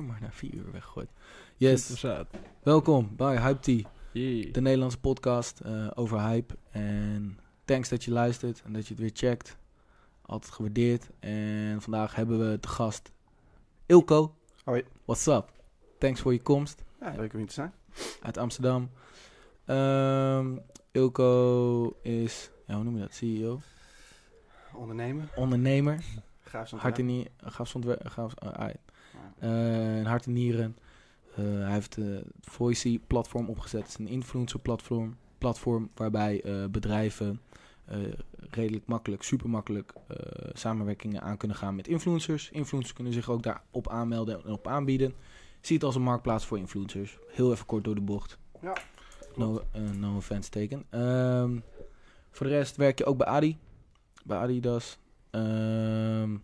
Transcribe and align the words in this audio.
uur, 0.00 0.06
maar 0.06 0.20
na 0.20 0.30
vier 0.30 0.54
uur 0.54 0.72
weggegooid. 0.72 1.10
Yes, 1.56 2.04
welkom 2.62 3.16
bij 3.16 3.40
Hype 3.40 3.60
Tea, 3.60 3.82
de 4.52 4.60
Nederlandse 4.60 5.00
podcast 5.00 5.60
eh, 5.60 5.90
over 5.94 6.20
hype. 6.20 6.56
En 6.70 7.38
thanks 7.64 7.88
dat 7.88 8.04
je 8.04 8.10
luistert 8.10 8.62
en 8.64 8.72
dat 8.72 8.82
je 8.86 8.94
het 8.94 9.02
weer 9.02 9.10
checkt. 9.14 9.56
Altijd 10.22 10.52
gewaardeerd. 10.52 11.10
En 11.18 11.82
vandaag 11.82 12.14
hebben 12.14 12.50
we 12.50 12.60
te 12.60 12.68
gast 12.68 13.12
Ilko. 13.86 14.34
Hoi. 14.64 14.84
What's 15.04 15.26
up? 15.26 15.52
Thanks 15.98 16.20
voor 16.20 16.32
je 16.32 16.42
komst 16.42 16.84
Ja, 17.00 17.14
leuk 17.16 17.32
om 17.32 17.38
hier 17.38 17.48
te 17.48 17.52
zijn. 17.54 17.72
uit 18.22 18.38
Amsterdam. 18.38 18.90
Ehm, 19.64 20.56
Ilko 20.90 21.96
is, 22.02 22.50
ja, 22.66 22.74
hoe 22.74 22.84
noem 22.84 22.94
je 22.94 23.00
dat? 23.00 23.14
CEO? 23.14 23.60
Ondernemer. 24.74 25.28
Ondernemer. 25.36 26.04
Graaf 26.40 26.70
Hart 26.70 26.98
en 26.98 27.06
nieren. 27.06 27.32
Gaaf 27.38 27.74
eh, 29.40 29.96
een 29.98 30.06
hart 30.06 30.26
en 30.26 30.32
nieren. 30.32 30.76
Eh, 31.36 31.44
hij 31.44 31.72
heeft 31.72 31.96
het 31.96 32.24
Voicey 32.40 33.00
platform 33.06 33.48
opgezet. 33.48 33.80
Het 33.80 33.88
is 33.88 33.98
een 33.98 34.08
influencer 34.08 34.60
platform, 34.60 35.16
platform 35.38 35.90
waarbij 35.94 36.42
eh, 36.42 36.64
bedrijven 36.70 37.40
eh, 37.84 37.98
redelijk 38.50 38.86
makkelijk, 38.86 39.22
super 39.22 39.50
makkelijk 39.50 39.92
eh, 40.08 40.16
samenwerkingen 40.52 41.22
aan 41.22 41.36
kunnen 41.36 41.56
gaan 41.56 41.76
met 41.76 41.88
influencers. 41.88 42.50
Influencers 42.50 42.94
kunnen 42.94 43.12
zich 43.12 43.30
ook 43.30 43.42
daarop 43.42 43.88
aanmelden 43.88 44.44
en 44.44 44.52
op 44.52 44.66
aanbieden. 44.66 45.14
Zie 45.60 45.76
het 45.76 45.84
als 45.84 45.94
een 45.94 46.02
marktplaats 46.02 46.46
voor 46.46 46.58
influencers. 46.58 47.18
Heel 47.28 47.52
even 47.52 47.66
kort 47.66 47.84
door 47.84 47.94
de 47.94 48.00
bocht. 48.00 48.38
Ja, 48.60 48.76
No, 49.36 49.62
eh, 49.72 49.82
no 49.90 50.16
offense 50.16 50.50
teken. 50.50 50.84
Ehm, 50.90 51.58
voor 52.30 52.46
de 52.46 52.52
rest 52.52 52.76
werk 52.76 52.98
je 52.98 53.04
ook 53.04 53.16
bij 53.16 53.26
Adi. 53.26 53.58
Bij 54.24 54.38
Adidas. 54.38 54.98
Ehm, 55.30 56.36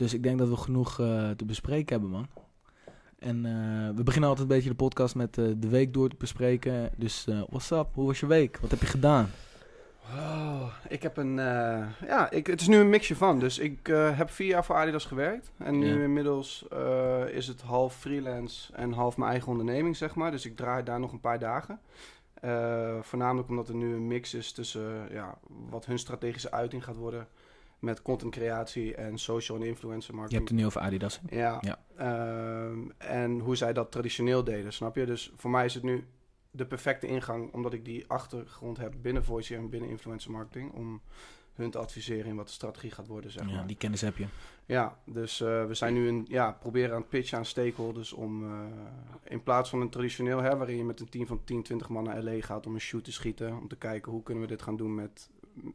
dus 0.00 0.14
ik 0.14 0.22
denk 0.22 0.38
dat 0.38 0.48
we 0.48 0.56
genoeg 0.56 1.00
eh, 1.00 1.30
te 1.30 1.44
bespreken 1.44 1.92
hebben, 1.92 2.10
man. 2.10 2.28
En 3.18 3.46
eh, 3.46 3.96
we 3.96 4.02
beginnen 4.02 4.28
altijd 4.28 4.48
een 4.48 4.54
beetje 4.54 4.70
de 4.70 4.76
podcast 4.76 5.14
met 5.14 5.38
eh, 5.38 5.44
de 5.56 5.68
week 5.68 5.92
door 5.92 6.08
te 6.08 6.16
bespreken. 6.18 6.90
Dus 6.96 7.26
what's 7.48 7.70
up? 7.70 7.86
Hoe 7.92 8.06
was 8.06 8.20
je 8.20 8.26
week? 8.26 8.58
Wat 8.58 8.70
heb 8.70 8.80
je 8.80 8.86
gedaan? 8.86 9.30
Oh, 10.16 10.74
ik 10.88 11.02
heb 11.02 11.16
een. 11.16 11.34
ja, 12.06 12.30
ik, 12.30 12.46
het 12.46 12.60
is 12.60 12.68
nu 12.68 12.76
een 12.76 12.88
mixje 12.88 13.16
van. 13.16 13.38
Dus 13.38 13.58
ik 13.58 13.86
heb 14.14 14.30
vier 14.30 14.46
jaar 14.46 14.64
voor 14.64 14.76
Adidas 14.76 15.04
gewerkt. 15.04 15.50
En 15.56 15.78
nu 15.78 16.02
inmiddels 16.02 16.66
is 17.32 17.46
het 17.46 17.60
half 17.60 17.96
freelance 17.96 18.72
en 18.72 18.92
half 18.92 19.16
mijn 19.16 19.30
eigen 19.30 19.48
onderneming, 19.48 19.96
zeg 19.96 20.14
maar. 20.14 20.30
Dus 20.30 20.46
ik 20.46 20.56
draai 20.56 20.84
daar 20.84 21.00
nog 21.00 21.12
een 21.12 21.20
paar 21.20 21.38
dagen. 21.38 21.80
Voornamelijk 23.02 23.48
omdat 23.48 23.68
er 23.68 23.74
nu 23.74 23.94
een 23.94 24.06
mix 24.06 24.34
is 24.34 24.52
tussen 24.52 25.08
ja, 25.10 25.38
wat 25.70 25.86
hun 25.86 25.98
strategische 25.98 26.50
uiting 26.50 26.84
gaat 26.84 26.96
worden. 26.96 27.28
Met 27.80 28.02
contentcreatie 28.02 28.94
en 28.94 29.18
social 29.18 29.58
en 29.60 29.66
influencer 29.66 30.10
Je 30.10 30.16
marketing. 30.16 30.40
hebt 30.40 30.48
het 30.50 30.58
nu 30.60 30.66
over 30.66 30.80
Adidas. 30.80 31.20
hè? 31.26 31.36
Ja. 31.38 31.58
Ja. 31.60 31.78
Ehm, 31.96 32.78
en 32.98 33.38
hoe 33.38 33.56
zij 33.56 33.72
dat 33.72 33.90
traditioneel 33.90 34.44
deden, 34.44 34.72
snap 34.72 34.96
je? 34.96 35.06
Dus 35.06 35.32
voor 35.36 35.50
mij 35.50 35.64
is 35.64 35.74
het 35.74 35.82
nu 35.82 36.04
de 36.50 36.66
perfecte 36.66 37.06
ingang, 37.06 37.52
omdat 37.52 37.72
ik 37.72 37.84
die 37.84 38.04
achtergrond 38.08 38.76
heb 38.76 38.94
binnen 39.02 39.24
voice 39.24 39.56
en 39.56 39.68
binnen 39.70 39.90
influencer 39.90 40.30
marketing, 40.30 40.72
om 40.72 41.00
hun 41.54 41.70
te 41.70 41.78
adviseren 41.78 42.24
in 42.26 42.36
wat 42.36 42.46
de 42.46 42.52
strategie 42.52 42.90
gaat 42.90 43.06
worden, 43.06 43.30
zeg 43.30 43.48
Ja, 43.48 43.54
maar. 43.56 43.66
die 43.66 43.76
kennis 43.76 44.00
heb 44.00 44.16
je. 44.16 44.26
Ja, 44.66 44.98
dus 45.04 45.40
eh, 45.40 45.66
we 45.66 45.74
zijn 45.74 45.94
nu 45.94 46.08
een, 46.08 46.26
ja, 46.28 46.52
proberen 46.52 46.94
aan 46.94 47.00
het 47.00 47.08
pitchen 47.10 47.38
aan 47.38 47.44
stakeholders 47.44 48.12
om 48.12 48.44
eh, 48.44 48.60
in 49.24 49.42
plaats 49.42 49.70
van 49.70 49.80
een 49.80 49.90
traditioneel, 49.90 50.38
hè, 50.42 50.56
waarin 50.56 50.76
je 50.76 50.84
met 50.84 51.00
een 51.00 51.08
team 51.08 51.26
van 51.26 51.40
10, 51.44 51.62
20 51.62 51.88
man 51.88 52.04
naar 52.04 52.22
LA 52.22 52.40
gaat 52.40 52.66
om 52.66 52.74
een 52.74 52.80
shoot 52.80 53.04
te 53.04 53.12
schieten, 53.12 53.56
om 53.58 53.68
te 53.68 53.76
kijken 53.76 54.12
hoe 54.12 54.22
kunnen 54.22 54.42
we 54.42 54.48
dit 54.48 54.62
gaan 54.62 54.76
doen 54.76 54.94
met 54.94 55.30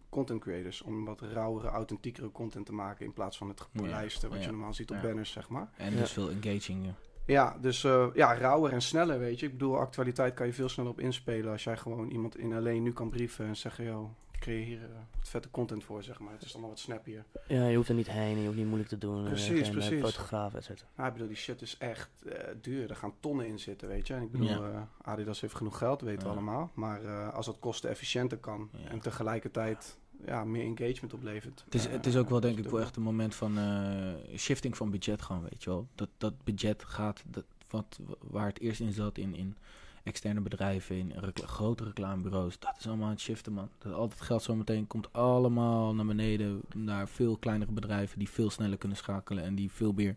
content 0.09 0.41
creators, 0.41 0.81
om 0.81 1.05
wat 1.05 1.21
rauwere, 1.21 1.67
authentiekere 1.67 2.31
content 2.31 2.65
te 2.65 2.73
maken 2.73 3.05
in 3.05 3.13
plaats 3.13 3.37
van 3.37 3.49
het 3.49 3.61
gepolijste, 3.61 4.27
wat 4.27 4.37
Ja. 4.37 4.43
je 4.45 4.51
normaal 4.51 4.73
ziet 4.73 4.89
op 4.91 4.95
Ja. 4.95 5.01
banners, 5.01 5.31
zeg 5.31 5.49
maar. 5.49 5.69
En 5.77 5.91
Ja. 5.93 5.97
dus 5.99 6.11
veel 6.11 6.29
engaging. 6.29 6.85
ja. 6.85 6.93
Ja, 7.27 7.57
dus 7.61 7.83
eh, 7.83 8.07
ja, 8.13 8.37
rauwer 8.37 8.71
en 8.71 8.81
sneller, 8.81 9.19
weet 9.19 9.39
je. 9.39 9.45
Ik 9.45 9.51
bedoel, 9.51 9.77
actualiteit 9.77 10.33
kan 10.33 10.45
je 10.47 10.53
veel 10.53 10.69
sneller 10.69 10.91
op 10.91 10.99
inspelen 10.99 11.51
als 11.51 11.63
jij 11.63 11.77
gewoon 11.77 12.09
iemand 12.09 12.37
in 12.37 12.53
alleen 12.53 12.83
nu 12.83 12.91
kan 12.93 13.09
brieven 13.09 13.45
en 13.45 13.55
zeggen, 13.55 13.85
yo, 13.85 14.03
ik 14.05 14.24
creëer 14.45 14.65
hier 14.65 14.83
eh, 14.83 14.89
wat 15.19 15.29
vette 15.29 15.49
content 15.51 15.83
voor, 15.83 16.03
zeg 16.03 16.19
maar. 16.19 16.33
Het 16.33 16.41
is 16.41 16.51
allemaal 16.51 16.69
wat 16.69 16.79
snappier. 16.79 17.25
Ja, 17.47 17.67
je 17.67 17.75
hoeft 17.75 17.89
er 17.89 17.95
niet 17.95 18.09
heen, 18.09 18.37
je 18.39 18.45
hoeft 18.45 18.57
niet 18.57 18.65
moeilijk 18.65 18.89
te 18.89 18.97
doen. 18.97 19.21
eh, 19.23 19.29
Precies, 19.29 19.47
geen, 19.49 19.61
eh, 19.65 19.71
precies. 19.71 19.99
fotograaf, 19.99 20.53
et 20.53 20.63
cetera. 20.63 20.87
Nou, 20.95 21.07
ik 21.07 21.13
bedoel, 21.13 21.27
die 21.27 21.37
shit 21.37 21.61
is 21.61 21.77
echt 21.77 22.09
eh, 22.25 22.53
duur. 22.61 22.89
Er 22.89 22.95
gaan 22.95 23.13
tonnen 23.19 23.47
in 23.47 23.59
zitten, 23.59 23.87
weet 23.87 24.07
je. 24.07 24.13
En 24.13 24.21
ik 24.21 24.31
bedoel, 24.31 24.47
Ja. 24.47 24.71
eh, 24.71 24.81
Adidas 25.11 25.41
heeft 25.41 25.55
genoeg 25.55 25.77
geld, 25.77 26.01
weten 26.01 26.21
we 26.21 26.25
Ja. 26.27 26.31
allemaal. 26.31 26.71
Maar 26.73 27.03
eh, 27.03 27.33
als 27.33 27.45
dat 27.45 27.59
kosten 27.59 27.89
efficiënter 27.89 28.37
kan 28.37 28.69
Ja. 28.83 28.89
en 28.89 28.99
tegelijkertijd 28.99 29.97
ja, 30.25 30.43
meer 30.43 30.63
engagement 30.77 31.13
oplevert. 31.13 31.61
Het 31.65 31.75
is, 31.75 31.85
het 31.87 32.05
is 32.05 32.15
ook 32.17 32.29
wel 32.29 32.39
denk 32.39 32.57
ik 32.57 32.69
wel 32.69 32.81
echt 32.81 32.95
een 32.95 33.01
moment 33.03 33.35
van 33.35 33.57
eh, 33.57 34.37
shifting 34.37 34.77
van 34.77 34.89
budget 34.91 35.21
gewoon, 35.21 35.41
weet 35.41 35.63
je 35.63 35.69
wel. 35.69 35.87
Dat, 35.95 36.09
dat 36.17 36.43
budget 36.43 36.83
gaat, 36.83 37.23
dat, 37.27 37.45
wat, 37.69 37.99
waar 38.21 38.47
het 38.47 38.59
eerst 38.59 38.79
in 38.79 38.91
zat 38.91 39.17
in, 39.17 39.35
in 39.35 39.57
externe 40.05 40.41
bedrijven, 40.41 40.95
in 40.95 41.11
recla- 41.15 41.47
grote 41.47 41.83
reclamebureaus. 41.83 42.59
Dat 42.59 42.75
is 42.79 42.87
allemaal 42.87 43.05
aan 43.05 43.11
het 43.11 43.21
shiften, 43.21 43.53
man. 43.53 43.69
Dat 43.77 43.93
al 43.93 44.09
het 44.09 44.21
geld 44.21 44.43
zometeen 44.43 44.87
komt 44.87 45.13
allemaal 45.13 45.95
naar 45.95 46.05
beneden, 46.05 46.61
naar 46.75 47.07
veel 47.07 47.37
kleinere 47.37 47.71
bedrijven 47.71 48.19
die 48.19 48.29
veel 48.29 48.49
sneller 48.49 48.77
kunnen 48.77 48.97
schakelen 48.97 49.43
en 49.43 49.55
die 49.55 49.71
veel 49.71 49.91
meer, 49.91 50.15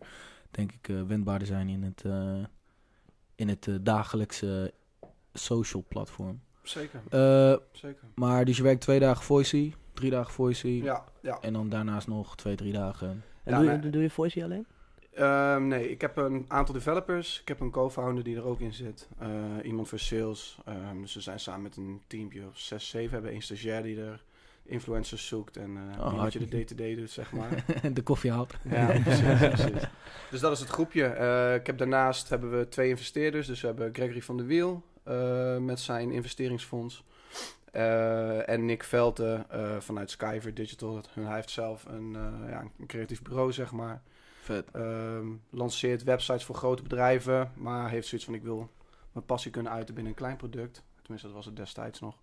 denk 0.50 0.72
ik, 0.72 0.88
eh, 0.88 1.03
wendbaarder 1.03 1.47
zijn 1.47 1.69
in 1.69 1.82
het, 1.82 2.03
eh, 2.04 2.44
in 3.34 3.48
het 3.48 3.66
eh, 3.66 3.75
dagelijkse 3.81 4.72
social 5.32 5.84
platform. 5.88 6.41
Zeker, 6.62 7.00
Eh, 7.09 7.56
zeker. 7.72 8.09
maar 8.15 8.44
dus 8.44 8.56
je 8.56 8.62
werkt 8.62 8.81
twee 8.81 9.00
dagen 9.00 9.25
Voicey, 9.25 9.75
drie 9.93 10.10
dagen 10.10 10.32
Voicey. 10.32 10.71
Ja, 10.71 11.04
ja. 11.22 11.38
En 11.41 11.53
dan 11.53 11.69
daarnaast 11.69 12.06
nog 12.06 12.37
twee, 12.37 12.56
drie 12.56 12.72
dagen. 12.72 13.09
En 13.44 13.53
Ja, 13.53 13.59
doe, 13.78 13.91
je, 13.91 14.10
doe 14.10 14.31
je 14.34 14.44
alleen? 14.44 14.66
Ehm, 15.15 15.67
nee, 15.67 15.91
ik 15.91 16.01
heb 16.01 16.17
een 16.17 16.45
aantal 16.49 16.75
developers. 16.75 17.41
Ik 17.41 17.49
heb 17.49 17.61
een 17.61 17.71
co-founder 17.71 18.25
die 18.25 18.37
er 18.37 18.45
ook 18.45 18.61
in 18.61 18.73
zit. 18.73 19.09
Eh, 19.19 19.29
iemand 19.63 19.89
voor 19.89 19.99
sales. 19.99 20.59
Ehm, 20.65 21.01
dus 21.01 21.15
we 21.15 21.21
zijn 21.21 21.41
samen 21.41 21.63
met 21.63 21.77
een 21.77 22.01
teampje 22.07 22.47
of 22.47 22.59
zes, 22.59 22.89
zeven. 22.89 23.09
We 23.09 23.15
hebben 23.15 23.33
één 23.33 23.43
stagiair 23.43 23.83
die 23.83 24.01
er 24.01 24.23
influencers 24.65 25.27
zoekt. 25.27 25.57
En 25.57 25.77
eh 25.77 26.07
Oh, 26.07 26.23
wat 26.23 26.33
je 26.33 26.39
de 26.39 26.49
day-to-day 26.49 26.95
doet, 26.95 27.11
zeg 27.11 27.33
maar. 27.33 27.65
de 27.93 28.03
koffie 28.03 28.31
haalt. 28.33 28.55
ja, 28.63 28.87
precies, 28.87 29.39
precies. 29.55 29.89
Dus 30.31 30.41
dat 30.41 30.53
is 30.53 30.61
het 30.61 30.69
groepje. 30.69 31.05
Eh, 31.05 31.55
ik 31.55 31.67
heb 31.67 31.79
daarnaast 31.79 32.29
hebben 32.29 32.59
we 32.59 32.69
twee 32.69 32.89
investeerders. 32.89 33.47
Dus 33.47 33.61
we 33.61 33.67
hebben 33.67 33.95
Gregory 33.95 34.23
van 34.23 34.37
der 34.37 34.47
Wiel 34.47 34.83
met 35.61 35.81
zijn 35.81 36.11
investeringsfonds. 36.11 37.05
En 38.47 38.65
Nick 38.65 38.85
Velte 38.85 39.47
vanuit 39.79 40.11
Skyver 40.11 40.55
Digital. 40.55 41.03
Hij 41.15 41.35
heeft 41.35 41.51
zelf 41.51 41.85
een, 41.85 42.17
ja, 42.49 42.65
een 42.79 42.87
creatief 42.87 43.23
bureau, 43.23 43.53
zeg 43.53 43.73
maar. 43.73 44.03
Vet. 44.54 44.70
Ehm, 44.70 45.26
lanceert 45.50 46.03
websites 46.03 46.44
voor 46.44 46.54
grote 46.54 46.82
bedrijven, 46.82 47.53
maar 47.56 47.91
heeft 47.91 48.09
zoiets 48.09 48.26
van 48.26 48.36
ik 48.36 48.42
wil 48.42 48.70
mijn 49.12 49.26
passie 49.26 49.50
kunnen 49.50 49.72
uiten 49.72 49.94
binnen 49.94 50.12
een 50.12 50.19
klein 50.19 50.36
product. 50.36 50.82
Tenminste, 51.03 51.26
dat 51.26 51.36
was 51.36 51.47
het 51.47 51.56
destijds 51.56 52.00
nog. 52.00 52.16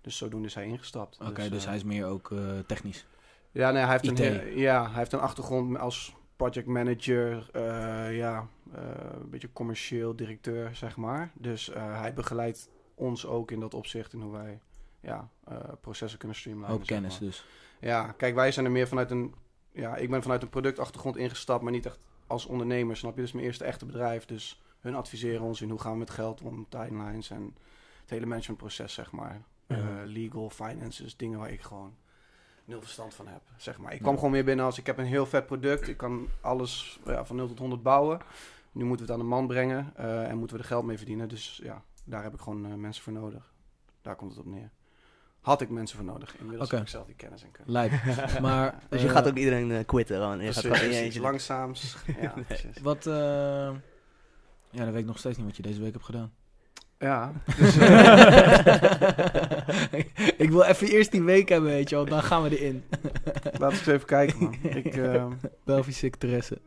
Dus 0.00 0.16
zodoende 0.16 0.48
is 0.48 0.54
hij 0.54 0.66
ingestapt. 0.66 1.18
Oké, 1.20 1.48
dus, 1.48 1.62
eh, 1.62 1.66
hij 1.66 1.76
is 1.76 1.84
meer 1.84 2.06
ook 2.06 2.30
eh, 2.30 2.38
technisch. 2.66 3.06
Ja, 3.50 3.70
nee, 3.70 3.82
hij 3.82 3.98
heeft, 4.00 4.18
een, 4.20 4.48
IT. 4.48 4.58
ja, 4.58 4.86
hij 4.88 4.98
heeft 4.98 5.12
een 5.12 5.20
achtergrond 5.20 5.78
als 5.78 6.14
project 6.36 6.66
manager, 6.66 7.48
eh, 7.52 8.16
ja, 8.16 8.48
eh, 8.74 8.82
een 9.20 9.30
beetje 9.30 9.52
commercieel 9.52 10.16
directeur, 10.16 10.74
zeg 10.74 10.96
maar. 10.96 11.30
Dus 11.34 11.70
eh, 11.70 12.00
hij 12.00 12.14
begeleidt 12.14 12.68
ons 12.94 13.26
ook 13.26 13.50
in 13.50 13.60
dat 13.60 13.74
opzicht 13.74 14.12
in 14.12 14.20
hoe 14.20 14.32
wij 14.32 14.60
ja, 15.00 15.28
eh, 15.44 15.56
processen 15.80 16.18
kunnen 16.18 16.36
streamlinen. 16.36 16.76
Zeg 16.76 16.86
kennis 16.86 17.18
maar. 17.20 17.28
dus. 17.28 17.44
Ja, 17.80 18.12
kijk, 18.12 18.34
wij 18.34 18.52
zijn 18.52 18.66
er 18.66 18.72
meer 18.72 18.88
vanuit 18.88 19.10
een. 19.10 19.34
Ja, 19.72 19.96
ik 19.96 20.10
ben 20.10 20.22
vanuit 20.22 20.42
een 20.42 20.48
productachtergrond 20.48 21.16
ingestapt, 21.16 21.62
maar 21.62 21.72
niet 21.72 21.86
echt 21.86 21.98
als 22.26 22.46
ondernemer, 22.46 22.96
snap 22.96 23.16
je? 23.16 23.22
Is 23.22 23.32
mijn 23.32 23.46
eerste 23.46 23.64
echte 23.64 23.86
bedrijf. 23.86 24.24
Dus 24.24 24.62
hun 24.80 24.94
adviseren 24.94 25.42
ons 25.42 25.60
in 25.60 25.70
hoe 25.70 25.80
gaan 25.80 25.92
we 25.92 25.98
met 25.98 26.10
geld 26.10 26.40
om, 26.42 26.66
timelines 26.68 27.30
en 27.30 27.54
het 28.00 28.10
hele 28.10 28.26
managementproces, 28.26 28.94
zeg 28.94 29.10
maar. 29.12 29.42
Ja. 29.66 29.76
Eh, 29.76 29.84
legal, 30.04 30.50
finances, 30.50 31.16
dingen 31.16 31.38
waar 31.38 31.50
ik 31.50 31.60
gewoon 31.60 31.94
nul 32.64 32.80
verstand 32.80 33.14
van 33.14 33.26
heb, 33.26 33.40
zeg 33.56 33.78
maar. 33.78 33.90
Ik 33.92 33.96
Ja. 33.96 34.02
kwam 34.02 34.14
gewoon 34.16 34.30
meer 34.30 34.44
binnen 34.44 34.64
als 34.64 34.78
ik 34.78 34.86
heb 34.86 34.98
een 34.98 35.04
heel 35.04 35.26
vet 35.26 35.46
product. 35.46 35.88
Ik 35.88 35.96
kan 35.96 36.28
alles 36.40 37.00
ja, 37.04 37.24
van 37.24 37.36
0 37.36 37.46
tot 37.48 37.58
100 37.58 37.82
bouwen. 37.82 38.20
Nu 38.72 38.84
moeten 38.84 39.06
we 39.06 39.12
het 39.12 39.20
aan 39.20 39.26
de 39.28 39.34
man 39.34 39.46
brengen 39.46 39.92
eh, 39.96 40.28
en 40.28 40.38
moeten 40.38 40.56
we 40.56 40.62
er 40.62 40.68
geld 40.68 40.84
mee 40.84 40.96
verdienen. 40.96 41.28
Dus 41.28 41.60
ja, 41.62 41.82
daar 42.04 42.22
heb 42.22 42.34
ik 42.34 42.40
gewoon 42.40 42.66
eh, 42.66 42.74
mensen 42.74 43.02
voor 43.02 43.12
nodig. 43.12 43.52
Daar 44.02 44.16
komt 44.16 44.30
het 44.30 44.40
op 44.40 44.46
neer. 44.46 44.70
Had 45.40 45.60
ik 45.60 45.68
mensen 45.68 45.96
voor 45.96 46.06
nodig. 46.06 46.36
Inmiddels 46.38 46.66
Oké. 46.66 46.74
heb 46.76 46.84
ik 46.84 46.90
zelf 46.90 47.06
die 47.06 47.14
kennis 47.14 47.42
en 47.42 47.50
kunde. 47.50 47.72
Lijp. 47.72 47.92
maar, 48.40 48.78
Dus 48.88 49.00
je 49.00 49.06
eh, 49.06 49.12
gaat 49.12 49.28
ook 49.28 49.36
iedereen 49.36 49.70
eh, 49.70 49.84
quitten 49.86 50.16
gewoon. 50.16 50.40
Je 50.40 50.52
gaat 50.52 50.62
gewoon 50.62 50.80
in 50.80 51.12
je 51.12 51.20
langzaams. 51.20 51.96
Ja. 52.20 52.34
Wat, 52.82 53.06
eh, 53.06 53.14
ja, 54.70 54.84
dan 54.84 54.92
weet 54.92 55.00
ik 55.00 55.06
nog 55.06 55.18
steeds 55.18 55.36
niet 55.36 55.46
wat 55.46 55.56
je 55.56 55.62
deze 55.62 55.80
week 55.80 55.92
hebt 55.92 56.04
gedaan. 56.04 56.32
Ja, 57.02 57.32
Dus, 57.58 57.76
ik 60.44 60.50
wil 60.50 60.62
even 60.62 60.86
eerst 60.88 61.10
die 61.10 61.22
week 61.22 61.48
hebben, 61.48 61.70
weet 61.70 61.88
je 61.88 61.94
wel. 61.96 62.04
Dan 62.04 62.22
gaan 62.22 62.42
we 62.42 62.58
erin. 62.58 62.84
laten 63.42 63.58
we 63.58 63.66
eens 63.66 63.86
even 63.86 64.06
kijken, 64.06 64.36
man. 64.40 64.54
Ik, 64.62 64.96
ehm, 65.06 65.30
Belgische 65.64 65.98
secretaresse. 65.98 66.58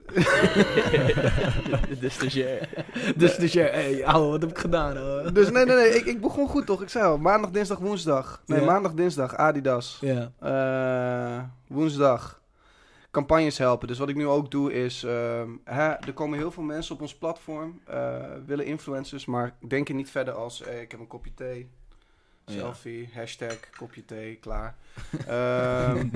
de 2.00 2.10
stagiair. 2.10 2.70
Dus, 3.16 3.36
dus 3.36 3.54
ja, 3.54 3.64
hey, 3.64 4.06
ouwe, 4.06 4.30
wat 4.30 4.42
heb 4.42 4.50
ik 4.50 4.58
gedaan? 4.58 4.98
ouwe? 4.98 5.32
dus 5.32 5.52
nee, 5.52 5.66
nee, 5.66 5.76
nee. 5.76 5.90
Ik, 5.96 6.06
ik 6.06 6.22
begon 6.22 6.48
goed, 6.48 6.66
toch? 6.66 6.82
Ik 6.82 6.90
zei 6.90 7.06
al, 7.06 7.18
maandag, 7.18 7.52
dinsdag, 7.52 7.78
woensdag. 7.80 8.42
Nee, 8.46 8.60
Ja. 8.60 8.66
maandag, 8.66 8.94
dinsdag, 8.94 9.36
Adidas. 9.36 9.98
Ja. 10.02 10.32
Eh, 10.40 11.44
woensdag 11.68 12.42
campagnes 13.14 13.58
helpen. 13.58 13.88
Dus 13.88 13.98
wat 13.98 14.10
ik 14.10 14.16
nu 14.16 14.28
ook 14.28 14.52
doe 14.52 14.74
is, 14.74 15.04
ehm, 15.04 15.50
hè, 15.64 15.90
er 15.90 16.14
komen 16.14 16.38
heel 16.38 16.52
veel 16.52 16.64
mensen 16.64 16.96
op 16.96 17.02
ons 17.02 17.18
platform, 17.18 17.82
eh, 17.86 18.22
willen 18.46 18.66
influencers, 18.66 19.26
maar 19.26 19.56
denken 19.68 19.96
niet 19.96 20.10
verder 20.10 20.34
als, 20.34 20.62
eh, 20.62 20.82
ik 20.82 20.92
heb 20.92 21.00
een 21.00 21.08
kopje 21.08 21.34
thee, 21.34 21.70
Ja. 22.46 22.54
selfie, 22.54 23.10
hashtag 23.14 23.60
kopje 23.78 24.06
thee, 24.06 24.36
klaar. 24.36 24.76
Ehm, 25.28 26.08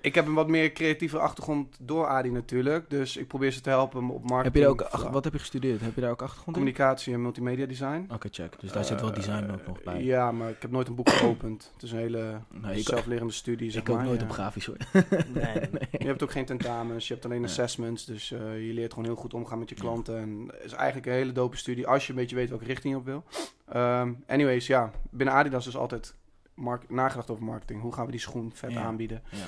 ik 0.00 0.14
heb 0.14 0.26
een 0.26 0.34
wat 0.34 0.48
meer 0.48 0.72
creatieve 0.72 1.18
achtergrond 1.18 1.76
door 1.80 2.06
Adi 2.06 2.30
natuurlijk, 2.30 2.90
dus 2.90 3.16
ik 3.16 3.26
probeer 3.28 3.50
ze 3.52 3.60
te 3.60 3.68
helpen 3.68 4.10
op 4.10 4.28
marketing. 4.28 4.44
Heb 4.44 4.54
je 4.54 4.60
daar 4.60 4.70
ook, 4.70 4.80
ach- 5.04 5.10
wat 5.12 5.24
heb 5.24 5.32
je 5.32 5.38
gestudeerd? 5.38 5.80
Heb 5.80 5.94
je 5.94 6.00
daar 6.00 6.10
ook 6.10 6.22
achtergrond 6.22 6.56
in? 6.56 6.62
communicatie 6.62 7.14
en 7.14 7.22
multimedia 7.22 7.66
design. 7.66 8.08
Oké, 8.12 8.28
check. 8.30 8.60
Dus 8.60 8.72
daar 8.72 8.84
zit 8.84 9.00
wel 9.00 9.10
Eh, 9.10 9.16
design 9.16 9.50
ook 9.50 9.66
nog 9.66 9.82
bij. 9.82 10.02
Ja, 10.04 10.32
maar 10.32 10.50
ik 10.50 10.62
heb 10.62 10.70
nooit 10.70 10.88
een 10.88 10.94
boek 10.94 11.08
geopend. 11.10 11.70
Het 11.74 11.82
is 11.82 11.92
een 11.92 11.98
hele 11.98 12.40
Nee, 12.50 12.78
ik, 12.78 12.86
zelflerende 12.86 13.32
studie, 13.32 13.70
zeg 13.70 13.82
ik 13.82 13.88
ook 13.88 13.96
maar. 13.96 14.04
nooit 14.04 14.20
Ja. 14.20 14.26
op 14.26 14.32
grafisch 14.32 14.66
hoor. 14.66 14.76
Nee. 15.34 15.60
Je 15.98 16.06
hebt 16.06 16.22
ook 16.22 16.30
geen 16.32 16.44
tentamens, 16.44 17.06
je 17.06 17.12
hebt 17.12 17.24
alleen 17.26 17.40
Nee. 17.40 17.48
assessments. 17.50 18.04
Dus 18.04 18.32
eh, 18.32 18.66
je 18.66 18.72
leert 18.72 18.92
gewoon 18.92 19.08
heel 19.08 19.16
goed 19.18 19.34
omgaan 19.34 19.58
met 19.58 19.68
je 19.68 19.74
klanten. 19.74 20.18
En 20.18 20.44
het 20.52 20.64
is 20.64 20.72
eigenlijk 20.72 21.06
een 21.06 21.12
hele 21.12 21.32
dope 21.32 21.56
studie 21.56 21.86
als 21.86 22.04
je 22.06 22.12
een 22.12 22.18
beetje 22.18 22.36
weet 22.36 22.48
welke 22.48 22.64
richting 22.64 22.92
je 22.94 22.98
op 23.00 23.04
wil. 23.06 23.24
Ehm, 23.68 24.12
anyways, 24.26 24.66
ja, 24.66 24.90
binnen 25.10 25.25
Adidas 25.30 25.66
is 25.66 25.76
altijd 25.76 26.14
mark- 26.54 26.90
nagedacht 26.90 27.30
over 27.30 27.44
marketing. 27.44 27.80
Hoe 27.80 27.92
gaan 27.92 28.04
we 28.04 28.10
die 28.10 28.20
schoen 28.20 28.50
vet 28.54 28.72
Ja. 28.72 28.82
aanbieden? 28.82 29.22
Ja. 29.30 29.46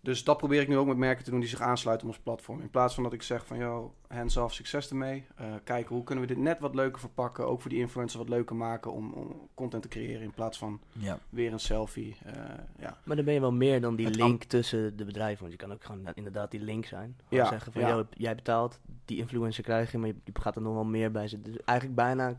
Dus 0.00 0.24
dat 0.24 0.36
probeer 0.36 0.60
ik 0.60 0.68
nu 0.68 0.76
ook 0.76 0.86
met 0.86 0.96
merken 0.96 1.24
te 1.24 1.30
doen 1.30 1.40
die 1.40 1.48
zich 1.48 1.60
aansluiten 1.60 2.06
op 2.08 2.12
ons 2.14 2.22
platform. 2.22 2.60
In 2.60 2.70
plaats 2.70 2.94
van 2.94 3.02
dat 3.02 3.12
ik 3.12 3.22
zeg 3.22 3.46
van, 3.46 3.58
yo, 3.58 3.94
hands-off, 4.08 4.54
succes 4.54 4.90
ermee. 4.90 5.24
Eh, 5.36 5.46
kijken, 5.64 5.94
hoe 5.94 6.04
kunnen 6.04 6.26
we 6.26 6.34
dit 6.34 6.42
net 6.42 6.58
wat 6.60 6.74
leuker 6.74 7.00
verpakken? 7.00 7.46
Ook 7.46 7.60
voor 7.60 7.70
die 7.70 7.78
influencers 7.78 8.18
wat 8.22 8.28
leuker 8.28 8.56
maken 8.56 8.92
om, 8.92 9.12
om 9.12 9.48
content 9.54 9.82
te 9.82 9.88
creëren. 9.88 10.22
In 10.22 10.30
plaats 10.34 10.58
van 10.58 10.80
Ja. 10.92 11.18
weer 11.28 11.52
een 11.52 11.60
selfie. 11.60 12.16
Eh, 12.24 12.32
ja. 12.78 12.98
Maar 13.04 13.16
dan 13.16 13.24
ben 13.24 13.34
je 13.34 13.40
wel 13.40 13.52
meer 13.52 13.80
dan 13.80 13.96
die 13.96 14.06
Het 14.06 14.16
link 14.16 14.44
tussen 14.44 14.96
de 14.96 15.04
bedrijven. 15.04 15.40
Want 15.40 15.52
je 15.52 15.58
kan 15.58 15.72
ook 15.72 15.84
gewoon 15.84 16.08
inderdaad 16.14 16.50
die 16.50 16.60
link 16.60 16.84
zijn. 16.84 17.16
Gewoon 17.28 17.44
Ja, 17.44 17.50
zeggen 17.50 17.72
van, 17.72 17.80
ja. 17.82 17.88
yo, 17.88 18.06
jij 18.10 18.34
betaalt, 18.34 18.78
die 19.04 19.18
influencer 19.18 19.62
krijg 19.64 19.92
je, 19.92 19.98
maar 19.98 20.08
je, 20.08 20.16
je 20.24 20.32
gaat 20.40 20.56
er 20.56 20.62
nog 20.62 20.74
wel 20.74 20.84
meer 20.84 21.10
bij 21.10 21.28
zitten. 21.28 21.52
Dus 21.52 21.62
eigenlijk 21.64 21.96
bijna 21.98 22.36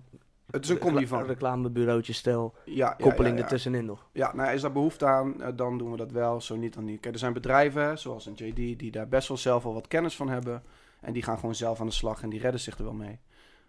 Het 0.52 0.64
is 0.64 0.70
een 0.70 0.78
combi 0.78 1.08
van. 1.08 1.26
Reclamebureautje 1.26 2.14
Ja, 2.24 2.52
ja, 2.66 2.90
koppeling 2.90 3.34
ja, 3.34 3.40
ja. 3.40 3.44
ertussenin 3.44 3.86
nog. 3.86 4.08
Ja, 4.12 4.36
nou 4.36 4.54
is 4.54 4.62
daar 4.62 4.72
behoefte 4.72 5.06
aan, 5.06 5.42
eh, 5.42 5.52
dan 5.56 5.78
doen 5.78 5.92
we 5.92 5.98
dat 5.98 6.12
wel. 6.12 6.42
Zo 6.42 6.56
niet, 6.56 6.74
dan 6.74 6.86
niet. 6.86 7.00
Kijk, 7.00 7.14
er 7.14 7.20
zijn 7.20 7.34
bedrijven, 7.34 8.00
zoals 8.00 8.26
een 8.26 8.34
JD, 8.34 8.80
die 8.80 8.92
daar 8.92 9.08
best 9.08 9.28
wel 9.28 9.38
zelf 9.38 9.66
al 9.66 9.74
wat 9.74 9.88
kennis 9.88 10.16
van 10.16 10.30
hebben. 10.30 10.64
En 11.00 11.14
die 11.14 11.24
gaan 11.24 11.40
gewoon 11.40 11.56
zelf 11.56 11.80
aan 11.80 11.88
de 11.88 11.94
slag 11.94 12.22
en 12.22 12.30
die 12.30 12.40
redden 12.40 12.62
zich 12.62 12.78
er 12.78 12.84
wel 12.84 12.94
mee. 12.94 13.20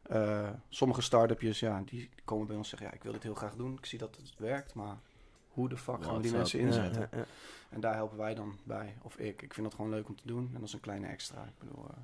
Eh, 0.02 0.48
sommige 0.68 1.02
start-upjes, 1.02 1.60
ja, 1.60 1.82
die 1.84 2.10
komen 2.24 2.46
bij 2.46 2.56
ons 2.56 2.68
zeggen, 2.68 2.88
ja, 2.88 2.94
ik 2.94 3.02
wil 3.02 3.12
dit 3.12 3.22
heel 3.22 3.34
graag 3.34 3.54
doen. 3.54 3.72
Ik 3.72 3.86
zie 3.86 3.98
dat 3.98 4.16
het 4.16 4.34
werkt, 4.38 4.74
maar 4.74 4.96
hoe 5.48 5.68
de 5.68 5.76
fuck 5.76 6.04
gaan 6.04 6.16
we 6.16 6.22
die 6.22 6.32
mensen 6.32 6.60
inzetten? 6.60 7.00
Ja, 7.00 7.08
ja, 7.10 7.18
ja. 7.18 7.24
En 7.70 7.80
daar 7.80 7.94
helpen 7.94 8.18
wij 8.18 8.34
dan 8.34 8.58
bij, 8.64 8.96
of 9.02 9.16
ik. 9.16 9.42
Ik 9.42 9.54
vind 9.54 9.66
dat 9.66 9.74
gewoon 9.74 9.90
leuk 9.90 10.08
om 10.08 10.16
te 10.16 10.26
doen 10.26 10.46
en 10.46 10.60
dat 10.60 10.68
is 10.68 10.72
een 10.72 10.80
kleine 10.80 11.06
extra. 11.06 11.42
Ik 11.42 11.58
bedoel, 11.58 11.84
eh, 11.88 11.96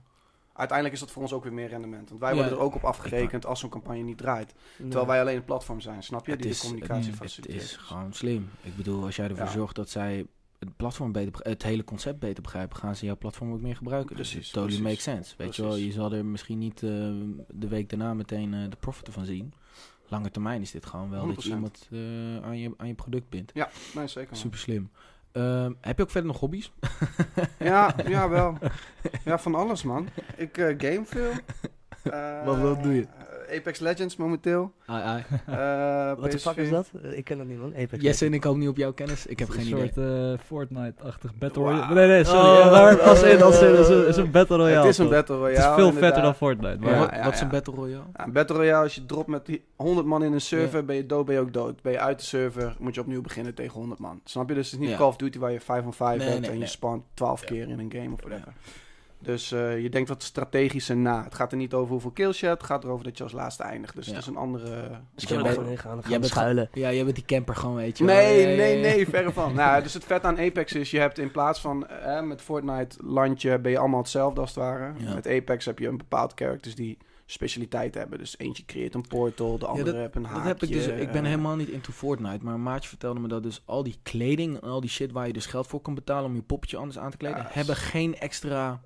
uiteindelijk 0.61 0.95
is 0.95 1.01
dat 1.01 1.11
voor 1.11 1.23
ons 1.23 1.33
ook 1.33 1.43
weer 1.43 1.53
meer 1.53 1.69
rendement. 1.69 2.09
Want 2.09 2.21
wij 2.21 2.31
Ja, 2.31 2.37
worden 2.37 2.53
er 2.59 2.65
ook 2.65 2.75
op 2.75 2.85
afgerekend 2.85 3.47
als 3.47 3.61
zo'n 3.61 3.71
campagne 3.71 4.03
niet 4.03 4.19
draait. 4.19 4.55
Terwijl 4.77 5.07
wij 5.07 5.21
alleen 5.21 5.37
een 5.37 5.45
platform 5.45 5.81
zijn, 5.81 6.03
snap 6.03 6.27
je? 6.27 6.33
Het 6.33 6.43
Die 6.43 6.51
is, 6.51 6.61
de 6.61 6.67
communicatie 6.67 7.11
het, 7.11 7.17
faciliteert. 7.21 7.61
het 7.63 7.71
is 7.71 7.77
gewoon 7.77 8.13
slim. 8.13 8.51
Ik 8.63 8.77
bedoel, 8.77 9.05
als 9.05 9.17
jij 9.17 9.29
ervoor 9.29 9.49
zorgt 9.49 9.77
dat 9.77 9.89
zij 9.91 10.27
het 10.59 10.77
platform 10.77 11.13
beter, 11.13 11.33
het 11.43 11.63
hele 11.63 11.85
concept 11.85 12.19
beter 12.19 12.43
begrijpen, 12.43 12.77
gaan 12.77 12.97
ze 12.97 13.05
jouw 13.07 13.17
platform 13.17 13.53
ook 13.53 13.61
meer 13.61 13.77
gebruiken. 13.77 14.17
Dus 14.17 14.29
Precies, 14.31 14.47
het 14.53 14.55
totally 14.61 14.81
precies. 14.83 15.07
makes 15.07 15.23
sense. 15.25 15.35
Weet 15.45 15.57
je 15.57 15.63
wel, 15.63 15.77
je 15.77 15.93
zal 15.93 16.13
er 16.13 16.25
misschien 16.25 16.59
niet 16.59 16.83
eh, 16.83 16.91
de 17.49 17.69
week 17.69 17.89
daarna 17.89 18.15
meteen 18.15 18.55
eh, 18.55 18.61
de 18.71 18.77
profit 18.77 19.07
ervan 19.07 19.25
zien. 19.25 19.53
Lange 20.09 20.31
termijn 20.31 20.61
is 20.63 20.71
dit 20.71 20.87
gewoon 20.87 21.11
wel 21.11 21.27
dat 21.27 21.43
je 21.43 21.51
100%. 21.51 21.53
iemand 21.55 21.89
eh, 21.91 21.99
aan, 22.49 22.59
je, 22.59 22.75
aan 22.77 22.87
je 22.87 22.95
product 22.95 23.29
bindt. 23.29 23.51
Ja, 23.55 23.71
nee, 23.95 24.07
zeker. 24.07 24.37
Super 24.37 24.59
slim. 24.59 24.91
Ehm, 25.33 25.73
heb 25.81 25.97
je 25.97 26.03
ook 26.03 26.11
verder 26.11 26.31
nog 26.31 26.41
hobby's? 26.41 26.73
Ja, 27.59 27.95
ja, 28.07 28.29
wel. 28.29 28.59
Ja, 29.25 29.39
van 29.39 29.55
alles, 29.55 29.83
man. 29.83 30.09
Ik 30.37 30.59
eh, 30.59 30.75
game 30.79 31.03
veel. 31.05 31.33
Eh, 32.05 32.45
Wat- 32.45 32.59
wat 32.59 32.83
doe 32.83 32.95
je? 32.95 33.01
eh, 33.49 33.57
Apex 33.59 33.79
Legends 33.79 34.17
momenteel. 34.17 34.73
Ai, 34.87 35.03
ai. 35.03 35.23
Eh, 35.47 36.21
Wat 36.21 36.31
de 36.31 36.39
fuck 36.39 36.57
is 36.57 36.71
dat? 36.71 36.91
Ik 37.13 37.25
ken 37.25 37.39
dat 37.39 37.47
niet, 37.47 37.59
man. 37.59 37.75
Apex 37.77 38.03
Jesse 38.03 38.27
en 38.27 38.35
ik 38.35 38.47
ook 38.47 38.57
niet 38.57 38.69
op 38.69 38.77
jouw 38.77 38.93
kennis. 38.93 39.27
Ik 39.27 39.39
heb 39.39 39.49
Het 39.49 39.57
geen 39.57 39.67
is 39.67 39.73
een 39.73 39.79
idee. 39.79 39.91
soort 39.95 40.39
eh, 40.41 40.47
Fortnite-achtig 40.47 41.35
Battle. 41.35 41.63
Royale. 41.63 41.95
Nee, 41.95 42.07
nee, 42.09 42.25
sorry. 42.25 42.41
Oh. 42.61 42.71
maar 42.71 43.01
als 43.01 43.23
in, 43.23 43.43
als 43.43 43.61
in, 43.63 43.67
het 43.71 43.79
is 43.79 43.89
een, 43.89 43.99
het 43.99 44.07
is 44.09 44.17
een 44.17 44.31
Battle 44.31 44.57
Royale. 44.57 44.77
Het 44.81 44.87
is 44.89 44.99
een 44.99 45.05
toch? 45.05 45.15
Battle 45.15 45.35
Het 45.35 45.45
Royale. 45.45 45.69
is 45.77 45.83
veel 45.83 45.93
vetter 45.93 46.23
dan. 46.23 46.35
Fortnite. 46.35 46.77
Maar 46.81 46.93
Ja, 46.93 46.99
wat, 46.99 47.11
ja, 47.11 47.25
wat 47.25 47.33
is 47.33 47.39
ja. 47.39 47.45
een 47.45 47.51
Battle 47.51 47.75
Royale? 47.75 48.05
Ja, 48.17 48.25
een 48.25 48.33
Battle 48.33 48.57
Royale, 48.57 48.83
als 48.83 48.95
je 48.95 49.07
dropt 49.07 49.29
met 49.29 49.47
die 49.47 49.65
100 49.77 50.07
man 50.07 50.25
in 50.25 50.33
een 50.33 50.41
server, 50.41 50.85
ben 50.85 50.97
je 50.97 51.07
dood, 51.07 51.25
ben 51.27 51.35
je 51.35 51.41
ook 51.41 51.53
dood. 51.53 51.83
Ben 51.83 51.93
je 51.93 51.99
uit 52.01 52.19
de 52.19 52.25
server, 52.25 52.77
moet 52.79 52.95
je 52.95 53.01
opnieuw 53.01 53.21
beginnen 53.23 53.55
tegen 53.55 53.73
100 53.79 54.01
man. 54.01 54.21
Snap 54.25 54.49
je? 54.49 54.55
Dus 54.55 54.65
het 54.71 54.75
is 54.75 54.81
niet 54.81 54.91
Ja. 54.91 54.97
Call 54.97 55.07
of 55.09 55.17
Duty 55.17 55.39
waar 55.39 55.53
je 55.53 55.61
5 55.61 55.85
on 55.85 55.93
5 55.93 56.19
Nee, 56.19 56.29
hebt 56.29 56.41
nee, 56.41 56.51
en 56.51 56.59
je 56.59 56.67
spant 56.67 57.03
12 57.15 57.45
keer 57.45 57.69
in 57.69 57.79
een 57.79 57.93
game 57.93 58.13
of 58.13 58.21
whatever. 58.21 58.53
Dus 59.23 59.53
eh, 59.53 59.83
je 59.83 59.89
denkt 59.91 60.09
wat 60.09 60.23
strategischer 60.23 60.97
na. 60.97 61.25
Het 61.25 61.35
gaat 61.35 61.51
er 61.53 61.57
niet 61.59 61.75
over 61.75 61.91
hoeveel 61.93 62.11
kills 62.11 62.41
je 62.41 62.47
hebt, 62.47 62.59
het 62.61 62.71
gaat 62.71 62.85
erover 62.85 63.05
dat 63.05 63.17
je 63.17 63.23
als 63.23 63.33
laatste 63.33 63.63
eindigt. 63.63 63.95
Dus 63.95 64.07
Ja. 64.07 64.13
het 64.13 64.21
is 64.21 64.27
een 64.27 64.37
andere... 64.37 64.91
Dus 65.15 65.25
jij 65.29 65.37
we 65.37 65.43
bent- 65.43 65.57
gaan, 65.57 66.03
gaan 66.03 66.11
jij 66.11 66.19
bent 66.21 66.31
schuilen. 66.33 66.69
Ja, 66.73 66.93
jij 66.93 67.05
bent 67.05 67.17
die 67.17 67.25
camper 67.25 67.57
gewoon, 67.57 67.75
weet 67.77 67.99
je. 67.99 68.05
Nee, 68.05 68.41
Ja, 68.41 68.49
ja, 68.51 68.57
nee, 68.57 68.77
ja. 68.77 68.83
nee, 68.83 69.09
verre 69.09 69.33
van. 69.33 69.55
nou, 69.63 69.83
dus 69.83 69.95
het 69.95 70.05
vet 70.05 70.25
aan 70.25 70.39
Apex 70.39 70.73
is, 70.73 70.91
je 70.91 70.99
hebt 70.99 71.19
in 71.19 71.31
plaats 71.31 71.61
van 71.61 71.87
eh, 71.89 72.23
met 72.23 72.43
Fortnite 72.43 72.97
landje 73.05 73.59
ben 73.59 73.71
je 73.71 73.79
allemaal 73.79 74.01
hetzelfde 74.01 74.41
als 74.41 74.51
het 74.51 74.59
ware. 74.59 74.93
Ja. 74.99 75.15
Met 75.15 75.27
Apex 75.29 75.65
heb 75.65 75.79
je 75.79 75.89
een 75.89 75.97
bepaald 75.99 76.33
characters 76.35 76.75
die 76.75 76.99
specialiteit 77.27 77.95
hebben. 77.95 78.19
Dus 78.19 78.39
eentje 78.39 78.65
creëert 78.65 78.95
een 78.95 79.07
portal, 79.09 79.59
de 79.59 79.67
andere 79.67 79.97
heeft 79.99 80.15
een 80.15 80.25
haakje. 80.25 80.39
Dat 80.39 80.61
heb 80.61 80.63
ik 80.63 80.73
dus. 80.73 80.87
Ik 80.87 81.13
ben 81.13 81.25
helemaal 81.25 81.57
niet 81.57 81.69
into 81.69 81.93
Fortnite. 81.93 82.45
Maar 82.45 82.55
een 82.55 82.63
maatje 82.63 82.89
vertelde 82.89 83.21
me 83.21 83.29
dat 83.29 83.43
dus 83.43 83.63
al 83.65 83.83
die 83.83 83.99
kleding 84.03 84.55
en 84.61 84.69
al 84.69 84.81
die 84.81 84.91
shit 84.91 85.13
waar 85.13 85.27
je 85.27 85.33
dus 85.33 85.47
geld 85.47 85.67
voor 85.67 85.81
kan 85.81 85.95
betalen 85.95 86.25
om 86.25 86.35
je 86.35 86.43
poppetje 86.43 86.77
anders 86.77 86.99
aan 86.99 87.11
te 87.11 87.17
kleden, 87.17 87.39
Ja, 87.39 87.47
hebben 87.51 87.77
geen 87.77 88.19
extra. 88.19 88.81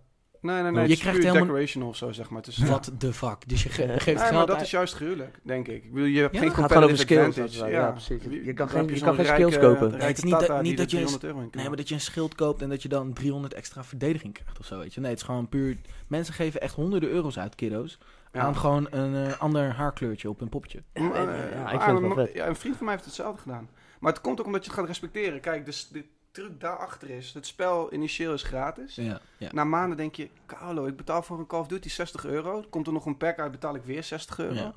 Nee, 0.44 0.62
nee, 0.62 0.72
nee. 0.72 0.82
Je 0.84 0.90
het 0.90 0.98
krijgt 1.00 1.18
helemaal- 1.18 1.42
decoration 1.42 1.82
of 1.84 1.96
zo, 1.96 2.12
zeg 2.12 2.30
maar. 2.30 2.42
Is, 2.48 2.58
What 2.58 2.90
the 2.98 3.12
fuck? 3.12 3.48
Dus 3.48 3.62
je 3.62 3.68
ge- 3.68 3.82
Ja. 3.82 3.88
geeft 3.92 4.04
Nee, 4.06 4.14
maar 4.14 4.26
geld 4.26 4.46
dat 4.46 4.56
uit- 4.56 4.64
is 4.64 4.70
juist 4.70 4.94
gruwelijk, 4.94 5.38
denk 5.42 5.68
ik. 5.68 5.84
Ik 5.84 5.92
bedoel, 5.92 6.06
je 6.08 6.20
hebt 6.20 6.34
Ja, 6.34 6.40
geen 6.40 6.52
competitive 6.52 6.96
skills, 6.96 7.58
waar. 7.58 7.70
Ja, 7.70 7.90
precies. 7.90 8.22
Je 8.22 8.52
kan 8.52 8.68
geen- 8.68 8.88
je 8.94 9.00
kan 9.00 9.24
skills 9.24 9.58
kopen. 9.58 9.88
rijke 9.90 10.04
Het 10.06 10.16
is 10.16 10.22
niet 10.24 10.38
dat- 10.40 10.62
niet 10.62 10.76
dat 10.76 10.90
je 10.90 10.96
een- 10.98 11.04
300 11.06 11.24
euro 11.24 11.38
in 11.40 11.50
kan 11.50 11.60
Nee, 11.60 11.68
maar 11.68 11.76
dat 11.76 11.88
je 11.88 11.94
een 11.94 12.00
schild 12.00 12.34
koopt 12.34 12.62
en 12.62 12.68
dat 12.68 12.82
je 12.82 12.88
dan 12.88 13.12
300 13.12 13.54
extra 13.54 13.84
verdediging 13.84 14.34
krijgt 14.34 14.58
of 14.58 14.66
zo, 14.66 14.78
weet 14.78 14.94
je. 14.94 15.00
Nee, 15.00 15.10
het 15.10 15.18
is 15.18 15.24
gewoon 15.24 15.48
puur... 15.48 15.76
Mensen 16.06 16.34
geven 16.34 16.60
echt 16.60 16.74
honderden 16.74 17.08
euro's 17.10 17.38
uit, 17.38 17.54
kiddo's, 17.54 17.98
Ja. 18.32 18.40
aan 18.40 18.56
gewoon 18.56 18.86
een 18.90 19.14
eh, 19.26 19.40
ander 19.40 19.72
haarkleurtje 19.72 20.28
op 20.28 20.40
een 20.40 20.48
poppetje. 20.48 20.82
Ja, 20.92 21.00
en- 21.02 21.12
Eh, 21.12 21.50
ja, 21.52 21.62
ik 21.64 21.80
vind 21.80 21.82
het 21.82 22.00
wel 22.00 22.10
een- 22.10 22.26
vet. 22.26 22.34
Ja, 22.34 22.46
een 22.46 22.56
vriend 22.56 22.76
van 22.76 22.84
mij 22.84 22.94
heeft 22.94 23.06
hetzelfde 23.06 23.42
gedaan. 23.42 23.68
Maar 24.00 24.12
het 24.12 24.20
komt 24.22 24.40
ook 24.40 24.46
omdat 24.46 24.64
je 24.64 24.70
het 24.70 24.78
gaat 24.78 24.88
respecteren. 24.88 25.40
Kijk, 25.40 25.64
dus 25.64 25.88
de 25.88 26.04
truc 26.34 26.60
daarachter 26.60 27.10
is, 27.10 27.32
het 27.34 27.46
spel 27.46 27.92
initieel 27.92 28.32
is 28.32 28.42
gratis. 28.42 28.94
Ja, 28.94 29.20
ja. 29.36 29.48
Na 29.52 29.64
maanden 29.64 29.96
denk 29.96 30.14
je, 30.14 30.28
Carlo, 30.46 30.86
ik 30.86 30.96
betaal 30.96 31.22
voor 31.22 31.38
een 31.38 31.46
Call 31.46 31.60
of 31.60 31.66
Duty 31.66 31.88
60 31.88 32.24
euro. 32.24 32.64
Komt 32.70 32.86
er 32.86 32.92
nog 32.92 33.06
een 33.06 33.16
pack 33.16 33.38
uit, 33.38 33.50
betaal 33.50 33.74
ik 33.74 33.84
weer 33.84 34.02
60 34.02 34.38
euro. 34.38 34.54
Ja. 34.54 34.74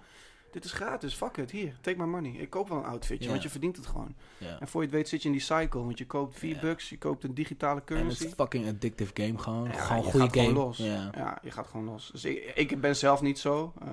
Dit 0.52 0.66
is 0.66 0.72
gratis, 0.72 1.14
fuck 1.14 1.38
it, 1.38 1.52
hier, 1.52 1.74
take 1.82 1.98
my 1.98 2.06
money. 2.06 2.32
Ik 2.32 2.50
koop 2.50 2.70
wel 2.70 2.78
een 2.78 2.84
outfitje, 2.84 3.30
want 3.30 3.44
je 3.44 3.50
verdient 3.50 3.76
het 3.76 3.86
gewoon. 3.86 4.16
En 4.60 4.68
voor 4.68 4.82
je 4.82 4.88
het 4.88 4.96
weet 4.96 5.10
zit 5.10 5.22
je 5.22 5.28
in 5.28 5.34
die 5.34 5.44
cycle, 5.44 5.80
want 5.84 5.98
je 5.98 6.06
koopt 6.06 6.38
4 6.40 6.54
Ja. 6.56 6.60
bucks, 6.62 6.90
je 6.90 6.98
koopt 6.98 7.24
een 7.24 7.34
digitale 7.34 7.72
En 7.74 7.78
het 7.78 7.86
currency. 7.86 8.26
is 8.26 8.34
fucking 8.34 8.68
addictive 8.68 9.12
game 9.14 9.38
gewoon. 9.38 9.64
Ja, 9.64 9.72
gewoon 9.74 10.04
goede 10.04 10.20
gaat 10.20 10.32
gewoon 10.34 10.48
game. 10.48 10.60
los. 10.60 10.78
Ja. 10.78 11.10
Ja, 11.16 11.38
je 11.42 11.52
gaat 11.52 11.68
gewoon 11.68 11.86
los. 11.86 12.10
Dus 12.12 12.26
ik, 12.26 12.52
ik 12.56 12.82
ben 12.82 12.96
zelf 12.96 13.22
niet 13.22 13.40
zo, 13.40 13.74
eh, 13.82 13.90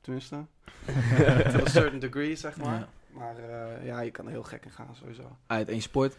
tenminste. 0.00 0.36
Tot 1.52 1.60
een 1.60 1.66
certain 1.70 1.98
degree, 1.98 2.36
zeg 2.36 2.56
maar. 2.56 2.88
Maar 3.10 3.36
eh, 3.38 3.86
ja, 3.86 4.00
je 4.00 4.10
kan 4.10 4.24
er 4.24 4.30
heel 4.30 4.42
gek 4.42 4.64
in 4.64 4.70
gaan, 4.70 4.96
sowieso. 4.96 5.36
Uit 5.46 5.68
één 5.68 5.82
sport. 5.82 6.16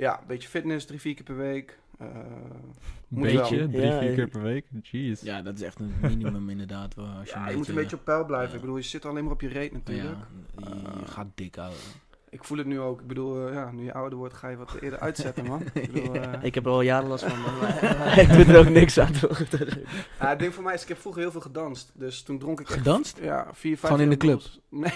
Ja, 0.00 0.20
een 0.20 0.26
beetje 0.26 0.48
fitness, 0.48 0.86
drie, 0.86 1.00
vier 1.00 1.14
keer 1.14 1.24
per 1.24 1.36
week. 1.36 1.78
Eh, 1.98 2.06
Moet 3.08 3.22
Beetje, 3.22 3.56
wel. 3.58 3.68
drie, 3.68 3.80
Ja, 3.86 3.98
vier 3.98 4.14
keer 4.14 4.28
per 4.28 4.42
week. 4.42 4.66
Jeez. 4.82 5.22
Ja, 5.22 5.42
dat 5.42 5.54
is 5.54 5.62
echt 5.62 5.80
een 5.80 5.92
minimum 6.00 6.50
inderdaad. 6.54 6.96
Als 6.96 7.28
je, 7.30 7.34
ja, 7.38 7.48
je 7.48 7.56
moet 7.56 7.68
een 7.68 7.74
beetje 7.74 7.96
op 7.96 8.04
peil 8.04 8.24
blijven. 8.24 8.54
Ik 8.54 8.60
bedoel, 8.60 8.76
je 8.76 8.82
zit 8.82 9.04
alleen 9.04 9.24
maar 9.24 9.32
op 9.32 9.40
je 9.40 9.48
reet 9.48 9.72
natuurlijk. 9.72 10.18
Ja, 10.56 10.68
je, 10.68 10.74
je 11.00 11.06
gaat 11.06 11.26
dik 11.34 11.54
houden. 11.54 11.78
Ik 12.30 12.44
voel 12.44 12.58
het 12.58 12.66
nu 12.66 12.80
ook. 12.80 13.00
Ik 13.00 13.06
bedoel, 13.06 13.46
eh, 13.48 13.54
ja, 13.54 13.70
nu 13.70 13.84
je 13.84 13.92
ouder 13.92 14.18
wordt, 14.18 14.34
ga 14.34 14.48
je 14.48 14.56
wat 14.56 14.74
eerder 14.80 14.98
uitzetten, 14.98 15.46
man. 15.46 15.62
Ik 15.74 15.92
bedoel, 15.92 16.14
eh, 16.14 16.44
Ik 16.44 16.54
heb 16.54 16.64
er 16.66 16.70
al 16.70 16.80
jaren 16.80 17.08
last 17.08 17.24
van, 17.24 17.40
maar 17.40 18.18
ik 18.20 18.28
doe 18.32 18.44
er 18.44 18.58
ook 18.58 18.68
niks 18.68 18.98
aan. 18.98 19.12
toch? 19.12 19.38
ja, 20.18 20.28
het 20.28 20.38
ding 20.38 20.54
voor 20.54 20.62
mij 20.62 20.74
is, 20.74 20.82
ik 20.82 20.88
heb 20.88 20.98
vroeger 20.98 21.22
heel 21.22 21.30
veel 21.30 21.40
gedanst. 21.40 21.90
Dus 21.94 22.22
toen 22.22 22.38
dronk 22.38 22.60
ik 22.60 22.68
echt, 22.68 22.78
Gedanst? 22.78 23.18
ja, 23.22 23.46
vier, 23.52 23.78
vijf 23.78 23.92
Gewoon 23.92 24.00
in 24.00 24.10
de 24.10 24.16
club? 24.16 24.42
Nee, 24.68 24.92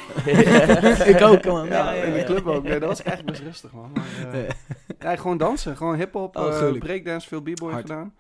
ik 1.15 1.21
ook, 1.21 1.45
man. 1.45 1.67
ja, 1.67 1.93
in 1.93 2.13
de 2.13 2.25
club 2.25 2.47
ook. 2.47 2.63
Nee, 2.63 2.79
dat 2.81 2.89
was 2.89 3.03
echt 3.03 3.25
best 3.25 3.41
rustig, 3.43 3.73
man. 3.73 3.91
Maar, 3.95 4.33
eh, 4.35 4.49
ja, 4.99 5.17
gewoon 5.17 5.37
dansen. 5.39 5.77
Gewoon 5.77 5.97
hip-hop, 5.97 6.37
Oh, 6.37 6.69
eh, 6.69 6.79
breakdance, 6.79 7.29
veel 7.29 7.41
b-boy 7.43 7.73
gedaan. 7.75 8.15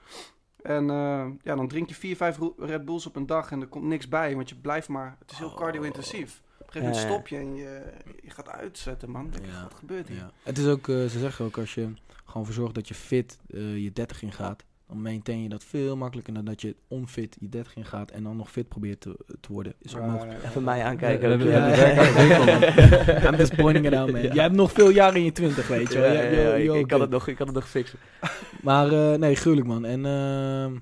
En 0.62 0.90
eh, 0.90 1.24
ja, 1.42 1.54
dan 1.54 1.68
drink 1.68 1.88
je 1.88 1.94
vier, 1.94 2.16
vijf 2.16 2.38
Red 2.58 2.84
Bulls 2.84 3.06
op 3.06 3.16
een 3.16 3.26
dag 3.26 3.50
en 3.50 3.60
er 3.60 3.66
komt 3.66 3.84
niks 3.84 4.08
bij, 4.08 4.34
want 4.34 4.48
je 4.48 4.54
blijft 4.56 4.88
maar... 4.88 5.16
Het 5.18 5.30
is 5.30 5.38
heel 5.38 5.48
Oh. 5.48 5.56
cardio-intensief. 5.56 6.42
Gegeven 6.74 6.94
moment 6.94 7.02
Ja. 7.02 7.14
stop 7.14 7.28
je 7.28 7.36
en 7.36 7.54
je, 7.54 7.82
je 8.22 8.30
gaat 8.30 8.48
uitzetten, 8.48 9.10
man. 9.10 9.30
Denk, 9.30 9.46
Ja. 9.46 9.62
Wat 9.62 9.74
gebeurt 9.74 10.08
hier? 10.08 10.16
Ja. 10.16 10.30
Het 10.42 10.58
is 10.58 10.66
ook, 10.66 10.88
eh, 10.88 10.94
ze 11.04 11.18
zeggen 11.18 11.44
ook, 11.44 11.58
als 11.58 11.74
je 11.74 11.88
gewoon 12.24 12.44
voor 12.44 12.54
zorgt 12.54 12.74
dat 12.74 12.88
je 12.88 12.94
fit 12.94 13.38
eh, 13.46 13.76
je 13.82 13.92
30 13.92 14.22
in 14.22 14.32
gaat, 14.32 14.64
dan 14.88 15.02
maintain 15.02 15.42
je 15.42 15.48
dat 15.48 15.64
veel 15.64 15.96
makkelijker 15.96 16.34
dan 16.34 16.44
dat 16.44 16.60
je 16.60 16.76
onfit 16.88 17.36
je 17.40 17.48
30 17.48 17.76
in 17.76 17.84
gaat 17.84 18.10
en 18.10 18.22
dan 18.22 18.36
nog 18.36 18.50
fit 18.50 18.68
probeert 18.68 19.00
te, 19.00 19.16
te 19.40 19.52
worden. 19.52 19.74
Is 19.80 19.92
Ja, 19.92 20.26
Even 20.44 20.64
mij 20.64 20.84
aankijken. 20.84 21.38
we 21.38 21.48
hebben. 21.50 23.24
I'm 23.32 23.36
just 23.36 23.56
pointing 23.56 23.86
it 23.86 23.94
out, 23.94 24.12
man. 24.12 24.20
Jij 24.22 24.42
hebt 24.42 24.54
nog 24.54 24.72
veel 24.72 24.88
jaren 24.90 25.16
in 25.16 25.24
je 25.24 25.32
20, 25.32 25.68
weet 25.68 25.92
je 25.92 25.98
wel. 25.98 26.12
Ja, 26.12 26.22
ja, 26.54 26.74
ik, 26.74 26.86
kan 26.86 27.00
het 27.00 27.10
nog, 27.10 27.28
ik 27.28 27.36
kan 27.36 27.46
het 27.46 27.54
nog 27.54 27.68
fixen. 27.68 27.98
Maar 28.62 28.92
eh, 28.92 29.18
nee, 29.18 29.34
gruwelijk 29.36 29.68
man. 29.68 29.84
En 29.84 30.06
ehm, 30.06 30.76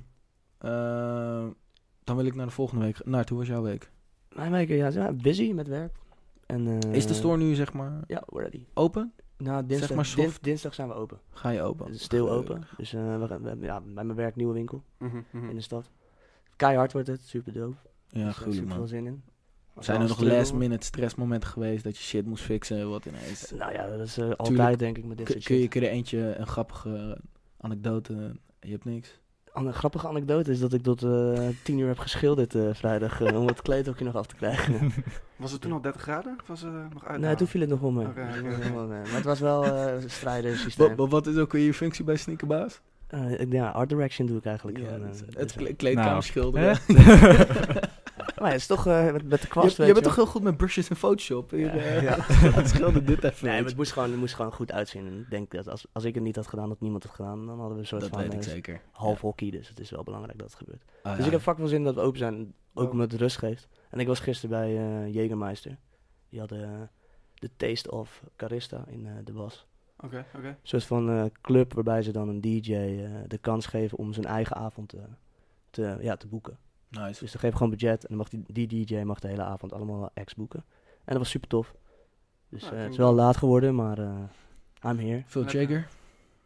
ehm, 0.58 1.46
dan 2.04 2.16
wil 2.16 2.26
ik 2.26 2.34
naar 2.34 2.46
de 2.46 2.52
volgende 2.52 2.84
week. 2.84 3.04
Naar, 3.04 3.24
hoe 3.28 3.38
was 3.38 3.46
jouw 3.46 3.62
week? 3.62 3.90
Mijn 4.34 4.50
week, 4.52 4.68
ja, 4.68 5.12
busy 5.12 5.52
met 5.52 5.68
werk. 5.68 5.94
En, 6.46 6.66
eh, 6.82 6.92
Is 6.92 7.06
de 7.06 7.14
store 7.14 7.36
nu 7.36 7.54
zeg 7.54 7.72
maar 7.72 8.00
Ja, 8.06 8.22
ready. 8.26 8.64
open? 8.74 9.12
Nou, 9.36 9.66
dinsdag, 9.66 9.96
maar 9.96 10.38
dinsdag 10.40 10.74
zijn 10.74 10.88
we 10.88 10.94
open. 10.94 11.18
Ga 11.30 11.48
je 11.48 11.62
open? 11.62 11.86
Het 11.86 11.94
is 11.94 12.02
stil 12.02 12.30
open. 12.30 12.62
Dus 12.76 12.92
eh, 12.94 13.20
we, 13.20 13.26
gaan- 13.26 13.42
we 13.42 13.48
hebben 13.48 13.66
ja, 13.66 13.80
bij 13.80 14.04
mijn 14.04 14.14
werk 14.16 14.36
nieuwe 14.36 14.52
winkel 14.54 14.82
Mhm, 14.98 15.20
mhm. 15.30 15.48
in 15.48 15.54
de 15.54 15.60
stad. 15.60 15.90
Keihard 16.56 16.92
wordt 16.92 17.08
het, 17.08 17.20
super 17.20 17.52
dope. 17.52 17.76
Ja, 18.08 18.18
Dus, 18.18 18.22
eh, 18.22 18.30
gruwelijk 18.30 18.60
super 18.60 18.74
veel 18.76 18.86
zin 18.86 19.06
in. 19.06 19.22
Zijn 19.78 20.00
er 20.00 20.06
nog 20.08 20.12
Struggle. 20.16 20.36
last 20.38 20.54
minute 20.54 20.86
stressmomenten 20.86 21.48
geweest 21.48 21.84
dat 21.84 21.96
je 21.96 22.02
shit 22.02 22.26
moest 22.26 22.44
fixen? 22.44 22.90
Wat 22.90 23.06
ineens? 23.06 23.50
Nou 23.50 23.72
ja, 23.72 23.86
dat 23.88 24.00
is 24.00 24.18
eh, 24.18 24.30
altijd 24.36 24.78
denk 24.78 24.98
ik 24.98 25.04
met 25.04 25.16
dit 25.16 25.26
Kun, 25.26 25.34
soort 25.34 25.46
kun 25.46 25.54
je, 25.56 25.60
shit. 25.62 25.70
kun 25.70 25.80
je 25.80 25.86
er 25.86 25.92
eentje, 25.92 26.34
een 26.36 26.46
grappige 26.46 27.18
anekdote, 27.60 28.36
je 28.60 28.70
hebt 28.70 28.84
niks? 28.84 29.20
Een 29.54 29.72
grappige 29.74 30.08
anekdote 30.08 30.50
is 30.50 30.60
dat 30.60 30.72
ik 30.72 30.82
tot 30.82 31.02
eh, 31.02 31.48
tien 31.62 31.78
uur 31.78 31.86
heb 31.88 31.98
geschilderd 31.98 32.54
eh, 32.54 32.62
vrijdag 32.72 33.20
eh, 33.20 33.40
om 33.40 33.46
het 33.46 33.62
kleedhokje 33.62 34.04
nog 34.04 34.16
af 34.16 34.26
te 34.26 34.34
krijgen. 34.34 34.92
Was 35.36 35.52
het 35.52 35.60
toen 35.60 35.72
al 35.72 35.80
30 35.80 36.02
graden? 36.02 36.36
Of 36.40 36.46
was 36.48 36.60
het 36.60 36.70
eh, 36.72 36.78
nog 36.92 37.04
uit? 37.06 37.20
nee, 37.20 37.34
toen 37.34 37.46
viel 37.46 37.60
het 37.60 37.70
nog 37.70 37.80
wel 37.80 37.90
mee. 37.90 38.06
Maar 38.86 39.14
het 39.14 39.24
was 39.24 39.40
wel 39.40 39.64
eh 39.64 39.92
strijden 40.06 40.56
systeem. 40.56 40.96
Wat, 40.96 41.10
wat 41.10 41.26
is 41.26 41.36
ook 41.36 41.52
weer 41.52 41.64
je 41.64 41.74
functie 41.74 42.04
bij 42.04 42.16
Sneakerbaas? 42.16 42.80
Eh, 43.06 43.40
ik- 43.40 43.52
ja, 43.52 43.68
art 43.70 43.88
direction 43.88 44.26
doe 44.26 44.36
ik 44.38 44.44
eigenlijk. 44.44 44.78
Ja, 44.78 44.84
gewoon, 44.84 45.00
eh, 45.02 45.08
het 45.08 45.34
dus, 45.36 45.66
het 45.66 45.76
kleedkamer 45.76 46.10
Nou, 46.10 46.22
schilderen. 46.22 46.78
maar 48.42 48.50
ja, 48.50 48.56
het 48.56 48.70
is 48.70 48.76
toch 48.76 48.86
eh, 48.86 49.12
met, 49.12 49.12
met 49.12 49.30
de 49.30 49.38
Je, 49.40 49.46
kwast, 49.46 49.76
je 49.76 49.82
weet 49.82 49.92
bent 49.92 49.98
je 49.98 50.02
toch 50.04 50.14
heel 50.14 50.26
goed 50.26 50.42
met 50.42 50.56
brushes 50.56 50.88
en 50.88 50.96
Photoshop? 50.96 51.50
Hier, 51.50 51.76
Ja, 51.76 51.82
eh, 51.82 52.02
ja. 52.08 52.16
het 52.60 52.68
schilder 52.68 53.04
dit 53.04 53.24
even. 53.24 53.44
Nee, 53.44 53.52
maar 53.52 53.62
je. 53.62 53.68
het 53.68 53.76
moest, 53.76 53.92
gewoon, 53.92 54.10
het 54.10 54.18
moest 54.18 54.34
gewoon 54.34 54.52
goed 54.52 54.72
uitzien. 54.72 55.06
En 55.06 55.18
ik 55.18 55.30
denk 55.30 55.50
dat 55.50 55.68
als, 55.68 55.86
als 55.92 56.04
ik 56.04 56.14
het 56.14 56.22
niet 56.22 56.36
had 56.36 56.46
gedaan, 56.46 56.68
dat 56.68 56.80
niemand 56.80 57.02
het 57.02 57.12
gedaan, 57.12 57.46
dan 57.46 57.58
hadden 57.58 57.74
we 57.74 57.80
een 57.80 57.86
soort 57.86 58.00
dat 58.00 58.10
van 58.10 58.18
weet 58.18 58.32
ik 58.32 58.38
eh, 58.38 58.48
zeker. 58.48 58.80
half 58.90 59.20
hockey. 59.20 59.50
Dus 59.50 59.68
het 59.68 59.80
is 59.80 59.90
wel 59.90 60.02
belangrijk 60.02 60.38
dat 60.38 60.46
het 60.46 60.56
gebeurt. 60.56 60.82
Ah, 61.02 61.10
dus 61.10 61.20
ja. 61.20 61.26
ik 61.26 61.32
heb 61.32 61.40
fucking 61.40 61.68
veel 61.68 61.76
zin 61.76 61.84
dat 61.84 61.94
we 61.94 62.00
open 62.00 62.18
zijn, 62.18 62.54
ook 62.74 62.86
Oh. 62.86 62.92
omdat 62.92 63.12
het 63.12 63.20
rust 63.20 63.36
geeft. 63.36 63.68
En 63.90 63.98
ik 63.98 64.06
was 64.06 64.20
gisteren 64.20 64.58
bij 64.58 64.76
eh 64.76 65.14
Jägermeister. 65.14 65.76
Die 66.28 66.38
hadden 66.40 66.90
de 67.34 67.50
Taste 67.56 67.90
of 67.90 68.22
Carista 68.36 68.84
in 68.88 69.06
eh, 69.06 69.12
de 69.24 69.32
was. 69.32 69.66
Oké, 70.04 70.24
oké. 70.36 70.46
Een 70.46 70.56
soort 70.62 70.84
van 70.84 71.10
eh, 71.10 71.24
club 71.40 71.72
waarbij 71.72 72.02
ze 72.02 72.12
dan 72.12 72.28
een 72.28 72.40
DJ 72.40 72.74
eh, 72.74 73.10
de 73.26 73.38
kans 73.38 73.66
geven 73.66 73.98
om 73.98 74.12
zijn 74.12 74.26
eigen 74.26 74.56
avond 74.56 74.88
te, 74.88 75.00
te, 75.70 75.98
ja, 76.00 76.16
te 76.16 76.26
boeken. 76.26 76.58
Nice. 77.00 77.20
Dus 77.20 77.32
dan 77.32 77.40
geef 77.40 77.50
je 77.50 77.56
gewoon 77.56 77.70
budget 77.70 78.02
en 78.02 78.08
dan 78.08 78.16
mag 78.16 78.28
die, 78.28 78.66
die 78.66 78.84
DJ 78.86 79.02
mag 79.02 79.18
de 79.20 79.28
hele 79.28 79.42
avond 79.42 79.72
allemaal 79.72 80.10
acts 80.14 80.34
boeken. 80.34 80.64
En 81.04 81.12
dat 81.12 81.16
was 81.18 81.30
super 81.30 81.48
tof. 81.48 81.74
Dus 82.48 82.62
Ja, 82.62 82.72
eh, 82.72 82.78
het 82.80 82.90
is 82.90 82.96
wel 82.96 83.12
laat 83.14 83.36
geworden, 83.36 83.74
maar 83.74 83.98
eh 83.98 84.90
I'm 84.90 84.98
here. 84.98 85.22
Veel. 85.26 85.44
Jager? 85.44 85.88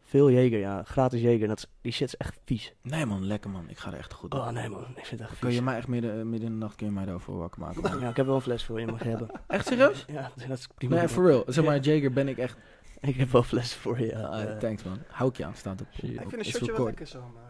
Veel 0.03 0.29
Jager, 0.31 0.59
ja. 0.59 0.83
Gratis 0.83 1.21
Jager. 1.21 1.47
Dat 1.47 1.57
is, 1.57 1.65
die 1.81 1.91
shit 1.91 2.07
is 2.07 2.17
echt 2.17 2.39
vies. 2.45 2.73
Nee 2.81 3.05
man, 3.05 3.25
lekker 3.25 3.49
man. 3.49 3.69
Ik 3.69 3.77
ga 3.77 3.91
er 3.91 3.97
echt 3.97 4.13
goed 4.13 4.33
op. 4.33 4.39
Oh 4.39 4.49
nee 4.49 4.69
man, 4.69 4.81
ik 4.95 5.05
vind 5.05 5.19
het 5.21 5.29
echt 5.29 5.39
Kun 5.39 5.51
je 5.51 5.61
mij 5.61 5.77
echt 5.77 5.87
midden, 5.87 6.29
midden 6.29 6.47
in 6.49 6.53
de 6.59 6.59
nacht 6.65 6.75
kun 6.75 6.85
je 6.87 6.91
mij 6.93 7.05
daarvoor 7.05 7.37
wakker 7.37 7.61
maken? 7.61 7.81
man? 7.81 7.99
Ja, 7.99 8.09
ik 8.09 8.15
heb 8.15 8.25
wel 8.25 8.35
een 8.35 8.41
fles 8.41 8.63
voor 8.63 8.79
je, 8.79 8.85
mag 8.85 9.03
je 9.03 9.09
hebben. 9.09 9.29
echt 9.47 9.67
serieus? 9.67 10.05
Ja, 10.07 10.31
dat 10.47 10.57
is 10.57 10.67
prima. 10.75 10.95
Nee, 10.95 11.07
for 11.09 11.25
real. 11.25 11.43
Zeg 11.47 11.65
maar, 11.65 11.75
Ja. 11.75 11.81
Jager 11.93 12.11
ben 12.13 12.27
ik 12.27 12.37
echt... 12.37 12.57
Ik 13.01 13.15
heb 13.15 13.29
wel 13.31 13.43
flessen 13.43 13.79
voor 13.79 13.99
je. 13.99 14.11
Eh, 14.11 14.43
Eh, 14.51 14.57
thanks 14.57 14.83
man. 14.83 14.97
Hou 15.07 15.29
ik 15.29 15.37
je 15.37 15.45
aan. 15.45 15.55
Staat 15.55 15.81
op. 15.81 15.87
Ik 15.91 15.99
vind 16.27 16.33
een 16.37 16.45
shotje 16.45 16.71
wel 16.73 16.85
lekker 16.85 17.05
zo, 17.07 17.31
maar... 17.33 17.46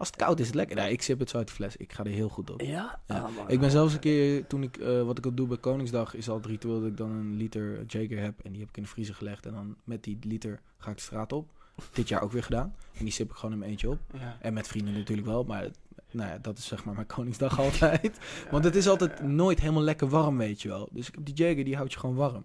Als 0.00 0.08
het 0.08 0.16
koud 0.16 0.40
is, 0.40 0.46
het 0.46 0.54
lekker. 0.54 0.76
Nee, 0.76 0.92
ik 0.92 1.02
sip 1.02 1.18
het 1.18 1.30
zo 1.30 1.36
uit 1.36 1.48
de 1.48 1.54
fles. 1.54 1.76
Ik 1.76 1.92
ga 1.92 2.04
er 2.04 2.10
heel 2.10 2.28
goed 2.28 2.50
op. 2.50 2.60
ja? 2.60 3.00
Ja. 3.06 3.22
Oh. 3.38 3.44
Ik 3.46 3.60
ben 3.60 3.70
zelfs 3.70 3.94
een 3.94 4.00
keer, 4.00 4.46
toen 4.46 4.62
ik, 4.62 4.76
eh, 4.76 5.02
wat 5.02 5.18
ik 5.18 5.24
al 5.24 5.34
doe 5.34 5.46
bij 5.46 5.56
Koningsdag, 5.56 6.14
is 6.14 6.28
al 6.28 6.36
het 6.36 6.46
ritueel 6.46 6.80
dat 6.80 6.88
ik 6.88 6.96
dan 6.96 7.10
een 7.10 7.36
liter 7.36 7.84
Jager 7.86 8.18
heb. 8.20 8.40
En 8.42 8.50
die 8.50 8.60
heb 8.60 8.68
ik 8.68 8.76
in 8.76 8.82
de 8.82 8.88
vriezer 8.88 9.14
gelegd. 9.14 9.46
En 9.46 9.52
dan 9.52 9.76
met 9.84 10.04
die 10.04 10.18
liter 10.22 10.60
ga 10.78 10.90
ik 10.90 10.96
de 10.96 11.02
straat 11.02 11.32
op. 11.32 11.48
Dit 11.92 12.08
jaar 12.08 12.22
ook 12.22 12.32
weer 12.32 12.42
gedaan. 12.42 12.74
En 12.92 13.04
die 13.04 13.12
sip 13.12 13.30
ik 13.30 13.36
gewoon 13.36 13.52
in 13.52 13.58
mijn 13.58 13.70
eentje 13.70 13.90
op. 13.90 13.98
ja. 14.18 14.36
En 14.40 14.52
met 14.52 14.68
vrienden 14.68 14.94
natuurlijk 14.94 15.26
wel. 15.28 15.44
Maar 15.44 15.68
nou 16.10 16.30
ja, 16.30 16.38
dat 16.38 16.58
is 16.58 16.66
zeg 16.66 16.84
maar 16.84 16.94
mijn 16.94 17.06
Koningsdag 17.16 17.58
altijd. 17.58 18.18
Want 18.50 18.64
het 18.64 18.76
is 18.76 18.88
altijd 18.88 19.22
nooit 19.22 19.60
helemaal 19.60 19.82
lekker 19.82 20.08
warm, 20.08 20.38
weet 20.38 20.62
je 20.62 20.68
wel. 20.68 20.88
Dus 20.92 21.08
ik 21.08 21.14
heb 21.14 21.24
die 21.24 21.34
Jager, 21.34 21.64
die 21.64 21.76
houdt 21.76 21.92
je 21.92 21.98
gewoon 21.98 22.16
warm. 22.16 22.44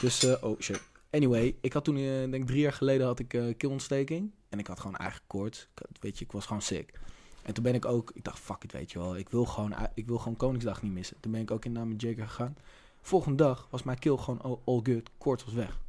Dus, 0.00 0.24
eh, 0.24 0.44
oh 0.44 0.60
shit. 0.60 0.82
Anyway, 1.10 1.56
ik 1.60 1.72
had 1.72 1.84
toen, 1.84 1.96
eh, 1.96 2.30
denk 2.30 2.46
drie 2.46 2.60
jaar 2.60 2.72
geleden, 2.72 3.06
had 3.06 3.18
ik 3.18 3.54
keelontsteking. 3.56 4.30
En 4.50 4.58
ik 4.58 4.66
had 4.66 4.80
gewoon 4.80 4.96
eigen 4.96 5.20
koorts. 5.26 5.68
Weet 6.00 6.18
je, 6.18 6.24
ik 6.24 6.32
was 6.32 6.46
gewoon 6.46 6.62
sick. 6.62 7.00
En 7.42 7.54
toen 7.54 7.64
ben 7.64 7.74
ik 7.74 7.84
ook, 7.84 8.10
ik 8.14 8.24
dacht, 8.24 8.38
fuck 8.38 8.64
it, 8.64 8.72
weet 8.72 8.92
je 8.92 8.98
wel. 8.98 9.16
Ik 9.16 9.28
wil 9.28 9.44
gewoon, 9.44 9.74
ik 9.94 10.06
wil 10.06 10.18
gewoon 10.18 10.36
Koningsdag 10.36 10.82
niet 10.82 10.92
missen. 10.92 11.16
Toen 11.20 11.32
ben 11.32 11.40
ik 11.40 11.50
ook 11.50 11.64
in 11.64 11.72
naam 11.72 11.88
met 11.88 12.00
Jager 12.00 12.28
gegaan. 12.28 12.56
Volgende 13.00 13.36
dag 13.36 13.68
was 13.70 13.82
mijn 13.82 13.98
keel 13.98 14.16
gewoon 14.16 14.40
all, 14.40 14.58
all 14.64 14.80
good. 14.82 15.10
Koorts 15.18 15.44
was 15.44 15.54
weg. 15.54 15.80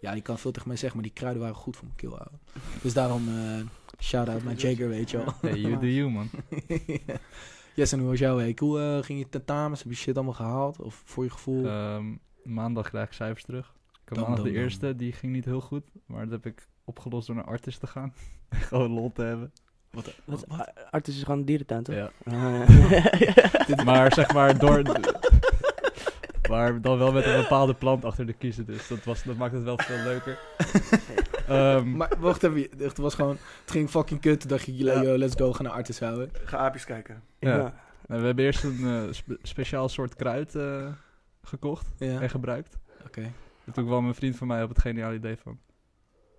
Ja, 0.00 0.12
die 0.12 0.22
kan 0.22 0.38
veel 0.38 0.50
tegen 0.50 0.68
mij 0.68 0.76
zeggen, 0.76 0.98
maar 0.98 1.08
die 1.08 1.16
kruiden 1.16 1.42
waren 1.42 1.56
goed 1.56 1.76
voor 1.76 1.84
mijn 1.84 1.96
keel. 1.96 2.18
ouwe. 2.18 2.38
Dus 2.82 2.92
daarom, 2.92 3.28
eh 3.28 3.60
shout-out 4.02 4.42
naar 4.44 4.54
Jager, 4.54 4.88
weet 4.88 5.10
je 5.10 5.16
wel. 5.16 5.34
Hey, 5.40 5.60
you 5.60 5.78
do 5.78 5.86
you, 5.86 6.10
man. 6.10 6.30
yes, 7.74 7.92
en 7.92 7.98
hoe 7.98 8.08
was 8.08 8.18
jouw 8.18 8.36
week? 8.36 8.58
Hoe 8.58 8.80
eh, 8.80 9.02
ging 9.02 9.18
je 9.18 9.28
tentamens? 9.28 9.82
Heb 9.82 9.92
je 9.92 9.98
shit 9.98 10.14
allemaal 10.16 10.34
gehaald? 10.34 10.80
Of 10.80 11.02
voor 11.04 11.24
je 11.24 11.30
gevoel? 11.30 11.66
Ehm, 11.66 12.14
maandag 12.44 12.88
krijg 12.88 13.06
ik 13.06 13.12
cijfers 13.12 13.44
terug. 13.44 13.74
Ik 14.02 14.08
heb 14.08 14.18
maandag 14.18 14.44
de 14.44 14.52
eerste, 14.52 14.96
die 14.96 15.12
ging 15.12 15.32
niet 15.32 15.44
heel 15.44 15.60
goed. 15.60 15.84
Maar 16.06 16.28
dat 16.28 16.42
heb 16.42 16.46
ik 16.52 16.68
opgelost 16.84 17.26
door 17.26 17.36
naar 17.36 17.44
artis 17.44 17.78
te 17.78 17.86
gaan. 17.86 18.14
Gewoon 18.68 18.90
lol 18.90 19.12
te 19.12 19.22
hebben. 19.22 19.52
wat, 19.90 20.04
Wat, 20.04 20.14
wat, 20.24 20.44
wat? 20.48 20.58
Ar- 20.58 20.72
Artis 20.90 21.16
is 21.16 21.22
gewoon 21.22 21.38
een 21.38 21.44
dierentuin, 21.44 21.82
toch? 21.82 21.94
Ja. 21.94 22.10
Ah, 22.24 23.84
Maar 23.88 24.12
zeg 24.14 24.32
maar 24.32 24.58
door... 24.58 24.82
maar 26.50 26.80
dan 26.80 26.98
wel 26.98 27.12
met 27.12 27.26
een 27.26 27.40
bepaalde 27.40 27.74
plant 27.74 28.04
achter 28.04 28.26
de 28.26 28.32
kiezen. 28.32 28.64
Dus 28.66 28.88
dat, 28.88 29.04
was, 29.04 29.22
dat 29.22 29.36
maakt 29.36 29.52
het 29.54 29.62
wel 29.62 29.78
veel 29.78 29.96
leuker. 30.04 30.38
Ehm, 31.48 31.96
Maar 31.96 32.12
wacht 32.18 32.42
even, 32.42 32.68
het 32.78 32.96
was 32.98 33.14
gewoon, 33.14 33.36
het 33.60 33.70
ging 33.70 33.90
fucking 33.90 34.20
kut. 34.20 34.40
Toen 34.40 34.48
dacht 34.48 34.64
je, 34.64 34.76
Ja. 34.76 35.02
yo, 35.02 35.16
let's 35.18 35.34
go, 35.36 35.52
gaan 35.52 35.64
naar 35.64 35.74
Artis 35.74 36.00
houden. 36.00 36.30
Ga 36.44 36.58
aapjes 36.58 36.84
kijken. 36.84 37.22
Ja. 37.38 37.50
ja. 37.56 37.74
nou, 38.06 38.20
we 38.20 38.26
hebben 38.26 38.44
eerst 38.44 38.64
een 38.64 38.80
eh, 38.86 39.02
spe- 39.12 39.38
speciaal 39.42 39.88
soort 39.88 40.14
kruid 40.14 40.54
eh, 40.54 40.86
gekocht 41.42 41.86
Ja, 41.98 42.20
en 42.20 42.30
gebruikt. 42.30 42.76
oké. 43.06 43.20
En 43.64 43.72
toen 43.72 43.84
kwam 43.86 44.06
een 44.06 44.14
vriend 44.14 44.36
van 44.36 44.46
mij 44.46 44.62
op 44.62 44.68
het 44.68 44.78
geniale 44.80 45.14
idee 45.14 45.36
van... 45.36 45.58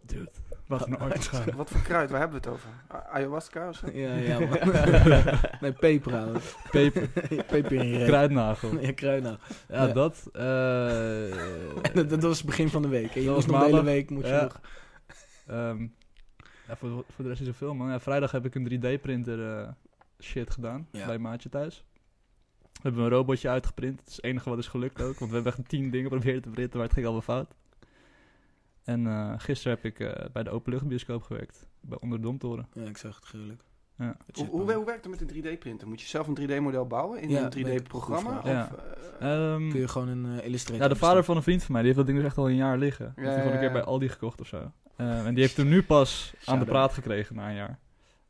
Dude, 0.05 0.29
naar 0.67 0.97
artis 0.97 1.27
gaan. 1.27 1.55
Wat 1.55 1.69
voor 1.69 1.81
kruid, 1.81 2.09
waar 2.09 2.19
hebben 2.19 2.41
we 2.41 2.47
het 2.49 2.55
over? 2.55 2.69
Ayahuasca 3.11 3.69
of 3.69 3.75
zo? 3.75 3.87
Ja, 3.93 4.15
ja, 4.15 4.39
man. 4.39 4.49
nee, 5.61 5.71
peper 5.71 6.15
houden. 6.15 6.41
Peper, 6.71 7.07
peper 7.47 7.71
in 7.73 7.87
je 7.87 7.97
reet. 7.97 8.07
kruidnagel. 8.07 8.79
Ja, 8.79 8.91
kruidnagel. 8.93 9.39
Ja, 9.69 9.85
Ja. 9.85 9.93
dat. 9.93 10.29
eh, 10.33 11.93
dat, 11.95 12.09
dat 12.09 12.21
was 12.21 12.37
het 12.37 12.45
begin 12.45 12.69
van 12.69 12.81
de 12.81 12.87
week. 12.87 13.15
En 13.15 13.19
je 13.21 13.25
Dat 13.27 13.35
was 13.35 13.45
nog 13.45 13.59
de 13.59 13.65
hele 13.65 13.83
week 13.83 14.09
moet 14.09 14.25
je 14.25 14.31
Ja. 14.33 14.41
nog... 14.43 14.61
Ehm, 15.47 15.81
ja, 16.67 16.75
voor, 16.75 16.89
voor 16.89 17.23
de 17.23 17.27
rest 17.27 17.39
niet 17.41 17.49
zoveel, 17.49 17.73
man. 17.73 17.89
Ja, 17.89 17.99
vrijdag 17.99 18.31
heb 18.31 18.45
ik 18.45 18.55
een 18.55 18.63
3D-printer 18.99 19.57
eh, 19.59 19.69
shit 20.19 20.51
gedaan 20.51 20.87
Ja. 20.91 21.05
bij 21.05 21.17
maatje 21.17 21.49
thuis. 21.49 21.85
We 22.73 22.79
hebben 22.89 23.03
een 23.03 23.09
robotje 23.09 23.49
uitgeprint. 23.49 23.99
Het 23.99 24.09
is 24.09 24.15
het 24.15 24.25
enige 24.25 24.49
wat 24.49 24.57
is 24.57 24.67
gelukt 24.67 25.01
ook. 25.01 25.19
Want 25.19 25.29
we 25.31 25.35
hebben 25.35 25.53
echt 25.53 25.69
tien 25.69 25.89
dingen 25.89 26.09
geprobeerd 26.11 26.43
te 26.43 26.49
printen, 26.49 26.73
maar 26.77 26.85
het 26.85 26.93
ging 26.93 27.05
allemaal 27.05 27.23
fout. 27.25 27.53
En 28.83 29.07
eh, 29.07 29.33
gisteren 29.37 29.77
heb 29.81 29.85
ik 29.85 29.99
eh, 29.99 30.25
bij 30.33 30.43
de 30.43 30.49
openluchtbioscoop 30.49 31.23
gewerkt. 31.23 31.67
Bij 31.81 31.97
onder 32.01 32.17
de 32.17 32.23
Domtoren. 32.23 32.67
Ja, 32.73 32.83
ik 32.85 32.97
zag 32.97 33.15
het 33.15 33.25
gruwelijk. 33.25 33.63
Ja. 33.97 34.17
Hoe, 34.33 34.47
hoe, 34.49 34.85
werkt 34.85 35.05
het 35.05 35.19
met 35.19 35.21
een 35.35 35.43
3D-printer? 35.43 35.87
Moet 35.87 36.01
je 36.01 36.07
zelf 36.07 36.27
een 36.27 36.37
3D-model 36.39 36.87
bouwen 36.87 37.21
in 37.21 37.29
Ja, 37.29 37.43
een 37.43 37.49
weet 37.49 37.67
ik. 37.67 37.81
3D-programma? 37.81 38.31
Goed 38.31 38.41
vraag. 38.41 38.71
Of, 38.71 38.77
Ja. 38.79 38.83
eh, 39.19 39.53
Ehm, 39.53 39.69
Kun 39.69 39.79
je 39.79 39.87
gewoon 39.87 40.07
een 40.07 40.39
eh, 40.39 40.45
Illustrator 40.45 40.81
ja, 40.83 40.87
de 40.93 40.95
vader 40.99 41.23
van 41.23 41.35
een 41.35 41.43
vriend 41.43 41.63
van 41.63 41.71
mij, 41.71 41.81
die 41.83 41.91
heeft 41.93 42.05
dat 42.05 42.05
ding 42.07 42.17
dus 42.19 42.27
echt 42.27 42.37
al 42.37 42.49
een 42.49 42.55
jaar 42.55 42.77
liggen. 42.77 43.13
Die 43.15 43.25
heeft 43.25 43.37
gewoon 43.37 43.53
een 43.53 43.59
keer 43.59 43.71
bij 43.71 43.83
Aldi 43.83 44.09
gekocht 44.09 44.41
of 44.41 44.47
zo. 44.47 44.71
Eh, 44.95 45.25
en 45.25 45.33
die 45.33 45.43
heeft 45.43 45.55
toen 45.55 45.67
nu 45.67 45.83
pas 45.83 46.33
aan 46.45 46.59
de 46.59 46.65
praat 46.65 46.93
gekregen 46.93 47.35
na 47.35 47.49
een 47.49 47.55
jaar. 47.55 47.79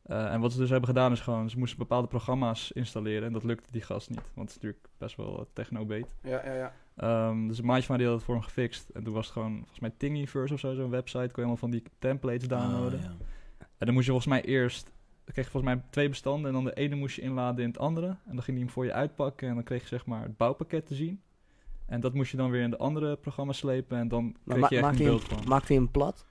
Eh, 0.02 0.32
en 0.32 0.40
wat 0.40 0.52
ze 0.52 0.58
dus 0.58 0.70
hebben 0.70 0.88
gedaan 0.88 1.12
is 1.12 1.20
gewoon, 1.20 1.50
ze 1.50 1.58
moesten 1.58 1.78
bepaalde 1.78 2.08
programma's 2.08 2.72
installeren. 2.72 3.26
En 3.26 3.32
dat 3.32 3.44
lukte 3.44 3.68
die 3.70 3.82
gast 3.82 4.10
niet. 4.10 4.20
Want 4.34 4.48
het 4.48 4.48
is 4.48 4.54
natuurlijk 4.54 4.88
best 4.98 5.16
wel 5.16 5.48
techno-beet. 5.52 6.06
ja, 6.22 6.44
ja, 6.44 6.52
ja. 6.54 6.72
Ehm, 6.96 7.46
dus 7.46 7.58
een 7.58 7.64
maatje 7.64 7.82
van 7.86 7.96
mij 7.96 8.04
had 8.06 8.14
het 8.14 8.24
voor 8.24 8.34
hem 8.34 8.42
gefixt. 8.44 8.88
En 8.88 9.04
toen 9.04 9.14
was 9.14 9.24
het 9.24 9.32
gewoon, 9.32 9.56
volgens 9.58 9.80
mij 9.80 9.92
Thingiverse 9.96 10.54
of 10.54 10.60
zo, 10.60 10.74
zo'n 10.74 10.90
website. 10.90 11.18
Kon 11.18 11.28
je 11.34 11.36
allemaal 11.40 11.56
van 11.56 11.70
die 11.70 11.82
templates 11.98 12.48
downloaden. 12.48 12.98
Ah, 12.98 13.04
ja. 13.04 13.16
En 13.78 13.86
dan 13.86 13.92
moest 13.94 14.06
je 14.06 14.12
volgens 14.12 14.32
mij 14.32 14.44
eerst, 14.44 14.84
dan 15.24 15.32
kreeg 15.34 15.44
je 15.44 15.50
volgens 15.50 15.74
mij 15.74 15.82
twee 15.90 16.08
bestanden. 16.08 16.46
En 16.46 16.52
dan 16.52 16.64
de 16.64 16.72
ene 16.74 16.94
moest 16.94 17.16
je 17.16 17.22
inladen 17.22 17.62
in 17.64 17.70
het 17.70 17.78
andere. 17.78 18.06
En 18.06 18.18
dan 18.34 18.42
ging 18.42 18.56
hij 18.56 18.66
hem 18.66 18.70
voor 18.70 18.84
je 18.84 18.92
uitpakken. 18.92 19.48
En 19.48 19.54
dan 19.54 19.64
kreeg 19.64 19.80
je 19.82 19.88
zeg 19.88 20.06
maar 20.06 20.22
het 20.22 20.36
bouwpakket 20.36 20.86
te 20.86 20.94
zien. 20.94 21.20
En 21.86 22.00
dat 22.00 22.14
moest 22.14 22.30
je 22.30 22.36
dan 22.36 22.50
weer 22.50 22.62
in 22.62 22.70
de 22.70 22.78
andere 22.78 23.16
programma 23.16 23.52
slepen. 23.52 23.98
En 23.98 24.08
dan 24.08 24.36
kreeg 24.46 24.68
je 24.68 24.74
echt 24.76 24.84
maakt, 24.84 24.98
een 24.98 25.02
hij 25.02 25.10
beeld 25.10 25.24
van. 25.24 25.38
hem, 25.38 25.48
maakt 25.48 25.68
hij 25.68 25.76
hem 25.76 25.90
plat? 25.90 26.24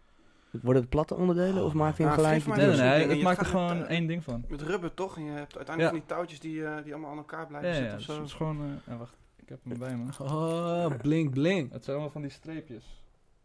Worden 0.62 0.82
het 0.82 0.92
platte 0.92 1.16
onderdelen 1.16 1.64
of 1.66 1.74
maakt 1.74 1.98
hij 1.98 2.08
hem 2.08 2.16
Ja, 2.18 2.24
gelijk? 2.24 2.46
Nee, 2.46 2.58
nee, 2.58 2.66
dus 2.68 2.80
nee. 2.80 3.08
Het 3.08 3.22
maakt 3.22 3.40
er 3.40 3.46
gewoon 3.46 3.78
met, 3.78 3.88
eh, 3.88 3.96
één 3.96 4.08
ding 4.08 4.24
van. 4.24 4.46
Met 4.50 4.62
rubber 4.62 4.94
toch? 4.94 5.18
En 5.18 5.24
je 5.24 5.32
hebt 5.32 5.56
uiteindelijk 5.58 5.80
Ja. 5.80 5.88
van 5.90 5.98
die 6.00 6.06
touwtjes 6.18 6.40
die, 6.40 6.66
eh, 6.66 6.84
die 6.84 6.94
allemaal 6.94 7.12
aan 7.12 7.18
elkaar 7.18 7.40
Ja, 7.42 7.46
blijven 7.46 7.70
ja, 7.70 7.76
zitten 7.76 7.98
dus 7.98 8.08
of 8.08 8.14
zo. 8.14 8.20
het 8.22 8.30
is 8.30 8.36
gewoon... 8.36 8.62
eh, 8.62 8.94
ja, 8.94 8.98
wacht, 8.98 9.16
ik 9.44 9.50
heb 9.50 9.60
hem 9.68 9.78
bij 9.80 9.98
me. 9.98 10.04
Oh, 10.20 10.86
blink, 11.02 11.32
blink. 11.32 11.74
Het 11.74 11.84
zijn 11.84 11.96
allemaal 11.96 12.14
van 12.14 12.22
die 12.22 12.32
streepjes. 12.32 13.02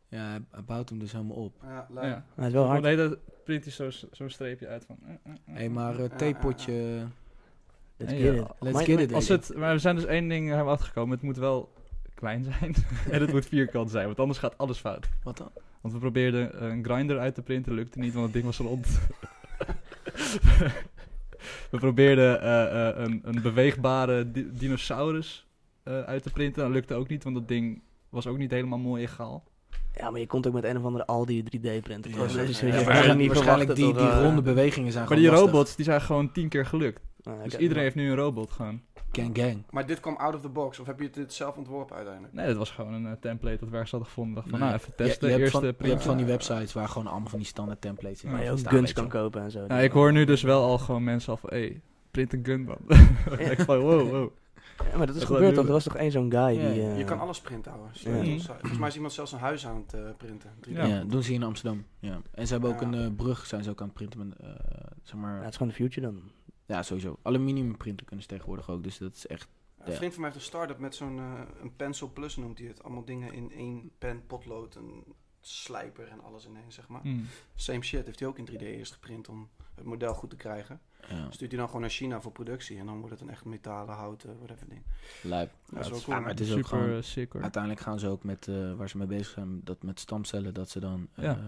Ja, 0.09 0.29
hij, 0.29 0.41
hij 0.51 0.63
bouwt 0.65 0.89
hem 0.89 0.99
dus 0.99 1.13
helemaal 1.13 1.37
op. 1.37 1.55
Ja, 1.63 1.87
lijp. 1.91 2.05
Ja. 2.07 2.11
Maar 2.11 2.25
het 2.35 2.47
is 2.47 2.53
wel 2.53 2.67
hard. 2.67 2.83
de 2.83 2.89
hele 2.89 3.19
print 3.45 3.65
hij 3.65 3.73
zo'n 3.73 4.09
zo'n 4.13 4.31
streepje 4.31 4.67
uit 4.69 4.85
van... 4.85 4.97
eh, 5.03 5.09
eh, 5.11 5.33
eh, 5.47 5.57
Hé, 5.57 5.69
maar 5.69 5.95
uh, 5.95 6.01
ja, 6.09 6.17
theepotje... 6.17 7.07
Let's 7.97 8.13
Ja, 8.13 8.19
get 8.19 8.35
ja. 8.35 8.41
it. 8.43 8.49
Let's 8.59 8.75
Maar- 8.77 8.85
get 8.85 9.01
it. 9.01 9.13
Als 9.13 9.29
het, 9.29 9.53
maar 9.57 9.73
we 9.73 9.79
zijn 9.79 9.95
dus 9.95 10.05
één 10.05 10.29
ding 10.29 10.49
hebben 10.49 10.73
achtergekomen. 10.73 11.15
Het 11.15 11.23
moet 11.23 11.37
wel 11.37 11.73
klein 12.15 12.45
zijn. 12.45 12.75
en 13.11 13.21
het 13.21 13.33
moet 13.33 13.47
vierkant 13.47 13.91
zijn, 13.91 14.07
want 14.07 14.21
anders 14.21 14.39
gaat 14.39 14.59
alles 14.59 14.79
fout. 14.79 15.09
Wat 15.23 15.37
dan? 15.37 15.51
Want 15.81 15.95
we 15.95 16.01
probeerden 16.01 16.61
eh, 16.61 16.69
een 16.69 16.85
grinder 16.85 17.19
uit 17.19 17.35
te 17.35 17.43
printen, 17.43 17.73
lukte 17.73 17.99
niet, 17.99 18.13
want 18.13 18.25
het 18.25 18.33
ding 18.35 18.45
was 18.45 18.59
rond. 18.59 18.87
we 21.71 21.79
probeerden 21.79 22.41
eh, 22.43 22.89
eh, 22.89 22.99
een, 23.05 23.21
een 23.25 23.43
beweegbare 23.43 24.31
di- 24.31 24.49
dinosaurus 24.53 25.47
eh, 25.89 26.01
uit 26.03 26.23
te 26.23 26.31
printen. 26.31 26.63
Dat 26.63 26.73
lukte 26.73 26.95
ook 26.95 27.09
niet, 27.09 27.25
want 27.25 27.35
dat 27.37 27.49
ding 27.49 27.83
was 28.09 28.27
ook 28.27 28.39
niet 28.39 28.51
helemaal 28.51 28.79
mooi 28.79 29.03
egaal. 29.03 29.45
Ja, 29.95 30.11
maar 30.11 30.21
je 30.21 30.27
komt 30.27 30.47
ook 30.47 30.53
met 30.53 30.65
een 30.65 30.77
of 30.79 30.85
andere 30.85 31.07
Aldi 31.07 31.43
3D-printer. 31.45 32.11
Ja, 32.11 32.17
Dus 32.17 32.61
ja, 32.61 32.67
ja, 32.67 32.85
waarschijnlijk 32.85 33.33
verwachten 33.33 33.75
die, 33.75 33.93
die 33.95 34.09
eh, 34.09 34.23
ronde 34.23 34.43
bewegingen 34.43 34.93
zijn 34.93 35.09
Maar 35.09 35.17
die 35.17 35.27
lastig. 35.31 35.47
robots, 35.51 35.77
die 35.77 35.85
zijn 35.85 36.01
gewoon 36.01 36.33
tien 36.33 36.49
keer 36.49 36.67
gelukt. 36.67 37.01
nou, 37.23 37.43
Dus 37.43 37.57
iedereen 37.57 37.83
heeft 37.83 37.95
nu 37.95 38.11
een 38.11 38.17
robot 38.17 38.51
gewoon. 38.51 38.81
Gang 39.13 39.37
gang. 39.39 39.63
Maar 39.71 39.87
dit 39.87 40.01
kwam 40.01 40.17
out 40.17 40.35
of 40.35 40.41
the 40.41 40.49
box, 40.49 40.79
of 40.79 40.87
heb 40.87 41.01
je 41.01 41.11
dit 41.11 41.33
zelf 41.33 41.57
ontworpen 41.57 41.97
uiteindelijk? 41.97 42.35
Nee, 42.35 42.47
dat 42.47 42.57
was 42.57 42.71
gewoon 42.71 42.93
een 42.93 43.07
eh, 43.07 43.13
template 43.21 43.57
dat 43.59 43.69
we 43.69 43.73
ergens 43.73 43.91
hadden 43.91 44.09
gevonden. 44.09 44.35
Dacht 44.35 44.49
van, 44.49 44.59
Nee. 44.59 44.69
nou, 44.69 44.81
even 44.81 44.93
Je- 44.97 45.05
testen. 45.05 45.25
je, 45.27 45.33
hebt 45.33 45.43
Eerste 45.45 45.59
van, 45.59 45.67
je 45.69 45.73
print. 45.75 45.93
hebt 45.93 46.05
van 46.05 46.17
die 46.17 46.27
websites 46.27 46.73
waar 46.73 46.89
gewoon 46.89 47.07
allemaal 47.07 47.29
van 47.29 47.39
die 47.39 47.49
standaard 47.49 47.81
templates 47.81 48.25
in 48.25 48.31
Maar 48.31 48.45
je 48.45 48.57
staan, 48.57 48.73
ook 48.73 48.79
guns 48.79 48.93
kan 48.93 49.09
kopen 49.09 49.43
en 49.43 49.51
zo. 49.51 49.67
Nou, 49.67 49.83
ik 49.83 49.93
hoor 49.93 50.13
nu 50.13 50.25
dus 50.25 50.43
wel 50.43 50.63
al 50.65 50.79
gewoon 50.79 51.05
mensen 51.05 51.31
al 51.33 51.37
van, 51.39 51.51
hey, 51.51 51.81
print 52.11 52.33
een 52.33 52.45
gun, 52.45 52.65
man. 52.65 52.79
ik 53.51 53.61
van, 53.61 53.79
wow, 53.79 54.11
wow. 54.11 54.31
Ja, 54.91 54.97
maar 54.97 55.07
dat 55.07 55.17
is 55.17 55.25
gebeurd 55.25 55.55
toch? 55.55 55.67
Er 55.67 55.73
was 55.73 55.85
toch 55.85 55.97
één 55.97 56.11
zo'n 56.11 56.31
guy 56.31 56.41
Ja, 56.41 56.69
die... 56.71 56.81
ja. 56.83 56.89
eh, 56.91 56.99
Je 56.99 57.05
kan 57.05 57.19
alles 57.21 57.41
printen, 57.41 57.73
ouwe. 57.73 57.89
Ja. 57.93 58.39
Volgens 58.39 58.79
mij 58.79 58.89
is 58.89 58.95
iemand 58.95 59.13
zelfs 59.13 59.33
een 59.33 59.39
huis 59.39 59.67
aan 59.67 59.77
het 59.77 59.95
eh, 59.95 60.01
printen. 60.17 60.51
3D. 60.69 60.73
Ja. 60.73 60.85
Ja. 60.85 61.05
doen 61.05 61.23
ze 61.23 61.29
hier 61.31 61.41
in 61.41 61.47
Amsterdam. 61.47 61.85
Ja. 61.99 62.21
En 62.31 62.47
ze 62.47 62.53
hebben 62.53 62.71
ook 62.71 62.81
een 62.81 62.95
eh, 62.95 63.07
brug, 63.17 63.47
zijn 63.47 63.63
ze 63.65 63.71
ook 63.71 63.81
aan 63.81 63.87
het 63.87 63.95
printen 63.97 64.19
met, 64.29 64.37
eh, 64.39 64.49
zeg 65.03 65.13
Ja, 65.13 65.17
maar, 65.17 65.39
het 65.41 65.49
is 65.51 65.57
gewoon 65.57 65.69
de 65.73 65.79
future 65.79 66.07
dan. 66.07 66.23
ja 66.67 66.83
sowieso. 66.83 67.19
Aluminium 67.23 67.77
printen 67.77 68.07
kunnen 68.07 68.25
ze 68.25 68.31
tegenwoordig 68.31 68.71
ook, 68.71 68.83
dus 68.83 68.99
dat 68.99 69.15
is 69.15 69.27
echt, 69.27 69.49
Een 69.79 69.93
vriend 69.93 70.13
van 70.13 70.21
mij 70.23 70.31
heeft 70.31 70.43
een 70.43 70.49
start-up 70.51 70.79
met 70.79 70.95
zo'n 70.95 71.19
eh, 71.19 71.33
een 71.63 71.77
Pencil 71.77 72.11
Plus 72.13 72.37
noemt 72.37 72.59
hij 72.59 72.69
het. 72.69 72.83
Allemaal 72.83 73.05
dingen 73.05 73.33
in 73.33 73.53
één 73.53 73.91
pen, 73.99 74.27
potlood, 74.27 74.75
een 74.75 75.05
slijper 75.41 76.09
en 76.09 76.21
alles 76.23 76.45
in 76.47 76.57
één, 76.57 76.73
zeg 76.73 76.89
maar. 76.89 77.01
Mm. 77.05 77.27
Same 77.55 77.83
shit 77.83 78.07
heeft 78.07 78.19
hij 78.21 78.29
ook 78.29 78.39
in 78.39 78.49
3D 78.51 78.61
eerst 78.63 78.93
geprint 78.93 79.29
om 79.29 79.49
het 79.75 79.85
model 79.85 80.15
goed 80.15 80.31
te 80.31 80.37
krijgen. 80.37 80.81
Ja, 81.09 81.31
Stuurt 81.31 81.51
hij 81.51 81.59
dan 81.61 81.67
gewoon 81.67 81.81
naar 81.81 81.91
China 81.91 82.21
voor 82.21 82.33
productie 82.33 82.79
en 82.79 82.87
dan 82.87 82.97
wordt 82.99 83.11
het 83.11 83.21
een 83.21 83.31
echt 83.31 83.45
metalen, 83.45 83.95
houten, 83.95 84.37
whatever 84.39 84.69
ding. 84.69 84.83
lijp. 85.23 85.51
Dat 85.71 85.85
is 85.85 85.91
wel 85.91 86.01
cool. 86.01 86.21
maar 86.21 86.29
het 86.31 86.41
is 86.41 86.51
ook 86.51 86.57
Super 86.57 86.79
gewoon, 86.79 86.97
eh, 86.97 87.03
sick 87.03 87.33
hoor. 87.33 87.43
uiteindelijk 87.43 87.83
gaan 87.83 87.99
ze 87.99 88.09
ook 88.09 88.25
met, 88.25 88.49
eh, 88.49 88.75
waar 88.75 88.89
ze 88.89 88.99
mee 88.99 89.07
bezig 89.07 89.27
zijn, 89.27 89.61
dat 89.65 89.83
met 89.83 90.01
stamcellen, 90.01 90.55
dat 90.55 90.71
ze 90.71 90.81
dan 90.81 91.09
eh, 91.15 91.25
Ja. 91.25 91.39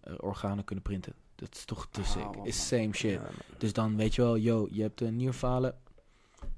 eh, 0.00 0.12
organen 0.18 0.64
kunnen 0.64 0.84
printen. 0.84 1.12
Dat 1.34 1.54
is 1.54 1.64
toch 1.64 1.88
te 1.90 2.00
Ah, 2.00 2.06
sick. 2.06 2.26
Is 2.44 2.66
same 2.66 2.92
shit. 2.92 3.12
Ja, 3.12 3.28
Dus 3.58 3.72
dan 3.72 3.96
weet 3.96 4.14
je 4.14 4.22
wel, 4.22 4.36
yo, 4.36 4.68
je 4.70 4.82
hebt 4.82 5.00
een 5.00 5.16
nierfalen. 5.16 5.74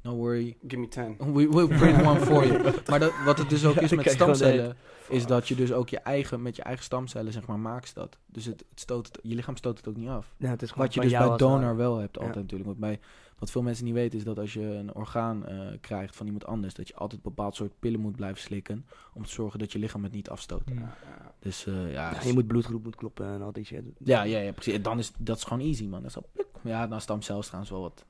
No 0.06 0.14
worry, 0.16 0.56
Give 0.68 0.76
me 0.80 0.88
10. 0.88 1.16
we 1.34 1.48
will 1.48 1.66
print 1.68 2.06
one 2.06 2.20
for 2.20 2.46
you. 2.46 2.72
Maar 2.90 2.98
dat, 3.00 3.12
wat 3.24 3.38
het 3.38 3.50
dus 3.50 3.64
ook 3.64 3.76
is 3.76 3.90
Ja, 3.90 3.96
met 3.96 4.10
stamcellen, 4.10 4.76
is 5.08 5.26
dat 5.26 5.48
je 5.48 5.54
dus 5.54 5.72
ook 5.72 5.88
je 5.88 5.98
eigen, 5.98 6.42
met 6.42 6.56
je 6.56 6.62
eigen 6.62 6.84
stamcellen, 6.84 7.32
zeg 7.32 7.46
maar, 7.46 7.58
maakt 7.58 7.94
dat. 7.94 8.18
Dus 8.26 8.44
het, 8.44 8.64
het 8.70 8.80
stoot 8.80 9.06
het, 9.06 9.18
je 9.22 9.34
lichaam 9.34 9.56
stoot 9.56 9.76
het 9.76 9.88
ook 9.88 9.96
niet 9.96 10.08
af. 10.08 10.34
Ja, 10.36 10.48
het 10.50 10.62
is 10.62 10.72
Wat 10.74 10.94
je 10.94 11.00
dus 11.00 11.12
bij 11.12 11.36
donor 11.36 11.76
wel 11.76 11.96
hebt 11.98 12.16
altijd 12.16 12.34
Ja. 12.34 12.40
natuurlijk. 12.40 12.68
Want 12.68 12.80
bij, 12.80 13.00
wat 13.38 13.50
veel 13.50 13.62
mensen 13.62 13.84
niet 13.84 13.94
weten 13.94 14.18
is 14.18 14.24
dat 14.24 14.38
als 14.38 14.52
je 14.52 14.60
een 14.62 14.94
orgaan 14.94 15.46
eh, 15.46 15.58
krijgt 15.80 16.16
van 16.16 16.26
iemand 16.26 16.46
anders, 16.46 16.74
dat 16.74 16.88
je 16.88 16.94
altijd 16.94 17.24
een 17.24 17.30
bepaald 17.34 17.54
soort 17.54 17.72
pillen 17.78 18.00
moet 18.00 18.16
blijven 18.16 18.40
slikken 18.40 18.86
om 19.14 19.24
te 19.24 19.30
zorgen 19.32 19.58
dat 19.58 19.72
je 19.72 19.78
lichaam 19.78 20.02
het 20.02 20.12
niet 20.12 20.28
afstoot. 20.28 20.62
Ja, 20.66 20.74
ja. 20.74 21.34
Dus 21.38 21.66
eh, 21.66 21.74
ja, 21.92 22.10
Ja, 22.10 22.18
is- 22.18 22.24
je 22.26 22.32
moet 22.32 22.46
bloedgroep 22.46 22.84
moet 22.84 22.96
kloppen 22.96 23.26
en 23.26 23.42
al 23.42 23.52
die 23.52 23.64
shit. 23.64 23.82
ja, 23.98 24.22
ja, 24.22 24.38
ja, 24.38 24.52
precies. 24.52 24.74
En 24.74 24.82
Dan 24.82 24.98
is 24.98 25.12
dat 25.18 25.36
is 25.36 25.44
gewoon 25.44 25.62
easy, 25.66 25.86
man. 25.86 26.00
Dat 26.02 26.10
is 26.10 26.16
al, 26.16 26.26
ja, 26.62 26.86
dan 26.86 27.00
stamcells 27.00 27.44
trouwens 27.46 27.70
wel 27.72 27.80
wat 27.82 28.04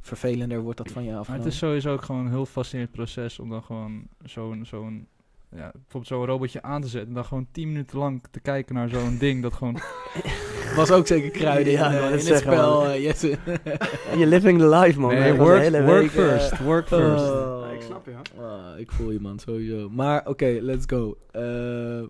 vervelender 0.00 0.60
wordt 0.60 0.78
dat 0.78 0.90
van 0.90 1.02
je 1.04 1.10
Maar 1.10 1.18
afgenomen. 1.18 1.44
het 1.46 1.54
is 1.54 1.60
sowieso 1.60 1.92
ook 1.92 2.02
gewoon 2.02 2.24
een 2.24 2.30
heel 2.30 2.46
fascinerend 2.46 2.92
proces 2.94 3.38
om 3.38 3.48
dan 3.50 3.62
gewoon 3.62 4.02
zo'n, 4.24 4.64
zo'n 4.64 5.06
ja, 5.50 5.70
bijvoorbeeld 5.72 6.06
zo'n 6.06 6.24
robotje 6.24 6.62
aan 6.62 6.80
te 6.80 6.88
zetten 6.88 7.08
en 7.08 7.14
dan 7.14 7.24
gewoon 7.24 7.46
10 7.52 7.68
minuten 7.68 7.98
lang 7.98 8.22
te 8.30 8.40
kijken 8.40 8.74
naar 8.74 8.88
zo'n 8.88 9.18
ding 9.26 9.42
dat 9.42 9.52
gewoon... 9.52 9.78
was 10.76 10.90
ook 10.90 11.06
zeker 11.06 11.30
kruiden 11.30 11.72
Ja, 11.72 11.86
in, 11.90 11.94
ik 11.94 12.00
eh, 12.00 12.06
in 12.06 12.12
het 12.12 12.22
zeggen, 12.22 12.52
spel. 12.52 12.80
man. 12.80 12.90
eh, 12.90 13.02
Jesse. 13.02 13.28
Je 14.18 14.26
living 14.26 14.58
the 14.58 14.68
life, 14.68 15.00
man. 15.00 15.14
nee, 15.14 15.32
work, 15.34 15.60
hele 15.62 15.84
work 15.84 16.00
week, 16.00 16.10
eh, 16.10 16.16
first, 16.16 16.58
work 16.58 16.86
first. 16.88 17.24
Oh. 17.30 17.60
Ja, 17.64 17.70
ik 17.74 17.82
snap 17.82 18.06
je. 18.06 18.40
Ah, 18.42 18.78
ik 18.78 18.92
voel 18.92 19.10
je, 19.10 19.20
man, 19.20 19.38
sowieso. 19.38 19.88
Maar 19.90 20.26
oké, 20.26 20.58
let's 20.60 20.84
go. 20.86 21.16
Eh, 21.30 22.02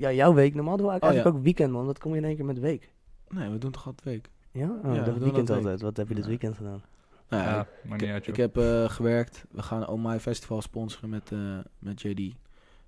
Ja, 0.00 0.12
jouw 0.12 0.34
week. 0.34 0.54
Normaal 0.54 0.76
doen 0.76 0.86
we 0.86 0.92
Oh, 0.92 0.98
eigenlijk 1.02 1.32
ja. 1.34 1.38
ook 1.38 1.44
weekend, 1.44 1.72
man. 1.72 1.86
Dat 1.86 1.98
kom 1.98 2.12
je 2.12 2.18
in 2.18 2.24
één 2.24 2.36
keer 2.36 2.44
met 2.44 2.58
week. 2.58 2.90
nee, 3.28 3.48
we 3.50 3.58
doen 3.58 3.70
toch 3.70 3.86
altijd 3.86 4.04
week? 4.04 4.28
Ja? 4.52 4.68
Oh, 4.68 4.82
Ja, 4.84 4.90
we 4.90 4.96
dat 4.96 5.04
doen 5.14 5.18
weekend 5.22 5.50
altijd. 5.50 5.80
Wat 5.80 5.96
heb 5.96 6.08
je 6.08 6.14
dit 6.14 6.22
Ja. 6.24 6.28
weekend 6.30 6.56
gedaan? 6.56 6.82
Nou 7.28 7.42
ja, 7.42 7.50
ja, 7.50 7.60
ik- 7.60 7.88
maar 7.88 7.98
niet 7.98 8.10
uit, 8.10 8.26
Ik, 8.26 8.36
joh. 8.36 8.46
ik 8.46 8.54
heb 8.54 8.64
eh, 8.64 8.88
gewerkt. 8.90 9.44
We 9.50 9.62
gaan 9.62 9.86
Oh 9.88 10.04
My 10.04 10.20
Festival 10.20 10.62
sponsoren 10.62 11.08
met, 11.08 11.32
eh, 11.32 11.58
met 11.78 12.02
JD. 12.02 12.34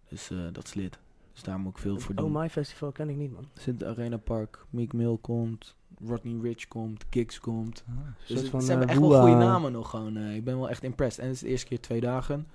Dus 0.08 0.30
eh, 0.30 0.38
dat 0.52 0.64
is 0.64 0.74
lid. 0.74 0.98
Dus 1.32 1.42
daar 1.42 1.58
moet 1.58 1.72
ik 1.72 1.78
veel 1.78 1.98
voor 1.98 2.14
doen. 2.14 2.34
Oh, 2.34 2.40
My 2.40 2.48
Festival 2.50 2.92
ken 2.92 3.08
ik 3.08 3.16
niet, 3.16 3.32
man. 3.32 3.48
Er 3.54 3.60
zit 3.60 3.78
de 3.78 3.86
Arena 3.86 4.16
Park, 4.16 4.64
Meek 4.70 4.92
Mill 4.92 5.18
komt, 5.20 5.76
Rodney 6.04 6.40
Rich 6.42 6.68
komt, 6.68 7.04
Gigs 7.10 7.40
komt. 7.40 7.84
Ah. 7.88 7.94
Dus 8.26 8.38
soort 8.38 8.48
van, 8.48 8.62
ze 8.62 8.70
hebben 8.70 8.88
echt 8.88 8.98
wel 9.00 9.20
goede 9.20 9.36
namen 9.36 9.72
nog 9.72 9.90
gewoon. 9.90 10.16
eh, 10.16 10.34
ik 10.34 10.44
ben 10.44 10.58
wel 10.58 10.68
echt 10.70 10.82
impressed. 10.82 11.18
En 11.22 11.26
het 11.26 11.34
is 11.36 11.42
de 11.42 11.48
eerste 11.48 11.66
keer 11.66 11.80
twee 11.80 12.00
dagen. 12.00 12.46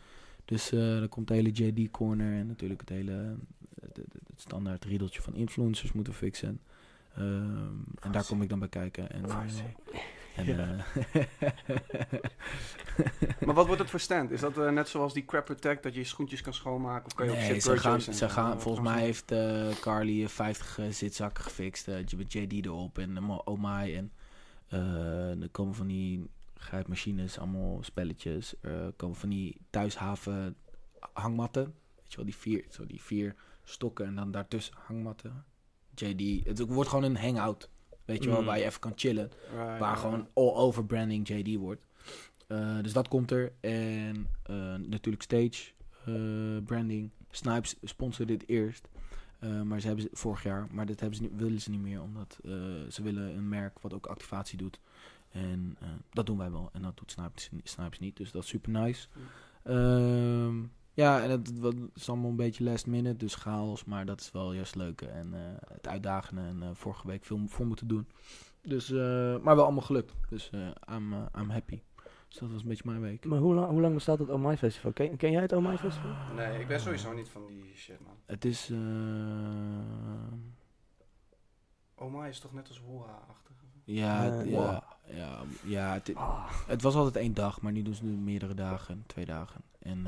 Dus 0.46 0.72
eh 0.72 0.80
dan 0.80 1.10
komt 1.10 1.28
de 1.28 1.34
hele 1.34 1.52
JD 1.52 1.91
corner 1.91 2.34
en 2.39 2.48
natuurlijk 2.48 2.80
het 2.80 2.89
hele 2.89 3.36
het, 3.82 4.00
standaard 4.36 4.86
riedeltje 4.86 5.22
van 5.22 5.36
influencers 5.36 5.91
moeten 5.91 6.13
fixen. 6.13 6.60
Ehm, 7.15 7.24
en 8.02 8.12
daar 8.12 8.26
kom 8.26 8.41
ik 8.41 8.50
dan 8.50 8.60
bij 8.60 8.67
kijken. 8.69 9.12
En, 9.12 9.26
en, 10.36 10.46
Ja. 10.46 10.78
eh, 11.13 11.24
Maar 13.46 13.56
wat 13.56 13.65
wordt 13.65 13.82
het 13.82 13.89
voor 13.89 14.00
stand? 14.00 14.32
Is 14.32 14.39
dat 14.39 14.58
eh, 14.58 14.69
net 14.69 14.88
zoals 14.89 15.13
die 15.13 15.26
Crap 15.26 15.46
Protect, 15.46 15.84
dat 15.84 15.93
je 15.93 16.00
je 16.00 16.06
schoentjes 16.06 16.41
kan 16.41 16.54
schoonmaken? 16.54 17.06
Of 17.06 17.13
kan 17.13 17.26
je 17.26 17.32
ook 17.32 17.38
nee, 17.38 17.46
shit 17.48 17.63
ze 17.63 17.67
gaan, 17.69 17.76
purchasen? 17.76 18.13
ze 18.13 18.30
gaan, 18.30 18.54
eh, 18.54 18.60
volgens 18.60 18.86
gaan 18.88 18.96
mij 18.96 19.04
heeft 19.06 19.32
eh, 19.32 19.69
Carly 19.80 20.24
eh, 20.24 20.28
50 20.30 20.80
eh, 20.80 20.86
zitzakken 20.89 21.43
gefixt. 21.43 21.88
eh, 21.88 21.96
met 22.17 22.34
JD 22.34 22.65
erop 22.65 22.98
en 22.98 23.10
uh, 23.17 23.39
Oh 23.43 23.60
My. 23.62 23.96
En 23.96 24.12
eh, 24.67 25.41
er 25.41 25.50
komen 25.50 25.76
van 25.76 25.88
die 25.88 26.30
grijpmachines, 26.58 27.39
allemaal 27.39 27.80
spelletjes. 27.84 28.54
Er 28.62 28.91
komen 28.96 29.15
van 29.17 29.30
die 29.30 29.58
thuishaven 29.69 30.56
hangmatten. 31.13 31.63
Weet 31.96 32.10
je 32.12 32.15
wel, 32.15 32.26
die 32.26 32.36
vier, 32.36 32.63
zo 32.69 32.86
die 32.86 33.02
vier 33.02 33.36
stokken 33.63 34.06
en 34.06 34.15
dan 34.15 34.32
daartussen 34.32 34.76
hangmatten. 34.86 35.46
JD, 35.96 36.46
het 36.48 36.60
wordt 36.60 36.89
gewoon 36.89 37.04
een 37.04 37.17
hangout. 37.17 37.69
Weet 38.06 38.24
je 38.24 38.30
wel, 38.30 38.39
Mm. 38.39 38.46
waar 38.46 38.58
je 38.58 38.66
even 38.66 38.80
kan 38.80 38.92
chillen. 38.96 39.32
Right, 39.52 39.56
Waar 39.56 39.80
right. 39.80 40.00
gewoon 40.00 40.28
all 40.34 40.54
over 40.56 40.86
branding 40.86 41.28
JD 41.28 41.56
wordt. 41.56 41.86
Eh, 42.48 42.78
dus 42.82 42.94
dat 42.94 43.08
komt 43.08 43.32
er. 43.32 43.52
En 43.60 44.28
eh, 44.44 44.76
natuurlijk 44.76 45.24
stage 45.24 45.72
eh, 46.06 46.63
branding. 46.66 47.10
Snipes 47.32 47.76
sponsorde 47.84 48.38
dit 48.38 48.50
eerst. 48.50 48.88
Maar 49.63 49.80
ze 49.80 49.88
hebben 49.88 50.04
ze 50.06 50.10
vorig 50.13 50.44
jaar. 50.44 50.68
Maar 50.72 50.86
dat 50.86 51.00
hebben 51.00 51.18
ze 51.18 51.24
niet, 51.24 51.36
willen 51.36 51.62
ze 51.62 51.70
niet 51.70 51.82
meer. 51.82 52.02
Omdat 52.02 52.38
ze 52.89 53.02
willen 53.04 53.36
een 53.36 53.50
merk 53.50 53.80
wat 53.80 53.94
ook 53.94 54.06
activatie 54.06 54.58
doet. 54.58 54.80
En 55.32 55.78
dat 56.12 56.26
doen 56.26 56.38
wij 56.38 56.52
wel. 56.52 56.70
En 56.74 56.82
dat 56.82 56.98
doet 56.98 57.12
Snipes, 57.12 57.50
Snipes 57.63 58.00
niet. 58.00 58.18
Dus 58.18 58.32
dat 58.32 58.44
is 58.44 58.50
super 58.50 58.72
nice. 58.72 59.08
Ehm, 59.63 60.56
ja, 60.93 61.21
en 61.23 61.29
het, 61.29 61.60
wat, 61.60 61.75
is 61.95 62.10
allemaal 62.10 62.29
een 62.29 62.36
beetje 62.36 62.63
last 62.63 62.88
minute. 62.88 63.15
Dus 63.17 63.36
chaos. 63.36 63.84
Maar 63.86 64.06
dat 64.06 64.19
is 64.19 64.32
wel 64.32 64.53
juist 64.53 64.75
leuk. 64.75 65.01
En 65.01 65.34
eh, 65.34 65.39
het 65.73 65.88
uitdagende. 65.88 66.41
En 66.41 66.63
eh, 66.63 66.69
vorige 66.73 67.08
week 67.08 67.25
veel 67.25 67.39
voor 67.47 67.65
moeten 67.65 67.88
doen. 67.88 68.08
Dus, 68.62 68.91
eh, 68.91 68.97
maar 69.39 69.56
wel 69.56 69.63
allemaal 69.63 69.82
gelukt. 69.84 70.13
Dus 70.29 70.49
eh 70.49 70.60
I'm, 70.95 71.13
eh, 71.13 71.19
I'm 71.41 71.49
happy. 71.49 71.82
Dus 72.27 72.38
dat 72.41 72.51
was 72.51 72.62
een 72.62 72.67
beetje 72.67 72.84
mijn 72.89 73.01
week. 73.01 73.25
Maar 73.25 73.39
hoe 73.39 73.53
lang, 73.53 73.69
hoe 73.69 73.82
lang 73.82 73.93
bestaat 73.93 74.19
het 74.19 74.29
Oh 74.29 74.45
My 74.45 74.58
Festival? 74.58 74.91
Ken, 74.93 75.17
ken 75.17 75.32
jij 75.32 75.41
het 75.41 75.51
Oh 75.53 75.65
My 75.67 75.77
Festival? 75.77 76.12
Nee, 76.36 76.60
ik 76.60 76.67
ben 76.67 76.79
sowieso 76.79 77.13
niet 77.13 77.29
van 77.29 77.45
die 77.47 77.71
shit, 77.75 77.99
man. 77.99 78.15
Het 78.25 78.45
is... 78.45 78.69
eh, 78.69 78.77
Oma 81.95 82.25
is 82.25 82.39
toch 82.39 82.53
net 82.53 82.67
als 82.67 82.79
Woeha-achtig? 82.82 83.51
ja, 83.84 84.25
Eh, 84.25 84.38
het- 84.38 84.49
wow. 84.49 84.62
ja, 84.71 84.84
ja, 85.15 85.41
ja 85.63 85.93
het, 85.93 86.15
Ah, 86.15 86.49
het 86.67 86.82
was 86.82 86.95
altijd 86.95 87.15
één 87.15 87.34
dag, 87.34 87.62
maar 87.62 87.71
nu 87.71 87.82
doen 87.82 87.93
ze 87.93 88.06
nu 88.06 88.12
meerdere 88.17 88.53
dagen, 88.53 89.03
twee 89.08 89.25
dagen. 89.25 89.62
En 89.79 90.08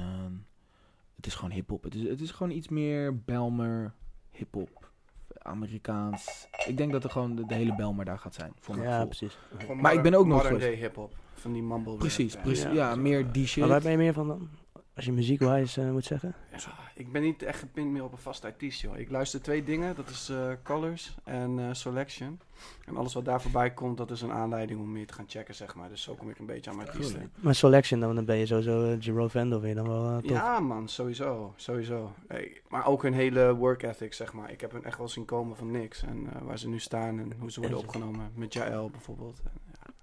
het 1.26 1.34
is 1.34 1.40
gewoon 1.40 1.56
hip-hop. 1.56 1.84
Het 1.84 1.96
is, 1.96 2.10
het 2.10 2.22
is 2.22 2.32
gewoon 2.32 2.52
iets 2.52 2.68
meer 2.68 3.24
Belmer 3.24 3.94
hip-hop. 4.32 4.90
Amerikaans. 5.38 6.48
Ik 6.68 6.78
denk 6.78 6.92
dat 6.92 7.04
er 7.04 7.10
gewoon 7.10 7.36
de, 7.36 7.46
de 7.46 7.54
hele 7.54 7.76
Belmer 7.76 8.06
daar 8.06 8.20
gaat 8.20 8.34
zijn. 8.34 8.52
Voor 8.60 8.76
mijn 8.76 8.88
ja, 8.88 8.94
gevoel. 8.94 9.10
precies. 9.10 9.38
Gewoon 9.58 9.82
Maar 9.82 9.94
ik 9.94 10.02
ben 10.02 10.14
ook 10.14 10.26
nog 10.26 10.38
modern 10.38 10.60
day 10.60 10.76
hip-hop. 10.76 11.16
Van 11.34 11.54
die 11.54 11.64
mumble 11.64 11.92
rap 11.92 12.00
Precies, 12.00 12.36
precies. 12.36 12.64
Ja. 12.64 12.72
Ja, 12.72 12.96
meer 12.96 13.32
die 13.32 13.48
shit. 13.48 13.60
Maar 13.60 13.70
waar 13.70 13.82
ben 13.82 13.92
je 13.92 13.98
meer 13.98 14.14
van 14.14 14.28
dan? 14.28 14.50
Als 14.96 15.06
je 15.06 15.12
muziekwijs 15.12 15.78
eh 15.78 15.92
moet 15.92 16.06
zeggen. 16.06 16.36
Ja, 16.52 16.58
ik 16.96 17.12
ben 17.12 17.22
niet 17.22 17.44
echt 17.44 17.60
gepind 17.60 17.92
meer 17.92 18.04
op 18.04 18.12
een 18.12 18.18
vaste 18.18 18.48
artiest, 18.48 18.82
joh. 18.82 18.98
Ik 18.98 19.10
luister 19.10 19.42
twee 19.42 19.64
dingen. 19.64 19.96
Dat 19.96 20.10
is 20.10 20.30
eh, 20.30 20.52
Colors 20.64 21.16
en 21.24 21.60
eh, 21.60 21.66
Selection. 21.72 22.40
En 22.86 22.98
alles 22.98 23.14
wat 23.14 23.26
daar 23.26 23.42
voorbij 23.42 23.74
komt, 23.74 23.98
dat 23.98 24.12
is 24.12 24.22
een 24.22 24.32
aanleiding 24.32 24.80
om 24.80 24.92
meer 24.92 25.08
te 25.08 25.14
gaan 25.14 25.26
checken, 25.28 25.56
zeg 25.56 25.76
maar. 25.76 25.90
Dus 25.90 26.02
zo 26.02 26.14
kom 26.14 26.30
ik 26.30 26.40
een 26.40 26.46
beetje 26.46 26.70
aan 26.70 26.76
mijn 26.76 26.90
artiesten. 26.90 27.32
Maar 27.36 27.56
Selection, 27.56 28.00
dan, 28.00 28.16
dan 28.16 28.26
ben 28.26 28.38
je 28.38 28.46
sowieso 28.46 28.92
uh, 28.92 29.02
Jerome 29.02 29.30
Vendel 29.30 29.62
weer 29.62 29.76
dan 29.76 29.88
wel 29.88 30.22
tof. 30.22 30.32
Ja, 30.32 30.60
man, 30.60 30.88
sowieso. 30.88 31.54
Sowieso. 31.56 32.14
Hey, 32.28 32.62
maar 32.70 32.86
ook 32.86 33.02
hun 33.02 33.14
hele 33.14 33.56
work 33.56 33.84
ethic, 33.84 34.14
zeg 34.14 34.34
maar. 34.34 34.52
Ik 34.52 34.62
heb 34.62 34.72
hen 34.72 34.84
echt 34.84 34.98
wel 34.98 35.08
zien 35.08 35.26
komen 35.26 35.56
van 35.56 35.72
niks. 35.72 36.04
En 36.04 36.28
eh, 36.34 36.42
waar 36.42 36.60
ze 36.60 36.70
nu 36.70 36.80
staan 36.80 37.20
en 37.20 37.34
hoe 37.40 37.52
ze 37.52 37.60
worden 37.60 37.78
opgenomen. 37.78 38.32
Met 38.34 38.54
Jael 38.54 38.90
bijvoorbeeld. 38.90 39.42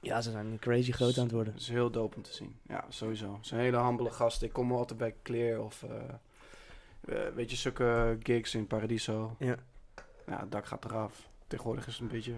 Ja, 0.02 0.14
Ja, 0.14 0.20
ze 0.20 0.30
zijn 0.30 0.58
crazy 0.60 0.92
groot 0.92 1.16
aan 1.16 1.22
het 1.24 1.32
worden. 1.32 1.52
Het 1.52 1.62
is 1.62 1.68
heel 1.68 1.90
dope 1.90 2.16
om 2.16 2.22
te 2.22 2.32
zien. 2.34 2.56
Ja, 2.68 2.84
sowieso. 2.88 3.34
Het 3.36 3.44
is 3.44 3.50
een 3.50 3.58
hele 3.58 3.82
humbele 3.84 4.10
gast. 4.10 4.42
Ik 4.42 4.52
kom 4.52 4.72
altijd 4.72 4.98
bij 4.98 5.14
Clear 5.22 5.60
of... 5.60 5.82
eh, 5.82 5.98
eh, 7.26 7.34
weet 7.34 7.50
je, 7.50 7.56
zulke 7.56 8.18
gigs 8.22 8.54
in 8.54 8.66
Paradiso. 8.66 9.36
Ja. 9.38 9.56
Ja, 10.26 10.40
het 10.40 10.52
dak 10.52 10.66
gaat 10.66 10.84
eraf. 10.84 11.28
Tegenwoordig 11.46 11.86
is 11.86 11.92
het 11.92 12.02
een 12.02 12.08
beetje 12.08 12.34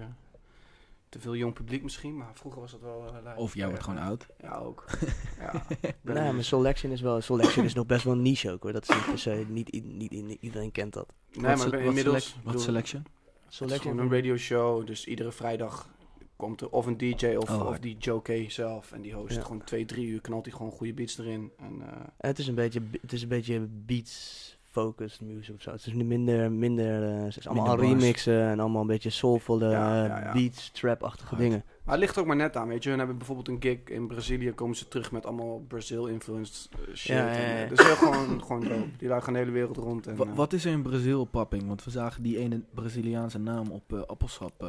te 1.08 1.20
veel 1.20 1.36
jong 1.36 1.54
publiek 1.54 1.82
misschien, 1.82 2.16
maar 2.16 2.30
vroeger 2.34 2.60
was 2.60 2.70
dat 2.70 2.80
wel... 2.80 3.14
lijp. 3.22 3.38
Of 3.38 3.54
jij 3.54 3.68
wordt 3.68 3.84
Ja, 3.84 3.90
gewoon 3.90 4.04
oud. 4.06 4.26
Ja, 4.40 4.56
ook. 4.56 4.84
ja. 5.40 5.62
Nee, 6.00 6.32
maar 6.32 6.44
Selection 6.44 6.92
is 6.92 7.00
wel, 7.00 7.20
Selection 7.20 7.64
is 7.64 7.74
nog 7.74 7.86
best 7.86 8.04
wel 8.04 8.12
een 8.12 8.22
niche 8.22 8.50
ook 8.50 8.62
hoor. 8.62 8.72
Dat 8.72 8.82
is 8.82 8.88
niet 8.88 9.04
per 9.04 9.18
se, 9.18 9.44
niet, 9.48 9.84
niet, 9.84 10.12
iedereen 10.40 10.72
kent 10.72 10.92
dat. 10.92 11.12
nee, 11.32 11.56
Wat 11.56 11.70
maar 11.70 11.80
inmiddels... 11.80 12.34
Wat 12.34 12.44
bedoel, 12.44 12.60
selection? 12.60 13.02
Het 13.02 13.50
is 13.50 13.56
Selection 13.56 13.92
gewoon 13.92 14.06
een 14.06 14.12
radio 14.16 14.36
show, 14.36 14.86
dus 14.86 15.06
iedere 15.06 15.32
vrijdag 15.32 15.88
komt 16.36 16.60
er 16.60 16.68
of 16.70 16.86
een 16.86 16.96
DJ 16.96 17.34
of, 17.38 17.50
Oh, 17.60 17.66
of 17.68 17.78
die 17.78 17.96
Joe 17.98 18.22
K 18.22 18.50
zelf. 18.50 18.92
En 18.92 19.00
die 19.00 19.12
host 19.14 19.34
Ja. 19.34 19.42
gewoon 19.42 19.64
twee, 19.64 19.84
drie 19.84 20.06
uur, 20.06 20.20
knalt 20.20 20.44
hij 20.46 20.54
gewoon 20.54 20.72
goede 20.72 20.94
beats 20.94 21.18
erin. 21.18 21.52
En, 21.58 21.82
eh, 21.82 22.00
het 22.18 22.38
is 22.38 22.46
een 22.46 22.54
beetje, 22.54 22.82
het 23.00 23.12
is 23.12 23.22
een 23.22 23.28
beetje 23.28 23.60
beats 23.70 24.52
focused 24.62 25.20
music 25.20 25.54
of 25.54 25.62
zo. 25.62 25.70
Het 25.70 25.86
is 25.86 25.92
nu 25.92 26.04
minder, 26.04 26.52
minder, 26.52 27.02
eh, 27.16 27.24
het 27.24 27.36
is 27.36 27.48
allemaal 27.48 27.76
remixen 27.80 28.42
en 28.42 28.60
allemaal 28.60 28.80
een 28.80 28.86
beetje 28.86 29.10
soulvolle 29.10 29.68
Ja, 29.70 30.04
ja, 30.04 30.32
beats, 30.32 30.70
trap-achtige 30.70 31.36
dingen. 31.36 31.64
Maar 31.84 31.94
het 31.94 32.02
ligt 32.02 32.14
er 32.16 32.20
ook 32.20 32.26
maar 32.26 32.36
net 32.36 32.56
aan, 32.56 32.68
weet 32.68 32.82
je. 32.82 32.88
Hun 32.88 32.98
hebben 32.98 33.16
bijvoorbeeld 33.18 33.48
een 33.48 33.62
gig 33.62 33.78
in 33.84 34.06
Brazilië, 34.06 34.52
komen 34.52 34.76
ze 34.76 34.88
terug 34.88 35.12
met 35.12 35.26
allemaal 35.26 35.64
Brazil-influenced 35.68 36.68
eh, 36.72 36.94
shit. 36.94 37.06
Ja, 37.16 37.26
ja, 37.26 37.32
En, 37.38 37.56
ja. 37.56 37.62
eh, 37.62 37.68
dat 37.68 37.78
is 37.78 37.86
heel 37.86 37.96
gewoon, 37.96 38.40
gewoon 38.46 38.60
dope. 38.60 38.88
Die 38.98 39.08
gaan 39.20 39.32
de 39.32 39.38
hele 39.38 39.50
wereld 39.50 39.76
rond. 39.76 40.06
En, 40.06 40.16
Wa- 40.16 40.24
eh, 40.24 40.34
wat 40.34 40.52
is 40.52 40.64
er 40.64 40.72
in 40.72 40.82
Brazil, 40.82 41.24
Papping? 41.24 41.66
Want 41.66 41.84
we 41.84 41.90
zagen 41.90 42.22
die 42.22 42.38
ene 42.38 42.60
Braziliaanse 42.74 43.38
naam 43.38 43.70
op 43.70 43.92
eh, 43.92 44.00
appelsap. 44.00 44.62
eh, 44.62 44.68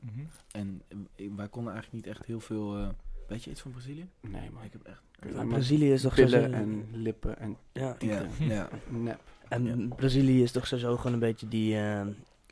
Mhm. 0.00 0.24
en 0.52 0.82
eh, 1.16 1.26
wij 1.36 1.48
konden 1.48 1.72
eigenlijk 1.72 2.04
niet 2.04 2.14
echt 2.16 2.26
heel 2.26 2.40
veel... 2.40 2.76
eh, 2.76 2.88
weet 3.28 3.44
je 3.44 3.50
iets 3.50 3.60
van 3.60 3.70
Brazilië? 3.70 4.08
Nee, 4.20 4.50
man. 4.52 4.62
Ik 4.64 4.72
heb 4.72 4.82
echt... 4.82 5.02
Ja, 5.20 5.26
Maar 5.26 5.34
maar 5.34 5.46
Brazilië 5.46 5.92
is 5.92 6.02
toch 6.02 6.14
sowieso- 6.14 6.36
en 6.50 6.84
lippen 6.92 7.38
en 7.38 7.56
ja. 7.72 7.96
Ja, 7.98 8.26
ja. 8.38 8.68
nep. 8.88 9.20
En 9.48 9.64
Ja. 9.88 9.94
Brazilië 9.96 10.42
is 10.42 10.52
toch 10.52 10.66
sowieso 10.66 10.96
gewoon 10.96 11.12
een 11.12 11.18
beetje 11.18 11.48
die, 11.48 11.76
eh, 11.78 12.00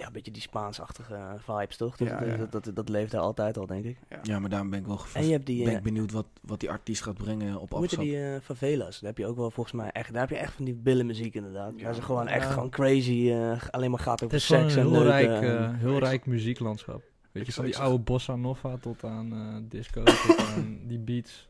ja, 0.02 0.08
een 0.08 0.12
beetje 0.12 0.30
die 0.30 0.42
Spaansachtige 0.42 1.14
eh, 1.14 1.32
vibes, 1.36 1.76
toch? 1.76 1.96
Dat, 1.96 2.08
Ja, 2.08 2.18
dat, 2.18 2.28
ja. 2.28 2.36
Dat, 2.36 2.64
dat, 2.64 2.74
dat 2.74 2.88
leeft 2.88 3.10
daar 3.10 3.20
altijd 3.20 3.58
al, 3.58 3.66
denk 3.66 3.84
ik. 3.84 3.98
ja, 4.22 4.38
maar 4.38 4.50
daarom 4.50 4.70
ben 4.70 4.78
ik 4.78 4.86
wel 4.86 5.00
En 5.14 5.26
je 5.26 5.32
hebt 5.32 5.46
die, 5.46 5.62
ben 5.62 5.72
eh, 5.72 5.78
ik 5.78 5.84
benieuwd 5.84 6.12
wat, 6.12 6.26
wat 6.42 6.60
die 6.60 6.70
artiest 6.70 7.02
gaat 7.02 7.16
brengen 7.16 7.54
op 7.54 7.68
hoe 7.68 7.78
appelsap. 7.78 8.00
die 8.00 8.24
eh, 8.24 8.40
favelas? 8.42 9.00
Daar 9.00 9.08
heb 9.08 9.18
je 9.18 9.26
ook 9.26 9.36
wel 9.36 9.50
volgens 9.50 9.74
mij 9.74 9.90
echt, 9.90 10.12
daar 10.12 10.20
heb 10.20 10.30
je 10.30 10.36
echt 10.36 10.52
van 10.52 10.64
die 10.64 10.74
billenmuziek 10.74 11.34
inderdaad. 11.34 11.72
Ja. 11.76 11.84
Waar 11.84 11.94
ze 11.94 12.02
gewoon 12.02 12.28
echt 12.28 12.50
gewoon 12.50 12.70
crazy, 12.70 13.30
eh, 13.30 13.62
alleen 13.70 13.90
maar 13.90 14.00
gaat 14.00 14.20
Het 14.20 14.28
over 14.34 14.40
seks 14.40 14.74
een 14.74 14.80
en 14.80 14.90
heel 14.90 15.02
rijk, 15.02 15.42
eh, 15.42 15.78
heel 15.78 15.98
rijk 15.98 16.26
muzieklandschap. 16.26 17.02
Weet 17.32 17.46
je, 17.46 17.52
van 17.52 17.64
die 17.64 17.78
oude 17.78 18.02
bossa 18.04 18.36
nova 18.36 18.76
tot 18.76 19.04
aan 19.04 19.32
eh, 19.32 19.56
disco, 19.70 20.02
tot 20.02 20.36
aan 20.46 20.80
die 20.86 20.98
beats. 20.98 21.48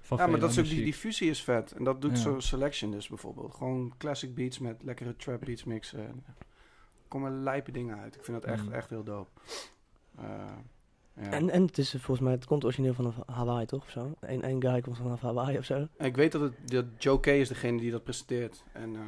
Van 0.00 0.18
Ja, 0.18 0.26
maar 0.26 0.40
dat 0.40 0.50
is 0.50 0.58
ook 0.58 0.64
die, 0.64 0.72
muziek. 0.72 0.92
die 0.92 1.00
fusie 1.00 1.30
is 1.30 1.42
vet. 1.42 1.72
En 1.72 1.84
dat 1.84 2.00
doet 2.00 2.10
Ja. 2.10 2.16
zo 2.16 2.40
Selection 2.40 2.90
dus 2.90 3.08
bijvoorbeeld. 3.08 3.54
Gewoon 3.54 3.92
classic 3.98 4.34
beats 4.34 4.58
met 4.58 4.82
lekkere 4.82 5.16
trap 5.16 5.44
beats 5.44 5.64
mixen. 5.64 6.24
En 7.08 7.12
er 7.12 7.20
komen 7.20 7.42
lijpe 7.42 7.72
dingen 7.72 7.98
uit. 7.98 8.14
Ik 8.16 8.24
vind 8.24 8.42
dat 8.42 8.50
echt, 8.50 8.64
Mm. 8.66 8.72
echt 8.72 8.90
heel 8.90 9.04
dope. 9.04 9.30
Eh, 10.18 10.24
ja. 11.14 11.22
En, 11.30 11.50
en 11.50 11.62
het 11.66 11.78
is 11.78 11.90
volgens 11.90 12.20
mij, 12.20 12.32
het 12.32 12.44
komt 12.46 12.64
origineel 12.64 12.94
vanaf 12.94 13.14
Hawaii 13.26 13.66
toch 13.66 13.82
of 13.82 13.90
zo? 13.90 14.14
Eén 14.20 14.42
één 14.42 14.62
guy 14.62 14.80
komt 14.80 14.96
vanaf 14.96 15.20
Hawaii 15.20 15.58
of 15.58 15.64
zo. 15.64 15.86
Ik 15.98 16.16
weet 16.16 16.32
dat, 16.32 16.40
het, 16.40 16.52
dat 16.70 16.84
Joe 16.98 17.20
K 17.20 17.26
is 17.26 17.48
degene 17.48 17.78
die 17.80 17.90
dat 17.90 18.04
presenteert. 18.04 18.64
En 18.72 18.94
eh, 18.96 19.00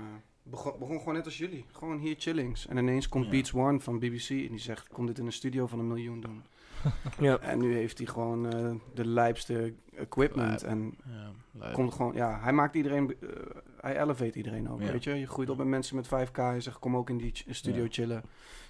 begon, 0.42 0.72
begon 0.78 0.98
gewoon 0.98 1.14
net 1.14 1.24
als 1.24 1.38
jullie. 1.38 1.64
Gewoon 1.72 1.98
hier 1.98 2.14
chillings. 2.18 2.66
En 2.66 2.76
ineens 2.76 3.08
komt 3.08 3.24
Ja. 3.24 3.30
Beats 3.30 3.54
One 3.54 3.80
van 3.80 3.98
BBC. 3.98 4.28
En 4.30 4.36
die 4.48 4.58
zegt, 4.58 4.88
kom 4.88 5.06
dit 5.06 5.18
in 5.18 5.26
een 5.26 5.32
studio 5.32 5.66
van 5.66 5.78
een 5.78 5.86
miljoen 5.88 6.20
doen. 6.20 6.42
Ja. 7.20 7.38
En 7.38 7.58
nu 7.58 7.74
heeft 7.74 7.98
hij 7.98 8.06
gewoon 8.06 8.52
eh, 8.52 8.70
de 8.94 9.06
lijpste 9.06 9.74
equipment. 9.94 10.62
Lijp. 10.62 10.74
En 10.76 10.94
Ja, 11.04 11.30
lijp. 11.52 11.74
komt 11.74 11.92
gewoon, 11.94 12.14
ja, 12.14 12.40
hij 12.40 12.52
maakt 12.52 12.74
iedereen, 12.74 13.16
hij 13.80 14.00
elevate 14.00 14.36
iedereen 14.36 14.70
ook, 14.70 14.80
Ja. 14.80 14.92
weet 14.92 15.04
je. 15.04 15.14
Je 15.14 15.26
groeit 15.26 15.50
op 15.50 15.56
met 15.56 15.66
mensen 15.66 15.96
met 15.96 16.06
5k, 16.06 16.36
je 16.54 16.60
zegt 16.60 16.78
kom 16.78 16.96
ook 16.96 17.10
in 17.10 17.16
die 17.18 17.32
studio 17.48 17.82
Ja. 17.82 17.88
chillen. 17.90 18.22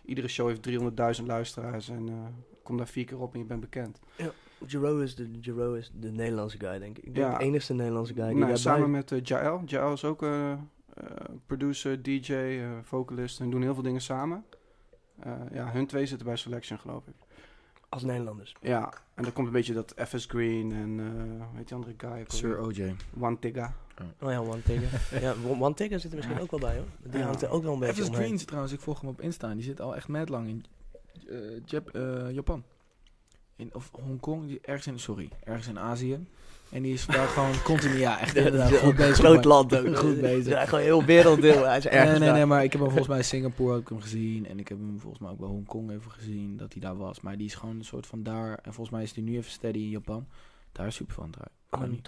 Iedere 0.05 0.29
show 0.29 0.47
heeft 0.49 0.62
300.000 0.62 1.27
luisteraars 1.27 1.88
en 1.88 2.09
eh, 2.09 2.14
kom 2.62 2.77
daar 2.77 2.87
vier 2.88 3.05
keer 3.05 3.18
op 3.21 3.33
en 3.35 3.38
je 3.38 3.44
bent 3.44 3.61
bekend. 3.61 4.01
Jero 4.66 4.99
is 4.99 5.14
de, 5.14 5.31
Jero 5.40 5.75
is 5.75 5.90
de 5.94 6.11
Nederlandse 6.11 6.59
guy, 6.59 6.79
denk 6.79 6.99
ik. 6.99 7.05
Ik 7.05 7.14
denk 7.14 7.27
Ja. 7.33 7.38
de 7.38 7.44
enigste 7.44 7.75
Nederlandse 7.75 8.14
guy 8.14 8.23
die 8.25 8.35
nou, 8.35 8.40
daarbij... 8.53 8.73
samen 8.73 8.90
met 8.90 9.12
eh, 9.12 9.23
Jael. 9.23 9.62
Jael 9.64 9.92
is 9.92 10.05
ook 10.05 10.23
eh, 10.23 10.53
eh, 10.53 10.59
producer, 11.47 12.03
DJ, 12.03 12.33
eh, 12.33 12.71
vocalist 12.83 13.40
en 13.40 13.51
doen 13.51 13.62
heel 13.62 13.75
veel 13.75 13.83
dingen 13.83 14.01
samen. 14.01 14.44
Eh, 15.21 15.33
ja, 15.53 15.71
hun 15.73 15.87
twee 15.87 16.07
zitten 16.07 16.27
bij 16.27 16.37
Selection, 16.37 16.79
geloof 16.79 17.07
ik. 17.07 17.14
Als 17.88 18.03
Nederlanders. 18.03 18.55
Ja, 18.61 18.92
en 19.14 19.23
dan 19.23 19.33
komt 19.33 19.47
een 19.47 19.53
beetje 19.53 19.75
dat 19.75 19.94
FS 20.07 20.25
Green 20.27 20.73
en 20.73 21.01
eh 21.01 21.57
heet 21.57 21.68
die 21.68 21.77
andere 21.77 21.94
guy? 21.97 22.25
Sir? 22.27 22.61
OJ. 22.61 22.94
One 23.21 23.38
Tigga. 23.38 23.75
Oh 24.21 24.31
ja, 24.31 24.41
One 24.41 24.63
Tigger. 24.63 25.01
ja, 25.23 25.35
One 25.59 25.75
Tigger 25.75 26.01
zit 26.01 26.11
er 26.11 26.17
misschien 26.17 26.37
Ja. 26.37 26.43
ook 26.43 26.51
wel 26.51 26.61
bij, 26.61 26.77
hoor. 26.77 26.87
Die 27.11 27.19
Ja. 27.21 27.25
hangt 27.27 27.43
er 27.43 27.49
ook 27.51 27.63
wel 27.63 27.73
een 27.73 27.79
beetje 27.79 28.05
omheen. 28.07 28.25
Green 28.25 28.37
trouwens, 28.47 28.73
ik 28.73 28.81
volg 28.81 29.01
hem 29.01 29.11
op 29.11 29.21
Insta. 29.21 29.51
en 29.51 29.57
Die 29.57 29.65
zit 29.65 29.81
al 29.81 29.97
echt 29.97 30.09
mad 30.09 30.29
lang 30.29 30.49
in 30.49 30.65
eh, 31.29 31.37
Jap- 31.65 31.89
eh, 31.95 32.31
Japan. 32.31 32.63
In, 33.57 33.75
of 33.75 33.91
Hongkong, 33.93 34.59
ergens 34.63 34.87
in, 34.87 34.99
sorry, 34.99 35.29
ergens 35.45 35.69
in 35.69 35.79
Azië. 35.79 36.27
En 36.71 36.83
die 36.83 36.93
is 36.93 37.07
daar 37.07 37.27
gewoon 37.35 37.63
continu, 37.63 37.99
ja, 37.99 38.21
echt 38.21 38.37
inderdaad, 38.37 38.75
goed 38.79 38.97
bezig. 38.97 39.17
Groot 39.17 39.45
land 39.45 39.77
ook. 39.77 39.97
Goed 39.97 40.21
bezig. 40.21 40.53
Ja, 40.53 40.65
gewoon 40.65 40.85
heel 40.85 41.05
werelddeel. 41.05 41.65
Hij 41.67 41.77
is 41.79 41.87
ergens 41.87 42.11
Nee, 42.11 42.29
nee, 42.29 42.31
nee, 42.37 42.47
maar 42.47 42.65
ik 42.65 42.71
heb 42.73 42.81
hem 42.81 42.89
volgens 42.91 43.09
mij 43.09 43.19
in 43.19 43.25
Singapore 43.25 43.77
ook 43.77 43.89
hem 43.89 44.01
gezien. 44.01 44.47
En 44.47 44.59
ik 44.59 44.69
heb 44.69 44.79
hem 44.79 45.01
volgens 45.01 45.23
mij 45.23 45.31
ook 45.31 45.39
bij 45.39 45.49
Hongkong 45.49 45.91
even 45.91 46.11
gezien 46.11 46.57
dat 46.57 46.73
hij 46.73 46.83
daar 46.83 46.97
was. 46.97 47.21
Maar 47.21 47.37
die 47.37 47.47
is 47.47 47.55
gewoon 47.55 47.77
een 47.79 47.85
soort 47.85 48.07
van 48.07 48.23
daar. 48.23 48.59
En 48.63 48.73
volgens 48.73 48.91
mij 48.91 49.03
is 49.03 49.13
hij 49.15 49.23
nu 49.25 49.37
even 49.37 49.51
steady 49.51 49.79
in 49.79 49.89
Japan. 49.91 50.27
Daar 50.73 50.87
is 50.87 50.95
super 50.95 51.15
van 51.15 51.25
het 51.25 51.33
draaien. 51.33 52.01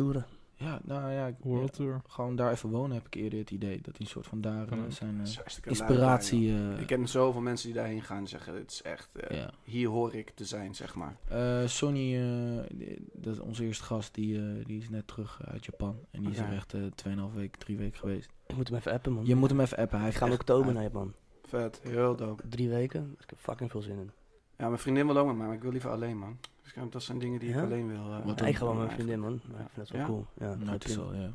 Ja, 0.61 0.81
nou 0.85 1.13
ja, 1.13 1.27
ik- 1.27 1.35
World 1.41 1.69
ja, 1.69 1.73
Tour. 1.77 2.01
gewoon 2.09 2.37
daar 2.37 2.51
even 2.53 2.69
wonen 2.71 2.97
heb 2.97 3.07
ik 3.07 3.15
eerder 3.15 3.39
het 3.39 3.51
idee. 3.51 3.77
Dat 3.77 3.97
hij 3.97 4.01
een 4.01 4.07
soort 4.07 4.27
van 4.27 4.41
daar 4.41 4.75
Ja. 4.77 4.91
zijn 4.91 5.21
eh, 5.21 5.33
inspiratie... 5.65 6.53
eh, 6.55 6.81
Ik 6.81 6.87
ken 6.87 7.09
zoveel 7.09 7.41
mensen 7.41 7.67
die 7.67 7.77
daarheen 7.77 8.03
gaan 8.03 8.17
en 8.19 8.27
zeggen, 8.29 8.55
het 8.55 8.71
is 8.71 8.83
echt, 8.83 9.09
eh, 9.17 9.37
ja. 9.37 9.51
hier 9.65 9.89
hoor 9.89 10.15
ik 10.15 10.31
te 10.35 10.45
zijn, 10.45 10.75
zeg 10.75 10.95
maar. 10.95 11.17
Eh, 11.29 11.67
Sonny, 11.67 12.17
eh, 12.17 12.65
die- 12.75 12.99
dat 13.13 13.33
is 13.35 13.41
onze 13.41 13.65
eerste 13.65 13.85
gast, 13.85 14.15
die, 14.15 14.39
eh, 14.39 14.65
die 14.67 14.81
is 14.81 14.89
net 14.89 15.07
terug 15.07 15.41
uit 15.45 15.65
Japan. 15.65 15.97
En 16.11 16.21
die 16.23 16.31
is 16.31 16.39
er 16.39 16.53
echt 16.53 16.75
eh 16.75 16.81
2,5 16.95 17.35
weken, 17.35 17.59
3 17.59 17.77
weken 17.77 17.99
geweest. 17.99 18.31
Ik 18.47 18.57
moet 18.57 18.69
hem 18.69 18.77
even 18.79 18.93
appen, 18.93 19.13
man. 19.13 19.27
Je 19.27 19.35
moet 19.35 19.51
hem 19.51 19.61
even 19.61 19.79
appen. 19.79 19.99
Hij 19.99 20.07
Ik 20.07 20.13
heeft 20.13 20.19
ga 20.19 20.25
in 20.27 20.31
echt- 20.33 20.41
oktober 20.41 20.73
naar 20.73 20.83
Japan. 20.83 21.13
Vet, 21.45 21.81
heel 21.83 22.17
dope. 22.17 22.49
Drie 22.49 22.69
weken. 22.69 23.17
Ik 23.21 23.31
heb 23.31 23.39
fucking 23.39 23.71
veel 23.71 23.83
zin 23.83 23.99
in. 23.99 24.11
Ja, 24.59 24.67
mijn 24.67 24.79
vriendin 24.79 25.07
wil 25.07 25.17
ook 25.19 25.27
met 25.27 25.37
mij, 25.37 25.47
maar 25.47 25.57
ik 25.57 25.63
wil 25.63 25.71
liever 25.73 25.91
alleen, 25.91 26.19
man. 26.19 26.39
Dus 26.75 26.91
dat 26.91 27.03
zijn 27.03 27.19
dingen 27.19 27.39
die 27.41 27.49
Ja? 27.49 27.57
ik 27.59 27.63
alleen 27.65 27.89
wil. 27.89 27.97
eh, 28.13 28.25
Wat 28.27 28.41
ga 28.43 28.65
wel 28.65 28.75
mijn 28.75 28.91
vriendin, 28.91 29.15
eigenlijk. 29.23 29.43
man. 29.45 29.53
Maar 29.53 29.61
ik 29.61 29.71
vind 29.73 29.89
het 29.89 29.91
wel 29.97 30.01
Ja? 30.01 30.07
cool. 30.07 30.27
Ja, 30.39 30.55
Nou, 30.55 30.71
het 30.71 30.89
is 30.89 30.97
wel, 30.97 31.15
ja. 31.15 31.31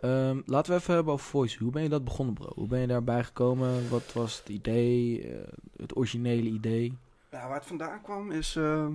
Ehm, 0.00 0.40
laten 0.46 0.72
we 0.72 0.78
even 0.80 0.94
hebben 0.94 1.12
over 1.12 1.26
Voice. 1.26 1.62
Hoe 1.62 1.72
ben 1.72 1.82
je 1.82 1.88
dat 1.88 2.04
begonnen, 2.04 2.34
bro? 2.34 2.52
Hoe 2.54 2.66
ben 2.68 2.80
je 2.80 2.86
daarbij 2.86 3.24
gekomen? 3.24 3.88
Wat 3.90 4.12
was 4.12 4.38
het 4.38 4.48
idee? 4.48 5.22
eh, 5.28 5.52
het 5.76 5.96
originele 5.96 6.48
idee? 6.48 6.96
Ja, 7.30 7.46
waar 7.46 7.56
het 7.56 7.66
vandaan 7.66 8.02
kwam 8.02 8.30
is... 8.30 8.56
eh, 8.56 8.86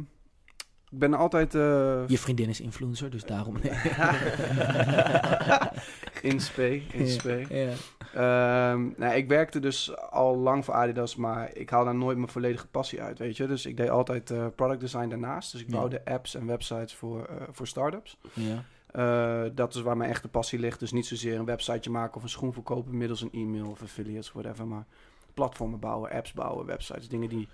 ik 0.91 0.99
ben 0.99 1.13
altijd... 1.13 1.55
eh, 1.55 2.07
Je 2.07 2.17
vriendin 2.17 2.49
is 2.49 2.61
influencer, 2.61 3.09
dus 3.09 3.23
daarom... 3.23 3.55
in 6.21 6.39
spe, 6.41 6.81
in 6.91 7.07
spe. 7.07 7.45
Ja. 7.49 7.73
Ehm, 8.13 8.89
nou, 8.97 9.15
ik 9.15 9.27
werkte 9.27 9.59
dus 9.59 9.95
al 9.97 10.37
lang 10.37 10.65
voor 10.65 10.73
Adidas, 10.73 11.15
maar 11.15 11.49
ik 11.55 11.69
haal 11.69 11.85
daar 11.85 11.95
nooit 11.95 12.17
mijn 12.17 12.29
volledige 12.29 12.67
passie 12.67 13.01
uit, 13.01 13.17
weet 13.19 13.37
je. 13.37 13.47
Dus 13.47 13.65
ik 13.65 13.77
deed 13.77 13.89
altijd 13.89 14.31
eh, 14.31 14.45
product 14.55 14.79
design 14.79 15.07
daarnaast. 15.07 15.51
Dus 15.51 15.61
ik 15.61 15.67
Ja. 15.69 15.75
bouwde 15.75 16.05
apps 16.05 16.35
en 16.35 16.45
websites 16.45 16.93
voor, 16.93 17.25
eh 17.25 17.35
voor 17.51 17.67
startups. 17.67 18.17
ja. 18.33 18.63
Dat 19.53 19.75
is 19.75 19.81
waar 19.81 19.97
mijn 19.97 20.09
echte 20.09 20.27
passie 20.27 20.59
ligt. 20.59 20.79
Dus 20.79 20.91
niet 20.91 21.05
zozeer 21.05 21.39
een 21.39 21.45
websiteje 21.45 21.89
maken 21.89 22.15
of 22.17 22.23
een 22.23 22.29
schoen 22.29 22.53
verkopen 22.53 22.97
middels 22.97 23.21
een 23.21 23.31
e-mail 23.31 23.69
of 23.69 23.81
affiliates, 23.81 24.31
whatever. 24.31 24.67
Maar 24.67 24.85
platformen 25.33 25.79
bouwen, 25.79 26.11
apps 26.11 26.33
bouwen, 26.33 26.65
websites, 26.65 27.07
dingen 27.09 27.29
die 27.29 27.47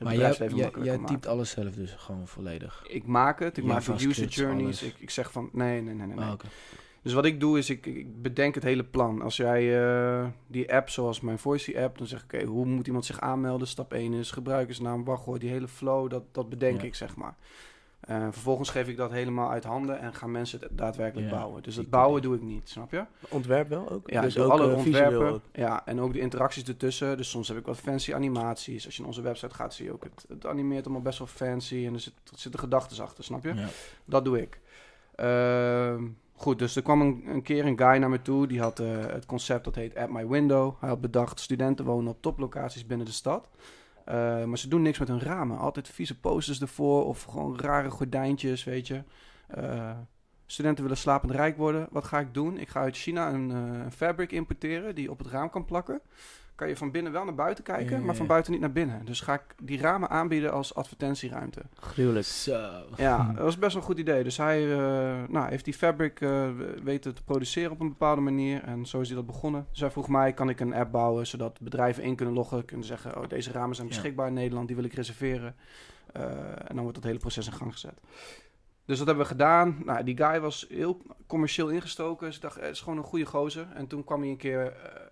Maar 0.00 0.16
jij, 0.16 0.34
jij, 0.54 0.70
jij 0.82 0.98
typt 1.06 1.26
alles 1.26 1.50
zelf 1.50 1.74
dus 1.74 1.92
gewoon 1.92 2.26
volledig. 2.26 2.84
Ik 2.88 3.06
maak 3.06 3.38
het, 3.38 3.58
ik 3.58 3.64
maak 3.64 3.84
de 3.84 4.06
user 4.06 4.26
journeys. 4.26 4.82
Ik, 4.82 4.94
ik 4.98 5.10
zeg 5.10 5.32
van, 5.32 5.50
nee, 5.52 5.82
nee, 5.82 5.94
nee, 5.94 6.06
nee. 6.06 6.16
nee. 6.16 6.32
Oké. 6.32 6.46
Dus 7.02 7.12
wat 7.12 7.24
ik 7.24 7.40
doe 7.40 7.58
is, 7.58 7.70
ik, 7.70 7.86
ik 7.86 8.22
bedenk 8.22 8.54
het 8.54 8.64
hele 8.64 8.84
plan. 8.84 9.22
Als 9.22 9.36
jij 9.36 9.82
eh, 9.82 10.26
die 10.46 10.74
app, 10.74 10.88
zoals 10.88 11.20
mijn 11.20 11.38
Voicey 11.38 11.84
app, 11.84 11.98
dan 11.98 12.06
zeg 12.06 12.24
ik, 12.24 12.34
oké, 12.34 12.44
hoe 12.44 12.66
moet 12.66 12.86
iemand 12.86 13.04
zich 13.04 13.20
aanmelden? 13.20 13.66
Stap 13.66 13.92
1 13.92 14.12
is 14.12 14.30
gebruikersnaam, 14.30 15.04
wachtwoord, 15.04 15.40
die 15.40 15.50
hele 15.50 15.68
flow, 15.68 16.10
dat, 16.10 16.22
dat 16.32 16.48
bedenk 16.48 16.80
Ja. 16.80 16.86
ik, 16.86 16.94
zeg 16.94 17.16
maar. 17.16 17.36
Eh, 18.00 18.26
vervolgens 18.30 18.70
geef 18.70 18.88
ik 18.88 18.96
dat 18.96 19.10
helemaal 19.10 19.50
uit 19.50 19.64
handen 19.64 19.98
en 19.98 20.14
gaan 20.14 20.30
mensen 20.30 20.60
het 20.60 20.78
daadwerkelijk 20.78 21.30
Ja, 21.30 21.36
bouwen. 21.36 21.62
Dus 21.62 21.76
het 21.76 21.90
bouwen 21.90 22.22
doe 22.22 22.34
ik 22.34 22.42
niet, 22.42 22.68
snap 22.68 22.90
je? 22.90 23.04
Ontwerp 23.28 23.68
wel 23.68 23.90
ook? 23.90 24.10
Ja, 24.10 24.20
dus 24.20 24.38
ook 24.38 24.50
alle 24.50 24.70
eh, 24.70 24.76
ontwerpen. 24.76 25.32
ook. 25.32 25.42
Ja, 25.52 25.86
en 25.86 26.00
ook 26.00 26.12
de 26.12 26.20
interacties 26.20 26.64
ertussen. 26.64 27.16
Dus 27.16 27.30
soms 27.30 27.48
heb 27.48 27.56
ik 27.56 27.66
wat 27.66 27.76
fancy 27.76 28.14
animaties. 28.14 28.84
Als 28.84 28.94
je 28.94 29.00
naar 29.00 29.10
onze 29.10 29.22
website 29.22 29.54
gaat, 29.54 29.74
zie 29.74 29.84
je 29.84 29.92
ook 29.92 30.04
het, 30.04 30.24
het 30.28 30.46
animeert 30.46 30.84
allemaal 30.84 31.02
best 31.02 31.18
wel 31.18 31.26
fancy. 31.26 31.86
En 31.86 31.94
er, 31.94 32.00
zit, 32.00 32.12
er 32.32 32.38
zitten 32.38 32.60
gedachten 32.60 33.02
achter, 33.02 33.24
snap 33.24 33.44
je? 33.44 33.54
Ja. 33.54 33.68
Dat 34.04 34.24
doe 34.24 34.40
ik. 34.40 34.60
Ehm, 35.14 36.04
goed, 36.34 36.58
dus 36.58 36.76
er 36.76 36.82
kwam 36.82 37.00
een, 37.00 37.24
een 37.26 37.42
keer 37.42 37.66
een 37.66 37.78
guy 37.78 37.96
naar 37.96 38.10
me 38.10 38.22
toe. 38.22 38.46
Die 38.46 38.60
had 38.60 38.78
eh, 38.78 39.06
het 39.06 39.26
concept 39.26 39.64
dat 39.64 39.74
heet 39.74 39.96
At 39.96 40.10
My 40.10 40.26
Window. 40.26 40.74
Hij 40.80 40.88
had 40.88 41.00
bedacht, 41.00 41.40
studenten 41.40 41.84
wonen 41.84 42.12
op 42.12 42.22
toplocaties 42.22 42.86
binnen 42.86 43.06
de 43.06 43.12
stad. 43.12 43.48
Eh, 44.04 44.44
maar 44.44 44.58
ze 44.58 44.68
doen 44.68 44.82
niks 44.82 44.98
met 44.98 45.08
hun 45.08 45.20
ramen. 45.20 45.58
Altijd 45.58 45.88
vieze 45.88 46.20
posters 46.20 46.60
ervoor 46.60 47.04
of 47.04 47.22
gewoon 47.22 47.58
rare 47.58 47.90
gordijntjes, 47.90 48.64
weet 48.64 48.86
je. 48.86 49.02
Eh, 49.46 49.98
studenten 50.46 50.82
willen 50.82 50.98
slapend 50.98 51.32
rijk 51.32 51.56
worden. 51.56 51.88
Wat 51.90 52.04
ga 52.04 52.20
ik 52.20 52.34
doen? 52.34 52.58
Ik 52.58 52.68
ga 52.68 52.80
uit 52.80 52.96
China 52.96 53.32
een 53.32 53.50
eh, 53.50 53.90
fabric 53.90 54.32
importeren 54.32 54.94
die 54.94 55.10
op 55.10 55.18
het 55.18 55.26
raam 55.26 55.50
kan 55.50 55.64
plakken. 55.64 56.00
Kan 56.60 56.68
je 56.68 56.76
van 56.76 56.90
binnen 56.90 57.12
wel 57.12 57.24
naar 57.24 57.34
buiten 57.34 57.64
kijken, 57.64 57.98
Ja, 57.98 58.04
maar 58.04 58.14
van 58.14 58.26
buiten 58.26 58.52
niet 58.52 58.60
naar 58.60 58.72
binnen. 58.72 59.04
Dus 59.04 59.20
ga 59.20 59.34
ik 59.34 59.42
die 59.62 59.80
ramen 59.80 60.10
aanbieden 60.10 60.52
als 60.52 60.74
advertentieruimte. 60.74 61.62
Gruwelijk. 61.74 62.26
Zo. 62.26 62.70
Ja, 62.96 63.26
dat 63.34 63.44
was 63.44 63.58
best 63.58 63.72
wel 63.72 63.82
een 63.82 63.88
goed 63.88 63.98
idee. 63.98 64.22
Dus 64.22 64.36
hij 64.36 64.72
eh, 64.72 65.22
nou, 65.28 65.48
heeft 65.48 65.64
die 65.64 65.74
fabric 65.74 66.20
eh, 66.20 66.48
weten 66.82 67.14
te 67.14 67.22
produceren 67.22 67.70
op 67.70 67.80
een 67.80 67.88
bepaalde 67.88 68.20
manier. 68.20 68.62
En 68.62 68.86
zo 68.86 69.00
is 69.00 69.06
hij 69.06 69.16
dat 69.16 69.26
begonnen. 69.26 69.66
Dus 69.70 69.80
hij 69.80 69.90
vroeg 69.90 70.08
mij, 70.08 70.32
kan 70.32 70.48
ik 70.48 70.60
een 70.60 70.74
app 70.74 70.92
bouwen 70.92 71.26
zodat 71.26 71.60
bedrijven 71.60 72.02
in 72.02 72.16
kunnen 72.16 72.34
loggen. 72.34 72.64
Kunnen 72.64 72.86
zeggen, 72.86 73.16
oh, 73.16 73.28
deze 73.28 73.52
ramen 73.52 73.76
zijn 73.76 73.88
beschikbaar 73.88 74.26
in 74.26 74.34
Nederland, 74.34 74.66
die 74.66 74.76
wil 74.76 74.84
ik 74.84 74.94
reserveren. 74.94 75.54
Eh, 76.12 76.22
en 76.50 76.74
dan 76.74 76.80
wordt 76.80 76.94
dat 76.94 77.04
hele 77.04 77.18
proces 77.18 77.46
in 77.46 77.52
gang 77.52 77.72
gezet. 77.72 78.00
Dus 78.84 78.98
dat 78.98 79.06
hebben 79.06 79.24
we 79.24 79.30
gedaan. 79.30 79.76
Nou, 79.84 80.04
die 80.04 80.16
guy 80.16 80.40
was 80.40 80.66
heel 80.68 81.02
commercieel 81.26 81.68
ingestoken. 81.68 82.26
Dus 82.26 82.36
ik 82.36 82.42
dacht, 82.42 82.60
het 82.60 82.70
is 82.70 82.80
gewoon 82.80 82.98
een 82.98 83.04
goede 83.04 83.26
gozer. 83.26 83.66
En 83.74 83.86
toen 83.86 84.04
kwam 84.04 84.20
hij 84.20 84.30
een 84.30 84.36
keer 84.36 84.66
eh, 84.66 85.09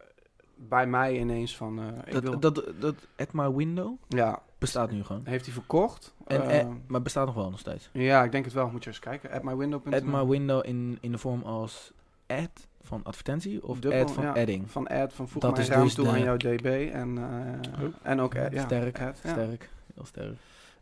bij 0.69 0.87
mij 0.87 1.19
ineens 1.19 1.57
van... 1.57 1.79
eh, 1.79 1.87
ik 2.15 2.23
wil, 2.23 2.39
Dat, 2.41 2.55
dat, 2.55 2.65
dat 2.81 2.95
At 3.17 3.33
My 3.33 3.53
Window 3.55 3.93
ja, 4.09 4.43
bestaat 4.59 4.91
nu 4.91 5.05
gewoon. 5.05 5.23
heeft 5.25 5.45
hij 5.45 5.55
verkocht. 5.55 6.15
En, 6.27 6.43
Eh, 6.43 6.61
eh, 6.61 6.67
maar 6.87 7.03
bestaat 7.03 7.27
nog 7.27 7.35
wel 7.35 7.51
nog 7.51 7.59
steeds. 7.59 7.91
ja, 7.93 8.25
ik 8.25 8.33
denk 8.33 8.45
het 8.45 8.55
wel. 8.55 8.69
Moet 8.71 8.85
je 8.85 8.91
eens 8.91 8.99
kijken. 8.99 9.31
Atmywindow.nl 9.31 9.95
At 9.95 10.03
My 10.03 10.27
Window 10.27 10.67
in, 10.67 10.99
in 11.01 11.13
de 11.13 11.19
vorm 11.19 11.43
als 11.43 11.93
ad 12.27 12.67
van 12.83 13.01
advertentie 13.05 13.67
of 13.67 13.79
Dubbel, 13.81 14.01
ad 14.03 14.13
van 14.13 14.25
ja. 14.25 14.33
adding? 14.33 14.71
Van 14.71 14.87
ad, 14.87 15.13
van 15.13 15.29
voeg 15.29 15.43
Dat 15.43 15.51
mijn 15.51 15.63
is 15.63 15.69
raam 15.71 15.85
dus 15.85 15.95
toe 15.95 16.05
de- 16.05 16.11
aan 16.11 16.23
jouw 16.23 16.37
DB. 16.37 16.91
En, 16.93 17.19
eh, 17.19 17.85
Oh. 17.85 17.95
en 18.03 18.21
ook 18.21 18.37
ad, 18.37 18.53
ja, 18.53 18.63
sterk, 18.65 19.01
ad, 19.01 19.21
ja. 19.23 19.31
sterk, 19.31 19.71
heel 19.95 20.05
sterk. 20.07 20.35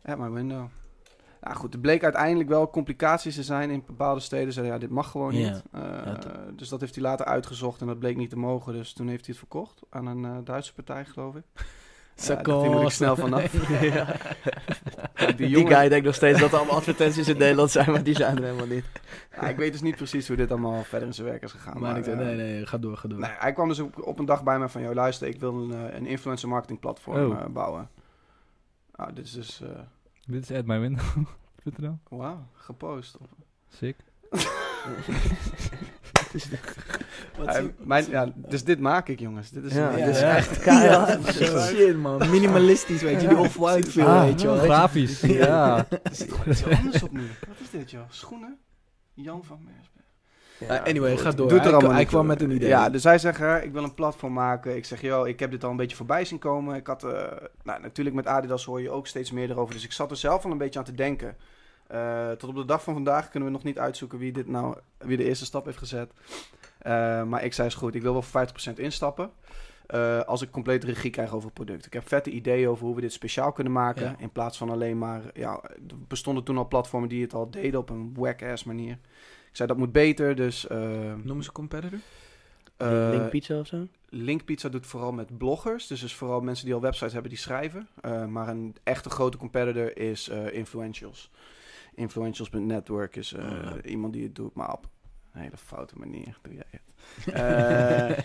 At 0.05 0.17
my 0.17 0.29
window. 0.29 0.65
Nou 1.41 1.55
goed, 1.55 1.73
er 1.73 1.79
bleek 1.79 2.03
uiteindelijk 2.03 2.49
wel 2.49 2.69
complicaties 2.69 3.35
te 3.35 3.43
zijn 3.43 3.69
in 3.69 3.83
bepaalde 3.87 4.19
steden. 4.21 4.53
Zeiden, 4.53 4.73
ja, 4.73 4.79
dit 4.79 4.89
mag 4.89 5.11
gewoon 5.11 5.33
niet. 5.33 5.63
Eh, 5.71 5.81
Ja, 6.05 6.17
dus 6.55 6.69
dat 6.69 6.79
heeft 6.81 6.95
hij 6.95 7.03
later 7.03 7.25
uitgezocht 7.25 7.81
en 7.81 7.87
dat 7.87 7.99
bleek 7.99 8.17
niet 8.17 8.29
te 8.29 8.37
mogen. 8.37 8.73
Dus 8.73 8.93
toen 8.93 9.07
heeft 9.07 9.25
hij 9.25 9.35
het 9.39 9.47
verkocht 9.47 9.81
aan 9.89 10.05
een 10.07 10.25
eh, 10.25 10.37
Duitse 10.43 10.73
partij, 10.73 11.05
geloof 11.05 11.35
ik. 11.35 11.43
Ja, 12.27 12.35
daar 12.35 12.69
moet 12.69 12.81
ik 12.81 12.89
snel 12.89 13.15
vanaf. 13.15 13.53
Ja. 13.81 14.15
Die, 15.35 15.49
jongen- 15.49 15.75
guy 15.75 15.89
denkt 15.89 16.05
nog 16.05 16.15
steeds 16.15 16.39
dat 16.39 16.51
er 16.51 16.57
allemaal 16.57 16.75
advertenties 16.75 17.27
in 17.27 17.37
Nederland 17.37 17.71
zijn, 17.71 17.91
maar 17.91 18.03
die 18.03 18.15
zijn 18.15 18.37
er 18.37 18.43
helemaal 18.43 18.65
niet. 18.67 18.85
Ja, 19.31 19.41
ik 19.49 19.57
weet 19.57 19.71
dus 19.71 19.81
niet 19.81 19.95
precies 19.95 20.27
hoe 20.27 20.37
dit 20.37 20.51
allemaal 20.51 20.83
verder 20.83 21.07
in 21.07 21.13
zijn 21.13 21.27
werk 21.27 21.43
is 21.43 21.51
gegaan. 21.51 21.79
Maar 21.79 21.91
maar, 21.91 21.99
ik, 21.99 22.07
eh, 22.07 22.15
nee, 22.17 22.35
nee, 22.35 22.65
ga 22.65 22.77
door, 22.77 22.97
ga 22.97 23.07
door. 23.07 23.19
Nee, 23.19 23.31
hij 23.37 23.53
kwam 23.53 23.67
dus 23.67 23.79
op, 23.79 24.01
op 24.07 24.19
een 24.19 24.25
dag 24.25 24.43
bij 24.43 24.59
me 24.59 24.69
van, 24.69 24.81
joh, 24.81 24.93
luister, 24.93 25.27
ik 25.27 25.39
wil 25.39 25.53
een, 25.53 25.95
een 25.95 26.05
influencer 26.05 26.49
marketing 26.49 26.79
platform 26.79 27.31
Oh. 27.31 27.45
bouwen. 27.45 27.89
Nou, 28.95 29.13
dit 29.13 29.25
is 29.25 29.31
dus, 29.31 29.61
Dit 30.27 30.49
is 30.49 30.57
at 30.57 30.65
my 30.65 30.79
wauw, 32.09 32.47
gepost. 32.53 33.17
Sick. 33.67 33.95
Zie- 36.35 37.73
mijn, 37.77 38.09
ja, 38.09 38.31
dus 38.35 38.63
dit 38.63 38.79
maak 38.79 39.07
ik, 39.07 39.19
jongens. 39.19 39.49
Dit 39.49 39.63
is 39.63 39.73
Ja, 39.73 39.91
een- 39.91 39.97
Ja, 39.97 40.05
dit 40.05 40.15
is 40.15 40.21
ja. 40.21 40.35
echt 40.35 40.59
keihard. 40.59 41.33
Shit 41.67 41.97
man, 41.97 42.29
minimalistisch 42.29 43.01
weet 43.01 43.21
je, 43.21 43.27
die 43.27 43.37
off-white 43.37 43.91
feel 43.91 44.07
Ah, 44.07 44.23
weet 44.23 44.41
je 44.41 44.47
wel. 44.47 44.57
grafisch. 44.57 45.21
ja. 45.21 45.85
Er 45.89 45.99
zit 46.11 46.31
gewoon 46.31 46.49
iets 46.49 46.63
anders 46.65 47.03
op 47.03 47.11
nu. 47.11 47.27
Wat 47.47 47.57
is 47.61 47.69
dit, 47.69 47.91
joh? 47.91 48.01
Schoenen? 48.09 48.57
Jan 49.13 49.43
van 49.43 49.59
Meersberg. 49.63 49.96
Uh, 50.61 50.83
anyway, 50.83 51.17
ga 51.17 51.31
door. 51.31 51.49
Doet 51.49 51.65
er 51.65 51.91
hij, 51.91 52.05
kwam 52.05 52.25
met 52.25 52.41
een 52.41 52.51
idee. 52.51 52.69
Ja, 52.69 52.89
dus 52.89 53.03
hij 53.03 53.17
zegt, 53.17 53.37
hè, 53.37 53.61
ik 53.61 53.71
wil 53.71 53.83
een 53.83 53.93
platform 53.93 54.33
maken. 54.33 54.75
Ik 54.75 54.85
zeg, 54.85 55.01
joh, 55.01 55.27
ik 55.27 55.39
heb 55.39 55.51
dit 55.51 55.63
al 55.63 55.69
een 55.69 55.75
beetje 55.75 55.95
voorbij 55.95 56.25
zien 56.25 56.39
komen. 56.39 56.75
Ik 56.75 56.87
had, 56.87 57.03
eh, 57.03 57.11
nou, 57.63 57.81
natuurlijk 57.81 58.15
met 58.15 58.27
Adidas 58.27 58.65
hoor 58.65 58.81
je 58.81 58.89
ook 58.89 59.07
steeds 59.07 59.31
meer 59.31 59.49
erover. 59.49 59.73
Dus 59.73 59.83
ik 59.83 59.91
zat 59.91 60.11
er 60.11 60.17
zelf 60.17 60.45
al 60.45 60.51
een 60.51 60.57
beetje 60.57 60.79
aan 60.79 60.85
te 60.85 60.95
denken. 60.95 61.35
Eh, 61.87 62.31
tot 62.31 62.49
op 62.49 62.55
de 62.55 62.65
dag 62.65 62.83
van 62.83 62.93
vandaag 62.93 63.29
kunnen 63.29 63.49
we 63.49 63.55
nog 63.55 63.63
niet 63.63 63.79
uitzoeken 63.79 64.19
wie 64.19 64.31
dit 64.31 64.47
nou, 64.47 64.75
wie 64.97 65.17
de 65.17 65.23
eerste 65.23 65.45
stap 65.45 65.65
heeft 65.65 65.77
gezet. 65.77 66.11
Eh, 66.77 67.23
maar 67.23 67.43
ik 67.43 67.53
zei, 67.53 67.67
is 67.67 67.73
goed, 67.75 67.95
ik 67.95 68.01
wil 68.01 68.13
wel 68.13 68.21
voor 68.21 68.31
50% 68.31 68.79
instappen. 68.79 69.31
eh, 69.87 70.21
als 70.21 70.41
ik 70.41 70.51
complete 70.51 70.85
regie 70.85 71.09
krijg 71.11 71.33
over 71.33 71.45
het 71.45 71.53
product. 71.53 71.85
Ik 71.85 71.93
heb 71.93 72.07
vette 72.07 72.29
ideeën 72.29 72.69
over 72.69 72.85
hoe 72.85 72.95
we 72.95 73.01
dit 73.01 73.13
speciaal 73.13 73.51
kunnen 73.51 73.73
maken. 73.73 74.03
Ja. 74.03 74.15
In 74.17 74.31
plaats 74.31 74.57
van 74.57 74.69
alleen 74.69 74.97
maar... 74.97 75.21
Ja, 75.33 75.59
er 75.63 75.97
bestonden 76.07 76.43
toen 76.43 76.57
al 76.57 76.67
platformen 76.67 77.09
die 77.09 77.21
het 77.21 77.33
al 77.33 77.49
deden 77.49 77.79
op 77.79 77.89
een 77.89 78.13
whack-ass 78.15 78.63
manier. 78.63 78.97
Zei, 79.57 79.67
dat 79.69 79.77
moet 79.77 79.91
beter, 79.91 80.35
dus... 80.35 80.67
eh, 80.67 81.13
Noem 81.23 81.41
ze 81.41 81.51
competitor? 81.51 81.99
eh, 82.77 83.07
Link 83.11 83.29
pizza 83.29 83.59
of 83.59 83.67
zo? 83.67 83.87
Link 84.09 84.45
Pizza 84.45 84.69
doet 84.69 84.85
vooral 84.85 85.11
met 85.11 85.37
bloggers. 85.37 85.87
Dus 85.87 86.03
is 86.03 86.13
vooral 86.15 86.41
mensen 86.41 86.65
die 86.65 86.73
al 86.73 86.81
websites 86.81 87.13
hebben 87.13 87.29
die 87.31 87.39
schrijven. 87.39 87.87
Eh, 88.01 88.25
maar 88.25 88.47
een 88.47 88.75
echte 88.83 89.09
grote 89.09 89.37
competitor 89.37 89.97
is 89.97 90.29
eh, 90.29 90.53
Influentials. 90.53 91.31
Influentials.network 91.95 93.15
is 93.15 93.33
eh, 93.33 93.45
Oh, 93.45 93.51
ja. 93.51 93.81
iemand 93.89 94.13
die 94.13 94.23
het 94.23 94.35
doet, 94.35 94.53
maar 94.53 94.73
op 94.73 94.87
een 95.33 95.41
hele 95.41 95.57
foute 95.57 95.93
manier 95.97 96.37
doe 96.41 96.53
jij 96.53 96.63
het. 96.69 96.81
Eh, 97.33 98.17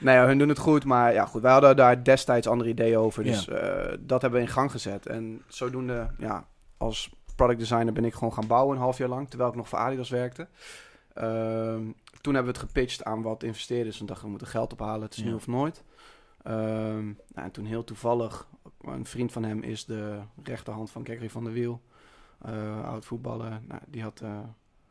nee, 0.00 0.16
hun 0.18 0.38
doen 0.38 0.48
het 0.48 0.58
goed, 0.58 0.84
maar 0.84 1.12
ja 1.12 1.26
goed. 1.26 1.42
Wij 1.42 1.52
hadden 1.52 1.76
daar 1.76 2.04
destijds 2.04 2.46
andere 2.46 2.70
ideeën 2.70 2.96
over. 2.98 3.24
Dus 3.24 3.48
eh, 3.48 3.92
dat 4.00 4.22
hebben 4.22 4.40
we 4.40 4.46
in 4.46 4.52
gang 4.52 4.70
gezet. 4.70 5.06
En 5.06 5.42
zodoende, 5.48 6.10
ja, 6.18 6.46
als 6.76 7.10
product 7.36 7.58
designer 7.58 7.92
ben 7.92 8.04
ik 8.04 8.14
gewoon 8.14 8.32
gaan 8.32 8.46
bouwen 8.46 8.76
een 8.76 8.82
half 8.82 8.98
jaar 8.98 9.08
lang. 9.08 9.28
Terwijl 9.28 9.50
ik 9.50 9.56
nog 9.56 9.68
voor 9.68 9.78
Adidas 9.78 10.10
werkte. 10.10 10.48
Ehm, 11.14 11.82
toen 12.20 12.34
hebben 12.34 12.52
we 12.52 12.58
het 12.58 12.68
gepitcht 12.68 13.04
aan 13.04 13.22
wat 13.22 13.42
investeerders. 13.42 14.00
En 14.00 14.06
dachten 14.06 14.24
we 14.24 14.30
moeten 14.30 14.48
geld 14.48 14.72
ophalen. 14.72 15.02
Het 15.02 15.16
is 15.16 15.22
nu 15.22 15.34
of 15.34 15.46
nooit. 15.46 15.84
Ehm, 16.42 17.04
nou, 17.04 17.16
en 17.34 17.50
toen 17.50 17.64
heel 17.64 17.84
toevallig, 17.84 18.48
een 18.80 19.04
vriend 19.06 19.32
van 19.32 19.42
hem 19.44 19.62
is 19.62 19.84
de 19.84 20.18
rechterhand 20.42 20.90
van 20.90 21.04
Gregory 21.04 21.30
van 21.30 21.44
der 21.44 21.52
Wiel. 21.52 21.80
eh 22.42 22.84
oud 22.88 23.04
voetballer. 23.04 23.60
Nou, 23.68 23.80
die 23.86 24.02
had 24.02 24.20
eh, 24.20 24.38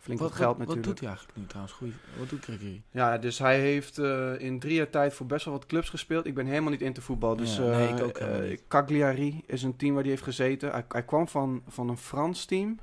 flink 0.06 0.20
wat, 0.20 0.30
Wat, 0.30 0.38
geld 0.38 0.58
wat, 0.58 0.84
doet 0.84 1.00
hij 1.00 1.08
eigenlijk 1.08 1.38
nu 1.38 1.46
trouwens? 1.46 1.76
Goeie, 1.76 1.94
wat 2.18 2.30
doet 2.30 2.44
Gregory? 2.44 2.82
Ja, 2.92 3.18
dus 3.18 3.40
hij 3.40 3.60
heeft 3.60 3.98
eh, 3.98 4.40
in 4.40 4.60
drie 4.60 4.74
jaar 4.74 4.90
tijd 4.90 5.14
voor 5.14 5.26
best 5.26 5.46
wel 5.46 5.54
wat 5.54 5.66
clubs 5.66 5.90
gespeeld. 5.90 6.26
Ik 6.26 6.34
ben 6.34 6.46
helemaal 6.46 6.72
niet 6.72 6.82
into 6.82 7.02
voetbal. 7.02 7.36
Dus 7.36 7.58
Ja, 7.58 7.64
nee, 7.64 7.88
eh, 7.88 7.98
ik 7.98 8.04
ook 8.04 8.18
eh. 8.18 8.58
Cagliari 8.68 9.44
is 9.46 9.64
een 9.64 9.76
team 9.76 9.94
waar 9.94 10.02
hij 10.02 10.12
heeft 10.12 10.24
gezeten. 10.24 10.72
Hij, 10.72 10.86
hij 10.88 11.04
kwam 11.04 11.28
van, 11.28 11.64
van 11.68 11.90
een 11.90 11.98
Frans 11.98 12.46
team. 12.46 12.80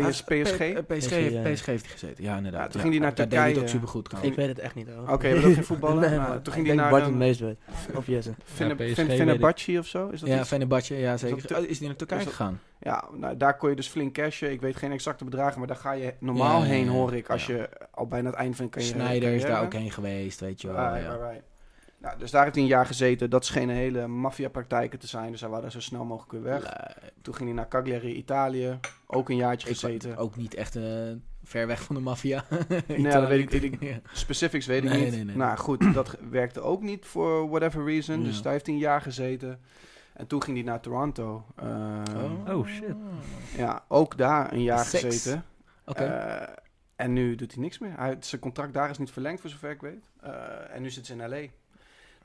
PS, 0.00 0.22
PSG. 0.22 0.56
P- 0.56 0.60
eh, 0.60 0.76
PSG, 0.76 0.86
PSG, 0.98 1.10
heeft, 1.10 1.32
ja. 1.32 1.52
PSG 1.52 1.66
heeft 1.66 1.84
hij 1.84 1.92
gezeten, 1.92 2.24
ja 2.24 2.36
inderdaad. 2.36 2.62
Ja, 2.62 2.68
toen 2.68 2.80
ging 2.80 2.92
hij 2.92 3.02
naar 3.02 3.14
Daar 3.14 3.28
deed 3.28 3.38
Turkije. 3.38 3.60
ook 3.60 3.68
supergoed. 3.68 4.12
Ik 4.22 4.34
weet 4.34 4.48
het 4.48 4.58
echt 4.58 4.74
niet. 4.74 4.88
hoor. 4.88 5.08
Oké, 5.12 5.26
je 5.28 5.34
bent 5.34 5.46
ook 5.46 5.54
geen 5.54 5.64
voetballer? 5.64 6.00
nee, 6.08 6.18
Nou, 6.18 6.28
maar 6.28 6.42
toen 6.42 6.52
ging 6.52 6.66
hij 6.66 6.76
denk 6.76 6.78
naar 6.88 6.90
Bart 6.90 7.04
het 7.10 7.14
meest 7.14 7.40
weet. 7.40 7.58
Of 7.94 8.06
Jesse. 8.06 8.34
Fenerbahce 8.44 9.78
of 9.78 9.86
zo? 9.86 10.08
Is 10.08 10.20
dat 10.20 10.28
Ja? 10.28 10.44
Fenerbahce, 10.44 10.94
ja 10.98 11.16
zeker. 11.16 11.36
Is 11.36 11.42
dat- 11.42 11.58
Oh, 11.58 11.68
is 11.68 11.78
hij 11.78 11.86
naar 11.86 11.96
Turkije 11.96 12.18
dat- 12.24 12.28
gegaan? 12.28 12.60
Ja, 12.80 13.04
nou, 13.12 13.36
daar 13.36 13.56
kon 13.56 13.70
je 13.70 13.76
dus 13.76 13.88
flink 13.88 14.14
cashen. 14.14 14.50
Ik 14.52 14.60
weet 14.60 14.76
geen 14.76 14.92
exacte 14.92 15.24
bedragen, 15.24 15.58
maar 15.58 15.68
daar 15.68 15.76
ga 15.76 15.92
je 15.92 16.14
normaal 16.20 16.60
Ja, 16.60 16.66
heen, 16.66 16.88
hoor 16.88 17.14
ik. 17.14 17.30
Als 17.30 17.46
Ja. 17.46 17.54
je 17.54 17.68
al 17.90 18.06
bijna 18.06 18.28
het 18.30 18.38
eind 18.38 18.56
van 18.56 18.64
je 18.64 18.70
carrière... 18.70 18.98
Snyder 19.08 19.32
is 19.32 19.42
daar 19.42 19.62
ook 19.64 19.72
heen 19.72 19.90
geweest, 19.90 20.40
weet 20.40 20.60
je 20.60 20.66
wel. 20.72 20.76
Right, 20.76 21.02
ja. 21.02 21.08
right, 21.10 21.22
right. 21.30 21.42
Nou, 22.06 22.18
dus 22.18 22.30
daar 22.30 22.42
heeft 22.42 22.54
hij 22.54 22.64
een 22.64 22.70
jaar 22.70 22.86
gezeten. 22.86 23.30
Dat 23.30 23.44
schenen 23.44 23.74
hele 23.76 24.06
maffiapraktijken 24.06 24.98
te 24.98 25.06
zijn. 25.06 25.30
Dus 25.30 25.40
hij 25.40 25.48
wou 25.50 25.62
daar 25.62 25.70
zo 25.70 25.80
snel 25.80 26.04
mogelijk 26.04 26.32
weer 26.32 26.42
weg. 26.42 26.72
Toen 27.22 27.34
ging 27.34 27.48
hij 27.48 27.56
naar 27.58 27.68
Cagliari, 27.68 28.14
Italië. 28.14 28.78
Ook 29.06 29.28
een 29.28 29.36
jaartje 29.36 29.68
Ik 29.68 29.74
gezeten. 29.78 30.16
ook 30.16 30.36
niet 30.36 30.54
echt 30.54 30.76
eh, 30.76 30.82
ver 31.42 31.66
weg 31.66 31.82
van 31.82 31.94
de 31.94 32.00
maffia. 32.00 32.44
Nee, 32.86 33.02
dat 33.12 33.28
weet 33.28 33.52
ik, 33.52 33.82
Ja. 33.82 34.00
Specifics 34.12 34.66
weet 34.66 34.84
ik 34.84 34.90
Nee, 34.90 35.04
niet. 35.04 35.14
nee, 35.14 35.24
nee. 35.24 35.36
Nou 35.36 35.56
goed, 35.58 35.94
dat 35.94 36.16
werkte 36.30 36.60
ook 36.60 36.82
niet 36.82 37.06
voor 37.06 37.48
whatever 37.48 37.84
reason. 37.84 38.22
Dus 38.22 38.36
Ja. 38.36 38.42
daar 38.42 38.52
heeft 38.52 38.66
hij 38.66 38.74
een 38.74 38.80
jaar 38.80 39.00
gezeten. 39.00 39.60
En 40.14 40.26
toen 40.26 40.42
ging 40.42 40.56
hij 40.56 40.66
naar 40.66 40.80
Toronto. 40.80 41.44
Eh, 41.56 42.02
Oh, 42.48 42.66
shit. 42.66 42.94
Ja, 43.56 43.84
ook 43.88 44.16
daar 44.18 44.52
een 44.52 44.62
jaar 44.62 44.84
gezeten. 44.84 45.44
Oké. 45.84 46.04
Eh, 46.04 46.48
en 46.96 47.12
nu 47.12 47.34
doet 47.34 47.52
hij 47.52 47.62
niks 47.62 47.78
meer. 47.78 47.92
Hij, 47.96 48.16
zijn 48.20 48.40
contract 48.40 48.72
daar 48.74 48.90
is 48.90 48.98
niet 48.98 49.10
verlengd, 49.10 49.40
voor 49.40 49.50
zover 49.50 49.70
ik 49.70 49.80
weet. 49.80 50.04
Eh, 50.20 50.30
en 50.74 50.82
nu 50.82 50.90
zit 50.90 51.06
ze 51.06 51.12
in 51.12 51.28
L.A. 51.28 51.46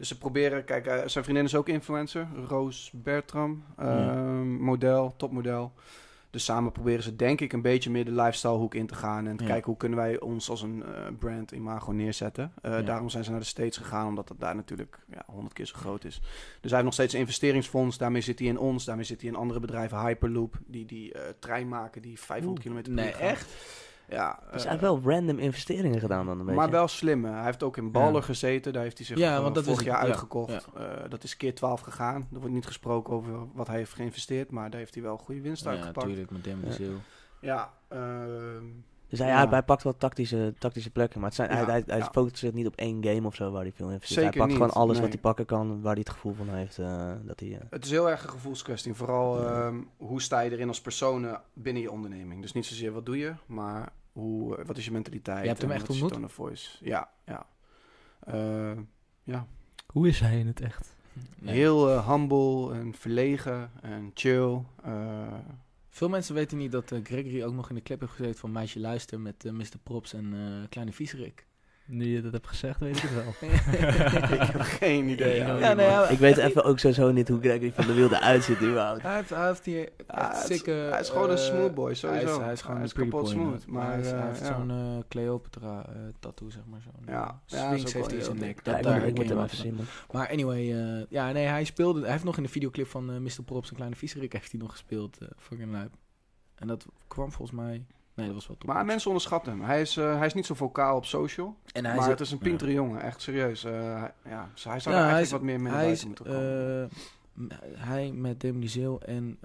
Dus 0.02 0.10
ze 0.10 0.18
proberen... 0.18 0.64
Kijk, 0.66 0.86
eh, 0.86 1.08
zijn 1.08 1.24
vriendin 1.24 1.46
is 1.46 1.56
ook 1.56 1.68
influencer. 1.70 2.28
Roos 2.48 2.92
Bertram. 2.94 3.64
eh, 3.78 3.86
Ja. 3.88 4.14
Model, 4.44 5.14
topmodel. 5.18 5.74
Dus 6.30 6.44
samen 6.46 6.72
proberen 6.72 7.04
ze 7.04 7.16
denk 7.16 7.42
ik 7.42 7.54
een 7.54 7.62
beetje 7.62 7.90
meer 7.90 8.06
de 8.06 8.12
lifestyle 8.12 8.54
hoek 8.58 8.76
in 8.76 8.88
te 8.88 8.96
gaan. 8.96 9.28
En 9.28 9.38
te 9.38 9.44
Ja. 9.44 9.50
kijken 9.50 9.66
hoe 9.70 9.78
kunnen 9.78 9.98
wij 9.98 10.20
ons 10.20 10.50
als 10.50 10.62
een 10.62 10.84
eh, 10.84 10.90
brand 11.20 11.52
imago 11.52 11.92
neerzetten. 11.92 12.52
Eh, 12.62 12.72
Ja. 12.72 12.82
Daarom 12.82 13.10
zijn 13.10 13.24
ze 13.24 13.32
naar 13.32 13.40
de 13.40 13.46
States 13.46 13.78
gegaan, 13.78 14.08
omdat 14.08 14.30
het 14.30 14.40
daar 14.40 14.56
natuurlijk 14.56 15.00
ja, 15.12 15.24
100 15.28 15.54
keer 15.54 15.66
zo 15.66 15.76
groot 15.78 16.04
is. 16.06 16.16
Dus 16.20 16.30
hij 16.62 16.72
heeft 16.72 16.84
nog 16.84 16.94
steeds 16.94 17.14
een 17.14 17.20
investeringsfonds. 17.20 17.98
Daarmee 17.98 18.22
zit 18.22 18.40
hij 18.40 18.48
in 18.48 18.58
ons. 18.60 18.86
Daarmee 18.86 19.06
zit 19.06 19.22
hij 19.22 19.30
in 19.30 19.36
andere 19.36 19.60
bedrijven. 19.60 20.00
Hyperloop, 20.00 20.58
die 20.66 20.86
die 20.86 21.14
trein 21.40 21.68
maken 21.68 22.02
die 22.02 22.20
500 22.20 22.62
kilometer 22.62 22.94
per 22.94 23.04
Nee, 23.04 23.14
uur 23.14 23.20
echt? 23.20 23.48
Ja. 24.12 24.39
Het 24.45 24.56
is 24.56 24.65
eh, 24.65 24.74
wel 24.80 25.02
random 25.04 25.38
investeringen 25.39 26.00
gedaan 26.00 26.26
dan 26.26 26.39
een 26.39 26.45
beetje. 26.45 26.60
maar 26.60 26.69
wel 26.69 26.88
slim. 26.88 27.26
hè. 27.26 27.32
Hij 27.32 27.43
heeft 27.43 27.63
ook 27.63 27.78
in 27.78 27.91
Baller 27.91 28.15
Ja. 28.15 28.21
gezeten. 28.21 28.74
Daar 28.74 28.84
heeft 28.84 28.97
hij 28.97 29.06
zich 29.08 29.17
Ja, 29.17 29.36
eh, 29.36 29.41
want 29.41 29.56
dat 29.56 29.63
vorig 29.63 29.84
jaar 29.84 29.95
ik, 29.97 30.02
ja. 30.02 30.08
uitgekocht. 30.08 30.67
Eh, 30.76 30.84
dat 31.10 31.24
is 31.24 31.38
keer 31.38 31.56
12 31.56 31.82
gegaan. 31.82 32.28
Er 32.34 32.39
wordt 32.39 32.54
niet 32.54 32.65
gesproken 32.65 33.13
over 33.13 33.34
wat 33.54 33.67
hij 33.67 33.78
heeft 33.78 33.93
geïnvesteerd. 33.93 34.52
Maar 34.52 34.69
daar 34.69 34.80
heeft 34.80 34.93
hij 34.93 35.04
wel 35.04 35.17
goede 35.17 35.41
winst 35.41 35.63
Ja, 35.63 35.69
uitgepakt. 35.69 36.06
natuurlijk, 36.06 36.32
met 36.32 36.43
Dem 36.43 36.60
de 36.62 36.84
Ja. 36.84 36.89
Ja, 37.39 37.71
ehm, 37.88 38.63
Dus 39.08 39.19
hij, 39.19 39.28
Ja. 39.30 39.36
hij, 39.38 39.47
hij 39.50 39.63
pakt 39.63 39.84
wel 39.84 39.97
tactische, 39.97 40.54
tactische 40.60 40.89
plekken. 40.89 41.19
Maar 41.19 41.28
het 41.30 41.38
zijn, 41.38 41.50
Ja, 41.50 41.56
hij, 41.56 41.65
hij, 41.65 41.84
hij 41.88 41.97
ja. 41.97 42.10
focust 42.12 42.38
zich 42.38 42.54
niet 42.54 42.67
op 42.67 42.76
één 42.76 43.04
game 43.04 43.28
of 43.28 43.36
zo 43.36 43.52
waar 43.52 43.62
hij 43.62 43.71
veel 43.71 43.89
investeert. 43.89 44.13
Zeker 44.19 44.30
hij 44.30 44.38
pakt 44.39 44.50
niet, 44.52 44.58
gewoon 44.62 44.74
alles 44.84 44.91
nee. 44.93 45.02
wat 45.02 45.12
hij 45.12 45.21
pakken 45.21 45.45
kan, 45.45 45.82
waar 45.82 45.91
hij 45.93 46.02
het 46.06 46.10
gevoel 46.13 46.34
van 46.34 46.50
heeft. 46.50 46.78
eh, 46.80 47.12
dat 47.24 47.39
hij, 47.39 47.50
eh, 47.50 47.58
het 47.69 47.86
is 47.86 47.91
heel 47.91 48.10
erg 48.10 48.24
een 48.24 48.30
gevoelskwestie. 48.30 48.93
Vooral 48.93 49.41
Ja. 49.41 49.65
ehm, 49.65 49.76
hoe 49.97 50.21
sta 50.21 50.39
je 50.39 50.52
erin 50.52 50.67
als 50.67 50.82
persoon 50.82 51.38
binnen 51.54 51.82
je 51.82 51.91
onderneming. 51.91 52.41
Dus 52.41 52.54
niet 52.54 52.65
zozeer 52.65 52.91
wat 52.91 53.06
doe 53.06 53.17
je, 53.17 53.34
maar 53.45 53.89
hoe, 54.12 54.58
eh, 54.58 54.65
wat 54.65 54.78
is 54.78 54.86
je 54.86 54.91
mentaliteit. 54.91 55.41
Je 55.41 55.47
hebt 55.47 55.62
hem 55.62 55.69
en 55.69 55.76
echt 55.76 55.88
wat 55.88 55.95
is 55.95 56.02
je 56.02 56.04
ontmoet? 56.04 56.21
tone 56.21 56.32
of 56.32 56.47
voice. 56.47 56.78
Ja, 56.86 57.10
ja. 57.26 57.45
Eh, 58.19 58.78
ja. 59.24 59.47
Hoe 59.88 60.08
is 60.08 60.19
hij 60.19 60.39
in 60.39 60.47
het 60.47 60.62
echt? 60.62 60.95
Nee. 61.39 61.56
Heel 61.56 61.89
eh, 61.89 62.08
humble 62.10 62.74
en 62.74 62.93
verlegen 62.93 63.71
en 63.82 64.12
chill. 64.13 64.62
Eh, 64.84 65.34
Veel 65.89 66.10
mensen 66.10 66.36
weten 66.36 66.58
niet 66.58 66.71
dat 66.71 66.91
eh, 66.91 67.00
Gregory 67.04 67.43
ook 67.43 67.54
nog 67.54 67.69
in 67.69 67.76
de 67.76 67.82
clip 67.82 68.00
heeft 68.00 68.12
gezeten 68.12 68.39
van 68.39 68.52
Meisje 68.52 68.80
Luister 68.80 69.19
met 69.19 69.45
eh, 69.45 69.52
Mr. 69.52 69.78
Props 69.84 70.13
en 70.13 70.34
eh, 70.34 70.69
Kleine 70.69 70.91
Vieserik. 70.93 71.45
Nu 71.91 72.06
je 72.15 72.21
dat 72.21 72.32
hebt 72.32 72.47
gezegd, 72.47 72.80
weet 72.80 72.97
ik 72.97 73.04
het 73.06 73.13
wel. 73.13 73.49
ik 74.39 74.51
heb 74.51 74.62
geen 74.62 75.08
idee. 75.10 75.36
Ja, 75.36 75.45
eigenlijk, 75.45 75.75
nee, 75.75 75.88
man. 75.89 75.95
ja, 75.95 76.08
ik 76.08 76.17
weet 76.17 76.38
even 76.38 76.63
ook 76.63 76.80
sowieso 76.80 77.12
niet 77.12 77.27
hoe 77.27 77.39
Gregory 77.39 77.71
van 77.71 77.86
de 77.88 77.93
Wilde 77.93 78.19
uitziet 78.21 78.58
überhaupt. 78.62 79.01
Hij 79.01 79.15
heeft, 79.15 79.30
hij 79.30 79.47
heeft 79.47 79.65
hier 79.65 79.89
hij 80.08 80.99
is 80.99 81.10
gewoon 81.10 81.30
een 81.30 81.38
eh, 81.38 81.43
smooth 81.43 81.73
boy, 81.73 81.93
sowieso. 81.93 82.25
Hij 82.25 82.34
is, 82.36 82.43
hij 82.43 82.51
is 82.54 82.62
gewoon 82.62 82.75
Hij 82.75 82.86
een 82.86 82.91
is 82.91 82.93
kapot 83.04 83.21
boy, 83.21 83.32
smooth, 83.32 83.65
maar, 83.67 83.91
hij, 83.91 83.99
is- 83.99 84.10
hij 84.10 84.19
eh, 84.19 84.25
heeft 84.25 84.39
ja. 84.39 84.45
zo'n 84.45 84.69
eh, 84.71 84.77
Cleopatra 85.08 85.86
eh, 85.86 85.93
tattoo, 86.19 86.49
zeg 86.49 86.62
maar. 86.65 86.80
Zo'n 86.82 87.13
Ja. 87.13 87.41
Sphinx 87.45 87.93
heeft 87.93 88.08
hij 88.08 88.17
in 88.17 88.23
zijn 88.23 88.38
nek. 88.38 88.63
Dat 88.63 88.84
daar 88.84 88.99
moet, 88.99 89.08
ik 89.08 89.15
moet 89.15 89.25
hem 89.25 89.36
wel 89.36 89.45
even 89.45 89.58
zien. 89.58 89.80
Maar 90.12 90.30
anyway, 90.30 90.73
eh, 90.99 91.06
ja, 91.10 91.32
nee, 91.32 91.45
hij 91.45 91.63
speelde... 91.63 92.01
Hij 92.01 92.12
heeft 92.12 92.23
nog 92.23 92.38
in 92.38 92.43
de 92.43 92.49
videoclip 92.49 92.88
van 92.88 93.23
Mr. 93.23 93.43
Props 93.45 93.69
en 93.69 93.75
Kleine 93.75 93.95
Vieserik 93.95 94.34
heeft 94.34 94.51
hij 94.51 94.60
nog 94.62 94.71
gespeeld. 94.71 95.17
eh 95.17 95.27
fucking 95.38 95.71
lijp. 95.71 95.91
En 96.56 96.67
dat 96.67 96.86
kwam 97.08 97.32
volgens 97.32 97.58
mij... 97.60 97.86
Nee, 98.13 98.26
dat 98.26 98.36
was 98.36 98.47
wel 98.47 98.58
top. 98.58 98.69
Maar 98.74 98.86
mensen 98.86 99.08
onderschatten 99.08 99.52
hem. 99.52 99.62
Hij 99.62 99.82
is, 99.82 99.97
eh, 99.97 100.17
hij 100.17 100.26
is 100.26 100.34
niet 100.34 100.45
zo 100.45 100.54
vocaal 100.54 100.95
op 100.95 101.06
social. 101.06 101.56
en 101.71 101.86
hij 101.86 101.95
maar 101.95 102.04
is- 102.04 102.10
het 102.12 102.19
is 102.19 102.32
een 102.32 102.38
ja. 102.38 102.43
pintere 102.43 102.71
jongen, 102.74 103.02
echt 103.02 103.21
serieus. 103.21 103.63
Eh, 103.63 103.71
hij- 104.00 104.13
ja, 104.26 104.50
dus 104.54 104.63
hij 104.63 104.80
zou 104.80 104.95
Ja, 104.95 105.02
er 105.02 105.08
eigenlijk 105.13 105.21
is- 105.21 105.32
wat 105.32 105.41
meer 105.41 105.62
mee 105.62 105.74
hij 105.74 105.91
is, 105.91 106.06
moeten 106.06 106.26
komen. 106.26 106.89
eh, 107.50 107.58
hij 107.78 108.12
met 108.12 108.41
Demi 108.41 108.67
Zeel 108.67 109.02
en 109.02 109.38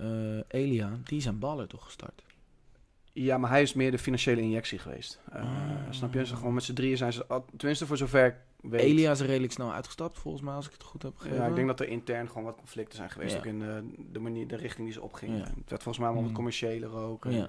Elia, 0.49 0.91
die 1.05 1.21
zijn 1.21 1.39
ballen 1.39 1.69
toch 1.69 1.85
gestart. 1.85 2.25
ja, 3.13 3.39
maar 3.39 3.51
hij 3.51 3.63
is 3.63 3.75
meer 3.75 3.91
de 3.91 3.99
financiële 3.99 4.41
injectie 4.41 4.79
geweest. 4.79 5.21
Ah. 5.33 5.45
Snap 5.91 6.13
je? 6.15 6.27
Ze 6.27 6.37
gewoon 6.37 6.55
met 6.55 6.63
z'n 6.63 6.73
drieën 6.75 6.97
zijn 6.97 7.13
ze, 7.13 7.27
al- 7.27 7.45
tenminste 7.57 7.87
voor 7.87 7.97
zover 7.97 8.27
ik 8.27 8.71
weet. 8.71 8.81
Elia 8.81 9.11
is 9.11 9.21
redelijk 9.21 9.53
snel 9.53 9.73
uitgestapt, 9.73 10.19
volgens 10.19 10.43
mij, 10.43 10.55
als 10.55 10.67
ik 10.67 10.73
het 10.73 10.83
goed 10.83 11.03
heb 11.03 11.17
gegeven. 11.17 11.43
Ja, 11.43 11.47
ik 11.49 11.55
denk 11.55 11.67
dat 11.67 11.81
er 11.81 11.89
intern 11.89 12.29
gewoon 12.29 12.45
wat 12.45 12.57
conflicten 12.57 12.97
zijn 12.97 13.11
geweest. 13.11 13.33
Ja. 13.33 13.39
Ook 13.39 13.45
in 13.45 13.59
de, 13.59 13.83
de 14.13 14.19
manier, 14.19 14.47
de 14.49 14.57
richting 14.57 14.85
die 14.85 14.93
ze 14.95 15.03
opgingen. 15.03 15.37
Ja. 15.39 15.45
Het 15.45 15.71
werd 15.71 15.83
volgens 15.83 15.97
mij 15.99 16.05
allemaal 16.07 16.21
wat 16.23 16.31
Mm. 16.31 16.37
commerciëler 16.37 16.95
ook. 16.97 17.25
En- 17.25 17.33
Ja. 17.33 17.49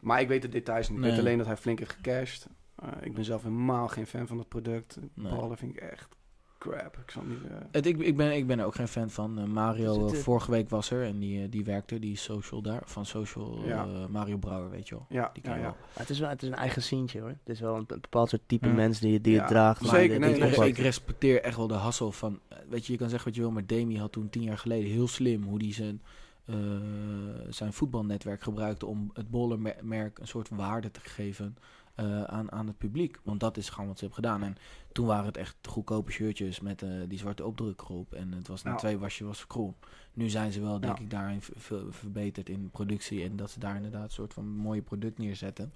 Maar 0.00 0.20
ik 0.20 0.28
weet 0.28 0.42
de 0.42 0.48
details 0.48 0.88
niet. 0.88 0.98
Ik 0.98 1.04
weet 1.04 1.18
alleen 1.18 1.38
dat 1.38 1.46
hij 1.46 1.56
flink 1.56 1.78
heeft 1.78 1.92
gecashed. 1.92 2.46
Eh, 2.76 2.88
ik 3.02 3.14
ben 3.14 3.24
zelf 3.24 3.42
helemaal 3.42 3.88
geen 3.88 4.06
fan 4.06 4.26
van 4.26 4.38
het 4.38 4.48
product. 4.48 4.98
Nee. 5.14 5.32
Ballen 5.34 5.56
vind 5.56 5.76
ik 5.76 5.80
echt 5.82 6.08
crap. 6.58 6.96
Ik 7.04 7.10
zal 7.10 7.22
niet... 7.26 7.38
eh, 7.50 7.56
Het, 7.70 7.86
ik, 7.86 7.98
ik, 7.98 8.16
ben, 8.16 8.36
ik 8.36 8.46
ben 8.46 8.58
er 8.58 8.64
ook 8.64 8.74
geen 8.74 8.88
fan 8.88 9.10
van. 9.10 9.38
Eh, 9.38 9.44
Mario, 9.44 10.06
het, 10.06 10.18
vorige 10.18 10.50
week 10.50 10.68
was 10.68 10.90
er 10.90 11.04
en 11.04 11.18
die, 11.18 11.48
die 11.48 11.64
werkte, 11.64 11.98
die 11.98 12.16
social 12.16 12.62
daar, 12.62 12.82
van 12.84 13.06
social 13.06 13.66
Ja. 13.66 13.84
eh, 13.84 14.06
Mario 14.06 14.36
Brouwer, 14.36 14.70
weet 14.70 14.88
je 14.88 14.94
wel. 14.94 15.06
ja, 15.08 15.30
Die 15.32 15.42
ja, 15.52 15.60
wel. 15.60 15.76
Het, 15.92 16.10
is 16.10 16.18
wel, 16.18 16.28
het 16.28 16.42
is 16.42 16.48
een 16.48 16.54
eigen 16.54 16.82
sientje 16.82 17.20
hoor. 17.20 17.28
Het 17.28 17.38
is 17.48 17.60
wel 17.60 17.76
een 17.76 17.86
be- 17.86 17.98
bepaald 18.00 18.28
soort 18.28 18.42
type 18.46 18.66
Ja. 18.68 18.72
mens 18.74 19.00
die, 19.00 19.20
die 19.20 19.32
Ja, 19.32 19.38
het 19.38 19.48
draagt. 19.48 19.80
maar 19.80 19.90
zeker, 19.90 20.20
die- 20.20 20.28
nee, 20.40 20.50
die 20.50 20.64
ik, 20.66 20.78
respecteer 20.78 21.42
echt 21.42 21.56
wel 21.56 21.66
de 21.66 21.74
hassel 21.74 22.12
van, 22.12 22.38
weet 22.68 22.86
je, 22.86 22.92
je 22.92 22.98
kan 22.98 23.08
zeggen 23.08 23.26
wat 23.28 23.36
je 23.36 23.42
wil, 23.42 23.50
maar 23.50 23.66
Demi 23.66 23.98
had 23.98 24.12
toen 24.12 24.28
tien 24.30 24.42
jaar 24.42 24.58
geleden 24.58 24.90
heel 24.90 25.08
slim 25.08 25.42
hoe 25.42 25.58
die 25.58 25.74
zijn, 25.74 26.02
zijn 27.48 27.72
voetbalnetwerk 27.72 28.42
gebruikte 28.42 28.86
om 28.86 29.10
het 29.14 29.30
bollenmerk 29.30 30.18
een 30.18 30.28
soort 30.28 30.48
waarde 30.48 30.90
te 30.90 31.00
geven 31.00 31.56
eh, 31.94 32.22
aan, 32.22 32.52
aan 32.52 32.66
het 32.66 32.78
publiek. 32.78 33.20
Want 33.22 33.40
dat 33.40 33.56
is 33.56 33.68
gewoon 33.68 33.86
wat 33.88 33.98
ze 33.98 34.04
hebben 34.04 34.24
gedaan. 34.24 34.42
En 34.42 34.56
toen 34.92 35.06
waren 35.06 35.24
het 35.26 35.36
echt 35.36 35.56
goedkope 35.68 36.10
shirtjes 36.10 36.60
met 36.60 36.82
eh, 36.82 36.90
die 37.08 37.18
zwarte 37.18 37.44
opdruk 37.44 37.80
erop. 37.80 38.12
En 38.14 38.32
het 38.32 38.48
was 38.48 38.62
na 38.62 38.70
Ja. 38.70 38.76
twee 38.76 38.98
wasje 38.98 39.24
was 39.24 39.46
krom. 39.46 39.74
Nu 40.12 40.28
zijn 40.28 40.52
ze 40.52 40.60
wel, 40.60 40.80
denk 40.80 40.98
ik, 40.98 41.10
daarin 41.10 41.40
verbeterd 41.90 42.48
in 42.48 42.70
productie. 42.70 43.24
En 43.24 43.36
dat 43.36 43.50
ze 43.50 43.58
daar 43.58 43.76
inderdaad 43.76 44.04
een 44.04 44.10
soort 44.10 44.32
van 44.34 44.48
mooie 44.48 44.82
product 44.82 45.18
neerzetten. 45.18 45.72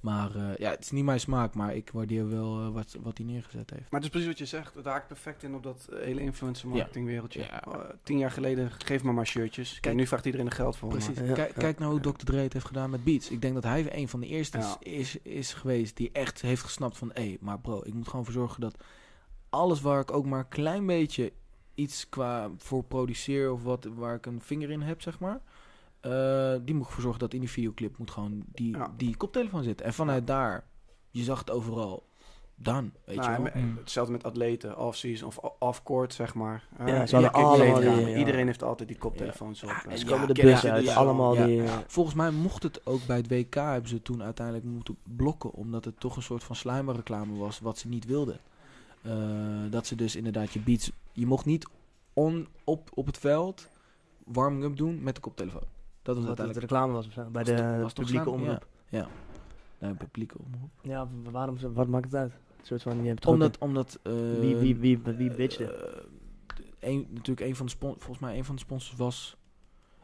Maar 0.00 0.34
eh, 0.36 0.56
ja, 0.56 0.70
het 0.70 0.80
is 0.80 0.90
niet 0.90 1.04
mijn 1.04 1.20
smaak, 1.20 1.54
maar 1.54 1.74
ik 1.76 1.90
waardeer 1.92 2.30
wel 2.30 2.60
eh, 2.60 2.68
wat, 2.68 2.96
wat 3.00 3.18
hij 3.18 3.26
neergezet 3.26 3.70
heeft. 3.70 3.82
Maar 3.82 4.00
het 4.00 4.02
is 4.02 4.08
precies 4.08 4.28
wat 4.28 4.38
je 4.38 4.46
zegt. 4.46 4.74
Het 4.74 4.84
haakt 4.84 5.06
perfect 5.06 5.42
in 5.42 5.54
op 5.54 5.62
dat 5.62 5.88
eh, 5.92 5.98
hele 5.98 6.20
influencer 6.20 6.68
marketing 6.68 7.06
wereldje. 7.06 7.40
Ja. 7.40 7.62
Eh, 7.64 7.80
tien 8.02 8.18
jaar 8.18 8.30
geleden, 8.30 8.70
geef 8.70 9.02
me 9.02 9.12
maar 9.12 9.26
shirtjes. 9.26 9.70
Kijk, 9.70 9.82
Kijk. 9.82 9.94
nu 9.94 10.06
vraagt 10.06 10.24
iedereen 10.24 10.46
er 10.46 10.52
geld 10.52 10.76
voor. 10.76 10.88
Precies. 10.88 11.18
Ja, 11.18 11.32
kijk, 11.32 11.54
ja. 11.54 11.60
kijk 11.60 11.78
nou 11.78 11.90
hoe 11.90 12.00
Dr. 12.12 12.24
Dre 12.24 12.36
het 12.36 12.52
heeft 12.52 12.66
gedaan 12.66 12.90
met 12.90 13.04
Beats. 13.04 13.30
Ik 13.30 13.40
denk 13.40 13.54
dat 13.54 13.64
hij 13.64 13.96
een 13.96 14.08
van 14.08 14.20
de 14.20 14.26
eerste 14.26 14.58
Ja. 14.58 14.76
is, 14.80 15.18
is 15.22 15.52
geweest 15.52 15.96
die 15.96 16.10
echt 16.12 16.40
heeft 16.40 16.62
gesnapt 16.62 16.98
van... 16.98 17.10
hé, 17.14 17.36
maar 17.40 17.60
bro, 17.60 17.80
ik 17.84 17.94
moet 17.94 18.08
gewoon 18.08 18.24
voor 18.24 18.34
zorgen 18.34 18.60
dat 18.60 18.76
alles 19.50 19.80
waar 19.80 20.00
ik 20.00 20.12
ook 20.12 20.26
maar 20.26 20.38
een 20.38 20.48
klein 20.48 20.86
beetje 20.86 21.32
iets 21.74 22.08
qua 22.08 22.50
voor 22.56 22.84
produceer... 22.84 23.52
of 23.52 23.62
wat, 23.62 23.84
waar 23.94 24.14
ik 24.14 24.26
een 24.26 24.40
vinger 24.40 24.70
in 24.70 24.80
heb, 24.82 25.02
zeg 25.02 25.18
maar... 25.18 25.40
eh, 26.00 26.54
die 26.64 26.74
moet 26.74 26.86
ik 26.86 26.92
voor 26.92 27.02
zorgen 27.02 27.20
dat 27.20 27.34
in 27.34 27.40
die 27.40 27.50
videoclip 27.50 27.98
moet 27.98 28.10
gewoon 28.10 28.42
die, 28.46 28.76
Ja. 28.76 28.92
die 28.96 29.16
koptelefoon 29.16 29.62
zitten. 29.62 29.86
En 29.86 29.94
vanuit 29.94 30.28
Ja. 30.28 30.34
daar, 30.34 30.64
je 31.10 31.22
zag 31.22 31.38
het 31.38 31.50
overal, 31.50 32.04
dan, 32.54 32.92
weet 33.04 33.16
Nou, 33.16 33.30
je 33.32 33.42
wel. 33.42 33.52
en. 33.52 33.76
Hetzelfde 33.78 34.12
met 34.12 34.24
atleten, 34.24 34.78
off-season 34.78 35.28
of 35.28 35.38
off-court, 35.58 36.14
zeg 36.14 36.34
maar. 36.34 36.68
Eh, 36.78 36.86
Ja, 36.88 37.06
ze 37.06 37.14
hadden 37.14 37.32
de 37.32 37.38
allemaal 37.38 37.80
die, 37.80 37.90
ja. 38.08 38.16
Iedereen 38.18 38.46
heeft 38.46 38.62
altijd 38.62 38.88
die 38.88 38.98
koptelefoons 38.98 39.62
op. 39.62 39.68
Ja, 39.68 39.84
Eh, 39.84 39.92
en 39.92 39.98
Ze 39.98 40.04
Ja, 40.04 40.10
komen 40.10 40.34
de 40.34 40.42
bus 40.42 40.64
uit, 40.66 40.82
die- 40.82 40.92
allemaal 40.92 41.34
ja. 41.34 41.46
die... 41.46 41.62
eh, 41.62 41.78
Volgens 41.86 42.14
mij 42.16 42.30
mocht 42.30 42.62
het 42.62 42.86
ook 42.86 43.06
bij 43.06 43.16
het 43.16 43.28
WK 43.28 43.54
hebben 43.54 43.88
ze 43.90 44.02
toen 44.02 44.22
uiteindelijk 44.22 44.66
moeten 44.66 44.96
blokken, 45.02 45.52
omdat 45.52 45.84
het 45.84 46.00
toch 46.00 46.16
een 46.16 46.22
soort 46.22 46.44
van 46.44 46.56
slijmerreclame 46.56 47.38
was, 47.38 47.60
wat 47.60 47.78
ze 47.78 47.88
niet 47.88 48.04
wilden. 48.04 48.38
Eh, 49.02 49.12
dat 49.70 49.86
ze 49.86 49.94
dus 49.94 50.16
inderdaad 50.16 50.52
je 50.52 50.60
beats, 50.60 50.90
je 51.12 51.26
mocht 51.26 51.44
niet 51.44 51.66
on, 52.12 52.48
op, 52.64 52.90
op 52.94 53.06
het 53.06 53.18
veld 53.18 53.68
warming 54.24 54.64
up 54.64 54.76
doen 54.76 55.02
met 55.02 55.14
de 55.14 55.20
koptelefoon. 55.20 55.62
Dat 56.06 56.16
was 56.16 56.24
Wat 56.24 56.38
het 56.38 56.46
uiteindelijk 56.46 56.70
reclame 56.72 56.92
was 56.92 57.08
bij 57.08 57.24
was 57.32 57.44
de 57.44 57.82
was 57.82 57.92
toch 57.92 58.04
publieke 58.04 58.30
omroep. 58.30 58.66
Ja, 58.88 58.98
ja. 58.98 59.08
Nee, 59.78 59.94
publieke 59.94 60.36
omroep. 60.38 60.70
Ja, 60.82 61.08
waarom, 61.30 61.56
wat 61.74 61.88
maakt 61.88 62.04
het 62.04 62.14
uit? 62.14 62.32
Een 62.32 62.64
soort 62.66 62.82
van, 62.82 63.02
je 63.02 63.08
hebt 63.08 63.26
Omdat, 63.26 63.58
omdat 63.58 63.98
een- 64.02 64.40
wie, 64.40 64.56
wie, 64.56 64.76
wie, 64.76 64.98
wie 64.98 65.34
bitchte? 65.34 65.72
eh, 65.72 66.90
een, 66.92 67.06
natuurlijk 67.10 67.46
een 67.46 67.56
van 67.56 67.66
de 67.66 67.72
volgens 67.78 68.18
mij 68.18 68.36
een 68.36 68.44
van 68.44 68.54
de 68.54 68.60
sponsors 68.60 68.96
was 68.98 69.36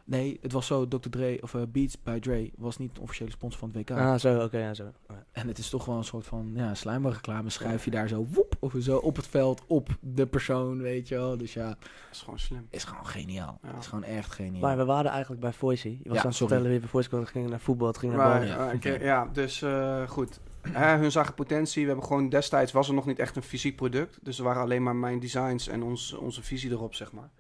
nee 0.04 0.38
het 0.42 0.52
was 0.52 0.66
zo 0.66 0.88
Dr. 0.88 1.08
Dre 1.10 1.38
of 1.42 1.54
eh, 1.54 1.62
Beats 1.68 2.02
by 2.02 2.18
Dre 2.18 2.50
was 2.56 2.78
niet 2.78 2.94
de 2.94 3.00
officiële 3.00 3.30
sponsor 3.30 3.58
van 3.58 3.68
het 3.72 3.90
WK 3.90 3.98
Ah, 3.98 4.18
zo, 4.18 4.42
oké, 4.42 4.58
ja, 4.58 4.74
zo. 4.74 4.92
Ja. 5.08 5.24
En 5.32 5.48
het 5.48 5.58
is 5.58 5.68
toch 5.70 5.84
wel 5.84 5.96
een 5.96 6.04
soort 6.04 6.26
van 6.26 6.52
ja, 6.54 6.74
slijmerreclame. 6.74 7.50
Schuif 7.50 7.84
je 7.84 7.90
daar 7.90 8.08
zo 8.08 8.26
woep 8.32 8.54
of 8.60 8.74
zo 8.78 8.96
op 8.96 9.16
het 9.16 9.26
veld 9.26 9.62
op 9.66 9.88
de 10.00 10.26
persoon, 10.26 10.80
weet 10.80 11.08
je 11.08 11.14
wel. 11.14 11.36
Dus 11.36 11.52
ja, 11.54 11.68
Dat 11.68 11.78
is 12.12 12.20
gewoon 12.20 12.38
slim. 12.38 12.66
is 12.70 12.84
gewoon 12.84 13.06
geniaal. 13.06 13.58
Ja. 13.62 13.78
Is 13.78 13.86
gewoon 13.86 14.04
echt 14.04 14.32
geniaal. 14.32 14.60
Maar 14.60 14.76
we 14.76 14.84
waren 14.84 15.10
eigenlijk 15.10 15.40
bij 15.40 15.52
Voicey. 15.52 15.90
Je 16.02 16.08
was 16.08 16.16
Ja, 16.16 16.22
aan 16.22 16.28
het 16.28 16.36
vertellen 16.36 16.70
weer 16.70 16.80
bij 16.80 16.88
Voicey, 16.88 17.18
het 17.18 17.28
ging 17.28 17.48
naar 17.48 17.60
voetbal, 17.60 17.86
het 17.86 17.98
ging 17.98 18.14
naar 18.14 18.38
bal. 18.38 18.46
ja. 18.48 18.72
oké, 18.74 18.90
ja, 18.90 19.28
dus 19.32 19.62
eh, 19.62 20.08
goed. 20.08 20.40
Hè, 20.68 20.96
hun 20.96 21.10
zagen 21.12 21.34
potentie. 21.34 21.82
We 21.82 21.88
hebben 21.88 22.06
gewoon 22.06 22.28
destijds 22.28 22.72
was 22.72 22.88
er 22.88 22.94
nog 22.94 23.06
niet 23.06 23.18
echt 23.18 23.36
een 23.36 23.42
fysiek 23.42 23.76
product. 23.76 24.18
Dus 24.22 24.38
er 24.38 24.44
waren 24.44 24.62
alleen 24.62 24.82
maar 24.82 24.96
mijn 24.96 25.20
designs 25.20 25.68
en 25.68 25.82
ons, 25.82 26.12
onze 26.12 26.42
visie 26.42 26.70
erop, 26.70 26.94
zeg 26.94 27.12
maar. 27.12 27.30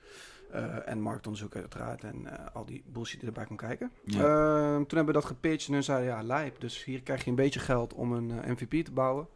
Eh, 0.52 0.88
en 0.88 1.00
marktonderzoek 1.00 1.56
uiteraard 1.56 2.04
en 2.04 2.26
eh, 2.26 2.46
al 2.54 2.64
die 2.64 2.84
bullshit 2.86 3.18
die 3.18 3.28
erbij 3.28 3.44
kon 3.44 3.56
kijken. 3.56 3.90
Ja. 4.04 4.18
Eh, 4.18 4.74
toen 4.74 4.96
hebben 4.96 5.06
we 5.06 5.12
dat 5.12 5.24
gepitcht 5.24 5.66
en 5.66 5.72
hun 5.72 5.82
zeiden 5.82 6.08
ja, 6.08 6.22
lijp. 6.22 6.60
Dus 6.60 6.84
hier 6.84 7.02
krijg 7.02 7.24
je 7.24 7.30
een 7.30 7.36
beetje 7.36 7.60
geld 7.60 7.94
om 7.94 8.12
een 8.12 8.26
MVP 8.26 8.84
te 8.84 8.92
bouwen. 8.92 9.28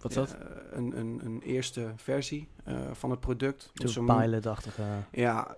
Wat 0.00 0.10
is 0.10 0.16
dat? 0.16 0.36
Een, 0.70 0.98
een, 0.98 1.20
een 1.24 1.40
eerste 1.42 1.92
versie 1.96 2.48
van 2.92 3.10
het 3.10 3.20
product. 3.20 3.70
Zo'n 3.74 3.88
zo'n- 3.88 4.06
pilot-achtige... 4.06 4.82
ja, 5.10 5.56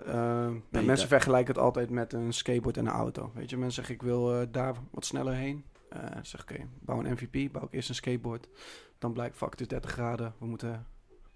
nou, 0.71 0.85
mensen 0.85 1.09
vergelijken 1.09 1.55
het 1.55 1.63
altijd 1.63 1.91
met 1.91 2.13
een 2.13 2.33
skateboard 2.33 2.77
en 2.77 2.87
een 2.87 2.93
auto. 2.93 3.31
Weet 3.35 3.51
je, 3.51 3.57
mensen 3.57 3.75
zeggen 3.75 3.95
ik 3.95 4.03
wil 4.03 4.51
daar 4.51 4.75
wat 4.91 5.05
sneller 5.05 5.35
heen. 5.35 5.65
Zeg 6.23 6.41
oké, 6.41 6.69
bouw 6.81 7.05
een 7.05 7.13
MVP, 7.13 7.53
bouw 7.53 7.63
ik 7.63 7.73
eerst 7.73 7.89
een 7.89 7.95
skateboard. 7.95 8.49
Dan 8.99 9.13
blijkt 9.13 9.37
fuck, 9.37 9.51
het 9.51 9.61
is 9.61 9.69
30 9.69 9.91
graden, 9.91 10.35
we 10.39 10.47
moeten 10.47 10.87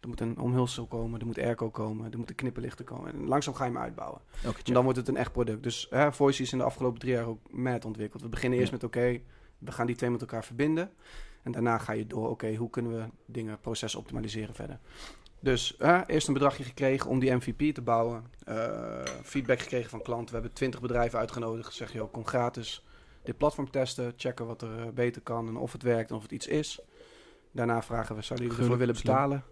Er 0.01 0.09
moet 0.09 0.21
een 0.21 0.39
omhulsel 0.39 0.87
komen, 0.87 1.21
er 1.21 1.27
moet 1.27 1.39
airco 1.39 1.71
komen, 1.71 2.11
er 2.11 2.17
moeten 2.17 2.35
knipperlichten 2.35 2.85
komen. 2.85 3.13
En 3.13 3.27
langzaam 3.27 3.55
ga 3.55 3.65
je 3.65 3.71
hem 3.71 3.81
uitbouwen. 3.81 4.21
En 4.65 4.73
dan 4.73 4.83
wordt 4.85 4.99
het 4.99 5.09
een 5.09 5.17
echt 5.17 5.33
product. 5.33 5.63
Dus 5.63 5.87
hè, 5.91 6.13
Voice 6.13 6.43
is 6.43 6.53
in 6.53 6.59
de 6.59 6.65
afgelopen 6.65 6.99
drie 7.01 7.13
jaar 7.13 7.27
ook 7.27 7.51
mad 7.51 7.85
ontwikkeld. 7.85 8.23
We 8.23 8.29
beginnen 8.29 8.59
eerst 8.59 8.71
Ja. 8.71 8.77
met, 8.81 8.87
oké, 8.87 9.21
we 9.59 9.73
gaan 9.73 9.87
die 9.87 9.97
twee 9.97 10.11
met 10.11 10.21
elkaar 10.21 10.45
verbinden. 10.45 10.91
En 11.43 11.53
daarna 11.53 11.79
ga 11.79 11.93
je 11.93 12.07
door, 12.07 12.29
oké, 12.31 12.55
hoe 12.55 12.71
kunnen 12.71 12.93
we 12.93 13.05
dingen, 13.27 13.61
processen 13.61 14.01
optimaliseren 14.01 14.55
verder. 14.55 14.79
Dus 15.41 15.75
hè, 15.79 16.07
eerst 16.07 16.27
een 16.29 16.35
bedragje 16.35 16.65
gekregen 16.65 17.11
om 17.11 17.19
die 17.19 17.31
MVP 17.35 17.75
te 17.75 17.83
bouwen. 17.83 18.25
Eh, 18.45 19.03
feedback 19.23 19.61
gekregen 19.61 19.91
van 19.91 20.03
klanten. 20.03 20.29
We 20.29 20.33
hebben 20.41 20.53
twintig 20.53 20.81
bedrijven 20.81 21.19
uitgenodigd. 21.19 21.67
Gezegd, 21.69 21.93
joh, 21.93 22.13
kom 22.13 22.27
gratis 22.27 22.85
dit 23.23 23.37
platform 23.37 23.71
testen. 23.71 24.13
Checken 24.17 24.47
wat 24.47 24.63
er 24.63 24.93
beter 24.95 25.23
kan 25.23 25.49
en 25.49 25.57
of 25.57 25.73
het 25.73 25.83
werkt 25.83 26.11
en 26.11 26.17
of 26.17 26.23
het 26.23 26.33
iets 26.33 26.47
is. 26.47 26.81
Daarna 27.53 27.83
vragen 27.83 28.17
we, 28.17 28.23
zouden 28.23 28.47
jullie 28.49 28.63
ervoor 28.63 28.79
willen 28.79 28.95
betalen? 28.95 29.45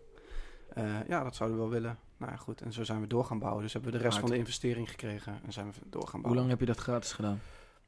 Eh, 0.79 1.09
ja, 1.09 1.22
dat 1.22 1.37
zouden 1.37 1.59
we 1.59 1.64
wel 1.64 1.72
willen. 1.72 1.99
Nou 2.16 2.33
ja, 2.33 2.37
goed. 2.39 2.61
En 2.61 2.72
zo 2.72 2.85
zijn 2.85 3.01
we 3.01 3.07
door 3.07 3.24
gaan 3.24 3.39
bouwen. 3.39 3.62
Dus 3.62 3.72
hebben 3.72 3.91
we 3.93 3.97
de 3.97 4.03
rest 4.03 4.16
Hard. 4.16 4.29
van 4.29 4.37
de 4.37 4.43
investering 4.45 4.89
gekregen 4.91 5.41
en 5.45 5.53
zijn 5.53 5.66
we 5.66 5.72
door 5.91 6.03
gaan 6.03 6.11
Hoe 6.11 6.20
bouwen. 6.20 6.37
lang 6.37 6.49
heb 6.51 6.61
je 6.61 6.66
dat 6.66 6.79
gratis 6.79 7.12
gedaan? 7.12 7.41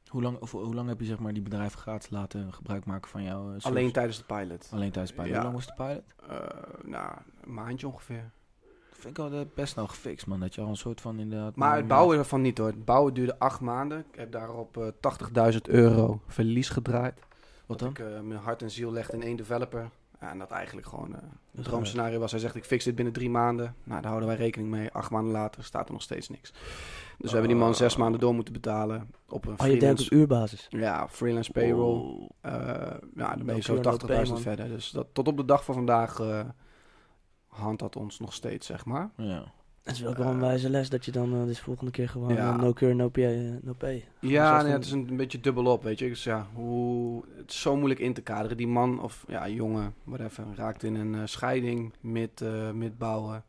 Hoe 0.08 0.22
lang, 0.22 0.38
of, 0.38 0.50
hoe 0.50 0.74
lang 0.74 0.88
heb 0.88 1.00
je 1.00 1.06
zeg 1.06 1.18
maar, 1.18 1.32
die 1.32 1.42
bedrijven 1.42 1.78
gratis 1.78 2.10
laten 2.10 2.52
gebruik 2.52 2.84
maken 2.84 3.10
van 3.10 3.22
jouw 3.22 3.54
eh, 3.54 3.64
Alleen 3.64 3.92
tijdens 3.92 4.16
de 4.18 4.24
pilot. 4.24 4.68
Alleen 4.72 4.90
tijdens 4.90 5.12
pilot. 5.12 5.28
Ja. 5.28 5.34
Hoe 5.34 5.42
lang 5.42 5.54
was 5.54 5.66
de 5.66 5.72
pilot? 5.76 6.02
Eh, 6.28 6.48
nou, 6.84 7.12
een 7.40 7.54
maandje 7.54 7.86
ongeveer. 7.86 8.30
Dat 8.90 8.98
vind 8.98 9.18
ik 9.18 9.32
eh, 9.32 9.40
best 9.54 9.72
snel 9.72 9.86
gefixt, 9.86 10.26
man. 10.26 10.40
Dat 10.40 10.54
je 10.54 10.60
al 10.60 10.68
een 10.68 10.76
soort 10.76 11.00
van 11.00 11.18
inderdaad... 11.18 11.56
Maar 11.56 11.76
het 11.76 11.88
bouwen 11.88 12.18
ervan 12.18 12.40
niet 12.40 12.58
hoor. 12.58 12.66
Het 12.66 12.84
bouwen 12.84 13.14
duurde 13.14 13.38
acht 13.38 13.60
maanden. 13.60 13.98
Ik 13.98 14.18
heb 14.18 14.32
daarop 14.32 14.76
eh 14.76 15.52
80.000 15.52 15.58
euro 15.62 16.20
verlies 16.26 16.68
gedraaid. 16.68 17.20
Wat 17.66 17.78
Dat 17.78 17.96
dan? 17.96 18.06
ik 18.06 18.22
mijn 18.22 18.40
hart 18.40 18.62
en 18.62 18.70
ziel 18.70 18.92
legde 18.92 19.16
in 19.16 19.22
één 19.22 19.36
developer. 19.36 19.90
Ja, 20.20 20.30
en 20.30 20.38
dat 20.38 20.50
eigenlijk 20.50 20.86
gewoon 20.86 21.10
Dus, 21.10 21.20
het 21.54 21.64
droomscenario 21.64 22.18
was. 22.18 22.30
Hij 22.30 22.40
zegt, 22.40 22.54
ik 22.54 22.64
fix 22.64 22.84
dit 22.84 22.94
binnen 22.94 23.12
drie 23.14 23.30
maanden. 23.30 23.74
Nou, 23.84 24.00
daar 24.00 24.10
houden 24.10 24.28
wij 24.28 24.38
rekening 24.38 24.70
mee. 24.70 24.90
Acht 24.90 25.10
maanden 25.10 25.32
later 25.32 25.64
staat 25.64 25.86
er 25.86 25.92
nog 25.92 26.02
steeds 26.02 26.28
niks. 26.28 26.50
Dus 27.18 27.30
we 27.30 27.36
hebben 27.36 27.48
die 27.48 27.64
man 27.64 27.74
zes 27.74 27.96
maanden 27.96 28.20
door 28.20 28.34
moeten 28.34 28.52
betalen. 28.52 29.10
Op 29.28 29.46
een 29.46 29.50
Oh, 29.52 29.56
je 29.56 29.64
denkt 29.64 29.78
freelance, 29.78 30.04
op 30.04 30.12
uurbasis. 30.12 30.66
ja, 30.70 31.08
freelance 31.08 31.52
payroll. 31.52 31.98
Oh. 31.98 32.28
Eh, 32.40 32.52
ja, 33.16 33.34
dan 33.36 33.46
ben 33.46 33.56
je 33.56 33.62
zo 33.62 33.80
pay, 33.80 33.98
80.000 34.24 34.28
man. 34.32 34.40
verder. 34.40 34.68
Dus 34.68 34.90
dat, 34.90 35.06
tot 35.12 35.28
op 35.28 35.36
de 35.36 35.44
dag 35.44 35.64
van 35.64 35.74
vandaag 35.74 36.20
eh 36.20 36.40
handhaft 37.46 37.96
ons 37.96 38.18
nog 38.18 38.32
steeds, 38.32 38.66
zeg 38.66 38.84
maar. 38.84 39.10
Ja. 39.16 39.52
Het 39.82 39.94
is 39.94 40.00
wel 40.00 40.14
wel 40.14 40.26
een 40.26 40.40
wijze 40.40 40.70
les 40.70 40.88
dat 40.88 41.04
je 41.04 41.10
dan 41.12 41.34
uh, 41.34 41.44
dus 41.44 41.60
volgende 41.60 41.90
keer 41.90 42.08
gewoon 42.08 42.34
Ja. 42.34 42.52
eh, 42.52 42.58
no 42.60 42.72
cure, 42.72 42.94
no 42.94 43.08
pay. 43.08 43.46
eh, 43.48 43.52
no 43.62 43.72
pay. 43.72 44.04
Ja, 44.20 44.62
nee, 44.62 44.72
het 44.72 44.84
is 44.84 44.90
een, 44.92 45.08
een 45.08 45.16
beetje 45.16 45.40
dubbelop, 45.40 45.82
weet 45.82 45.98
je. 45.98 46.08
Dus 46.08 46.24
ja, 46.24 46.46
hoe, 46.54 47.24
het 47.36 47.50
is 47.50 47.60
zo 47.60 47.76
moeilijk 47.76 48.00
in 48.00 48.12
te 48.14 48.20
kaderen. 48.22 48.56
Die 48.56 48.68
man, 48.68 49.02
of 49.02 49.24
ja, 49.28 49.48
jongen, 49.48 49.94
whatever, 50.04 50.44
raakt 50.54 50.82
in 50.82 50.94
een 50.94 51.14
eh, 51.14 51.20
scheiding 51.24 51.92
met, 52.00 52.40
eh 52.40 52.70
met 52.70 52.98
bouwen. 52.98 53.44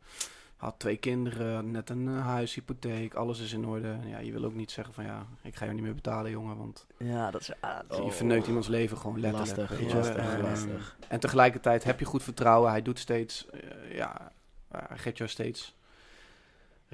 Had 0.56 0.74
twee 0.78 0.96
kinderen, 0.96 1.70
net 1.70 1.90
een 1.90 2.08
eh, 2.08 2.26
huis, 2.26 2.54
hypotheek, 2.54 3.14
alles 3.14 3.40
is 3.40 3.52
in 3.52 3.66
orde. 3.66 3.96
Ja, 4.06 4.18
je 4.18 4.32
wil 4.32 4.44
ook 4.44 4.54
niet 4.54 4.70
zeggen 4.70 4.94
van 4.94 5.04
ja, 5.04 5.26
ik 5.42 5.56
ga 5.56 5.64
je 5.64 5.72
niet 5.72 5.82
meer 5.82 5.94
betalen, 5.94 6.30
jongen. 6.30 6.56
Want 6.56 6.86
Ja, 6.96 7.30
dat 7.30 7.40
is... 7.40 7.50
ah, 7.60 7.78
Oh. 7.88 8.04
je 8.04 8.10
verneukt 8.10 8.46
iemands 8.46 8.68
leven 8.68 8.96
gewoon 8.96 9.20
letterlijk. 9.20 9.70
Lastig, 9.70 9.94
lastig, 9.94 10.16
En, 10.34 10.40
lastig. 10.42 10.96
En 11.08 11.20
tegelijkertijd 11.20 11.84
heb 11.84 11.98
je 11.98 12.04
goed 12.04 12.22
vertrouwen. 12.22 12.70
Hij 12.70 12.82
doet 12.82 12.98
steeds, 12.98 13.46
eh, 13.50 13.60
ja, 13.96 14.32
hij 14.68 14.98
geeft 14.98 15.18
jou 15.18 15.30
steeds 15.30 15.74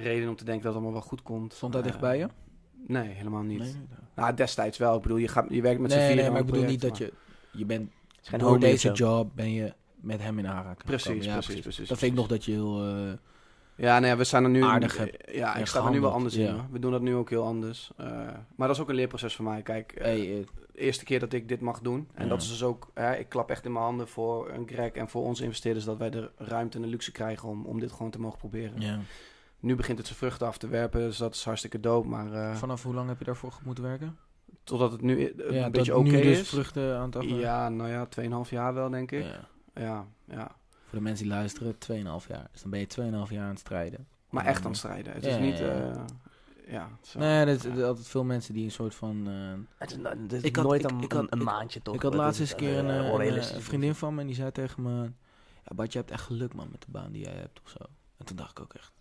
reden 0.03 0.28
om 0.28 0.36
te 0.36 0.44
denken 0.44 0.62
dat 0.64 0.72
het 0.74 0.82
allemaal 0.82 1.01
wel 1.01 1.09
goed 1.09 1.22
komt. 1.22 1.53
Stond 1.55 1.72
hij 1.74 1.82
Eh, 1.82 1.88
dicht 1.88 2.01
bij 2.01 2.18
je? 2.18 2.28
Nee, 2.86 3.09
helemaal 3.09 3.42
niet. 3.42 3.59
Nee, 3.59 3.68
nee, 3.72 3.76
nee. 3.88 3.99
Nou, 4.14 4.34
destijds 4.34 4.78
wel. 4.78 4.96
Ik 4.96 5.03
bedoel, 5.03 5.16
je, 5.16 5.28
gaat, 5.28 5.46
je 5.49 5.62
werkt 5.62 5.80
met 5.80 5.92
z'n 5.92 5.99
vieren 5.99 6.16
nee, 6.16 6.30
maar 6.30 6.40
ik 6.40 6.46
bedoel 6.46 6.64
niet 6.64 6.80
dat 6.80 6.99
je... 6.99 7.12
Je 7.53 7.64
bent 7.64 7.90
geen 8.22 8.38
door 8.38 8.59
deze 8.61 8.92
job 8.92 9.30
ben 9.34 9.53
je 9.53 9.72
met 10.01 10.20
hem 10.22 10.38
in 10.38 10.46
aanraking 10.46 10.84
Precies. 10.84 11.24
Ja, 11.24 11.32
precies, 11.32 11.61
precies, 11.61 11.88
Dat 11.88 11.99
vind 11.99 12.11
ik 12.12 12.18
nog 12.18 12.26
dat 12.28 12.44
je 12.44 12.53
heel... 12.53 12.84
eh, 12.86 13.12
Ja, 13.76 13.99
nee, 13.99 14.14
we 14.14 14.24
zijn 14.24 14.44
er 14.44 14.51
nu... 14.51 14.62
aardig 14.62 14.96
hebt- 14.96 15.30
Ja, 15.34 15.57
ik 15.57 15.66
sta 15.66 15.84
er 15.84 15.90
nu 15.90 16.01
wel 16.01 16.12
anders 16.12 16.34
in. 16.34 16.44
ja. 16.44 16.66
We 16.70 16.78
doen 16.78 16.90
dat 16.92 17.01
nu 17.03 17.14
ook 17.14 17.30
heel 17.30 17.44
anders. 17.44 17.90
Eh, 17.96 18.07
maar 18.57 18.66
dat 18.66 18.76
is 18.76 18.82
ook 18.82 18.88
een 18.88 18.94
leerproces 18.94 19.34
voor 19.36 19.44
mij. 19.44 19.62
Kijk, 19.62 19.94
hey, 19.99 20.16
de 20.16 20.46
eerste 20.74 21.05
keer 21.05 21.20
dat 21.20 21.32
ik 21.32 21.49
dit 21.49 21.61
mag 21.61 21.80
doen. 21.80 22.09
En 22.14 22.22
Ja. 22.24 22.28
dat 22.30 22.42
is 22.42 22.49
dus 22.49 22.62
ook... 22.62 22.88
ik 23.18 23.28
klap 23.28 23.51
echt 23.51 23.64
in 23.64 23.72
mijn 23.72 23.84
handen 23.84 24.09
voor 24.09 24.51
een 24.51 24.68
Greg 24.68 24.90
en 24.92 25.09
voor 25.09 25.22
onze 25.24 25.44
investeerders... 25.44 25.84
dat 25.84 25.99
wij 25.99 26.11
de 26.11 26.30
ruimte 26.36 26.76
en 26.76 26.82
de 26.82 26.88
luxe 26.90 27.12
krijgen 27.12 27.49
om, 27.49 27.64
om 27.64 27.80
dit 27.80 27.92
gewoon 27.92 28.11
te 28.11 28.20
mogen 28.20 28.38
proberen. 28.38 28.80
ja. 28.80 28.99
Nu 29.61 29.74
begint 29.74 29.98
het 29.98 30.06
zijn 30.06 30.18
vruchten 30.18 30.46
af 30.46 30.59
te 30.59 30.68
werpen, 30.68 31.00
dus 31.00 31.16
dat 31.16 31.34
is 31.34 31.44
hartstikke 31.44 31.80
dope. 31.80 32.09
Maar 32.09 32.32
eh, 32.32 32.54
Vanaf 32.56 32.82
hoe 32.82 32.94
lang 32.94 33.09
heb 33.09 33.18
je 33.18 33.24
daarvoor 33.24 33.59
moeten 33.64 33.84
werken? 33.84 34.18
totdat 34.64 34.92
het 34.92 35.00
nu 35.00 35.34
ja, 35.50 35.64
een 35.64 35.72
beetje 35.72 35.96
oké 35.96 36.11
nu 36.11 36.22
dus 36.22 36.38
is... 36.40 36.48
vruchten 36.48 36.96
aan 36.98 37.04
het 37.06 37.16
afwerken? 37.16 37.40
Ja, 37.40 37.68
nou 37.68 37.90
ja, 37.90 38.09
2,5 38.44 38.50
jaar 38.50 38.74
wel, 38.74 38.90
denk 38.90 39.11
ik. 39.12 39.22
Ja. 39.24 39.48
Ja, 39.74 40.06
ja. 40.24 40.50
Voor 40.84 40.98
de 40.98 41.00
mensen 41.04 41.24
die 41.24 41.34
luisteren, 41.34 41.74
2,5 41.74 42.26
jaar. 42.28 42.48
Dus 42.52 42.62
dan 42.62 42.70
ben 42.70 42.80
je 42.80 42.86
2,5 43.26 43.32
jaar 43.32 43.42
aan 43.44 43.50
het 43.50 43.59
strijden. 43.59 44.06
Maar 44.30 44.44
echt 44.44 44.62
aan 44.64 44.70
het 44.70 44.76
strijden. 44.78 45.12
Het 45.12 45.24
is 45.26 45.34
Ja, 45.34 45.40
niet... 45.40 45.59
ja, 45.59 45.64
ja. 45.66 45.90
eh, 45.92 46.72
ja, 46.72 46.88
zo. 47.02 47.18
Nee, 47.18 47.44
er 47.46 47.59
zijn 47.61 47.82
altijd 47.84 48.06
veel 48.09 48.24
mensen 48.24 48.54
die 48.54 48.64
een 48.64 48.70
soort 48.70 48.94
van... 48.94 49.28
eh, 49.28 49.78
Het 49.78 49.90
is, 49.90 50.36
is 50.38 50.42
Ik 50.42 50.56
had- 50.56 50.64
nooit 50.64 50.84
ik- 50.84 50.90
een, 50.90 51.00
ik 51.02 51.12
had- 51.12 51.26
een, 51.32 51.42
maandje 51.42 51.82
toch? 51.82 51.94
ik 51.94 52.02
had 52.02 52.14
laatst 52.14 52.40
is, 52.40 52.52
eens 52.52 52.61
een 52.61 52.66
keer 52.66 52.78
een, 52.78 52.88
een, 52.88 53.11
onrealistisch. 53.11 53.56
een 53.56 53.62
vriendin 53.62 53.94
van 53.94 54.14
me 54.14 54.20
en 54.20 54.26
die 54.26 54.36
zei 54.36 54.52
tegen 54.52 54.82
me... 54.82 55.02
Ja, 55.64 55.74
Bart, 55.74 55.92
je 55.92 55.98
hebt 55.98 56.11
echt 56.11 56.22
geluk 56.22 56.54
man 56.54 56.68
met 56.70 56.80
de 56.80 56.86
baan 56.90 57.12
die 57.12 57.24
jij 57.24 57.34
hebt 57.34 57.61
of 57.64 57.70
zo. 57.70 57.84
En 58.19 58.25
toen 58.25 58.37
dacht 58.37 58.51
ik 58.51 58.61
ook 58.61 58.75
echt... 58.75 58.93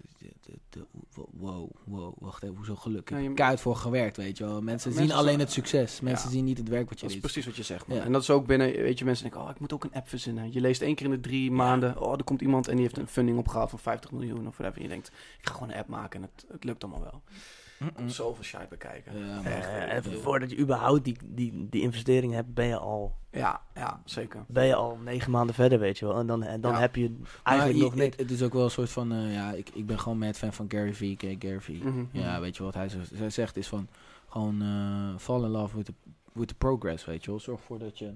Wow, 1.31 1.69
wow, 1.85 2.13
wacht 2.19 2.43
even, 2.43 2.55
hoezo 2.55 2.75
geluk? 2.75 3.09
Ik 3.09 3.17
Ja, 3.17 3.23
heb 3.23 3.35
keihard 3.35 3.61
voor 3.61 3.75
gewerkt, 3.75 4.17
weet 4.17 4.37
je 4.37 4.43
wel. 4.43 4.61
Mensen, 4.61 4.89
Mensen 4.89 5.07
zien 5.07 5.17
alleen 5.17 5.33
zo- 5.33 5.39
het 5.39 5.51
succes. 5.51 6.01
Mensen 6.01 6.27
Ja. 6.29 6.33
zien 6.35 6.45
niet 6.45 6.57
het 6.57 6.67
werk 6.69 6.89
wat 6.89 6.99
je 6.99 7.05
Dat 7.05 7.15
is 7.15 7.21
doet. 7.21 7.31
precies 7.31 7.45
wat 7.45 7.55
je 7.55 7.63
zegt, 7.63 7.87
man. 7.87 7.97
Ja. 7.97 8.03
En 8.03 8.11
dat 8.11 8.21
is 8.21 8.29
ook 8.29 8.45
binnen, 8.45 8.71
weet 8.71 8.99
je, 8.99 9.05
mensen 9.05 9.23
denken, 9.23 9.41
oh, 9.41 9.49
ik 9.49 9.59
moet 9.59 9.73
ook 9.73 9.83
een 9.83 9.93
app 9.93 10.07
verzinnen. 10.09 10.53
Je 10.53 10.61
leest 10.61 10.81
één 10.81 10.95
keer 10.95 11.05
in 11.05 11.11
de 11.11 11.19
drie 11.19 11.51
maanden, 11.51 12.01
oh, 12.01 12.13
er 12.13 12.23
komt 12.23 12.41
iemand 12.41 12.67
en 12.67 12.73
die 12.75 12.83
heeft 12.83 12.97
een 12.97 13.07
funding 13.07 13.37
opgehaald 13.37 13.69
van 13.69 13.79
50 13.79 14.11
miljoen 14.11 14.47
of 14.47 14.57
whatever. 14.57 14.75
En 14.77 14.81
je 14.83 14.87
denkt, 14.89 15.07
ik 15.39 15.47
ga 15.47 15.53
gewoon 15.53 15.69
een 15.69 15.75
app 15.77 15.87
maken 15.87 16.21
en 16.23 16.29
het, 16.35 16.45
het 16.51 16.63
lukt 16.63 16.83
allemaal 16.83 17.01
wel. 17.01 17.21
Mm-mm. 17.79 18.09
Zoveel 18.09 18.43
shit 18.43 18.69
bekijken. 18.69 19.25
Ja. 19.27 19.43
Eh, 19.43 19.93
en 19.93 20.03
voordat 20.03 20.49
je 20.49 20.57
überhaupt 20.57 21.03
die, 21.03 21.17
die, 21.23 21.67
die 21.69 21.81
investering 21.81 22.33
hebt, 22.33 22.53
ben 22.53 22.65
je 22.65 22.77
al, 22.77 23.15
Ja, 23.31 23.61
ja, 23.75 24.01
zeker. 24.05 24.43
ben 24.47 24.65
je 24.65 24.75
al 24.75 24.97
negen 25.03 25.31
maanden 25.31 25.55
verder, 25.55 25.79
weet 25.79 25.99
je 25.99 26.05
wel. 26.05 26.17
En 26.19 26.27
dan, 26.27 26.43
en 26.43 26.61
dan 26.61 26.71
Ja. 26.71 26.79
heb 26.79 26.95
je 26.95 27.15
eigenlijk 27.43 27.77
je- 27.77 27.83
nog 27.83 27.95
niks. 27.95 28.17
Het, 28.17 28.31
is 28.31 28.43
ook 28.43 28.53
wel 28.53 28.63
een 28.63 28.71
soort 28.71 28.89
van... 28.89 29.11
eh, 29.11 29.33
ja, 29.33 29.51
ik, 29.51 29.69
ik 29.73 29.85
ben 29.85 29.99
gewoon 29.99 30.17
mad 30.17 30.37
fan 30.37 30.53
van 30.53 30.65
Gary 30.69 30.93
Vee. 30.93 31.15
Gary 31.39 31.59
Vee? 31.61 31.83
Mhm, 31.83 32.03
Ja, 32.11 32.31
mhm. 32.31 32.41
weet 32.41 32.57
je 32.57 32.63
wat 32.63 32.73
hij, 32.73 32.89
zo- 32.89 32.97
hij 33.15 33.29
zegt 33.29 33.57
is 33.57 33.67
van... 33.67 33.87
Gewoon 34.29 34.61
eh, 34.61 35.17
fall 35.19 35.43
in 35.43 35.49
love 35.49 35.75
with 35.75 35.85
the, 35.85 35.93
with 36.33 36.47
the 36.47 36.55
progress, 36.55 37.05
weet 37.05 37.23
je 37.23 37.29
wel. 37.31 37.39
Zorg 37.39 37.59
ervoor 37.59 37.79
dat 37.79 37.99
je... 37.99 38.13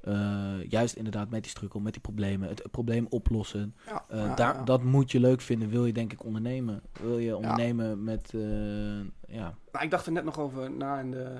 eh, 0.00 0.64
juist 0.68 0.96
inderdaad 0.96 1.30
met 1.30 1.42
die 1.42 1.50
struggle, 1.50 1.80
met 1.80 1.92
die 1.92 2.02
problemen, 2.02 2.48
het, 2.48 2.62
het 2.62 2.70
probleem 2.70 3.06
oplossen. 3.08 3.74
Ja, 3.86 4.04
eh, 4.08 4.18
ja, 4.18 4.34
daar, 4.34 4.54
ja. 4.54 4.62
Dat 4.62 4.82
moet 4.82 5.10
je 5.10 5.20
leuk 5.20 5.40
vinden, 5.40 5.68
wil 5.68 5.86
je 5.86 5.92
denk 5.92 6.12
ik 6.12 6.24
ondernemen. 6.24 6.82
Wil 7.00 7.18
je 7.18 7.36
ondernemen 7.36 8.04
met, 8.04 8.34
eh, 8.34 9.00
ja, 9.36 9.54
Nou, 9.72 9.84
ik 9.84 9.90
dacht 9.90 10.06
er 10.06 10.12
net 10.12 10.24
nog 10.24 10.38
over 10.38 10.70
na 10.70 11.00
in 11.00 11.10
de, 11.10 11.38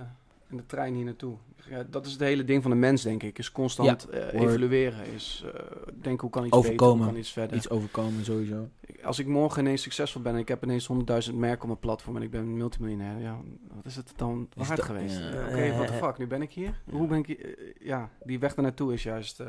in 0.50 0.56
de 0.56 0.66
trein 0.66 0.94
hier 0.94 1.04
naartoe. 1.04 1.36
Ja, 1.68 1.84
dat 1.90 2.06
is 2.06 2.12
het 2.12 2.20
hele 2.20 2.44
ding 2.44 2.62
van 2.62 2.70
de 2.70 2.76
mens, 2.76 3.02
denk 3.02 3.22
ik. 3.22 3.38
Is 3.38 3.52
constant 3.52 4.08
eh, 4.08 4.20
word. 4.20 4.48
evalueren. 4.48 5.06
Is 5.06 5.44
eh, 5.54 5.60
denken, 6.00 6.20
hoe 6.20 6.30
kan 6.30 6.44
iets 6.44 6.52
Overkomen. 6.56 6.76
beter, 6.92 6.96
hoe 7.04 7.06
kan 7.12 7.16
iets 7.16 7.32
verder. 7.32 7.56
iets 7.56 7.68
overkomen 7.70 8.24
sowieso. 8.24 8.68
Als 9.02 9.18
ik 9.18 9.26
morgen 9.26 9.60
ineens 9.62 9.82
succesvol 9.82 10.22
ben 10.22 10.32
en 10.32 10.38
ik 10.38 10.48
heb 10.48 10.64
ineens 10.64 10.88
100.000 11.28 11.34
merken 11.34 11.60
op 11.60 11.66
mijn 11.66 11.78
platform 11.78 12.16
en 12.16 12.22
ik 12.22 12.30
ben 12.30 12.56
multimiljonair, 12.56 13.20
ja, 13.20 13.40
wat 13.74 13.84
is 13.86 13.96
het 13.96 14.12
dan 14.16 14.48
Is 14.56 14.66
waard 14.66 14.76
dat- 14.76 14.86
geweest? 14.86 15.18
ja. 15.18 15.24
Oké, 15.26 15.72
what 15.72 15.86
the 15.86 15.92
eh, 15.92 16.02
fuck, 16.02 16.18
nu 16.18 16.26
ben 16.26 16.42
ik 16.42 16.52
hier? 16.52 16.80
Hoe 16.90 17.06
ben 17.06 17.18
ik 17.18 17.26
hier? 17.26 17.58
Eh, 17.58 17.64
ja, 17.80 18.10
die 18.24 18.38
weg 18.38 18.54
daar 18.54 18.64
naartoe 18.64 18.92
is 18.92 19.02
juist 19.02 19.42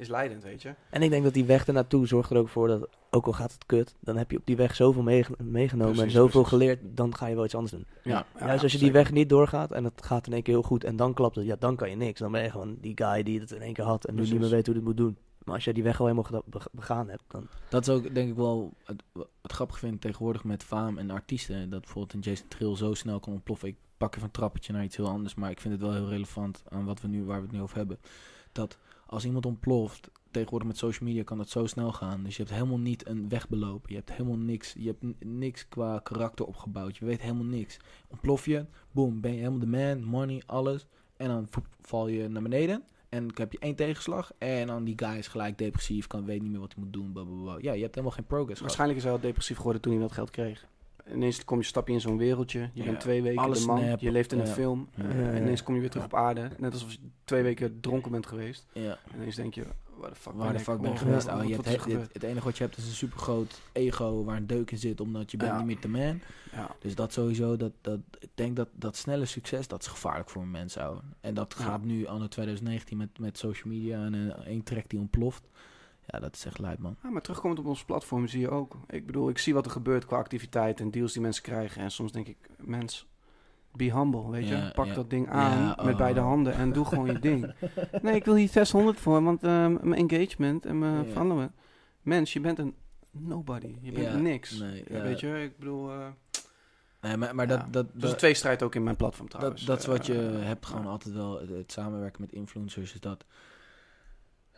is 0.00 0.08
leidend, 0.08 0.42
weet 0.42 0.62
je. 0.62 0.74
En 0.90 1.02
ik 1.02 1.10
denk 1.10 1.24
dat 1.24 1.34
die 1.34 1.44
weg 1.44 1.66
ernaartoe 1.66 2.06
zorgt 2.06 2.30
er 2.30 2.36
ook 2.36 2.48
voor 2.48 2.68
dat, 2.68 2.88
ook 3.10 3.26
al 3.26 3.32
gaat 3.32 3.52
het 3.52 3.66
kut, 3.66 3.94
dan 4.00 4.16
heb 4.16 4.30
je 4.30 4.36
op 4.36 4.46
die 4.46 4.56
weg 4.56 4.74
zoveel 4.74 5.02
meege- 5.02 5.34
meegenomen 5.42 6.02
en 6.04 6.10
zoveel 6.10 6.42
precies. 6.42 6.48
geleerd, 6.48 6.80
dan 6.84 7.14
ga 7.14 7.26
je 7.26 7.34
wel 7.34 7.44
iets 7.44 7.54
anders 7.54 7.72
doen. 7.72 7.86
Ja. 8.02 8.26
Juist 8.38 8.62
als 8.62 8.72
je 8.72 8.78
die 8.78 8.92
weg 8.92 9.12
niet 9.12 9.28
doorgaat 9.28 9.72
en 9.72 9.84
het 9.84 10.04
gaat 10.04 10.26
in 10.26 10.32
één 10.32 10.42
keer 10.42 10.54
heel 10.54 10.62
goed 10.62 10.84
en 10.84 10.96
dan 10.96 11.14
klapt 11.14 11.36
het, 11.36 11.46
ja, 11.46 11.56
dan 11.58 11.76
kan 11.76 11.90
je 11.90 11.96
niks. 11.96 12.20
Dan 12.20 12.32
ben 12.32 12.42
je 12.42 12.50
gewoon 12.50 12.76
die 12.80 12.92
guy 12.94 13.22
die 13.22 13.40
het 13.40 13.50
in 13.50 13.62
één 13.62 13.72
keer 13.72 13.84
had 13.84 14.04
en 14.04 14.14
nu 14.14 14.22
niet 14.22 14.40
meer 14.40 14.48
weet 14.48 14.66
hoe 14.66 14.74
het 14.74 14.84
moet 14.84 14.96
doen. 14.96 15.16
Maar 15.44 15.54
als 15.54 15.64
je 15.64 15.72
die 15.72 15.82
weg 15.82 16.00
al 16.00 16.06
helemaal 16.06 16.42
begaan 16.72 17.08
hebt, 17.08 17.22
dan... 17.28 17.48
Dat 17.68 17.88
is 17.88 17.94
ook 17.94 18.14
denk 18.14 18.30
ik 18.30 18.36
wel 18.36 18.74
het, 18.84 19.02
grappig 19.42 19.78
vind 19.78 20.00
tegenwoordig 20.00 20.44
met 20.44 20.62
faam 20.62 20.98
en 20.98 21.10
artiesten. 21.10 21.70
Dat 21.70 21.80
bijvoorbeeld 21.80 22.14
een 22.14 22.20
Jason 22.20 22.48
Trill 22.48 22.76
zo 22.76 22.94
snel 22.94 23.20
kan 23.20 23.32
ontploffen. 23.32 23.68
Ik 23.68 23.76
pak 23.96 24.14
even 24.14 24.26
een 24.26 24.30
trappetje 24.32 24.72
naar 24.72 24.84
iets 24.84 24.96
heel 24.96 25.08
anders. 25.08 25.34
Maar 25.34 25.50
ik 25.50 25.60
vind 25.60 25.74
het 25.74 25.82
wel 25.82 25.92
heel 25.92 26.08
relevant 26.08 26.62
aan 26.68 26.84
wat 26.84 27.00
we 27.00 27.08
nu, 27.08 27.24
waar 27.24 27.36
we 27.36 27.46
het 27.46 27.52
nu 27.52 27.60
over 27.60 27.76
hebben. 27.76 27.98
Dat 28.52 28.78
als 29.10 29.24
iemand 29.24 29.46
ontploft, 29.46 30.10
tegenwoordig 30.30 30.68
met 30.68 30.78
social 30.78 31.08
media 31.08 31.22
kan 31.22 31.38
dat 31.38 31.48
zo 31.48 31.66
snel 31.66 31.92
gaan. 31.92 32.22
Dus 32.22 32.36
je 32.36 32.42
hebt 32.42 32.54
helemaal 32.54 32.78
niet 32.78 33.08
een 33.08 33.28
weg 33.28 33.48
belopen. 33.48 33.90
Je 33.90 33.96
hebt 33.96 34.10
helemaal 34.10 34.36
niks. 34.36 34.74
Je 34.78 34.86
hebt 34.86 35.24
niks 35.24 35.68
qua 35.68 35.98
karakter 35.98 36.46
opgebouwd. 36.46 36.96
Je 36.96 37.04
weet 37.04 37.20
helemaal 37.20 37.44
niks. 37.44 37.76
Ontplof 38.08 38.46
je, 38.46 38.66
boom, 38.90 39.20
ben 39.20 39.30
je 39.30 39.36
helemaal 39.36 39.58
de 39.58 39.66
man, 39.66 40.04
money, 40.04 40.42
alles. 40.46 40.86
En 41.16 41.28
dan 41.28 41.48
val 41.80 42.08
je 42.08 42.28
naar 42.28 42.42
beneden. 42.42 42.82
En 43.08 43.26
dan 43.26 43.36
heb 43.36 43.52
je 43.52 43.58
één 43.58 43.74
tegenslag. 43.74 44.32
En 44.38 44.66
dan 44.66 44.84
die 44.84 44.98
guy 44.98 45.16
is 45.16 45.28
gelijk 45.28 45.58
depressief, 45.58 46.06
kan 46.06 46.24
weet 46.24 46.42
niet 46.42 46.50
meer 46.50 46.60
wat 46.60 46.72
hij 46.74 46.82
moet 46.84 46.92
doen. 46.92 47.12
blablabla. 47.12 47.56
Ja, 47.60 47.72
je 47.72 47.82
hebt 47.82 47.94
helemaal 47.94 48.16
geen 48.16 48.26
progress. 48.26 48.60
Waarschijnlijk 48.60 48.98
is 48.98 49.04
hij 49.04 49.12
wel 49.12 49.22
depressief 49.22 49.56
geworden 49.56 49.82
toen 49.82 49.92
hij 49.92 50.00
dat 50.00 50.12
geld 50.12 50.30
kreeg. 50.30 50.66
Ineens 51.14 51.44
kom 51.44 51.58
je, 51.58 51.64
stap 51.64 51.86
je 51.88 51.92
in 51.94 52.00
zo'n 52.00 52.18
wereldje. 52.18 52.70
Je 52.72 52.82
bent 52.84 53.00
twee 53.00 53.22
weken 53.22 53.42
alles 53.42 53.60
de 53.60 53.66
man. 53.66 53.96
Je 53.98 54.10
leeft 54.12 54.32
in 54.32 54.38
een 54.40 54.46
film. 54.46 54.88
En 54.94 55.36
ineens 55.36 55.62
kom 55.62 55.74
je 55.74 55.80
weer 55.80 55.90
terug 55.90 56.04
op 56.06 56.14
aarde. 56.14 56.50
Net 56.58 56.72
alsof 56.72 56.92
je 56.92 56.98
twee 57.24 57.42
weken 57.42 57.80
dronken 57.80 58.10
bent 58.10 58.26
geweest. 58.26 58.66
Ja. 58.72 58.98
En 59.12 59.20
ineens 59.20 59.34
denk 59.36 59.54
je, 59.54 59.64
waar 59.96 60.10
de 60.10 60.16
fuck 60.16 60.32
Waar 60.32 60.42
ben 60.44 60.52
de 60.52 60.58
ik? 60.58 60.64
fuck 60.64 60.80
ben 60.80 60.90
je 60.90 60.96
Oh, 60.96 61.02
geweest? 61.02 61.28
ouwe? 61.28 61.46
je 61.46 61.54
hebt 61.54 61.64
he- 61.84 61.92
het, 61.98 62.12
het 62.12 62.22
enige 62.22 62.44
wat 62.44 62.56
je 62.58 62.64
hebt 62.64 62.76
is 62.76 62.84
een 62.86 62.90
supergroot 62.92 63.60
ego 63.72 64.24
waar 64.24 64.36
een 64.36 64.46
deuk 64.46 64.70
in 64.70 64.78
zit, 64.78 65.00
omdat 65.00 65.30
je 65.30 65.36
bent 65.36 65.50
Ja. 65.50 65.56
niet 65.58 65.66
meer 65.66 65.80
de 65.80 65.88
man. 65.88 66.20
Ja. 66.52 66.70
Dus 66.80 66.94
dat 66.94 67.12
sowieso, 67.12 67.56
dat, 67.56 67.72
dat, 67.80 67.98
ik 68.18 68.30
denk 68.34 68.56
dat 68.56 68.68
dat 68.72 68.96
snelle 68.96 69.24
succes, 69.24 69.68
dat 69.68 69.80
is 69.82 69.86
gevaarlijk 69.88 70.30
voor 70.30 70.42
een 70.42 70.50
mens, 70.50 70.76
ouwe. 70.78 71.00
En 71.20 71.34
dat 71.34 71.54
Ja. 71.58 71.64
gaat 71.64 71.84
nu 71.84 72.06
anno 72.06 72.28
2019 72.28 72.96
met, 72.96 73.18
met 73.18 73.38
social 73.38 73.72
media 73.74 74.04
en 74.04 74.12
een 74.12 74.32
één 74.44 74.62
track 74.62 74.88
die 74.88 74.98
ontploft. 74.98 75.48
Ja, 76.06 76.18
dat 76.18 76.34
is 76.34 76.44
echt 76.44 76.58
lijp, 76.58 76.78
man. 76.78 76.96
Ja, 77.02 77.10
maar 77.10 77.22
terugkomend 77.22 77.58
op 77.58 77.66
ons 77.66 77.84
platform 77.84 78.26
zie 78.26 78.40
je 78.40 78.50
ook. 78.50 78.76
Ik 78.88 79.06
bedoel, 79.06 79.28
ik 79.28 79.38
zie 79.38 79.54
wat 79.54 79.64
er 79.64 79.70
gebeurt 79.70 80.04
qua 80.06 80.16
activiteit 80.16 80.80
en 80.80 80.90
deals 80.90 81.12
die 81.12 81.22
mensen 81.22 81.42
krijgen. 81.42 81.82
En 81.82 81.90
soms 81.90 82.12
denk 82.12 82.26
ik, 82.28 82.36
mens, 82.58 83.06
be 83.72 83.92
humble, 83.92 84.30
weet 84.30 84.48
je. 84.48 84.56
Ja, 84.56 84.72
Pak 84.74 84.86
ja. 84.86 84.94
dat 84.94 85.10
ding 85.10 85.28
aan 85.28 85.66
met 85.84 85.92
oh. 85.94 85.96
beide 85.96 86.20
handen 86.20 86.52
en 86.54 86.72
doe 86.72 86.84
gewoon 86.84 87.06
je 87.06 87.18
ding. 87.30 87.52
Nee, 88.02 88.14
ik 88.14 88.24
wil 88.24 88.34
hier 88.34 88.48
600 88.48 89.00
voor, 89.00 89.22
want 89.22 89.42
ehm, 89.42 89.76
mijn 89.88 90.10
engagement 90.10 90.66
en 90.66 90.78
mijn 90.78 91.06
Ja. 91.06 91.12
followen. 91.12 91.52
Mens, 92.02 92.32
je 92.32 92.40
bent 92.40 92.58
een 92.58 92.74
nobody. 93.10 93.74
Je 93.80 93.92
bent 93.92 94.22
niks. 94.22 94.58
nee, 94.58 94.84
weet 94.88 95.20
je, 95.20 95.42
ik 95.42 95.58
bedoel... 95.58 95.90
eh, 95.92 96.06
Nee, 97.00 97.16
maar, 97.16 97.34
maar 97.34 97.48
ja. 97.48 97.56
dat, 97.56 97.72
dat, 97.72 97.92
Dus 97.92 98.00
dat, 98.02 98.10
een 98.10 98.16
tweestrijd 98.16 98.62
ook 98.62 98.74
in 98.74 98.82
mijn 98.82 98.96
platform 98.96 99.28
dat, 99.28 99.36
trouwens. 99.38 99.64
dat 99.64 99.78
is 99.78 99.86
wat 99.86 100.06
je 100.06 100.28
Eh, 100.28 100.46
hebt 100.46 100.66
gewoon 100.66 100.86
altijd 100.86 101.14
wel, 101.14 101.40
het, 101.40 101.48
het 101.48 101.72
samenwerken 101.72 102.20
met 102.20 102.32
influencers, 102.32 102.94
is 102.94 103.00
dat... 103.00 103.24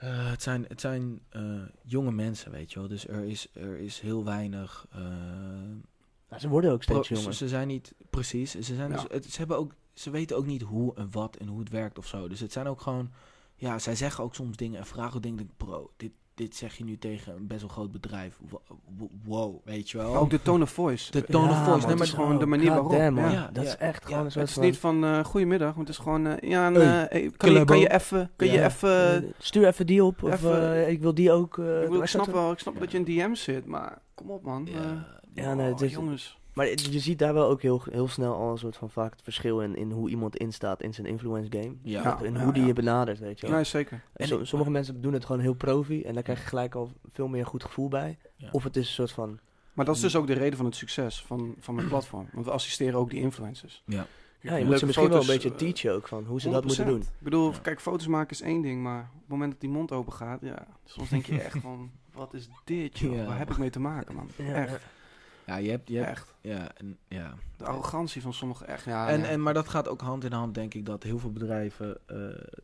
eh, 0.03 0.31
het 0.31 0.43
zijn, 0.43 0.65
het 0.69 0.81
zijn 0.81 1.21
eh, 1.29 1.43
jonge 1.83 2.13
mensen, 2.13 2.51
weet 2.51 2.73
je 2.73 2.79
wel. 2.79 2.89
Dus 2.89 3.09
er 3.09 3.25
is, 3.25 3.49
er 3.53 3.79
is 3.79 4.01
heel 4.01 4.25
weinig... 4.25 4.87
eh, 4.91 5.01
Ja, 6.31 6.39
ze 6.39 6.49
worden 6.49 6.73
ook 6.73 6.83
steeds 6.83 7.09
jonger. 7.09 7.25
Ze, 7.25 7.33
ze 7.33 7.49
zijn 7.49 7.69
niet 7.69 7.95
precies. 8.11 8.51
Ze, 8.51 8.63
zijn 8.63 8.91
Ja. 8.91 8.97
dus, 8.97 9.05
het, 9.09 9.25
ze, 9.25 9.39
hebben 9.39 9.57
ook, 9.57 9.75
ze 9.95 10.11
weten 10.11 10.37
ook 10.37 10.47
niet 10.47 10.63
hoe 10.63 10.95
en 10.95 11.11
wat 11.11 11.37
en 11.37 11.47
hoe 11.47 11.59
het 11.59 11.69
werkt 11.69 11.99
of 11.99 12.07
zo. 12.07 12.29
Dus 12.29 12.41
het 12.41 12.53
zijn 12.53 12.67
ook 12.67 12.81
gewoon. 12.81 13.11
Ja, 13.55 13.79
zij 13.79 13.97
zeggen 13.97 14.25
ook 14.25 14.35
soms 14.35 14.57
dingen 14.57 14.79
en 14.79 14.87
vragen 14.87 15.17
ook 15.17 15.23
dingen. 15.23 15.37
denk 15.39 15.51
ik, 15.51 15.57
Bro, 15.57 15.93
dit, 15.97 16.13
dit 16.35 16.57
zeg 16.57 16.77
je 16.77 16.85
nu 16.85 16.99
tegen 16.99 17.35
een 17.37 17.47
best 17.47 17.61
wel 17.61 17.71
groot 17.71 17.93
bedrijf. 17.93 18.39
Wo- 18.49 18.61
wo- 18.99 19.11
Wow, 19.25 19.57
weet 19.65 19.91
je 19.91 19.99
wel. 19.99 20.17
Ook 20.17 20.31
de 20.31 20.43
tone 20.43 20.63
of 20.63 20.71
voice. 20.71 21.11
De 21.11 21.25
tone 21.25 21.51
of 21.51 21.57
voice. 21.57 21.69
man, 21.71 21.79
Nee, 21.79 21.87
het 21.89 21.99
maar 21.99 22.07
is 22.07 22.13
gewoon 22.13 22.39
de 22.39 22.47
manier 22.47 22.69
waarop. 22.69 22.91
damn, 22.91 23.15
man. 23.15 23.25
Ja. 23.25 23.31
Ja, 23.31 23.51
dat 23.53 23.65
ja, 23.65 23.71
is 23.71 23.77
echt 23.77 24.05
gewoon 24.05 24.19
een 24.19 24.33
Het 24.33 24.49
is 24.49 24.53
van... 24.53 24.63
niet 24.65 24.79
van 24.79 25.05
eh 25.05 25.25
goedemiddag, 25.25 25.75
want 25.75 25.89
het 25.89 25.97
is 25.97 26.03
gewoon... 26.03 26.27
eh, 26.27 26.51
ja, 26.51 26.67
en, 26.67 26.75
Hey, 26.75 27.03
eh, 27.05 27.11
hey, 27.11 27.31
kan, 27.37 27.53
je, 27.53 27.65
kan 27.65 27.79
je 27.79 27.93
even... 27.93 28.31
Kan 28.37 28.49
je 28.49 28.63
even... 28.65 29.35
Stuur 29.39 29.67
even 29.67 29.87
die 29.87 30.05
op, 30.05 30.23
of 30.23 30.33
even- 30.33 30.73
eh, 30.75 30.89
ik 30.91 31.01
wil 31.01 31.15
die 31.15 31.33
ook. 31.33 31.59
eh, 31.59 31.83
ik, 31.83 31.93
ik 31.93 32.07
snap 32.07 32.25
dat- 32.25 32.35
wel, 32.35 32.53
ik 32.53 32.59
snap 32.59 32.79
dat 32.79 32.91
je 32.91 32.99
in 32.99 33.05
DM 33.05 33.35
zit, 33.35 33.67
maar 33.67 33.99
kom 34.15 34.31
op 34.31 34.43
man. 34.45 34.69
Ja, 34.73 35.07
Ja, 35.35 35.55
nee, 35.55 35.67
het 35.67 35.81
oh, 35.81 35.87
is- 35.87 35.93
jongens. 35.93 36.41
Maar 36.55 36.67
je 36.67 36.99
ziet 37.01 37.19
daar 37.19 37.35
wel 37.35 37.49
ook 37.49 37.63
heel, 37.63 37.83
heel 37.91 38.09
snel 38.09 38.35
al 38.35 38.51
een 38.51 38.59
soort 38.59 38.77
van 38.77 38.91
vaak 38.91 39.13
het 39.13 39.23
verschil 39.23 39.61
in, 39.61 39.77
in 39.77 39.91
hoe 39.91 40.11
iemand 40.11 40.37
instaat 40.37 40.83
in 40.83 40.95
zijn 40.95 41.07
influence 41.07 41.51
game. 41.59 41.75
ja. 41.83 42.03
Ja. 42.03 42.23
en 42.23 42.43
hoe 42.43 42.53
die 42.53 42.65
je 42.67 42.73
benadert, 42.73 43.19
weet 43.19 43.41
je 43.41 43.47
wel. 43.47 43.57
Ja, 43.59 43.65
zeker. 43.65 44.03
En 44.13 44.27
so- 44.27 44.45
sommige 44.45 44.71
mensen 44.71 45.01
doen 45.01 45.13
het 45.13 45.25
gewoon 45.25 45.41
heel 45.41 45.55
profi 45.55 46.03
en 46.03 46.15
daar 46.15 46.23
krijg 46.23 46.41
je 46.41 46.47
gelijk 46.47 46.75
al 46.75 46.91
veel 47.13 47.29
meer 47.29 47.47
goed 47.47 47.65
gevoel 47.65 47.89
bij. 47.89 48.19
Ja. 48.37 48.49
Of 48.53 48.65
het 48.65 48.77
is 48.77 48.87
een 48.87 48.93
soort 48.95 49.13
van... 49.13 49.39
Maar 49.73 49.85
dat 49.85 49.95
is 49.95 50.01
dus 50.01 50.17
ook 50.17 50.27
de 50.27 50.33
reden 50.33 50.57
van 50.57 50.67
het 50.67 50.77
succes 50.77 51.23
van, 51.23 51.55
van 51.59 51.75
mijn 51.75 51.89
platform. 51.89 52.29
Want 52.33 52.45
we 52.47 52.53
assisteren 52.53 52.99
ook 52.99 53.11
die 53.11 53.21
influencers. 53.21 53.83
Ja. 53.87 54.07
Ja, 54.41 54.57
je 54.57 54.65
moet 54.65 54.79
ze 54.79 54.87
misschien 54.87 55.09
wel 55.09 55.21
een 55.21 55.27
beetje 55.27 55.55
teachen 55.55 55.93
ook 55.93 56.09
van 56.09 56.25
hoe 56.25 56.41
ze 56.41 56.51
dat 56.51 56.65
moeten 56.65 56.85
100%. 56.85 56.89
doen. 56.89 57.01
Ik 57.01 57.07
bedoel, 57.19 57.51
Ja. 57.53 57.59
kijk, 57.63 57.81
foto's 57.81 58.07
maken 58.07 58.31
is 58.31 58.41
één 58.41 58.63
ding, 58.63 58.83
maar 58.83 59.01
op 59.15 59.21
het 59.21 59.29
moment 59.29 59.51
dat 59.53 59.61
die 59.61 59.71
mond 59.71 59.93
open 59.93 60.13
gaat, 60.13 60.41
ja, 60.43 60.67
soms 60.85 61.09
denk 61.09 61.27
je 61.27 61.41
echt 61.41 61.59
van, 61.67 61.91
wat 62.15 62.35
is 62.35 62.49
dit, 62.65 62.99
joh? 62.99 63.15
Ja. 63.15 63.25
Waar 63.25 63.39
heb 63.39 63.51
ik 63.51 63.59
mee 63.59 63.71
te 63.71 63.81
maken, 63.81 64.15
man? 64.15 64.29
Ja, 64.37 64.55
Echt, 64.55 64.81
ja, 65.47 65.57
je 65.57 65.71
hebt. 65.71 65.89
Je 65.89 65.97
hebt 65.97 66.11
echt. 66.11 66.35
ja, 66.41 66.73
en, 66.77 66.99
ja. 67.09 67.35
De 67.57 67.65
arrogantie 67.65 68.23
van 68.23 68.33
sommigen, 68.33 68.67
echt, 68.67 68.85
ja. 68.85 69.09
En, 69.09 69.21
ja. 69.21 69.27
en, 69.27 69.43
maar 69.43 69.55
dat 69.55 69.69
gaat 69.69 69.89
ook 69.89 70.01
hand 70.01 70.25
in 70.25 70.33
hand, 70.33 70.55
denk 70.55 70.75
ik, 70.75 70.87
dat 70.87 71.03
heel 71.03 71.19
veel 71.19 71.33
bedrijven 71.33 71.99
eh, 72.07 72.17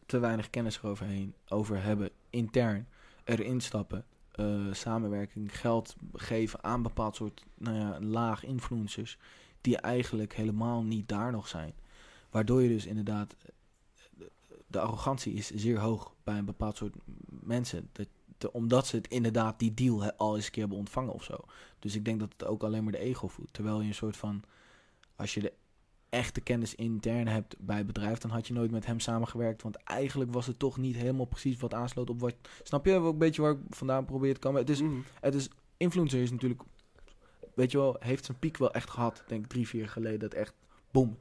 te 0.07 0.19
weinig 0.19 0.51
kennis 0.51 0.79
eroverheen 0.79 1.35
over 1.49 1.83
hebben, 1.83 2.11
intern 2.31 2.87
erin 3.25 3.61
stappen, 3.61 4.05
eh, 4.31 4.73
samenwerking, 4.73 5.59
geld 5.59 5.97
geven 6.13 6.65
aan 6.65 6.83
bepaald 6.83 7.17
soort 7.17 7.45
nou 7.55 7.77
ja, 7.77 8.01
laag 8.01 8.45
influencers, 8.45 9.19
die 9.61 9.77
eigenlijk 9.77 10.35
helemaal 10.35 10.83
niet 10.83 11.09
daar 11.09 11.33
nog 11.33 11.49
zijn. 11.49 11.75
Waardoor 12.31 12.63
je 12.63 12.69
dus 12.69 12.87
inderdaad, 12.87 13.37
eh, 13.43 14.27
de, 14.67 14.81
arrogantie 14.81 15.35
is 15.35 15.51
zeer 15.51 15.79
hoog 15.79 16.15
bij 16.25 16.39
een 16.39 16.45
bepaald 16.45 16.77
soort 16.77 16.95
mensen. 17.29 17.89
Dat, 17.93 18.09
omdat 18.53 18.87
ze 18.87 18.97
het 18.97 19.09
inderdaad 19.09 19.59
die 19.59 19.75
deal 19.75 20.11
al 20.13 20.37
eens 20.37 20.45
een 20.45 20.51
keer 20.51 20.61
hebben 20.61 20.79
ontvangen 20.81 21.13
of 21.13 21.25
zo. 21.25 21.37
Dus 21.79 21.95
ik 21.95 22.05
denk 22.05 22.21
dat 22.21 22.33
het 22.33 22.45
ook 22.45 22.63
alleen 22.63 22.83
maar 22.83 22.93
de 22.93 22.99
ego 22.99 23.29
voedt. 23.29 23.53
Terwijl 23.53 23.81
je 23.81 23.89
een 23.89 23.95
soort 23.95 24.17
van, 24.17 24.43
als 25.17 25.35
je 25.35 25.41
de 25.41 25.53
echte 26.09 26.41
kennis 26.41 26.75
intern 26.75 27.29
hebt 27.29 27.57
bij 27.59 27.77
het 27.77 27.87
bedrijf, 27.87 28.19
dan 28.19 28.31
had 28.31 28.47
je 28.47 28.53
nooit 28.53 28.71
met 28.71 28.87
hem 28.87 29.01
samengewerkt. 29.01 29.63
Want 29.63 29.77
eigenlijk 29.77 30.33
was 30.33 30.47
het 30.47 30.59
toch 30.59 30.77
niet 30.77 30.97
helemaal 30.97 31.25
precies 31.27 31.57
wat 31.61 31.75
aansloot 31.75 32.11
op 32.11 32.21
wat. 32.21 32.35
Snap 32.63 32.85
je 32.87 32.95
ook 32.95 33.13
een 33.13 33.19
beetje 33.19 33.43
waar 33.43 33.53
ik 33.53 33.59
vandaan 33.71 34.05
probeer 34.05 34.35
te 34.35 34.41
komen? 34.41 34.61
Het 34.61 34.71
is, 34.71 34.81
Mhm. 34.81 34.99
het 35.21 35.35
is, 35.35 35.49
influencer 35.77 36.23
is 36.23 36.31
natuurlijk, 36.31 36.61
weet 37.55 37.71
je 37.71 37.79
wel, 37.79 37.97
heeft 37.99 38.25
zijn 38.25 38.39
piek 38.39 38.57
wel 38.57 38.73
echt 38.73 38.91
gehad. 38.91 39.25
Denk 39.27 39.47
drie, 39.47 39.69
vier 39.69 39.81
jaar 39.81 39.91
geleden, 39.91 40.19
dat 40.19 40.35
echt 40.35 40.55
boom, 40.91 41.17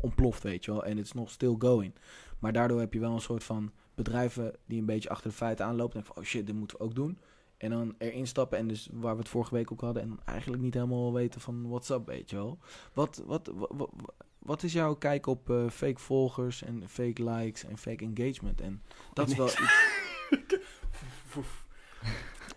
ontploft, 0.00 0.42
weet 0.42 0.64
je 0.64 0.70
wel. 0.70 0.84
En 0.84 0.96
het 0.96 1.06
is 1.06 1.12
nog 1.12 1.30
still 1.30 1.54
going. 1.58 1.92
Maar 2.38 2.52
daardoor 2.52 2.80
heb 2.80 2.92
je 2.92 3.00
wel 3.00 3.12
een 3.12 3.20
soort 3.20 3.44
van 3.44 3.70
bedrijven 4.02 4.54
die 4.66 4.78
een 4.78 4.86
beetje 4.86 5.08
achter 5.08 5.30
de 5.30 5.36
feiten 5.36 5.64
aanlopen. 5.66 5.98
En 5.98 6.04
van, 6.04 6.16
oh 6.16 6.24
shit, 6.24 6.46
dit 6.46 6.54
moeten 6.54 6.78
we 6.78 6.84
ook 6.84 6.94
doen. 6.94 7.18
En 7.56 7.70
dan 7.70 7.94
erin 7.98 8.26
stappen 8.26 8.58
en 8.58 8.68
dus 8.68 8.88
waar 8.92 9.14
we 9.14 9.20
het 9.20 9.28
vorige 9.28 9.54
week 9.54 9.72
ook 9.72 9.80
hadden. 9.80 10.02
En 10.02 10.18
eigenlijk 10.24 10.62
niet 10.62 10.74
helemaal 10.74 11.12
weten 11.12 11.40
van 11.40 11.68
what's 11.68 11.90
up, 11.90 12.06
weet 12.06 12.30
je 12.30 12.36
wel. 12.36 12.58
Wat, 12.92 13.22
wat, 13.26 13.50
wat, 13.54 13.70
wat, 13.72 13.90
wat 14.38 14.62
is 14.62 14.72
jouw 14.72 14.94
kijk 14.94 15.26
op 15.26 15.50
eh, 15.50 15.68
fake 15.68 16.00
volgers 16.00 16.62
en 16.62 16.88
fake 16.88 17.24
likes 17.30 17.64
en 17.64 17.78
fake 17.78 18.04
engagement? 18.04 18.60
En 18.60 18.82
dat 19.12 19.28
is 19.28 19.36
wel 19.36 19.46
iets... 19.46 19.60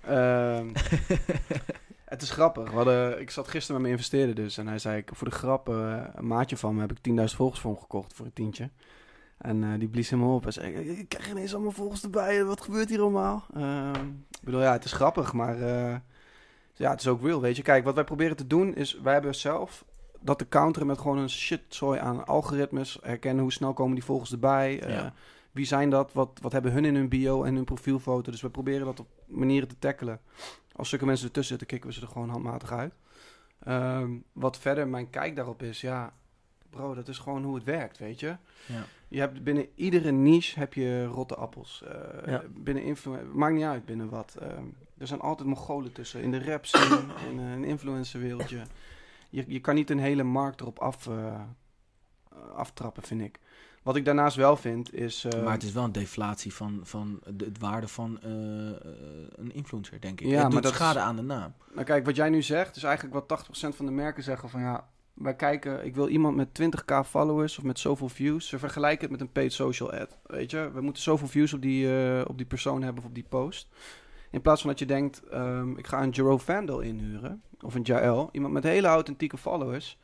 Ehm, 0.04 0.74
het 2.06 2.22
is 2.22 2.30
grappig. 2.30 2.70
We 2.70 2.76
hadden, 2.76 3.22
ik 3.22 3.30
zat 3.30 3.48
gisteren 3.48 3.82
met 3.82 3.82
mijn 3.82 3.94
investeerder 3.94 4.36
dus. 4.36 4.58
En 4.58 4.68
hij 4.68 4.80
zei, 4.80 4.98
ik, 4.98 5.10
voor 5.14 5.30
de 5.30 5.36
grap, 5.36 5.70
eh, 5.70 6.04
een 6.14 6.28
maatje 6.28 6.58
van 6.58 6.76
me 6.76 6.82
heb 6.82 6.92
ik 6.92 6.98
10.000 6.98 7.14
volgers 7.36 7.60
voor 7.62 7.72
hem 7.72 7.80
gekocht 7.80 8.14
voor 8.14 8.26
een 8.26 8.34
tientje. 8.34 8.70
En 9.44 9.64
eh, 9.64 9.80
die 9.80 9.88
blies 9.88 10.10
helemaal 10.10 10.36
op 10.36 10.46
en 10.46 10.54
zei, 10.54 10.74
ik, 10.74 10.98
ik 10.98 11.10
krijg 11.10 11.30
ineens 11.30 11.54
allemaal 11.54 11.72
volgers 11.72 12.04
erbij. 12.04 12.44
Wat 12.46 12.62
gebeurt 12.62 12.90
hier 12.90 13.02
allemaal? 13.02 13.46
Ehm, 13.54 14.06
ik 14.32 14.40
bedoel, 14.44 14.62
ja, 14.62 14.72
het 14.72 14.86
is 14.86 14.92
grappig, 14.92 15.34
maar 15.34 15.62
eh, 15.62 15.96
ja, 16.74 16.90
het 16.92 17.00
is 17.00 17.08
ook 17.08 17.22
real, 17.22 17.42
weet 17.42 17.56
je. 17.56 17.62
Kijk, 17.62 17.84
wat 17.84 17.96
wij 17.96 18.04
proberen 18.04 18.36
te 18.36 18.48
doen 18.48 18.76
is, 18.76 19.00
wij 19.00 19.14
hebben 19.14 19.36
zelf 19.36 19.86
dat 20.20 20.38
te 20.38 20.48
counteren 20.48 20.88
met 20.88 20.98
gewoon 20.98 21.18
een 21.18 21.30
shitzooi 21.30 22.00
aan 22.00 22.26
algoritmes. 22.26 22.98
Herkennen 23.02 23.42
hoe 23.44 23.52
snel 23.52 23.74
komen 23.74 23.94
die 23.96 24.04
volgers 24.04 24.32
erbij. 24.32 24.82
eh, 24.82 24.90
Ja. 24.94 25.14
Wie 25.52 25.66
zijn 25.66 25.90
dat? 25.90 26.14
Wat, 26.14 26.40
wat 26.42 26.52
hebben 26.52 26.72
hun 26.72 26.86
in 26.86 26.96
hun 26.96 27.10
bio 27.10 27.44
en 27.44 27.56
hun 27.56 27.64
profielfoto? 27.64 28.32
Dus 28.32 28.42
we 28.42 28.50
proberen 28.50 28.86
dat 28.86 29.00
op 29.00 29.08
manieren 29.26 29.68
te 29.68 29.80
tackelen. 29.80 30.20
Als 30.76 30.90
zulke 30.90 31.06
mensen 31.06 31.26
ertussen 31.28 31.58
zitten, 31.58 31.68
kicken 31.68 31.88
we 31.90 31.96
ze 31.96 32.02
er 32.06 32.12
gewoon 32.12 32.30
handmatig 32.30 32.72
uit. 32.72 32.94
Ehm, 33.64 34.12
wat 34.32 34.58
verder 34.58 34.88
mijn 34.88 35.10
kijk 35.10 35.36
daarop 35.36 35.62
is, 35.64 35.82
ja, 35.82 36.14
bro, 36.70 36.94
dat 36.94 37.08
is 37.08 37.18
gewoon 37.18 37.44
hoe 37.44 37.56
het 37.56 37.64
werkt, 37.64 37.98
weet 37.98 38.20
je. 38.20 38.36
Ja. 38.66 38.84
Je 39.14 39.20
hebt 39.20 39.44
binnen 39.44 39.68
iedere 39.76 40.12
niche 40.12 40.60
heb 40.60 40.74
je 40.74 41.06
rotte 41.06 41.36
appels. 41.36 41.84
Ja. 42.26 42.44
Binnen 42.50 42.84
influ- 42.84 43.24
maakt 43.34 43.54
niet 43.54 43.64
uit 43.64 43.86
binnen 43.86 44.10
wat. 44.10 44.36
Ehm, 44.40 44.64
er 44.98 45.08
zijn 45.08 45.20
altijd 45.20 45.48
Mongolen 45.48 45.92
tussen. 45.92 46.22
In 46.22 46.32
de 46.32 46.44
rap 46.44 46.66
scene, 46.66 47.00
in 47.32 47.38
een 47.38 47.64
influencerwereldje. 47.64 48.62
Je, 49.30 49.44
je 49.48 49.60
kan 49.60 49.76
niet 49.76 49.90
een 49.90 50.00
hele 50.00 50.24
markt 50.24 50.62
erop 50.62 50.80
af, 50.80 51.08
eh, 51.08 51.42
aftrappen, 52.56 53.04
vind 53.04 53.22
ik. 53.22 53.40
Wat 53.84 53.96
ik 53.96 54.06
daarnaast 54.06 54.36
wel 54.36 54.56
vind 54.58 54.94
is. 54.94 55.24
eh, 55.26 55.44
Maar 55.44 55.54
het 55.54 55.64
is 55.64 55.72
wel 55.72 55.84
een 55.84 55.92
deflatie 55.92 56.54
van, 56.54 56.80
van 56.84 57.20
de, 57.34 57.46
het 57.46 57.60
waarde 57.60 57.88
van 57.88 58.18
een 58.22 59.52
influencer, 59.54 60.02
denk 60.02 60.22
ik. 60.22 60.28
Ja, 60.28 60.44
het 60.44 60.54
maar 60.54 60.62
doet 60.62 60.72
is- 60.72 60.78
schade 60.78 61.00
aan 61.00 61.16
de 61.16 61.22
naam. 61.22 61.54
Nou 61.74 61.86
kijk, 61.86 62.06
wat 62.06 62.16
jij 62.16 62.30
nu 62.30 62.42
zegt, 62.42 62.76
is 62.76 62.84
eigenlijk 62.84 63.14
wat 63.16 63.28
80% 63.28 63.76
van 63.76 63.86
de 63.86 63.92
merken 63.92 64.24
zeggen 64.24 64.50
van 64.50 64.62
ja, 64.62 64.88
wij 65.14 65.36
kijken, 65.36 65.86
ik 65.86 65.96
wil 65.96 66.08
iemand 66.08 66.36
met 66.36 66.62
20k 66.62 67.06
followers 67.06 67.58
of 67.58 67.64
met 67.64 67.80
zoveel 67.80 68.10
views. 68.10 68.48
Ze 68.48 68.60
vergelijken 68.60 69.02
het 69.02 69.12
met 69.12 69.22
een 69.22 69.32
paid 69.32 69.54
social 69.54 69.92
ad. 69.92 70.18
Weet 70.24 70.52
je, 70.52 70.72
we 70.74 70.82
moeten 70.82 71.04
zoveel 71.04 71.28
views 71.28 71.54
op 71.54 71.62
die, 71.62 71.98
eh, 71.98 72.22
op 72.28 72.38
die 72.38 72.46
persoon 72.46 72.82
hebben 72.82 73.04
of 73.04 73.10
op 73.10 73.16
die 73.16 73.26
post. 73.30 73.68
In 74.32 74.42
plaats 74.42 74.62
van 74.62 74.70
dat 74.70 74.80
je 74.80 74.86
denkt, 74.86 75.24
ehm, 75.24 75.78
ik 75.78 75.88
ga 75.88 76.04
een 76.04 76.10
Jero 76.10 76.38
Vandal 76.38 76.80
inhuren 76.80 77.42
of 77.62 77.76
een 77.76 77.82
Jael, 77.82 78.30
iemand 78.32 78.54
met 78.54 78.64
hele 78.64 78.88
authentieke 78.88 79.38
followers. 79.38 80.00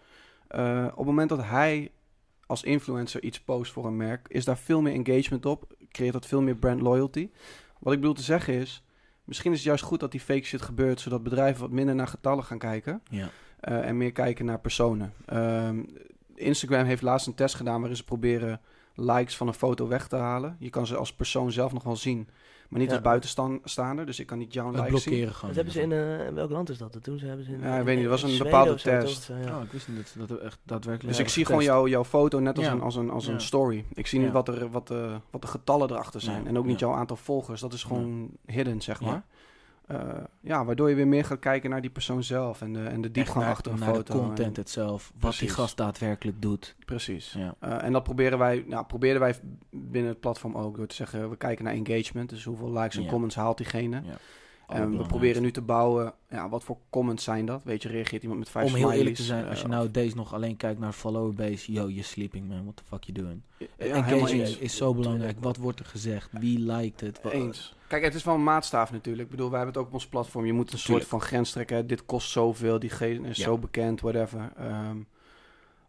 Eh, 0.48 0.86
op 0.92 0.98
het 0.98 1.06
moment 1.06 1.30
dat 1.30 1.44
hij 1.44 1.92
als 2.46 2.64
influencer 2.64 3.24
iets 3.24 3.40
post 3.42 3.72
voor 3.72 3.86
een 3.86 3.98
merk, 3.98 4.28
is 4.28 4.46
daar 4.46 4.58
veel 4.58 4.82
meer 4.82 4.94
engagement 4.94 5.46
op. 5.46 5.74
Creëert 5.92 6.14
dat 6.14 6.26
veel 6.26 6.42
meer 6.42 6.56
brand 6.56 6.82
loyalty. 6.82 7.30
Wat 7.80 7.94
ik 7.94 8.00
bedoel 8.00 8.16
te 8.16 8.22
zeggen 8.22 8.54
is, 8.54 8.84
misschien 9.24 9.52
is 9.52 9.58
het 9.58 9.68
juist 9.68 9.84
goed 9.84 10.00
dat 10.00 10.12
die 10.12 10.20
fake 10.20 10.44
shit 10.44 10.62
gebeurt, 10.62 11.00
zodat 11.00 11.24
bedrijven 11.24 11.62
wat 11.62 11.72
minder 11.72 11.96
naar 11.96 12.08
getallen 12.08 12.44
gaan 12.44 12.58
kijken. 12.58 13.02
Ja. 13.10 13.30
Eh, 13.60 13.88
en 13.88 13.98
meer 13.98 14.12
kijken 14.12 14.46
naar 14.46 14.60
personen. 14.60 15.14
Ehm, 15.26 15.84
Instagram 16.36 16.86
heeft 16.86 17.02
laatst 17.02 17.28
een 17.28 17.36
test 17.36 17.56
gedaan 17.56 17.78
waarin 17.80 17.98
ze 17.98 18.04
proberen 18.04 18.62
likes 18.96 19.38
van 19.38 19.48
een 19.48 19.54
foto 19.54 19.88
weg 19.88 20.08
te 20.08 20.16
halen. 20.16 20.56
Je 20.60 20.70
kan 20.70 20.88
ze 20.88 20.96
als 20.96 21.14
persoon 21.14 21.52
zelf 21.52 21.74
nog 21.74 21.84
wel 21.84 21.96
zien, 21.96 22.28
maar 22.70 22.80
niet 22.80 22.90
Ja. 22.90 22.94
als 22.96 23.04
buitenstaander. 23.04 24.06
Dus 24.06 24.20
ik 24.20 24.28
kan 24.28 24.38
niet 24.38 24.54
jouw 24.54 24.72
likes 24.72 24.82
zien. 24.84 24.90
blokkeren 24.90 25.34
gewoon. 25.36 25.56
Dat 25.56 25.56
hebben 25.56 25.74
ze 25.74 25.82
in, 25.82 25.92
eh, 25.92 26.28
in 26.28 26.34
welk 26.34 26.50
land 26.50 26.70
is 26.70 26.78
dat? 26.78 26.94
Dat 26.94 27.04
doen 27.04 27.20
ze 27.20 27.26
hebben 27.26 27.46
ze 27.46 27.52
in, 27.52 27.60
Ja, 27.60 27.74
ik 27.74 27.80
in- 27.80 27.86
weet 27.86 27.96
niet, 27.96 28.04
er 28.06 28.10
was 28.10 28.24
een 28.24 28.30
Zweden 28.30 28.46
bepaalde 28.52 28.80
zo, 28.80 28.90
test. 28.90 29.26
toch? 29.26 29.38
Ja. 29.44 29.58
Oh, 29.58 29.64
ik 29.64 29.72
wist 29.72 29.88
niet 29.88 30.14
dat, 30.18 30.28
dat 30.28 30.40
echt 30.40 30.60
daadwerkelijk 30.64 31.16
Dus 31.18 31.26
ik 31.26 31.32
zie 31.34 31.46
gewoon 31.46 31.64
jouw, 31.64 31.88
jouw 31.88 32.04
foto 32.04 32.40
net 32.40 32.58
als, 32.58 32.66
Ja. 32.66 32.72
een, 32.72 32.82
als, 32.82 32.96
een, 32.96 33.10
als 33.10 33.28
een 33.28 33.42
story. 33.42 33.86
Ik 33.94 34.08
zie 34.08 34.20
niet 34.20 34.32
wat, 34.32 34.48
er, 34.48 34.70
wat, 34.70 34.88
de, 34.88 35.20
wat 35.32 35.42
de 35.42 35.48
getallen 35.48 35.92
erachter 35.92 36.22
zijn. 36.22 36.42
Ja. 36.44 36.50
En 36.50 36.58
ook 36.58 36.66
niet 36.66 36.80
Ja. 36.80 36.88
jouw 36.88 36.96
aantal 36.96 37.16
volgers. 37.18 37.62
Dat 37.62 37.74
is 37.74 37.84
gewoon 37.84 38.30
hidden, 38.46 38.82
zeg 38.82 39.00
Ja. 39.00 39.06
maar. 39.06 39.24
Eh, 39.90 39.98
ja, 40.42 40.66
waardoor 40.66 40.90
je 40.90 40.96
weer 40.96 41.08
meer 41.08 41.26
gaat 41.26 41.40
kijken 41.40 41.70
naar 41.70 41.82
die 41.82 41.90
persoon 41.90 42.24
zelf. 42.24 42.62
En 42.62 42.74
de, 42.74 42.84
en 42.84 43.02
de 43.02 43.12
diepgang 43.12 43.46
achter 43.46 43.72
een 43.72 43.80
naar 43.80 43.96
foto. 43.96 44.14
de 44.14 44.20
content 44.20 44.58
En-. 44.58 45.12
Wat 45.20 45.38
die 45.38 45.50
gast 45.50 45.78
daadwerkelijk 45.78 46.42
doet. 46.42 46.76
precies. 46.86 47.34
Ja. 47.38 47.56
Eh, 47.60 47.84
en 47.84 47.92
dat 47.92 48.04
proberen 48.04 48.38
wij, 48.38 48.64
nou, 48.68 48.86
probeerden 48.86 49.22
wij 49.22 49.36
binnen 49.70 50.12
het 50.12 50.20
platform 50.20 50.56
ook. 50.56 50.78
Door 50.78 50.88
te 50.88 50.96
zeggen, 50.96 51.30
we 51.30 51.38
kijken 51.38 51.66
naar 51.66 51.74
engagement. 51.74 52.30
Dus 52.30 52.44
hoeveel 52.44 52.72
likes 52.74 52.96
en 52.98 53.04
Ja. 53.04 53.10
comments 53.10 53.36
haalt 53.36 53.58
diegene. 53.58 54.02
Ja. 54.06 54.18
En 54.70 54.76
we 54.76 54.82
Allerbelangrijkste. 54.82 55.18
proberen 55.20 55.42
nu 55.42 55.52
te 55.52 55.62
bouwen. 55.62 56.14
Ja, 56.30 56.50
wat 56.50 56.64
voor 56.64 56.78
comments 56.90 57.24
zijn 57.24 57.46
dat? 57.46 57.64
Weet 57.64 57.82
je, 57.82 57.90
reageert 57.90 58.22
iemand 58.22 58.40
met 58.40 58.50
vijf 58.50 58.68
Om 58.70 58.76
heel 58.76 58.92
eerlijk 58.92 59.16
te 59.16 59.24
zijn, 59.24 59.48
als 59.48 59.62
je 59.62 59.68
nou 59.68 59.92
deze 59.92 60.16
nog 60.16 60.34
alleen 60.34 60.58
kijkt 60.58 60.80
naar 60.80 60.92
follower 60.94 61.34
base, 61.34 61.72
yo, 61.72 61.88
you're 61.88 62.04
sleeping 62.04 62.48
man, 62.48 62.64
what 62.64 62.76
the 62.76 62.84
fuck 62.84 63.04
you 63.04 63.18
doing? 63.18 63.42
ja, 63.58 63.66
helemaal 63.78 64.04
Engagement 64.04 64.32
eens. 64.48 64.58
is 64.58 64.76
zo 64.76 64.94
belangrijk. 64.94 65.38
Wat 65.40 65.58
wordt 65.58 65.80
er 65.80 65.86
gezegd? 65.86 66.30
Wie 66.32 66.60
liked 66.60 67.02
het? 67.02 67.20
Eens. 67.34 67.76
Kijk, 67.88 68.04
het 68.04 68.14
is 68.16 68.24
wel 68.24 68.36
een 68.36 68.44
maatstaaf 68.44 68.92
natuurlijk. 68.92 69.24
Ik 69.24 69.30
bedoel, 69.32 69.50
wij 69.50 69.58
hebben 69.60 69.76
het 69.76 69.84
ook 69.84 69.90
op 69.90 69.94
ons 70.02 70.08
platform. 70.08 70.46
Je 70.46 70.54
moet 70.54 70.72
een 70.74 70.80
soort 70.80 71.06
van 71.06 71.22
grens 71.22 71.52
trekken. 71.52 71.88
Dit 71.88 72.06
kost 72.06 72.30
zoveel, 72.30 72.80
diegene 72.80 73.28
is 73.28 73.38
Ja. 73.38 73.44
zo 73.44 73.58
bekend, 73.58 74.02
whatever. 74.02 74.52
Ehm, 74.58 74.98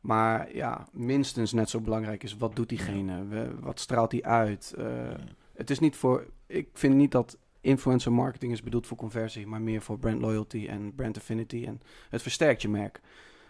maar 0.01 0.55
ja, 0.55 0.87
minstens 0.93 1.53
net 1.53 1.71
zo 1.71 1.81
belangrijk 1.81 2.23
is, 2.23 2.37
wat 2.37 2.57
doet 2.57 2.69
diegene? 2.69 3.27
We- 3.27 3.51
wat 3.61 3.81
straalt 3.81 4.13
hij 4.13 4.23
uit? 4.23 4.75
Eh, 4.79 4.85
Het 5.55 5.71
is 5.71 5.79
niet 5.79 5.97
voor... 5.97 6.27
Ik 6.47 6.69
vind 6.73 6.95
niet 6.95 7.11
dat 7.13 7.39
influencer 7.61 8.13
marketing 8.13 8.53
is 8.53 8.63
bedoeld 8.63 8.87
voor 8.87 8.97
conversie, 8.97 9.47
maar 9.47 9.61
meer 9.63 9.83
voor 9.83 9.99
brand 9.99 10.21
loyalty 10.21 10.67
en 10.69 10.95
brand 10.95 11.17
affinity. 11.17 11.65
En 11.67 11.81
het 12.09 12.23
versterkt 12.23 12.63
je 12.63 12.69
merk. 12.69 13.01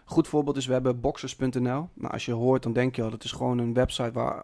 Goed 0.05 0.27
voorbeeld 0.27 0.57
is, 0.57 0.65
we 0.65 0.73
hebben 0.73 0.99
boxers.nl. 0.99 1.89
Nou, 1.93 2.13
als 2.13 2.25
je 2.25 2.31
hoort, 2.31 2.63
dan 2.63 2.73
denk 2.73 2.95
je 2.95 3.03
al, 3.03 3.09
dat 3.09 3.23
is 3.23 3.31
gewoon 3.31 3.57
een 3.57 3.73
website 3.73 4.11
waar 4.11 4.43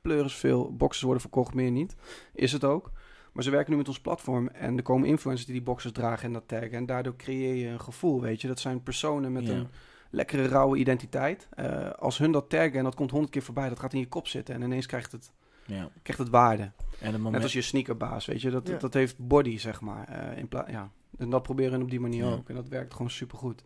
pleuris 0.00 0.34
veel 0.34 0.76
boxers 0.76 1.02
worden 1.02 1.20
verkocht, 1.22 1.54
meer 1.54 1.70
niet. 1.70 1.96
Is 2.34 2.52
het 2.52 2.64
ook. 2.64 2.90
Maar 3.32 3.44
ze 3.44 3.50
werken 3.50 3.70
nu 3.70 3.76
met 3.76 3.88
ons 3.88 4.00
platform 4.00 4.48
en 4.48 4.76
er 4.76 4.82
komen 4.82 5.08
influencers 5.08 5.46
die 5.46 5.54
die 5.54 5.64
boxers 5.64 5.92
dragen 5.92 6.24
en 6.26 6.32
dat 6.32 6.48
taggen. 6.48 6.70
En 6.72 6.86
daardoor 6.86 7.16
creëer 7.16 7.54
je 7.54 7.66
een 7.68 7.80
gevoel, 7.80 8.20
weet 8.20 8.40
je. 8.40 8.48
Dat 8.48 8.60
zijn 8.60 8.82
personen 8.82 9.32
met 9.32 9.46
Ja. 9.46 9.52
een 9.52 9.68
lekkere, 10.10 10.46
rauwe 10.48 10.76
identiteit. 10.78 11.48
Eh, 11.50 11.90
als 11.90 12.18
hun 12.18 12.32
dat 12.32 12.50
taggen 12.50 12.72
en 12.72 12.84
dat 12.84 12.94
komt 12.94 13.10
honderd 13.10 13.32
keer 13.32 13.42
voorbij, 13.42 13.68
dat 13.68 13.80
gaat 13.80 13.92
in 13.92 13.98
je 13.98 14.08
kop 14.08 14.26
zitten. 14.28 14.54
En 14.54 14.62
ineens 14.62 14.86
krijgt 14.86 15.12
het, 15.12 15.32
Ja. 15.66 15.90
krijgt 16.02 16.22
het 16.22 16.30
waarde. 16.30 16.62
En 16.62 16.72
het 16.98 17.10
Net 17.12 17.20
moment, 17.20 17.42
als 17.42 17.52
je 17.52 17.62
sneakerbaas, 17.62 18.26
weet 18.26 18.40
je. 18.40 18.50
Dat, 18.50 18.68
Ja. 18.68 18.76
dat 18.78 18.94
heeft 18.94 19.18
body, 19.18 19.58
zeg 19.58 19.80
maar. 19.80 20.08
eh, 20.08 20.38
in 20.38 20.48
ja. 20.66 20.90
En 21.18 21.30
dat 21.30 21.42
proberen 21.42 21.78
we 21.78 21.84
op 21.84 21.90
die 21.90 22.00
manier 22.00 22.24
Ja. 22.24 22.32
ook. 22.32 22.48
En 22.48 22.54
dat 22.54 22.68
werkt 22.68 22.92
gewoon 22.92 23.10
supergoed. 23.10 23.62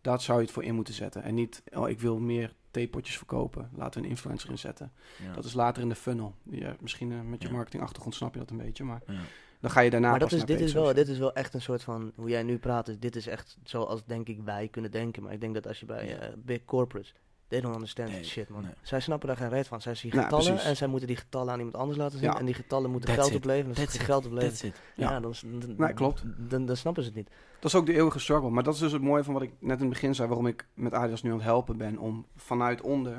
Daar 0.00 0.20
zou 0.20 0.38
je 0.38 0.44
het 0.44 0.54
voor 0.54 0.64
in 0.64 0.74
moeten 0.74 0.94
zetten. 0.94 1.22
En 1.22 1.34
niet, 1.34 1.62
oh, 1.72 1.88
ik 1.88 2.00
wil 2.00 2.18
meer 2.18 2.54
theepotjes 2.70 3.16
verkopen. 3.16 3.70
Laten 3.74 4.00
we 4.00 4.04
een 4.06 4.12
influencer 4.12 4.50
inzetten. 4.50 4.92
ja. 5.24 5.32
Dat 5.32 5.44
is 5.44 5.52
later 5.54 5.82
in 5.82 5.88
de 5.88 5.94
funnel. 5.94 6.34
Ja, 6.50 6.76
misschien 6.80 7.12
eh, 7.12 7.20
met 7.20 7.42
je 7.42 7.48
Ja. 7.48 7.54
marketingachtergrond 7.54 8.14
snap 8.14 8.32
je 8.32 8.38
dat 8.40 8.50
een 8.50 8.56
beetje. 8.56 8.84
Maar 8.84 9.02
Ja. 9.06 9.20
dan 9.60 9.70
ga 9.70 9.80
je 9.80 9.90
daarna 9.90 10.10
maar 10.10 10.18
dat 10.18 10.28
pas 10.28 10.38
is, 10.38 10.44
naar 10.44 10.56
dit, 10.56 10.66
is 10.66 10.72
wel, 10.72 10.94
dit 10.94 11.08
is 11.08 11.18
wel 11.18 11.32
echt 11.34 11.54
een 11.54 11.62
soort 11.62 11.82
van, 11.82 12.12
hoe 12.14 12.28
jij 12.28 12.42
nu 12.42 12.58
praat, 12.58 12.88
is, 12.88 12.98
dit 12.98 13.16
is 13.16 13.26
echt 13.26 13.58
zoals 13.64 14.04
denk 14.04 14.28
ik 14.28 14.40
wij 14.44 14.68
kunnen 14.68 14.90
denken. 14.90 15.22
Maar 15.22 15.32
ik 15.32 15.40
denk 15.40 15.54
dat 15.54 15.66
als 15.66 15.80
je 15.80 15.86
bij 15.86 16.18
eh, 16.18 16.32
big 16.36 16.64
corporates, 16.64 17.14
they 17.52 17.60
don't 17.60 17.74
understand 17.74 18.08
Nee, 18.10 18.20
that 18.20 18.28
shit 18.30 18.48
man. 18.48 18.62
nee. 18.62 18.70
Zij 18.82 19.00
snappen 19.00 19.28
daar 19.28 19.36
geen 19.36 19.48
reet 19.48 19.66
van. 19.68 19.80
Zij 19.80 19.94
zien 19.94 20.10
Nou, 20.14 20.22
getallen 20.22 20.58
en 20.60 20.76
zij 20.76 20.86
moeten 20.86 21.08
die 21.08 21.16
getallen 21.16 21.52
aan 21.52 21.58
iemand 21.58 21.76
anders 21.76 21.98
laten 21.98 22.18
zien. 22.18 22.30
Ja. 22.30 22.38
En 22.38 22.44
die 22.44 22.54
getallen 22.54 22.90
moeten 22.90 23.08
That's 23.08 23.20
geld 23.20 23.30
it. 23.30 23.36
opleveren. 23.36 23.74
Ze 23.76 23.82
it. 23.82 23.98
geld 23.98 24.26
opleveren, 24.26 24.72
ja, 24.96 25.10
Ja. 25.10 25.20
dan, 25.20 25.30
is- 25.30 25.44
dan, 25.46 25.74
Nee, 25.76 25.92
klopt. 25.94 26.22
Dan, 26.36 26.66
dan 26.66 26.76
snappen 26.76 27.02
ze 27.02 27.08
het 27.08 27.18
niet. 27.18 27.30
Dat 27.60 27.70
is 27.72 27.74
ook 27.78 27.86
de 27.86 27.94
eeuwige 27.94 28.18
struggle. 28.18 28.50
Maar 28.50 28.62
dat 28.62 28.74
is 28.74 28.80
dus 28.80 28.92
het 28.92 29.02
mooie 29.02 29.24
van 29.24 29.32
wat 29.34 29.42
ik 29.42 29.50
net 29.58 29.76
in 29.76 29.84
het 29.84 29.88
begin 29.92 30.14
zei. 30.14 30.28
Waarom 30.28 30.46
ik 30.46 30.66
met 30.74 30.94
Adidas 30.94 31.22
nu 31.22 31.30
aan 31.30 31.36
het 31.36 31.44
helpen 31.44 31.76
ben. 31.76 31.98
Om 31.98 32.26
vanuit 32.36 32.80
onder 32.80 33.12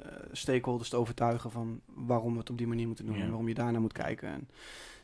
eh, 0.00 0.06
stakeholders 0.32 0.88
te 0.88 0.96
overtuigen 0.96 1.50
van 1.50 1.80
waarom 1.86 2.32
we 2.32 2.38
het 2.38 2.50
op 2.50 2.58
die 2.58 2.66
manier 2.66 2.86
moeten 2.86 3.06
doen. 3.06 3.16
Ja. 3.16 3.20
En 3.22 3.28
waarom 3.28 3.48
je 3.48 3.54
daarnaar 3.54 3.80
moet 3.80 3.92
kijken. 3.92 4.28
En 4.28 4.48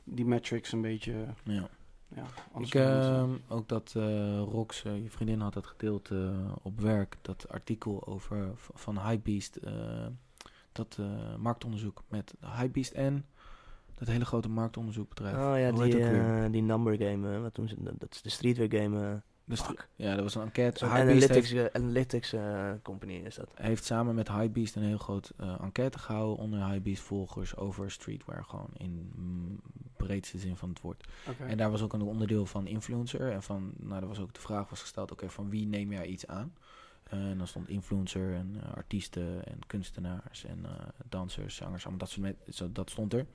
die 0.04 0.24
metrics 0.24 0.72
een 0.72 0.80
beetje... 0.80 1.14
Ja. 1.44 1.68
Ja, 2.16 2.24
Ik, 2.60 2.74
ehm, 2.74 3.30
ook 3.48 3.68
dat 3.68 3.92
eh, 3.96 4.38
Rox, 4.38 4.84
eh, 4.84 5.02
je 5.02 5.10
vriendin 5.10 5.40
had 5.40 5.52
dat 5.52 5.66
gedeeld 5.66 6.10
eh, 6.10 6.52
op 6.62 6.80
werk, 6.80 7.16
dat 7.22 7.48
artikel 7.48 8.06
over 8.06 8.50
van 8.74 8.98
Hypebeast, 8.98 9.56
eh 9.56 10.06
dat 10.72 10.96
eh, 11.00 11.36
marktonderzoek 11.36 12.02
met 12.08 12.34
Hypebeast 12.40 12.92
en 12.92 13.26
dat 13.94 14.08
hele 14.08 14.24
grote 14.24 14.48
marktonderzoekbedrijf. 14.48 15.34
Oh 15.36 15.58
ja, 15.58 15.70
Hoe 15.70 15.84
die, 15.88 16.50
die 16.50 16.62
number 16.62 16.96
game, 16.96 17.40
wat 17.40 17.54
doen 17.54 17.68
ze? 17.68 17.82
Dat 17.82 18.00
dat 18.00 18.14
is 18.14 18.22
de 18.22 18.28
streetwear 18.28 18.82
game. 18.82 19.22
Dus 19.48 19.60
fuck. 19.60 19.88
ja, 19.96 20.14
dat 20.14 20.22
was 20.22 20.34
een 20.34 20.42
enquête. 20.42 20.78
Zo'n 20.78 20.88
Hypebeast 20.88 21.30
analytics, 21.30 21.50
heeft, 21.50 21.72
eh, 21.72 21.82
analytics 21.82 22.32
eh, 22.32 22.70
company 22.82 23.12
is 23.12 23.34
dat. 23.34 23.48
heeft 23.54 23.84
samen 23.84 24.14
met 24.14 24.28
Hypebeast 24.28 24.76
een 24.76 24.82
heel 24.82 24.98
groot 24.98 25.32
eh, 25.36 25.60
enquête 25.60 25.98
gehouden 25.98 26.36
onder 26.36 26.66
Hypebeast 26.66 27.02
volgers 27.02 27.56
over 27.56 27.90
streetwear, 27.90 28.44
gewoon 28.44 28.70
in 28.76 29.12
mm, 29.14 29.60
breedste 29.96 30.38
zin 30.38 30.56
van 30.56 30.68
het 30.68 30.80
woord. 30.80 31.06
En 31.38 31.56
daar 31.56 31.70
was 31.70 31.82
ook 31.82 31.92
een 31.92 32.02
onderdeel 32.02 32.46
van 32.46 32.66
influencer. 32.66 33.32
En 33.32 33.42
van, 33.42 33.72
nou, 33.76 34.02
er 34.02 34.08
was 34.08 34.18
ook 34.18 34.34
de 34.34 34.40
vraag 34.40 34.68
was 34.70 34.80
gesteld, 34.80 35.12
oké, 35.12 35.30
van 35.30 35.50
wie 35.50 35.66
neem 35.66 35.92
jij 35.92 36.06
iets 36.06 36.26
aan? 36.26 36.54
En 37.02 37.38
dan 37.38 37.46
stond 37.46 37.68
influencer 37.68 38.34
en 38.34 38.60
artiesten 38.74 39.46
en 39.46 39.58
kunstenaars 39.66 40.44
en 40.44 40.66
dansers, 41.08 41.56
zangers, 41.56 41.82
allemaal 41.82 41.98
dat 41.98 42.10
soort 42.10 42.26
met, 42.26 42.36
zo, 42.56 42.72
dat 42.72 42.90
stond 42.90 43.12
er. 43.12 43.26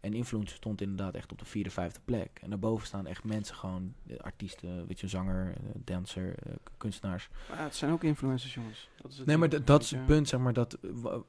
En 0.00 0.14
influencer 0.14 0.56
stond 0.56 0.80
inderdaad 0.80 1.14
echt 1.14 1.32
op 1.32 1.38
de 1.38 1.44
vierde, 1.44 1.70
vijfde 1.70 2.00
plek. 2.04 2.38
En 2.42 2.50
daarboven 2.50 2.86
staan 2.86 3.06
echt 3.06 3.24
mensen 3.24 3.54
gewoon, 3.56 3.94
eh, 4.06 4.16
artiesten, 4.16 4.86
weet 4.86 5.00
je, 5.00 5.08
zanger, 5.08 5.48
eh, 5.56 5.62
dancer, 5.84 6.34
eh, 6.38 6.52
kunstenaars. 6.76 7.28
Maar 7.48 7.58
ja, 7.58 7.64
het 7.64 7.74
zijn 7.76 7.92
ook 7.92 8.04
influencers, 8.04 8.54
jongens. 8.54 8.88
Dat 9.02 9.10
is 9.10 9.18
het 9.18 9.26
Nee, 9.26 9.36
maar 9.36 9.64
dat 9.64 9.82
is 9.82 9.90
het 9.90 10.06
punt, 10.06 10.28
zeg 10.28 10.40
maar, 10.40 10.52
dat 10.52 10.78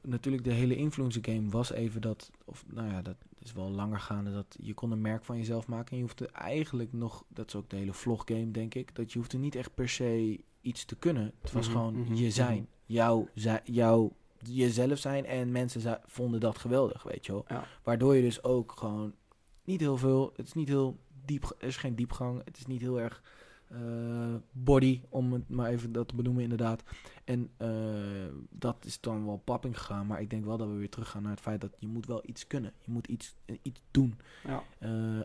natuurlijk 0.02 0.44
de 0.44 0.52
hele 0.52 0.76
influencer 0.76 1.24
game 1.24 1.48
was 1.50 1.72
even 1.72 2.00
dat, 2.00 2.30
of 2.44 2.64
nou 2.68 2.88
ja, 2.90 3.02
dat 3.02 3.16
is 3.38 3.52
wel 3.52 3.70
langer 3.70 4.00
gaande, 4.00 4.32
dat 4.32 4.56
je 4.60 4.74
kon 4.74 4.90
een 4.90 5.00
merk 5.00 5.24
van 5.24 5.36
jezelf 5.36 5.66
maken 5.66 5.90
en 5.90 5.96
je 5.96 6.02
hoefde 6.02 6.26
eigenlijk 6.28 6.92
nog, 6.92 7.24
dat 7.28 7.46
is 7.48 7.54
ook 7.54 7.70
de 7.70 7.76
hele 7.76 7.92
vlog 7.92 8.22
game, 8.24 8.50
denk 8.50 8.74
ik, 8.74 8.94
dat 8.94 9.12
je 9.12 9.18
hoefde 9.18 9.38
niet 9.38 9.54
echt 9.54 9.74
per 9.74 9.88
se 9.88 10.40
iets 10.60 10.84
te 10.84 10.96
kunnen. 10.96 11.32
Het 11.40 11.52
was 11.52 11.66
Mhm, 11.68 11.76
gewoon 11.76 11.94
mhm, 12.00 12.14
je 12.14 12.22
mhm. 12.22 12.30
zijn, 12.30 12.68
jouw, 12.86 13.28
zi- 13.34 13.58
jouw, 13.64 14.12
jezelf 14.42 14.98
zijn 14.98 15.26
en 15.26 15.52
mensen 15.52 16.00
vonden 16.06 16.40
dat 16.40 16.58
geweldig, 16.58 17.02
weet 17.02 17.26
je 17.26 17.32
wel. 17.32 17.44
Ja. 17.48 17.64
Waardoor 17.82 18.16
je 18.16 18.22
dus 18.22 18.44
ook 18.44 18.72
gewoon 18.78 19.12
niet 19.64 19.80
heel 19.80 19.96
veel, 19.96 20.32
het 20.36 20.46
is 20.46 20.52
niet 20.52 20.68
heel 20.68 20.98
diep, 21.24 21.54
er 21.58 21.66
is 21.68 21.76
geen 21.76 21.94
diepgang, 21.94 22.44
het 22.44 22.56
is 22.56 22.66
niet 22.66 22.80
heel 22.80 23.00
erg 23.00 23.22
eh, 23.72 24.34
body, 24.50 25.00
om 25.08 25.32
het 25.32 25.48
maar 25.48 25.70
even 25.70 25.92
dat 25.92 26.08
te 26.08 26.14
benoemen 26.14 26.42
inderdaad. 26.42 26.82
En 27.24 27.50
eh, 27.56 27.68
dat 28.50 28.84
is 28.84 29.00
dan 29.00 29.26
wel 29.26 29.36
papping 29.44 29.78
gegaan, 29.78 30.06
maar 30.06 30.20
ik 30.20 30.30
denk 30.30 30.44
wel 30.44 30.56
dat 30.56 30.68
we 30.68 30.74
weer 30.74 30.90
teruggaan 30.90 31.22
naar 31.22 31.30
het 31.30 31.40
feit 31.40 31.60
dat 31.60 31.70
je 31.78 31.88
moet 31.88 32.06
wel 32.06 32.22
iets 32.26 32.46
kunnen. 32.46 32.72
Je 32.80 32.90
moet 32.90 33.06
iets, 33.06 33.34
eh, 33.44 33.56
iets 33.62 33.80
doen. 33.90 34.18
Ja. 34.44 34.62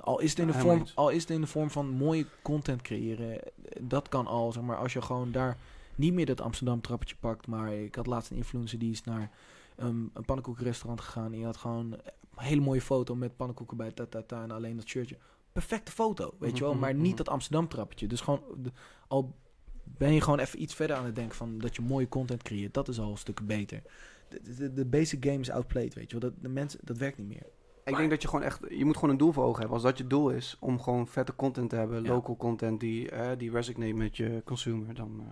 Al, 0.02 0.20
is 0.20 0.30
het 0.30 0.40
in 0.40 0.48
de 0.48 0.54
Ja, 0.54 0.60
vorm, 0.60 0.86
al 0.96 1.10
is 1.10 1.22
het 1.22 1.30
in 1.30 1.42
de 1.42 1.48
vorm 1.48 1.70
van 1.70 1.90
mooie 1.90 2.26
content 2.42 2.82
creëren, 2.82 3.40
dat 3.82 4.10
kan 4.10 4.28
al, 4.28 4.52
zeg 4.52 4.64
maar, 4.64 4.78
als 4.78 4.94
je 4.94 5.02
gewoon 5.02 5.32
daar 5.32 5.58
niet 5.98 6.14
meer 6.14 6.26
dat 6.26 6.42
Amsterdam 6.42 6.82
trappetje 6.82 7.16
pakt, 7.20 7.48
maar 7.48 7.74
ik 7.74 7.96
had 7.96 8.08
laatst 8.08 8.32
een 8.32 8.38
influencer 8.38 8.80
die 8.80 8.92
is 8.92 9.04
naar 9.04 9.32
ehm, 9.76 9.88
een 10.14 10.26
pannenkoekenrestaurant 10.26 11.02
gegaan 11.02 11.26
en 11.26 11.32
die 11.32 11.46
had 11.46 11.58
gewoon 11.58 11.92
een 11.94 12.00
hele 12.36 12.62
mooie 12.62 12.82
foto 12.82 13.16
met 13.16 13.36
pannenkoeken 13.36 13.78
bij 13.78 13.92
ta 13.92 14.06
ta 14.06 14.22
ta 14.22 14.44
en 14.44 14.52
alleen 14.52 14.76
dat 14.78 14.88
shirtje. 14.88 15.18
Perfecte 15.52 15.92
foto, 15.92 16.34
weet 16.40 16.58
je 16.58 16.64
wel, 16.64 16.72
Mhm, 16.72 16.82
maar 16.82 16.94
mhm. 16.94 17.02
niet 17.02 17.18
dat 17.18 17.30
Amsterdam 17.30 17.68
trappetje. 17.68 18.08
Dus 18.08 18.22
gewoon, 18.22 18.42
de- 18.58 18.72
al 19.08 19.36
ben 19.84 20.14
je 20.14 20.22
gewoon 20.22 20.40
even 20.40 20.62
iets 20.62 20.76
verder 20.76 20.96
aan 20.96 21.06
het 21.06 21.16
denken 21.16 21.36
van 21.36 21.58
dat 21.58 21.76
je 21.76 21.82
mooie 21.82 22.08
content 22.10 22.44
creëert, 22.44 22.74
dat 22.74 22.88
is 22.88 23.00
al 23.00 23.12
een 23.12 23.18
stuk 23.18 23.46
beter. 23.48 23.82
De, 24.30 24.56
de, 24.56 24.74
de 24.74 24.86
basic 24.86 25.26
game 25.26 25.40
is 25.40 25.50
outplayed, 25.50 25.94
weet 25.94 26.12
je 26.12 26.20
wel. 26.20 26.30
Dat, 26.30 26.42
de 26.42 26.50
mensen, 26.50 26.80
dat 26.84 26.98
werkt 26.98 27.18
niet 27.18 27.28
meer. 27.28 27.46
Ik 27.88 27.98
denk 27.98 28.10
dat 28.10 28.22
je 28.22 28.28
gewoon 28.28 28.44
echt, 28.46 28.60
je 28.70 28.86
moet 28.86 28.96
gewoon 28.96 29.10
een 29.10 29.18
doel 29.18 29.32
voor 29.32 29.44
ogen 29.44 29.60
hebben. 29.60 29.74
Als 29.74 29.84
dat 29.86 29.98
je 29.98 30.08
doel 30.08 30.30
is 30.30 30.58
om 30.60 30.82
gewoon 30.82 31.08
vette 31.08 31.36
content 31.36 31.70
te 31.70 31.76
hebben, 31.76 32.04
Ja. 32.04 32.10
local 32.10 32.38
content 32.38 32.80
die, 32.80 33.10
eh, 33.10 33.38
die 33.38 33.52
resonate 33.52 33.94
met 33.94 34.18
je 34.18 34.42
consumer, 34.46 34.94
dan 34.94 35.16
eh, 35.20 35.26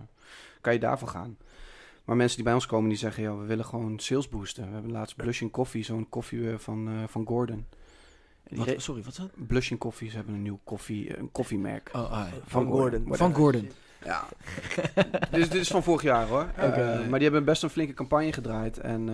kan 0.60 0.72
je 0.72 0.78
daarvoor 0.78 1.08
gaan. 1.08 1.36
Maar 2.04 2.16
mensen 2.16 2.36
die 2.36 2.44
bij 2.44 2.54
ons 2.54 2.66
komen, 2.66 2.88
die 2.88 2.98
zeggen, 2.98 3.22
ja, 3.22 3.36
we 3.36 3.44
willen 3.44 3.64
gewoon 3.64 3.98
sales 3.98 4.28
boosten. 4.28 4.66
We 4.66 4.72
hebben 4.72 4.92
laatst 4.92 5.16
Blushing 5.16 5.50
Coffee, 5.50 5.82
zo'n 5.82 6.08
koffie 6.08 6.50
eh, 6.50 6.58
van, 6.58 7.04
van 7.08 7.26
Gordon. 7.26 7.66
Wat, 8.50 8.74
sorry, 8.76 9.02
wat 9.02 9.12
is 9.12 9.18
dat? 9.18 9.30
Blushing 9.46 9.80
Coffee, 9.80 10.08
ze 10.08 10.16
hebben 10.16 10.34
een 10.34 10.42
nieuw 10.42 10.60
koffie, 10.64 11.18
een 11.18 11.30
koffiemerk. 11.32 11.90
Oh, 11.92 12.12
ah, 12.12 12.26
Van 12.46 12.66
Gordon. 12.66 13.04
Van 13.10 13.34
Gordon. 13.34 13.70
Ja. 14.04 14.24
dus 15.30 15.48
dit 15.48 15.60
is 15.60 15.68
van 15.68 15.82
vorig 15.82 16.02
jaar 16.02 16.26
hoor. 16.26 16.46
Oké. 16.56 16.64
Eh, 16.64 17.08
maar 17.08 17.18
die 17.18 17.28
hebben 17.28 17.44
best 17.44 17.62
een 17.62 17.70
flinke 17.70 17.94
campagne 17.94 18.32
gedraaid. 18.32 18.78
En 18.78 19.08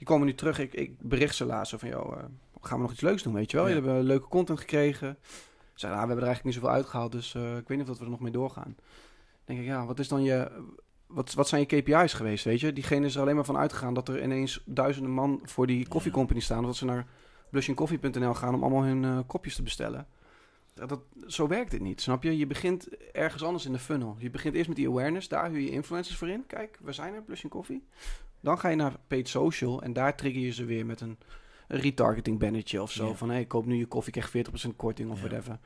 die 0.00 0.08
komen 0.08 0.26
nu 0.26 0.34
terug. 0.34 0.58
Ik, 0.58 0.74
ik 0.74 0.98
bericht 0.98 1.34
ze 1.34 1.44
laatst 1.44 1.74
van, 1.78 1.88
joh, 1.88 2.12
eh, 2.18 2.24
gaan 2.60 2.76
we 2.76 2.82
nog 2.82 2.92
iets 2.92 3.00
leuks 3.00 3.22
doen, 3.22 3.34
weet 3.34 3.50
je 3.50 3.56
wel? 3.56 3.66
Ja. 3.66 3.72
Jullie 3.74 3.88
hebben 3.88 4.06
leuke 4.06 4.28
content 4.28 4.58
gekregen. 4.60 5.18
Ze 5.74 5.86
ah, 5.86 5.92
we 5.92 5.98
hebben 5.98 6.16
er 6.16 6.22
eigenlijk 6.24 6.44
niet 6.44 6.54
zoveel 6.54 6.70
uitgehaald, 6.76 7.12
dus 7.12 7.34
eh, 7.34 7.56
ik 7.56 7.68
weet 7.68 7.78
niet 7.78 7.88
of 7.88 7.98
we 7.98 8.04
er 8.04 8.10
nog 8.10 8.20
mee 8.20 8.32
doorgaan. 8.32 8.74
Dan 8.76 9.44
denk 9.44 9.60
ik, 9.60 9.66
ja, 9.66 9.86
wat 9.86 9.98
is 9.98 10.08
dan 10.08 10.22
je... 10.22 10.64
wat, 11.06 11.32
wat 11.34 11.48
zijn 11.48 11.64
je 11.68 11.80
KPI's 11.80 12.12
geweest, 12.12 12.44
weet 12.44 12.60
je? 12.60 12.72
Diegene 12.72 13.06
is 13.06 13.14
er 13.14 13.20
alleen 13.20 13.34
maar 13.34 13.44
van 13.44 13.56
uitgegaan 13.56 13.94
dat 13.94 14.08
er 14.08 14.22
ineens 14.22 14.62
duizenden 14.64 15.10
man 15.12 15.40
voor 15.42 15.66
die 15.66 15.88
koffiecompany 15.88 16.40
staan. 16.40 16.60
Of 16.60 16.66
dat 16.66 16.76
ze 16.76 16.84
naar 16.84 17.06
blushingcoffee.nl 17.50 18.34
gaan 18.34 18.54
om 18.54 18.62
allemaal 18.62 18.82
hun 18.82 19.04
eh, 19.04 19.18
kopjes 19.26 19.54
te 19.54 19.62
bestellen. 19.62 20.06
Dat, 20.74 20.88
dat- 20.88 21.02
zo 21.26 21.46
werkt 21.48 21.72
het 21.72 21.80
niet, 21.80 22.00
snap 22.00 22.22
je? 22.22 22.36
Je 22.36 22.46
begint 22.46 22.88
ergens 23.12 23.42
anders 23.42 23.66
in 23.66 23.72
de 23.72 23.78
funnel. 23.78 24.16
Je 24.18 24.30
begint 24.30 24.54
eerst 24.54 24.68
met 24.68 24.76
die 24.76 24.88
awareness, 24.88 25.28
daar 25.28 25.50
huur 25.50 25.60
je 25.60 25.70
influencers 25.70 26.16
voor 26.16 26.28
in. 26.28 26.44
Kijk, 26.46 26.78
we 26.82 26.92
zijn 26.92 27.14
er, 27.14 27.22
Blushing 27.22 27.52
Coffee. 27.52 27.82
Dan 28.40 28.58
ga 28.58 28.68
je 28.68 28.76
naar 28.76 28.96
paid 29.06 29.28
social 29.28 29.82
en 29.82 29.92
daar 29.92 30.16
trigger 30.16 30.40
je 30.42 30.52
ze 30.52 30.64
weer 30.64 30.86
met 30.86 31.00
een, 31.00 31.18
een 31.68 31.80
retargeting 31.80 32.38
bannetje 32.38 32.82
of 32.82 32.92
zo. 32.92 33.06
Ja. 33.08 33.14
Van, 33.14 33.28
hé, 33.28 33.34
hey, 33.34 33.44
koop 33.44 33.66
nu 33.66 33.76
je 33.76 33.86
koffie, 33.86 34.12
krijg 34.12 34.28
40% 34.30 34.76
korting 34.76 35.10
of 35.10 35.22
Ja. 35.22 35.28
whatever. 35.28 35.58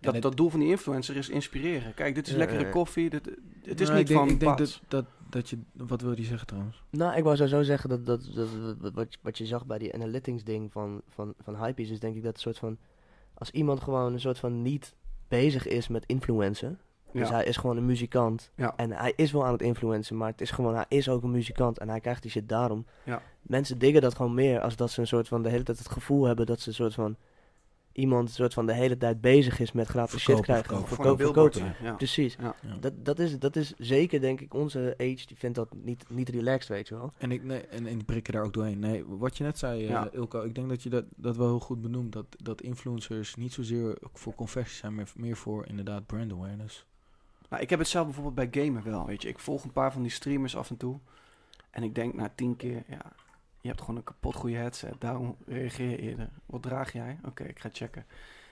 Dat, 0.00 0.12
het- 0.14 0.22
dat 0.22 0.36
doel 0.36 0.48
van 0.48 0.60
die 0.60 0.68
influencer 0.68 1.16
is 1.16 1.28
inspireren. 1.28 1.94
Kijk, 1.94 2.14
dit 2.14 2.26
is 2.26 2.32
Ja, 2.32 2.38
lekkere 2.38 2.60
ja, 2.60 2.66
ja. 2.66 2.72
koffie. 2.72 3.10
Dit, 3.10 3.30
het 3.64 3.80
is 3.80 3.86
Nou, 3.88 3.98
niet 3.98 4.08
ik 4.10 4.14
denk, 4.16 4.18
van 4.20 4.28
ik 4.28 4.40
denk 4.40 4.58
dat, 4.58 4.80
dat, 4.88 5.04
dat 5.30 5.48
je... 5.50 5.58
Wat 5.72 6.00
wil 6.00 6.16
je 6.18 6.24
zeggen 6.24 6.46
trouwens? 6.46 6.82
Nou, 6.90 7.16
ik 7.16 7.22
wou 7.24 7.36
sowieso 7.36 7.62
zeggen 7.62 7.88
dat, 7.88 8.06
dat, 8.06 8.30
dat, 8.34 8.48
wat, 8.94 9.18
wat 9.22 9.38
je 9.38 9.46
zag 9.46 9.66
bij 9.66 9.78
die 9.78 9.94
analytics 9.94 10.44
ding 10.44 10.72
van, 10.72 11.02
van, 11.08 11.34
van 11.38 11.56
Hypebeast 11.56 11.90
is 11.90 12.00
denk 12.00 12.16
ik 12.16 12.22
dat 12.22 12.34
een 12.34 12.40
soort 12.40 12.58
van... 12.58 12.78
Als 13.34 13.50
iemand 13.50 13.80
gewoon 13.82 14.12
een 14.12 14.20
soort 14.20 14.38
van 14.38 14.62
niet 14.62 14.94
bezig 15.28 15.66
is 15.66 15.88
met 15.88 16.04
influencen. 16.06 16.78
Dus 17.12 17.28
Ja. 17.28 17.34
hij 17.34 17.44
is 17.44 17.56
gewoon 17.56 17.76
een 17.76 17.86
muzikant. 17.86 18.50
Ja. 18.54 18.72
En 18.76 18.92
hij 18.92 19.12
is 19.16 19.32
wel 19.32 19.44
aan 19.46 19.52
het 19.52 19.62
influencen, 19.62 20.16
maar 20.16 20.28
het 20.30 20.40
is 20.40 20.50
gewoon, 20.50 20.74
hij 20.74 20.84
is 20.88 21.08
ook 21.08 21.22
een 21.22 21.30
muzikant. 21.30 21.78
En 21.78 21.88
hij 21.88 22.00
krijgt 22.00 22.22
die 22.22 22.30
shit 22.30 22.48
daarom. 22.48 22.86
Ja. 23.04 23.22
Mensen 23.42 23.78
diggen 23.78 24.00
dat 24.00 24.14
gewoon 24.14 24.34
meer 24.34 24.60
als 24.60 24.76
dat 24.76 24.90
ze 24.90 25.00
een 25.00 25.06
soort 25.06 25.28
van 25.28 25.42
de 25.42 25.48
hele 25.48 25.62
tijd 25.62 25.78
het 25.78 25.88
gevoel 25.88 26.24
hebben 26.24 26.46
dat 26.46 26.60
ze 26.60 26.68
een 26.68 26.74
soort 26.74 26.94
van... 26.94 27.16
Iemand 27.92 28.28
een 28.28 28.34
soort 28.34 28.54
van 28.54 28.66
de 28.66 28.72
hele 28.74 28.96
tijd 28.96 29.20
bezig 29.20 29.60
is 29.60 29.72
met 29.72 29.86
gratis 29.88 30.20
shit 30.22 30.40
krijgen. 30.40 30.64
verkopen. 30.64 30.88
Verkopen, 30.88 31.24
verkopen. 31.24 31.74
Ja. 31.82 31.92
Precies. 31.94 32.36
Ja. 32.40 32.54
Ja. 32.62 32.76
Dat, 32.80 32.92
dat, 33.04 33.18
is, 33.18 33.38
dat 33.38 33.56
is 33.56 33.74
zeker, 33.78 34.20
denk 34.20 34.40
ik, 34.40 34.54
onze 34.54 34.94
age, 34.98 35.26
die 35.26 35.36
vindt 35.36 35.56
dat 35.56 35.68
niet, 35.82 36.04
niet 36.08 36.28
relaxed, 36.28 36.68
weet 36.68 36.88
je 36.88 36.94
wel. 36.94 37.12
En 37.18 37.32
ik, 37.32 37.44
nee, 37.44 37.60
en, 37.60 37.86
en 37.86 37.94
die 37.94 38.04
prikken 38.04 38.32
daar 38.32 38.42
ook 38.44 38.52
doorheen. 38.52 38.78
Nee, 38.78 39.04
wat 39.06 39.36
je 39.36 39.44
net 39.44 39.58
zei, 39.58 39.82
eh, 39.82 39.88
Ja. 39.88 40.08
Ilko, 40.12 40.42
ik 40.42 40.54
denk 40.54 40.68
dat 40.68 40.82
je 40.82 40.88
dat, 40.90 41.04
dat 41.16 41.36
wel 41.36 41.46
heel 41.46 41.60
goed 41.60 41.80
benoemt. 41.80 42.12
Dat, 42.12 42.26
dat 42.42 42.60
influencers 42.62 43.34
niet 43.34 43.52
zozeer 43.52 43.98
voor 44.12 44.34
conversies 44.34 44.76
zijn, 44.78 44.94
maar 44.94 45.12
meer 45.16 45.36
voor 45.36 45.66
inderdaad 45.66 46.06
brand 46.06 46.32
awareness. 46.32 46.86
Nou, 47.50 47.62
ik 47.62 47.70
heb 47.70 47.78
het 47.78 47.88
zelf 47.88 48.04
bijvoorbeeld 48.04 48.52
bij 48.52 48.62
gamen 48.64 48.82
wel, 48.82 49.06
weet 49.06 49.22
je. 49.22 49.28
Ik 49.28 49.38
volg 49.38 49.64
een 49.64 49.72
paar 49.72 49.92
van 49.92 50.02
die 50.02 50.10
streamers 50.10 50.56
af 50.56 50.70
en 50.70 50.76
toe. 50.76 50.98
En 51.70 51.82
ik 51.82 51.94
denk 51.94 52.14
na 52.14 52.32
tien 52.34 52.56
keer, 52.56 52.82
ja, 52.88 53.12
je 53.60 53.68
hebt 53.68 53.80
gewoon 53.80 53.96
een 53.96 54.04
kapot 54.04 54.34
goede 54.34 54.56
headset. 54.56 54.94
Daarom 54.98 55.36
reageer 55.46 55.90
je 55.90 55.98
eerder. 55.98 56.28
Wat 56.46 56.62
draag 56.62 56.92
jij? 56.92 57.18
Oké, 57.24 57.44
ik 57.44 57.58
ga 57.58 57.68
checken. 57.72 58.06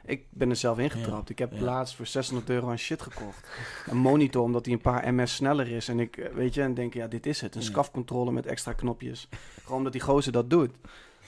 Ik 0.05 0.27
ben 0.31 0.51
er 0.51 0.57
zelf 0.57 0.79
ingetrapt. 0.79 1.31
ik 1.31 1.39
heb 1.39 1.53
ja. 1.53 1.61
laatst 1.61 1.95
voor 1.95 2.07
600 2.07 2.51
euro 2.51 2.69
aan 2.71 2.79
shit 2.79 3.03
gekocht. 3.03 3.49
Een 3.87 3.97
monitor, 3.97 4.43
omdat 4.43 4.65
die 4.65 4.73
een 4.73 4.81
paar 4.81 5.15
ms 5.15 5.35
sneller 5.35 5.69
is. 5.69 5.89
En 5.89 6.01
ik, 6.01 6.17
eh, 6.17 6.33
weet 6.35 6.55
je, 6.55 6.63
en 6.63 6.75
denk, 6.75 6.95
ja, 6.95 7.07
dit 7.07 7.27
is 7.27 7.41
het. 7.41 7.55
Een 7.55 7.61
Ja. 7.61 7.67
SCAF-controle 7.67 8.33
met 8.33 8.47
extra 8.47 8.73
knopjes. 8.73 9.29
Gewoon 9.63 9.79
omdat 9.79 9.93
die 9.93 10.01
gozer 10.01 10.33
dat 10.33 10.51
doet. 10.51 10.71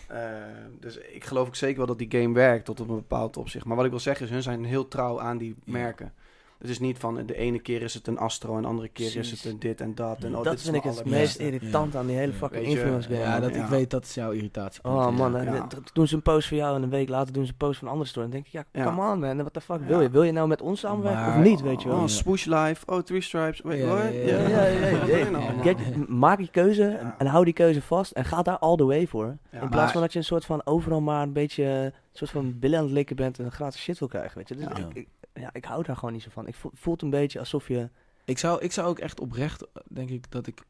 Eh, 0.08 0.32
dus 0.80 0.96
ik 0.96 1.24
geloof 1.24 1.46
ook 1.46 1.56
zeker 1.56 1.76
wel 1.76 1.86
dat 1.86 1.98
die 1.98 2.20
game 2.20 2.34
werkt 2.34 2.64
tot 2.64 2.80
op 2.80 2.88
een 2.88 2.94
bepaald 2.94 3.36
opzicht. 3.36 3.64
Maar 3.64 3.76
wat 3.76 3.84
ik 3.84 3.90
wil 3.90 4.00
zeggen 4.00 4.26
is, 4.26 4.32
hun 4.32 4.42
zijn 4.42 4.64
heel 4.64 4.88
trouw 4.88 5.20
aan 5.20 5.38
die 5.38 5.56
merken. 5.64 6.12
Het 6.61 6.68
is 6.70 6.78
niet 6.78 6.98
van 6.98 7.26
de 7.26 7.36
ene 7.36 7.58
keer 7.61 7.82
is 7.82 7.94
het 7.94 8.06
een 8.06 8.18
Astro 8.18 8.56
en 8.56 8.62
de 8.62 8.68
andere 8.68 8.88
keer 8.88 9.16
is 9.16 9.30
het 9.30 9.44
een 9.44 9.58
dit 9.58 9.80
en 9.80 9.94
dat. 9.94 10.24
En, 10.24 10.28
oh, 10.28 10.34
dat 10.34 10.44
dit 10.44 10.54
is 10.54 10.62
vind 10.62 10.76
ik 10.76 10.82
het 10.82 11.04
meest 11.04 11.38
irritant 11.38 11.96
aan 11.96 12.06
die 12.06 12.16
hele 12.16 12.32
fucking 12.32 12.64
Weet 12.64 12.74
influence 12.76 13.08
game. 13.08 13.20
Ja, 13.20 13.40
dat, 13.40 13.54
ja. 13.54 13.62
ik 13.62 13.68
weet 13.68 13.90
dat 13.90 14.04
is 14.04 14.14
jouw 14.14 14.30
irritie. 14.30 14.62
Oh 14.82 15.11
man, 15.16 15.36
en 15.36 15.66
doen 15.92 16.06
ze 16.08 16.14
een 16.14 16.22
post 16.22 16.48
voor 16.48 16.56
jou 16.56 16.76
en 16.76 16.82
een 16.82 16.90
week 16.90 17.08
later 17.08 17.32
doen 17.32 17.44
ze 17.44 17.50
een 17.50 17.56
post 17.56 17.78
van 17.78 17.86
een 17.86 17.92
andere 17.92 18.11
store. 18.11 18.26
En 18.26 18.32
dan 18.32 18.40
denk 18.42 18.54
ik, 18.54 18.66
ja, 18.72 18.80
Ja. 18.82 18.88
come 18.88 19.12
on 19.12 19.18
man, 19.20 19.36
what 19.36 19.52
the 19.52 19.61
fuck 19.61 19.80
Ja. 19.80 19.86
wil 19.86 20.00
je? 20.00 20.11
Wil 20.11 20.22
je 20.22 20.32
nou 20.32 20.48
met 20.48 20.62
ons 20.62 20.80
samenwerken 20.80 21.20
Maar- 21.26 21.38
of 21.38 21.44
niet, 21.44 21.61
weet 21.61 21.82
je 21.82 21.88
wel? 21.88 21.96
Oh, 21.96 22.02
Ja. 22.02 22.08
swoosh 22.08 22.44
live. 22.44 22.86
Oh, 22.86 22.98
three 22.98 23.20
stripes. 23.20 23.61
Wait, 23.61 23.78
Ja, 23.80 23.86
what? 23.86 24.02
ja, 24.02 24.08
Ja, 24.20 24.26
ja. 24.36 24.48
ja, 24.48 24.64
ja, 24.66 24.90
Wat 24.98 25.00
ja. 25.00 25.06
wil 25.06 25.16
je 25.24 25.30
nou? 25.30 25.44
Get- 25.62 25.96
m- 26.08 26.18
maak 26.18 26.40
je 26.40 26.48
keuze 26.50 26.98
en, 27.18 27.26
hou 27.26 27.44
die 27.44 27.54
keuze 27.54 27.82
vast 27.82 28.12
en 28.12 28.24
ga 28.24 28.42
daar 28.42 28.58
all 28.58 28.76
the 28.76 28.84
way 28.84 29.06
voor. 29.06 29.36
In 29.61 29.68
plaats 29.68 29.92
van 29.92 30.00
dat 30.00 30.12
je 30.12 30.18
een 30.18 30.24
soort 30.24 30.44
van 30.44 30.61
overal 30.66 31.00
maar 31.00 31.22
een 31.22 31.32
beetje 31.32 31.64
een 31.64 31.92
soort 32.12 32.30
van 32.30 32.58
billen 32.58 32.78
aan 32.78 32.84
het 32.84 32.92
likken 32.94 33.16
bent 33.16 33.38
en 33.38 33.44
een 33.44 33.52
gratis 33.52 33.80
shit 33.80 33.98
wil 33.98 34.08
krijgen, 34.08 34.36
weet 34.38 34.48
je. 34.48 34.54
Dus 34.54 34.64
Ja. 34.64 34.76
ik, 34.76 34.86
ik, 34.94 35.08
ja, 35.34 35.50
ik 35.52 35.64
hou 35.64 35.82
daar 35.82 35.96
gewoon 35.96 36.12
niet 36.12 36.22
zo 36.22 36.30
van. 36.30 36.46
Ik 36.46 36.54
voel, 36.54 36.70
voelt 36.74 37.02
een 37.02 37.10
beetje 37.10 37.38
alsof 37.38 37.68
je... 37.68 37.88
Ik 38.24 38.38
zou, 38.38 38.60
ik 38.60 38.72
zou 38.72 38.88
ook 38.88 38.98
echt 38.98 39.20
oprecht, 39.20 39.66
denk 39.88 40.10
ik, 40.10 40.30
dat 40.30 40.46
ik 40.46 40.62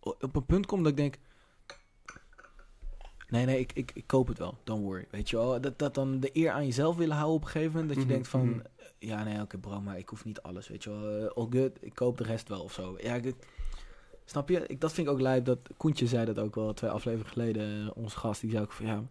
op 0.00 0.36
een 0.36 0.46
punt 0.46 0.66
kom 0.66 0.82
dat 0.82 0.90
ik 0.90 0.96
denk... 0.96 1.18
Nee, 3.28 3.44
nee, 3.46 3.58
ik, 3.58 3.72
ik, 3.72 3.90
ik 3.94 4.06
koop 4.06 4.28
het 4.28 4.38
wel. 4.38 4.58
Don't 4.64 4.82
worry. 4.84 5.06
Weet 5.10 5.30
je 5.30 5.36
wel? 5.36 5.60
Dat, 5.60 5.78
dat 5.78 5.94
dan 5.94 6.20
de 6.20 6.30
eer 6.32 6.50
aan 6.50 6.64
jezelf 6.64 6.96
willen 6.96 7.16
houden 7.16 7.36
op 7.36 7.42
een 7.44 7.50
gegeven 7.50 7.72
moment. 7.72 7.88
Dat 7.88 7.96
je 7.98 8.04
Mhm, 8.04 8.12
denkt 8.12 8.28
van... 8.28 8.48
mhm. 8.48 8.60
Ja, 8.98 9.24
nee, 9.24 9.40
oké 9.40 9.58
bro, 9.58 9.80
maar 9.80 9.98
ik 9.98 10.08
hoef 10.08 10.24
niet 10.24 10.42
alles. 10.42 10.68
Weet 10.68 10.84
je 10.84 10.90
wel? 10.90 11.18
Eh, 11.20 11.36
all 11.36 11.46
good, 11.50 11.70
ik 11.80 11.94
koop 11.94 12.18
de 12.18 12.24
rest 12.24 12.48
wel 12.48 12.62
of 12.62 12.72
zo. 12.72 12.96
Ja, 13.00 13.14
ik, 13.14 13.34
snap 14.24 14.48
je? 14.48 14.66
Ik, 14.66 14.80
dat 14.80 14.92
vind 14.92 15.06
ik 15.06 15.12
ook 15.12 15.20
lijp. 15.20 15.44
Dat 15.44 15.58
Koentje 15.76 16.06
zei 16.06 16.24
dat 16.24 16.38
ook 16.38 16.54
wel 16.54 16.72
twee 16.72 16.90
afleveringen 16.90 17.32
geleden. 17.32 17.86
eh, 17.86 17.90
onze 17.96 18.18
gast, 18.18 18.40
die 18.40 18.50
zei 18.50 18.62
ook 18.62 18.72
van... 18.72 18.86
Ja, 18.86 19.02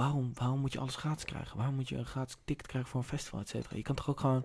waarom, 0.00 0.30
waarom 0.34 0.58
moet 0.60 0.72
je 0.72 0.78
alles 0.78 0.96
gratis 0.96 1.24
krijgen? 1.24 1.56
Waarom 1.56 1.74
moet 1.74 1.88
je 1.88 1.96
een 1.96 2.06
gratis 2.06 2.36
ticket 2.44 2.66
krijgen 2.66 2.90
voor 2.90 3.00
een 3.00 3.06
festival, 3.06 3.40
et 3.40 3.48
cetera? 3.48 3.76
Je 3.76 3.82
kan 3.82 3.94
toch 3.94 4.10
ook 4.10 4.20
gewoon... 4.20 4.44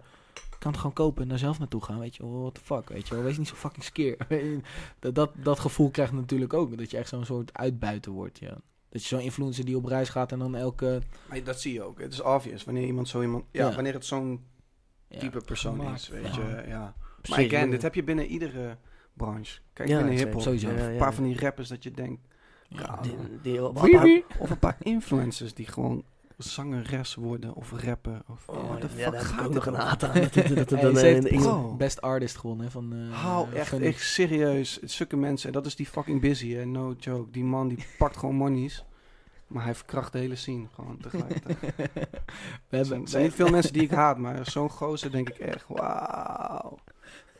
Kan 0.59 0.71
toch 0.71 0.81
gewoon 0.81 0.95
kopen 0.95 1.23
en 1.23 1.29
daar 1.29 1.37
zelf 1.37 1.59
naartoe 1.59 1.83
gaan, 1.83 1.99
weet 1.99 2.15
je 2.15 2.23
wel? 2.23 2.41
What 2.41 2.53
the 2.53 2.61
fuck, 2.61 2.89
weet 2.89 3.07
je 3.07 3.15
wel? 3.15 3.23
Wees 3.23 3.37
niet 3.37 3.47
zo 3.47 3.55
fucking 3.55 3.83
skeer. 3.83 4.17
dat, 4.99 5.15
dat, 5.15 5.31
dat 5.35 5.59
gevoel 5.59 5.89
krijg 5.91 6.09
je 6.09 6.15
natuurlijk 6.15 6.53
ook. 6.53 6.77
Dat 6.77 6.91
je 6.91 6.97
echt 6.97 7.09
zo'n 7.09 7.25
soort 7.25 7.53
uitbuiter 7.53 8.11
wordt, 8.11 8.39
ja. 8.39 8.57
Dat 8.89 9.01
je 9.01 9.07
zo'n 9.07 9.19
influencer 9.19 9.65
die 9.65 9.77
op 9.77 9.85
reis 9.85 10.09
gaat 10.09 10.31
en 10.31 10.39
dan 10.39 10.55
elke... 10.55 11.01
Maar 11.29 11.43
dat 11.43 11.61
zie 11.61 11.73
je 11.73 11.83
ook. 11.83 11.99
Het 11.99 12.13
is 12.13 12.21
obvious. 12.21 12.63
Wanneer 12.63 12.85
iemand 12.85 13.07
zo 13.07 13.21
iemand... 13.21 13.43
Ja, 13.51 13.67
Ja. 13.67 13.75
wanneer 13.75 13.93
het 13.93 14.05
zo'n 14.05 14.45
ja, 15.07 15.19
type 15.19 15.39
persoon 15.41 15.75
gemaakt. 15.79 16.01
is, 16.01 16.07
weet 16.07 16.35
Ja. 16.35 16.41
je. 16.41 16.63
Ja. 16.67 16.95
Maar 17.29 17.39
again, 17.45 17.69
dit 17.69 17.81
heb 17.81 17.95
je 17.95 18.03
binnen 18.03 18.25
iedere 18.25 18.77
branche. 19.13 19.59
Kijk, 19.73 19.89
binnen 19.89 20.13
hiphop. 20.13 20.45
Een 20.45 20.97
paar 20.97 21.13
van 21.13 21.23
die 21.23 21.39
rappers 21.39 21.67
dat 21.67 21.83
je 21.83 21.91
denkt... 21.91 22.27
Ja. 22.75 22.83
Ja, 22.83 22.99
Die, 23.01 23.15
die, 23.41 23.63
Of 23.67 23.83
een, 23.83 23.91
paar, 23.91 24.21
of 24.39 24.49
een 24.49 24.59
paar 24.59 24.77
influencers 24.79 25.53
die 25.53 25.67
gewoon 25.67 26.03
zangeres 26.37 27.15
worden 27.15 27.53
of 27.55 27.71
rappen. 27.71 28.23
Of, 28.27 28.43
Oh, 28.49 28.67
what 28.67 28.81
the 28.81 28.87
ja, 28.95 29.11
fuck 29.11 29.21
gaat 29.21 29.43
het 29.43 29.53
nog 29.53 29.65
een 29.65 29.73
haat 29.73 30.03
aan. 30.03 30.13
Dat, 30.13 30.33
dat, 30.33 30.47
dat, 30.47 30.55
dat, 30.57 30.69
Hey, 30.69 30.81
dan, 30.81 30.95
ze 30.97 31.05
heeft 31.05 31.25
in- 31.25 31.39
bro. 31.39 31.75
Best 31.77 32.01
Artist 32.01 32.37
gewonnen 32.37 32.65
hè, 32.65 32.71
van... 32.71 32.93
eh 32.93 33.21
Hou 33.23 33.53
echt, 33.53 33.79
echt 33.79 34.01
serieus. 34.01 34.79
Zulke 34.81 35.15
mensen, 35.17 35.51
dat 35.51 35.65
is 35.65 35.75
die 35.75 35.85
fucking 35.85 36.21
busy, 36.21 36.53
hè. 36.53 36.65
No 36.65 36.95
joke. 36.99 37.31
Die 37.31 37.43
man 37.43 37.67
die 37.67 37.85
pakt 37.97 38.17
gewoon 38.17 38.35
monies. 38.35 38.85
Maar 39.47 39.63
hij 39.63 39.75
verkracht 39.75 40.11
de 40.11 40.17
hele 40.19 40.35
scene 40.35 40.65
gewoon 40.73 40.97
tegelijkertijd. 40.97 41.57
we 41.65 41.81
Er 41.83 42.07
hebben, 42.69 42.85
zijn, 42.87 43.01
er 43.01 43.07
zijn 43.09 43.23
niet 43.23 43.33
veel 43.33 43.49
mensen 43.49 43.73
die 43.73 43.81
ik 43.81 43.91
haat, 43.91 44.17
maar 44.17 44.49
zo'n 44.51 44.69
gozer 44.69 45.11
denk 45.11 45.29
ik 45.29 45.37
echt, 45.37 45.65
wauw. 45.67 46.77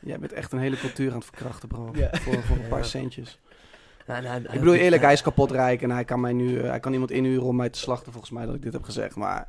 Jij 0.00 0.18
bent 0.18 0.32
echt 0.32 0.52
een 0.52 0.58
hele 0.58 0.76
cultuur 0.76 1.10
aan 1.10 1.16
het 1.16 1.24
verkrachten, 1.24 1.68
bro. 1.68 1.90
Ja. 1.94 2.08
Voor, 2.12 2.42
voor 2.42 2.56
een 2.56 2.68
paar 2.68 2.78
Ja. 2.78 2.84
centjes. 2.84 3.38
Nou, 4.06 4.22
nou, 4.22 4.42
Ik 4.42 4.50
bedoel 4.50 4.74
eerlijk, 4.74 5.02
hij 5.02 5.12
is 5.12 5.22
kapot 5.22 5.50
rijk 5.50 5.82
en 5.82 5.90
hij 5.90 6.04
kan 6.04 6.20
mij 6.20 6.32
nu, 6.32 6.58
eh, 6.58 6.68
hij 6.68 6.80
kan 6.80 6.92
iemand 6.92 7.10
inhuren 7.10 7.46
om 7.46 7.56
mij 7.56 7.70
te 7.70 7.78
slachten 7.78 8.12
volgens 8.12 8.32
mij 8.32 8.46
dat 8.46 8.54
ik 8.54 8.62
dit 8.62 8.72
heb 8.72 8.82
gezegd. 8.82 9.16
Maar, 9.16 9.48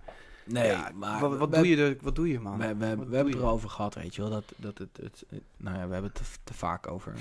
Nee, 0.49 0.67
ja, 0.67 0.91
maar... 0.95 1.19
wat, 1.19 1.37
wat 1.37 1.49
we- 1.49 1.55
doe 1.55 1.67
je 1.67 1.77
er, 1.77 1.97
wat 2.01 2.15
doe 2.15 2.27
je 2.31 2.39
man? 2.39 2.57
We, 2.57 2.67
we, 2.67 2.75
we 2.77 2.85
hebben 3.15 3.33
het 3.33 3.35
erover 3.35 3.69
gehad, 3.69 3.93
weet 3.95 4.15
je 4.15 4.21
wel. 4.21 4.29
Dat, 4.31 4.43
dat 4.55 4.77
het, 4.77 4.89
het, 5.01 5.23
het- 5.29 5.41
nou 5.57 5.77
ja, 5.77 5.87
we 5.87 5.93
hebben 5.93 6.11
het 6.13 6.15
te, 6.15 6.23
te 6.43 6.53
vaak 6.53 6.91
over. 6.91 7.13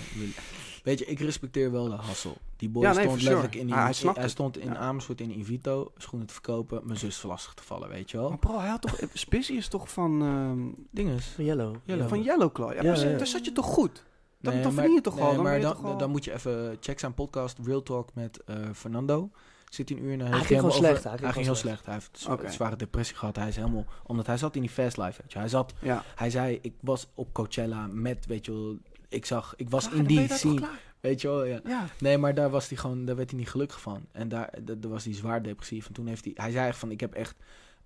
Weet 0.82 0.98
je, 0.98 1.04
ik 1.06 1.18
respecteer 1.20 1.72
wel 1.72 1.88
de 1.88 1.94
hassel. 1.94 2.36
Die 2.56 2.68
boy 2.68 2.82
Ja, 2.82 2.92
nee, 2.92 3.04
stond 3.04 3.20
sure. 3.20 3.34
letterlijk 3.34 3.68
in, 3.68 3.72
Ah, 3.76 4.14
hij 4.16 4.28
stond 4.28 4.58
in 4.58 4.68
Ja. 4.68 4.76
Amersfoort 4.76 5.20
in 5.20 5.30
Invito 5.30 5.92
schoenen 5.96 6.26
te 6.28 6.32
verkopen, 6.34 6.80
mijn 6.84 6.98
zus 6.98 7.22
lastig 7.22 7.54
te 7.54 7.62
vallen, 7.62 7.88
weet 7.88 8.10
je 8.10 8.16
wel. 8.16 8.28
Maar 8.28 8.38
bro, 8.38 8.58
hij 8.58 8.68
had 8.68 8.80
toch, 8.82 8.98
Spizzy 9.12 9.52
is 9.52 9.68
toch 9.68 9.90
van, 9.92 10.22
ehm, 10.22 10.84
Dinges. 10.90 11.34
Yellow. 11.36 11.76
Yellow. 11.84 12.08
van 12.08 12.22
Ja, 12.22 12.36
precies, 12.36 13.02
ja. 13.10 13.16
daar 13.16 13.26
zat 13.26 13.44
je 13.44 13.52
toch 13.52 13.66
goed? 13.66 14.04
Dan- 14.52 14.62
dan 14.62 14.62
maar- 14.62 14.72
verdien 14.72 14.94
je 14.94 15.00
toch 15.00 15.14
nee, 15.14 15.24
al, 15.24 15.34
dan 15.34 15.42
maar 15.42 15.60
dan, 15.60 15.72
toch 15.74 15.84
al- 15.84 15.96
dan 15.98 16.10
moet 16.10 16.24
je 16.24 16.32
even 16.32 16.76
check 16.80 16.98
zijn 16.98 17.14
podcast 17.14 17.58
Real 17.64 17.82
Talk 17.82 18.14
met 18.14 18.42
eh, 18.44 18.56
Fernando. 18.74 19.30
Zit 19.68 19.88
hij 19.88 19.98
een 19.98 20.04
uur 20.04 20.10
Hij 20.18 20.26
heeft 20.26 20.36
ging 20.36 20.48
hij 20.48 20.58
gewoon 20.58 20.70
helemaal 20.70 20.90
slecht, 20.90 21.04
hij 21.04 21.18
ging 21.18 21.32
ging 21.32 21.44
heel 21.44 21.54
slecht. 21.54 21.86
Hij 21.86 21.94
heeft 21.94 22.54
zware 22.54 22.76
depressie 22.76 23.16
gehad. 23.16 23.36
Hij 23.36 23.48
is 23.48 23.56
helemaal, 23.56 23.84
omdat 24.06 24.26
hij 24.26 24.36
zat 24.36 24.54
in 24.54 24.60
die 24.60 24.70
fast 24.70 24.96
life, 24.96 25.20
weet 25.22 25.32
je. 25.32 25.38
Hij 25.38 25.48
zat, 25.48 25.72
Ja. 25.80 26.02
hij 26.14 26.30
zei, 26.30 26.58
ik 26.62 26.72
was 26.80 27.08
op 27.14 27.32
Coachella 27.32 27.86
met, 27.86 28.26
weet 28.26 28.46
je 28.46 28.52
wel, 28.52 28.76
ik 29.08 29.24
zag, 29.26 29.54
ik 29.56 29.70
was 29.70 29.86
Ah, 29.86 29.94
in 29.94 30.04
die 30.04 30.32
scene, 30.32 30.68
weet 31.00 31.20
je 31.20 31.28
wel, 31.28 31.44
ja. 31.44 31.60
Ja. 31.64 31.84
Nee, 32.00 32.18
maar 32.18 32.34
daar 32.34 32.50
was 32.50 32.68
hij 32.68 32.76
gewoon, 32.78 33.04
daar 33.04 33.16
werd 33.16 33.30
hij 33.30 33.38
niet 33.38 33.50
gelukkig 33.50 33.80
van. 33.80 34.06
En 34.12 34.28
daar, 34.28 34.54
da- 34.62 34.74
daar 34.74 34.90
was 34.90 35.04
hij 35.04 35.14
zwaar 35.14 35.42
depressief. 35.42 35.86
En 35.86 35.92
toen 35.92 36.06
heeft 36.06 36.24
hij, 36.24 36.32
hij 36.36 36.50
zei 36.50 36.68
echt 36.68 36.78
van, 36.78 36.90
ik 36.90 37.00
heb 37.00 37.14
echt, 37.14 37.34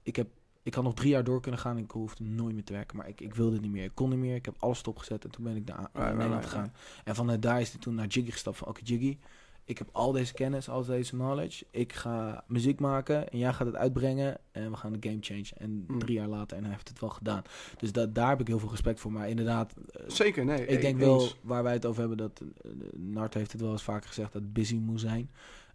ik 0.02 0.16
heb, 0.16 0.28
ik 0.62 0.74
had 0.74 0.84
nog 0.84 0.94
drie 0.94 1.10
jaar 1.10 1.24
door 1.24 1.40
kunnen 1.40 1.60
gaan. 1.60 1.78
Ik 1.78 1.90
hoefde 1.90 2.24
nooit 2.24 2.54
meer 2.54 2.64
te 2.64 2.72
werken, 2.72 2.96
maar 2.96 3.08
ik, 3.08 3.20
ik 3.20 3.34
wilde 3.34 3.60
niet 3.60 3.70
meer. 3.70 3.84
Ik 3.84 3.94
kon 3.94 4.08
niet 4.10 4.18
meer. 4.18 4.34
Ik 4.34 4.44
heb 4.44 4.54
alles 4.58 4.78
stopgezet 4.78 5.24
en 5.24 5.30
toen 5.30 5.44
ben 5.44 5.56
ik 5.56 5.64
naar, 5.64 5.76
naar 5.76 5.88
right, 5.92 6.12
Nederland 6.16 6.32
right, 6.44 6.48
gegaan. 6.48 6.72
En 7.04 7.14
vanuit 7.14 7.42
daar 7.42 7.60
is 7.60 7.70
hij 7.70 7.80
toen 7.80 7.94
naar 7.94 8.06
Jiggy 8.06 8.30
gestapt 8.30 8.56
van, 8.56 8.68
oké 8.68 8.80
Jiggy, 8.84 9.18
ik 9.64 9.78
heb 9.78 9.88
al 9.92 10.12
deze 10.12 10.32
kennis, 10.34 10.68
al 10.68 10.84
deze 10.84 11.10
knowledge. 11.10 11.64
Ik 11.70 11.92
ga 11.92 12.44
muziek 12.46 12.80
maken 12.80 13.30
en 13.30 13.38
jij 13.38 13.52
gaat 13.52 13.66
het 13.66 13.76
uitbrengen 13.76 14.38
en 14.52 14.70
we 14.70 14.76
gaan 14.76 14.92
de 14.92 15.08
game 15.08 15.18
change. 15.20 15.46
En 15.56 15.84
Mm. 15.88 15.98
drie 15.98 16.14
jaar 16.14 16.28
later 16.28 16.56
en 16.56 16.62
hij 16.64 16.72
heeft 16.72 16.88
het 16.88 17.00
wel 17.00 17.10
gedaan. 17.10 17.42
Dus 17.78 17.92
dat, 17.92 18.14
daar 18.14 18.28
heb 18.28 18.40
ik 18.40 18.46
heel 18.46 18.58
veel 18.58 18.70
respect 18.70 19.00
voor. 19.00 19.12
Maar 19.12 19.28
inderdaad, 19.28 19.74
eh, 19.90 20.10
Zeker, 20.10 20.44
nee. 20.44 20.66
ik 20.66 20.80
denk 20.80 20.94
eens. 21.00 21.06
wel, 21.06 21.28
waar 21.42 21.62
wij 21.62 21.72
het 21.72 21.86
over 21.86 22.00
hebben, 22.00 22.18
dat 22.18 22.42
uh, 22.42 22.72
Nart 22.96 23.34
heeft 23.34 23.52
het 23.52 23.60
wel 23.60 23.70
eens 23.72 23.82
vaker 23.82 24.08
gezegd, 24.08 24.32
dat 24.32 24.42
het 24.42 24.52
busy 24.52 24.76
moet 24.76 25.00
zijn. 25.00 25.30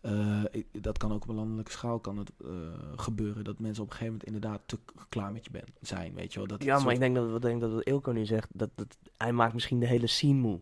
Eh, 0.06 0.62
dat 0.72 0.98
kan 0.98 1.14
ook 1.14 1.24
op 1.24 1.30
een 1.30 1.36
landelijke 1.36 1.72
schaal 1.72 2.00
kan 2.00 2.18
het, 2.18 2.32
eh, 2.42 2.50
gebeuren. 2.96 3.44
Dat 3.44 3.60
mensen 3.60 3.84
op 3.84 3.90
een 3.90 3.96
gegeven 3.96 4.18
moment 4.20 4.24
inderdaad 4.24 4.62
te 4.66 4.80
klaar 5.10 5.32
met 5.32 5.46
je 5.46 5.52
ben, 5.52 5.64
zijn. 5.82 6.14
Weet 6.16 6.34
je 6.34 6.40
wel. 6.40 6.48
Dat 6.48 6.64
Ja, 6.64 6.80
maar 6.80 6.94
ik 6.94 7.00
denk 7.00 7.16
dat, 7.16 7.32
wat, 7.32 7.42
denk 7.42 7.62
dat 7.62 7.72
wat 7.72 7.84
Ilko 7.84 8.12
nu 8.12 8.26
zegt, 8.26 8.48
dat, 8.54 8.70
dat 8.76 8.98
hij 9.18 9.32
maakt 9.32 9.54
misschien 9.54 9.80
de 9.80 9.88
hele 9.88 10.08
scene 10.08 10.40
moe. 10.40 10.60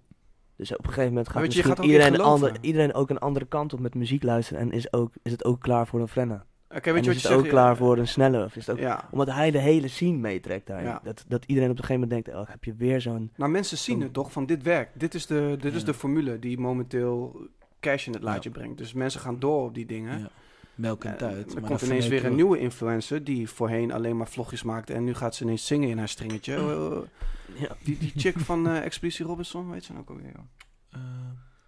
Dus 0.55 0.71
op 0.71 0.77
een 0.77 0.85
gegeven 0.85 1.07
moment 1.07 1.25
gaat, 1.25 1.35
Maar 1.35 1.43
weet 1.43 1.53
je, 1.53 1.61
je 1.61 1.67
misschien 1.67 1.85
gaat 1.85 2.01
ook 2.01 2.09
iedereen, 2.09 2.33
ander, 2.33 2.57
iedereen 2.61 2.93
ook 2.93 3.09
een 3.09 3.19
andere 3.19 3.45
kant 3.45 3.73
op 3.73 3.79
met 3.79 3.95
muziek 3.95 4.23
luisteren. 4.23 4.61
En 4.61 4.71
is, 4.71 4.93
ook, 4.93 5.13
is 5.21 5.31
het 5.31 5.45
ook 5.45 5.59
klaar 5.59 5.87
voor 5.87 5.99
een 6.01 6.07
frenna. 6.07 6.45
Oké, 6.69 6.87
en 6.87 6.93
weet 6.93 7.05
je 7.05 7.09
is 7.09 7.15
wat 7.15 7.21
je 7.23 7.27
het 7.27 7.37
ook 7.37 7.43
zegt? 7.43 7.55
klaar 7.55 7.77
voor 7.77 7.97
een 7.97 8.07
snelle. 8.07 8.43
Of 8.43 8.55
is 8.55 8.67
het 8.67 8.75
ook, 8.75 8.81
Ja. 8.81 9.07
Omdat 9.11 9.31
hij 9.31 9.51
de 9.51 9.57
hele 9.57 9.87
scene 9.87 10.17
meetrekt 10.17 10.67
daar. 10.67 10.83
Ja. 10.83 11.01
Dat, 11.03 11.25
dat 11.27 11.45
iedereen 11.45 11.69
op 11.69 11.77
een 11.77 11.83
gegeven 11.83 12.07
moment 12.07 12.25
denkt, 12.25 12.41
oh, 12.41 12.49
heb 12.49 12.63
je 12.63 12.73
weer 12.75 13.01
zo'n... 13.01 13.31
Nou, 13.35 13.51
mensen 13.51 13.77
zien 13.77 14.01
het 14.01 14.13
toch 14.13 14.31
van 14.31 14.45
dit 14.45 14.63
werkt. 14.63 14.99
Dit 14.99 15.13
is 15.13 15.25
de, 15.25 15.57
dit 15.59 15.73
is 15.73 15.83
de 15.83 15.93
formule 15.93 16.39
die 16.39 16.59
momenteel 16.59 17.47
cash 17.83 18.07
in 18.07 18.13
het 18.13 18.23
laadje 18.23 18.49
brengt. 18.49 18.77
Dus 18.77 18.93
mensen 18.93 19.19
gaan 19.21 19.39
door 19.39 19.63
op 19.65 19.73
die 19.73 19.85
dingen. 19.85 20.19
Ja. 20.19 20.29
Melk 20.75 21.03
en 21.03 21.11
En 21.11 21.17
tijd. 21.17 21.47
er 21.53 21.59
maar 21.61 21.69
komt 21.69 21.79
dan 21.79 21.89
ineens 21.89 22.07
weer 22.07 22.25
een 22.25 22.35
nieuwe 22.35 22.59
influencer 22.59 23.23
die 23.23 23.49
voorheen 23.49 23.91
alleen 23.91 24.17
maar 24.17 24.27
vlogjes 24.27 24.63
maakte. 24.63 24.93
En 24.93 25.03
nu 25.03 25.13
gaat 25.13 25.35
ze 25.35 25.43
ineens 25.43 25.65
zingen 25.67 25.89
in 25.89 25.97
haar 25.97 26.09
stringetje. 26.09 26.55
Eh, 26.55 26.97
Ja. 27.61 27.75
die, 27.83 27.97
die 27.97 28.11
chick 28.15 28.39
van 28.39 28.67
eh 28.67 28.85
Expeditie 28.85 29.25
Robinson, 29.25 29.69
weet 29.71 29.83
ze 29.83 29.91
nou 29.91 30.03
ook 30.03 30.09
alweer? 30.09 30.31
joh? 30.35 30.43
Eh, 30.91 30.99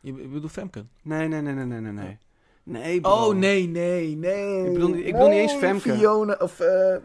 je 0.01 0.13
bedoelt 0.13 0.51
Femke? 0.51 0.85
Nee, 1.01 1.27
nee, 1.27 1.41
nee, 1.41 1.53
nee, 1.53 1.65
nee, 1.65 1.79
nee. 1.79 1.91
Nee, 1.91 2.17
nee 2.63 3.01
bro. 3.01 3.11
Oh, 3.11 3.35
nee, 3.35 3.67
nee, 3.67 4.15
nee. 4.15 4.65
Ik 4.65 4.73
bedoel 4.73 4.89
niet- 4.89 5.05
ik 5.05 5.11
bedoel 5.11 5.29
niet 5.29 5.37
eens 5.39 5.53
Femke. 5.53 5.93
Fiona, 5.97 6.33
of 6.39 6.59
eh, 6.59 6.95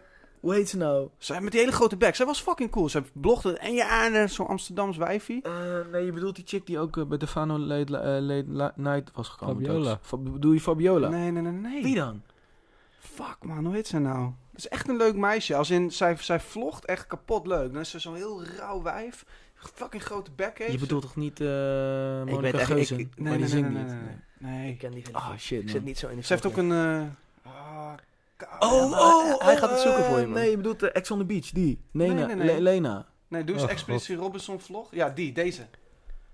hoe 0.41 0.53
heet 0.53 0.69
ze 0.69 0.77
nou? 0.77 1.07
Zij 1.17 1.41
met 1.41 1.51
die 1.51 1.59
hele 1.61 1.71
grote 1.73 1.97
bek. 1.97 2.15
Zij 2.15 2.25
was 2.25 2.41
fucking 2.41 2.71
cool. 2.71 2.89
Zij 2.89 3.03
blogde 3.13 3.57
en 3.57 3.73
ja, 3.73 4.05
en 4.13 4.29
zo'n 4.29 4.47
Amsterdams 4.47 4.97
wijfie. 4.97 5.41
Eh, 5.41 5.51
nee, 5.91 6.05
je 6.05 6.11
bedoelt 6.11 6.35
die 6.35 6.45
chick 6.47 6.65
die 6.65 6.79
ook 6.79 6.97
eh, 6.97 7.05
bij 7.05 7.17
de 7.17 7.27
Fano 7.27 7.57
Late, 7.59 7.91
Late 8.21 8.45
La- 8.47 8.73
Night 8.75 9.11
was 9.13 9.27
gekomen. 9.29 9.55
Fabiola. 9.65 9.99
bedoel 10.19 10.51
je 10.51 10.61
Fabiola? 10.61 11.09
Nee, 11.09 11.31
nee, 11.31 11.41
nee, 11.41 11.51
nee. 11.51 11.83
Wie 11.83 11.95
dan? 11.95 12.21
Fuck 12.99 13.37
man, 13.41 13.65
hoe 13.65 13.73
heet 13.73 13.87
ze 13.87 13.99
nou? 13.99 14.19
Dat 14.51 14.59
is 14.59 14.67
echt 14.67 14.89
een 14.89 14.97
leuk 14.97 15.15
meisje. 15.15 15.55
Als 15.55 15.69
in, 15.69 15.91
zij, 15.91 16.15
zij 16.15 16.39
vlogt 16.39 16.85
echt 16.85 17.07
kapot 17.07 17.47
leuk. 17.47 17.71
Dan 17.71 17.81
is 17.81 17.89
ze 17.89 17.99
zo'n 17.99 18.15
heel 18.15 18.43
rauw 18.45 18.81
wijf. 18.81 19.25
Fucking 19.55 20.03
grote 20.03 20.31
bek 20.35 20.57
heeft 20.57 20.71
Je 20.71 20.79
bedoelt 20.79 21.01
toch 21.01 21.15
niet 21.15 21.39
eh 21.39 21.47
weet 21.47 22.25
Monica 22.33 22.57
echt- 22.57 22.67
Geuzen? 22.71 22.99
Ik- 22.99 23.07
ik- 23.15 23.19
maar 23.19 23.23
nee, 23.29 23.31
die 23.31 23.41
nee, 23.41 23.49
zingt 23.63 23.69
nee, 23.69 23.83
niet. 23.83 23.91
nee, 23.91 24.51
nee, 24.51 24.59
nee. 24.61 24.71
Ik 24.71 24.77
ken 24.77 24.91
die 24.91 25.03
Ah, 25.11 25.25
film. 25.25 25.37
shit, 25.37 25.61
Ik 25.61 25.69
zit 25.69 25.83
niet 25.83 25.97
zo 25.97 26.07
in 26.07 26.15
de 26.15 26.21
Ze 26.23 26.33
heeft 26.33 26.45
ook 26.45 26.57
een... 26.57 26.71
ah, 27.43 27.93
Oh, 28.59 28.71
oh, 28.91 29.23
hij- 29.27 29.35
hij 29.39 29.57
gaat 29.57 29.69
het 29.69 29.79
zoeken 29.79 30.03
voor 30.03 30.19
je, 30.19 30.25
man. 30.25 30.33
Nee, 30.39 30.49
je 30.49 30.57
bedoelt 30.57 30.83
uh, 30.83 30.89
Ex 30.93 31.11
on 31.11 31.17
the 31.17 31.25
Beach, 31.25 31.49
die. 31.49 31.85
Lena. 31.91 32.13
Nee, 32.13 32.25
nee, 32.25 32.35
nee. 32.35 32.55
Le- 32.55 32.61
Lena. 32.61 33.05
Nee, 33.27 33.43
doe 33.43 33.55
eens 33.55 33.63
Oh, 33.63 33.69
Expeditie 33.71 34.15
Robinson 34.15 34.59
vlog. 34.59 34.87
Ja, 34.91 35.09
die, 35.09 35.31
deze. 35.31 35.61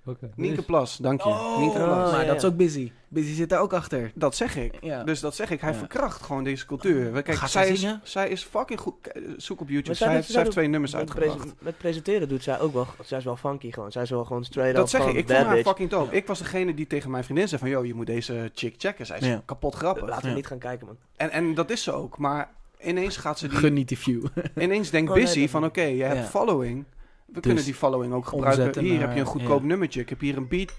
Oké. 0.07 0.29
Nienke 0.35 0.61
Plas, 0.61 0.97
dank 0.97 1.21
je. 1.21 1.29
Oh, 1.29 1.57
Nienke 1.57 1.77
Plas. 1.77 2.05
Oh, 2.07 2.11
maar 2.11 2.21
ja, 2.21 2.27
dat 2.27 2.35
is 2.35 2.45
ook 2.45 2.57
Busy. 2.57 2.91
Busy 3.07 3.33
zit 3.33 3.49
daar 3.49 3.59
ook 3.61 3.73
achter. 3.73 4.11
Dat 4.15 4.35
zeg 4.35 4.55
ik. 4.55 4.73
Ja. 4.81 5.03
Dus 5.03 5.19
dat 5.19 5.35
zeg 5.35 5.49
ik. 5.51 5.61
Hij 5.61 5.71
Ja. 5.71 5.77
verkracht 5.77 6.21
gewoon 6.21 6.43
deze 6.43 6.65
cultuur. 6.65 7.11
Kijk, 7.11 7.33
Gaat 7.37 7.49
zij 7.51 7.75
zij 7.75 7.89
is, 8.03 8.11
zij 8.11 8.29
is 8.29 8.43
fucking 8.43 8.79
goed. 8.79 8.93
K- 9.01 9.11
Zoek 9.37 9.61
op 9.61 9.69
YouTube. 9.69 9.95
Zij, 9.95 10.07
zij 10.07 10.15
heeft, 10.15 10.29
zij 10.31 10.43
twee 10.43 10.67
nummers 10.67 10.91
Met, 10.91 11.01
uitgebracht. 11.01 11.37
prese- 11.37 11.55
met 11.59 11.77
presenteren 11.77 12.29
doet 12.29 12.43
zij 12.43 12.59
ook 12.59 12.73
wel. 12.73 12.87
Zij 13.03 13.17
is 13.17 13.23
wel 13.23 13.35
funky 13.37 13.71
gewoon. 13.71 13.91
Zij 13.91 14.01
is 14.03 14.09
wel 14.09 14.25
gewoon 14.25 14.43
straight 14.43 14.75
Dat 14.75 14.83
up 14.83 14.89
zeg 15.01 15.01
ik. 15.09 15.15
Ik 15.15 15.27
vond 15.27 15.39
haar 15.45 15.53
bitch. 15.55 15.67
fucking 15.67 15.89
dope. 15.89 16.15
Ik 16.15 16.27
was 16.27 16.39
degene 16.39 16.73
die 16.73 16.87
tegen 16.87 17.11
mijn 17.11 17.23
vriendin 17.23 17.47
zei 17.47 17.61
van... 17.61 17.69
Yo, 17.69 17.83
je 17.85 17.93
moet 17.93 18.05
deze 18.05 18.51
chick 18.53 18.75
checken. 18.77 19.05
Zij 19.05 19.17
is 19.19 19.25
Ja. 19.25 19.41
kapot 19.45 19.75
grappig. 19.75 20.07
Laten 20.07 20.23
we 20.23 20.29
Ja. 20.29 20.35
niet 20.35 20.47
gaan 20.47 20.57
kijken, 20.57 20.85
man. 20.87 20.97
En, 21.15 21.29
en 21.31 21.53
dat 21.53 21.69
is 21.69 21.83
ze 21.83 21.91
ook. 21.91 22.17
Maar 22.17 22.49
ineens 22.81 23.17
gaat 23.17 23.39
ze 23.39 23.47
die... 23.47 23.57
Geniet 23.57 23.87
die 23.87 23.97
view. 23.97 24.25
Ineens 24.57 24.89
denkt 24.89 25.09
Oh, 25.09 25.15
Busy 25.15 25.41
dat 25.41 25.49
van... 25.49 25.65
Oké, 25.65 25.81
je 25.81 26.03
hebt 26.03 26.17
Ja. 26.19 26.23
following. 26.23 26.85
We 27.27 27.33
Dus 27.33 27.41
kunnen 27.41 27.63
die 27.63 27.73
following 27.73 28.13
ook 28.13 28.25
gebruiken. 28.27 28.83
Hier 28.83 28.99
heb 28.99 29.13
je 29.13 29.19
een 29.19 29.25
goedkoop 29.25 29.61
ja. 29.61 29.65
nummertje. 29.67 30.01
Ik 30.01 30.09
heb 30.09 30.19
hier 30.19 30.37
een 30.37 30.47
beat. 30.47 30.73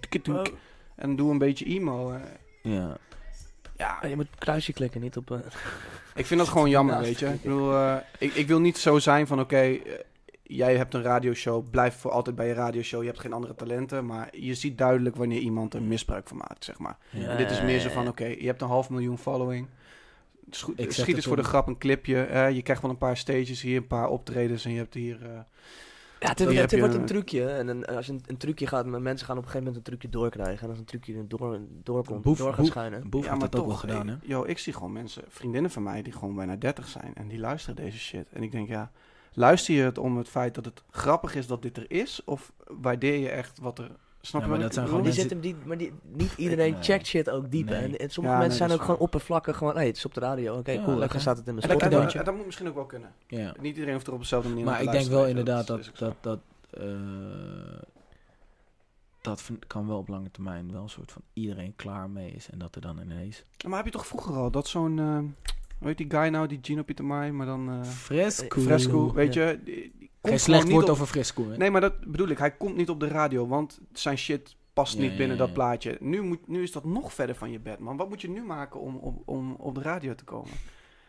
Tk. 0.00 0.52
En 0.96 1.16
doe 1.16 1.30
een 1.30 1.38
beetje 1.38 1.64
emo. 1.64 2.10
eh. 2.12 2.20
ja. 2.62 2.96
Ja, 3.76 3.98
Ah, 4.02 4.08
je 4.08 4.16
moet 4.16 4.26
kruisje 4.38 4.72
klikken, 4.72 5.00
niet 5.00 5.16
op... 5.16 5.30
eh, 5.30 5.38
Ik 6.14 6.26
vind 6.26 6.40
dat 6.40 6.48
gewoon 6.48 6.70
jammer, 6.76 6.98
weet 7.00 7.18
je. 7.18 7.26
Ik, 7.26 7.42
bedoel, 7.42 7.74
eh, 7.74 7.96
ik, 8.18 8.34
ik 8.34 8.46
wil 8.46 8.60
niet 8.60 8.78
zo 8.78 8.98
zijn 8.98 9.26
van, 9.26 9.40
oké, 9.40 9.78
jij 10.42 10.76
hebt 10.76 10.94
een 10.94 11.02
radioshow, 11.02 11.70
blijf 11.70 11.94
voor 11.96 12.10
altijd 12.10 12.36
bij 12.36 12.46
je 12.46 12.52
radioshow, 12.52 13.00
je 13.00 13.06
hebt 13.06 13.20
geen 13.20 13.32
andere 13.32 13.54
talenten, 13.54 14.06
maar 14.06 14.28
je 14.36 14.54
ziet 14.54 14.78
duidelijk 14.78 15.16
wanneer 15.16 15.38
iemand 15.40 15.74
er 15.74 15.82
misbruik 15.82 16.28
van 16.28 16.36
maakt, 16.36 16.64
zeg 16.64 16.78
maar. 16.78 16.96
Ja. 17.10 17.28
En 17.28 17.36
dit 17.36 17.50
is 17.50 17.62
meer 17.62 17.80
zo 17.80 17.88
van, 17.88 18.08
oké, 18.08 18.24
je 18.24 18.46
hebt 18.46 18.62
een 18.62 18.68
half 18.68 18.90
miljoen 18.90 19.18
following, 19.18 19.66
schiet 20.56 20.78
het 20.78 21.08
eens 21.08 21.24
voor 21.26 21.36
de 21.36 21.42
grap 21.44 21.66
een 21.66 21.78
clipje, 21.78 22.22
eh, 22.22 22.50
je 22.50 22.62
krijgt 22.62 22.82
wel 22.82 22.90
een 22.90 22.98
paar 22.98 23.16
stages 23.16 23.62
hier, 23.62 23.76
een 23.76 23.86
paar 23.86 24.08
optredens 24.08 24.64
en 24.64 24.70
je 24.70 24.76
hebt 24.78 24.94
hier... 24.94 25.22
eh, 25.22 25.38
Ja, 26.20 26.28
het, 26.28 26.38
Hier 26.70 26.78
wordt 26.80 26.94
een- 26.94 27.06
trucje. 27.06 27.46
En 27.48 27.68
een, 27.68 27.86
als 27.86 28.06
je 28.06 28.12
een, 28.12 28.22
een 28.26 28.36
trucje 28.36 28.66
gaat, 28.66 28.86
maar 28.86 29.02
mensen 29.02 29.26
gaan 29.26 29.36
op 29.36 29.42
een 29.44 29.48
gegeven 29.50 29.72
moment 29.72 29.88
een 29.88 29.92
trucje 29.98 30.18
doorkrijgen. 30.18 30.62
En 30.64 30.68
als 30.70 30.78
een 30.78 30.84
trucje 30.84 31.14
er 31.16 31.28
door, 31.28 31.58
doorkomt, 31.82 32.22
Boef- 32.22 32.38
door 32.38 32.48
gaat 32.48 32.56
boef- 32.56 32.66
schijnen. 32.66 33.10
Boef 33.10 33.28
heeft 33.28 33.40
dat 33.40 33.56
ook 33.56 33.60
wel 33.66 33.70
toch, 33.70 33.80
gedaan, 33.80 34.08
hè? 34.08 34.14
yo, 34.22 34.44
ik 34.44 34.58
zie 34.58 34.72
gewoon 34.72 34.92
mensen, 34.92 35.22
vriendinnen 35.28 35.70
van 35.70 35.82
mij, 35.82 36.02
die 36.02 36.12
gewoon 36.12 36.34
bijna 36.34 36.56
30 36.56 36.88
zijn 36.88 37.12
en 37.14 37.28
die 37.28 37.38
luisteren 37.38 37.76
deze 37.76 37.98
shit. 37.98 38.26
En 38.32 38.42
ik 38.42 38.52
denk, 38.52 38.68
ja, 38.68 38.90
luister 39.32 39.74
je 39.74 39.82
het 39.82 39.98
om 39.98 40.16
het 40.16 40.28
feit 40.28 40.54
dat 40.54 40.64
het 40.64 40.82
grappig 40.90 41.34
is 41.34 41.46
dat 41.46 41.62
dit 41.62 41.76
er 41.76 41.90
is, 41.90 42.20
of 42.24 42.52
waardeer 42.66 43.18
je 43.18 43.28
echt 43.28 43.58
wat 43.60 43.78
er... 43.78 43.90
Snap 44.22 44.42
Ja, 44.42 44.48
maar 44.48 44.58
dat 44.58 44.74
zijn 44.74 44.86
Maar 44.86 44.94
bedoel? 44.96 45.12
die 45.12 45.22
mensen- 45.24 45.40
zitten, 45.40 45.60
die, 45.60 45.66
maar 45.68 45.78
die, 45.78 45.92
niet 46.12 46.32
iedereen 46.36 46.72
nee. 46.72 46.82
checkt 46.82 47.06
shit 47.06 47.30
ook 47.30 47.50
diep. 47.50 47.68
Nee. 47.68 47.78
En, 47.78 47.98
en 47.98 48.10
sommige 48.10 48.34
Ja, 48.34 48.40
nee, 48.40 48.48
mensen 48.48 48.66
zijn 48.68 48.70
ook 48.80 48.84
gewoon 48.84 49.00
oppervlakkig. 49.00 49.56
Gewoon, 49.56 49.74
hey, 49.76 49.86
het 49.86 49.96
is 49.96 50.04
op 50.04 50.14
de 50.14 50.20
radio. 50.20 50.56
Oké, 50.58 50.70
Ja, 50.70 50.84
cool. 50.84 50.96
Lekker 50.98 51.20
staat 51.20 51.36
het 51.36 51.46
in 51.46 51.54
mijn 51.54 51.66
En 51.66 51.78
dat, 51.78 51.90
dat- 51.90 52.10
Spotify. 52.10 52.30
moet 52.30 52.46
misschien 52.46 52.68
ook 52.68 52.74
wel 52.74 52.86
kunnen. 52.86 53.12
Ja. 53.26 53.54
Niet 53.60 53.74
iedereen 53.74 53.94
hoeft 53.94 54.06
er 54.06 54.12
op 54.12 54.18
dezelfde 54.20 54.48
manier 54.48 54.64
Maar 54.64 54.74
naar 54.74 54.82
ik 54.82 54.90
denk 54.90 55.06
wel 55.10 55.26
inderdaad 55.26 55.68
weet 55.68 55.84
dat 55.84 55.98
dat, 55.98 56.14
dat, 56.20 56.40
eh, 56.82 57.80
dat 59.20 59.42
vind- 59.42 59.66
kan 59.66 59.86
wel 59.86 59.98
op 59.98 60.08
lange 60.08 60.30
termijn 60.30 60.72
wel 60.72 60.82
een 60.82 60.88
soort 60.88 61.12
van 61.12 61.22
iedereen 61.32 61.72
klaar 61.76 62.10
mee 62.10 62.30
is. 62.30 62.50
En 62.50 62.58
dat 62.58 62.74
er 62.74 62.80
dan 62.80 62.98
ineens... 63.00 63.44
Maar 63.66 63.76
heb 63.76 63.84
je 63.86 63.92
toch 63.92 64.06
vroeger 64.06 64.34
al 64.34 64.50
dat 64.50 64.68
zo'n... 64.68 64.98
eh 64.98 65.18
hoe 65.78 65.88
heet 65.88 65.98
die 65.98 66.10
guy 66.10 66.28
nou, 66.28 66.46
die 66.46 66.58
Gino 66.62 66.82
Pietermai, 66.82 67.30
maar 67.32 67.46
dan... 67.46 67.70
eh, 67.70 67.84
Fresco. 67.84 68.60
Fresco, 68.60 69.12
weet 69.12 69.34
Ja. 69.34 69.48
je... 69.48 69.62
Die, 69.64 70.09
Geen 70.22 70.40
slecht 70.40 70.70
woord 70.70 70.84
op- 70.84 70.90
over 70.90 71.06
Fresco, 71.06 71.50
hè? 71.50 71.56
Nee, 71.56 71.70
maar 71.70 71.80
dat 71.80 72.00
bedoel 72.00 72.28
ik. 72.28 72.38
Hij 72.38 72.50
komt 72.50 72.76
niet 72.76 72.88
op 72.90 73.00
de 73.00 73.08
radio, 73.08 73.46
want 73.46 73.80
zijn 73.92 74.18
shit 74.18 74.56
past 74.72 74.94
Ja, 74.94 75.00
niet 75.00 75.10
ja, 75.10 75.16
binnen 75.16 75.36
ja, 75.36 75.42
dat 75.42 75.48
ja. 75.48 75.54
plaatje. 75.54 75.96
Nu, 76.00 76.20
moet, 76.22 76.48
nu 76.48 76.62
is 76.62 76.72
dat 76.72 76.84
nog 76.84 77.12
verder 77.12 77.34
van 77.36 77.50
je 77.50 77.58
bed, 77.60 77.78
man. 77.78 77.96
Wat 77.96 78.08
moet 78.08 78.20
je 78.20 78.28
nu 78.30 78.42
maken 78.42 78.80
om, 78.80 78.96
om, 78.96 79.22
om 79.24 79.54
op 79.54 79.74
de 79.74 79.82
radio 79.82 80.14
te 80.14 80.24
komen? 80.24 80.50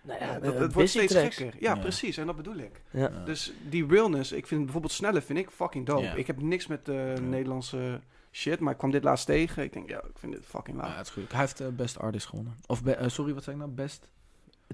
Nou 0.04 0.20
Ja, 0.20 0.26
ja, 0.34 0.40
dat, 0.40 0.60
het 0.60 0.74
wordt 0.74 0.90
steeds 0.90 1.14
tracks. 1.14 1.36
gekker. 1.36 1.62
Ja, 1.62 1.74
Ja. 1.76 1.80
precies. 1.82 2.18
En 2.18 2.26
dat 2.26 2.36
bedoel 2.36 2.56
ik. 2.58 2.82
Ja. 2.92 3.00
Ja. 3.00 3.24
Dus 3.26 3.54
die 3.70 3.88
realness, 3.88 4.32
ik 4.32 4.48
vind 4.48 4.62
bijvoorbeeld 4.64 4.94
Snelle 4.94 5.22
vind 5.22 5.40
ik 5.40 5.50
fucking 5.50 5.86
dope. 5.86 6.02
Ja. 6.02 6.14
Ik 6.14 6.28
heb 6.28 6.42
niks 6.42 6.68
met 6.68 6.90
eh, 6.90 7.14
Nederlandse 7.14 8.00
shit, 8.32 8.60
maar 8.60 8.72
ik 8.72 8.78
kwam 8.78 8.92
dit 8.92 9.04
laatst 9.04 9.26
tegen. 9.26 9.64
Ik 9.64 9.74
denk, 9.74 9.90
ja, 9.90 9.98
ik 9.98 10.18
vind 10.20 10.34
dit 10.34 10.46
fucking 10.46 10.78
Ja, 10.78 10.84
laag. 10.84 10.98
het 10.98 11.08
is 11.08 11.14
goed. 11.14 11.32
Hij 11.32 11.40
heeft 11.40 11.60
eh, 11.60 11.68
Best 11.68 12.00
Artist 12.00 12.26
gewonnen. 12.28 12.56
Of, 12.66 12.84
be- 12.84 12.96
eh, 12.96 13.08
sorry, 13.10 13.34
wat 13.34 13.44
zei 13.44 13.56
ik 13.56 13.62
nou? 13.62 13.74
Best? 13.76 14.12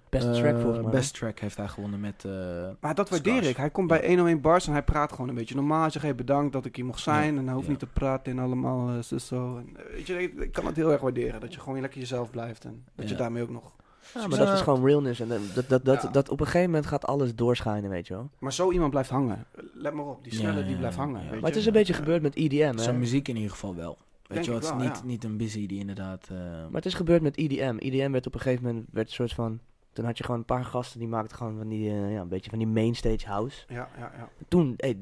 Het 0.02 0.10
beste 0.10 0.30
Eh, 0.30 0.36
track 0.36 0.60
volgens 0.62 0.82
mij. 0.84 0.92
Best 0.92 1.14
Track 1.18 1.40
heeft 1.40 1.58
hij 1.58 1.68
gewonnen 1.68 2.00
met... 2.00 2.26
eh, 2.26 2.32
Maar 2.80 2.96
dat 2.96 3.10
waardeer 3.10 3.34
Scars. 3.34 3.48
ik. 3.50 3.58
Hij 3.58 3.70
komt 3.70 3.88
bij 3.88 4.08
101 4.08 4.42
Bars 4.42 4.68
en 4.68 4.72
hij 4.74 4.84
praat 4.84 5.12
gewoon 5.12 5.30
een 5.30 5.36
beetje 5.36 5.56
normaal. 5.56 5.82
Hij 5.82 5.90
zegt, 5.90 6.06
hey, 6.06 6.16
bedankt 6.16 6.54
dat 6.54 6.66
ik 6.66 6.76
hier 6.76 6.86
mocht 6.86 7.00
zijn. 7.00 7.34
Ja, 7.34 7.40
En 7.40 7.46
hij 7.46 7.54
hoeft 7.54 7.66
ja. 7.66 7.72
niet 7.72 7.80
te 7.80 7.86
praten 7.88 8.32
en 8.32 8.40
allemaal 8.40 8.90
eh, 8.90 9.00
zo. 9.02 9.18
zo. 9.18 9.58
En, 9.58 9.78
weet 9.92 10.08
je, 10.08 10.22
ik, 10.24 10.34
ik 10.34 10.52
kan 10.52 10.66
het 10.66 10.76
heel 10.76 10.92
erg 10.92 11.02
waarderen. 11.02 11.40
Dat 11.40 11.54
je 11.54 11.60
gewoon 11.60 11.82
lekker 11.82 12.00
jezelf 12.00 12.30
blijft. 12.30 12.66
En 12.66 12.84
dat 12.96 13.10
je 13.10 13.16
daarmee 13.16 13.44
ook 13.44 13.50
nog... 13.50 13.72
Ja, 14.14 14.28
maar 14.28 14.38
dat 14.38 14.54
is 14.54 14.62
gewoon 14.62 14.86
realness. 14.86 15.20
En 15.20 15.28
dat, 15.28 15.40
dat, 15.54 15.70
dat, 15.70 15.86
dat, 15.86 16.02
Ja. 16.02 16.10
dat 16.10 16.30
op 16.30 16.40
een 16.40 16.46
gegeven 16.46 16.70
moment 16.70 16.86
gaat 16.88 17.06
alles 17.06 17.36
doorschijnen, 17.36 17.90
weet 17.90 18.08
je 18.08 18.14
wel. 18.14 18.30
Maar 18.40 18.54
zo 18.54 18.72
iemand 18.72 18.92
blijft 18.92 19.10
hangen. 19.10 19.46
Let 19.74 19.94
maar 19.94 20.06
op, 20.06 20.24
die 20.24 20.34
Ja, 20.34 20.40
snelle 20.40 20.60
ja, 20.60 20.66
die 20.66 20.78
blijft 20.78 20.98
hangen. 20.98 21.24
ja. 21.24 21.30
weet 21.30 21.42
Maar 21.42 21.50
het 21.50 21.60
is 21.60 21.66
een 21.66 21.74
beetje 21.74 21.94
Ja. 21.94 22.00
gebeurd 22.00 22.22
met 22.22 22.36
EDM, 22.36 22.74
hè. 22.76 22.82
Zijn 22.84 23.00
muziek 23.00 23.28
in 23.28 23.36
ieder 23.36 23.52
geval 23.52 23.76
wel. 23.76 23.98
Weet 23.98 24.28
Denk 24.28 24.46
je 24.46 24.52
wat? 24.52 24.62
Het 24.62 24.72
is 24.72 24.78
wel, 24.78 24.88
niet, 24.88 24.98
ja. 24.98 25.06
niet 25.06 25.24
een 25.24 25.38
busy 25.38 25.68
die 25.68 25.80
inderdaad... 25.80 26.28
eh, 26.32 26.38
Maar 26.38 26.68
het 26.72 26.86
is 26.86 26.94
gebeurd 26.94 27.22
met 27.22 27.38
EDM. 27.38 27.76
EDM 27.80 28.12
werd 28.12 28.28
op 28.28 28.34
een 28.34 28.40
gegeven 28.40 28.66
moment 28.66 28.86
werd 28.92 29.08
een 29.08 29.14
soort 29.14 29.34
van. 29.34 29.60
Toen 29.98 30.06
had 30.06 30.18
je 30.18 30.24
gewoon 30.24 30.40
een 30.40 30.46
paar 30.46 30.66
gasten 30.66 31.00
die 31.00 31.08
maakten 31.08 31.38
gewoon 31.38 31.58
van 31.58 31.68
die, 31.68 31.90
eh, 31.90 32.12
ja, 32.14 32.20
een 32.22 32.28
beetje 32.28 32.50
van 32.50 32.60
die 32.60 32.68
mainstage 32.68 33.28
house. 33.28 33.64
Ja, 33.68 33.90
ja, 33.98 34.12
ja. 34.18 34.30
Toen, 34.48 34.74
hey, 34.78 34.98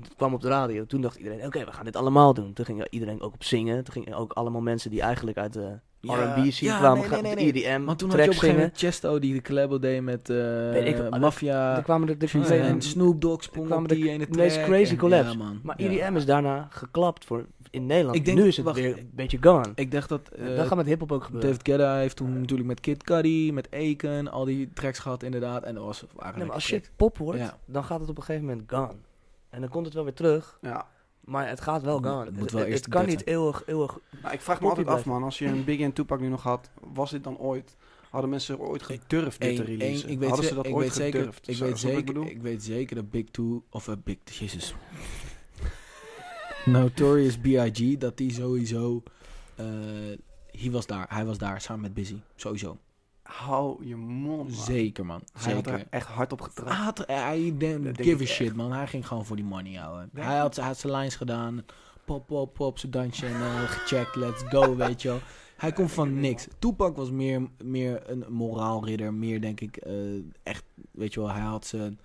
het 0.00 0.14
kwam 0.16 0.34
op 0.34 0.40
de 0.40 0.48
radio. 0.48 0.84
Toen 0.86 1.00
dacht 1.00 1.16
iedereen, 1.16 1.44
oké, 1.46 1.64
we 1.64 1.72
gaan 1.72 1.84
dit 1.84 1.96
allemaal 1.96 2.34
doen. 2.34 2.52
Toen 2.52 2.64
ging 2.64 2.86
iedereen 2.90 3.20
ook 3.20 3.34
op 3.34 3.44
zingen. 3.44 3.84
Toen 3.84 3.92
gingen 4.02 4.18
ook 4.18 4.32
allemaal 4.32 4.60
mensen 4.60 4.90
die 4.90 5.00
eigenlijk 5.00 5.38
uit 5.38 5.52
de 5.52 5.78
Ja, 6.00 6.14
R&B 6.34 6.52
scene 6.52 6.70
ja, 6.72 6.78
kwamen, 6.78 6.98
nee, 7.00 7.08
gaan 7.08 7.22
nee. 7.22 7.52
EDM 7.52 7.84
Want 7.84 7.98
toen 7.98 8.08
had 8.10 8.18
je 8.18 8.24
op 8.24 8.28
een 8.28 8.34
gegeven 8.34 8.38
zingen. 8.38 8.54
moment 8.56 8.78
Chesto 8.78 9.18
die 9.18 9.34
de 9.34 9.42
collabo 9.42 9.78
deed 9.78 10.02
met 10.02 10.30
eh 10.30 10.36
Weet 10.70 10.86
ik 10.86 10.96
veel. 10.96 11.10
Mafia. 11.10 11.80
Kwamen 11.80 12.08
er 12.08 12.18
de, 12.18 12.28
en, 12.32 12.42
de- 12.42 12.54
en 12.54 12.82
Snoop 12.82 13.20
Dogg 13.20 13.42
sprong 13.42 13.72
op 13.72 13.88
de 13.88 13.94
die 13.94 14.08
ene 14.10 14.26
meest 14.30 14.62
crazy 14.62 14.96
collabs. 14.96 15.36
Maar 15.62 15.82
Ja. 15.82 15.88
EDM 15.88 16.16
is 16.16 16.24
daarna 16.26 16.66
geklapt 16.70 17.24
voor 17.24 17.46
in 17.70 17.86
Nederland. 17.86 18.16
Ik 18.16 18.24
denk- 18.24 18.38
nu 18.38 18.46
is 18.46 18.56
het 18.56 18.64
wacht, 18.66 18.76
weer 18.78 18.88
ik- 18.90 18.96
een 18.96 19.10
beetje 19.14 19.38
gone. 19.40 19.72
Ik 19.74 19.90
dacht 19.90 20.08
dat... 20.08 20.28
eh, 20.28 20.56
dat 20.56 20.66
gaat 20.66 20.76
met 20.76 20.86
hiphop 20.86 21.12
ook 21.12 21.24
gebeuren. 21.24 21.50
David 21.50 21.66
Guetta 21.68 21.96
heeft 21.96 22.16
toen 22.16 22.40
natuurlijk 22.40 22.68
met 22.68 22.80
Kid 22.80 23.02
Cudi, 23.02 23.52
met 23.52 23.68
Aiken, 23.70 24.30
al 24.30 24.44
die 24.44 24.70
tracks 24.74 24.98
gehad 24.98 25.22
inderdaad. 25.22 25.62
En 25.62 25.74
dat 25.74 25.84
was 25.84 26.04
Nee, 26.34 26.44
maar 26.44 26.54
als 26.54 26.64
shit 26.64 26.90
pop 26.96 27.18
wordt, 27.18 27.38
Ja. 27.38 27.58
dan 27.64 27.84
gaat 27.84 28.00
het 28.00 28.08
op 28.08 28.16
een 28.16 28.22
gegeven 28.22 28.46
moment 28.48 28.70
gone. 28.72 28.92
En 29.50 29.60
dan 29.60 29.70
komt 29.70 29.84
het 29.84 29.94
wel 29.94 30.04
weer 30.04 30.14
terug, 30.14 30.58
ja. 30.60 30.86
maar 31.20 31.48
het 31.48 31.60
gaat 31.60 31.82
wel 31.82 32.00
moet 32.00 32.40
Het, 32.40 32.50
wel 32.52 32.60
het- 32.60 32.70
eerst 32.70 32.84
het 32.84 32.94
kan 32.94 33.06
niet 33.06 33.26
eeuwig, 33.26 33.62
eeuwig... 33.66 33.98
Maar 34.22 34.32
ik 34.32 34.40
vraag 34.40 34.60
me 34.60 34.68
altijd 34.68 34.86
af, 34.86 35.04
man. 35.04 35.22
Als 35.22 35.38
je 35.38 35.46
een 35.46 35.64
Biggie 35.64 35.84
en 35.84 35.92
Tupac 35.92 36.20
nu 36.20 36.28
nog 36.28 36.42
had, 36.42 36.70
was 36.92 37.10
dit 37.10 37.24
dan 37.24 37.38
ooit... 37.38 37.76
Hadden 38.10 38.30
mensen 38.30 38.58
ooit 38.58 38.82
gedurfd 38.82 39.40
dit 39.40 39.56
te 39.56 39.62
Eén- 39.62 39.66
releasen? 39.68 40.08
ik 40.08 40.18
weet, 40.18 40.28
Hadden 40.28 40.46
ze 40.46 40.54
dat 40.54 40.66
ik 40.66 40.74
ooit 40.74 40.84
weet 40.86 40.94
zeker, 40.96 41.18
gedurfd? 41.18 41.48
ik 41.48 41.56
Zo- 41.56 41.64
weet, 41.64 41.78
zeker, 41.78 42.26
ik 42.30 42.42
weet 42.42 42.62
zeker 42.62 42.96
dat 42.96 43.10
Big 43.10 43.24
Two, 43.30 43.62
of 43.70 43.88
uh, 43.88 43.94
Big, 44.04 44.16
jezus. 44.24 44.74
Notorious 46.64 47.38
B.I.G., 47.38 47.98
dat 47.98 48.16
die 48.16 48.32
sowieso, 48.32 49.02
eh 49.54 49.64
hij 50.60 50.70
was 50.70 50.86
daar, 50.86 51.06
hij 51.08 51.24
was 51.24 51.38
daar 51.38 51.60
samen 51.60 51.80
met 51.80 51.94
Busy, 51.94 52.16
sowieso. 52.36 52.78
Hou 53.22 53.86
je 53.86 53.96
mond, 53.96 54.48
man. 54.48 54.64
Zeker 54.64 55.06
man, 55.06 55.22
Hij 55.32 55.54
had 55.54 55.64
zeker. 55.64 55.80
er 55.80 55.86
echt 55.90 56.06
hard 56.06 56.32
op 56.32 56.40
getrapt. 56.40 56.68
Hij 56.68 57.18
had, 57.18 57.60
didn't 57.60 58.02
give 58.02 58.22
a 58.22 58.26
shit 58.26 58.46
echt. 58.46 58.56
man, 58.56 58.72
hij 58.72 58.86
ging 58.86 59.06
gewoon 59.06 59.24
voor 59.26 59.36
die 59.36 59.44
money 59.44 59.74
houden. 59.74 60.10
Hij 60.14 60.38
had, 60.38 60.56
hij 60.56 60.66
had 60.66 60.78
zijn 60.78 60.92
lines 60.92 61.16
gedaan, 61.16 61.64
pop, 62.04 62.26
pop, 62.26 62.54
pop, 62.54 62.78
zijn 62.78 62.92
dansje 62.92 63.26
en 63.26 63.34
eh, 63.34 63.62
gecheckt, 63.62 64.16
let's 64.16 64.42
go, 64.48 64.76
weet 64.86 65.02
je 65.02 65.08
wel. 65.08 65.20
Hij 65.56 65.72
komt 65.72 65.92
van 65.92 66.20
niks. 66.20 66.46
Tupac 66.58 66.96
was 66.96 67.10
meer, 67.10 67.48
meer 67.64 68.10
een 68.10 68.24
moraalridder, 68.28 69.14
meer 69.14 69.40
denk 69.40 69.60
ik, 69.60 69.76
eh, 69.76 69.94
echt, 70.42 70.64
weet 70.90 71.14
je 71.14 71.20
wel, 71.20 71.30
hij 71.30 71.42
had 71.42 71.66
zijn... 71.66 71.98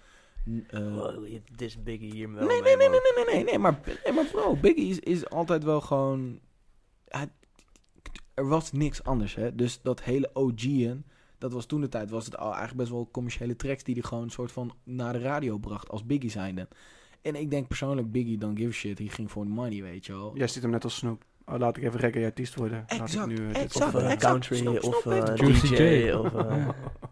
eh, 0.67 0.81
je- 1.25 1.41
dit 1.51 1.61
is 1.61 1.83
Biggie 1.83 2.11
hier 2.11 2.33
wel 2.33 2.47
Nee, 2.47 2.61
mee, 2.61 2.75
nee, 2.75 2.89
nee, 2.89 2.99
nee, 2.99 2.99
nee, 3.15 3.25
nee, 3.25 3.35
nee, 3.35 3.43
nee, 3.43 3.57
maar, 3.59 3.79
nee, 4.03 4.13
maar 4.13 4.25
bro, 4.25 4.55
Biggie 4.55 4.89
is, 4.89 4.99
is 4.99 5.29
altijd 5.29 5.63
wel 5.63 5.81
gewoon... 5.81 6.39
er 8.33 8.47
was 8.47 8.71
niks 8.71 9.03
anders, 9.03 9.35
hè. 9.35 9.55
Dus 9.55 9.81
dat 9.81 10.03
hele 10.03 10.29
OG'en, 10.33 11.05
dat 11.37 11.51
was 11.53 11.65
toen 11.65 11.81
de 11.81 11.89
tijd, 11.89 12.09
was 12.09 12.25
het 12.25 12.37
al 12.37 12.47
eigenlijk 12.49 12.77
best 12.77 12.89
wel 12.91 13.09
commerciële 13.11 13.55
tracks 13.55 13.83
die 13.83 13.93
hij 13.93 14.03
gewoon 14.03 14.23
een 14.23 14.29
soort 14.29 14.51
van 14.51 14.73
naar 14.83 15.13
de 15.13 15.19
radio 15.19 15.57
bracht 15.57 15.89
als 15.89 16.05
Biggie 16.05 16.29
zijnde. 16.29 16.67
En 17.21 17.35
ik 17.35 17.49
denk 17.49 17.67
persoonlijk, 17.67 18.11
Biggie 18.11 18.37
don't 18.37 18.57
give 18.57 18.69
a 18.69 18.73
shit, 18.73 18.97
hij 18.97 19.07
ging 19.07 19.31
voor 19.31 19.43
de 19.43 19.49
money, 19.51 19.81
weet 19.81 20.05
je 20.05 20.11
wel. 20.13 20.37
Jij 20.37 20.47
ziet 20.47 20.61
hem 20.61 20.71
net 20.71 20.83
als 20.83 20.95
Snoop. 20.95 21.23
Oh, 21.47 21.57
laat 21.59 21.77
ik 21.77 21.83
even 21.83 21.99
reggae 21.99 22.25
artiest 22.25 22.55
worden. 22.55 22.77
Laat 22.87 22.91
ik 22.97 23.01
Exact, 23.01 23.27
nu, 23.27 23.35
eh, 23.35 23.47
dit 23.47 23.55
exact. 23.57 23.95
Of 23.95 24.01
eh, 24.01 24.17
country, 24.17 24.67
of 24.67 24.83
Snoop 24.83 25.13
eh, 25.13 25.35
DJ, 25.35 25.75
J. 25.75 26.11
of... 26.11 26.31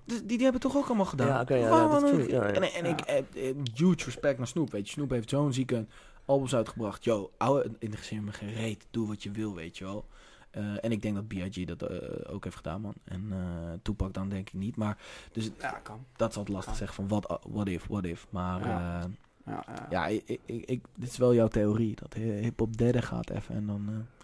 Dus 0.06 0.18
die, 0.18 0.28
die 0.28 0.44
hebben 0.44 0.62
het 0.62 0.72
toch 0.72 0.76
ook 0.76 0.88
allemaal 0.88 1.06
gedaan? 1.06 1.28
Ja, 1.28 1.42
oké, 1.42 1.56
ja, 1.56 1.68
ja, 1.68 2.28
ja. 2.28 2.42
En, 2.52 2.64
en 2.74 2.86
ik 2.86 3.00
heb 3.06 3.36
eh, 3.36 3.54
huge 3.74 4.06
respect 4.06 4.38
naar 4.38 4.48
Snoop, 4.48 4.72
weet 4.72 4.86
je. 4.86 4.92
Snoop 4.94 5.10
heeft 5.10 5.30
zo'n 5.30 5.54
zieke 5.54 5.86
albums 6.26 6.56
uitgebracht. 6.56 7.04
Yo, 7.04 7.32
ouwe, 7.38 7.72
interesseer 7.80 8.24
me 8.24 8.32
geen 8.32 8.54
reet. 8.54 8.88
Doe 8.92 9.08
wat 9.08 9.24
je 9.24 9.32
wil, 9.32 9.56
weet 9.56 9.78
je 9.78 9.84
wel. 9.84 10.06
Eh, 10.52 10.64
en 10.84 10.92
ik 10.92 11.02
denk 11.02 11.16
dat 11.16 11.28
B.I.G. 11.28 11.66
dat 11.66 11.90
ook 12.28 12.44
heeft 12.44 12.56
gedaan, 12.56 12.82
man. 12.82 12.94
En 13.04 13.28
eh 13.32 13.38
Tupac 13.82 14.14
dan 14.14 14.30
denk 14.30 14.48
ik 14.48 14.54
niet. 14.54 14.76
Maar 14.76 14.98
dus 15.32 15.50
Ja, 15.60 15.70
kan. 15.84 16.06
dat 16.16 16.30
is 16.32 16.38
altijd 16.38 16.56
lastig 16.56 16.76
zeggen 16.76 16.96
van 16.96 17.08
what, 17.08 17.40
what 17.50 17.68
if, 17.68 17.86
what 17.88 18.06
if. 18.06 18.28
Maar 18.30 18.60
Ja. 18.68 19.00
ja, 19.00 19.10
Ja, 19.46 19.64
ja. 19.68 19.88
ja 19.90 20.08
ik, 20.08 20.40
ik, 20.46 20.66
ik, 20.66 20.86
dit 20.96 21.10
is 21.10 21.18
wel 21.18 21.34
jouw 21.34 21.48
theorie. 21.48 21.96
Dat 21.96 22.14
hi- 22.14 22.32
hip-hop 22.42 22.78
derde 22.78 23.02
gaat 23.02 23.30
even 23.30 23.56
en 23.56 23.66
dan... 23.66 23.86
eh, 23.90 24.22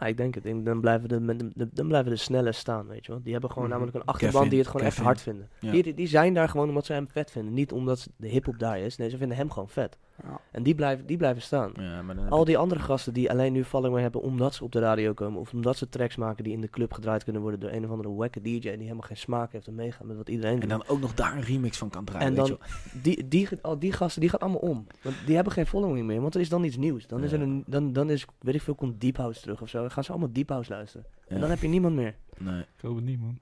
Ja, 0.00 0.06
ik 0.06 0.16
denk 0.16 0.34
het. 0.34 0.44
Ik- 0.44 0.64
Dan 0.64 0.80
blijven 0.80 1.08
de, 1.08 1.68
dan 1.72 1.86
blijven 1.88 2.10
de 2.10 2.16
snelle 2.16 2.52
staan, 2.52 2.86
weet 2.86 3.06
je 3.06 3.12
wel. 3.12 3.22
Die 3.22 3.32
hebben 3.32 3.50
gewoon 3.50 3.64
Mhm. 3.68 3.72
namelijk 3.76 3.96
een 3.96 4.04
achterban 4.04 4.32
Kevin, 4.34 4.48
die 4.50 4.58
het 4.58 4.68
gewoon 4.68 4.82
Kevin. 4.86 4.96
echt 4.98 5.06
hard 5.06 5.20
vinden. 5.22 5.48
Ja. 5.60 5.70
Die, 5.70 5.94
die, 5.94 6.06
zijn 6.06 6.34
daar 6.34 6.48
gewoon 6.48 6.68
omdat 6.68 6.86
ze 6.86 6.92
hem 6.92 7.08
vet 7.08 7.30
vinden. 7.30 7.54
Niet 7.54 7.72
omdat 7.72 8.08
de 8.16 8.28
hip-hop 8.28 8.58
daar 8.58 8.78
is. 8.78 8.96
Nee, 8.96 9.08
ze 9.10 9.16
vinden 9.16 9.36
hem 9.36 9.50
gewoon 9.50 9.68
vet. 9.68 9.98
Ja. 10.22 10.40
En 10.50 10.62
die 10.62 10.74
blijven, 10.74 11.06
die 11.06 11.16
blijven 11.16 11.42
staan. 11.42 11.72
ja, 11.76 12.02
maar 12.02 12.14
dan 12.14 12.28
Al 12.28 12.40
ik- 12.40 12.46
die 12.46 12.58
andere 12.58 12.80
gasten 12.80 13.12
die 13.14 13.30
alleen 13.30 13.52
nu 13.52 13.64
valling 13.64 13.92
meer 13.92 14.02
hebben 14.02 14.20
omdat 14.22 14.54
ze 14.54 14.64
op 14.64 14.72
de 14.72 14.78
radio 14.78 15.12
komen. 15.14 15.40
Of 15.40 15.52
omdat 15.52 15.76
ze 15.76 15.88
tracks 15.88 16.16
maken 16.16 16.44
die 16.44 16.52
in 16.52 16.60
de 16.60 16.68
club 16.70 16.92
gedraaid 16.92 17.24
kunnen 17.24 17.42
worden 17.42 17.60
door 17.60 17.70
een 17.70 17.84
of 17.84 17.90
andere 17.90 18.14
wacke 18.14 18.40
DJ. 18.40 18.58
Die 18.60 18.70
helemaal 18.70 19.00
geen 19.00 19.16
smaak 19.16 19.52
heeft 19.52 19.66
en 19.66 19.74
meegaat 19.74 20.06
met 20.06 20.16
wat 20.16 20.28
iedereen 20.28 20.54
En 20.54 20.60
doet. 20.60 20.68
dan 20.68 20.84
ook 20.86 21.00
nog 21.00 21.14
daar 21.14 21.36
een 21.36 21.42
remix 21.42 21.78
van 21.78 21.90
kan 21.90 22.04
draaien, 22.04 22.26
En 22.26 22.34
weet 22.34 22.46
dan- 22.46 22.58
je 22.62 22.90
wel. 22.92 23.02
die, 23.02 23.28
die, 23.28 23.48
al 23.62 23.78
die 23.78 23.92
gasten 23.92 24.20
die 24.20 24.30
gaan 24.30 24.40
allemaal 24.40 24.60
om. 24.60 24.86
Want 25.02 25.16
die 25.26 25.34
hebben 25.34 25.52
geen 25.52 25.66
following 25.66 26.06
meer. 26.06 26.20
Want 26.20 26.34
er 26.34 26.40
is 26.40 26.48
dan 26.48 26.64
iets 26.64 26.76
nieuws. 26.76 27.06
Dan 27.06 27.22
is 27.24 27.32
er 27.32 27.40
een, 27.42 27.64
dan, 27.66 27.92
dan 27.92 28.10
is, 28.10 28.26
weet 28.38 28.54
ik 28.54 28.62
veel, 28.62 28.74
komt 28.74 29.00
Deep 29.00 29.16
House 29.16 29.40
terug 29.40 29.62
of 29.62 29.68
zo. 29.68 29.80
Dan 29.80 29.90
gaan 29.90 30.04
ze 30.04 30.10
allemaal 30.10 30.32
Deep 30.32 30.48
House 30.48 30.70
luisteren. 30.72 31.06
En 31.28 31.40
dan 31.40 31.50
heb 31.50 31.60
je 31.62 31.68
niemand 31.68 31.94
meer. 31.94 32.14
Nee. 32.38 32.60
Ik 32.60 32.80
hoop 32.82 32.96
het 32.96 33.04
niet, 33.04 33.20
man. 33.20 33.38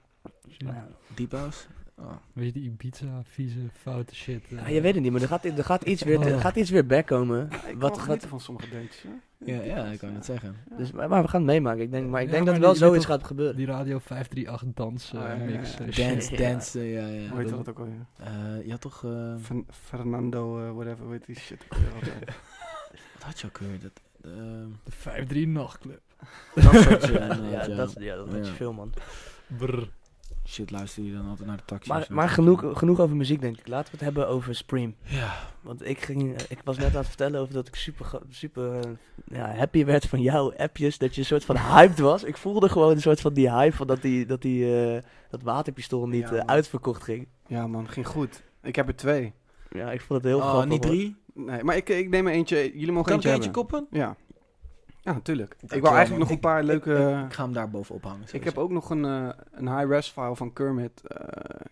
Deep 1.15 1.31
House? 1.31 1.65
Oh. 1.97 2.11
Weet 2.33 2.45
je, 2.45 2.51
die 2.51 2.63
Ibiza, 2.63 3.21
vieze, 3.23 3.59
foute 3.73 4.15
shit. 4.15 4.43
eh. 4.49 4.57
Ja, 4.59 4.67
je 4.67 4.81
weet 4.81 4.93
het 4.93 5.03
niet, 5.03 5.11
maar 5.11 5.21
er 5.21 5.27
gaat, 5.27 5.45
er 5.45 5.63
gaat, 5.63 5.83
iets, 5.83 6.03
weer, 6.03 6.21
er 6.21 6.33
Oh. 6.35 6.41
gaat 6.41 6.55
iets 6.55 6.69
weer 6.69 6.85
backkomen. 6.85 7.43
Ik 7.43 7.49
kan 7.49 7.59
Wat, 7.61 7.73
wel 7.79 7.89
wat, 7.89 7.99
genieten 7.99 8.29
van 8.29 8.39
sommige 8.39 8.67
hè. 8.75 8.79
Ja, 9.37 9.61
ja, 9.61 9.85
ik 9.85 9.99
kan 9.99 10.13
het 10.13 10.25
zeggen. 10.25 10.55
dus, 10.77 10.91
maar, 10.91 11.09
maar 11.09 11.21
we 11.21 11.27
gaan 11.27 11.41
het 11.41 11.49
meemaken. 11.49 11.81
Ik 11.81 11.91
denk, 11.91 12.09
maar 12.09 12.21
ik 12.21 12.27
Ja, 12.27 12.33
denk 12.33 12.45
maar 12.45 12.53
dat 12.53 12.63
er 12.63 12.67
wel 12.67 12.73
die- 12.73 12.83
je 12.83 12.91
weet 12.91 13.01
zoiets 13.01 13.19
gaat 13.21 13.27
gebeuren. 13.27 13.55
Die 13.55 13.65
Radio 13.65 13.99
538 13.99 14.73
dans 14.73 15.13
eh, 15.13 15.19
Ah, 15.21 15.27
ja, 15.27 15.33
ja, 15.33 15.43
mix. 15.57 15.77
ja. 15.77 15.85
eh, 15.85 15.95
Dance, 16.09 16.31
Ja. 16.31 16.37
dance, 16.49 16.79
eh, 16.79 16.93
ja, 16.93 17.07
ja. 17.07 17.29
Hoe 17.29 17.39
heet 17.39 17.49
Dat- 17.49 17.65
dat 17.65 17.69
ook 17.69 17.79
alweer? 17.79 18.05
Eh, 18.19 18.65
je 18.65 18.71
had 18.71 18.81
toch... 18.81 19.03
eh, 19.05 19.35
Fer- 19.41 19.63
Fernando, 19.69 20.65
eh, 20.65 20.71
whatever, 20.73 21.11
heet 21.11 21.25
die 21.25 21.39
shit 21.39 21.65
wat 21.69 21.79
had 23.25 23.39
je 23.39 23.47
ook 23.47 23.57
weer? 23.57 23.79
Dat, 23.81 24.01
ehm, 24.21 24.67
De 24.83 24.91
53 24.91 25.45
nachtclub. 25.45 26.01
dat 26.55 26.63
soort 26.73 27.03
shit, 27.03 27.13
Ja, 27.51 27.67
dat, 27.67 27.95
ja, 27.99 28.15
dat 28.15 28.33
is 28.33 28.47
Ja. 28.47 28.53
veel, 28.53 28.73
man. 28.73 28.93
Brr. 29.57 29.87
Shit, 30.47 30.71
luister 30.71 31.03
je 31.03 31.13
dan 31.13 31.27
altijd 31.29 31.47
naar 31.47 31.57
de 31.57 31.63
taxi? 31.65 31.89
Maar, 31.89 32.07
maar 32.09 32.29
genoeg, 32.29 32.63
genoeg 32.73 32.99
over 32.99 33.15
muziek, 33.15 33.41
denk 33.41 33.57
ik. 33.59 33.67
Laten 33.67 33.85
we 33.91 33.91
het 33.97 34.05
hebben 34.05 34.27
over 34.27 34.55
Supreme. 34.55 34.93
Ja, 35.03 35.33
Want 35.61 35.87
ik, 35.87 35.99
ging, 36.01 36.41
ik 36.41 36.59
was 36.63 36.77
net 36.77 36.89
aan 36.91 36.97
het 36.97 37.07
vertellen 37.07 37.39
over 37.39 37.53
dat 37.53 37.67
ik 37.67 37.75
super, 37.75 38.19
super 38.29 38.79
ja, 39.27 39.55
happy 39.55 39.85
werd 39.85 40.05
van 40.05 40.21
jouw 40.21 40.53
appjes. 40.55 40.97
Dat 40.97 41.13
je 41.15 41.21
een 41.21 41.27
soort 41.27 41.45
van 41.45 41.57
hyped 41.57 41.99
was. 41.99 42.23
Ik 42.23 42.37
voelde 42.37 42.69
gewoon 42.69 42.91
een 42.91 43.01
soort 43.01 43.21
van 43.21 43.33
die 43.33 43.51
hype 43.51 43.75
van 43.75 43.87
dat, 43.87 44.01
die, 44.01 44.25
dat, 44.25 44.41
die, 44.41 44.93
eh, 44.95 45.01
dat 45.29 45.41
waterpistool 45.41 46.07
niet 46.07 46.29
Ja, 46.29 46.35
eh, 46.35 46.45
uitverkocht 46.45 47.03
ging. 47.03 47.27
Ja 47.47 47.67
man, 47.67 47.89
ging 47.89 48.07
goed. 48.07 48.43
Ik 48.61 48.75
heb 48.75 48.87
er 48.87 48.95
twee. 48.95 49.33
Ja, 49.71 49.91
ik 49.91 50.01
vond 50.01 50.23
het 50.23 50.31
heel 50.31 50.39
oh, 50.41 50.49
grappig. 50.49 50.69
niet 50.69 50.81
drie? 50.81 51.15
Nee, 51.33 51.63
maar 51.63 51.75
ik, 51.75 51.89
ik 51.89 52.09
neem 52.09 52.27
er 52.27 52.33
eentje. 52.33 52.71
Jullie 52.73 52.91
mogen 52.91 53.11
Kan 53.11 53.19
ik 53.19 53.25
eentje 53.25 53.29
eentje 53.29 53.43
hebben. 53.43 53.79
koppen? 53.81 53.99
Ja. 53.99 54.15
Ja, 55.05 55.13
natuurlijk. 55.13 55.55
Ik 55.67 55.81
wou 55.81 55.95
eigenlijk 55.95 56.23
nog 56.23 56.31
een 56.33 56.39
paar 56.39 56.59
Ik- 56.59 56.65
leuke... 56.65 56.93
Ik, 56.93 57.25
ik 57.25 57.33
ga 57.33 57.43
hem 57.43 57.53
daar 57.53 57.69
bovenop 57.69 58.03
hangen. 58.03 58.25
Ik 58.31 58.43
heb 58.43 58.57
ook 58.57 58.71
nog 58.71 58.89
een, 58.89 59.05
eh, 59.05 59.29
een 59.51 59.77
high-res 59.77 60.07
file 60.09 60.35
van 60.35 60.53
Kermit, 60.53 61.01
eh, 61.07 61.27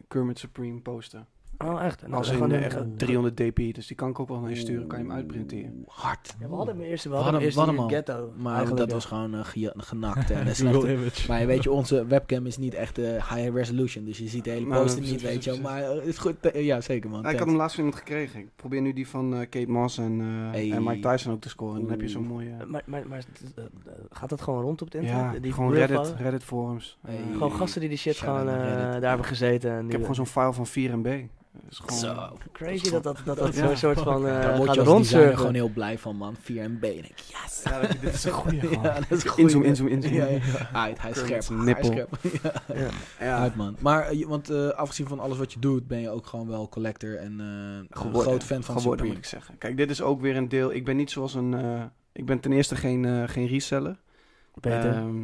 Kermit 0.07 0.39
Supreme 0.39 0.79
poster. 0.79 1.25
Oh, 1.57 1.83
echt? 1.83 2.03
En 2.03 2.13
Als 2.13 2.27
dan 2.27 2.35
in 2.35 2.41
gewoon 2.43 2.57
eh, 2.59 2.65
een- 2.65 2.87
echt 2.87 2.99
300 2.99 3.37
dp, 3.37 3.73
dus 3.75 3.87
die 3.87 3.95
kan 3.95 4.09
ik 4.09 4.19
ook 4.19 4.27
wel 4.27 4.39
naar 4.39 4.49
je 4.49 4.55
sturen. 4.55 4.87
Kan 4.87 4.99
je 4.99 5.05
hem 5.05 5.13
uitprinteren. 5.13 5.83
Hard. 5.87 6.35
Ja, 6.39 6.47
we 6.49 6.55
hadden 6.55 6.75
hem 6.77 6.83
eerst, 6.85 7.03
we 7.03 7.09
We 7.09 7.15
hadden 7.15 7.33
hem 7.33 7.43
eerst 7.43 7.57
in 7.57 7.75
de 7.75 7.81
ghetto. 7.87 8.33
Maar 8.37 8.51
eigenlijk, 8.55 8.77
dat 8.79 8.87
ja. 8.87 8.93
was 8.93 9.05
gewoon 9.05 9.33
eh, 9.35 9.39
ge- 9.45 9.73
genakt 9.77 10.31
en 10.31 10.37
een 10.47 10.55
Google 10.55 10.71
slechte... 10.79 10.91
image. 10.93 11.27
Maar 11.27 11.45
weet 11.45 11.63
je, 11.63 11.71
onze 11.71 12.05
webcam 12.05 12.45
is 12.45 12.57
niet 12.57 12.73
echt 12.73 12.97
eh, 12.97 13.05
high 13.33 13.53
resolution, 13.53 14.05
dus 14.05 14.17
je 14.17 14.27
ziet 14.27 14.43
de 14.43 14.49
hele 14.49 14.65
Nou, 14.65 14.81
poster 14.81 15.01
precies, 15.01 15.21
niet, 15.21 15.31
weet 15.31 15.43
je 15.43 15.49
wel. 15.51 15.59
precies, 15.59 15.79
Maar 15.81 15.89
eh, 15.91 15.95
het 15.95 16.05
is 16.07 16.17
goed, 16.17 16.35
eh, 16.51 16.65
ja 16.65 16.81
zeker 16.81 17.09
man. 17.09 17.21
Nou, 17.21 17.33
ik 17.33 17.39
had 17.39 17.47
hem 17.47 17.57
laatst 17.57 17.75
van 17.75 17.83
iemand 17.85 18.01
gekregen. 18.03 18.39
Ik 18.39 18.49
probeer 18.55 18.81
nu 18.81 18.93
die 18.93 19.07
van 19.07 19.33
eh, 19.33 19.39
Kate 19.39 19.71
Moss 19.71 19.97
en, 19.97 20.19
eh, 20.21 20.25
Hey. 20.51 20.71
en 20.71 20.83
Mike 20.83 21.09
Tyson 21.09 21.33
ook 21.33 21.41
te 21.41 21.49
scoren. 21.49 21.81
Dan 21.81 21.89
heb 21.89 22.01
je 22.01 22.07
zo'n 22.09 22.25
mooie... 22.27 22.49
Eh, 22.59 22.65
Maar, 22.65 22.81
maar, 22.85 23.07
maar 23.07 23.17
eh, 23.55 23.63
eh, 23.63 23.69
gaat 24.09 24.29
dat 24.29 24.41
gewoon 24.41 24.61
rond 24.61 24.81
op 24.81 24.91
het 24.91 25.01
internet? 25.01 25.33
ja, 25.33 25.39
Die 25.39 25.51
gewoon 25.51 25.73
real 25.73 25.87
Reddit? 25.87 26.15
Reddit 26.17 26.43
forums. 26.43 26.97
Hey. 27.01 27.15
Eh, 27.15 27.21
Gewoon 27.31 27.51
gasten 27.51 27.79
die 27.79 27.89
die 27.89 27.97
shit 27.97 28.15
Shout-out 28.15 28.39
gewoon 28.39 28.57
naar 28.59 28.67
eh, 28.67 28.75
Reddit. 28.83 29.01
daar 29.01 29.09
hebben 29.09 29.27
gezeten. 29.27 29.71
En 29.71 29.75
ik 29.77 29.81
die- 29.83 29.91
heb 29.91 29.99
gewoon 30.01 30.15
zo'n 30.15 30.25
file 30.27 30.53
van 30.53 30.67
4 30.67 30.97
MB. 30.97 31.23
Dat 31.53 31.71
is 31.71 31.77
gewoon... 31.77 31.99
Zo. 31.99 32.37
Crazy 32.51 32.89
dat 32.91 33.03
dat, 33.03 33.17
dat, 33.25 33.37
dat 33.37 33.55
Ja. 33.55 33.67
zo'n 33.67 33.77
soort 33.77 33.99
van 33.99 34.27
eh 34.27 34.41
Daar 34.41 34.57
word 34.57 34.73
je 34.73 34.81
als 34.81 35.09
gewoon 35.13 35.53
heel 35.53 35.69
blij 35.69 35.97
van 35.97 36.15
man. 36.15 36.35
4 36.41 36.69
MB. 36.69 36.83
En 36.83 36.97
ik, 36.97 37.13
yes. 37.17 37.61
Ja, 37.63 37.81
dat- 37.81 37.91
dit 38.01 38.13
is 38.13 38.23
een 38.23 38.31
goeie 38.31 38.59
gewoon. 38.67 38.83
Ja, 38.83 38.93
dat 39.09 39.11
is. 39.25 39.35
Inzoom, 39.35 39.63
inzoom, 39.63 39.87
inzoom. 39.87 40.13
Ja, 40.13 40.25
ja. 40.25 40.39
Uit, 40.73 41.01
hij 41.01 41.11
is 41.11 41.15
scherp. 41.17 41.29
Hij 41.29 41.37
is 41.37 41.49
nippel. 41.49 41.85
scherp. 41.85 42.17
Ja. 42.43 42.51
Ja. 42.75 42.89
Ja. 43.19 43.37
Uit 43.39 43.55
man. 43.55 43.75
Maar, 43.79 44.07
eh, 44.07 44.25
want 44.25 44.49
eh, 44.49 44.67
afgezien 44.69 45.07
van 45.07 45.19
alles 45.19 45.37
wat 45.37 45.53
je 45.53 45.59
doet, 45.59 45.87
ben 45.87 45.99
je 45.99 46.09
ook 46.09 46.25
gewoon 46.25 46.47
wel 46.47 46.69
collector 46.69 47.15
en 47.17 47.39
eh, 47.39 47.45
een 47.99 48.11
groot 48.13 48.43
fan 48.43 48.63
van 48.63 48.75
geworden, 48.77 48.81
Supreme. 48.81 49.07
moet 49.07 49.17
ik 49.17 49.25
zeggen. 49.25 49.57
Kijk, 49.57 49.77
dit 49.77 49.89
is 49.89 50.01
ook 50.01 50.21
weer 50.21 50.35
een 50.35 50.49
deel. 50.49 50.73
Ik 50.73 50.85
ben 50.85 50.95
niet 50.95 51.11
zoals 51.11 51.33
een. 51.33 51.53
eh, 51.53 51.83
ik 52.11 52.25
ben 52.25 52.39
ten 52.39 52.51
eerste 52.51 52.75
geen, 52.75 53.05
eh, 53.05 53.23
geen 53.25 53.47
reseller. 53.47 53.97
Peter. 54.59 54.89
Ehm, 54.95 55.23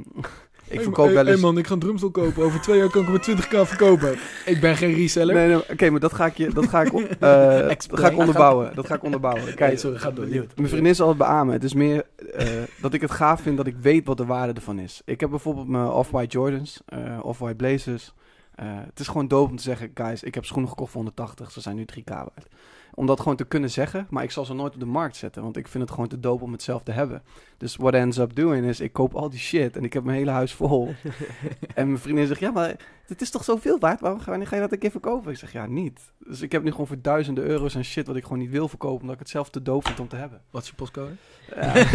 ik 0.69 0.81
verkoop 0.81 1.09
wel 1.09 1.27
eens. 1.27 1.41
man, 1.41 1.57
ik 1.57 1.67
ga 1.67 1.73
een 1.73 1.79
drumstel 1.79 2.11
kopen. 2.11 2.43
Over 2.43 2.61
twee 2.61 2.77
jaar 2.77 2.89
kan 2.89 3.01
ik 3.01 3.07
hem 3.07 3.35
met 3.35 3.45
20k 3.45 3.67
verkopen. 3.67 4.17
Ik 4.45 4.59
ben 4.59 4.77
geen 4.77 4.93
reseller. 4.93 5.35
Nee, 5.35 5.47
nee, 5.47 5.69
oké, 5.71 5.89
maar 5.89 5.99
dat 5.99 6.13
ga 6.13 6.25
ik 6.25 6.37
je, 6.37 6.49
dat 6.53 6.67
ga 6.67 6.81
ik, 6.81 6.93
eh, 6.93 7.67
dat 7.67 7.99
ga 7.99 8.09
ik 8.09 8.17
onderbouwen. 8.17 8.75
Dat 8.75 8.85
ga 8.85 8.95
ik 8.95 9.03
onderbouwen. 9.03 9.43
Kijk, 9.43 9.55
Kijk, 9.55 9.79
sorry, 9.79 9.97
ga 9.97 10.11
door. 10.11 10.27
mijn 10.55 10.69
vriendin 10.69 10.95
zal 10.95 11.07
het 11.07 11.17
beamen. 11.17 11.53
Het 11.53 11.63
is 11.63 11.73
meer 11.73 12.03
eh, 12.33 12.47
dat 12.81 12.93
ik 12.93 13.01
het 13.01 13.11
gaaf 13.11 13.41
vind 13.41 13.57
dat 13.57 13.67
ik 13.67 13.75
weet 13.81 14.05
wat 14.05 14.17
de 14.17 14.25
waarde 14.25 14.53
ervan 14.53 14.79
is. 14.79 15.01
Ik 15.05 15.19
heb 15.19 15.29
bijvoorbeeld 15.29 15.67
mijn 15.67 15.87
Off-White 15.87 16.37
Jordans, 16.37 16.81
eh, 16.85 17.19
Off-White 17.21 17.55
Blazers. 17.55 18.13
Eh, 18.55 18.65
het 18.85 18.99
is 18.99 19.07
gewoon 19.07 19.27
dope 19.27 19.49
om 19.49 19.57
te 19.57 19.63
zeggen, 19.63 19.91
guys, 19.93 20.23
ik 20.23 20.35
heb 20.35 20.45
schoenen 20.45 20.69
gekocht 20.69 20.91
voor 20.91 21.01
180, 21.01 21.51
ze 21.51 21.61
zijn 21.61 21.75
nu 21.75 21.85
3k 21.85 22.09
waard. 22.09 22.47
Om 22.99 23.05
dat 23.05 23.19
gewoon 23.19 23.35
te 23.35 23.45
kunnen 23.45 23.69
zeggen, 23.69 24.07
maar 24.09 24.23
ik 24.23 24.31
zal 24.31 24.45
ze 24.45 24.53
nooit 24.53 24.73
op 24.73 24.79
de 24.79 24.85
markt 24.85 25.15
zetten, 25.15 25.43
want 25.43 25.57
ik 25.57 25.67
vind 25.67 25.83
het 25.83 25.91
gewoon 25.91 26.07
te 26.07 26.19
dope 26.19 26.43
om 26.43 26.51
het 26.51 26.63
zelf 26.63 26.83
te 26.83 26.91
hebben. 26.91 27.23
Dus 27.57 27.75
what 27.75 27.93
ends 27.93 28.17
up 28.17 28.35
doing 28.35 28.65
is, 28.65 28.79
ik 28.79 28.93
koop 28.93 29.15
al 29.15 29.29
die 29.29 29.39
shit 29.39 29.77
en 29.77 29.83
ik 29.83 29.93
heb 29.93 30.03
mijn 30.03 30.17
hele 30.17 30.31
huis 30.31 30.53
vol. 30.53 30.87
en 31.75 31.87
mijn 31.87 31.99
vriendin 31.99 32.27
zegt, 32.27 32.39
ja, 32.39 32.51
maar 32.51 32.75
het 33.05 33.21
is 33.21 33.29
toch 33.29 33.43
zoveel 33.43 33.79
waard? 33.79 33.99
Waarom 33.99 34.19
ga, 34.19 34.35
je 34.55 34.59
dat 34.59 34.71
een 34.71 34.79
keer 34.79 34.91
verkopen? 34.91 35.31
Ik 35.31 35.37
zeg, 35.37 35.51
ja, 35.51 35.65
niet. 35.65 35.99
Dus 36.17 36.41
ik 36.41 36.51
heb 36.51 36.63
nu 36.63 36.71
gewoon 36.71 36.87
voor 36.87 37.01
duizenden 37.01 37.43
euro's 37.43 37.75
aan 37.75 37.83
shit 37.83 38.07
wat 38.07 38.15
ik 38.15 38.23
gewoon 38.23 38.39
niet 38.39 38.49
wil 38.49 38.67
verkopen, 38.67 39.01
omdat 39.01 39.13
ik 39.13 39.21
het 39.21 39.29
zelf 39.29 39.49
te 39.49 39.61
dope 39.61 39.87
vind 39.87 39.99
om 39.99 40.07
te 40.07 40.15
hebben. 40.15 40.41
Wat 40.49 40.61
is 40.61 40.69
je 40.69 40.75
postcode? 40.75 41.11
Ja. 41.55 41.75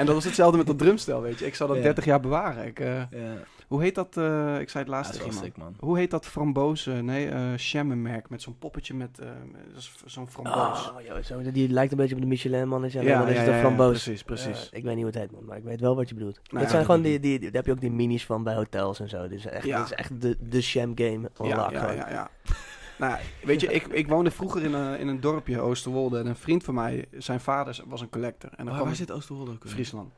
en 0.00 0.06
dat 0.06 0.14
was 0.14 0.24
hetzelfde 0.24 0.56
met 0.56 0.66
dat 0.66 0.78
drumstel, 0.78 1.22
weet 1.22 1.38
je. 1.38 1.46
Ik 1.46 1.54
zou 1.54 1.68
dat 1.68 1.78
Ja. 1.78 1.84
30 1.84 2.04
jaar 2.04 2.20
bewaren. 2.20 2.66
Ik, 2.66 2.80
eh, 2.80 2.96
Ja, 2.96 3.36
hoe 3.68 3.82
heet 3.82 3.94
dat? 3.94 4.16
eh, 4.16 4.60
ik 4.60 4.68
zei 4.68 4.84
het 4.84 4.86
dat 4.86 4.86
laatst 4.86 5.10
is 5.12 5.16
tegen 5.18 5.32
wel 5.34 5.44
iemand. 5.44 5.54
sick, 5.54 5.56
man. 5.56 5.74
Hoe 5.88 5.98
heet 5.98 6.10
dat 6.10 6.26
framboos? 6.26 6.86
eh, 6.86 6.98
nee, 6.98 7.28
eh 7.28 7.82
merk 7.82 8.28
met 8.30 8.42
zo'n 8.42 8.58
poppetje 8.58 8.94
met 8.94 9.18
eh, 9.18 9.28
dat 9.74 9.90
zo'n 10.04 10.28
framboos. 10.28 10.90
Oh, 10.90 11.00
joh, 11.00 11.22
zo, 11.22 11.50
die 11.52 11.68
lijkt 11.68 11.92
een 11.92 11.98
beetje 11.98 12.14
op 12.14 12.20
de 12.20 12.26
Michelin 12.26 12.68
mannetje. 12.68 12.98
en 12.98 13.04
ja, 13.04 13.18
dan 13.18 13.28
is 13.28 13.36
ja, 13.36 13.42
ja, 13.44 13.58
framboos. 13.60 13.90
precies, 14.04 14.22
precies. 14.22 14.68
Ik 14.72 14.82
weet 14.84 14.94
niet 14.94 15.04
hoe 15.04 15.12
het 15.12 15.14
heet, 15.20 15.30
man, 15.30 15.44
maar 15.44 15.56
ik 15.56 15.64
weet 15.64 15.80
wel 15.80 15.96
wat 15.96 16.08
je 16.08 16.14
bedoelt. 16.14 16.34
Nou 16.34 16.48
het 16.50 16.62
ja, 16.62 16.68
zijn 16.68 16.78
dat 16.78 16.90
gewoon 16.90 17.02
die, 17.02 17.20
die, 17.20 17.38
die- 17.38 17.46
daar 17.50 17.56
heb 17.56 17.66
je 17.66 17.72
ook 17.72 17.80
die 17.80 17.90
minis 17.90 18.26
van 18.26 18.42
bij 18.42 18.54
hotels 18.54 19.00
en 19.00 19.08
zo. 19.08 19.22
Dit 19.28 19.38
is 19.38 19.46
echt, 19.46 19.64
Ja. 19.64 19.76
dit 19.76 19.84
is 19.86 19.92
echt 19.92 20.20
de, 20.20 20.36
de 20.40 20.60
sham 20.60 20.92
game 20.94 21.30
on 21.36 21.48
ja, 21.48 21.56
lock 21.56 21.70
ja, 21.70 21.90
ja, 21.92 22.10
ja. 22.10 22.30
nou, 22.98 23.12
ja, 23.12 23.18
weet 23.46 23.60
je, 23.60 23.66
ik, 23.72 23.86
ik 23.86 24.08
woonde 24.08 24.30
vroeger 24.30 24.62
in 24.62 24.72
een, 24.72 24.98
in 24.98 25.08
een 25.08 25.20
dorpje, 25.20 25.60
Oosterwolde. 25.60 26.18
En 26.18 26.26
een 26.26 26.36
vriend 26.36 26.64
van 26.64 26.74
mij, 26.74 27.06
zijn 27.18 27.40
vader 27.40 27.80
was 27.86 28.00
een 28.00 28.10
collector. 28.10 28.50
En 28.50 28.56
dan 28.56 28.66
Waar, 28.66 28.74
kwam 28.74 28.86
waar 28.86 28.96
zit 28.96 29.10
Oosterwolde 29.10 29.50
ook? 29.50 29.68
Friesland. 29.68 30.12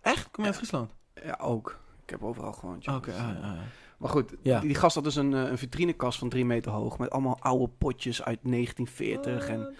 Echt? 0.00 0.30
Kom 0.30 0.42
je 0.44 0.48
uit 0.50 0.58
Friesland? 0.58 0.94
Ja, 1.24 1.38
ook. 1.42 1.80
Ik 2.12 2.18
heb 2.18 2.28
overal 2.28 2.52
gewoond. 2.52 2.84
joh. 2.84 2.94
Oké, 2.96 3.10
Dus, 3.10 3.20
ah, 3.20 3.30
eh, 3.30 3.36
ah, 3.36 3.50
ah. 3.50 3.58
Maar 3.98 4.10
goed, 4.10 4.34
Ja. 4.42 4.58
die, 4.58 4.68
die 4.68 4.78
gast 4.78 4.94
had 4.94 5.04
dus 5.04 5.16
een, 5.16 5.34
eh, 5.34 5.50
een 5.50 5.58
vitrinekast 5.58 6.18
van 6.18 6.28
drie 6.28 6.44
meter 6.44 6.72
hoog. 6.72 6.98
Met 6.98 7.10
allemaal 7.10 7.36
oude 7.40 7.68
potjes 7.78 8.22
uit 8.22 8.38
1940. 8.42 9.48
En 9.48 9.74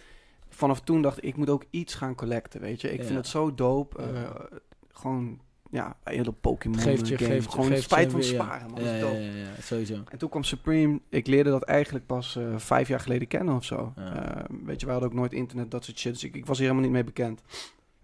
vanaf 0.49 0.80
toen 0.80 1.03
dacht 1.03 1.16
ik, 1.18 1.24
ik 1.24 1.37
moet 1.37 1.51
ook 1.51 1.64
iets 1.70 1.95
gaan 1.95 2.14
collecten, 2.14 2.61
weet 2.61 2.80
je. 2.80 2.93
Ik 2.93 2.99
Ja. 2.99 3.05
vind 3.05 3.16
het 3.16 3.26
zo 3.26 3.55
dope. 3.55 3.99
eh, 4.03 4.12
Ja. 4.22 4.49
gewoon, 4.93 5.41
ja, 5.70 5.97
hele 6.05 6.33
Pokémon 6.33 6.78
Geeft 6.78 7.09
je, 7.09 7.16
game. 7.18 7.30
geeft 7.30 7.51
gewoon 7.51 7.66
geeft 7.66 7.83
spijt 7.83 8.11
van 8.11 8.20
weer, 8.20 8.33
ja. 8.33 8.43
sparen, 8.45 8.70
man. 8.70 8.85
Ja, 8.85 8.99
Dat 9.01 9.11
is 9.12 9.18
ja, 9.18 9.22
ja, 9.22 9.37
ja, 9.37 9.61
sowieso. 9.61 10.03
En 10.09 10.18
toen 10.18 10.28
kwam 10.28 10.43
Supreme. 10.43 11.01
Ik 11.09 11.26
leerde 11.26 11.51
dat 11.51 11.62
eigenlijk 11.62 12.07
pas 12.07 12.37
eh, 12.37 12.45
vijf 12.57 12.89
jaar 12.89 13.01
geleden 13.01 13.28
kennen 13.28 13.55
of 13.55 13.64
zo. 13.64 13.93
Ja. 13.97 14.35
Eh, 14.37 14.45
weet 14.64 14.80
je, 14.80 14.87
we 14.87 14.93
hadden 14.93 15.11
ook 15.11 15.16
nooit 15.16 15.33
internet, 15.33 15.70
dat 15.70 15.85
soort 15.85 15.99
shit. 15.99 16.12
Dus 16.12 16.24
ik, 16.24 16.37
ik 16.37 16.47
was 16.47 16.59
hier 16.59 16.66
helemaal 16.66 16.89
niet 16.89 16.97
mee 16.97 17.05
bekend. 17.05 17.43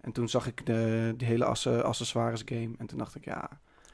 En 0.01 0.11
toen 0.11 0.29
zag 0.29 0.47
ik 0.47 0.65
de, 0.65 1.13
die 1.17 1.27
hele 1.27 1.45
asse- 1.45 1.83
accessoires 1.83 2.41
game. 2.45 2.69
En 2.77 2.85
toen 2.87 2.97
dacht 2.97 3.15
ik, 3.15 3.25
ja, 3.25 3.49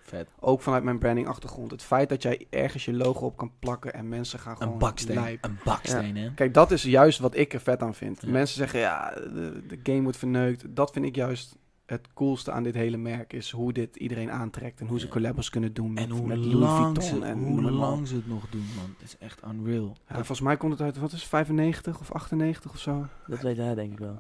Vet. 0.08 0.30
ook 0.40 0.62
vanuit 0.62 0.84
mijn 0.84 0.98
branding 1.00 1.28
achtergrond. 1.28 1.72
Het 1.72 1.84
feit 1.84 2.10
dat 2.10 2.22
jij 2.22 2.48
ergens 2.50 2.86
je 2.86 2.94
logo 2.94 3.26
op 3.26 3.38
kan 3.38 3.52
plakken 3.60 3.94
en 3.94 4.10
mensen 4.10 4.40
gaan 4.40 4.58
gewoon 4.58 4.74
Een 4.74 4.80
baksteen. 4.80 5.16
lijp. 5.16 5.44
Een 5.46 5.58
baksteen, 5.64 6.16
hè? 6.18 6.34
Kijk, 6.34 6.54
dat 6.54 6.72
is 6.72 6.84
juist 6.84 7.20
wat 7.20 7.36
ik 7.36 7.54
er 7.54 7.60
vet 7.60 7.82
aan 7.82 7.94
vind. 7.96 8.22
Ja. 8.22 8.30
Mensen 8.32 8.58
zeggen, 8.58 8.80
ja, 8.80 9.10
de, 9.14 9.64
de 9.68 9.80
game 9.84 10.02
wordt 10.02 10.18
verneukt. 10.18 10.66
Dat 10.76 10.92
vind 10.92 11.06
ik 11.06 11.16
juist 11.16 11.58
het 11.86 12.08
coolste 12.14 12.52
aan 12.52 12.64
dit 12.64 12.74
hele 12.74 12.98
merk. 12.98 13.34
Is 13.34 13.52
hoe 13.52 13.74
dit 13.74 13.96
iedereen 13.96 14.32
aantrekt. 14.32 14.80
En 14.80 14.88
hoe 14.88 15.00
ze 15.00 15.08
collabs 15.08 15.50
kunnen 15.50 15.74
doen 15.74 15.94
met, 15.94 16.04
En 16.04 16.10
hoe 16.10 16.28
met 16.28 16.38
Louis 16.38 16.54
lang, 16.54 16.84
Vuitton. 16.84 17.20
ze, 17.22 17.26
en 17.26 17.38
hoe 17.44 17.62
lang 17.72 18.08
ze 18.08 18.16
het 18.16 18.28
nog 18.28 18.50
doen, 18.50 18.66
man. 18.76 18.96
Het 18.98 19.02
is 19.08 19.18
echt 19.18 19.42
unreal. 19.48 19.96
Ja, 20.08 20.16
volgens 20.16 20.42
mij 20.42 20.58
komt 20.58 20.72
het 20.72 20.82
uit, 20.82 20.98
wat 20.98 21.12
is 21.12 21.20
het, 21.20 21.30
95 21.30 22.00
of 22.00 22.12
98 22.12 22.72
of 22.72 22.80
zo? 22.80 23.06
Dat 23.28 23.42
weet 23.42 23.58
hij 23.58 23.76
denk 23.76 23.92
ik 23.92 24.00
wel. 24.00 24.18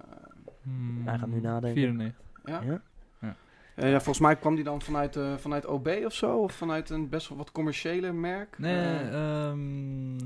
Hmm, 0.64 1.02
Hij 1.08 1.18
gaat 1.18 1.28
nu 1.30 1.40
nadenken. 1.42 1.82
94. 1.82 2.24
Ja? 2.46 2.82
Ja? 3.76 3.84
Eh, 3.84 3.90
ja, 3.90 3.96
volgens 3.96 4.20
mij 4.20 4.36
kwam 4.36 4.56
die 4.56 4.64
dan 4.64 4.82
vanuit, 4.82 5.16
eh, 5.16 5.34
vanuit 5.38 5.66
OB 5.66 5.88
of 6.06 6.14
zo? 6.14 6.38
Of 6.38 6.54
vanuit 6.54 6.90
een 6.90 7.10
best 7.10 7.30
wel 7.30 7.38
wat 7.38 7.52
commerciële 7.52 8.12
merk? 8.12 8.58
Nee, 8.60 8.76
Eh, 8.76 9.48
ehm, 9.50 10.18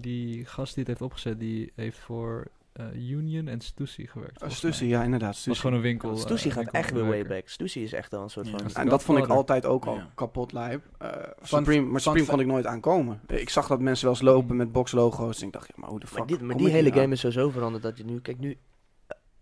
die 0.00 0.44
gast 0.44 0.68
die 0.74 0.78
het 0.82 0.86
heeft 0.86 1.02
opgezet, 1.02 1.38
die 1.40 1.72
heeft 1.74 1.98
voor 1.98 2.46
eh, 2.72 3.10
Union 3.10 3.48
en 3.48 3.60
Stussy 3.60 4.06
gewerkt. 4.06 4.38
volgens 4.38 4.58
Stussy, 4.58 4.82
mij. 4.84 4.92
ja, 4.92 5.02
inderdaad. 5.02 5.28
Het 5.28 5.36
was 5.36 5.42
Stussy. 5.44 5.60
gewoon 5.60 5.76
een 5.76 5.82
winkel. 5.82 6.16
Stussy 6.16 6.50
gaat 6.50 6.70
echt 6.70 6.92
weer 6.92 7.06
way 7.06 7.24
back. 7.26 7.48
Stussy 7.48 7.78
is 7.78 7.92
echt 7.92 8.10
wel 8.10 8.22
een 8.22 8.30
soort 8.30 8.46
Ja. 8.48 8.58
van... 8.58 8.82
En 8.82 8.88
dat 8.88 9.02
vond 9.02 9.18
ik 9.18 9.26
altijd 9.26 9.66
ook 9.66 9.84
al 9.84 9.94
Ja. 9.94 10.10
kapot 10.14 10.52
lijp. 10.52 10.84
Eh, 10.98 11.10
Supreme, 11.42 11.86
maar 11.86 12.00
Supreme 12.00 12.26
kon 12.26 12.40
ik 12.40 12.46
nooit 12.46 12.66
aankomen. 12.66 13.20
Ik 13.26 13.48
zag 13.50 13.66
dat 13.66 13.80
mensen 13.80 14.04
wel 14.04 14.14
eens 14.14 14.22
lopen 14.22 14.56
met 14.56 14.72
boxlogo's. 14.72 15.40
En 15.40 15.46
ik 15.46 15.52
dacht, 15.52 15.66
ja, 15.68 15.74
maar 15.76 15.88
hoe 15.90 16.00
de 16.00 16.06
fuck 16.06 16.18
Maar, 16.18 16.26
dit, 16.26 16.40
maar 16.40 16.54
kom 16.56 16.64
die 16.64 16.72
hele 16.74 16.90
aan? 16.92 16.98
game 16.98 17.12
is 17.12 17.20
sowieso 17.20 17.50
veranderd 17.50 17.82
dat 17.82 17.98
je 17.98 18.04
nu... 18.04 18.20
Kijk, 18.20 18.38
nu... 18.38 18.56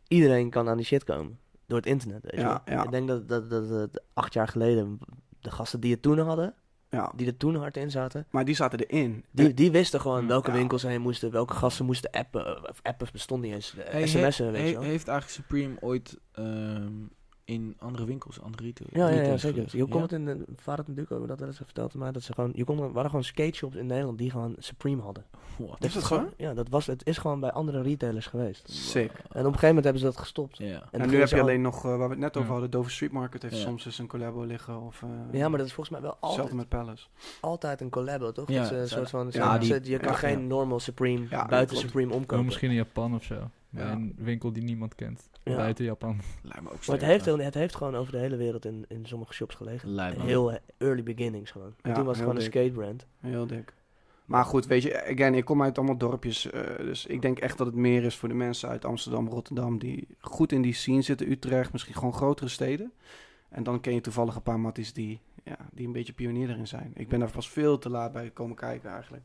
Iedereen 0.08 0.50
kan 0.50 0.68
aan 0.68 0.76
die 0.76 0.86
shit 0.86 1.04
komen. 1.04 1.38
Door 1.66 1.78
het 1.78 1.86
internet, 1.86 2.22
weet 2.22 2.32
je 2.34 2.40
Ja, 2.40 2.62
wel. 2.64 2.74
ja. 2.76 2.84
Ik 2.84 2.90
denk 2.90 3.08
dat, 3.08 3.28
dat, 3.28 3.50
dat, 3.50 3.68
dat 3.68 4.02
acht 4.12 4.32
jaar 4.32 4.48
geleden... 4.48 4.98
De 5.40 5.50
gasten 5.52 5.80
die 5.80 5.92
het 5.92 6.02
toen 6.02 6.18
hadden, 6.18 6.54
Ja, 6.90 7.12
die 7.16 7.26
er 7.26 7.36
toen 7.36 7.56
hard 7.56 7.76
in 7.76 7.90
zaten... 7.90 8.26
maar 8.30 8.44
die 8.44 8.54
zaten 8.54 8.78
erin. 8.78 9.24
Die, 9.30 9.54
die 9.54 9.70
wisten 9.70 10.00
gewoon 10.00 10.26
welke 10.26 10.50
Ja. 10.50 10.56
winkels 10.56 10.80
ze 10.80 10.88
heen 10.88 11.00
moesten, 11.00 11.30
welke 11.30 11.54
gasten 11.54 11.84
moesten 11.84 12.10
appen. 12.10 12.68
Of 12.68 12.80
appen 12.82 13.06
bestond 13.12 13.42
niet 13.42 13.52
eens. 13.54 13.74
Hey, 13.78 14.06
sms'en, 14.06 14.52
weet 14.52 14.60
he- 14.62 14.66
je 14.68 14.72
wel. 14.74 14.82
Heeft 14.82 15.08
eigenlijk 15.08 15.40
Supreme 15.40 15.74
ooit 15.80 16.18
ehm, 16.32 16.92
in 17.46 17.76
andere 17.78 18.04
winkels, 18.04 18.40
andere 18.40 18.62
retail, 18.62 18.88
Ja, 18.92 18.98
ja, 18.98 19.04
ja, 19.06 19.10
retailers 19.30 19.42
zeker. 19.42 19.76
Je 19.76 19.84
kon 19.86 19.96
Ja? 19.96 20.02
het 20.02 20.12
in 20.12 20.24
de 20.24 20.44
vader 20.56 20.78
het 20.84 20.86
natuurlijk 20.88 21.10
over 21.12 21.28
dat 21.28 21.38
wel 21.38 21.48
eens 21.48 21.56
verteld 21.56 21.94
maar 21.94 22.12
dat 22.12 22.22
ze 22.22 22.32
gewoon 22.32 22.52
je 22.54 22.64
kon 22.64 22.82
er 22.82 22.92
waren 22.92 23.10
gewoon 23.10 23.24
skate 23.24 23.56
shops 23.56 23.76
in 23.76 23.86
Nederland 23.86 24.18
die 24.18 24.30
gewoon 24.30 24.54
Supreme 24.58 25.02
hadden. 25.02 25.24
What? 25.56 25.84
Is 25.84 25.92
dat 25.92 26.04
gewoon-? 26.04 26.32
Ja, 26.36 26.54
dat 26.54 26.68
was 26.68 26.86
het 26.86 27.06
is 27.06 27.18
gewoon 27.18 27.40
bij 27.40 27.50
andere 27.52 27.82
retailers 27.82 28.26
geweest. 28.26 28.70
Sick. 28.70 29.10
En 29.10 29.16
op 29.18 29.34
een 29.34 29.42
gegeven 29.44 29.66
moment 29.66 29.84
hebben 29.84 30.02
ze 30.02 30.08
dat 30.08 30.16
gestopt. 30.16 30.58
Ja. 30.58 30.88
En 30.90 31.08
nu 31.08 31.18
heb 31.18 31.28
je 31.28 31.34
al- 31.34 31.40
alleen 31.40 31.60
nog, 31.60 31.76
eh, 31.76 31.82
waar 31.96 31.98
we 31.98 32.14
het 32.14 32.18
net 32.18 32.30
over 32.36 32.44
Ja. 32.46 32.50
hadden, 32.52 32.70
Dover 32.70 32.90
Street 32.90 33.12
Market 33.12 33.42
heeft 33.42 33.56
Ja. 33.56 33.60
soms 33.62 33.86
eens 33.86 33.98
een 33.98 34.06
collabo 34.06 34.42
liggen. 34.42 34.80
Of, 34.80 35.02
eh, 35.02 35.08
Ja, 35.38 35.48
maar 35.48 35.58
dat 35.58 35.66
is 35.66 35.72
volgens 35.72 35.96
mij 35.98 36.00
wel 36.04 36.16
altijd, 36.20 36.30
Hetzelfde 36.30 36.56
met 36.56 36.68
Palace. 36.68 37.06
altijd 37.40 37.80
een 37.80 37.90
collabo, 37.90 38.32
toch? 38.32 38.48
Ja, 38.48 38.58
dat 38.58 38.68
ze 38.68 38.76
een 38.76 38.88
soort 38.88 39.10
van 39.10 39.26
je 39.26 39.98
kan 39.98 40.10
ja, 40.10 40.12
geen 40.12 40.40
ja. 40.40 40.46
normal 40.46 40.80
Supreme 40.80 41.26
Ja, 41.30 41.46
buiten. 41.46 41.76
Supreme 41.76 42.12
omkopen. 42.14 42.44
misschien 42.44 42.68
in 42.70 42.76
Japan 42.76 43.14
of 43.14 43.24
zo. 43.24 43.50
Bij 43.76 43.92
een 43.92 44.14
winkel 44.18 44.52
die 44.52 44.62
niemand 44.62 44.94
kent. 44.94 45.28
Ja. 45.42 45.56
Buiten 45.56 45.84
Japan. 45.84 46.20
Lijkt 46.42 46.62
me 46.62 46.70
ook 46.70 46.86
Maar 46.86 46.96
het 46.96 47.04
heeft, 47.04 47.24
het 47.24 47.54
heeft 47.54 47.76
gewoon 47.76 47.94
over 47.96 48.12
de 48.12 48.18
hele 48.18 48.36
wereld 48.36 48.64
in, 48.64 48.84
in 48.88 49.06
sommige 49.06 49.32
shops 49.32 49.54
gelegen. 49.54 49.88
Lijkt 49.88 50.16
me 50.16 50.22
ook. 50.22 50.28
Heel 50.28 50.58
early 50.78 51.02
beginnings 51.02 51.50
gewoon. 51.50 51.74
En 51.82 51.94
toen 51.94 52.04
was 52.04 52.16
het 52.18 52.26
gewoon 52.26 52.42
een 52.42 52.50
dik. 52.50 52.52
skatebrand. 52.52 53.06
Heel 53.20 53.46
dik. 53.46 53.74
Maar 54.24 54.44
goed, 54.44 54.66
weet 54.66 54.82
je, 54.82 55.04
again, 55.04 55.34
ik 55.34 55.44
kom 55.44 55.62
uit 55.62 55.78
allemaal 55.78 55.96
dorpjes. 55.96 56.50
eh, 56.50 56.76
dus 56.76 57.06
ik 57.06 57.22
denk 57.22 57.38
echt 57.38 57.58
dat 57.58 57.66
het 57.66 57.76
meer 57.76 58.04
is 58.04 58.16
voor 58.16 58.28
de 58.28 58.34
mensen 58.34 58.68
uit 58.68 58.84
Amsterdam, 58.84 59.28
Rotterdam, 59.28 59.78
die 59.78 60.08
goed 60.18 60.52
in 60.52 60.62
die 60.62 60.74
scene 60.74 61.02
zitten. 61.02 61.30
Utrecht, 61.30 61.72
misschien 61.72 61.94
gewoon 61.94 62.12
grotere 62.14 62.48
steden. 62.48 62.92
En 63.48 63.62
dan 63.62 63.80
ken 63.80 63.94
je 63.94 64.00
toevallig 64.00 64.34
een 64.34 64.42
paar 64.42 64.60
matties 64.60 64.92
die, 64.92 65.20
ja, 65.44 65.56
die 65.72 65.86
een 65.86 65.92
beetje 65.92 66.12
pionier 66.12 66.50
erin 66.50 66.66
zijn. 66.66 66.92
Ik 66.94 67.08
ben 67.08 67.18
daar 67.20 67.30
pas 67.30 67.50
veel 67.50 67.78
te 67.78 67.90
laat 67.90 68.12
bij 68.12 68.30
komen 68.30 68.56
kijken 68.56 68.90
eigenlijk. 68.90 69.24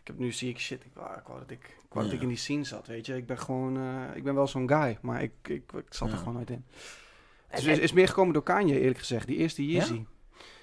Ik 0.00 0.06
heb 0.06 0.18
nu 0.18 0.32
zie 0.32 0.50
ik 0.50 0.58
shit, 0.58 0.84
ik 0.84 0.94
wou, 0.94 1.18
ik 1.18 1.26
wou 1.26 1.38
dat 1.38 1.50
ik, 1.50 1.76
dat 2.02 2.10
Ja. 2.10 2.16
ik 2.16 2.22
in 2.22 2.28
die 2.28 2.36
scene 2.36 2.64
zat, 2.64 2.86
weet 2.86 3.06
je. 3.06 3.16
Ik 3.16 3.26
ben 3.26 3.38
gewoon, 3.38 3.76
eh, 3.76 4.16
ik 4.16 4.24
ben 4.24 4.34
wel 4.34 4.46
zo'n 4.46 4.68
guy, 4.68 4.98
maar 5.00 5.22
ik, 5.22 5.32
ik, 5.42 5.72
ik 5.72 5.94
zat 5.94 6.10
er 6.12 6.18
gewoon 6.18 6.34
nooit 6.34 6.50
in. 6.50 6.64
En- 7.48 7.56
Het 7.56 7.66
is, 7.66 7.78
is 7.78 7.92
meer 7.92 8.08
gekomen 8.08 8.32
door 8.32 8.42
Kanye, 8.42 8.78
eerlijk 8.80 8.98
gezegd. 8.98 9.26
Die 9.26 9.36
eerste 9.36 9.66
Yeezy. 9.66 9.94
Ja? 9.94 10.02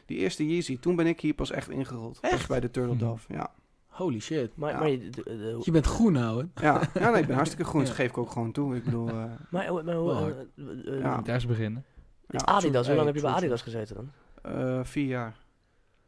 Die 0.06 0.18
eerste 0.18 0.48
Yeezy, 0.48 0.80
toen 0.80 0.96
ben 0.96 1.08
ik 1.08 1.20
hier 1.20 1.34
pas 1.34 1.52
echt 1.52 1.70
ingerold. 1.70 2.20
Echt? 2.22 2.32
Pas 2.38 2.46
bij 2.46 2.60
de 2.60 2.72
Turtle 2.72 2.94
Mhm. 2.96 3.04
Dove, 3.04 3.34
ja. 3.34 3.52
Holy 3.88 4.20
shit. 4.20 4.56
Maar, 4.56 4.72
Ja. 4.72 4.80
maar, 4.80 4.90
je- 4.90 5.10
de- 5.10 5.24
de- 5.24 5.60
Je 5.64 5.72
bent 5.72 5.86
groen, 5.86 6.16
ouwe. 6.16 6.48
Ja, 6.56 6.82
ja 6.94 7.10
nee, 7.10 7.22
ik 7.22 7.28
ben 7.28 7.36
hartstikke 7.42 7.66
groen. 7.66 7.80
Dat 7.82 7.90
Ja. 7.90 7.96
geef 7.96 8.10
ik 8.10 8.18
ook 8.18 8.32
gewoon 8.32 8.52
toe. 8.52 8.76
Ik 8.76 8.84
bedoel, 8.84 9.10
eh, 9.10 9.16
maar, 9.50 9.84
maar 9.84 9.96
hoe- 9.96 10.12
eh, 10.58 10.94
eh, 10.94 11.00
Ja. 11.00 11.22
Beginnen. 11.48 11.86
ja, 12.28 12.40
Adidas, 12.46 12.76
hoe 12.76 12.86
Hey, 12.86 12.96
lang 12.96 13.06
heb 13.06 13.16
je 13.16 13.22
bij 13.22 13.30
true, 13.32 13.34
Adidas 13.36 13.62
gezeten 13.62 13.96
dan? 13.96 14.12
eh, 14.42 14.80
vier 14.84 15.06
jaar. 15.08 15.36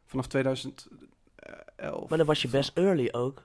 Vanaf 0.06 0.26
2011. 0.26 2.08
Maar 2.08 2.18
dan 2.18 2.26
was 2.26 2.42
je 2.42 2.48
best 2.48 2.70
early 2.78 3.08
ook. 3.12 3.42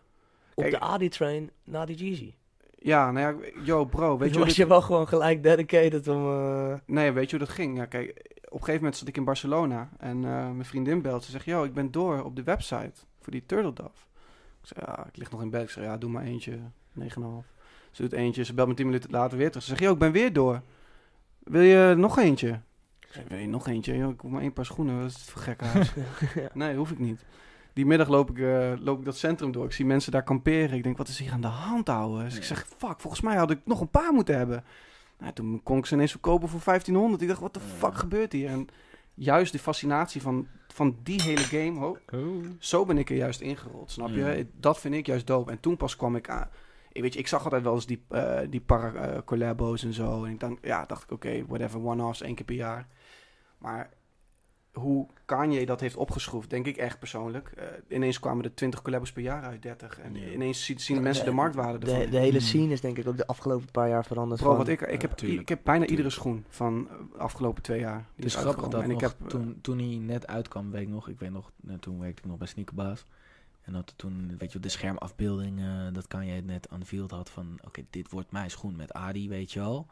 Op 0.53 0.63
Kijk, 0.63 0.71
de 0.71 0.79
Adi-train 0.79 1.51
na 1.63 1.85
die 1.85 1.95
Jeezy. 1.95 2.33
Ja, 2.79 3.11
nou 3.11 3.35
ja, 3.41 3.49
yo 3.63 3.85
bro, 3.85 4.09
weet 4.09 4.19
Dus 4.19 4.27
je 4.27 4.33
hoe 4.33 4.39
was 4.45 4.47
dit- 4.47 4.55
je 4.55 4.67
wel 4.67 4.81
gewoon 4.81 5.07
gelijk 5.07 5.43
dedicated 5.43 6.07
om... 6.07 6.27
eh, 6.31 6.73
Nee, 6.85 7.11
weet 7.11 7.29
je 7.29 7.37
hoe 7.37 7.45
dat 7.45 7.55
ging? 7.55 7.77
Ja, 7.77 7.85
kijk, 7.85 8.09
op 8.45 8.53
een 8.53 8.59
gegeven 8.59 8.73
moment 8.75 8.95
zat 8.97 9.07
ik 9.07 9.17
in 9.17 9.23
Barcelona 9.23 9.89
en 9.97 10.15
eh, 10.17 10.31
mijn 10.31 10.65
vriendin 10.65 11.01
belt. 11.01 11.23
Ze 11.23 11.31
zegt, 11.31 11.45
yo, 11.45 11.63
ik 11.63 11.73
ben 11.73 11.91
door 11.91 12.23
op 12.23 12.35
de 12.35 12.43
website 12.43 12.91
voor 13.21 13.31
die 13.31 13.45
Turtle 13.45 13.73
Dove. 13.73 13.89
Ik 14.61 14.67
zeg, 14.67 14.85
ja, 14.85 15.05
ik 15.07 15.17
lig 15.17 15.31
nog 15.31 15.41
in 15.41 15.49
bed. 15.49 15.61
Ik 15.61 15.69
zeg, 15.69 15.83
ja, 15.83 15.97
doe 15.97 16.09
maar 16.09 16.23
eentje, 16.23 16.57
9,5. 16.99 17.05
Ze 17.91 18.01
doet 18.01 18.13
eentje, 18.13 18.43
ze 18.43 18.53
belt 18.53 18.67
me 18.67 18.73
10 18.73 18.85
minuten 18.85 19.11
later 19.11 19.37
weer 19.37 19.47
terug. 19.47 19.63
Ze 19.63 19.69
zegt, 19.69 19.81
yo, 19.81 19.91
ik 19.91 19.97
ben 19.99 20.11
weer 20.11 20.33
door. 20.33 20.61
Wil 21.43 21.61
je 21.61 21.93
nog 21.97 22.17
eentje? 22.17 22.59
Ik 22.99 23.07
zeg, 23.09 23.23
wil 23.27 23.37
je 23.37 23.47
nog 23.47 23.67
eentje? 23.67 23.97
Yo, 23.97 24.09
ik 24.09 24.19
hoef 24.21 24.31
maar 24.31 24.41
één 24.41 24.53
paar 24.53 24.65
schoenen, 24.65 24.97
wat 25.01 25.09
is 25.09 25.13
het 25.15 25.23
voor 25.29 25.41
gekke 25.41 25.65
huis? 25.65 25.93
ja. 26.35 26.49
Nee, 26.53 26.75
hoef 26.75 26.91
ik 26.91 26.99
niet. 26.99 27.25
Die 27.73 27.85
middag 27.85 28.07
loop 28.07 28.29
ik, 28.29 28.37
eh, 28.39 28.71
loop 28.79 28.99
ik 28.99 29.05
dat 29.05 29.17
centrum 29.17 29.51
door. 29.51 29.65
Ik 29.65 29.71
zie 29.71 29.85
mensen 29.85 30.11
daar 30.11 30.23
kamperen. 30.23 30.77
Ik 30.77 30.83
denk, 30.83 30.97
wat 30.97 31.07
is 31.07 31.19
hier 31.19 31.31
aan 31.31 31.41
de 31.41 31.47
hand, 31.47 31.89
ouwe? 31.89 32.23
Dus 32.23 32.37
ik 32.37 32.43
zeg, 32.43 32.67
fuck, 32.77 32.99
volgens 32.99 33.21
mij 33.21 33.35
had 33.35 33.51
ik 33.51 33.59
nog 33.65 33.81
een 33.81 33.89
paar 33.89 34.13
moeten 34.13 34.37
hebben. 34.37 34.63
Nou, 35.19 35.33
toen 35.33 35.61
kon 35.63 35.77
ik 35.77 35.85
ze 35.85 35.93
ineens 35.93 36.11
verkopen 36.11 36.49
voor 36.49 36.61
1500. 36.65 37.21
Ik 37.21 37.27
dacht, 37.27 37.39
wat 37.41 37.53
de 37.53 37.59
fuck 37.59 37.95
gebeurt 37.95 38.31
hier? 38.31 38.49
En 38.49 38.67
juist 39.13 39.51
de 39.51 39.59
fascinatie 39.59 40.21
van, 40.21 40.47
van 40.67 40.97
die 41.03 41.21
hele 41.21 41.37
game, 41.37 41.85
Oh. 41.85 41.97
zo 42.59 42.85
ben 42.85 42.97
ik 42.97 43.09
er 43.09 43.15
juist 43.15 43.41
ingerold, 43.41 43.91
snap 43.91 44.09
je? 44.09 44.15
Ja. 44.15 44.43
Dat 44.59 44.79
vind 44.79 44.93
ik 44.95 45.05
juist 45.05 45.27
dope. 45.27 45.51
En 45.51 45.59
toen 45.59 45.77
pas 45.77 45.95
kwam 45.95 46.15
ik 46.15 46.29
aan... 46.29 46.49
Ik, 46.91 47.01
weet 47.01 47.13
je, 47.13 47.19
ik 47.19 47.27
zag 47.27 47.43
altijd 47.43 47.63
wel 47.63 47.73
eens 47.73 47.85
die, 47.85 48.03
eh 48.09 48.39
die 48.49 48.61
para-collabo's 48.61 49.83
en 49.83 49.93
zo. 49.93 50.23
En 50.23 50.31
ik 50.31 50.39
dacht, 50.39 50.53
ja, 50.61 50.85
dacht 50.85 51.03
ik, 51.03 51.11
oké, 51.11 51.45
whatever, 51.47 51.85
one-offs, 51.85 52.21
één 52.21 52.35
keer 52.35 52.45
per 52.45 52.55
jaar. 52.55 52.87
Maar 53.57 53.89
hoe 54.73 55.07
Kanye 55.25 55.65
dat 55.65 55.79
heeft 55.79 55.95
opgeschroefd, 55.95 56.49
denk 56.49 56.65
ik 56.65 56.77
echt 56.77 56.99
persoonlijk. 56.99 57.51
Eh, 57.57 57.65
ineens 57.87 58.19
kwamen 58.19 58.43
er 58.43 58.53
20 58.53 58.81
collabos 58.81 59.11
per 59.11 59.21
jaar 59.21 59.43
uit, 59.43 59.61
30. 59.61 59.99
En 59.99 60.15
Ja. 60.15 60.27
ineens 60.31 60.65
zien, 60.65 60.79
zien 60.79 61.01
mensen 61.01 61.25
de 61.25 61.31
marktwaarde 61.31 61.77
De, 61.85 61.91
ervan. 61.91 62.09
de 62.11 62.17
hele 62.17 62.39
Mm. 62.39 62.45
scene 62.45 62.71
is 62.73 62.81
denk 62.81 62.97
ik 62.97 63.07
ook 63.07 63.17
de 63.17 63.27
afgelopen 63.27 63.71
paar 63.71 63.89
jaar 63.89 64.05
veranderd. 64.05 64.39
Bro, 64.41 64.49
van- 64.49 64.57
wat 64.57 64.67
ik, 64.67 64.81
ik, 64.81 65.01
heb, 65.01 65.11
tuurlijk. 65.11 65.41
ik 65.41 65.49
heb 65.49 65.59
bijna 65.63 65.79
Tuurlijk. 65.85 65.91
iedere 65.91 66.09
schoen 66.09 66.45
van 66.49 66.87
eh, 66.89 66.95
de 67.13 67.17
afgelopen 67.17 67.63
twee 67.63 67.79
jaar. 67.79 67.97
Die 67.97 68.05
Het 68.15 68.25
is 68.25 68.33
is 68.35 68.39
grappig 68.41 68.67
dat 68.67 68.81
En 68.81 68.91
ik 68.91 68.99
heb, 68.99 69.15
eh, 69.21 69.27
toen, 69.27 69.57
toen 69.61 69.77
hij 69.77 69.97
net 69.97 70.27
uitkwam, 70.27 70.71
weet 70.71 70.81
ik 70.81 70.87
nog, 70.89 71.07
ik 71.07 71.19
weet 71.19 71.31
nog, 71.31 71.51
eh, 71.67 71.73
toen 71.75 71.99
werkte 71.99 72.21
ik 72.21 72.27
nog 72.29 72.37
bij 72.37 72.47
Sneakerbaas. 72.47 73.05
En 73.61 73.73
dat 73.73 73.93
toen, 73.95 74.35
weet 74.37 74.51
je, 74.51 74.59
de 74.59 74.69
schermafbeelding, 74.69 75.59
eh, 75.59 75.65
dat 75.93 76.07
kan 76.07 76.25
je 76.25 76.41
net 76.41 76.67
unveiled 76.73 77.11
had 77.11 77.29
van, 77.29 77.59
oké, 77.65 77.81
dit 77.89 78.11
wordt 78.11 78.31
mijn 78.31 78.51
schoen 78.51 78.75
met 78.75 78.93
Adi, 78.93 79.29
weet 79.29 79.51
je 79.51 79.59
wel. 79.59 79.87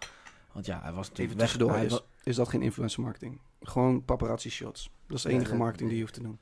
Want 0.52 0.66
ja, 0.66 0.80
hij 0.82 0.92
was 0.92 1.10
natuurlijk 1.10 1.42
Even 1.42 1.68
weg- 1.68 1.84
is, 1.84 2.00
is 2.24 2.36
dat 2.36 2.48
geen 2.50 2.62
influencer 2.62 3.02
marketing? 3.04 3.40
Gewoon 3.62 4.06
paparazzi 4.06 4.50
shots. 4.50 4.90
Dat 5.08 5.18
is 5.18 5.24
de 5.24 5.30
enige 5.30 5.50
dat- 5.50 5.58
marketing 5.60 5.90
die 5.90 5.98
je 5.98 6.04
hoeft 6.04 6.16
te 6.16 6.24
doen. 6.24 6.40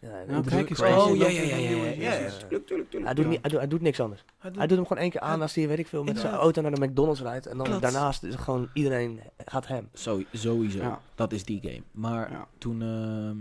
Ja, 0.00 0.24
dat 0.24 0.46
kijk 0.46 0.70
eens. 0.70 0.80
Oh, 0.80 1.16
ja, 1.16 1.28
ja, 1.28 1.40
ja, 1.40 1.56
ja, 1.56 1.56
ja, 1.56 1.84
ja, 1.84 2.12
ja. 2.12 2.18
Dus, 2.24 2.32
eh, 2.36 2.38
Tuurlijk, 2.38 2.66
tuurlijk, 2.66 2.90
tuurlijk. 2.90 3.04
Hij 3.04 3.14
doet, 3.14 3.24
Ja. 3.24 3.30
niet, 3.30 3.40
hij, 3.40 3.50
doet, 3.50 3.58
hij 3.58 3.68
doet 3.68 3.80
niks 3.80 4.00
anders. 4.00 4.24
hij 4.38 4.50
doet- 4.50 4.58
Hij 4.58 4.66
doet 4.66 4.76
hem 4.76 4.86
gewoon 4.86 5.02
één 5.02 5.10
keer 5.10 5.20
aan 5.20 5.42
als 5.42 5.54
hij, 5.54 5.68
weet 5.68 5.78
ik 5.78 5.86
veel, 5.86 6.04
met 6.04 6.18
zijn 6.18 6.34
auto 6.34 6.62
naar 6.62 6.74
de 6.74 6.86
McDonald's 6.86 7.20
rijdt. 7.20 7.46
En 7.46 7.56
dan 7.58 7.80
daarnaast 7.80 8.22
is 8.22 8.34
gewoon 8.34 8.68
iedereen 8.72 9.20
gaat 9.44 9.66
hem. 9.66 9.88
Zo, 9.94 10.22
sowieso. 10.32 10.78
Ja. 10.78 11.00
Dat 11.14 11.32
is 11.32 11.44
die 11.44 11.60
game. 11.62 11.82
Maar 11.90 12.30
Ja. 12.30 12.48
toen, 12.58 12.82
ehm, 12.82 13.36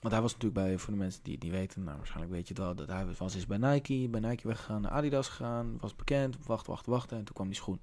want 0.00 0.14
hij 0.14 0.20
was 0.22 0.32
natuurlijk 0.32 0.64
bij, 0.66 0.78
voor 0.78 0.92
de 0.92 0.98
mensen 0.98 1.20
die 1.22 1.34
het 1.34 1.42
niet 1.42 1.52
weten, 1.52 1.84
nou 1.84 1.96
waarschijnlijk 1.96 2.32
weet 2.34 2.48
je 2.48 2.54
het 2.54 2.62
wel, 2.62 2.74
dat 2.74 2.88
hij 2.88 3.06
was 3.18 3.36
is 3.36 3.46
bij 3.46 3.58
Nike, 3.58 4.08
bij 4.10 4.20
Nike 4.20 4.46
weggegaan, 4.48 4.80
naar 4.80 4.90
Adidas 4.90 5.28
gegaan, 5.28 5.76
was 5.80 5.96
bekend, 5.96 6.36
wacht, 6.46 6.66
wacht, 6.66 6.86
wachten 6.86 7.18
en 7.18 7.24
toen 7.24 7.34
kwam 7.34 7.46
die 7.46 7.56
schoen. 7.56 7.80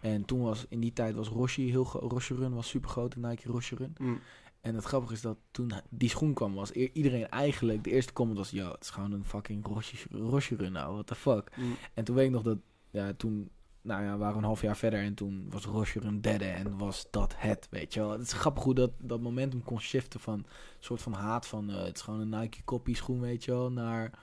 En 0.00 0.24
toen 0.24 0.40
was, 0.40 0.66
in 0.68 0.80
die 0.80 0.92
tijd 0.92 1.14
was 1.14 1.28
Roshi 1.28 1.70
heel 1.70 1.84
Roshi 1.86 2.34
Run 2.34 2.54
was 2.54 2.68
super 2.68 2.90
groot, 2.90 3.12
de 3.12 3.20
Nike 3.28 3.48
Roshi 3.48 3.74
Run. 3.76 3.94
Mm. 3.98 4.20
En 4.60 4.74
het 4.74 4.84
grappige 4.84 5.12
is 5.12 5.20
dat 5.20 5.36
toen 5.50 5.72
die 5.88 6.08
schoen 6.08 6.34
kwam, 6.34 6.54
was 6.54 6.72
i- 6.74 6.90
iedereen 6.92 7.28
eigenlijk, 7.28 7.84
de 7.84 7.90
eerste 7.90 8.12
comment 8.12 8.36
was, 8.38 8.50
yo, 8.50 8.70
het 8.70 8.82
is 8.84 8.90
gewoon 8.90 9.12
een 9.12 9.24
fucking 9.24 9.66
Roshi, 9.66 9.96
Roshi 10.10 10.54
Run 10.56 10.72
nou, 10.72 10.92
what 10.92 11.06
the 11.06 11.14
fuck. 11.14 11.50
Mm. 11.56 11.74
En 11.94 12.04
toen 12.04 12.14
weet 12.14 12.26
ik 12.26 12.32
nog 12.32 12.42
dat, 12.42 12.58
ja, 12.90 13.12
toen 13.16 13.50
nou 13.82 14.02
ja, 14.02 14.12
we 14.12 14.18
waren 14.18 14.36
een 14.38 14.44
half 14.44 14.62
jaar 14.62 14.76
verder 14.76 15.00
en 15.02 15.14
toen 15.14 15.46
was 15.50 15.64
Roger 15.64 16.04
een 16.04 16.20
derde 16.20 16.44
en 16.44 16.78
was 16.78 17.06
dat 17.10 17.34
het, 17.36 17.66
weet 17.70 17.94
je 17.94 18.00
wel. 18.00 18.10
Het 18.10 18.20
is 18.20 18.32
grappig 18.32 18.62
hoe 18.64 18.74
dat, 18.74 18.90
dat 18.98 19.20
momentum 19.20 19.62
kon 19.64 19.80
shiften 19.80 20.20
van 20.20 20.34
een 20.34 20.46
soort 20.78 21.02
van 21.02 21.12
haat 21.12 21.46
van 21.46 21.70
eh, 21.70 21.84
het 21.84 21.96
is 21.96 22.02
gewoon 22.02 22.20
een 22.20 22.40
Nike 22.40 22.64
copy 22.64 22.94
schoen, 22.94 23.20
weet 23.20 23.44
je 23.44 23.50
wel, 23.50 23.72
naar 23.72 24.18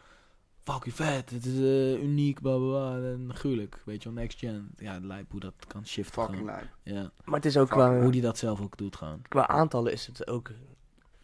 fucking 0.65 0.95
vet, 0.95 1.29
het 1.29 1.45
is 1.45 1.57
eh, 1.59 2.03
uniek, 2.03 2.41
bla 2.41 2.57
bla 2.57 2.67
bla, 2.67 2.95
en 3.09 3.29
gruwelijk, 3.33 3.81
weet 3.85 4.03
je 4.03 4.09
wel, 4.13 4.21
next 4.21 4.39
gen. 4.39 4.69
Ja, 4.77 4.93
het 4.93 5.03
lijkt 5.03 5.31
hoe 5.31 5.39
dat 5.39 5.53
kan 5.67 5.85
shiften 5.87 6.23
Fucking 6.23 6.45
lijp. 6.45 6.67
Ja, 6.83 7.11
Maar 7.23 7.35
het 7.35 7.45
is 7.45 7.57
ook 7.57 7.69
qua, 7.69 8.01
hoe 8.01 8.11
die 8.11 8.21
dat 8.21 8.37
zelf 8.37 8.61
ook 8.61 8.77
doet 8.77 8.95
gewoon. 8.95 9.21
qua 9.27 9.47
aantallen 9.47 9.91
is 9.91 10.07
het 10.07 10.27
ook 10.27 10.51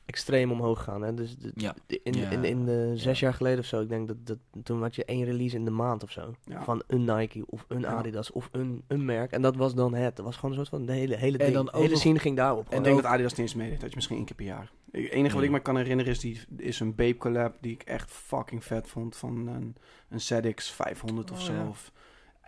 extreem 0.05 0.51
omhoog 0.51 0.77
gegaan. 0.77 1.01
Hè? 1.01 1.13
Dus 1.13 1.37
de- 1.37 1.51
Ja. 1.55 1.75
de- 1.87 1.99
in, 2.03 2.13
Ja. 2.13 2.29
in, 2.29 2.43
in 2.43 2.65
de 2.65 2.91
zes 2.95 3.19
Ja. 3.19 3.25
jaar 3.27 3.35
geleden 3.35 3.59
of 3.59 3.65
zo, 3.65 3.81
ik 3.81 3.89
denk 3.89 4.07
dat, 4.07 4.17
dat 4.25 4.37
toen 4.63 4.81
had 4.81 4.95
je 4.95 5.05
één 5.05 5.23
release 5.25 5.55
in 5.55 5.65
de 5.65 5.71
maand 5.71 6.03
of 6.03 6.11
zo. 6.11 6.33
Ja. 6.45 6.63
Van 6.63 6.83
een 6.87 7.03
Nike 7.05 7.43
of 7.45 7.65
een 7.67 7.79
Ja. 7.79 7.87
Adidas 7.87 8.31
of 8.31 8.49
een, 8.51 8.83
een 8.87 9.05
merk. 9.05 9.31
En 9.31 9.41
dat 9.41 9.55
was 9.55 9.75
dan 9.75 9.93
het. 9.93 10.15
Dat 10.15 10.25
was 10.25 10.35
gewoon 10.35 10.51
een 10.51 10.57
soort 10.57 10.69
van 10.69 10.85
de 10.85 10.91
hele, 10.93 11.15
hele 11.15 11.37
En 11.37 11.43
ding. 11.43 11.55
dan 11.55 11.65
de 11.65 11.73
ook 11.73 11.81
hele 11.81 11.97
scene 11.97 12.19
ging 12.19 12.35
daarop. 12.37 12.61
Ik 12.61 12.67
gewoon. 12.67 12.83
denk 12.83 12.95
dat 12.95 13.05
Adidas 13.05 13.31
het 13.31 13.39
niet 13.39 13.49
eens 13.49 13.57
meedeed. 13.57 13.79
Dat 13.81 13.89
je 13.89 13.95
misschien 13.95 14.17
één 14.17 14.25
keer 14.25 14.35
per 14.35 14.45
jaar. 14.45 14.71
Het 14.91 15.09
enige 15.09 15.35
wat 15.35 15.43
ik 15.43 15.51
me 15.51 15.59
kan 15.59 15.77
herinneren 15.77 16.11
is, 16.11 16.19
die, 16.19 16.39
is 16.57 16.79
een 16.79 16.95
Babe 16.95 17.17
collab 17.17 17.55
die 17.61 17.71
ik 17.73 17.81
echt 17.83 18.11
fucking 18.11 18.63
vet 18.63 18.87
vond. 18.87 19.15
Van 19.15 19.47
een, 19.47 19.75
een 20.09 20.21
ZX 20.21 20.71
500 20.71 21.31
of 21.31 21.37
Oh, 21.39 21.43
zo. 21.45 21.53
ja. 21.53 21.67
Of 21.67 21.91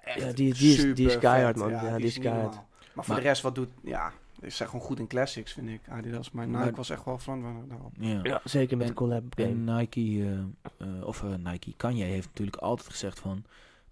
echt 0.03 0.19
Ja, 0.19 0.31
die- 0.33 0.53
die 0.53 0.73
is- 0.87 0.95
die 0.95 1.07
is 1.07 1.17
keihard, 1.19 1.57
vet. 1.59 1.71
man. 1.71 1.83
Ja, 1.83 1.97
die 1.97 2.05
is 2.05 2.19
keihard. 2.19 2.53
Maar 2.53 3.05
voor 3.05 3.13
Maar- 3.13 3.23
de 3.23 3.29
rest, 3.29 3.41
wat 3.41 3.55
doet... 3.55 3.69
Ja, 3.83 4.11
ze 4.43 4.55
zijn 4.55 4.69
gewoon 4.69 4.85
goed 4.85 4.99
in 4.99 5.07
classics, 5.07 5.53
vind 5.53 5.69
ik. 5.69 5.81
Adidas. 5.89 6.31
Maar 6.31 6.47
Nike 6.47 6.59
Maar- 6.59 6.73
was 6.73 6.89
echt 6.89 7.05
wel 7.05 7.19
daarop. 7.67 7.91
Ja. 7.99 8.19
Ja, 8.23 8.41
zeker 8.43 8.77
met 8.77 8.85
En- 8.87 8.93
de 8.93 8.99
collab 8.99 9.23
game. 9.35 9.49
En 9.49 9.63
Nike, 9.77 9.99
eh, 9.99 10.87
eh, 10.97 11.03
of 11.05 11.23
eh, 11.23 11.35
Nike, 11.51 11.73
Kanye 11.77 12.03
heeft 12.03 12.27
natuurlijk 12.27 12.57
altijd 12.57 12.89
gezegd 12.89 13.19
van... 13.19 13.43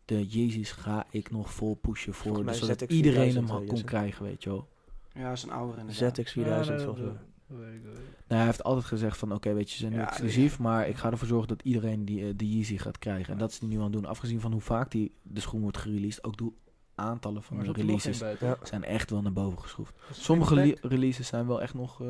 De 0.06 0.26
Yeezys 0.28 0.72
ga 0.72 1.06
ik 1.10 1.32
nog 1.32 1.54
vol 1.54 1.76
pushen 1.76 2.14
voor, 2.14 2.44
mij 2.44 2.54
zodat 2.54 2.80
ZX 2.80 2.92
iedereen 2.94 3.32
4000 3.32 3.50
hem 3.50 3.68
kon 3.68 3.84
krijgen, 3.84 4.24
weet 4.26 4.44
je 4.44 4.50
wel. 4.50 4.68
Ja, 5.14 5.32
is 5.32 5.44
een 5.44 5.52
ouder 5.52 5.80
inderdaad. 5.80 6.16
ZX 6.16 6.32
4000 6.32 6.82
volgens 6.82 7.06
mij. 7.06 7.16
Nou, 7.48 7.64
hij 8.28 8.46
heeft 8.46 8.64
altijd 8.64 8.86
gezegd 8.86 9.18
van, 9.18 9.34
oké, 9.34 9.54
weet 9.54 9.70
je, 9.70 9.74
ze 9.74 9.80
zijn 9.82 9.92
nu 9.92 9.98
Ja, 9.98 10.08
exclusief, 10.08 10.60
maar 10.60 10.88
ik 10.88 10.96
ga 10.96 11.12
ervoor 11.12 11.28
zorgen 11.28 11.48
dat 11.48 11.62
iedereen 11.62 12.06
die, 12.06 12.36
de 12.36 12.50
Yeezy 12.56 12.78
gaat 12.78 12.98
krijgen. 12.98 13.34
En 13.34 13.40
dat 13.40 13.52
is 13.52 13.60
hij 13.60 13.68
nu 13.70 13.78
aan 13.78 13.84
het 13.84 13.92
doen. 13.94 14.06
Afgezien 14.06 14.40
van 14.40 14.52
hoe 14.52 14.62
vaak 14.62 14.92
die, 14.92 15.12
de 15.22 15.40
schoen 15.40 15.62
wordt 15.62 15.78
gereleased, 15.78 16.24
ook 16.24 16.38
de 16.38 16.52
aantallen 17.02 17.44
van 17.44 17.58
de 17.60 17.72
releases 17.72 18.20
Ja. 18.40 18.58
zijn 18.64 18.84
echt 18.84 19.10
wel 19.10 19.22
naar 19.22 19.34
boven 19.34 19.60
geschroefd. 19.62 19.94
Sommige 20.12 20.78
releases 20.82 21.28
zijn 21.28 21.48
wel 21.48 21.62
echt 21.62 21.74
nog 21.74 22.02
eh, 22.02 22.08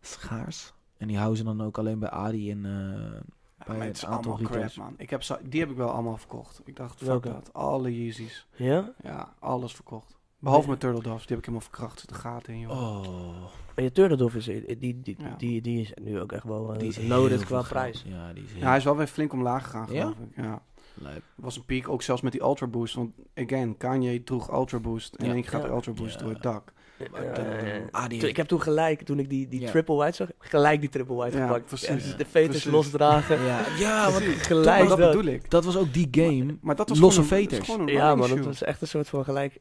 schaars. 0.00 0.72
En 0.96 1.06
die 1.08 1.16
houden 1.16 1.38
ze 1.38 1.44
dan 1.44 1.62
ook 1.62 1.78
alleen 1.78 1.98
bij 1.98 2.10
Adi 2.10 2.50
en... 2.50 2.64
eh, 2.64 3.20
Ja, 3.58 3.64
bij 3.66 3.76
het 3.76 3.86
het 3.86 3.96
is 3.96 4.04
aantal 4.06 4.38
man. 4.76 4.94
Ik 4.96 5.10
heb 5.10 5.22
zo, 5.22 5.36
die 5.42 5.60
heb 5.60 5.70
ik 5.70 5.76
wel 5.76 5.90
allemaal 5.90 6.16
verkocht. 6.16 6.60
Ik 6.64 6.76
dacht, 6.76 6.96
fuck 6.98 7.06
Welke? 7.06 7.28
dat. 7.28 7.52
Alle 7.52 7.96
Yeezys. 8.02 8.46
Ja? 8.56 8.92
Ja, 9.02 9.34
alles 9.38 9.74
verkocht. 9.74 10.16
Behalve 10.38 10.68
Nee. 10.68 10.76
mijn 10.78 10.92
Turtle 10.92 11.10
Doves. 11.10 11.26
Die 11.26 11.36
heb 11.36 11.38
ik 11.38 11.44
helemaal 11.52 11.68
verkracht. 11.68 11.92
Er 11.94 12.00
zit 12.00 12.08
de 12.08 12.14
gaten 12.14 12.54
in, 12.54 12.60
joh. 12.60 12.70
Oh, 12.70 13.36
Maar 13.74 13.84
je 13.84 13.92
Turtledove 13.92 14.38
is, 14.38 14.44
die, 14.44 14.78
die, 14.78 15.00
die, 15.00 15.16
Ja. 15.18 15.34
die, 15.38 15.60
die 15.62 15.80
is 15.80 15.92
nu 16.02 16.20
ook 16.20 16.32
echt 16.32 16.44
wel 16.44 16.78
die 16.78 16.88
is 16.88 16.98
uh, 16.98 17.08
loaded 17.08 17.38
heel 17.38 17.46
qua 17.46 17.62
prijs. 17.62 18.04
Ja, 18.06 18.32
die 18.32 18.44
is 18.44 18.50
heel 18.52 18.60
Ja, 18.60 18.68
hij 18.68 18.76
is 18.76 18.84
wel 18.84 18.96
weer 18.96 19.06
flink 19.06 19.32
omlaag 19.32 19.64
gegaan, 19.64 19.86
Ja? 19.92 20.00
geloof 20.00 20.18
ik. 20.18 20.36
Ja. 20.44 20.62
Het 21.02 21.22
was 21.34 21.56
een 21.56 21.64
piek, 21.64 21.88
ook 21.88 22.02
zelfs 22.02 22.22
met 22.22 22.32
die 22.32 22.40
Ultra 22.42 22.66
Boost. 22.66 22.94
Want, 22.94 23.12
again, 23.34 23.76
Kanye 23.76 24.22
droeg 24.24 24.52
Ultra 24.52 24.78
Boost. 24.78 25.14
En 25.14 25.26
Ja. 25.26 25.42
gaat 25.48 25.60
Ja. 25.62 25.66
de 25.68 25.74
Ultra 25.74 25.92
Boost 25.92 26.14
Ja. 26.14 26.20
door 26.20 26.32
het 26.32 26.42
dak. 26.42 26.72
Ja, 27.12 27.22
ja, 27.22 27.66
ja. 27.74 27.80
Adi 27.90 28.18
Toen- 28.18 28.28
ik 28.28 28.36
heb 28.36 28.46
toen 28.46 28.60
gelijk, 28.62 29.02
toen 29.02 29.18
ik 29.18 29.28
die, 29.30 29.48
die 29.48 29.60
Ja. 29.60 29.70
triple 29.70 29.94
white 29.94 30.16
zag, 30.16 30.28
gelijk 30.38 30.80
die 30.80 30.88
triple 30.90 31.14
white 31.14 31.36
Ja, 31.36 31.46
gepakt. 31.46 31.64
precies. 31.66 32.10
Ja. 32.10 32.16
De 32.16 32.24
veters 32.24 32.64
losdragen. 32.64 33.42
Ja, 33.44 33.60
ja 33.78 34.10
want 34.10 34.22
gelijk 34.24 34.88
dat 34.88 34.98
dat. 34.98 35.10
bedoel 35.12 35.32
ik. 35.32 35.50
dat 35.50 35.64
was 35.64 35.76
ook 35.76 35.92
die 35.92 36.08
game. 36.10 36.56
Maar 36.60 36.76
dat 36.76 36.88
was 36.88 36.98
Losse 36.98 37.22
gewoon 37.22 37.42
dat 37.42 37.50
veters. 37.52 37.92
Ja, 37.92 38.14
man, 38.14 38.28
dat 38.28 38.38
was 38.44 38.62
echt 38.62 38.80
een 38.80 38.88
soort 38.88 39.08
van 39.08 39.24
gelijk 39.24 39.60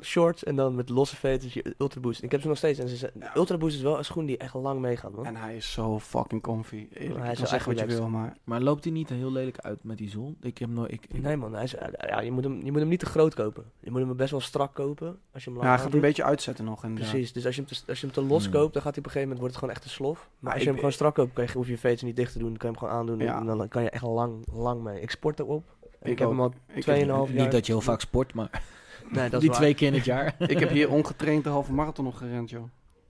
shorts 0.00 0.44
en 0.44 0.56
dan 0.56 0.74
met 0.74 0.88
losse 0.88 1.16
veters 1.16 1.54
je 1.54 1.74
Ultra 1.78 2.00
Boost. 2.00 2.22
Ik 2.22 2.30
heb 2.30 2.40
ze 2.40 2.48
nog 2.48 2.56
steeds 2.56 2.78
en 2.78 2.88
ze 2.88 2.96
zijn, 2.96 3.10
Ja. 3.20 3.30
Ultra 3.36 3.56
Boost 3.56 3.76
is 3.76 3.82
wel 3.82 3.98
een 3.98 4.04
schoen 4.04 4.24
die 4.26 4.36
echt 4.36 4.54
lang 4.54 4.80
meegaat, 4.80 5.12
man. 5.12 5.26
En 5.26 5.36
hij 5.36 5.56
is 5.56 5.72
zo 5.72 5.98
fucking 6.00 6.42
comfy. 6.42 6.86
Eerlijk, 6.92 6.92
Hij 7.18 7.26
je 7.26 7.32
is 7.32 7.38
kan 7.38 7.46
zeggen 7.48 7.54
echt 7.72 7.80
wat 7.80 7.90
je 7.90 7.96
wil, 7.96 8.08
maar... 8.08 8.36
Maar 8.44 8.60
loopt 8.60 8.84
hij 8.84 8.92
niet 8.92 9.08
heel 9.08 9.32
lelijk 9.32 9.58
uit 9.58 9.84
met 9.84 9.98
die 9.98 10.10
zon? 10.10 10.36
Ik 10.40 10.58
heb 10.58 10.68
nooit... 10.68 10.92
Ik, 10.92 11.06
ik- 11.08 11.22
Nee 11.22 11.36
man, 11.36 11.54
hij 11.54 11.62
is, 11.64 11.74
ja, 12.08 12.20
je, 12.20 12.30
moet 12.30 12.44
hem, 12.44 12.60
je 12.64 12.70
moet 12.70 12.80
hem 12.80 12.88
niet 12.88 12.98
te 12.98 13.06
groot 13.06 13.34
kopen. 13.34 13.64
Je 13.80 13.90
moet 13.90 14.00
hem 14.00 14.16
best 14.16 14.30
wel 14.30 14.40
strak 14.40 14.74
kopen 14.74 15.18
als 15.32 15.44
je 15.44 15.50
hem 15.50 15.58
Ja, 15.58 15.64
lang 15.64 15.74
hij 15.76 15.84
gaat 15.84 15.94
een 15.94 16.00
beetje 16.00 16.24
uitzetten 16.24 16.64
nog. 16.64 16.73
Precies, 16.80 17.32
dus 17.32 17.46
als 17.46 17.54
je, 17.56 17.60
hem 17.60 17.70
te, 17.70 17.82
als 17.88 18.00
je 18.00 18.06
hem 18.06 18.14
te 18.14 18.22
los 18.22 18.42
Hmm. 18.44 18.52
koopt, 18.52 18.72
dan 18.72 18.82
gaat 18.82 18.94
hij 18.94 19.04
op 19.04 19.06
een 19.06 19.12
gegeven 19.12 19.20
moment 19.22 19.38
wordt 19.38 19.54
het 19.54 19.56
gewoon 19.64 19.74
echt 19.74 19.84
een 19.84 19.90
slof. 19.90 20.18
Maar 20.18 20.28
Maar 20.40 20.50
als 20.52 20.54
ik- 20.60 20.62
je 20.62 20.68
hem 20.68 20.76
gewoon 20.78 20.92
strak 20.92 21.14
koopt, 21.14 21.32
kan 21.32 21.44
je, 21.44 21.52
hoef 21.52 21.66
je 21.66 21.72
je 21.72 21.78
veters 21.78 22.02
niet 22.02 22.16
dicht 22.16 22.32
te 22.32 22.38
doen, 22.38 22.48
dan 22.48 22.56
kan 22.56 22.70
je 22.70 22.76
hem 22.76 22.84
gewoon 22.88 23.00
aandoen 23.00 23.18
Ja. 23.18 23.38
en 23.40 23.46
dan 23.46 23.68
kan 23.68 23.82
je 23.82 23.90
echt 23.90 24.02
lang, 24.02 24.46
lang 24.52 24.82
mee. 24.82 25.00
Ik 25.00 25.10
sport 25.10 25.38
erop. 25.38 25.64
En 26.00 26.10
ik, 26.10 26.18
heb 26.18 26.28
hem 26.28 26.40
al 26.40 26.52
Ik 26.68 26.84
heb- 26.84 26.84
2,5 26.84 27.06
jaar. 27.32 27.42
Niet 27.42 27.52
dat 27.52 27.66
je 27.66 27.72
heel 27.72 27.80
vaak 27.80 28.00
sport, 28.00 28.34
maar 28.34 28.50
Nee, 29.10 29.30
dat 29.30 29.32
is 29.32 29.38
die 29.40 29.48
waar. 29.48 29.58
twee 29.58 29.74
keer 29.74 29.88
in 29.88 29.94
het 29.94 30.04
jaar. 30.04 30.34
Ik 30.54 30.58
heb 30.58 30.68
hier 30.70 30.90
ongetraind 30.90 31.44
de 31.44 31.50
halve 31.50 31.72
marathon 31.72 32.04
nog 32.04 32.18
gerend, 32.18 32.50
joh. 32.50 32.62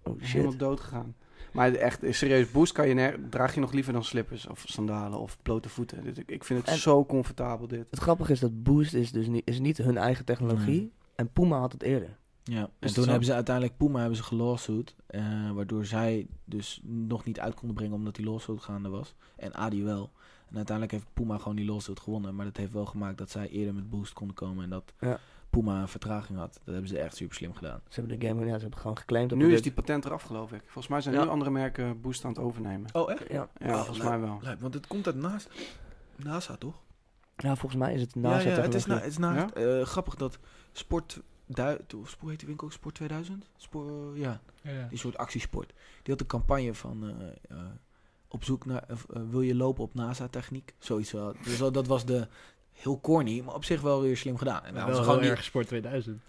Oh 0.02 0.14
Helemaal 0.20 0.50
shit. 0.50 0.60
dood 0.60 0.80
gegaan. 0.80 1.14
Maar 1.52 1.72
echt, 1.74 2.00
serieus, 2.08 2.50
boost 2.50 2.72
kan 2.72 2.88
je 2.88 3.18
draag 3.30 3.54
je 3.54 3.60
nog 3.60 3.72
liever 3.72 3.92
dan 3.92 4.04
slippers 4.04 4.46
of 4.46 4.64
sandalen 4.66 5.18
of 5.18 5.38
blote 5.42 5.68
voeten. 5.68 6.02
Dit, 6.04 6.18
ik, 6.18 6.30
ik 6.30 6.44
vind 6.44 6.58
het 6.60 6.68
En- 6.68 6.76
zo 6.78 7.04
comfortabel 7.06 7.66
dit. 7.68 7.86
Het 7.90 8.00
grappige 8.00 8.32
is 8.32 8.40
dat 8.40 8.62
Boost 8.62 8.94
is 8.94 9.12
dus 9.12 9.26
niet, 9.26 9.42
is 9.44 9.58
niet 9.60 9.78
hun 9.78 9.96
eigen 9.96 10.24
technologie. 10.24 10.80
Nee. 10.80 10.92
En 11.14 11.28
Puma 11.32 11.58
had 11.58 11.72
het 11.72 11.82
eerder. 11.82 12.16
Ja, 12.44 12.60
en 12.78 12.92
toen 12.94 13.04
zo? 13.04 13.10
hebben 13.10 13.24
ze 13.28 13.34
uiteindelijk 13.34 13.76
Puma 13.76 13.98
hebben 13.98 14.16
ze 14.16 14.22
gelawsuit, 14.22 14.94
eh 15.06 15.50
waardoor 15.50 15.84
zij 15.84 16.26
dus 16.44 16.80
nog 16.82 17.24
niet 17.24 17.40
uit 17.40 17.54
konden 17.54 17.76
brengen 17.76 17.94
omdat 17.94 18.14
die 18.14 18.24
lawsuit 18.26 18.60
gaande 18.62 18.88
was. 18.88 19.14
En 19.36 19.54
Adi 19.54 19.84
wel. 19.84 20.10
En 20.48 20.56
uiteindelijk 20.56 20.96
heeft 20.96 21.14
Puma 21.14 21.38
gewoon 21.38 21.56
die 21.56 21.64
lawsuit 21.66 22.00
gewonnen, 22.00 22.34
maar 22.34 22.44
dat 22.44 22.56
heeft 22.56 22.72
wel 22.72 22.86
gemaakt 22.86 23.18
dat 23.18 23.30
zij 23.30 23.48
eerder 23.48 23.74
met 23.74 23.90
Boost 23.90 24.12
konden 24.12 24.36
komen 24.36 24.64
en 24.64 24.70
dat 24.70 24.92
Ja. 25.00 25.18
Puma 25.50 25.80
een 25.80 25.88
vertraging 25.88 26.38
had. 26.38 26.52
Dat 26.64 26.72
hebben 26.74 26.88
ze 26.88 26.98
echt 26.98 27.16
super 27.16 27.36
slim 27.36 27.54
gedaan. 27.54 27.80
Ze 27.88 28.00
hebben 28.00 28.18
de 28.20 28.26
game, 28.26 28.40
ja, 28.46 28.54
ze 28.54 28.60
hebben 28.60 28.78
gewoon 28.78 28.98
geclaimd. 28.98 29.32
op 29.32 29.38
Nu 29.38 29.52
is 29.52 29.62
die 29.62 29.72
patent 29.72 30.04
eraf, 30.04 30.22
geloof 30.22 30.52
ik. 30.52 30.60
Volgens 30.62 30.88
mij 30.88 31.00
zijn 31.00 31.14
Ja. 31.14 31.22
nu 31.24 31.28
andere 31.28 31.50
merken 31.50 32.00
boost 32.00 32.24
aan 32.24 32.30
het 32.30 32.38
overnemen. 32.40 32.90
Oh, 32.94 33.10
echt? 33.12 33.28
Ja. 33.28 33.48
Ja, 33.58 33.68
Oh, 33.68 33.74
volgens 33.74 33.98
mij 34.06 34.20
wel. 34.20 34.40
want 34.60 34.74
het 34.74 34.86
komt 34.86 35.06
uit 35.06 35.16
NASA, 35.16 35.48
NASA 36.16 36.56
toch? 36.56 36.74
ja, 37.36 37.56
volgens 37.56 37.80
mij 37.80 37.94
is 37.94 38.00
het 38.00 38.12
ja, 38.14 38.20
naast 38.20 38.44
ja, 38.44 38.50
het 38.50 38.74
is, 38.74 38.86
na, 38.86 38.94
het 38.94 39.04
is 39.06 39.18
naast. 39.18 39.54
eh, 39.54 39.82
grappig 39.82 40.14
dat 40.14 40.38
Sport, 40.72 41.20
hoe 42.18 42.30
heet 42.30 42.38
die 42.38 42.48
winkel 42.48 42.66
ook? 42.66 42.72
Sport 42.72 42.94
2000? 42.94 43.46
Sport, 43.56 44.16
ja, 44.16 44.40
die 44.88 44.98
soort 44.98 45.16
actiesport. 45.16 45.72
Die 46.02 46.12
had 46.12 46.20
een 46.20 46.26
campagne 46.26 46.74
van 46.74 47.08
eh, 47.08 47.26
eh, 47.58 47.64
op 48.28 48.44
zoek 48.44 48.64
naar, 48.64 48.84
eh, 48.88 48.96
wil 49.30 49.40
je 49.40 49.54
lopen 49.54 49.82
op 49.84 49.94
NASA-techniek? 49.94 50.74
Zoiets 50.78 51.12
wel. 51.12 51.34
Dus 51.44 51.58
dat- 51.58 51.86
was 51.86 52.04
de, 52.04 52.28
heel 52.72 53.00
corny, 53.00 53.40
maar 53.40 53.54
op 53.54 53.64
zich 53.64 53.80
wel 53.80 54.00
weer 54.00 54.16
slim 54.16 54.36
gedaan. 54.36 54.64
En 54.64 54.74
dan 54.74 54.82
wel 54.86 54.94
gewoon 55.02 55.04
gewoon 55.18 55.30
erg 55.30 55.44
Sport 55.44 55.66
2000. 55.66 56.22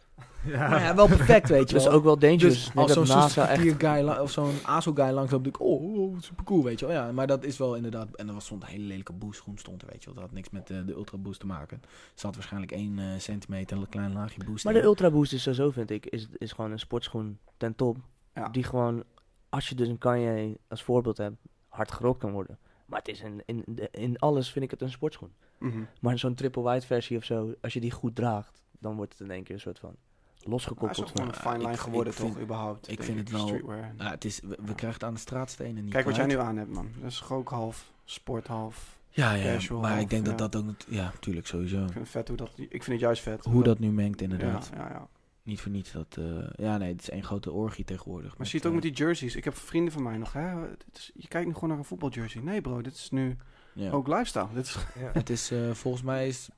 Ja. 0.46 0.70
Nou 0.70 0.82
ja, 0.82 0.96
wel 0.96 1.08
perfect, 1.08 1.50
weet 1.50 1.70
je 1.70 1.76
Dus 1.76 1.84
wel. 1.84 1.94
ook 1.94 2.04
wel 2.04 2.18
dangerous. 2.20 2.54
Dus 2.66 2.76
als 2.76 2.94
dat 2.94 3.08
zo'n 3.08 3.18
NASA 3.18 3.48
echt... 3.50 3.74
guy 3.78 4.08
of 4.08 4.32
zo'n 4.32 4.54
ASO 4.64 4.92
guy 4.94 5.10
langs 5.10 5.32
loopt, 5.32 5.44
denk 5.44 5.56
ik, 5.56 5.62
oh, 5.62 6.00
oh, 6.00 6.20
super 6.20 6.44
cool, 6.44 6.64
weet 6.64 6.80
je 6.80 6.86
wel. 6.86 6.96
Ja, 6.96 7.12
maar 7.12 7.28
dat 7.28 7.44
is 7.44 7.58
wel 7.58 7.76
inderdaad, 7.76 8.16
en 8.16 8.28
er 8.28 8.34
was 8.34 8.46
stond 8.46 8.64
een 8.64 8.70
hele 8.70 8.84
lelijke 8.84 9.14
boost 9.14 9.40
schoen 9.40 9.58
stond 9.58 9.82
er, 9.82 9.88
weet 9.92 10.00
je 10.00 10.06
wel. 10.06 10.14
Dat 10.14 10.24
had 10.24 10.34
niks 10.34 10.50
met 10.50 10.70
eh, 10.70 10.78
de 10.86 10.94
Ultra 10.94 11.18
Boost 11.18 11.40
te 11.40 11.46
maken. 11.46 11.80
Er 11.84 11.90
zat 12.14 12.34
waarschijnlijk 12.36 12.72
1 12.72 13.22
centimeter, 13.22 13.78
een 13.78 13.90
klein 13.90 14.14
laagje 14.14 14.44
boost 14.44 14.64
Maar 14.66 14.74
in. 14.76 14.80
de 14.82 14.86
Ultra 14.86 15.12
Boost 15.12 15.34
is 15.34 15.42
sowieso, 15.42 15.72
vind 15.72 15.90
ik, 15.92 16.06
is, 16.06 16.28
is 16.38 16.52
gewoon 16.52 16.72
een 16.72 16.80
sportschoen 16.80 17.40
ten 17.58 17.76
top. 17.76 17.98
Ja. 18.34 18.50
Die 18.50 18.64
gewoon, 18.64 19.04
als 19.50 19.70
je 19.70 19.76
dus 19.76 19.88
een 19.88 19.98
Kanye 19.98 20.58
als 20.68 20.84
voorbeeld 20.84 21.18
hebt, 21.18 21.36
hard 21.68 21.92
gerokt 21.92 22.20
kan 22.20 22.32
worden. 22.32 22.58
Maar 22.86 23.00
het 23.00 23.08
is 23.08 23.22
in, 23.22 23.42
in, 23.46 23.64
de- 23.68 23.90
in 23.92 24.20
alles 24.20 24.52
vind 24.52 24.66
ik 24.66 24.72
het 24.72 24.82
een 24.82 24.92
sportschoen. 24.92 25.32
Mhm. 25.60 25.80
Maar 26.02 26.20
zo'n 26.20 26.36
triple 26.36 26.62
white 26.62 26.86
versie 26.86 27.18
of 27.18 27.24
zo, 27.24 27.54
als 27.62 27.74
je 27.74 27.80
die 27.80 27.92
goed 27.92 28.16
draagt, 28.16 28.62
dan 28.80 28.96
wordt 28.96 29.12
het 29.12 29.22
in 29.28 29.32
één 29.34 29.44
keer 29.44 29.56
een 29.56 29.62
soort 29.62 29.80
van 29.80 29.90
Hij 29.90 30.44
is 30.44 30.46
losgekoppeld. 30.52 31.00
ook 31.00 31.08
gewoon 31.08 31.28
een 31.28 31.34
fine 31.34 31.58
line 31.58 31.72
ik- 31.72 31.78
geworden, 31.80 32.14
ik 32.14 32.20
vind- 32.20 32.34
toch, 32.34 32.42
überhaupt. 32.42 32.92
ik 32.92 33.04
vind 33.04 33.20
het 33.20 33.30
wel- 33.32 33.48
Streetwear. 33.48 33.94
Nou, 33.98 34.10
het 34.12 34.26
is, 34.26 34.40
we, 34.40 34.48
we 34.48 34.56
krijgen 34.76 34.92
het 34.94 35.04
aan 35.04 35.14
de 35.14 35.20
straatstenen 35.20 35.84
niet 35.84 35.94
Kijk 35.94 36.06
wat 36.06 36.16
jij 36.16 36.26
nu 36.26 36.38
aan 36.40 36.58
hebt, 36.58 36.72
man. 36.72 36.90
Dat 37.02 37.12
is 37.12 37.30
ook 37.30 37.50
half 37.50 37.92
sport, 38.06 38.48
half... 38.48 38.94
Ja, 39.10 39.34
ja, 39.34 39.44
casual 39.54 39.82
maar 39.82 40.00
ik 40.00 40.10
denk 40.10 40.26
dat 40.26 40.40
ja. 40.40 40.48
dat 40.48 40.64
ook... 40.64 40.76
Ja, 40.88 41.14
tuurlijk, 41.20 41.48
sowieso. 41.48 41.78
Ik 41.84 41.92
vind 41.92 42.00
het 42.00 42.10
vet 42.10 42.28
hoe 42.28 42.38
dat... 42.38 42.52
Ik 42.56 42.70
vind 42.70 42.86
het 42.86 43.00
juist 43.00 43.22
vet. 43.22 43.46
Hoe 43.46 43.64
dat 43.64 43.80
nu 43.80 43.92
mengt, 43.92 44.22
inderdaad. 44.22 44.70
Ja, 44.74 44.80
ja, 44.82 44.90
ja. 44.90 45.08
Niet 45.44 45.62
voor 45.62 45.72
niets 45.72 45.92
dat... 45.92 46.18
eh, 46.20 46.26
ja, 46.56 46.78
nee, 46.78 46.92
het 46.92 47.02
is 47.02 47.10
één 47.10 47.24
grote 47.24 47.52
orgie 47.52 47.86
tegenwoordig. 47.86 48.38
Maar 48.38 48.48
zie 48.48 48.60
je 48.60 48.66
het 48.68 48.76
ook 48.76 48.82
eh, 48.82 48.88
met 48.88 48.96
die 48.96 49.06
jerseys? 49.06 49.36
Ik 49.36 49.44
heb 49.44 49.56
vrienden 49.56 49.94
van 49.94 50.04
mij 50.04 50.18
nog, 50.18 50.34
hè. 50.34 50.60
Het 50.60 50.86
is- 50.94 51.12
je 51.16 51.28
kijkt 51.28 51.48
nu 51.48 51.54
gewoon 51.54 51.70
naar 51.70 51.78
een 51.78 51.86
voetbaljersey. 51.86 52.42
Nee 52.42 52.62
bro, 52.62 52.82
dit 52.82 52.94
is 52.94 53.10
nu 53.10 53.38
ja. 53.76 53.92
ook 53.92 54.08
lifestyle. 54.08 54.48
Dit 54.54 54.66
is, 54.66 54.76
Het 55.20 55.30
is 55.30 55.52
eh, 55.52 55.72
volgens 55.72 56.04
mij 56.04 56.28
is 56.28 56.50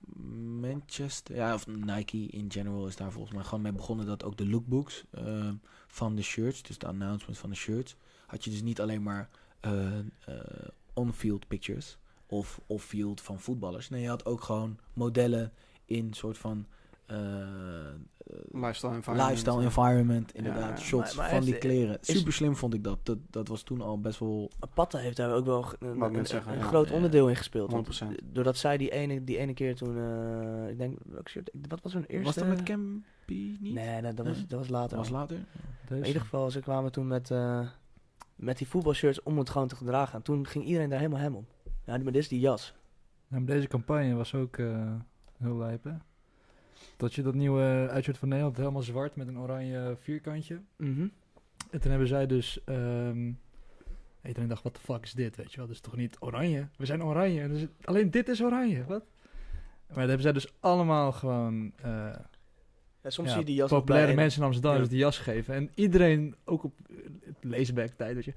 Manchester, 0.61 1.35
ja, 1.35 1.53
of 1.53 1.67
Nike 1.67 2.17
in 2.17 2.51
general 2.51 2.87
is 2.87 2.95
daar 2.95 3.11
volgens 3.11 3.33
mij 3.33 3.43
gewoon 3.43 3.61
mee 3.61 3.71
begonnen 3.71 4.05
dat 4.05 4.23
ook 4.23 4.37
de 4.37 4.47
lookbooks 4.47 5.03
eh, 5.11 5.49
van 5.87 6.15
de 6.15 6.21
shirts, 6.21 6.61
dus 6.61 6.77
de 6.77 6.87
announcement 6.87 7.37
van 7.37 7.49
de 7.49 7.55
shirts, 7.55 7.95
had 8.25 8.43
je 8.43 8.49
dus 8.49 8.61
niet 8.61 8.81
alleen 8.81 9.03
maar 9.03 9.29
eh, 9.59 9.97
eh, 9.97 10.03
on-field 10.93 11.47
pictures 11.47 11.97
of 12.25 12.61
off-field 12.65 13.21
van 13.21 13.39
voetballers. 13.39 13.89
Nee, 13.89 14.01
je 14.01 14.07
had 14.07 14.25
ook 14.25 14.41
gewoon 14.41 14.79
modellen 14.93 15.53
in 15.85 16.13
soort 16.13 16.37
van 16.37 16.65
Lifestyle 18.51 18.93
environment. 18.93 19.29
lifestyle 19.29 19.63
environment, 19.63 20.33
inderdaad. 20.33 20.79
Ja. 20.79 20.85
Shots 20.85 21.15
Maar- 21.15 21.25
maar 21.25 21.35
van 21.35 21.45
die 21.45 21.57
kleren. 21.57 21.97
is- 22.01 22.17
Super 22.17 22.33
slim 22.33 22.55
vond 22.55 22.73
ik 22.73 22.83
dat. 22.83 23.05
dat. 23.05 23.17
Dat 23.29 23.47
was 23.47 23.63
toen 23.63 23.81
al 23.81 23.99
best 23.99 24.19
wel... 24.19 24.51
Patta 24.73 24.97
heeft 24.97 25.17
daar 25.17 25.33
ook 25.33 25.45
wel 25.45 25.65
een, 25.79 25.97
Wat 25.97 26.07
een, 26.07 26.15
mensen 26.15 26.25
zeggen, 26.35 26.51
een 26.51 26.57
ja. 26.59 26.63
groot 26.65 26.89
Ja. 26.89 26.95
onderdeel 26.95 27.29
in 27.29 27.35
gespeeld. 27.35 27.71
want 27.71 27.87
100%. 27.87 28.15
doordat 28.33 28.57
zij 28.57 28.77
die 28.77 28.89
ene, 28.91 29.23
die 29.23 29.37
ene 29.37 29.53
keer 29.53 29.75
toen, 29.75 29.97
eh, 29.97 30.69
ik 30.69 30.77
denk, 30.77 30.97
wat 31.69 31.81
was 31.81 31.93
hun 31.93 32.05
eerste? 32.05 32.25
Was 32.25 32.35
dat 32.35 32.47
met 32.47 32.63
Campy 32.63 33.57
niet? 33.59 33.73
Nee, 33.73 34.01
dat, 34.01 34.17
dat, 34.17 34.25
was, 34.27 34.47
dat 34.47 34.59
was 34.59 34.67
later. 34.69 34.89
Dat 34.89 34.97
was 34.97 35.09
later? 35.09 35.37
In 35.89 36.05
ieder 36.05 36.21
geval, 36.21 36.51
ze 36.51 36.59
kwamen 36.59 36.91
toen 36.91 37.07
met, 37.07 37.31
eh, 37.31 37.67
met 38.35 38.57
die 38.57 38.67
voetbalshirts 38.67 39.23
om 39.23 39.37
het 39.37 39.49
gewoon 39.49 39.67
te 39.67 39.75
gedragen. 39.75 40.13
En 40.15 40.21
toen 40.21 40.47
ging 40.47 40.65
iedereen 40.65 40.89
daar 40.89 40.99
helemaal 40.99 41.21
hem 41.21 41.35
om. 41.35 41.45
Ja, 41.85 41.97
maar 41.97 42.03
dit 42.03 42.15
is 42.15 42.27
die 42.27 42.39
jas. 42.39 42.73
Ja, 43.27 43.37
maar 43.37 43.45
deze 43.45 43.67
campagne 43.67 44.13
was 44.15 44.33
ook 44.35 44.57
eh, 44.57 44.93
heel 45.37 45.57
lijp, 45.57 45.83
hè? 45.83 45.91
Dat 46.97 47.13
je 47.13 47.21
dat 47.21 47.33
nieuwe 47.35 47.87
uitshirt 47.91 48.17
van 48.17 48.27
Nederland 48.27 48.57
helemaal 48.57 48.81
zwart 48.81 49.15
met 49.15 49.27
een 49.27 49.39
oranje 49.39 49.95
vierkantje. 49.99 50.61
Mhm. 50.77 51.07
En 51.71 51.79
toen 51.81 51.89
hebben 51.89 52.07
zij 52.07 52.27
dus... 52.27 52.59
ehm 52.65 53.31
iedereen 54.23 54.49
dacht, 54.49 54.63
wat 54.63 54.75
de 54.75 54.81
fuck 54.81 55.03
is 55.03 55.13
dit, 55.13 55.35
weet 55.35 55.51
je 55.51 55.57
wel? 55.57 55.65
Dat 55.65 55.75
is 55.75 55.81
toch 55.81 55.95
niet 55.95 56.17
oranje? 56.19 56.67
We 56.77 56.85
zijn 56.85 57.03
oranje. 57.03 57.41
En 57.41 57.49
dus, 57.53 57.65
alleen 57.83 58.11
dit 58.11 58.27
is 58.27 58.41
oranje, 58.41 58.85
wat? 58.85 59.03
Maar 59.87 59.95
dat 59.97 60.05
hebben 60.07 60.21
zij 60.21 60.31
dus 60.31 60.53
allemaal 60.59 61.11
gewoon... 61.11 61.71
eh, 61.81 61.91
Ja, 63.03 63.09
soms 63.09 63.27
ja, 63.27 63.33
zie 63.33 63.39
je 63.39 63.45
die 63.47 63.55
jas 63.55 63.69
populaire 63.69 64.05
bij 64.07 64.15
en- 64.15 64.21
mensen 64.21 64.39
in 64.39 64.45
Amsterdam 64.45 64.73
Ja. 64.73 64.79
dus 64.79 64.89
die 64.89 64.97
jas 64.97 65.17
geven. 65.17 65.53
En 65.55 65.69
iedereen, 65.75 66.35
ook 66.45 66.63
op 66.63 66.73
uh, 66.89 66.97
leesback 67.41 67.89
tijd, 67.89 68.15
weet 68.15 68.25
je... 68.25 68.33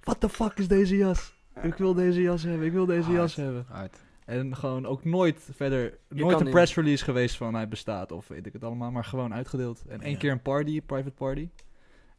What 0.00 0.20
the 0.20 0.28
fuck 0.28 0.58
is 0.58 0.68
deze 0.68 0.96
jas? 0.96 1.34
Ik 1.62 1.74
wil 1.74 1.94
deze 1.94 2.20
jas 2.22 2.42
hebben, 2.42 2.66
ik 2.66 2.72
wil 2.72 2.86
deze 2.86 3.02
Hard. 3.02 3.16
jas 3.16 3.34
hebben. 3.36 3.64
Hard. 3.68 3.98
En 4.30 4.56
gewoon 4.56 4.86
ook 4.86 5.04
nooit 5.04 5.48
verder, 5.52 5.98
Je 6.08 6.14
nooit 6.22 6.38
een 6.38 6.42
niet- 6.44 6.54
press 6.54 6.74
release 6.74 7.04
geweest 7.04 7.36
van 7.36 7.54
hij 7.54 7.68
bestaat 7.68 8.12
of 8.12 8.28
weet 8.28 8.46
ik 8.46 8.52
het 8.52 8.64
allemaal, 8.64 8.90
maar 8.90 9.04
gewoon 9.04 9.34
uitgedeeld. 9.34 9.82
En 9.88 10.00
één 10.00 10.12
Ja. 10.12 10.18
keer 10.18 10.30
een 10.32 10.42
party, 10.42 10.80
private 10.82 11.10
party. 11.14 11.48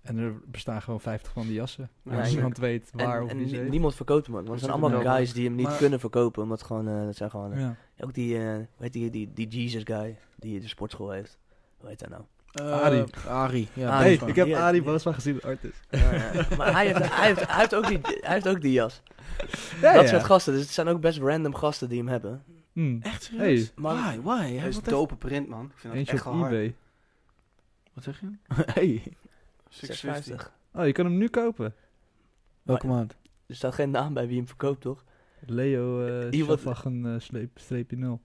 En 0.02 0.18
er 0.18 0.34
bestaan 0.46 0.82
gewoon 0.82 1.00
50 1.02 1.32
van 1.32 1.42
die 1.46 1.54
jassen. 1.54 1.90
Ja, 2.04 2.12
en 2.12 2.18
ja. 2.18 2.28
niemand 2.34 2.58
weet 2.58 2.90
En, 2.96 3.06
waar 3.06 3.24
of 3.24 3.30
en 3.30 3.38
wie 3.38 3.56
heeft. 3.58 3.70
niemand 3.70 3.96
verkoopt 3.96 4.26
hem 4.26 4.36
ook. 4.36 4.42
Want 4.42 4.52
het 4.62 4.70
zijn 4.70 4.72
allemaal 4.82 5.04
wel. 5.04 5.14
guys 5.14 5.34
die 5.34 5.46
hem 5.46 5.56
niet 5.56 5.66
Maar- 5.66 5.78
kunnen 5.78 6.00
verkopen. 6.00 6.44
Omdat 6.44 6.62
gewoon, 6.64 6.88
eh, 6.88 7.04
dat 7.06 7.16
zijn 7.16 7.30
gewoon... 7.30 7.54
eh, 7.54 7.60
Ja. 7.60 7.76
Ook 8.00 8.14
die, 8.14 8.38
eh 8.38 8.56
weet 8.78 8.94
die, 8.94 9.10
die, 9.10 9.32
die 9.34 9.48
Jesus 9.48 9.82
guy 9.86 10.18
die 10.36 10.60
de 10.60 10.68
sportschool 10.68 11.12
heeft. 11.12 11.38
Hoe 11.78 11.90
heet 11.90 12.00
hij 12.00 12.10
nou? 12.10 12.24
Eh, 12.52 12.72
Arie. 12.82 13.04
Arie, 13.28 13.68
ja. 13.74 13.98
Hey, 13.98 14.14
ik 14.14 14.36
heb 14.36 14.48
Ja, 14.48 14.68
Arie 14.68 14.82
ja. 14.82 14.86
Boosman 14.88 15.14
gezien, 15.14 15.36
de 15.36 15.42
artist. 15.48 15.80
Ja, 15.90 16.14
ja. 16.14 16.48
maar 16.58 16.72
hij 16.74 16.86
heeft, 16.88 16.98
hij, 17.16 17.28
heeft, 17.28 17.48
hij, 17.48 17.60
heeft 17.60 17.76
ook 17.76 17.88
die, 17.88 18.00
hij 18.04 18.34
heeft 18.34 18.48
ook 18.48 18.62
die 18.62 18.72
jas. 18.72 19.02
Ja, 19.82 19.94
dat 19.94 20.02
ja. 20.04 20.08
soort 20.10 20.24
gasten. 20.24 20.54
Dus 20.54 20.62
het 20.62 20.72
zijn 20.72 20.88
ook 20.88 21.02
best 21.02 21.20
random 21.20 21.56
gasten 21.56 21.90
die 21.90 21.98
hem 21.98 22.08
hebben. 22.08 22.44
Hmm. 22.74 23.00
Echt 23.02 23.24
serieus? 23.24 23.60
Hey. 23.60 23.72
Maar- 23.76 23.96
why? 23.96 24.20
Why? 24.22 24.56
Hij 24.56 24.68
is 24.68 24.76
wat 24.76 24.86
dope 24.86 25.16
print, 25.16 25.48
man. 25.48 25.66
Ik 25.66 25.72
vind 25.78 25.84
dat 25.84 25.94
Eentje 25.94 26.14
echt 26.14 26.26
op 26.26 26.34
hard. 26.34 26.52
eBay. 26.52 26.76
Wat 27.94 28.04
zeg 28.04 28.20
je? 28.20 28.28
hey. 28.74 29.04
650. 29.70 29.70
650. 29.70 30.52
Oh, 30.74 30.86
je 30.86 30.92
kan 30.92 31.06
hem 31.06 31.18
nu 31.18 31.28
kopen. 31.30 31.74
Welke 32.64 32.88
Maar- 32.88 32.96
maand? 32.96 33.16
Er 33.48 33.56
staat 33.56 33.74
geen 33.74 33.92
naam 33.92 34.14
bij 34.14 34.28
wie 34.28 34.38
hem 34.38 34.48
verkoopt, 34.48 34.82
toch? 34.82 35.04
Leo 35.46 36.06
uh, 36.08 36.28
Iemand- 36.32 36.60
Schaffwagen 36.60 37.14
eh, 37.14 37.20
sleep, 37.20 37.50
streepje 37.60 37.98
0. 37.98 38.22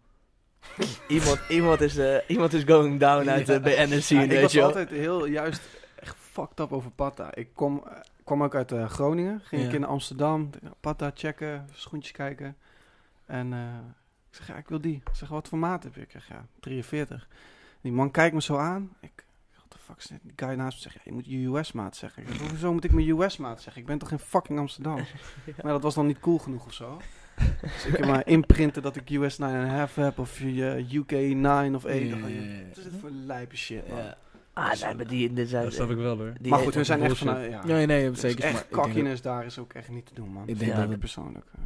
Iemand, 1.09 1.41
iemand, 1.49 1.81
is, 1.81 1.97
eh, 1.97 2.17
iemand 2.27 2.53
is 2.53 2.63
going 2.65 3.01
down 3.01 3.29
uit 3.29 3.47
de 3.47 3.61
BNSC, 3.61 4.09
Ja, 4.09 4.23
ik 4.23 4.29
weet 4.31 4.43
was 4.43 4.59
altijd 4.59 4.91
heel 4.91 5.27
juist 5.27 5.63
echt 5.95 6.17
fucked 6.19 6.61
up 6.61 6.73
over 6.73 6.91
Patta. 6.91 7.35
Ik 7.35 7.49
kom, 7.55 7.85
kwam 8.25 8.43
ook 8.43 8.55
uit 8.55 8.73
eh, 8.73 8.89
Groningen. 8.89 9.41
Ging 9.45 9.63
Ja. 9.63 9.69
ik 9.69 9.75
in 9.75 9.85
Amsterdam. 9.85 10.51
Patta 10.81 11.11
checken, 11.15 11.69
schoentjes 11.73 12.13
kijken. 12.13 12.57
En 13.27 13.53
eh, 13.53 13.61
ik 14.31 14.37
zeg, 14.37 14.47
ja, 14.47 14.55
ik 14.57 14.69
wil 14.69 14.81
die. 14.81 14.95
Ik 14.95 15.09
zeg, 15.13 15.29
wat 15.29 15.49
voor 15.49 15.59
maat 15.59 15.83
heb 15.83 15.95
je? 15.95 16.01
Ik 16.01 16.11
zeg, 16.11 16.29
ja, 16.29 16.47
43. 16.61 17.29
Die 17.81 17.93
man 17.93 18.11
kijkt 18.11 18.35
me 18.35 18.43
zo 18.43 18.57
aan. 18.57 18.91
Ik, 19.01 19.25
what 19.55 19.65
the 19.69 19.79
fuck 19.79 19.97
is 19.97 20.05
dit? 20.07 20.19
Die 20.23 20.33
guy 20.37 20.55
naast 20.55 20.77
me 20.77 20.83
zegt, 20.83 20.95
ja, 20.95 21.01
je 21.05 21.13
moet 21.13 21.27
je 21.27 21.47
US-maat 21.59 21.97
zeggen. 21.97 22.23
Ik 22.23 22.29
zeg, 22.29 22.49
hoezo 22.51 22.73
moet 22.73 22.85
ik 22.85 22.93
mijn 22.93 23.09
US-maat 23.09 23.63
zeggen? 23.63 23.83
Ik 23.83 23.89
ben 23.89 23.99
toch 23.99 24.09
geen 24.09 24.19
fucking 24.19 24.59
Amsterdam? 24.59 24.97
Maar 25.63 25.73
dat 25.73 25.83
was 25.83 25.95
dan 25.95 26.07
niet 26.07 26.21
cool 26.21 26.39
genoeg 26.39 26.67
of 26.67 26.73
zo. 26.73 27.01
Dus 27.63 27.87
ik 27.87 28.07
maar 28.07 28.27
inprinten 28.27 28.83
dat 28.83 28.97
ik 28.97 29.11
US 29.11 29.39
9,5 29.41 29.95
heb 29.95 30.19
of 30.19 30.41
eh, 30.41 30.93
UK 30.93 31.11
9 31.11 31.75
of 31.75 31.85
8. 31.85 31.95
Ja, 31.95 32.01
ja, 32.01 32.17
ja. 32.17 32.19
Wat 32.69 32.77
is 32.77 32.83
dit 32.85 32.93
voor 33.01 33.11
lijpe 33.11 33.57
shit, 33.57 33.89
man? 33.89 33.99
Ja. 33.99 34.17
Ah, 34.53 34.73
nee, 34.83 34.95
maar 34.95 35.07
die, 35.07 35.33
dit 35.33 35.49
zijn... 35.49 35.65
Dat 35.65 35.73
snap 35.73 35.91
ik 35.91 35.97
wel 35.97 36.17
hoor. 36.17 36.33
die- 36.41 36.51
maar 36.51 36.61
goed, 36.61 36.75
we 36.75 36.85
zijn 36.85 37.03
echt 37.03 37.19
van... 37.19 37.37
eh, 37.37 37.51
ja, 37.51 37.65
Nee, 37.67 37.87
nee, 37.87 38.11
Dus 38.11 38.21
zeker. 38.21 38.39
maar 38.45 38.49
echt 38.55 38.65
ik 38.65 38.71
denk 38.71 38.83
cockiness 38.83 39.23
daar 39.23 39.45
is 39.45 39.59
ook 39.59 39.73
echt 39.73 39.89
niet 39.89 40.07
te 40.07 40.15
doen, 40.15 40.29
man. 40.29 40.43
Ik 40.49 40.59
denk 40.59 40.71
Ja, 40.71 40.77
dat 40.77 40.85
ik 40.85 40.91
het 40.91 41.01
persoonlijk. 41.01 41.45
eh, 41.55 41.61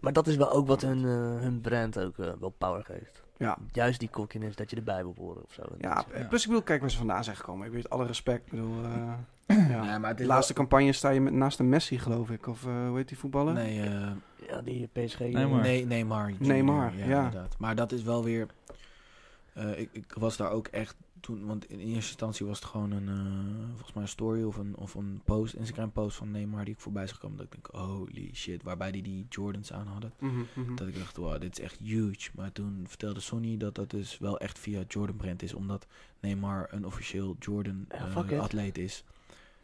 Maar 0.00 0.12
dat 0.12 0.26
is 0.26 0.36
wel 0.36 0.52
ook 0.52 0.66
wat 0.66 0.80
hun, 0.82 1.04
eh, 1.04 1.42
hun 1.42 1.60
brand 1.60 1.98
ook 1.98 2.16
wel 2.16 2.54
power 2.58 2.84
geeft. 2.84 3.22
ja. 3.36 3.56
Juist 3.72 4.00
die 4.00 4.10
cockiness, 4.10 4.56
dat 4.56 4.70
je 4.70 4.76
erbij 4.76 5.02
wil 5.02 5.14
horen 5.18 5.42
of 5.44 5.52
zo. 5.52 5.62
Ja, 5.80 6.04
Ja. 6.14 6.24
plus 6.28 6.42
ik 6.42 6.46
bedoel, 6.48 6.62
kijk 6.62 6.80
waar 6.80 6.90
ze 6.90 6.96
vandaan 6.96 7.24
zijn 7.24 7.36
gekomen. 7.36 7.66
Ik 7.66 7.72
weet 7.72 7.90
alle 7.90 8.06
respect. 8.06 8.44
Ik 8.44 8.50
bedoel, 8.50 8.84
eh, 8.84 9.12
ja. 9.68 9.84
Ja, 9.84 9.98
maar 9.98 10.08
het 10.08 10.18
de 10.18 10.26
laatste 10.26 10.52
campagne 10.54 10.92
sta 10.92 11.10
je 11.10 11.20
met, 11.20 11.32
naast 11.32 11.58
een 11.58 11.68
Messi, 11.68 11.98
geloof 11.98 12.30
ik. 12.30 12.46
Of 12.46 12.66
eh, 12.66 12.72
hoe 12.88 12.96
heet 12.96 13.08
die 13.08 13.18
voetballer? 13.18 13.54
Nee, 13.54 13.82
eh, 13.82 14.10
Ja, 14.48 14.60
die 14.62 14.88
PSG... 14.92 15.18
Neymar. 15.18 15.60
nee, 15.60 15.86
Neymar. 15.86 16.30
junior, 16.30 16.46
Neymar, 16.48 16.96
ja, 16.96 17.06
ja. 17.06 17.24
Inderdaad. 17.24 17.56
Maar 17.58 17.74
dat 17.74 17.92
is 17.92 18.02
wel 18.02 18.24
weer... 18.24 18.46
eh, 19.52 19.78
ik, 19.80 19.88
ik 19.92 20.12
was 20.18 20.36
daar 20.36 20.50
ook 20.50 20.66
echt 20.66 20.96
toen... 21.20 21.46
Want 21.46 21.70
in 21.70 21.78
eerste 21.78 21.92
instantie 22.10 22.46
was 22.46 22.58
het 22.58 22.68
gewoon 22.68 22.90
een... 22.90 23.08
eh, 23.08 23.66
volgens 23.68 23.92
mij 23.92 24.02
een 24.02 24.08
story 24.08 24.42
of 24.42 24.56
een, 24.56 24.76
of 24.76 24.94
een 24.94 25.20
post, 25.24 25.54
Instagram 25.54 25.92
post 25.92 26.16
van 26.16 26.30
Neymar 26.30 26.64
die 26.64 26.74
ik 26.74 26.80
voorbij 26.80 27.06
zag 27.06 27.18
komen. 27.18 27.36
Dat 27.36 27.46
ik 27.46 27.52
denk, 27.52 27.84
holy 27.84 28.30
shit. 28.34 28.62
Waarbij 28.62 28.90
die 28.90 29.02
die 29.02 29.26
Jordans 29.28 29.72
aan 29.72 29.86
hadden. 29.86 30.12
Mhm, 30.18 30.40
mhm. 30.54 30.74
Dat 30.74 30.88
ik 30.88 30.98
dacht, 30.98 31.16
wow, 31.16 31.40
dit 31.40 31.58
is 31.58 31.64
echt 31.64 31.78
huge. 31.82 32.30
Maar 32.34 32.52
toen 32.52 32.84
vertelde 32.88 33.20
Sonny 33.20 33.56
dat 33.56 33.74
dat 33.74 33.90
dus 33.90 34.18
wel 34.18 34.38
echt 34.38 34.58
via 34.58 34.82
Jordan 34.88 35.16
Brand 35.16 35.42
is. 35.42 35.54
Omdat 35.54 35.86
Neymar 36.20 36.66
een 36.70 36.86
officieel 36.86 37.36
Jordan 37.38 37.86
Ja, 37.88 38.24
eh, 38.28 38.40
atleet 38.40 38.78
is. 38.78 39.04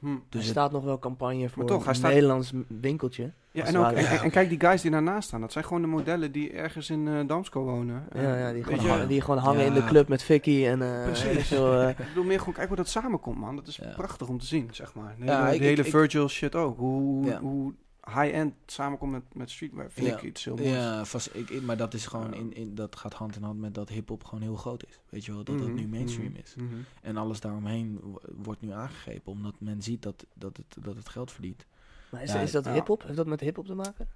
Hm. 0.00 0.06
Er 0.06 0.20
Dus 0.28 0.40
het- 0.42 0.50
staat 0.50 0.72
nog 0.72 0.84
wel 0.84 0.98
campagne 0.98 1.48
voor 1.48 1.64
toch, 1.66 1.86
een 1.86 1.94
staat- 1.94 2.10
Nederlands 2.12 2.52
winkeltje. 2.80 3.32
Ja, 3.52 3.60
en, 3.60 3.66
het 3.66 3.76
ook, 3.76 3.82
ware. 3.82 3.96
en, 3.96 4.06
en- 4.06 4.20
en 4.22 4.30
kijk 4.30 4.48
die 4.48 4.60
guys 4.60 4.82
die 4.82 4.90
daarnaast 4.90 5.28
staan. 5.28 5.40
Dat 5.40 5.52
zijn 5.52 5.64
gewoon 5.64 5.82
de 5.82 5.88
modellen 5.88 6.32
die 6.32 6.52
ergens 6.52 6.90
in 6.90 7.08
eh 7.08 7.14
Damsko 7.26 7.62
wonen. 7.62 8.04
Ja, 8.14 8.36
ja, 8.38 8.52
die, 8.52 8.64
gewoon, 8.64 8.78
hangen- 8.78 9.08
die 9.08 9.20
gewoon 9.20 9.40
hangen 9.40 9.60
Ja. 9.60 9.66
in 9.66 9.74
de 9.74 9.84
club 9.84 10.08
met 10.08 10.22
Vicky 10.22 10.66
en 10.66 10.82
eh 10.82 11.02
Precies. 11.04 11.50
ik 11.52 11.58
eh, 11.58 11.88
Ik 11.88 11.96
bedoel 11.96 12.24
meer 12.24 12.38
gewoon, 12.38 12.54
kijk 12.54 12.68
hoe 12.68 12.76
dat 12.76 12.88
samenkomt, 12.88 13.38
man. 13.38 13.56
Dat 13.56 13.66
is 13.66 13.76
Ja. 13.76 13.92
prachtig 13.96 14.28
om 14.28 14.38
te 14.38 14.46
zien, 14.46 14.68
zeg 14.72 14.94
maar. 14.94 15.14
De 15.18 15.24
Ja, 15.24 15.40
hele, 15.42 15.54
ik- 15.54 15.60
de 15.60 15.66
hele 15.66 15.82
ik- 15.84 15.90
Virgil 15.90 16.28
shit 16.28 16.54
ook. 16.54 16.78
Hoe, 16.78 17.24
Ja. 17.26 17.40
hoe 17.40 17.74
high-end 18.14 18.54
samenkomt 18.66 19.12
met, 19.12 19.22
met 19.34 19.50
streetwear. 19.50 19.90
Vind 19.90 20.06
Ja. 20.06 20.16
ik 20.16 20.22
iets 20.22 20.44
heel 20.44 20.56
moois. 20.56 20.68
Ja, 20.68 21.04
vast, 21.04 21.34
ik, 21.34 21.50
ik- 21.50 21.62
maar 21.62 21.76
dat 21.76 21.94
is 21.94 22.06
gewoon 22.06 22.34
in, 22.34 22.52
in 22.54 22.74
dat 22.74 22.96
gaat 22.96 23.14
hand 23.14 23.36
in 23.36 23.42
hand 23.42 23.60
met 23.60 23.74
dat 23.74 23.88
hip-hop 23.88 24.24
gewoon 24.24 24.42
heel 24.42 24.56
groot 24.56 24.86
is. 24.86 25.00
Weet 25.08 25.24
je 25.24 25.32
wel, 25.32 25.44
dat 25.44 25.54
Mhm, 25.56 25.64
dat 25.66 25.74
nu 25.74 25.88
mainstream 25.88 26.30
mhm, 26.32 26.40
is. 26.40 26.54
mhm. 26.54 26.74
En 27.02 27.16
alles 27.16 27.40
daaromheen 27.40 27.98
wo- 28.02 28.20
wordt 28.36 28.60
nu 28.60 28.70
aangegrepen, 28.72 29.32
omdat 29.32 29.54
men 29.58 29.82
ziet 29.82 30.02
dat, 30.02 30.26
dat, 30.34 30.56
het, 30.56 30.84
dat 30.84 30.96
het 30.96 31.08
geld 31.08 31.32
verdient. 31.32 31.66
Maar 32.10 32.22
is, 32.22 32.32
Ja, 32.32 32.40
is 32.40 32.50
dat 32.50 32.64
ja. 32.64 32.72
hip-hop? 32.72 33.02
Heeft 33.02 33.16
dat 33.16 33.26
met 33.26 33.40
hip-hop 33.40 33.66
te 33.66 33.74
maken? 33.74 34.08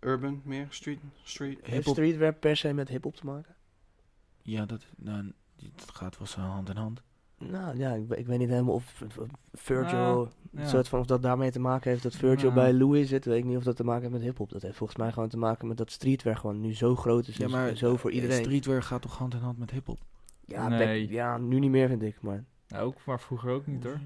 Urban 0.00 0.40
meer, 0.44 0.66
street, 0.70 0.98
street. 1.22 1.58
Heeft 1.60 1.72
Hip-hop, 1.72 1.94
streetwear 1.94 2.32
per 2.34 2.56
se 2.56 2.72
met 2.72 2.88
hip-hop 2.88 3.16
te 3.16 3.26
maken? 3.26 3.54
ja, 4.42 4.66
dat, 4.66 4.86
nou, 4.96 5.32
dat 5.56 5.90
gaat 5.94 6.18
wel 6.18 6.26
zo 6.26 6.40
hand 6.40 6.68
in 6.68 6.76
hand. 6.76 7.02
Nou 7.50 7.76
ja, 7.78 7.92
ik, 7.92 8.08
we- 8.08 8.16
ik 8.16 8.26
weet 8.26 8.38
niet 8.38 8.48
helemaal 8.48 8.74
of, 8.74 9.02
of- 9.06 9.18
of 9.18 9.28
Virgil, 9.52 9.98
Nou, 9.98 10.28
een 10.54 10.62
ja. 10.62 10.68
soort 10.68 10.88
van 10.88 11.00
of 11.00 11.06
dat 11.06 11.22
daarmee 11.22 11.50
te 11.50 11.60
maken 11.60 11.90
heeft 11.90 12.02
dat 12.02 12.14
Virgil 12.16 12.52
bij 12.52 12.72
Louis 12.72 13.08
zit. 13.08 13.24
Weet 13.24 13.38
ik 13.38 13.44
niet 13.44 13.56
of 13.56 13.62
dat 13.64 13.76
te 13.76 13.84
maken 13.84 14.00
heeft 14.02 14.12
met 14.14 14.22
hip-hop. 14.22 14.50
Dat 14.50 14.62
heeft 14.62 14.76
volgens 14.76 14.98
mij 14.98 15.12
gewoon 15.12 15.28
te 15.28 15.36
maken 15.38 15.68
met 15.68 15.76
dat 15.76 15.90
streetwear 15.90 16.36
gewoon 16.36 16.60
nu 16.60 16.74
zo 16.74 16.96
groot 16.96 17.28
is. 17.28 17.36
Ja, 17.36 17.44
en 17.44 17.50
maar 17.50 17.76
zo 17.76 17.96
voor 17.96 18.10
eh, 18.10 18.16
iedereen. 18.16 18.42
Streetwear 18.44 18.82
gaat 18.82 19.02
toch 19.02 19.18
hand 19.18 19.34
in 19.34 19.40
hand 19.40 19.58
met 19.58 19.70
hip-hop? 19.70 19.98
ja, 20.46 20.68
Nee. 20.68 21.02
back- 21.04 21.12
ja, 21.14 21.38
nu 21.38 21.58
niet 21.58 21.70
meer 21.70 21.88
vind 21.88 22.02
ik, 22.02 22.16
maar 22.20 22.44
Nou, 22.68 22.84
ook, 22.86 22.96
maar 23.06 23.20
vroeger 23.20 23.50
ook 23.50 23.66
niet 23.66 23.84
hoor. 23.84 24.00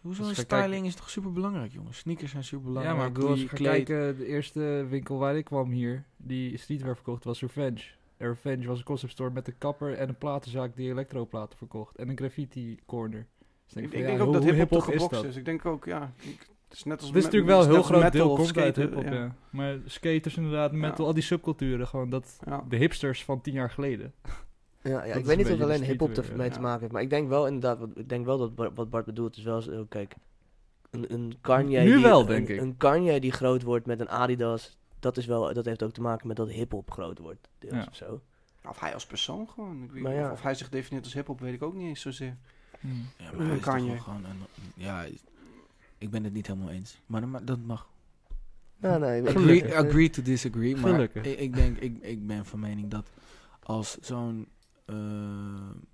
Hoezo 0.00 0.22
is 0.22 0.28
je 0.28 0.34
gaat 0.34 0.44
styling 0.44 0.86
is 0.86 0.94
toch 0.94 1.10
super 1.10 1.32
belangrijk, 1.32 1.72
jongens? 1.72 1.98
Sneakers 1.98 2.30
zijn 2.30 2.44
super 2.44 2.66
Ja, 2.66 2.72
belangrijk. 2.72 2.98
maar 2.98 3.06
ik 3.08 3.12
bedoel, 3.14 3.30
als 3.30 3.40
je 3.40 3.48
kijken, 3.48 4.16
de 4.18 4.26
eerste 4.26 4.86
winkel 4.88 5.18
waar 5.18 5.36
ik 5.36 5.44
kwam 5.44 5.70
hier, 5.70 6.04
die 6.16 6.56
streetwear 6.58 6.94
verkocht, 6.94 7.24
was 7.24 7.40
Revenge. 7.40 7.80
En 8.18 8.28
Revenge 8.28 8.66
was 8.66 8.78
een 8.78 8.84
concept 8.84 9.12
store 9.12 9.30
met 9.30 9.46
een 9.48 9.58
kapper 9.58 9.94
en 9.94 10.08
een 10.08 10.18
platenzaak 10.18 10.76
die 10.76 10.90
elektroplaten 10.90 11.58
verkocht. 11.58 11.96
En 11.96 12.08
een 12.08 12.16
graffiti 12.16 12.78
corner. 12.86 13.26
Dus 13.66 13.82
Ik, 13.82 13.88
van, 13.90 13.98
ik 13.98 14.04
ja, 14.04 14.06
denk 14.06 14.18
ook 14.20 14.24
hoe 14.24 14.34
dat 14.34 14.42
hip-hop 14.44 14.60
hip-hop 14.70 14.78
toch 14.80 14.94
is 14.94 15.08
dat? 15.08 15.24
is. 15.24 15.36
Ik 15.36 15.44
denk 15.44 15.64
ook, 15.66 15.84
ja. 15.84 16.12
ik- 16.20 16.46
het 16.68 16.76
is 16.76 16.84
net 16.84 16.98
als 16.98 17.06
Het 17.08 17.16
is 17.16 17.24
natuurlijk 17.24 17.50
wel 17.52 17.62
een 17.62 17.70
heel 17.70 17.82
groot 17.82 18.12
deel 18.12 18.38
uit 18.62 18.76
hip-hop, 18.76 19.04
ja. 19.04 19.12
ja. 19.12 19.34
Maar 19.50 19.78
skaters 19.84 20.36
inderdaad, 20.36 20.72
metal, 20.72 21.06
al 21.06 21.14
die 21.14 21.22
subculturen, 21.22 21.86
gewoon 21.86 22.10
dat, 22.10 22.38
Ja. 22.46 22.64
de 22.68 22.76
hipsters 22.76 23.24
van 23.24 23.40
tien 23.40 23.54
jaar 23.54 23.70
geleden. 23.70 24.12
Ja, 24.82 25.02
ik 25.02 25.24
weet 25.24 25.36
niet 25.36 25.50
of 25.50 25.60
alleen 25.60 25.82
hip-hop 25.82 26.08
ja. 26.14 26.22
te 26.48 26.60
maken 26.60 26.80
heeft. 26.80 26.92
Maar 26.92 27.02
ik 27.02 27.10
denk 27.10 27.28
wel 27.28 27.46
inderdaad, 27.46 27.78
wat, 27.78 27.88
ik 27.94 28.08
denk 28.08 28.24
wel 28.26 28.38
dat 28.38 28.54
Bar- 28.54 28.74
wat 28.74 28.90
Bart 28.90 29.04
bedoelt 29.04 29.36
is 29.36 29.42
wel 29.42 29.60
zo, 29.62 29.84
kijk, 29.88 30.14
een, 30.90 31.12
een 31.12 31.34
Kanye 31.40 31.80
Nu 31.80 31.92
die, 31.94 32.02
wel, 32.02 32.20
een- 32.20 32.26
denk 32.26 32.48
ik. 32.48 32.60
Een 32.60 32.76
Kanye 32.76 33.20
die 33.20 33.32
groot 33.32 33.62
wordt 33.62 33.86
met 33.86 34.00
een 34.00 34.08
Adidas, 34.08 34.78
dat, 35.00 35.16
is 35.16 35.26
wel, 35.26 35.54
dat 35.54 35.64
heeft 35.64 35.82
ook 35.82 35.92
te 35.92 36.00
maken 36.00 36.26
met 36.28 36.36
dat 36.36 36.48
hip-hop 36.50 36.90
groot 36.90 37.18
wordt, 37.18 37.48
deels 37.58 37.74
Ja. 37.74 37.86
of 37.88 37.96
zo. 37.96 38.20
Of 38.68 38.80
hij 38.80 38.94
als 38.94 39.06
persoon 39.06 39.48
gewoon. 39.48 39.82
Ik 39.82 39.90
weet, 39.90 40.02
Maar 40.02 40.14
ja. 40.14 40.26
of, 40.26 40.32
of 40.32 40.42
hij 40.42 40.54
zich 40.54 40.68
definieert 40.68 41.04
als 41.04 41.14
hip-hop, 41.14 41.40
weet 41.40 41.54
ik 41.54 41.62
ook 41.62 41.74
niet 41.74 41.86
eens 41.88 42.00
zozeer. 42.00 42.36
Hm. 42.80 42.88
Ja, 43.18 43.32
maar 43.32 43.46
hij 43.46 43.56
is 43.56 43.62
Kan 43.62 43.78
toch 43.78 43.88
je. 43.88 44.00
gewoon 44.00 44.24
een, 44.24 44.38
ja, 44.74 45.04
ik 45.98 46.10
ben 46.10 46.24
het 46.24 46.32
niet 46.32 46.46
helemaal 46.46 46.70
eens. 46.70 47.00
Maar 47.06 47.20
dat 47.20 47.30
ma- 47.30 47.40
dat 47.40 47.58
mag. 47.58 47.88
Nou, 48.76 49.00
nee, 49.00 49.20
ik- 49.22 49.28
Agree, 49.36 49.76
agree 49.76 50.10
to 50.10 50.22
disagree. 50.22 50.76
Maar 50.76 50.90
Gelukkig. 50.92 51.24
ik, 51.24 51.38
ik 51.38 51.54
denk, 51.54 51.76
ik, 51.78 51.98
ik 52.02 52.26
ben 52.26 52.46
van 52.46 52.60
mening 52.60 52.90
dat 52.90 53.10
als 53.62 53.98
zo'n 54.00 54.48
eh, 54.84 54.96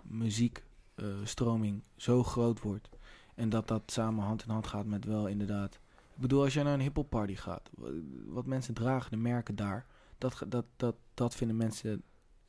muziekstroming 0.03 1.83
zo 1.97 2.23
groot 2.23 2.61
wordt. 2.61 2.89
En 3.35 3.49
dat 3.49 3.69
dat 3.69 3.83
samen 3.87 4.25
hand 4.25 4.43
in 4.45 4.51
hand 4.51 4.67
gaat 4.67 4.87
met 4.87 5.05
wel 5.05 5.27
inderdaad. 5.27 5.79
Ik 6.15 6.21
bedoel, 6.21 6.43
als 6.43 6.55
jij 6.55 6.63
naar 6.63 6.75
een 6.75 6.81
hip-hop 6.81 7.11
party 7.11 7.35
gaat, 7.35 7.71
wa- 7.75 7.89
wat 8.27 8.47
mensen 8.47 8.75
dragen, 8.75 9.11
de 9.11 9.17
merken 9.17 9.57
daar, 9.57 9.87
dat, 10.19 10.43
dat, 10.49 10.65
dat, 10.77 10.95
dat 11.15 11.35
vinden 11.35 11.57
mensen. 11.57 12.03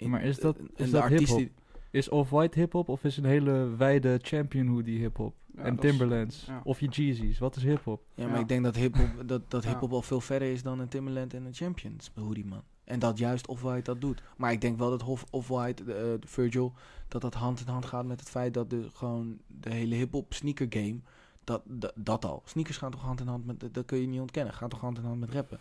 Maar 0.05 0.23
is 0.23 0.39
dat- 0.39 0.59
is 0.75 0.85
de 0.85 0.91
dat 0.91 1.07
hip-hop? 1.07 1.47
Is 1.91 2.09
Off-White 2.09 2.59
hip-hop 2.59 2.89
of 2.89 3.03
is 3.03 3.17
een 3.17 3.25
hele 3.25 3.75
wijde 3.77 4.19
Champion 4.21 4.67
hoodie 4.67 4.99
hip-hop? 4.99 5.35
Ja, 5.55 5.61
en 5.63 5.73
is- 5.73 5.79
Timberlands? 5.79 6.45
ja. 6.45 6.61
Of 6.63 6.79
je 6.79 6.87
Jeezys? 6.87 7.39
Wat 7.39 7.55
is 7.55 7.63
hip-hop? 7.63 8.01
Ja, 8.15 8.25
maar 8.25 8.35
Ja. 8.35 8.39
ik 8.41 8.47
denk 8.47 8.63
dat 8.63 8.75
hip-hop 8.75 9.27
dat, 9.27 9.51
dat 9.51 9.63
Ja. 9.63 9.69
hip-hop 9.69 9.91
al 9.91 10.01
veel 10.01 10.21
verder 10.21 10.51
is 10.51 10.63
dan 10.63 10.79
een 10.79 10.87
Timberland 10.87 11.33
en 11.33 11.45
een 11.45 11.53
Champions 11.53 12.11
hoodie, 12.15 12.45
man. 12.45 12.63
En 12.83 12.99
dat 12.99 13.17
juist 13.17 13.47
Off-White 13.47 13.83
dat 13.83 14.01
doet. 14.01 14.21
Maar 14.37 14.51
ik 14.51 14.61
denk 14.61 14.77
wel 14.77 14.89
dat 14.97 15.25
Off-White, 15.29 15.83
eh, 15.83 15.87
de 15.95 16.27
Virgil, 16.27 16.73
dat 17.07 17.21
dat 17.21 17.33
hand 17.33 17.59
in 17.59 17.67
hand 17.67 17.85
gaat 17.85 18.05
met 18.05 18.19
het 18.19 18.29
feit 18.29 18.53
dat 18.53 18.69
de, 18.69 18.87
gewoon 18.93 19.37
de 19.47 19.73
hele 19.73 19.95
hip-hop 19.95 20.33
sneaker 20.33 20.67
game, 20.69 20.99
dat, 21.45 21.61
dat, 21.65 21.91
dat 21.95 22.25
al. 22.25 22.41
Sneakers 22.45 22.77
gaan 22.77 22.91
toch 22.91 23.01
hand 23.01 23.19
in 23.19 23.27
hand 23.27 23.45
met, 23.45 23.59
dat- 23.59 23.73
dat 23.73 23.85
kun 23.85 23.99
je 24.01 24.07
niet 24.07 24.19
ontkennen, 24.19 24.53
gaan 24.53 24.69
toch 24.69 24.79
hand 24.79 24.97
in 24.97 25.03
hand 25.03 25.19
met 25.19 25.29
rappen. 25.29 25.59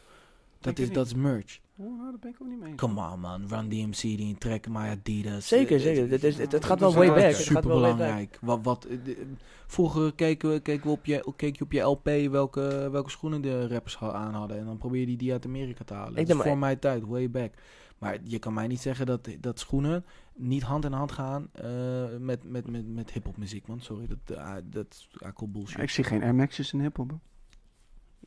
Dat 0.60 0.78
is, 0.78 0.92
dat 0.92 1.06
is 1.06 1.14
merch. 1.14 1.60
Oh, 1.76 1.86
nou, 1.98 2.10
daar 2.10 2.18
ben 2.20 2.30
ik 2.30 2.36
ook 2.42 2.48
niet 2.48 2.60
mee. 2.60 2.74
Come 2.74 3.10
on, 3.12 3.20
man. 3.20 3.48
Run 3.48 3.68
DMC, 3.68 4.00
die 4.00 4.20
een 4.20 4.38
track, 4.38 4.68
My 4.68 4.76
Adidas. 4.88 5.48
Zeker, 5.48 5.76
Eh, 5.76 5.82
zeker. 5.82 6.00
het- 6.00 6.10
Dit 6.10 6.24
is, 6.24 6.38
het, 6.38 6.52
het 6.52 6.62
Ja, 6.62 6.68
gaat 6.68 6.80
wel 6.80 6.94
way 6.94 7.06
back. 7.08 7.16
Het 7.18 7.34
gaat 7.34 7.42
Super 7.44 7.62
belangrijk. 7.62 8.38
Wat, 8.40 8.58
wat, 8.62 8.84
eh, 8.84 8.96
vroeger 9.66 10.12
keken 10.14 10.50
we, 10.50 10.60
keken 10.60 10.86
we 10.86 10.92
op 10.92 11.04
je, 11.04 11.32
keek 11.36 11.56
je 11.56 11.64
op 11.64 11.72
je 11.72 11.80
LP 11.80 12.10
welke, 12.30 12.88
welke 12.92 13.10
schoenen 13.10 13.40
de 13.42 13.68
rappers 13.68 13.98
aan 13.98 14.34
hadden. 14.34 14.58
En 14.58 14.64
dan 14.64 14.78
probeer 14.78 15.08
je 15.08 15.16
die 15.16 15.32
uit 15.32 15.44
Amerika 15.46 15.84
te 15.84 15.94
halen. 15.94 16.16
Ik 16.16 16.26
Dat 16.26 16.36
is 16.36 16.42
voor 16.42 16.58
mijn 16.58 16.78
tijd, 16.78 17.02
way 17.06 17.30
back. 17.30 17.52
Maar 17.98 18.18
je 18.22 18.38
kan 18.38 18.54
mij 18.54 18.66
niet 18.66 18.80
zeggen 18.80 19.06
dat, 19.06 19.28
dat 19.40 19.58
schoenen 19.58 20.04
niet 20.36 20.62
hand 20.62 20.84
in 20.84 20.92
hand 20.92 21.12
gaan 21.12 21.48
eh, 21.52 21.64
met, 22.18 22.44
met, 22.50 22.70
met, 22.70 22.88
met 22.94 23.10
hip-hop 23.10 23.36
muziek, 23.36 23.66
man. 23.66 23.80
Sorry, 23.80 24.06
dat, 24.06 24.36
uh, 24.38 24.54
dat 24.64 24.86
is 24.90 25.08
eigenlijk 25.22 25.52
bullshit. 25.52 25.80
Ik 25.82 25.90
zie 25.90 26.04
geen 26.04 26.22
Air 26.22 26.34
Max's 26.34 26.72
in 26.72 26.80
hip-hop. 26.80 27.12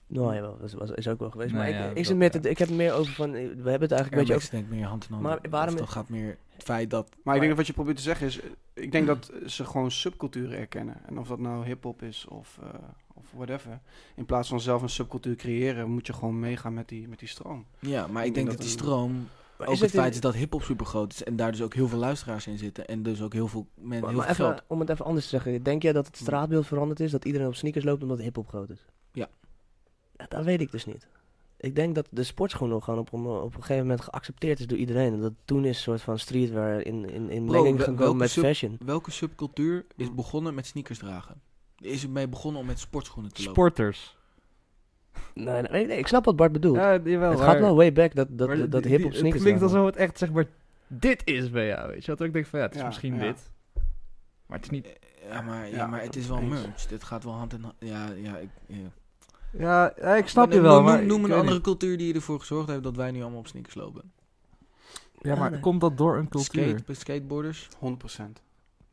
Nou 0.10 0.34
ja, 0.36 0.42
wel, 0.42 0.58
dat 0.58 0.72
was, 0.72 0.90
is 0.92 1.08
ook 1.08 1.20
wel 1.20 1.30
geweest. 1.32 1.52
Nee, 1.54 1.60
maar 1.62 1.70
ja, 1.70 1.90
ik, 1.90 2.08
ik, 2.08 2.16
meer 2.16 2.32
te- 2.32 2.40
ja. 2.42 2.50
ik 2.50 2.58
heb 2.58 2.68
het 2.68 2.78
meer 2.78 2.94
over 2.94 3.14
van... 3.14 3.32
We 3.32 3.40
hebben 3.40 3.64
het 3.64 3.92
eigenlijk 3.92 4.12
een 4.12 4.18
beetje 4.18 4.34
Max 4.34 4.50
denk 4.50 4.64
ik 4.66 4.70
meer 4.72 4.86
hand 4.86 5.04
in 5.06 5.10
hand. 5.12 5.24
Maar 5.24 5.40
waarom- 5.50 5.76
dat 5.76 5.90
gaat 5.90 6.10
meer 6.10 6.38
het 6.54 6.64
feit 6.64 6.90
dat... 6.90 7.10
Maar 7.24 7.34
ik 7.34 7.40
denk 7.40 7.48
dat 7.50 7.58
wat 7.58 7.68
je 7.68 7.74
probeert 7.74 7.98
te 7.98 8.04
zeggen 8.04 8.28
is... 8.28 8.40
eh, 8.40 8.50
Ik 8.74 8.92
denk 8.92 9.08
dat 9.08 9.32
ze 9.46 9.66
gewoon 9.66 9.92
subculturen 9.92 10.58
erkennen. 10.58 11.06
En 11.06 11.18
of 11.20 11.28
dat 11.28 11.40
nou 11.40 11.66
hip-hop 11.66 12.02
is 12.02 12.26
of, 12.28 12.60
eh, 12.64 12.70
of 13.14 13.26
whatever. 13.36 13.80
In 14.16 14.26
plaats 14.26 14.50
van 14.50 14.60
zelf 14.62 14.82
een 14.82 14.90
subcultuur 14.90 15.36
creëren... 15.36 15.90
moet 15.92 16.08
je 16.08 16.14
gewoon 16.14 16.40
meegaan 16.40 16.74
met 16.74 16.88
die, 16.88 17.08
met 17.08 17.20
die 17.20 17.28
stroom. 17.28 17.66
Ja, 17.80 18.08
maar 18.08 18.22
ik 18.22 18.28
Ik 18.28 18.34
denk 18.34 18.48
denk 18.48 18.48
dat 18.58 18.58
die 18.68 18.78
stroom... 18.78 19.28
Maar 19.58 19.68
ook 19.68 19.74
is 19.74 19.80
het 19.80 19.90
het 19.90 19.98
in- 19.98 20.04
feit 20.04 20.14
is 20.16 20.22
dat 20.22 20.34
hip-hop 20.34 20.64
super 20.64 20.86
groot 20.86 21.14
is 21.14 21.24
en 21.24 21.36
daar 21.36 21.52
dus 21.52 21.62
ook 21.62 21.74
heel 21.74 21.88
veel 21.88 21.98
luisteraars 22.00 22.48
in 22.48 22.58
zitten. 22.58 22.88
En 22.88 23.04
dus 23.04 23.22
ook 23.22 23.34
heel 23.34 23.48
veel 23.48 23.68
mensen, 23.76 23.88
Maar, 24.00 24.10
heel 24.10 24.18
maar 24.18 24.36
veel 24.36 24.46
even, 24.46 24.56
geld. 24.58 24.68
om 24.70 24.80
het 24.80 24.90
even 24.90 25.06
anders 25.06 25.24
te 25.26 25.30
zeggen. 25.32 25.64
Denk 25.64 25.82
jij 25.82 25.94
dat 25.94 26.06
het 26.08 26.18
straatbeeld 26.18 26.68
veranderd 26.68 27.00
is? 27.00 27.12
Dat 27.12 27.26
iedereen 27.26 27.48
op 27.48 27.56
sneakers 27.56 27.84
loopt 27.86 28.04
omdat 28.04 28.20
hip-hop 28.20 28.48
groot 28.48 28.70
is? 28.70 28.86
Ja. 29.12 29.28
ja. 30.18 30.26
Dat 30.30 30.44
weet 30.44 30.62
ik 30.62 30.72
dus 30.72 30.86
niet. 30.86 31.08
Ik 31.60 31.76
denk 31.76 31.96
dat 31.96 32.08
de 32.12 32.24
sportschoen 32.24 32.70
nog 32.70 32.84
gewoon 32.84 33.00
op, 33.00 33.14
een- 33.14 33.26
op 33.26 33.56
een 33.56 33.62
gegeven 33.62 33.82
moment 33.88 34.02
geaccepteerd 34.02 34.60
is 34.60 34.68
door 34.68 34.78
iedereen. 34.78 35.14
En 35.14 35.22
dat 35.22 35.34
toen 35.46 35.66
is 35.66 35.78
een 35.78 35.84
soort 35.84 36.02
van 36.02 36.20
streetwear 36.20 36.82
in, 36.82 37.10
in, 37.10 37.30
in 37.30 37.46
Bro, 37.46 37.54
menging 37.62 37.78
wel- 37.78 37.86
gekomen 37.88 38.18
met 38.18 38.30
sub- 38.30 38.44
fashion. 38.44 38.78
Welke 38.86 39.12
subcultuur 39.12 39.86
is 39.96 40.08
Hm. 40.08 40.16
begonnen 40.16 40.54
met 40.54 40.66
sneakers 40.66 40.98
dragen? 41.00 41.42
Is 41.80 42.04
er 42.04 42.10
mee 42.10 42.28
begonnen 42.28 42.62
om 42.62 42.68
met 42.68 42.80
sportschoenen 42.80 43.34
te 43.34 43.40
lopen? 43.44 43.54
Sporters. 43.54 44.17
Nee, 45.34 45.62
nee, 45.62 45.86
nee, 45.86 45.98
ik 45.98 46.08
snap 46.08 46.26
wat 46.26 46.36
Bart 46.36 46.52
bedoelt. 46.52 46.76
Ja, 46.76 46.92
jawel. 47.04 47.30
het 47.30 47.40
maar- 47.40 47.48
gaat 47.48 47.60
wel 47.60 47.76
way 47.76 47.94
back 47.94 48.16
dat, 48.16 48.28
dat, 48.32 48.48
maar 48.48 48.70
dat, 48.70 48.84
hip-hop 48.84 49.12
sneakers 49.14 49.34
Het 49.34 49.42
klinkt 49.42 49.62
alsof 49.62 49.86
het 49.86 49.96
echt 49.96 50.18
zeg 50.18 50.32
maar... 50.32 50.46
Dit 50.88 51.22
is 51.26 51.50
bij 51.50 51.68
jou, 51.68 51.90
weet 51.92 52.06
je. 52.06 52.16
Dat 52.16 52.28
ik 52.28 52.34
denk 52.34 52.46
van 52.46 52.60
ja, 52.60 52.66
het 52.66 52.76
is 52.76 52.82
Ja, 52.82 52.88
misschien 52.88 53.14
ja. 53.16 53.20
dit. 53.22 53.50
Maar 54.46 54.58
het 54.58 54.64
is 54.66 54.70
niet... 54.70 54.88
Ja, 55.30 55.42
maar, 55.42 55.70
ja, 55.70 55.76
Ja, 55.76 55.88
maar 55.88 56.02
het 56.02 56.16
is 56.16 56.22
eens. 56.30 56.40
wel 56.40 56.42
merch. 56.42 56.86
Dit 56.88 57.04
gaat 57.04 57.24
wel 57.24 57.34
hand 57.34 57.54
in 57.54 57.62
hand. 57.62 57.74
Ja, 57.80 58.08
ja, 58.16 58.38
ik, 58.38 58.50
ja. 58.66 58.78
Ja, 59.52 59.94
ja, 60.02 60.16
ik 60.16 60.28
snap 60.28 60.46
Maar 60.46 60.56
je 60.56 60.62
noem- 60.62 60.70
wel, 60.72 60.82
noem, 60.82 60.86
maar... 60.92 61.06
noem 61.06 61.24
een 61.24 61.32
andere 61.32 61.54
niet. 61.54 61.62
cultuur 61.64 61.98
die 61.98 62.14
ervoor 62.16 62.40
gezorgd 62.40 62.70
heeft 62.70 62.84
dat 62.84 62.96
wij 62.96 63.12
nu 63.12 63.22
allemaal 63.22 63.40
op 63.40 63.48
sneakers 63.48 63.76
lopen. 63.76 64.12
Ja, 65.22 65.36
maar 65.36 65.44
Ja, 65.44 65.50
nee. 65.50 65.60
komt 65.60 65.82
dat 65.82 65.98
door 65.98 66.18
een 66.18 66.30
cultuur? 66.30 66.68
Skate, 66.78 66.94
skateboarders. 66.94 67.68
100%. 67.80 68.42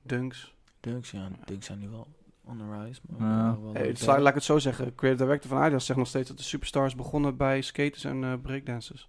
Dunks. 0.02 0.54
Dunks, 0.80 1.10
ja, 1.10 1.28
Dunks 1.44 1.66
zijn 1.66 1.78
nu 1.78 1.88
wel 1.88 2.06
on 2.46 2.58
the 2.58 2.64
rise. 2.84 3.00
Maar 3.06 3.28
Ja. 3.28 3.58
wel 3.62 3.72
Hey, 3.72 3.86
het, 3.86 4.06
laat 4.06 4.26
ik 4.28 4.34
het 4.34 4.42
zo 4.44 4.58
zeggen. 4.58 4.94
Creative 4.94 5.24
director 5.24 5.50
van 5.50 5.58
Adidas 5.58 5.86
zegt 5.86 5.98
nog 5.98 6.08
steeds 6.08 6.28
dat 6.28 6.36
de 6.36 6.42
superstars 6.42 6.94
begonnen 6.94 7.36
bij 7.36 7.60
skaters 7.62 8.04
en 8.04 8.24
eh 8.24 8.32
breakdancers. 8.42 9.08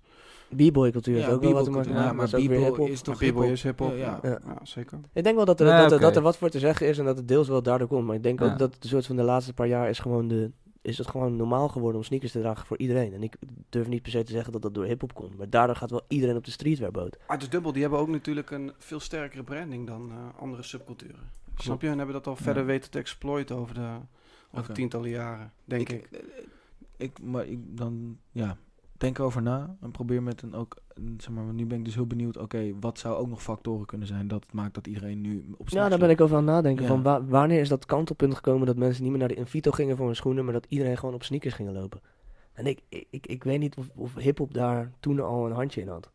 B-boy 0.56 0.92
cultuur 0.92 1.18
Ja, 1.18 1.28
is 1.28 1.34
ook 1.34 1.42
wel 1.42 1.54
wat 1.54 1.64
te 1.64 1.70
maken. 1.72 1.92
Ja, 1.94 2.14
maar 2.14 2.28
b-boy 2.28 2.42
hip-hop. 2.58 2.88
is 2.88 3.02
toch 3.02 3.22
Maar 3.22 3.30
B-boy 3.30 3.42
hip-hop? 3.42 3.52
is 3.54 3.64
hip-hop. 3.64 3.90
Ja, 3.92 3.98
Ja, 3.98 4.20
ja. 4.30 4.40
ja. 4.46 4.60
zeker. 4.64 5.00
Ik 5.14 5.24
denk 5.24 5.36
wel 5.36 5.46
dat 5.46 5.60
er, 5.60 5.68
Ja, 5.68 5.88
dat, 5.88 6.02
dat 6.02 6.16
er 6.16 6.22
wat 6.22 6.38
voor 6.38 6.50
te 6.50 6.60
zeggen 6.60 6.88
is 6.88 6.98
en 6.98 7.06
dat 7.06 7.18
het 7.18 7.28
deels 7.28 7.48
wel 7.48 7.64
daardoor 7.64 7.88
komt. 7.88 8.06
Maar 8.06 8.16
ik 8.16 8.24
denk 8.24 8.40
Ja. 8.40 8.46
ook 8.52 8.58
dat 8.58 8.74
het 8.74 8.84
een 8.84 8.90
soort 8.90 9.06
van 9.06 9.16
de 9.16 9.24
laatste 9.24 9.54
paar 9.54 9.68
jaar 9.68 9.90
is 9.90 10.00
gewoon 10.00 10.28
de, 10.28 10.52
is 10.82 10.98
het 10.98 11.08
gewoon 11.08 11.36
normaal 11.36 11.68
geworden 11.68 11.98
om 12.00 12.04
sneakers 12.06 12.32
te 12.32 12.40
dragen 12.40 12.66
voor 12.66 12.78
iedereen. 12.78 13.14
En 13.14 13.24
ik 13.24 13.36
durf 13.70 13.88
niet 13.88 14.02
per 14.02 14.12
se 14.12 14.24
te 14.24 14.32
zeggen 14.32 14.52
dat 14.52 14.62
dat 14.62 14.74
door 14.74 14.86
hip-hop 14.86 15.14
komt. 15.14 15.38
Maar 15.38 15.50
daardoor 15.50 15.76
gaat 15.76 15.92
wel 15.92 16.02
iedereen 16.08 16.36
op 16.36 16.46
de 16.46 16.52
streetwear 16.52 16.92
boot. 16.92 17.18
Ah, 17.28 17.40
dus 17.40 17.50
dubbel, 17.50 17.72
die 17.72 17.82
hebben 17.82 18.00
ook 18.00 18.08
natuurlijk 18.08 18.52
een 18.52 18.72
veel 18.78 19.00
sterkere 19.00 19.44
branding 19.44 19.88
dan 19.88 20.10
eh, 20.12 20.42
andere 20.42 20.64
subculturen. 20.64 21.20
Snap 21.56 21.82
je? 21.82 21.88
En 21.90 21.98
hebben 21.98 22.16
dat 22.16 22.28
al 22.28 22.36
Ja. 22.38 22.44
verder 22.44 22.66
weten 22.66 22.92
te 22.92 23.00
exploiten 23.00 23.56
over, 23.56 23.76
de, 23.76 23.90
over 24.52 24.74
tientallen 24.74 25.10
jaren, 25.10 25.52
denk 25.66 25.90
ik. 25.90 26.08
ik, 26.12 26.22
ik, 26.98 27.22
maar 27.22 27.46
ik 27.48 27.60
dan, 27.78 28.18
ja, 28.32 28.58
denk 28.98 29.18
erover 29.18 29.42
na 29.42 29.76
en 29.82 29.92
probeer 29.92 30.24
met 30.24 30.42
een 30.42 30.54
ook, 30.54 30.76
zeg 31.18 31.30
maar, 31.30 31.44
nu 31.54 31.66
ben 31.66 31.78
ik 31.80 31.86
dus 31.86 31.96
heel 31.96 32.08
benieuwd, 32.08 32.38
oké, 32.38 32.74
wat 32.80 33.00
zou 33.00 33.16
ook 33.16 33.28
nog 33.28 33.44
factoren 33.44 33.86
kunnen 33.86 34.08
zijn 34.08 34.28
dat 34.28 34.44
het 34.44 34.54
maakt 34.54 34.74
dat 34.74 34.88
iedereen 34.88 35.22
nu 35.22 35.46
op 35.58 35.70
Ja, 35.70 35.90
daar 35.90 36.00
ben 36.00 36.10
ik 36.10 36.22
over 36.22 36.38
aan 36.38 36.46
het 36.46 36.54
nadenken. 36.56 36.82
Ja. 36.84 36.90
Van 36.90 37.04
wa- 37.04 37.26
wanneer 37.26 37.60
is 37.60 37.70
dat 37.70 37.86
kantelpunt 37.86 38.36
gekomen 38.36 38.68
dat 38.68 38.76
mensen 38.78 39.02
niet 39.02 39.12
meer 39.12 39.20
naar 39.20 39.28
de 39.30 39.36
Invito 39.36 39.72
gingen 39.72 39.98
voor 39.98 40.06
hun 40.06 40.16
schoenen, 40.16 40.44
maar 40.44 40.54
dat 40.54 40.66
iedereen 40.70 40.98
gewoon 40.98 41.16
op 41.16 41.24
sneakers 41.24 41.54
gingen 41.54 41.74
lopen. 41.74 42.02
En 42.54 42.66
ik, 42.66 42.80
ik, 42.90 43.08
ik, 43.10 43.28
ik 43.28 43.44
weet 43.44 43.60
niet 43.60 43.76
of, 43.76 43.90
of 43.96 44.16
hip-hop 44.16 44.54
daar 44.54 44.92
toen 45.00 45.20
al 45.20 45.46
een 45.46 45.52
handje 45.52 45.82
in 45.82 45.88
had. 45.88 46.10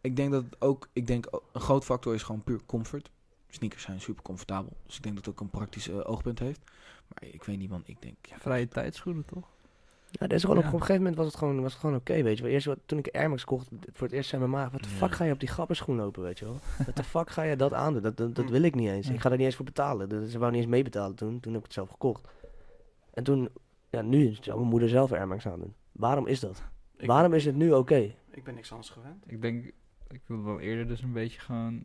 Ik 0.00 0.16
denk 0.16 0.32
dat 0.32 0.44
het 0.44 0.60
ook, 0.60 0.88
ik 0.92 1.06
denk 1.06 1.26
ook- 1.30 1.42
een 1.52 1.60
groot 1.60 1.84
factor 1.84 2.14
is 2.14 2.22
gewoon 2.22 2.42
puur 2.42 2.60
comfort. 2.66 3.10
Sneakers 3.54 3.82
zijn 3.82 4.00
super 4.00 4.22
comfortabel, 4.22 4.72
dus 4.86 4.96
ik 4.96 5.02
denk 5.02 5.14
dat 5.14 5.24
het 5.24 5.34
ook 5.34 5.40
een 5.40 5.50
praktisch 5.50 5.88
eh, 5.88 6.00
oogpunt 6.10 6.38
heeft. 6.38 6.60
Maar 7.08 7.30
ik 7.30 7.44
weet 7.44 7.58
niet, 7.58 7.70
man, 7.70 7.82
ik 7.84 8.02
denk, 8.02 8.16
ja, 8.22 8.38
Vrije 8.38 8.68
tijdschoenen, 8.68 9.24
toch? 9.24 9.52
Ja, 10.10 10.26
dat 10.26 10.32
is 10.32 10.44
gewoon 10.44 10.58
Ja. 10.58 10.62
op, 10.62 10.68
op 10.68 10.72
een 10.80 10.86
gegeven 10.86 11.02
moment 11.02 11.16
was 11.16 11.26
het 11.26 11.36
gewoon, 11.36 11.60
was 11.62 11.72
het 11.72 11.80
gewoon 11.80 11.96
oké, 11.96 12.22
weet 12.22 12.36
je 12.36 12.42
wel. 12.42 12.52
Eerst 12.52 12.66
wat, 12.66 12.78
toen 12.86 12.98
ik 12.98 13.08
Air 13.14 13.28
Max 13.28 13.44
kocht, 13.44 13.68
voor 13.92 14.06
het 14.06 14.12
eerst 14.16 14.28
zei 14.28 14.40
mijn 14.40 14.52
maag, 14.52 14.70
wat 14.70 14.82
de 14.82 14.88
Ja. 14.88 14.94
fuck 14.94 15.12
ga 15.12 15.24
je 15.24 15.32
op 15.32 15.40
die 15.40 15.48
gapperschoen 15.48 15.96
lopen, 15.96 16.22
weet 16.22 16.38
je 16.38 16.44
wel. 16.44 16.58
Wat 16.86 16.96
de 16.96 17.04
fuck 17.04 17.30
ga 17.30 17.42
je 17.42 17.56
dat 17.56 17.72
aandoen? 17.72 18.02
Dat, 18.02 18.16
dat, 18.16 18.34
dat 18.34 18.50
wil 18.50 18.62
ik 18.62 18.74
niet 18.74 18.88
eens. 18.88 19.06
Ja. 19.06 19.12
Ik 19.12 19.20
ga 19.20 19.30
er 19.30 19.36
niet 19.36 19.46
eens 19.46 19.56
voor 19.56 19.64
betalen. 19.64 20.08
Dat, 20.08 20.28
ze 20.28 20.38
wou 20.38 20.50
niet 20.52 20.60
eens 20.60 20.70
meebetalen 20.70 21.16
toen, 21.16 21.40
toen 21.40 21.52
heb 21.52 21.60
ik 21.60 21.66
het 21.66 21.74
zelf 21.74 21.90
gekocht. 21.90 22.28
En 23.14 23.24
toen, 23.24 23.48
ja, 23.90 24.02
nu 24.02 24.34
zou 24.40 24.58
mijn 24.58 24.68
moeder 24.70 24.88
zelf 24.88 25.12
Air 25.12 25.28
Max 25.28 25.46
aandoen. 25.46 25.74
Waarom 25.92 26.26
is 26.26 26.40
dat? 26.40 26.62
Ik, 26.96 27.06
Waarom 27.06 27.32
is 27.32 27.44
het 27.44 27.54
nu 27.56 27.72
oké? 27.72 28.14
ik 28.30 28.44
ben 28.44 28.54
niks 28.54 28.70
anders 28.72 28.90
gewend. 28.90 29.24
Ik 29.26 29.42
denk... 29.42 29.72
Ik 30.08 30.20
wil 30.26 30.42
wel 30.44 30.60
eerder 30.60 30.88
dus 30.88 31.02
een 31.02 31.12
beetje 31.12 31.40
gewoon... 31.40 31.84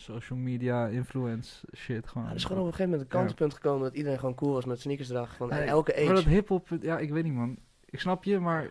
Social 0.00 0.38
media, 0.38 0.86
influence 0.86 1.66
shit 1.76 2.08
gewoon. 2.08 2.24
Ja, 2.24 2.30
er 2.30 2.36
is 2.36 2.44
gewoon 2.44 2.58
op 2.62 2.66
een 2.66 2.72
gegeven 2.74 2.90
moment 2.92 3.12
een 3.12 3.18
Ja. 3.18 3.24
kantelpunt 3.26 3.54
gekomen 3.54 3.82
dat 3.82 3.94
iedereen 3.94 4.18
gewoon 4.18 4.34
cool 4.34 4.52
was 4.52 4.64
met 4.64 4.80
sneakers 4.80 5.08
dragen 5.08 5.36
van 5.36 5.48
Nee, 5.48 5.60
elke 5.60 5.92
Maar 6.04 6.14
dat 6.14 6.24
age. 6.24 6.28
hip-hop, 6.28 6.68
ja, 6.80 6.98
ik 6.98 7.10
weet 7.10 7.24
niet, 7.24 7.32
man. 7.32 7.56
Ik 7.84 8.00
snap 8.00 8.24
je, 8.24 8.38
maar 8.38 8.70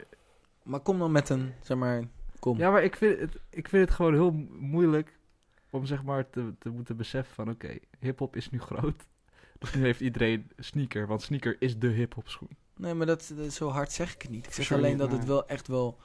Maar 0.63 0.79
kom 0.79 0.99
dan 0.99 1.11
met 1.11 1.29
een, 1.29 1.53
zeg 1.61 1.77
maar, 1.77 2.03
kom. 2.39 2.57
Ja, 2.57 2.71
maar 2.71 2.83
ik 2.83 2.95
vind 2.95 3.19
het, 3.19 3.35
ik 3.49 3.67
vind 3.69 3.85
het 3.85 3.95
gewoon 3.95 4.13
heel 4.13 4.31
mo- 4.31 4.47
moeilijk 4.59 5.19
om 5.69 5.85
zeg 5.85 6.03
maar 6.03 6.29
te, 6.29 6.53
te 6.59 6.69
moeten 6.69 6.97
beseffen 6.97 7.35
van 7.35 7.49
oké, 7.49 7.77
hip-hop 7.99 8.35
is 8.35 8.49
nu 8.49 8.59
groot. 8.59 9.03
Dus 9.59 9.73
nu 9.73 9.81
heeft 9.81 9.99
iedereen 10.01 10.51
sneaker, 10.57 11.07
want 11.07 11.21
sneaker 11.21 11.55
is 11.59 11.79
de 11.79 11.87
hip-hop 11.87 12.29
schoen. 12.29 12.49
Nee, 12.75 12.93
maar 12.93 13.05
dat, 13.05 13.33
dat- 13.35 13.51
zo 13.53 13.67
hard 13.69 13.91
zeg 13.91 14.13
ik 14.13 14.21
het 14.21 14.31
niet. 14.31 14.45
Ik 14.45 14.53
zeg 14.53 14.65
Sorry, 14.65 14.83
alleen 14.83 14.97
dat 14.97 15.11
het 15.11 15.25
wel 15.25 15.47
echt 15.47 15.67
wel, 15.67 15.97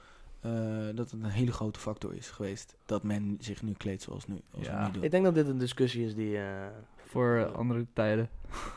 eh, 0.42 0.50
dat 0.94 1.10
het 1.10 1.22
een 1.22 1.24
hele 1.30 1.52
grote 1.52 1.78
factor 1.78 2.14
is 2.14 2.30
geweest. 2.30 2.74
Dat 2.86 3.02
men 3.02 3.36
zich 3.40 3.62
nu 3.62 3.72
kleedt 3.72 4.02
zoals 4.02 4.26
nu, 4.26 4.34
als 4.58 4.66
Ja. 4.66 4.90
nu. 4.94 5.00
Ik 5.00 5.10
denk 5.10 5.24
dat 5.24 5.34
dit 5.34 5.48
een 5.48 5.58
discussie 5.58 6.06
is 6.06 6.14
die... 6.14 6.36
eh, 6.38 6.44
Voor 7.06 7.50
andere 7.56 7.86
tijden. 7.92 8.28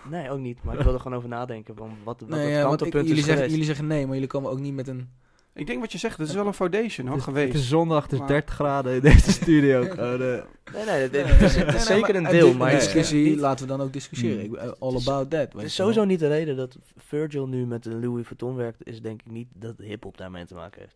nee, 0.10 0.30
ook 0.30 0.40
niet. 0.40 0.64
Maar 0.64 0.76
ik 0.78 0.82
wil 0.86 0.94
er 0.94 1.00
gewoon 1.00 1.18
over 1.18 1.30
nadenken 1.30 1.76
van 1.76 1.90
wat, 2.04 2.20
wat 2.20 2.30
Nee, 2.30 2.50
ja, 2.50 2.72
ik- 2.72 2.94
jullie, 2.94 3.14
is 3.14 3.26
zeggen, 3.26 3.50
jullie 3.50 3.66
zeggen 3.66 3.88
nee, 3.88 4.04
maar 4.06 4.14
jullie 4.14 4.30
komen 4.30 4.52
ook 4.52 4.60
niet 4.60 4.74
met 4.74 4.88
een... 4.88 5.10
Ik 5.54 5.68
denk 5.68 5.80
wat 5.80 5.92
je 5.92 5.98
zegt, 5.98 6.18
het 6.18 6.28
is 6.28 6.34
wel 6.36 6.48
een 6.48 6.54
foundation 6.54 7.08
hoor, 7.08 7.22
geweest. 7.22 7.54
Het 7.54 7.62
is 7.62 7.68
zondag, 7.68 8.04
het 8.04 8.12
is 8.12 8.20
Maar- 8.20 8.28
30 8.28 8.56
graden 8.56 8.94
in 8.96 9.02
deze 9.02 9.32
studio. 9.32 9.84
Gewoon, 9.84 10.22
eh, 10.34 10.44
Nee, 10.74 10.86
nee, 10.86 11.02
het, 11.24 11.42
is, 11.42 11.56
het 11.56 11.74
is 11.74 11.86
zeker 11.86 12.16
een 12.16 12.24
deel, 12.24 12.54
maar 12.54 12.72
discussie, 12.72 13.38
laten 13.38 13.66
we 13.68 13.72
dan 13.78 13.82
ook 13.82 13.94
discussiëren. 13.94 14.46
Hmm. 14.46 14.58
All 14.80 14.96
about 14.96 15.30
that. 15.30 15.54
Het 15.54 15.62
is 15.64 15.76
sowieso 15.76 16.04
niet 16.06 16.20
de 16.20 16.28
reden 16.28 16.56
dat 16.56 16.78
Virgil 16.98 17.48
nu 17.48 17.66
met 17.66 17.84
de 17.84 17.90
Louis 17.90 18.26
Vuitton 18.28 18.56
werkt, 18.56 18.88
is 18.88 19.02
denk 19.02 19.22
ik 19.22 19.32
niet 19.32 19.48
dat 19.54 19.78
hip-hop 19.78 20.18
daarmee 20.18 20.46
te 20.46 20.56
maken 20.56 20.82
heeft. 20.82 20.96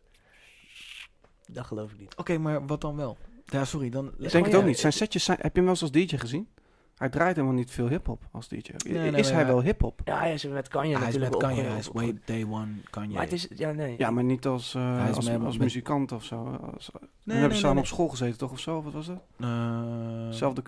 Dat 1.54 1.66
geloof 1.66 1.92
ik 1.92 2.00
niet. 2.00 2.16
Oké, 2.16 2.38
maar 2.38 2.66
wat 2.66 2.82
dan 2.82 2.96
wel? 2.96 3.18
Ja, 3.46 3.66
sorry, 3.66 3.90
dan... 3.90 4.06
Ik 4.18 4.32
denk 4.32 4.46
het 4.46 4.54
ja, 4.54 4.60
ook 4.60 4.66
niet. 4.66 4.80
Zijn 4.80 4.94
setjes 4.94 5.24
zijn, 5.24 5.38
heb 5.42 5.46
je 5.52 5.62
hem 5.62 5.64
wel 5.64 5.72
eens 5.74 5.82
als 5.82 5.92
DJ 5.92 6.18
gezien? 6.18 6.48
Hij 6.96 7.10
draait 7.10 7.36
helemaal 7.36 7.58
niet 7.58 7.72
veel 7.72 7.88
hip-hop 7.88 8.22
als 8.32 8.48
DJ. 8.48 8.56
I- 8.58 8.92
Nee, 8.92 9.12
nee, 9.12 9.20
is 9.22 9.30
hij 9.30 9.42
ja. 9.42 9.48
wel 9.48 9.62
hip-hop? 9.62 10.02
Ja, 10.06 10.20
hij 10.20 10.34
is 10.34 10.46
met 10.46 10.68
Kanye 10.68 10.98
hij 10.98 11.08
is 11.08 11.14
natuurlijk 11.14 11.32
met 11.32 11.42
Kanye, 11.42 11.62
hij 11.70 11.78
is 11.80 11.88
way 11.88 12.20
day 12.26 12.44
one 12.50 12.68
Kanye. 12.90 13.14
Maar 13.14 13.24
het 13.24 13.32
is, 13.34 13.48
ja, 13.56 13.72
nee. 13.72 13.96
Ja, 13.98 14.12
maar 14.12 14.24
niet 14.24 14.46
als, 14.46 14.76
eh, 14.76 15.08
als, 15.16 15.30
met- 15.30 15.44
als 15.44 15.54
met- 15.54 15.64
muzikant 15.64 16.12
of 16.12 16.24
zo. 16.24 16.60
Als, 16.74 16.90
nee, 16.94 17.02
hebben 17.38 17.50
nee, 17.50 17.58
samen 17.58 17.76
nee, 17.76 17.84
op 17.84 17.90
school 17.90 18.08
gezeten, 18.08 18.38
toch? 18.38 18.52
Of 18.52 18.60
zo? 18.60 18.82
Wat 18.84 18.94
was 18.94 19.06
dat? 19.08 19.22
Eh, 19.40 20.30
Zelfde 20.30 20.62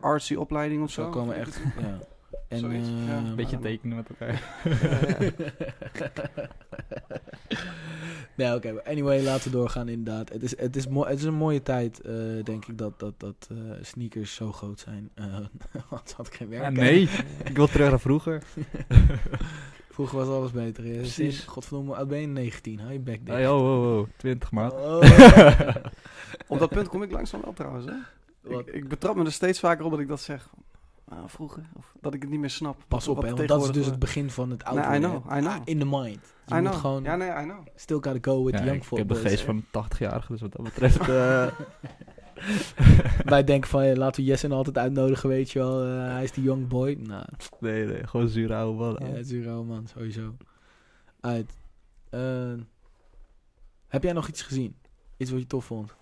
artsy 0.00 0.34
opleiding 0.34 0.82
of 0.82 0.90
zo? 0.90 1.02
Zo 1.02 1.10
komen 1.10 1.36
echt, 1.36 1.60
ja. 1.80 1.98
En, 2.48 2.58
Zoiets, 2.58 2.88
ja. 2.88 3.16
eh, 3.16 3.28
Een 3.28 3.36
beetje 3.36 3.56
Ah. 3.56 3.62
tekenen 3.62 3.96
met 3.96 4.08
elkaar. 4.08 4.42
nee, 8.36 8.54
oké. 8.54 8.82
anyway, 8.84 9.22
laten 9.22 9.50
we 9.50 9.56
doorgaan 9.56 9.88
inderdaad. 9.88 10.28
Het 10.28 10.42
is, 10.42 10.58
het 10.58 10.76
is, 10.76 10.86
mo- 10.88 11.06
het 11.06 11.18
is 11.18 11.24
een 11.24 11.34
mooie 11.34 11.62
tijd, 11.62 12.00
eh, 12.00 12.14
denk 12.44 12.66
ik, 12.66 12.78
dat, 12.78 12.98
dat, 12.98 13.20
dat 13.20 13.48
eh, 13.50 13.56
sneakers 13.80 14.34
zo 14.34 14.52
groot 14.52 14.80
zijn. 14.80 15.10
Eh 15.14 15.24
want 15.90 16.12
had 16.12 16.26
ik 16.26 16.34
geen 16.34 16.48
werk. 16.48 16.62
Ja, 16.62 16.68
hè? 16.68 16.74
nee, 16.90 17.02
ik 17.50 17.56
wil 17.56 17.66
terug 17.66 17.90
naar 17.90 18.00
vroeger. 18.00 18.42
Vroeger 19.90 20.18
was 20.18 20.28
alles 20.28 20.50
beter. 20.50 20.84
hè. 20.84 20.96
Precies. 20.96 21.44
Godverdomme, 21.44 21.94
oud 21.94 22.08
ben 22.08 22.20
je? 22.20 22.26
19. 22.26 22.78
Hou 22.78 22.92
je 22.92 22.98
bek 23.00 23.26
dicht. 23.26 23.36
Hey, 23.38 23.48
oh, 23.48 23.62
oh, 23.62 23.98
oh, 23.98 24.06
20 24.16 24.50
maat. 24.50 24.72
Oh. 24.72 25.02
Op 26.46 26.58
dat 26.58 26.68
punt 26.70 26.88
kom 26.88 27.02
ik 27.02 27.10
langzaam 27.10 27.40
wel 27.40 27.52
trouwens. 27.52 27.84
Hè? 27.86 27.92
Wat? 28.40 28.68
Ik, 28.68 28.74
ik 28.74 28.88
betrap 28.88 29.16
me 29.16 29.24
er 29.24 29.32
steeds 29.32 29.60
vaker 29.60 29.84
op 29.84 29.90
dat 29.90 30.00
ik 30.00 30.08
dat 30.08 30.20
zeg. 30.20 30.48
Ah, 31.08 31.18
vroeger. 31.26 31.62
Of 31.74 31.92
dat 32.00 32.14
ik 32.14 32.20
het 32.22 32.30
niet 32.30 32.40
meer 32.40 32.50
snap. 32.50 32.84
Pas 32.88 33.08
op, 33.08 33.22
hè, 33.22 33.34
want 33.34 33.48
dat 33.48 33.62
is 33.64 33.70
dus 33.70 33.86
het 33.86 33.98
begin 33.98 34.30
van 34.30 34.50
het 34.50 34.64
oude. 34.64 34.80
Nee, 34.88 34.98
I 34.98 35.02
know, 35.02 35.32
I 35.36 35.38
know. 35.40 35.52
In 35.64 35.78
the 35.78 35.86
mind. 35.86 36.20
Dus 36.20 36.30
je 36.46 36.54
I 36.54 36.60
moet 36.60 36.68
know. 36.68 36.80
gewoon 36.80 37.02
Ja, 37.02 37.16
nee, 37.16 37.28
I 37.30 37.42
know. 37.42 37.66
still 37.74 37.96
gotta 38.00 38.18
go 38.20 38.44
with 38.44 38.54
Ja, 38.54 38.60
the 38.60 38.66
young 38.66 38.76
ik, 38.84 38.90
ik 38.90 38.98
heb 38.98 39.08
de 39.08 39.14
boys, 39.14 39.26
geest 39.26 39.42
van 39.42 39.64
een 39.72 39.84
80-jarige, 39.84 40.32
dus 40.32 40.40
wat 40.40 40.52
dat 40.52 40.62
betreft... 40.62 40.98
eh, 41.08 41.46
Wij 43.24 43.44
denken 43.44 43.70
van, 43.70 43.96
laten 43.96 44.22
we 44.24 44.28
Jesse 44.30 44.48
altijd 44.48 44.78
uitnodigen, 44.78 45.28
weet 45.28 45.50
je 45.50 45.58
wel. 45.58 45.84
eh, 45.84 46.12
hij 46.12 46.22
is 46.24 46.32
die 46.32 46.44
young 46.44 46.68
boy. 46.68 46.92
Nou, 46.92 47.24
nee, 47.60 47.84
nee, 47.86 48.06
gewoon 48.06 48.28
zure 48.28 48.54
oude 48.54 48.78
man. 48.78 48.96
ja, 49.08 49.16
een 49.16 49.42
rauwe 49.44 49.64
man, 49.64 49.86
sowieso. 49.86 50.34
Uit. 51.20 51.50
Eh, 52.10 52.52
heb 53.88 54.02
jij 54.02 54.12
nog 54.12 54.28
iets 54.28 54.42
gezien? 54.42 54.76
Iets 55.16 55.30
wat 55.30 55.40
je 55.40 55.46
tof 55.46 55.64
vond? 55.64 55.94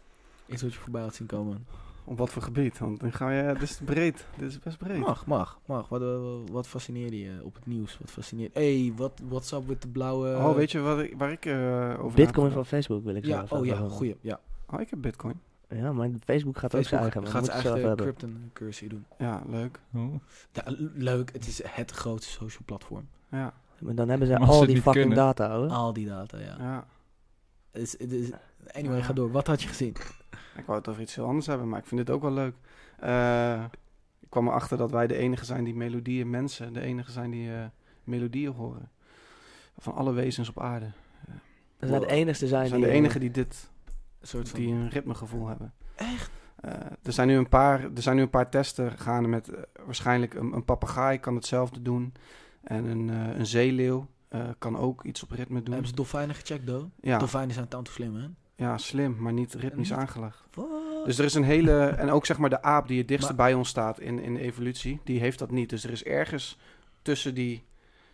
Iets 0.47 0.63
wat 0.63 0.73
je 0.73 0.79
voorbij 0.79 1.03
had 1.03 1.15
zien 1.15 1.27
komen? 1.27 1.67
Op 2.05 2.19
wat 2.19 2.31
voor 2.31 2.43
gebied? 2.43 2.79
Want 2.79 3.01
dan 3.01 3.13
ga 3.13 3.31
je... 3.31 3.53
Dit 3.53 3.63
is 3.63 3.81
breed. 3.85 4.27
Dit 4.37 4.49
is 4.49 4.59
best 4.59 4.79
breed. 4.79 4.99
Mag, 4.99 5.27
mag, 5.27 5.59
mag. 5.67 5.89
Wat, 5.89 6.03
wat 6.51 6.67
fascineerde 6.67 7.19
je 7.19 7.41
op 7.43 7.55
het 7.55 7.67
nieuws? 7.67 7.99
Wat 8.01 8.11
fascineert... 8.11 8.55
hey, 8.55 8.93
wat 8.97 9.21
what's 9.29 9.53
up 9.53 9.67
met 9.67 9.83
de 9.83 9.89
blauwe... 9.89 10.37
oh, 10.37 10.55
weet 10.55 10.71
je 10.71 10.81
wat 10.81 10.99
ik, 11.01 11.15
waar 11.17 11.33
ik 11.33 11.47
eh 11.47 11.95
over 11.99 12.17
Bitcoin 12.17 12.51
van 12.51 12.67
Facebook 12.67 13.05
wil 13.05 13.15
ik 13.15 13.25
Ja, 13.25 13.45
oh 13.49 13.67
ja, 13.67 13.77
goeie. 13.77 14.17
Ja. 14.21 14.41
Oh, 14.71 14.81
ik 14.81 14.91
heb 14.91 15.01
bitcoin. 15.01 15.41
Ja, 15.69 15.93
maar 15.93 16.11
Facebook 16.25 16.59
gaat 16.59 16.75
ook 16.75 16.85
zijn 16.85 17.01
eigen. 17.01 17.27
gaat 17.27 17.45
zijn 17.45 17.75
eigen 17.75 17.97
cryptocurrency 17.97 18.89
doen. 18.89 19.05
Ja, 19.19 19.43
leuk. 19.49 19.81
Oh. 19.95 20.15
Ja, 20.53 20.63
leuk. 20.95 21.33
Het 21.33 21.47
is 21.47 21.63
het 21.65 21.91
grootste 21.91 22.33
social 22.33 22.63
platform. 22.65 23.09
Ja, 23.31 23.55
Maar 23.79 23.95
dan 23.95 24.09
hebben 24.09 24.29
ze 24.29 24.39
Mag 24.39 24.49
al 24.49 24.67
die 24.67 24.75
fucking 24.77 24.95
kunnen? 24.95 25.17
data, 25.17 25.57
hoor. 25.57 25.69
Al 25.69 25.93
die 25.93 26.07
data, 26.07 26.39
ja. 26.39 26.57
ja. 26.59 26.87
Het 27.71 27.83
is, 27.83 27.99
het 27.99 28.13
is, 28.13 28.31
anyway, 28.73 29.03
ga 29.03 29.13
door. 29.13 29.31
Wat 29.31 29.47
had 29.47 29.63
je 29.63 29.69
gezien? 29.69 29.97
Ik 30.57 30.67
wou 30.67 30.79
het 30.79 30.89
over 30.89 31.03
iets 31.03 31.15
heel 31.15 31.27
anders 31.27 31.47
hebben, 31.47 31.69
maar 31.69 31.79
ik 31.79 31.87
vind 31.87 32.07
dit 32.07 32.15
ook 32.15 32.23
wel 32.23 32.33
leuk. 32.33 32.55
Eh, 32.99 33.65
ik 34.21 34.31
kwam 34.31 34.49
erachter 34.49 34.79
dat 34.79 34.91
wij 34.91 35.07
de 35.07 35.17
enige 35.17 35.45
zijn 35.45 35.65
die 35.65 35.75
melodieën, 35.75 36.31
mensen, 36.31 36.73
de 36.73 36.81
enige 36.81 37.11
zijn 37.11 37.31
die 37.31 37.53
eh, 37.53 37.65
melodieën 38.05 38.53
horen. 38.53 38.91
Van 39.77 39.95
alle 39.95 40.13
wezens 40.13 40.49
op 40.49 40.61
aarde. 40.61 40.91
Dat 41.79 41.89
zijn 41.89 42.01
de 42.01 42.07
enigste 42.07 42.47
zijn 42.47 42.63
We 42.63 42.69
zijn 42.69 42.81
die... 42.81 42.89
de 42.89 42.97
eh, 42.97 43.01
enige 43.01 43.19
die 43.19 43.31
dit, 43.31 43.71
soort 44.23 44.49
van... 44.49 44.61
die 44.61 44.73
een 44.73 44.89
ritmegevoel 44.89 45.47
hebben. 45.47 45.73
Echt? 45.95 46.31
Er, 47.03 47.13
zijn 47.13 47.29
nu 47.29 47.37
een 47.37 47.49
paar, 47.49 47.81
er 47.95 48.03
zijn 48.03 48.17
nu 48.17 48.23
een 48.23 48.31
paar 48.31 48.51
testen 48.51 48.99
gaande 48.99 49.29
met 49.29 49.51
waarschijnlijk 49.87 50.35
een, 50.35 50.53
een 50.53 50.65
papegaai 50.65 51.19
kan 51.19 51.35
hetzelfde 51.35 51.83
doen. 51.83 52.15
En 52.63 52.85
een, 52.85 53.11
eh, 53.11 53.39
een 53.39 53.47
zeeleeuw 53.47 54.07
kan 54.59 54.77
ook 54.77 55.05
iets 55.05 55.23
op 55.23 55.31
ritme 55.31 55.63
doen. 55.63 55.73
Hebben 55.73 55.89
ze 55.89 55.95
dolfijnen 55.95 56.35
gecheckt, 56.35 56.67
though? 56.67 56.91
Ja, 57.01 57.19
Dolfijnen 57.19 57.55
zijn 57.55 57.69
tand 57.69 57.85
te 57.85 57.93
slim, 57.93 58.15
hè? 58.15 58.27
Ja, 58.57 58.79
slim, 58.79 59.17
maar 59.19 59.33
niet 59.33 59.55
ritmisch 59.55 59.89
Niet- 59.91 59.99
aangelegd. 59.99 60.45
Dus 61.05 61.19
er 61.19 61.25
is 61.25 61.35
een 61.35 61.45
hele. 61.45 61.85
En 61.87 62.11
ook 62.11 62.27
zeg 62.27 62.39
maar 62.39 62.51
de 62.51 62.63
aap 62.63 62.89
die 62.89 62.99
het 62.99 63.09
dichtste 63.09 63.35
Maar- 63.35 63.47
bij 63.47 63.55
ons 63.55 63.69
staat 63.69 64.01
in, 64.01 64.19
in 64.19 64.35
de 64.35 64.41
evolutie, 64.41 65.01
die 65.05 65.21
heeft 65.21 65.39
dat 65.39 65.51
niet. 65.51 65.71
Dus 65.71 65.85
er 65.85 65.91
is 65.91 66.05
ergens 66.05 66.59
tussen, 67.03 67.35
die, 67.35 67.65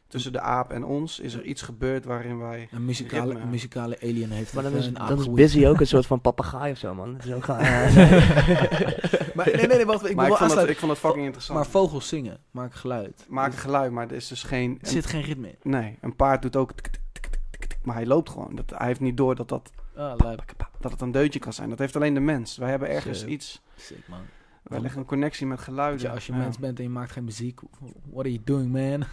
tussen 0.09 0.33
de 0.33 0.41
aap 0.41 0.71
en 0.71 0.85
ons 0.85 1.19
is 1.21 1.35
er 1.35 1.43
iets 1.45 1.63
gebeurd 1.63 2.05
waarin 2.05 2.39
wij. 2.39 2.69
Een 2.71 2.85
muzikale, 2.85 3.33
Ritme. 3.33 3.51
muzikale 3.51 4.01
alien 4.03 4.31
heeft 4.31 4.53
Maar 4.55 4.63
dan 4.63 4.73
is, 4.75 4.87
een 4.87 4.95
dan 4.95 5.03
is 5.05 5.11
aangewoed. 5.11 5.35
Busy 5.35 5.67
ook 5.67 5.81
een 5.81 5.87
soort 5.87 6.07
van 6.13 6.21
papegaai 6.21 6.73
of 6.73 6.79
zo, 6.79 6.95
man. 6.95 7.13
Dat 7.17 7.25
is 7.25 7.33
ook, 7.33 7.47
maar, 9.35 9.47
nee, 9.47 9.55
nee, 9.57 9.67
nee, 9.67 9.87
wacht. 9.87 10.09
Ik 10.09 10.15
maar 10.17 10.25
wil 10.25 10.35
ik 10.35 10.41
vond, 10.41 10.41
het, 10.41 10.41
aansluiten. 10.41 10.71
ik 10.71 10.79
vond 10.79 10.91
het 10.93 11.01
fucking 11.01 11.25
interessant. 11.25 11.59
Maar 11.59 11.67
vogels 11.69 12.09
zingen, 12.09 12.39
maken 12.51 12.79
geluid. 12.79 13.25
Maken 13.29 13.51
Dus 13.51 13.61
geluid, 13.61 13.93
maar 13.93 14.07
er 14.09 14.13
is 14.17 14.29
dus 14.29 14.43
geen. 14.43 14.79
Er 14.81 14.89
zit 14.89 15.07
geen 15.07 15.23
ritme 15.23 15.49
in. 15.49 15.71
nee, 15.71 15.99
een 16.01 16.17
paard 16.17 16.43
doet 16.43 16.57
ook. 16.57 16.71
Maar 17.83 17.95
hij 17.95 18.07
loopt 18.07 18.31
gewoon. 18.31 18.55
Dat, 18.55 18.71
hij 18.77 18.87
heeft 18.87 19.01
niet 19.01 19.17
door 19.17 19.35
dat, 19.35 19.49
dat, 19.49 19.71
Ah, 20.01 20.19
dat 20.81 20.93
het 20.93 21.01
een 21.01 21.11
deuntje 21.11 21.39
kan 21.39 21.53
zijn. 21.53 21.69
Dat 21.69 21.79
heeft 21.79 21.97
alleen 21.97 22.15
de 22.15 22.21
mens. 22.21 22.57
Wij 22.57 22.71
hebben 22.71 22.89
ergens 22.89 23.19
Sick. 23.19 23.29
iets. 23.29 23.61
Sick, 23.77 24.09
man. 24.09 24.21
Wij 24.63 24.81
leggen 24.81 25.01
een 25.01 25.07
connectie 25.07 25.47
met 25.47 25.61
geluiden. 25.61 26.11
als 26.11 26.27
je 26.27 26.33
ja. 26.33 26.39
mens 26.39 26.59
bent 26.59 26.79
en 26.79 26.85
je 26.85 26.91
maakt 26.91 27.13
geen 27.13 27.25
muziek, 27.25 27.61
what 28.11 28.25
are 28.25 28.33
you 28.33 28.41
doing, 28.45 28.73
man? 28.73 29.05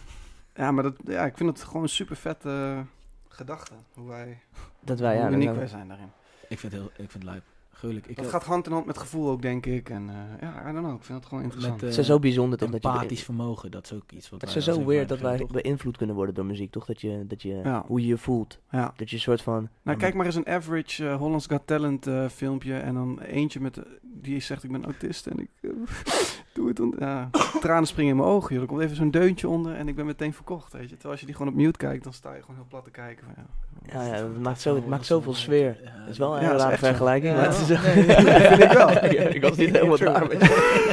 Ja, 0.55 0.71
maar 0.71 0.83
dat, 0.83 0.95
ja, 1.05 1.25
ik 1.25 1.37
vind 1.37 1.49
het 1.49 1.63
gewoon 1.67 1.83
een 1.83 1.89
super 1.89 2.15
vette 2.15 2.83
gedachte. 3.27 3.73
Hoe 3.93 4.07
wij. 4.07 4.39
dat 4.79 4.99
wij, 4.99 5.15
ja. 5.15 5.29
uniek 5.29 5.43
zijn- 5.43 5.55
wij 5.55 5.67
zijn 5.67 5.87
daarin. 5.87 6.11
Ik 6.47 6.59
vind 6.59 6.73
het, 6.73 6.81
heel, 6.81 6.89
ik 6.91 7.11
vind 7.11 7.13
het 7.13 7.23
lijp. 7.23 7.43
Gruwelijk. 7.77 8.07
Ik 8.07 8.15
Dat 8.15 8.25
heb 8.25 8.33
gaat 8.33 8.43
hand 8.43 8.65
in 8.65 8.71
hand 8.71 8.85
met 8.85 8.97
gevoel 8.97 9.29
ook, 9.29 9.41
denk 9.41 9.65
ik. 9.65 9.89
En 9.89 10.09
eh, 10.09 10.41
ja, 10.41 10.69
I 10.69 10.73
don't 10.73 10.85
know. 10.85 10.95
Ik 10.95 11.03
vind 11.03 11.17
het 11.17 11.27
gewoon 11.27 11.43
interessant. 11.43 11.73
met 11.73 11.83
eh, 11.83 11.89
Het 11.89 11.99
is 11.99 12.05
zo 12.05 12.19
bijzonder 12.19 12.59
toch 12.59 12.69
dat 12.69 12.83
je... 12.83 12.89
empathisch 12.89 13.23
vermogen, 13.23 13.71
dat 13.71 13.83
is 13.85 13.93
ook 13.93 14.11
iets 14.11 14.29
wat 14.29 14.41
Het 14.41 14.55
is 14.55 14.63
zo 14.63 14.85
weird 14.85 15.09
dat 15.09 15.19
wij 15.19 15.45
beïnvloed 15.51 15.97
kunnen 15.97 16.15
worden 16.15 16.35
door 16.35 16.45
muziek, 16.45 16.71
toch? 16.71 16.85
Dat 16.85 17.01
je, 17.01 17.23
dat 17.27 17.41
je 17.41 17.53
Ja. 17.63 17.83
hoe 17.87 18.01
je 18.01 18.07
je 18.07 18.17
voelt. 18.17 18.59
ja. 18.71 18.93
Dat 18.95 19.09
je 19.09 19.15
een 19.15 19.21
soort 19.21 19.41
van... 19.41 19.69
Nou, 19.81 19.97
kijk 19.97 20.13
maar 20.13 20.25
eens 20.25 20.35
een 20.35 20.47
average 20.47 21.07
eh, 21.07 21.15
Hollands 21.15 21.45
Got 21.47 21.61
Talent 21.65 22.07
eh, 22.07 22.27
filmpje. 22.27 22.77
En 22.77 22.93
dan 22.93 23.19
eentje 23.19 23.59
met, 23.59 23.81
die 24.01 24.39
zegt 24.39 24.63
ik 24.63 24.71
ben 24.71 24.85
autist 24.85 25.27
en 25.27 25.39
ik 25.39 25.49
doe 26.53 26.67
het. 26.67 26.81
Ja, 26.99 27.29
tranen 27.59 27.87
springen 27.87 28.11
in 28.11 28.17
mijn 28.17 28.29
ogen. 28.29 28.53
Joh. 28.53 28.61
Er 28.61 28.67
komt 28.69 28.81
even 28.81 28.95
zo'n 28.95 29.11
deuntje 29.11 29.47
onder 29.47 29.75
en 29.75 29.87
ik 29.87 29.95
ben 29.95 30.05
meteen 30.05 30.33
verkocht. 30.33 30.73
Weet 30.73 30.81
je. 30.81 30.89
Terwijl 30.89 31.11
als 31.11 31.19
je 31.19 31.25
die 31.25 31.35
gewoon 31.35 31.51
op 31.51 31.57
mute 31.59 31.77
kijkt, 31.77 32.03
dan 32.03 32.13
sta 32.13 32.33
je 32.33 32.41
gewoon 32.41 32.55
heel 32.55 32.65
plat 32.69 32.83
te 32.83 32.91
kijken. 32.91 33.25
Van, 33.25 33.33
ja. 33.37 33.45
Ja, 33.93 34.03
ja, 34.05 34.13
het 34.13 34.39
maakt, 34.41 34.61
zo, 34.61 34.75
het 34.75 34.87
maakt 34.87 35.05
zoveel 35.05 35.33
sfeer. 35.33 35.77
Ja, 35.83 35.89
Het 35.99 36.09
is 36.09 36.17
wel 36.17 36.35
een 36.35 36.41
Ja, 36.41 36.47
dat 36.47 36.57
is 36.57 36.63
rare 36.63 36.77
vergelijking. 36.77 37.33
Ja. 37.35 37.39
maar 37.41 37.49
het 37.49 37.59
is 37.61 37.67
Nee, 37.67 37.77
ook- 37.77 37.83
nee, 37.83 38.05
nee, 38.25 38.47
vind 38.47 38.63
ik 38.63 38.71
wel. 38.71 38.89
ik 39.35 39.41
was 39.41 39.57
niet 39.57 39.71
helemaal 39.71 39.97
daar 39.97 40.27
met 40.27 40.39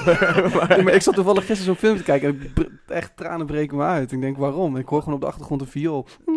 maar 0.84 0.94
ik 0.94 1.02
zat 1.02 1.14
toevallig 1.14 1.46
gisteren 1.46 1.64
zo'n 1.64 1.88
film 1.88 1.96
te 1.96 2.02
kijken 2.02 2.28
en 2.28 2.52
ik 2.54 2.68
echt 2.86 3.16
tranen 3.16 3.46
breken 3.46 3.76
me 3.76 3.82
uit. 3.84 4.12
Ik 4.12 4.20
denk 4.20 4.36
waarom? 4.36 4.76
Ik 4.76 4.88
hoor 4.88 4.98
gewoon 5.00 5.14
op 5.14 5.20
de 5.20 5.26
achtergrond 5.26 5.60
een 5.60 5.66
viool. 5.66 6.06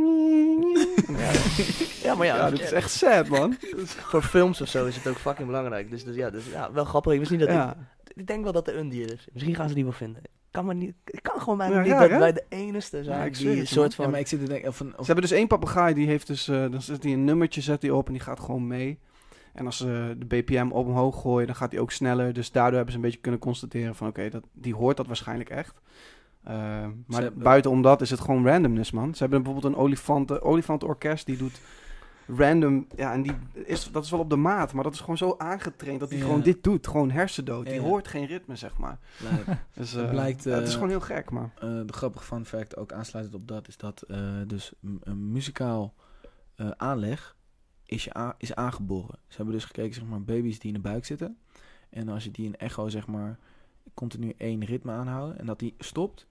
Ja, 2.03 2.15
maar 2.15 2.25
ja, 2.25 2.35
Ja, 2.35 2.49
dit 2.49 2.59
is 2.61 2.71
echt 2.71 2.91
sad 2.91 3.27
man. 3.27 3.55
voor 3.85 4.21
films 4.21 4.61
of 4.61 4.67
zo 4.67 4.85
is 4.85 4.95
het 4.95 5.07
ook 5.07 5.17
fucking 5.17 5.47
belangrijk. 5.47 5.89
Dus, 5.89 6.03
dus 6.03 6.15
ja, 6.15 6.29
dus, 6.29 6.43
ja, 6.51 6.71
wel 6.71 6.85
grappig. 6.85 7.13
Ik 7.13 7.19
wist 7.19 7.31
niet 7.31 7.39
dat... 7.39 7.49
Ja. 7.49 7.75
Ik, 8.03 8.11
ik 8.15 8.27
denk 8.27 8.43
wel 8.43 8.51
dat 8.53 8.67
er 8.67 8.77
een 8.77 8.89
dier 8.89 9.13
is. 9.13 9.27
Misschien 9.33 9.55
gaan 9.55 9.67
ze 9.69 9.73
die 9.75 9.83
wel 9.83 9.93
vinden. 9.93 10.21
Kan 10.51 10.65
maar 10.65 10.75
niet, 10.75 10.95
het 11.03 11.21
kan 11.21 11.41
gewoon 11.41 11.57
bijna 11.57 11.75
Ja, 11.75 11.81
niet 11.81 11.91
raar, 11.91 12.01
dat 12.01 12.09
hè? 12.09 12.17
wij 12.19 12.33
de 12.33 12.45
enige 12.49 12.87
zijn 13.03 13.03
Ja, 13.05 13.23
ik 13.23 13.37
die 13.37 13.49
een 13.49 13.57
het 13.57 13.67
soort 13.67 13.93
Ja, 13.93 14.03
van... 14.03 14.11
maar 14.11 14.19
ik 14.19 14.27
zit 14.27 14.39
te 14.39 14.47
denken, 14.47 14.69
of 14.69 14.79
een, 14.79 14.89
Ze 14.89 14.97
of, 14.97 15.05
hebben 15.07 15.25
dus 15.25 15.33
één 15.37 15.47
papegaai, 15.47 15.93
die 15.93 16.07
heeft 16.07 16.27
dus, 16.27 16.47
eh, 16.47 16.71
dan 16.71 16.81
zet 16.81 17.03
hij 17.03 17.13
een 17.13 17.23
nummertje 17.23 17.61
zet 17.61 17.81
hij 17.81 17.91
op 17.91 18.07
en 18.07 18.13
die 18.13 18.21
gaat 18.21 18.39
gewoon 18.39 18.67
mee. 18.67 18.99
En 19.53 19.65
als 19.65 19.77
ze 19.77 20.15
de 20.17 20.25
BPM 20.25 20.67
op 20.71 20.87
omhoog 20.87 21.21
gooien, 21.21 21.47
dan 21.47 21.55
gaat 21.55 21.71
hij 21.71 21.79
ook 21.79 21.91
sneller. 21.91 22.33
Dus 22.33 22.51
daardoor 22.51 22.73
hebben 22.75 22.91
ze 22.91 22.97
een 22.97 23.05
beetje 23.05 23.19
kunnen 23.21 23.39
constateren 23.39 23.95
van 23.95 24.07
oké, 24.07 24.29
dat 24.29 24.43
die 24.53 24.75
hoort 24.75 24.97
dat 24.97 25.07
waarschijnlijk 25.07 25.49
echt. 25.49 25.81
Eh, 26.43 26.53
maar 27.07 27.21
hebben- 27.21 27.43
buitenom 27.43 27.81
dat 27.81 28.01
is 28.01 28.09
het 28.09 28.19
gewoon 28.19 28.45
randomness, 28.47 28.91
man. 28.91 29.13
Ze 29.13 29.19
hebben 29.19 29.43
bijvoorbeeld 29.43 29.73
een 29.73 29.79
olifanten, 29.79 30.41
olifantenorkest 30.41 31.25
die 31.25 31.37
doet 31.37 31.59
random. 32.27 32.87
Ja, 32.95 33.13
en 33.13 33.21
die 33.21 33.31
is, 33.53 33.91
dat 33.91 34.03
is 34.03 34.09
wel 34.11 34.19
op 34.19 34.29
de 34.29 34.35
maat, 34.35 34.73
maar 34.73 34.83
dat 34.83 34.93
is 34.93 34.99
gewoon 34.99 35.17
zo 35.17 35.35
aangetraind 35.37 35.99
dat 35.99 36.09
hij 36.09 36.17
Ja. 36.17 36.23
gewoon 36.25 36.41
dit 36.41 36.63
doet. 36.63 36.87
Gewoon 36.87 37.11
hersendood. 37.11 37.65
Die 37.65 37.73
Ja. 37.75 37.81
hoort 37.81 38.07
geen 38.07 38.25
ritme, 38.25 38.55
zeg 38.55 38.77
maar. 38.77 38.99
lijp. 39.19 39.45
Dus, 39.75 39.91
Het 39.91 40.03
eh, 40.03 40.09
blijkt, 40.09 40.43
het 40.43 40.61
is 40.63 40.67
eh, 40.67 40.73
gewoon 40.73 40.89
heel 40.89 40.99
gek, 40.99 41.29
maar. 41.31 41.51
Eh, 41.55 41.61
de 41.85 41.93
grappige 41.93 42.23
fun 42.25 42.45
fact, 42.45 42.77
ook 42.77 42.91
aansluitend 42.93 43.35
op 43.35 43.47
dat, 43.47 43.67
is 43.67 43.77
dat 43.77 44.03
dus 44.47 44.73
een 45.03 45.31
muzikaal 45.31 45.93
aanleg 46.77 47.35
is, 47.85 48.03
je 48.03 48.33
is 48.37 48.55
aangeboren. 48.55 49.19
Ze 49.27 49.35
hebben 49.35 49.53
dus 49.55 49.65
gekeken, 49.65 49.93
zeg 49.93 50.05
maar, 50.05 50.21
baby's 50.23 50.59
die 50.59 50.67
in 50.73 50.81
de 50.81 50.89
buik 50.89 51.05
zitten. 51.05 51.37
En 51.89 52.09
als 52.09 52.23
je 52.23 52.31
die 52.31 52.45
in 52.45 52.55
echo, 52.57 52.89
zeg 52.89 53.07
maar, 53.07 53.37
continu 53.93 54.33
één 54.37 54.65
ritme 54.65 54.91
aanhouden 54.91 55.39
en 55.39 55.45
dat 55.45 55.59
die 55.59 55.75
stopt, 55.79 56.27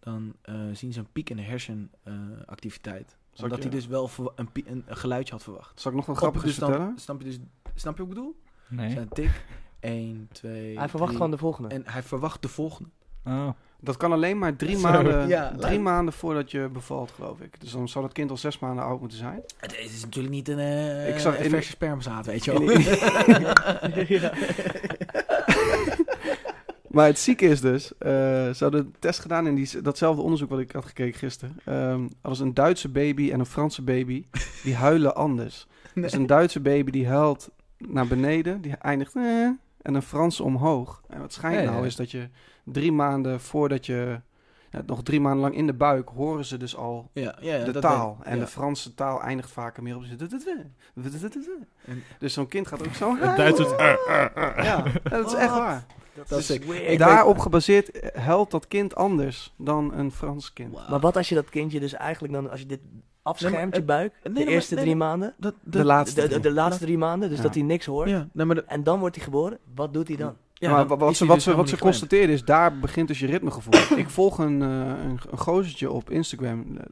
dan 0.00 0.34
zien 0.72 0.92
ze 0.92 0.98
een 0.98 1.12
piek 1.12 1.30
in 1.30 1.36
de 1.36 1.42
hersenactiviteit. 1.42 3.16
Zal 3.38 3.44
Omdat 3.48 3.64
ik 3.64 3.70
hij 3.70 3.80
dus 3.80 3.86
wel 3.86 4.10
een, 4.36 4.48
een, 4.54 4.84
een 4.86 4.96
geluidje 4.96 5.32
had 5.32 5.42
verwacht. 5.42 5.80
Zal 5.80 5.90
ik 5.90 5.96
nog 5.96 6.08
een 6.08 6.16
grappige 6.16 6.46
dus 6.46 6.56
dan- 6.56 6.68
vertellen? 6.70 6.98
Snap 6.98 7.20
je, 7.20 7.24
dus, 7.26 7.38
snap 7.74 7.96
je 7.96 8.02
wat 8.02 8.08
ik 8.10 8.14
bedoel? 8.14 8.36
Nee. 8.68 8.90
Zijn 8.90 9.08
tik, 9.08 9.44
1, 9.80 10.28
2, 10.32 10.78
Hij 10.78 10.88
verwacht 10.88 11.12
gewoon 11.12 11.30
de 11.30 11.38
volgende. 11.38 11.68
En 11.68 11.82
hij 11.86 12.02
verwacht 12.02 12.42
de 12.42 12.48
volgende. 12.48 12.90
Oh. 13.24 13.48
Dat 13.80 13.96
kan 13.96 14.12
alleen 14.12 14.38
maar 14.38 14.56
drie, 14.56 14.78
maanden, 14.78 15.28
Ja, 15.28 15.54
drie 15.56 15.78
maanden 15.80 16.14
voordat 16.14 16.50
je 16.50 16.68
bevalt, 16.72 17.10
geloof 17.10 17.40
ik. 17.40 17.60
Dus 17.60 17.70
dan 17.72 17.88
zou 17.88 18.04
dat 18.04 18.12
kind 18.14 18.30
al 18.30 18.36
zes 18.36 18.58
maanden 18.58 18.84
oud 18.84 19.00
moeten 19.00 19.18
zijn. 19.18 19.42
Het 19.56 19.78
is 19.78 20.02
natuurlijk 20.02 20.34
niet 20.34 20.48
een, 20.48 20.58
eh 20.58 21.08
Ik 21.08 21.18
zag 21.18 21.38
een 21.38 21.50
verse 21.50 21.70
spermzaad, 21.70 22.26
weet 22.26 22.44
je 22.44 22.52
wel. 22.52 22.70
In- 22.70 22.80
ja. 24.20 24.32
Maar 26.98 27.06
het 27.06 27.18
zieke 27.18 27.46
is 27.46 27.60
dus, 27.60 27.92
eh, 27.98 28.10
ze 28.50 28.56
hadden 28.58 28.80
een 28.80 28.94
test 28.98 29.20
gedaan 29.20 29.46
in 29.46 29.54
die, 29.54 29.82
datzelfde 29.82 30.22
onderzoek 30.22 30.50
wat 30.50 30.58
ik 30.58 30.72
had 30.72 30.84
gekeken 30.84 31.18
gisteren. 31.18 31.56
Ehm 31.64 32.00
hadden 32.00 32.36
ze 32.36 32.42
een 32.42 32.54
Duitse 32.54 32.88
baby 32.88 33.30
en 33.32 33.40
een 33.40 33.46
Franse 33.46 33.82
baby, 33.82 34.24
die 34.62 34.74
huilen 34.86 35.14
anders. 35.14 35.66
Dus 35.94 36.12
een 36.12 36.26
Duitse 36.26 36.60
baby 36.60 36.90
die 36.90 37.08
huilt 37.08 37.50
naar 37.76 38.06
beneden, 38.06 38.60
die 38.60 38.76
eindigt 38.76 39.16
eh, 39.16 39.22
en 39.82 39.94
een 39.94 40.02
Franse 40.02 40.42
omhoog. 40.42 41.02
En 41.08 41.20
wat 41.20 41.32
schijnt 41.32 41.56
Ja, 41.56 41.62
ja. 41.62 41.70
nou 41.70 41.86
is 41.86 41.96
dat 41.96 42.10
je 42.10 42.28
drie 42.64 42.92
maanden 42.92 43.40
voordat 43.40 43.86
je, 43.86 44.20
nog 44.86 45.02
drie 45.02 45.20
maanden 45.20 45.40
lang 45.40 45.54
in 45.54 45.66
de 45.66 45.74
buik, 45.74 46.08
horen 46.08 46.44
ze 46.44 46.56
dus 46.56 46.76
al 46.76 47.10
Ja, 47.12 47.36
ja, 47.40 47.54
ja, 47.54 47.64
de 47.64 47.72
dat 47.72 47.82
taal. 47.82 48.18
En 48.22 48.34
Ja. 48.38 48.40
de 48.44 48.46
Franse 48.50 48.94
taal 48.94 49.22
eindigt 49.22 49.50
vaker 49.50 49.82
meer 49.82 49.96
op... 49.96 50.02
Dus 52.18 52.32
zo'n 52.32 52.48
kind 52.48 52.66
gaat 52.66 52.86
ook 52.86 52.94
zo... 52.94 53.16
Het 53.16 53.36
Duits 53.36 53.60
is... 53.60 53.70
Ja, 54.64 54.84
dat 55.02 55.26
is 55.26 55.32
echt 55.34 55.50
Wat? 55.50 55.58
waar. 55.58 55.86
Dat 56.14 56.30
is 56.30 56.36
Dus 56.36 56.46
sick. 56.46 56.64
Ik 56.64 56.98
Daarop 56.98 57.38
gebaseerd 57.38 57.90
eh, 57.90 58.22
huilt 58.24 58.50
dat 58.50 58.68
kind 58.68 58.94
anders 58.94 59.54
dan 59.56 59.92
een 59.94 60.12
Frans 60.12 60.52
kind. 60.52 60.88
Maar 60.88 61.00
wat 61.00 61.16
als 61.16 61.28
je 61.28 61.34
dat 61.34 61.48
kindje 61.48 61.80
dus 61.80 61.92
eigenlijk 61.92 62.32
dan, 62.34 62.50
als 62.50 62.60
je 62.60 62.66
dit 62.66 62.80
afschermt, 63.22 63.54
Nee, 63.56 63.66
maar 63.66 63.78
je 63.78 63.84
buik, 63.84 64.12
nee, 64.22 64.44
de 64.44 64.50
eerste 64.50 64.74
nee, 64.74 64.82
drie 64.84 64.96
nee. 64.96 65.04
maanden, 65.08 65.34
Dat, 65.38 65.54
De 65.62 65.84
laatste. 65.84 66.20
de, 66.20 66.28
de, 66.28 66.40
de 66.40 66.50
laatste 66.52 66.84
drie 66.84 66.98
maanden, 66.98 67.28
dus 67.28 67.36
Ja. 67.38 67.42
dat 67.44 67.54
hij 67.54 67.62
niks 67.62 67.86
hoort. 67.86 68.08
Ja, 68.08 68.28
nee, 68.32 68.46
maar 68.46 68.54
dat, 68.54 68.64
En 68.64 68.82
dan 68.82 68.98
wordt 69.00 69.14
hij 69.16 69.24
geboren, 69.24 69.58
wat 69.74 69.92
doet 69.92 70.08
hij 70.08 70.16
dan? 70.16 70.36
Ja, 70.58 70.70
maar 70.70 70.86
wat, 70.86 71.10
is 71.10 71.18
ze, 71.18 71.26
wat, 71.26 71.34
dus 71.34 71.44
ze, 71.44 71.54
wat 71.56 71.68
ze 71.68 71.78
constateren 71.78 72.28
is, 72.28 72.44
daar 72.44 72.78
begint 72.78 73.08
dus 73.08 73.18
je 73.18 73.26
ritmegevoel. 73.26 73.72
ik 73.98 74.10
volg 74.10 74.38
een, 74.38 74.62
eh, 74.62 74.68
een, 74.68 75.18
een 75.30 75.38
gozertje 75.38 75.90
op 75.90 76.10
Instagram, 76.10 76.76
eh, 76.76 76.84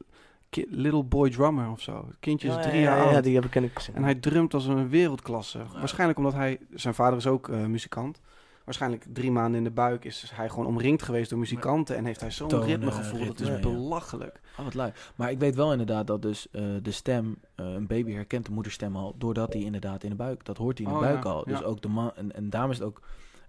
Ki- 0.50 0.66
Little 0.68 1.02
Boy 1.04 1.30
Drummer 1.30 1.70
of 1.70 1.80
zo. 1.80 2.04
Het 2.06 2.16
kindje 2.20 2.48
is 2.48 2.54
Ja, 2.54 2.60
drie 2.60 2.74
ja, 2.74 2.80
jaar 2.80 2.96
ja, 2.96 3.02
oud. 3.04 3.12
Ja, 3.12 3.20
die 3.20 3.34
heb 3.34 3.44
ik, 3.44 3.50
ken 3.50 3.64
ik 3.64 3.70
gezien. 3.74 3.94
En 3.94 4.02
hij 4.02 4.14
drumt 4.14 4.54
als 4.54 4.66
een 4.66 4.88
wereldklasse. 4.88 5.58
Waarschijnlijk 5.78 6.18
omdat 6.18 6.32
hij, 6.32 6.58
zijn 6.74 6.94
vader 6.94 7.18
is 7.18 7.26
ook 7.26 7.48
eh, 7.48 7.64
muzikant. 7.64 8.20
Waarschijnlijk 8.64 9.06
drie 9.12 9.30
maanden 9.30 9.58
in 9.58 9.64
de 9.64 9.70
buik 9.70 10.04
is 10.04 10.30
hij 10.34 10.48
gewoon 10.48 10.66
omringd 10.66 11.02
geweest 11.02 11.30
door 11.30 11.38
muzikanten. 11.38 11.96
En 11.96 12.04
heeft 12.04 12.20
hij 12.20 12.30
zo'n 12.30 12.62
ritmegevoel. 12.64 13.26
dat 13.26 13.40
is 13.40 13.48
ritme, 13.48 13.70
belachelijk. 13.70 14.40
Oh, 14.58 14.64
wat 14.64 14.74
leuk. 14.74 15.10
Maar 15.16 15.30
ik 15.30 15.38
weet 15.38 15.54
wel 15.54 15.70
inderdaad 15.70 16.06
dat 16.06 16.22
dus 16.22 16.46
de 16.82 16.90
stem, 16.90 17.36
een 17.54 17.86
baby 17.86 18.12
herkent 18.12 18.46
de 18.46 18.52
moederstem 18.52 18.96
al, 18.96 19.14
doordat 19.18 19.52
hij 19.52 19.62
inderdaad 19.62 20.02
in 20.02 20.10
de 20.10 20.16
buik, 20.16 20.44
dat 20.44 20.56
hoort 20.56 20.78
hij 20.78 20.86
in 20.86 20.92
de 20.92 20.98
Oh, 20.98 21.04
buik 21.04 21.24
al. 21.24 21.44
Dus 21.44 21.62
ook 21.62 21.82
de 21.82 21.88
man, 21.88 22.12
en, 22.16 22.34
en 22.34 22.50
daarom 22.50 22.70
is 22.70 22.78
het 22.78 22.86
ook, 22.86 23.00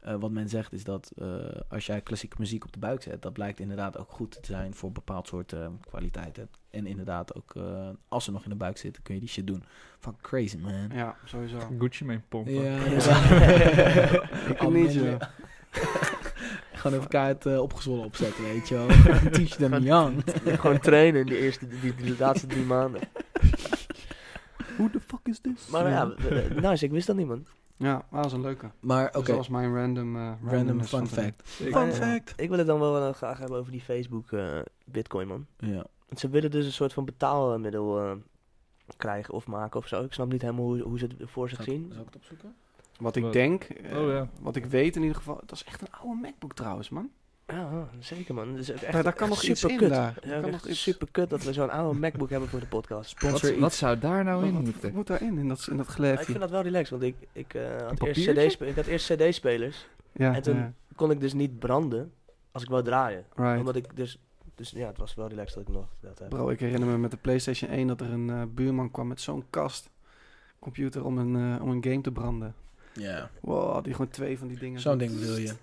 eh, 0.08 0.16
wat 0.20 0.32
men 0.32 0.50
zegt 0.50 0.74
is 0.74 0.84
dat 0.84 1.12
eh, 1.18 1.28
als 1.70 1.86
jij 1.86 2.02
klassieke 2.02 2.36
muziek 2.40 2.66
op 2.66 2.74
de 2.74 2.80
buik 2.80 3.02
zet, 3.02 3.22
dat 3.22 3.34
blijkt 3.34 3.60
inderdaad 3.60 3.98
ook 3.98 4.12
goed 4.12 4.32
te 4.32 4.52
zijn 4.52 4.74
voor 4.74 4.92
bepaald 4.92 5.28
soort 5.28 5.54
eh, 5.54 5.68
kwaliteiten. 5.90 6.50
En 6.70 6.86
inderdaad 6.86 7.36
ook, 7.36 7.56
eh, 7.56 7.90
als 8.08 8.24
ze 8.24 8.32
nog 8.32 8.44
in 8.44 8.50
de 8.50 8.56
buik 8.56 8.78
zitten, 8.78 9.04
kun 9.04 9.14
je 9.14 9.20
die 9.20 9.30
shit 9.30 9.48
doen. 9.48 9.64
Van 10.00 10.18
crazy, 10.22 10.58
man. 10.58 10.90
Ja, 10.94 11.16
sowieso. 11.26 11.58
Gucci 11.80 12.06
mee 12.06 12.22
pompen. 12.30 12.54
Ja, 12.54 12.78
Ik 14.50 14.58
Al 14.62 14.72
niet, 14.72 14.92
zo. 14.92 15.00
Gewoon 16.74 16.98
even 16.98 17.10
kaart 17.10 17.46
eh, 17.46 17.60
opgezwollen 17.60 18.06
opzetten, 18.06 18.44
weet 18.44 18.68
je 18.68 18.76
wel. 18.76 18.88
Teach 19.32 19.56
them 19.56 19.78
young. 19.78 20.24
Gewoon 20.46 20.80
trainen 20.80 21.22
in 21.22 21.28
de 21.28 21.38
eerste, 21.38 21.68
die, 21.68 21.96
die 21.96 22.18
laatste 22.18 22.48
drie 22.48 22.64
maanden. 22.64 23.02
Who 24.78 24.90
the 24.90 25.00
fuck 25.00 25.20
is 25.24 25.40
this? 25.40 25.68
Maar 25.68 25.90
ja, 25.90 26.14
nice, 26.62 26.86
ik 26.86 26.92
wist 26.92 27.08
dat 27.08 27.16
niet, 27.16 27.28
man. 27.28 27.46
Ja, 27.78 27.94
dat 28.12 28.24
was 28.24 28.34
een 28.34 28.42
leuke. 28.42 28.70
Maar 28.80 29.08
oké, 29.08 29.18
Dus 29.18 29.28
dat 29.28 29.36
was 29.36 29.48
mijn 29.50 29.76
random... 29.76 30.16
eh, 30.16 30.32
random 30.46 30.84
fun 30.84 31.08
fact. 31.08 31.60
Ik- 31.60 31.74
Fun 31.74 31.88
eh, 31.90 31.94
fact. 31.94 32.34
Ik 32.42 32.50
wil 32.50 32.58
het 32.58 32.68
dan 32.68 32.80
wel 32.80 33.08
eh, 33.08 33.14
graag 33.14 33.38
hebben 33.40 33.58
over 33.58 33.72
die 33.72 33.82
Facebook 33.82 34.32
eh, 34.32 34.60
Bitcoin, 34.86 35.28
man. 35.28 35.46
Ja. 35.58 35.86
Want 36.08 36.20
Ze 36.20 36.30
willen 36.30 36.52
dus 36.52 36.66
een 36.66 36.72
soort 36.72 36.94
van 36.94 37.06
betaalmiddel 37.06 38.00
eh, 38.02 38.12
krijgen 38.98 39.34
of 39.34 39.48
maken 39.48 39.80
of 39.80 39.88
zo. 39.88 40.04
Ik 40.04 40.14
snap 40.14 40.32
niet 40.32 40.42
helemaal 40.42 40.66
hoe, 40.66 40.82
hoe 40.82 41.00
ze 41.00 41.06
het 41.06 41.30
voor 41.30 41.50
zich 41.50 41.64
zien. 41.64 41.90
Zal 41.92 42.00
ik 42.02 42.06
het 42.06 42.16
opzoeken? 42.16 42.56
Wat 43.00 43.16
ik 43.16 43.32
denk, 43.32 43.68
Oh, 43.94 44.08
ja. 44.10 44.30
wat 44.42 44.56
ik 44.56 44.66
weet 44.66 44.96
in 44.96 45.02
ieder 45.02 45.18
geval... 45.18 45.36
Dat 45.46 45.52
is 45.52 45.64
echt 45.64 45.82
een 45.82 45.92
oude 46.02 46.22
MacBook 46.22 46.54
trouwens, 46.54 46.90
man. 46.90 47.10
Ja, 47.48 47.62
ah, 47.64 47.82
zeker 48.00 48.34
man. 48.34 48.52
Dat 48.52 48.60
is 48.60 48.70
echt, 48.70 48.82
Daar- 48.92 49.04
daar 49.04 49.14
kan 49.14 49.30
echt 49.30 49.30
nog 49.30 49.38
iets 49.44 49.48
in 49.64 49.70
superkut. 49.70 49.90
daar. 49.90 50.18
Ja, 50.22 50.30
Daar 50.30 50.42
kan 50.42 50.50
echt 50.54 50.62
nog 50.64 50.68
iets- 50.72 50.82
super 50.82 51.08
kut 51.12 51.30
dat 51.30 51.44
we 51.44 51.54
zo'n 51.54 51.70
oude 51.70 52.00
MacBook 52.00 52.30
hebben 52.30 52.50
voor 52.50 52.60
de 52.60 52.68
podcast. 52.68 53.10
Sponsor 53.10 53.50
Wat, 53.52 53.60
wat 53.60 53.74
zou 53.74 54.00
daar 54.00 54.24
nou 54.24 54.38
in 54.46 54.54
Wat, 54.54 54.64
wat 54.64 54.72
moeten? 54.74 54.94
moet 54.94 55.08
daarin, 55.08 55.38
in 55.38 55.48
dat, 55.48 55.68
in 55.72 55.78
dat 55.78 55.88
ik 56.00 56.20
vind 56.20 56.40
dat 56.40 56.50
wel 56.50 56.62
relaxed, 56.62 56.90
want 56.90 57.04
ik, 57.04 57.16
ik, 57.32 57.54
eh, 57.54 57.78
had, 57.88 58.04
eerst? 58.04 58.58
CD 58.58 58.62
ik 58.62 58.76
had 58.76 58.86
eerst 58.86 59.14
CD-spelers. 59.14 59.88
Ja, 60.12 60.36
en 60.36 60.42
toen 60.42 60.56
ja, 60.56 60.74
kon 60.96 61.12
ik 61.12 61.20
dus 61.20 61.34
niet 61.34 61.60
branden 61.60 62.12
als 62.52 62.64
ik 62.64 62.70
wou 62.70 62.84
draaien. 62.84 63.26
right. 63.36 63.60
Omdat 63.60 63.76
ik 63.76 63.96
dus, 63.96 64.20
dus 64.56 64.70
ja, 64.72 64.88
het 64.88 64.98
was 64.98 65.16
wel 65.16 65.28
relaxed 65.28 65.56
dat 65.58 65.68
ik 65.68 65.74
nog 65.74 65.86
dat 66.00 66.20
heb. 66.20 66.30
Bro, 66.30 66.50
ik 66.50 66.60
herinner 66.60 66.90
me 66.90 66.98
met 66.98 67.12
de 67.12 67.18
PlayStation 67.18 67.72
1 67.72 67.88
dat 67.88 68.02
er 68.02 68.12
een 68.12 68.30
eh, 68.30 68.42
buurman 68.50 68.92
kwam 68.92 69.08
met 69.08 69.22
zo'n 69.22 69.44
kast. 69.50 69.90
Computer 70.60 71.06
om 71.06 71.18
een, 71.18 71.56
eh, 71.56 71.64
om 71.64 71.70
een 71.70 71.84
game 71.84 72.02
te 72.02 72.12
branden. 72.12 72.56
Ja, 72.94 73.30
Wow, 73.42 73.74
had 73.74 73.84
hij 73.86 73.94
gewoon 73.94 74.10
twee 74.12 74.38
van 74.38 74.48
die 74.48 74.58
dingen. 74.60 74.80
zo'n 74.80 74.98
ding 74.98 75.20
wil 75.20 75.38
je. 75.38 75.54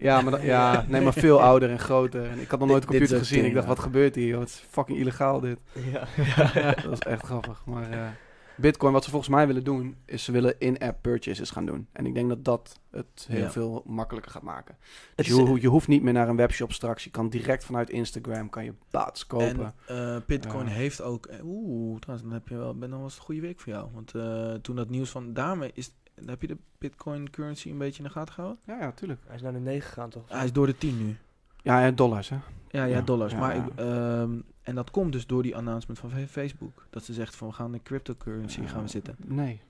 Ja, 0.00 0.20
maar, 0.20 0.44
ja, 0.44 0.84
nee, 0.88 1.00
maar 1.00 1.12
veel 1.12 1.42
ouder 1.42 1.70
en 1.70 1.78
groter. 1.78 2.24
En 2.30 2.38
ik 2.40 2.50
had 2.50 2.58
nog 2.58 2.68
nooit 2.68 2.82
een 2.82 2.88
computer 2.88 3.18
gezien. 3.18 3.44
Ik 3.44 3.52
dacht, 3.54 3.66
ja. 3.66 3.72
wat 3.74 3.82
gebeurt 3.82 4.14
hier? 4.14 4.26
joh? 4.26 4.40
Het 4.40 4.48
is 4.48 4.64
fucking 4.70 4.98
illegaal 4.98 5.40
dit. 5.40 5.58
Ja. 5.92 6.06
dat 6.74 6.84
was 6.84 6.98
echt 6.98 7.24
grappig. 7.24 7.62
Maar 7.66 7.90
eh, 7.90 8.08
Bitcoin, 8.56 8.92
wat 8.92 9.04
ze 9.04 9.10
volgens 9.10 9.30
mij 9.30 9.46
willen 9.46 9.64
doen, 9.64 9.96
is 10.06 10.24
ze 10.24 10.32
willen 10.32 10.54
in-app 10.58 11.02
purchases 11.02 11.50
gaan 11.50 11.66
doen. 11.66 11.86
En 11.92 12.06
ik 12.06 12.14
denk 12.14 12.28
dat 12.28 12.44
dat 12.44 12.80
het 12.90 13.26
heel 13.28 13.38
Ja. 13.40 13.50
veel 13.50 13.82
makkelijker 13.86 14.32
gaat 14.32 14.42
maken. 14.42 14.76
Dus 15.14 15.26
je, 15.26 15.32
eh, 15.32 15.38
ho- 15.48 15.56
je 15.60 15.68
hoeft 15.68 15.88
niet 15.88 16.02
meer 16.02 16.12
naar 16.12 16.28
een 16.28 16.36
webshop 16.36 16.72
straks. 16.72 17.04
Je 17.04 17.10
kan 17.10 17.28
direct 17.28 17.64
vanuit 17.64 17.90
Instagram 17.90 18.50
kan 18.50 18.64
je 18.64 18.74
baats 18.90 19.26
kopen. 19.26 19.74
En 19.86 19.96
eh, 20.14 20.16
Bitcoin 20.26 20.66
Ja. 20.66 20.72
heeft 20.72 21.02
ook... 21.02 21.26
eh, 21.26 21.38
Oeh, 21.44 21.98
trouwens, 22.00 22.28
dan 22.28 22.38
heb 22.38 22.48
je 22.48 22.56
wel... 22.56 22.74
Ben, 22.78 22.90
dan 22.90 23.00
was 23.00 23.10
het 23.10 23.18
een 23.20 23.26
goede 23.26 23.40
week 23.40 23.60
voor 23.60 23.72
jou. 23.72 23.88
Want 23.94 24.14
eh, 24.14 24.52
toen 24.54 24.76
dat 24.76 24.90
nieuws 24.90 25.10
van... 25.10 25.32
Daarmee 25.32 25.70
is... 25.74 25.90
Heb 26.26 26.40
je 26.40 26.46
de 26.46 26.56
Bitcoin 26.78 27.30
currency 27.30 27.70
een 27.70 27.78
beetje 27.78 27.98
in 28.02 28.04
de 28.04 28.10
gaten 28.14 28.34
gehouden? 28.34 28.62
ja, 28.66 28.78
ja, 28.80 28.92
tuurlijk. 28.92 29.20
Hij 29.26 29.34
is 29.36 29.42
naar 29.42 29.52
de 29.52 29.58
9 29.58 29.88
gegaan 29.88 30.10
toch? 30.10 30.22
Hij 30.28 30.44
is 30.44 30.52
door 30.52 30.66
de 30.66 30.78
10 30.78 30.98
nu. 31.06 31.16
Ja, 31.62 31.84
ja, 31.84 31.90
dollars 31.90 32.28
hè. 32.28 32.36
Ja, 32.36 32.84
ja, 32.84 32.84
Ja, 32.84 33.00
dollars. 33.00 33.32
ja, 33.32 33.38
maar 33.38 33.56
ja. 33.56 33.64
Ik, 33.64 33.72
ehm, 33.78 34.38
en 34.62 34.74
dat 34.74 34.90
komt 34.90 35.12
dus 35.12 35.26
door 35.26 35.42
die 35.42 35.56
announcement 35.56 35.98
van 35.98 36.10
Fa- 36.10 36.26
Facebook. 36.26 36.86
Dat 36.90 37.04
ze 37.04 37.12
zegt 37.12 37.36
van 37.36 37.48
we 37.48 37.54
gaan 37.54 37.74
in 37.74 37.82
cryptocurrency 37.82 38.66
gaan 38.66 38.82
we 38.82 38.88
zitten. 38.88 39.16
Nee. 39.26 39.60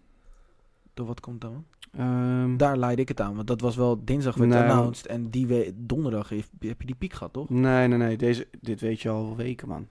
Door 0.94 1.06
wat 1.06 1.20
komt 1.20 1.40
dan? 1.40 1.64
Ehm, 1.92 2.56
Daar 2.56 2.76
leid 2.76 2.98
ik 2.98 3.08
het 3.08 3.20
aan. 3.20 3.34
Want 3.34 3.46
dat 3.46 3.60
was 3.60 3.76
wel 3.76 4.04
dinsdag 4.04 4.34
werd 4.34 4.50
Nee, 4.50 4.60
announced. 4.62 5.06
En 5.06 5.30
die 5.30 5.46
we 5.46 5.72
donderdag 5.76 6.28
heeft, 6.28 6.50
heb 6.60 6.80
je 6.80 6.86
die 6.86 6.94
piek 6.94 7.12
gehad, 7.12 7.32
toch? 7.32 7.48
nee, 7.48 7.88
nee, 7.88 7.98
nee. 7.98 8.16
Deze, 8.16 8.48
dit 8.60 8.80
weet 8.80 9.00
je 9.00 9.08
al 9.08 9.36
weken, 9.36 9.68
man. 9.68 9.86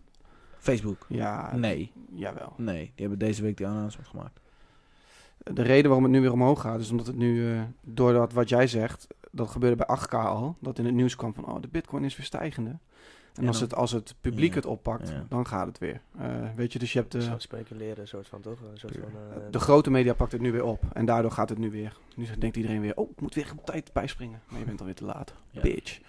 Facebook. 0.58 1.06
Ja, 1.10 1.56
Nee, 1.56 1.92
jawel. 2.14 2.54
nee. 2.58 2.82
Die 2.84 2.92
hebben 2.96 3.20
deze 3.20 3.42
week 3.42 3.58
die 3.58 3.68
announcement 3.68 4.08
gemaakt. 4.10 4.40
De 5.44 5.62
reden 5.62 5.86
waarom 5.86 6.04
het 6.04 6.12
nu 6.12 6.22
weer 6.22 6.32
omhoog 6.32 6.62
gaat, 6.62 6.80
is 6.80 6.92
omdat 6.92 7.08
het 7.08 7.16
nu, 7.16 7.52
eh 7.54 7.62
door 7.82 8.14
dat 8.14 8.34
wat 8.34 8.50
jij 8.50 8.68
zegt, 8.68 9.08
dat 9.32 9.50
gebeurde 9.50 9.86
bij 9.86 9.98
8K 9.98 10.14
al, 10.14 10.56
dat 10.60 10.80
in 10.80 10.86
het 10.86 10.94
nieuws 10.94 11.16
kwam 11.16 11.34
van, 11.34 11.46
oh, 11.46 11.62
de 11.62 11.68
bitcoin 11.68 12.04
is 12.04 12.18
weer 12.18 12.26
stijgende. 12.26 12.78
En 13.34 13.48
als, 13.48 13.60
het, 13.60 13.76
als 13.76 13.92
het 13.92 14.16
publiek 14.22 14.50
Ja, 14.50 14.56
het 14.56 14.66
oppakt, 14.66 15.10
ja. 15.10 15.26
dan 15.30 15.48
gaat 15.48 15.68
het 15.68 15.78
weer. 15.78 16.02
Eh, 16.18 16.28
weet 16.56 16.74
je, 16.74 16.80
dus 16.80 16.94
je 16.94 17.00
hebt 17.00 17.12
de, 17.12 17.22
Zo 17.22 17.36
speculeren, 17.38 18.00
een 18.00 18.08
soort 18.08 18.28
van 18.28 18.42
toch? 18.42 18.60
Een 18.72 18.78
soort 18.78 18.98
van, 18.98 19.10
eh, 19.34 19.42
de 19.52 19.60
grote 19.60 19.92
media 19.92 20.14
pakt 20.14 20.32
het 20.32 20.42
nu 20.42 20.52
weer 20.52 20.64
op. 20.64 20.84
En 20.94 21.06
daardoor 21.06 21.32
gaat 21.32 21.50
het 21.50 21.58
nu 21.58 21.72
weer. 21.72 21.98
Nu 22.16 22.26
denkt 22.40 22.56
iedereen 22.56 22.82
weer, 22.82 22.96
oh, 22.96 23.10
ik 23.10 23.22
moet 23.22 23.36
weer 23.36 23.52
op 23.58 23.66
tijd 23.66 23.94
bijspringen. 23.94 24.42
Maar 24.48 24.60
je 24.60 24.66
bent 24.66 24.80
alweer 24.80 24.96
te 24.96 25.06
laat. 25.06 25.34
Ja. 25.52 25.62
Bitch. 25.62 26.00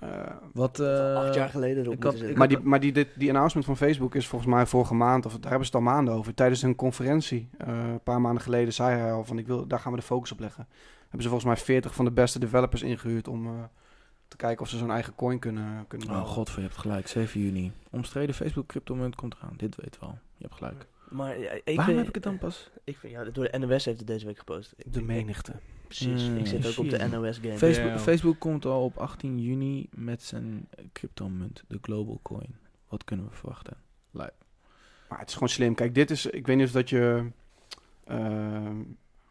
Eh, 0.00 0.08
Wat, 0.52 0.80
eh, 0.80 1.14
acht 1.14 1.34
jaar 1.34 1.48
geleden 1.48 1.90
ik 1.92 2.02
had- 2.02 2.20
ik 2.22 2.36
maar 2.36 2.48
die, 2.48 2.58
maar 2.58 2.80
die, 2.80 2.92
dit, 2.92 3.08
die 3.16 3.28
announcement 3.28 3.66
van 3.66 3.76
Facebook 3.76 4.14
is 4.14 4.26
volgens 4.26 4.50
mij 4.50 4.66
vorige 4.66 4.94
maand, 4.94 5.26
of 5.26 5.32
daar 5.32 5.50
hebben 5.50 5.68
ze 5.68 5.76
het 5.76 5.86
al 5.86 5.92
maanden 5.92 6.14
over. 6.14 6.34
Tijdens 6.34 6.62
een 6.62 6.74
conferentie, 6.74 7.48
eh, 7.58 7.68
een 7.68 8.02
paar 8.02 8.20
maanden 8.20 8.42
geleden, 8.42 8.72
zei 8.72 8.98
hij 8.98 9.12
al 9.12 9.24
van, 9.24 9.38
ik 9.38 9.46
wil, 9.46 9.66
daar 9.66 9.78
gaan 9.78 9.92
we 9.92 9.98
de 9.98 10.04
focus 10.04 10.32
op 10.32 10.40
leggen. 10.40 10.66
Hebben 11.00 11.22
ze 11.22 11.28
volgens 11.28 11.44
mij 11.44 11.56
40 11.56 11.94
van 11.94 12.04
de 12.04 12.10
beste 12.10 12.38
developers 12.38 12.82
ingehuurd 12.82 13.28
om 13.28 13.46
eh, 13.46 13.52
te 14.28 14.36
kijken 14.36 14.62
of 14.62 14.68
ze 14.68 14.76
zo'n 14.78 14.90
eigen 14.90 15.14
coin 15.14 15.38
kunnen, 15.38 15.84
kunnen 15.88 16.10
Oh 16.10 16.22
god, 16.26 16.50
je 16.56 16.60
hebt 16.60 16.76
gelijk. 16.76 17.08
7 17.08 17.40
juni. 17.40 17.72
Omstreden 17.90 18.34
Facebook 18.34 18.66
cryptomunt 18.66 19.14
komt 19.14 19.34
eraan. 19.34 19.54
Dit 19.56 19.76
weten 19.76 20.00
we 20.00 20.06
al. 20.06 20.18
Je 20.36 20.44
hebt 20.44 20.54
gelijk. 20.54 20.86
Maar 21.08 21.38
ja, 21.38 21.50
ik 21.50 21.62
Waarom 21.64 21.84
vind- 21.84 21.96
heb 21.98 22.08
ik 22.08 22.14
het 22.14 22.22
dan 22.24 22.38
pas? 22.38 22.70
Ik 22.84 22.96
vind, 22.96 23.12
ja, 23.12 23.24
door 23.24 23.48
de 23.50 23.58
NOS 23.58 23.84
heeft 23.84 23.98
het 23.98 24.06
deze 24.06 24.26
week 24.26 24.38
gepost. 24.38 24.74
Ik, 24.76 24.92
De 24.92 24.98
ik- 25.00 25.06
menigte. 25.06 25.52
Precies, 25.96 26.28
Mm, 26.28 26.36
ik 26.36 26.46
zit 26.46 26.66
ook 26.66 26.78
op 26.78 26.90
de. 26.90 27.08
NOS 27.08 27.38
game. 27.38 27.58
Facebook. 27.58 27.98
Facebook 27.98 28.38
komt 28.38 28.64
al 28.64 28.84
op 28.84 28.96
18 28.96 29.40
juni 29.40 29.88
met 29.94 30.22
zijn 30.22 30.66
eh, 30.70 30.84
cryptomunt, 30.92 31.64
de 31.68 31.78
Global 31.82 32.20
Coin. 32.22 32.56
Wat 32.88 33.04
kunnen 33.04 33.26
we 33.26 33.32
verwachten? 33.34 33.76
Maar 34.10 35.18
het 35.18 35.28
is 35.28 35.34
gewoon 35.34 35.48
slim. 35.48 35.74
Kijk, 35.74 35.94
dit 35.94 36.10
is, 36.10 36.26
ik 36.26 36.46
weet 36.46 36.56
niet 36.56 36.66
of 36.66 36.72
dat 36.72 36.88
je... 36.90 37.26
ehm, 38.04 38.78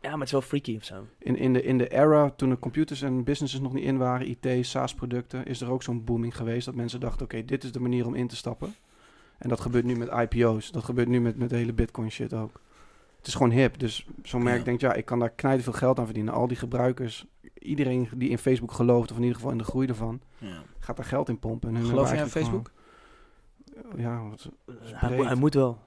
Ja, 0.02 0.10
maar 0.10 0.18
het 0.18 0.22
is 0.26 0.32
wel 0.32 0.42
freaky 0.42 0.76
of 0.76 0.84
zo. 0.84 1.06
in, 1.20 1.36
in, 1.36 1.54
de, 1.54 1.64
in 1.64 1.78
de 1.78 1.88
era, 1.88 2.30
toen 2.30 2.50
de 2.50 2.60
computers 2.60 3.02
en 3.02 3.24
businesses 3.24 3.60
nog 3.60 3.74
niet 3.74 3.84
in 3.84 3.98
waren, 3.98 4.28
IT, 4.30 4.66
SaaS-producten, 4.66 5.46
is 5.46 5.62
er 5.62 5.70
ook 5.70 5.84
zo'n 5.84 6.04
booming 6.04 6.36
geweest 6.36 6.66
dat 6.66 6.76
mensen 6.76 7.00
dachten, 7.00 7.26
oké, 7.26 7.46
dit 7.46 7.64
is 7.64 7.72
de 7.72 7.80
manier 7.80 8.06
om 8.06 8.16
in 8.16 8.28
te 8.28 8.36
stappen. 8.36 8.76
En 9.38 9.50
dat 9.50 9.60
gebeurt 9.60 9.86
nu 9.86 9.96
met 9.96 10.10
IPO's. 10.12 10.72
Dat 10.72 10.84
gebeurt 10.84 11.08
nu 11.08 11.22
met, 11.22 11.38
met 11.38 11.50
de 11.50 11.56
hele 11.56 11.74
Bitcoin 11.74 12.12
shit 12.12 12.34
ook. 12.34 12.62
Het 13.20 13.28
is 13.28 13.34
gewoon 13.34 13.52
hip. 13.52 13.80
Dus 13.80 14.08
zo'n 14.24 14.44
merk 14.44 14.58
Ja. 14.58 14.64
denkt, 14.64 14.82
ja, 14.82 14.94
ik 14.94 15.06
kan 15.06 15.20
daar 15.20 15.30
knijten 15.30 15.64
veel 15.64 15.74
geld 15.74 16.00
aan 16.00 16.06
verdienen. 16.06 16.34
Al 16.34 16.48
die 16.48 16.58
gebruikers, 16.58 17.26
iedereen 17.54 18.10
die 18.16 18.30
in 18.30 18.38
Facebook 18.38 18.72
gelooft, 18.72 19.10
of 19.12 19.16
in 19.18 19.22
ieder 19.22 19.36
geval 19.38 19.52
in 19.52 19.58
de 19.58 19.64
groei 19.64 19.88
ervan, 19.88 20.22
Ja. 20.38 20.62
gaat 20.80 20.96
daar 20.98 21.06
geld 21.06 21.30
in 21.30 21.40
pompen. 21.40 21.70
En 21.76 21.76
Geloof 21.76 21.92
jij 21.92 22.00
aan 22.00 22.06
eigenlijk 22.30 22.46
Facebook? 22.46 22.72
gewoon- 23.82 24.02
ja, 24.02 24.30
wat, 24.30 24.50
Hij, 24.94 25.36
moet 25.36 25.54
wel. 25.54 25.78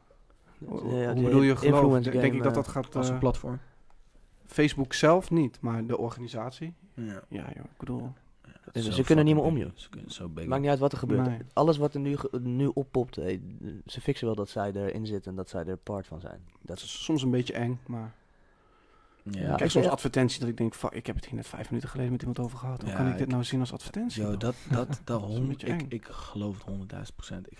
hoe 0.64 0.94
Ja, 0.96 1.12
hoe 1.14 1.22
bedoel 1.22 1.42
je 1.42 1.56
geloof? 1.56 1.92
Denk 2.02 2.14
game, 2.14 2.26
ik 2.26 2.42
dat 2.42 2.46
eh, 2.46 2.52
dat 2.54 2.68
gaat... 2.68 2.96
Als 2.96 3.08
een 3.08 3.14
eh, 3.14 3.20
platform. 3.20 3.58
Facebook 4.46 4.92
zelf 4.92 5.30
niet, 5.30 5.58
maar 5.60 5.86
de 5.86 5.98
organisatie. 5.98 6.74
Ja. 6.94 7.22
Ja, 7.28 7.44
joh, 7.54 7.64
ik 7.64 7.76
bedoel... 7.78 8.12
Dus 8.72 8.88
ze 8.90 9.02
kunnen 9.02 9.24
niet 9.24 9.34
meer 9.34 9.44
om, 9.44 9.56
joh. 9.56 9.70
big. 9.70 9.80
Ze 9.80 9.88
kunnen 9.88 10.10
zo. 10.10 10.28
Maakt 10.46 10.60
niet 10.60 10.70
uit 10.70 10.78
wat 10.78 10.92
er 10.92 10.98
gebeurt. 10.98 11.26
Nee. 11.28 11.38
Alles 11.52 11.76
wat 11.76 11.94
er 11.94 12.00
nu, 12.00 12.16
nu 12.40 12.66
oppopt, 12.74 13.16
eh, 13.18 13.38
ze 13.86 14.00
fixen 14.00 14.26
wel 14.26 14.34
dat 14.36 14.48
zij 14.48 14.72
erin 14.72 15.06
zitten 15.06 15.30
en 15.30 15.36
dat 15.36 15.48
zij 15.48 15.64
er 15.66 15.76
part 15.76 16.06
van 16.06 16.20
zijn. 16.20 16.40
Dat 16.46 16.60
Dat 16.62 16.76
is, 16.76 17.04
soms 17.04 17.22
een 17.22 17.30
beetje 17.30 17.52
eng, 17.52 17.78
maar... 17.86 18.14
Ja. 19.30 19.54
Kijk, 19.54 19.70
soms 19.70 19.84
ja. 19.84 19.90
advertenties 19.90 20.38
dat 20.38 20.48
ik 20.48 20.56
denk, 20.56 20.74
fuck, 20.74 20.90
ik 20.92 21.06
heb 21.06 21.16
het 21.16 21.24
hier 21.24 21.34
net 21.34 21.46
vijf 21.46 21.68
minuten 21.68 21.88
geleden 21.90 22.12
met 22.12 22.20
iemand 22.20 22.38
over 22.38 22.58
gehad. 22.58 22.80
Hoe 22.82 22.90
Ja, 22.90 22.96
kan 22.96 23.06
ik 23.06 23.12
dit 23.12 23.20
ik- 23.20 23.28
nou 23.28 23.44
zien 23.44 23.60
als 23.60 23.72
advertentie? 23.72 24.22
Dat, 24.22 24.40
dat, 24.40 24.54
dat, 24.70 25.00
Dat 25.04 25.20
is 25.22 25.26
een 25.28 25.34
hond, 25.36 25.48
beetje 25.48 25.66
ik, 25.66 25.80
eng. 25.80 25.86
ik 25.88 26.04
geloof 26.06 26.54
het 26.54 26.64
honderdduizend 26.66 27.16
procent. 27.16 27.52
Ik 27.52 27.58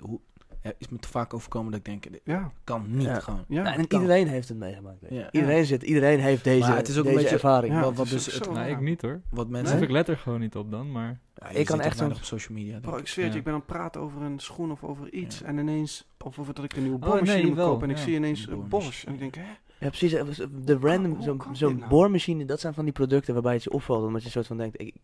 hoe, 0.00 0.20
ja, 0.64 0.72
is 0.78 0.88
me 0.88 0.98
te 0.98 1.08
vaak 1.08 1.34
overkomen 1.34 1.70
dat 1.70 1.80
ik 1.80 1.86
denk, 1.86 2.02
dit 2.12 2.20
Ja, 2.24 2.52
kan 2.64 2.84
niet 2.88 3.02
Ja. 3.06 3.20
gewoon. 3.20 3.44
ja. 3.48 3.62
Nou, 3.62 3.76
en 3.78 3.86
kan. 3.86 4.00
iedereen 4.00 4.28
heeft 4.28 4.48
het 4.48 4.58
meegemaakt. 4.58 5.00
weet 5.00 5.10
je. 5.10 5.16
Ja. 5.16 5.28
Iedereen, 5.32 5.64
zit, 5.64 5.82
iedereen 5.82 6.20
heeft 6.20 6.44
deze, 6.44 6.68
Maar 6.68 6.76
het 6.76 6.88
is 6.88 6.98
ook 6.98 7.04
een 7.04 7.14
beetje- 7.14 7.28
ervaring. 7.28 7.72
Ja, 7.74 7.80
wat, 7.80 7.88
het 7.88 7.96
wat 7.98 8.06
is 8.06 8.12
dus 8.12 8.26
ook 8.28 8.34
het, 8.34 8.44
zo. 8.44 8.52
Nee, 8.52 8.70
ja. 8.70 8.76
ik 8.76 8.82
niet 8.82 9.02
hoor. 9.02 9.20
wat 9.30 9.48
Nee? 9.48 9.62
mensen... 9.62 9.82
ik 9.82 9.90
let 9.90 10.08
er 10.08 10.16
gewoon 10.16 10.40
niet 10.40 10.56
op 10.56 10.70
dan, 10.70 10.92
maar... 10.92 11.20
Ja, 11.34 11.50
je 11.50 11.58
ik 11.58 11.66
kan 11.66 11.76
zit 11.76 11.86
echt 11.86 11.98
weinig 11.98 12.18
op 12.18 12.24
social 12.24 12.56
media. 12.58 12.70
denk 12.72 12.82
Bro, 12.82 12.96
ik 12.96 13.06
zweer 13.06 13.24
het 13.24 13.32
je, 13.32 13.38
ik 13.38 13.44
ben 13.44 13.52
aan 13.54 13.58
het 13.58 13.68
praten 13.68 14.00
over 14.00 14.22
een 14.22 14.38
schoen 14.38 14.70
of 14.70 14.84
over 14.84 15.12
iets. 15.12 15.38
Ja. 15.38 15.46
En 15.46 15.58
ineens, 15.58 16.08
of 16.24 16.38
over 16.38 16.54
dat 16.54 16.64
ik 16.64 16.76
een 16.76 16.82
nieuwe 16.82 16.96
Oh, 16.98 17.02
boormachine 17.04 17.36
nee, 17.36 17.46
moet 17.46 17.56
wel, 17.56 17.68
kopen. 17.70 17.84
En 17.84 17.90
ik 17.90 17.96
ja. 17.96 18.02
zie 18.02 18.14
ineens 18.14 18.40
Een 18.40 18.46
boormachine. 18.46 18.68
Bosch. 18.84 19.04
En 19.04 19.12
ik 19.12 19.18
denk, 19.18 19.34
hè? 19.34 19.42
Ja, 19.80 19.88
precies. 19.88 20.12
eh, 20.12 20.46
De 20.64 20.78
random, 20.80 21.12
hoe 21.14 21.22
zo'n 21.22 21.36
kan 21.38 21.56
zo'n 21.56 21.68
dit 21.68 21.78
nou? 21.78 21.90
boormachine, 21.90 22.44
dat 22.44 22.60
zijn 22.60 22.74
van 22.74 22.84
die 22.84 22.92
producten 22.92 23.32
waarbij 23.34 23.52
het 23.52 23.62
je 23.62 23.70
opvalt. 23.70 24.04
Omdat 24.06 24.22
je 24.22 24.30
soort 24.30 24.46
van 24.46 24.56
denkt, 24.56 24.80
ik, 24.80 24.94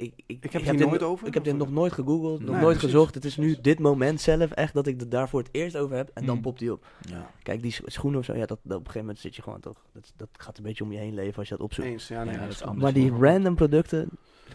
ik, 0.00 0.12
ik, 0.26 0.44
Ik 0.44 0.52
heb 0.52 0.62
dit 0.62 0.70
hier 0.76 0.86
nooit 0.86 1.00
no- 1.00 1.06
over. 1.06 1.26
Ik 1.26 1.34
heb 1.34 1.44
dit 1.44 1.56
nog 1.56 1.70
nooit 1.70 1.92
gegoogeld, 1.92 2.40
nog 2.40 2.50
Nee, 2.50 2.60
nooit 2.60 2.76
precies, 2.76 2.92
gezocht. 2.94 3.14
Het 3.14 3.24
is 3.24 3.36
nu 3.36 3.56
dit 3.60 3.78
moment 3.78 4.20
zelf 4.20 4.50
echt 4.50 4.74
dat 4.74 4.86
ik 4.86 5.00
het 5.00 5.10
daar 5.10 5.28
voor 5.28 5.40
het 5.40 5.48
eerst 5.52 5.76
over 5.76 5.96
heb. 5.96 6.10
En 6.14 6.26
dan 6.26 6.36
Mm. 6.36 6.42
popt 6.42 6.58
die 6.58 6.72
op. 6.72 6.86
Ja. 7.08 7.30
Kijk, 7.42 7.62
die 7.62 7.72
scho- 7.72 7.84
schoenen 7.88 8.18
of 8.20 8.24
zo, 8.24 8.32
ja, 8.32 8.46
dat, 8.46 8.48
dat 8.48 8.58
op 8.62 8.70
een 8.70 8.76
gegeven 8.78 9.00
moment 9.00 9.18
zit 9.18 9.36
je 9.36 9.42
gewoon 9.42 9.60
toch. 9.60 9.76
Dat, 9.92 10.12
dat 10.16 10.28
gaat 10.32 10.56
een 10.58 10.62
beetje 10.64 10.84
om 10.84 10.92
je 10.92 10.98
heen 10.98 11.14
leven 11.14 11.38
als 11.38 11.48
je 11.48 11.54
dat 11.56 11.64
opzoekt. 11.64 11.86
Eens, 11.88 12.08
ja, 12.08 12.24
nee, 12.24 12.34
Ja, 12.34 12.40
dat 12.40 12.50
is 12.50 12.62
anders. 12.62 12.82
Maar 12.82 12.92
die 12.92 13.10
random 13.12 13.54
producten, 13.54 14.08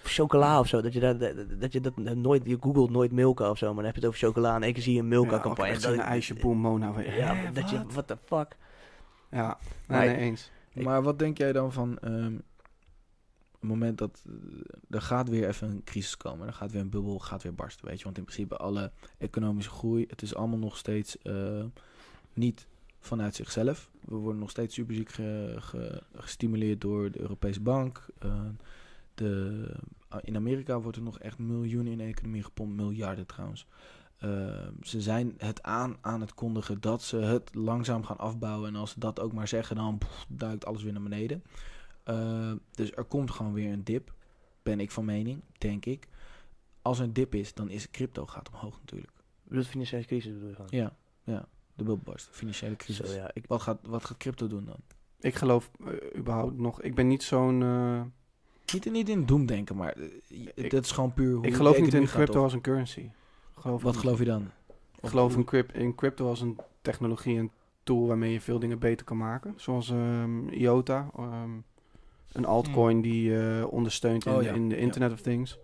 chocola 0.03 0.59
of 0.59 0.67
zo, 0.67 0.81
dat 0.81 0.93
je, 0.93 0.99
daar, 0.99 1.17
dat, 1.17 1.33
dat 1.59 1.73
je 1.73 1.79
dat 1.81 1.95
nooit, 1.97 2.41
je 2.45 2.57
googelt 2.59 2.89
nooit 2.89 3.11
Milka 3.11 3.49
of 3.49 3.57
zo, 3.57 3.65
maar 3.65 3.75
dan 3.75 3.85
heb 3.85 3.93
je 3.95 3.99
het 3.99 4.09
over 4.09 4.27
chocola 4.27 4.55
en 4.55 4.63
één 4.63 4.73
keer 4.73 4.83
zie 4.83 4.93
je 4.93 4.99
een 4.99 5.05
Ja, 5.09 5.11
Milka-campagne. 5.11 5.71
Dat 5.73 5.81
zo'n 5.81 5.93
ik- 5.93 5.99
ijsje, 5.99 6.33
boom, 6.33 6.57
Mona. 6.57 6.93
Ja, 7.01 7.33
Hè, 7.35 7.51
dat 7.61 7.69
je, 7.69 7.81
what 7.87 8.07
the 8.07 8.17
fuck. 8.25 8.55
Ja, 9.31 9.57
nee, 9.87 10.15
eens. 10.17 10.51
Ik- 10.73 10.83
Maar 10.83 11.03
wat 11.03 11.19
denk 11.19 11.37
jij 11.37 11.51
dan 11.51 11.71
van 11.73 11.97
ehm, 11.99 12.33
het 13.65 13.73
moment 13.73 13.97
dat 13.97 14.23
eh, 14.27 14.33
er 14.89 15.01
gaat 15.01 15.29
weer 15.29 15.47
even 15.47 15.69
een 15.69 15.83
crisis 15.83 16.17
komen, 16.17 16.47
er 16.47 16.53
gaat 16.53 16.71
weer 16.71 16.81
een 16.81 16.89
bubbel, 16.89 17.19
gaat 17.19 17.43
weer 17.43 17.55
barsten, 17.55 17.85
weet 17.87 17.97
je? 17.97 18.03
Want 18.03 18.17
in 18.17 18.23
principe 18.23 18.57
alle 18.57 18.91
economische 19.17 19.71
groei, 19.71 20.05
het 20.09 20.21
is 20.21 20.35
allemaal 20.35 20.59
nog 20.59 20.77
steeds 20.77 21.17
eh, 21.21 21.63
niet 22.33 22.67
vanuit 22.99 23.35
zichzelf. 23.35 23.89
We 24.05 24.15
worden 24.15 24.39
nog 24.39 24.49
steeds 24.49 24.73
superziek 24.73 25.09
ge, 25.11 25.55
ge- 25.59 26.01
gestimuleerd 26.15 26.81
door 26.81 27.11
de 27.11 27.19
Europese 27.19 27.61
Bank. 27.61 28.05
Eh, 28.19 28.29
de, 29.15 29.69
in 30.21 30.35
Amerika 30.35 30.79
wordt 30.79 30.97
er 30.97 31.03
nog 31.03 31.19
echt 31.19 31.37
miljoenen 31.37 31.91
in 31.91 31.97
de 31.97 32.03
economie 32.03 32.43
gepompt, 32.43 32.75
miljarden 32.75 33.25
trouwens. 33.25 33.67
Ze 34.81 35.01
zijn 35.01 35.33
het 35.37 35.63
aan 35.63 35.97
aan 36.01 36.21
het 36.21 36.33
kondigen 36.33 36.81
dat 36.81 37.01
ze 37.03 37.17
het 37.17 37.55
langzaam 37.55 38.03
gaan 38.03 38.17
afbouwen. 38.17 38.67
En 38.69 38.75
als 38.75 38.91
ze 38.91 38.99
dat 38.99 39.19
ook 39.19 39.33
maar 39.33 39.47
zeggen, 39.47 39.75
dan 39.75 39.99
duikt 40.27 40.65
alles 40.65 40.83
weer 40.83 40.93
naar 40.93 41.01
beneden. 41.01 41.43
Eh, 42.05 42.51
dus 42.71 42.91
er 42.91 43.03
komt 43.03 43.31
gewoon 43.31 43.53
weer 43.53 43.71
een 43.71 43.83
dip. 43.83 44.13
Ben 44.63 44.79
ik 44.79 44.91
van 44.91 45.05
mening, 45.05 45.41
denk 45.57 45.85
ik. 45.85 46.07
Als 46.81 46.99
er 46.99 47.05
een 47.05 47.13
dip 47.13 47.35
is, 47.35 47.53
dan 47.53 47.69
is 47.69 47.91
crypto 47.91 48.25
gaat 48.25 48.49
omhoog 48.49 48.79
natuurlijk. 48.79 49.11
Bedoel, 49.43 49.63
financiële 49.63 50.05
crisis 50.05 50.33
bedoel 50.33 50.47
je 50.49 50.55
gewoon. 50.55 50.69
Ja, 50.71 50.95
ja. 51.23 51.47
De 51.75 51.83
bubbelbarst, 51.83 52.29
financiële 52.31 52.75
crisis. 52.75 53.09
Zo, 53.09 53.15
ja, 53.15 53.29
ik, 53.33 53.43
Wat, 53.47 53.61
gaat, 53.61 53.79
wat 53.87 54.05
gaat 54.05 54.17
crypto 54.17 54.47
doen 54.47 54.65
dan? 54.65 54.77
Ik 55.19 55.35
geloof 55.35 55.71
eh, 55.85 56.17
überhaupt 56.19 56.57
nog... 56.57 56.81
Ik 56.81 56.95
ben 56.95 57.07
niet 57.07 57.23
zo'n... 57.23 57.61
eh, 57.63 58.01
Niet, 58.73 58.91
niet 58.91 59.09
in 59.09 59.25
doemdenken, 59.25 59.75
maar 59.75 59.93
eh, 59.93 60.09
Ik- 60.55 60.71
dat 60.71 60.83
is 60.85 60.91
gewoon 60.91 61.13
puur 61.13 61.35
hoe 61.35 61.43
ik 61.45 61.49
de 61.51 61.55
geloof 61.55 61.79
niet 61.79 61.93
in 61.93 62.07
gaat, 62.07 62.15
crypto 62.15 62.43
als 62.43 62.53
een 62.53 62.61
currency. 62.61 63.09
Geloof 63.55 63.81
Wat 63.83 63.91
niet. 63.91 64.01
geloof 64.01 64.19
je 64.19 64.25
dan? 64.25 64.51
Ik 65.01 65.09
geloof 65.09 65.35
in, 65.35 65.67
in 65.73 65.95
crypto 65.95 66.27
als 66.27 66.41
een 66.41 66.57
technologie, 66.81 67.37
een 67.39 67.51
tool 67.83 68.07
waarmee 68.07 68.31
je 68.31 68.41
veel 68.41 68.59
dingen 68.59 68.79
beter 68.79 69.05
kan 69.05 69.17
maken. 69.17 69.53
Zoals 69.57 69.89
ehm, 69.89 70.47
IOTA, 70.49 71.09
ehm, 71.17 71.51
een 72.35 72.45
altcoin 72.45 73.01
die 73.01 73.37
eh, 73.39 73.65
ondersteunt 73.71 74.25
in, 74.25 74.33
Oh 74.33 74.43
ja, 74.43 74.53
in 74.53 74.69
de 74.69 74.75
ja. 74.75 74.81
Internet 74.81 75.11
of 75.11 75.21
Things. 75.21 75.57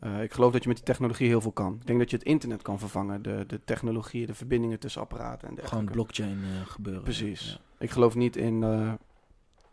Eh, 0.00 0.22
ik 0.22 0.32
geloof 0.32 0.52
dat 0.52 0.62
je 0.62 0.68
met 0.68 0.76
die 0.76 0.86
technologie 0.86 1.26
heel 1.28 1.40
veel 1.40 1.52
kan. 1.52 1.74
Ik 1.80 1.86
denk 1.86 1.98
dat 1.98 2.10
je 2.10 2.16
het 2.16 2.24
internet 2.26 2.62
kan 2.62 2.78
vervangen, 2.78 3.22
de, 3.22 3.44
de 3.46 3.60
technologie, 3.64 4.26
de 4.26 4.34
verbindingen 4.34 4.78
tussen 4.78 5.00
apparaten 5.00 5.48
en 5.48 5.54
Gewoon 5.54 5.62
dergelijke. 5.68 5.92
blockchain 5.92 6.38
eh, 6.42 6.66
gebeuren. 6.66 7.02
Precies. 7.02 7.50
Ja. 7.50 7.84
Ik 7.84 7.90
geloof 7.90 8.14
niet 8.14 8.36
in 8.36 8.60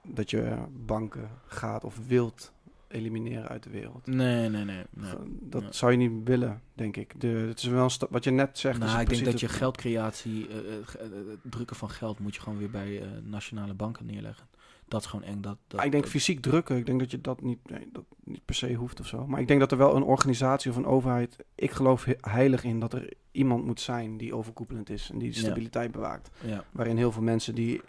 dat 0.07 0.29
je 0.29 0.57
banken 0.85 1.29
gaat 1.45 1.83
of 1.83 1.99
wilt 2.07 2.53
elimineren 2.87 3.47
uit 3.47 3.63
de 3.63 3.69
wereld. 3.69 4.07
Nee, 4.07 4.49
nee, 4.49 4.63
nee. 4.63 4.83
nee. 4.89 5.13
Dat 5.41 5.75
zou 5.75 5.91
je 5.91 5.97
niet 5.97 6.11
willen, 6.27 6.61
denk 6.73 6.97
ik. 6.97 7.21
De, 7.21 7.27
het 7.27 7.57
is 7.57 7.65
wel 7.65 7.89
wat 8.09 8.23
je 8.23 8.31
net 8.31 8.57
zegt. 8.57 8.79
Nou, 8.79 8.99
ik 8.99 9.09
denk 9.09 9.25
dat 9.25 9.39
je 9.39 9.47
geldcreatie, 9.47 10.47
ge- 10.83 11.27
het 11.29 11.51
drukken 11.51 11.75
van 11.75 11.89
geld 11.89 12.19
moet 12.19 12.35
je 12.35 12.41
gewoon 12.41 12.57
weer 12.57 12.69
bij 12.69 13.01
nationale 13.23 13.73
banken 13.73 14.05
neerleggen. 14.05 14.47
Dat 14.95 15.03
is 15.03 15.09
gewoon 15.09 15.25
eng. 15.25 15.41
Dat, 15.41 15.57
dat, 15.67 15.79
Ah, 15.79 15.85
ik 15.85 15.91
denk 15.91 16.07
fysiek 16.07 16.41
drukken, 16.41 16.77
ik 16.77 16.85
denk 16.85 16.99
dat 16.99 17.11
je 17.11 17.21
dat 17.21 17.41
niet, 17.41 17.69
nee, 17.69 17.89
dat 17.91 18.03
niet 18.23 18.45
per 18.45 18.55
se 18.55 18.73
hoeft 18.73 18.99
of 18.99 19.07
zo. 19.07 19.27
Maar 19.27 19.39
ik 19.39 19.47
denk 19.47 19.59
dat 19.59 19.71
er 19.71 19.77
wel 19.77 19.95
een 19.95 20.03
organisatie 20.03 20.71
of 20.71 20.77
een 20.77 20.85
overheid... 20.85 21.37
Ik 21.55 21.71
geloof 21.71 22.03
he- 22.05 22.13
heilig 22.21 22.63
in 22.63 22.79
dat 22.79 22.93
er 22.93 23.13
iemand 23.31 23.65
moet 23.65 23.81
zijn 23.81 24.17
die 24.17 24.35
overkoepelend 24.35 24.89
is 24.89 25.09
en 25.11 25.17
die 25.17 25.29
de 25.29 25.35
Ja. 25.35 25.41
stabiliteit 25.41 25.91
bewaakt. 25.91 26.29
Ja. 26.45 26.63
Waarin 26.71 26.97
heel 26.97 27.11
veel 27.11 27.21
mensen 27.21 27.55
die 27.55 27.81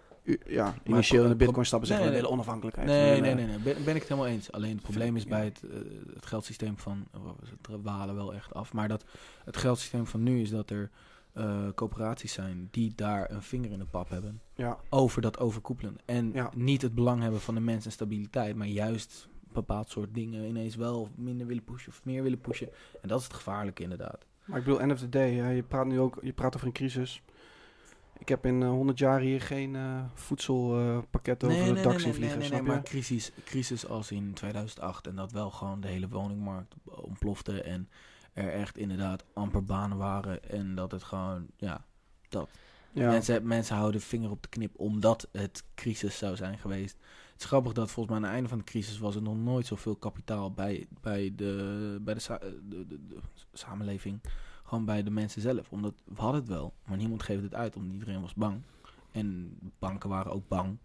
ja, 0.46 0.74
initieel 0.84 1.22
in 1.22 1.28
de 1.28 1.36
bitcoin 1.36 1.66
stappen 1.66 1.88
zeggen... 1.88 2.06
nee, 2.06 2.14
nee. 2.14 2.22
willen 2.22 2.38
onafhankelijkheid. 2.38 2.88
we 2.88 2.94
Nee, 2.94 3.10
nee, 3.10 3.20
willen- 3.20 3.36
nee, 3.36 3.46
nee. 3.46 3.74
Ben, 3.74 3.84
ben 3.84 3.94
ik 3.94 4.00
het 4.00 4.08
helemaal 4.10 4.30
eens. 4.30 4.52
Alleen 4.52 4.72
het 4.74 4.82
probleem 4.82 5.16
is 5.16 5.24
bij 5.26 5.44
het, 5.44 5.62
eh, 5.70 5.76
het 6.14 6.26
geldsysteem 6.26 6.78
van... 6.78 7.06
Oh, 7.16 7.28
we 7.62 7.80
walen 7.82 8.14
wel 8.14 8.34
echt 8.34 8.54
af. 8.54 8.72
Maar 8.72 8.88
dat 8.88 9.04
het 9.44 9.56
geldsysteem 9.56 10.06
van 10.06 10.22
nu 10.22 10.40
is 10.40 10.50
dat 10.50 10.70
er 10.70 10.90
eh, 11.36 11.68
coöperaties 11.74 12.32
zijn... 12.32 12.68
die 12.70 12.92
daar 12.94 13.30
een 13.30 13.42
vinger 13.42 13.70
in 13.70 13.78
de 13.78 13.84
pap 13.84 14.08
hebben. 14.08 14.40
Ja, 14.54 14.78
Over 14.88 15.22
dat 15.22 15.38
overkoepelen. 15.38 15.96
En 16.04 16.32
Ja. 16.32 16.50
niet 16.54 16.82
het 16.82 16.94
belang 16.94 17.22
hebben 17.22 17.40
van 17.40 17.54
de 17.54 17.60
mens 17.60 17.84
en 17.84 17.92
stabiliteit... 17.92 18.56
maar 18.56 18.66
juist 18.66 19.28
een 19.46 19.52
bepaald 19.52 19.90
soort 19.90 20.14
dingen 20.14 20.44
ineens 20.48 20.76
wel 20.76 21.08
minder 21.14 21.46
willen 21.46 21.64
pushen... 21.64 21.92
of 21.92 22.04
meer 22.04 22.22
willen 22.22 22.40
pushen. 22.40 22.68
En 23.02 23.08
dat 23.08 23.18
is 23.18 23.24
het 23.24 23.34
gevaarlijke 23.34 23.82
inderdaad. 23.82 24.26
maar 24.44 24.58
ik 24.58 24.64
bedoel, 24.64 24.80
end 24.80 24.92
of 24.92 24.98
the 24.98 25.08
day, 25.08 25.34
hè, 25.34 25.50
je 25.50 25.62
praat 25.62 25.86
nu 25.86 26.00
ook 26.00 26.18
je 26.22 26.32
praat 26.32 26.54
over 26.54 26.66
een 26.66 26.72
crisis. 26.72 27.22
Ik 28.18 28.28
heb 28.28 28.46
in 28.46 28.62
eh, 28.62 28.68
100 28.68 28.98
jaar 28.98 29.20
hier 29.20 29.40
geen 29.40 29.76
eh, 29.76 30.04
voedselpakket 30.14 31.44
over 31.44 31.64
het 31.64 31.82
dak 31.82 32.00
zien 32.00 32.14
vliegen, 32.14 32.38
nee, 32.38 32.46
snap 32.46 32.60
je? 32.60 32.66
maar 32.66 32.82
crisis, 32.82 33.32
crisis 33.44 33.88
als 33.88 34.10
in 34.10 34.32
2008 34.32 35.06
en 35.06 35.16
dat 35.16 35.32
wel 35.32 35.50
gewoon 35.50 35.80
de 35.80 35.88
hele 35.88 36.08
woningmarkt 36.08 36.74
ontplofte 36.84 37.62
en 37.62 37.88
er 38.36 38.52
echt 38.52 38.76
inderdaad 38.78 39.24
amper 39.32 39.64
banen 39.64 39.96
waren 39.96 40.50
en 40.50 40.74
dat 40.74 40.90
het 40.92 41.02
gewoon, 41.02 41.46
ja, 41.56 41.84
dat. 42.28 42.48
ja. 42.92 43.08
Mensen, 43.08 43.46
mensen 43.46 43.76
houden 43.76 44.00
de 44.00 44.06
vinger 44.06 44.30
op 44.30 44.42
de 44.42 44.48
knip 44.48 44.78
omdat 44.78 45.28
het 45.32 45.64
crisis 45.74 46.18
zou 46.18 46.36
zijn 46.36 46.58
geweest. 46.58 46.96
Het 47.32 47.40
is 47.40 47.46
grappig 47.46 47.72
dat 47.72 47.90
volgens 47.90 48.06
mij 48.06 48.16
aan 48.16 48.22
het 48.22 48.32
einde 48.32 48.48
van 48.48 48.58
de 48.58 48.64
crisis 48.64 48.98
was 48.98 49.14
er 49.14 49.22
nog 49.22 49.36
nooit 49.36 49.66
zoveel 49.66 49.96
kapitaal 49.96 50.52
bij, 50.52 50.86
bij, 51.00 51.32
de, 51.36 51.98
bij 52.00 52.14
de, 52.14 52.20
sa- 52.20 52.38
de, 52.38 52.86
de, 52.86 53.06
de 53.06 53.16
samenleving, 53.52 54.20
gewoon 54.64 54.84
bij 54.84 55.02
de 55.02 55.10
mensen 55.10 55.42
zelf. 55.42 55.72
Omdat 55.72 55.94
we 56.04 56.20
hadden 56.20 56.40
het 56.40 56.50
wel, 56.50 56.74
maar 56.84 56.96
niemand 56.96 57.22
geeft 57.22 57.42
het 57.42 57.54
uit, 57.54 57.76
omdat 57.76 57.92
iedereen 57.92 58.20
was 58.20 58.34
bang. 58.34 58.62
En 59.10 59.58
banken 59.78 60.08
waren 60.08 60.32
ook 60.32 60.48
bang. 60.48 60.78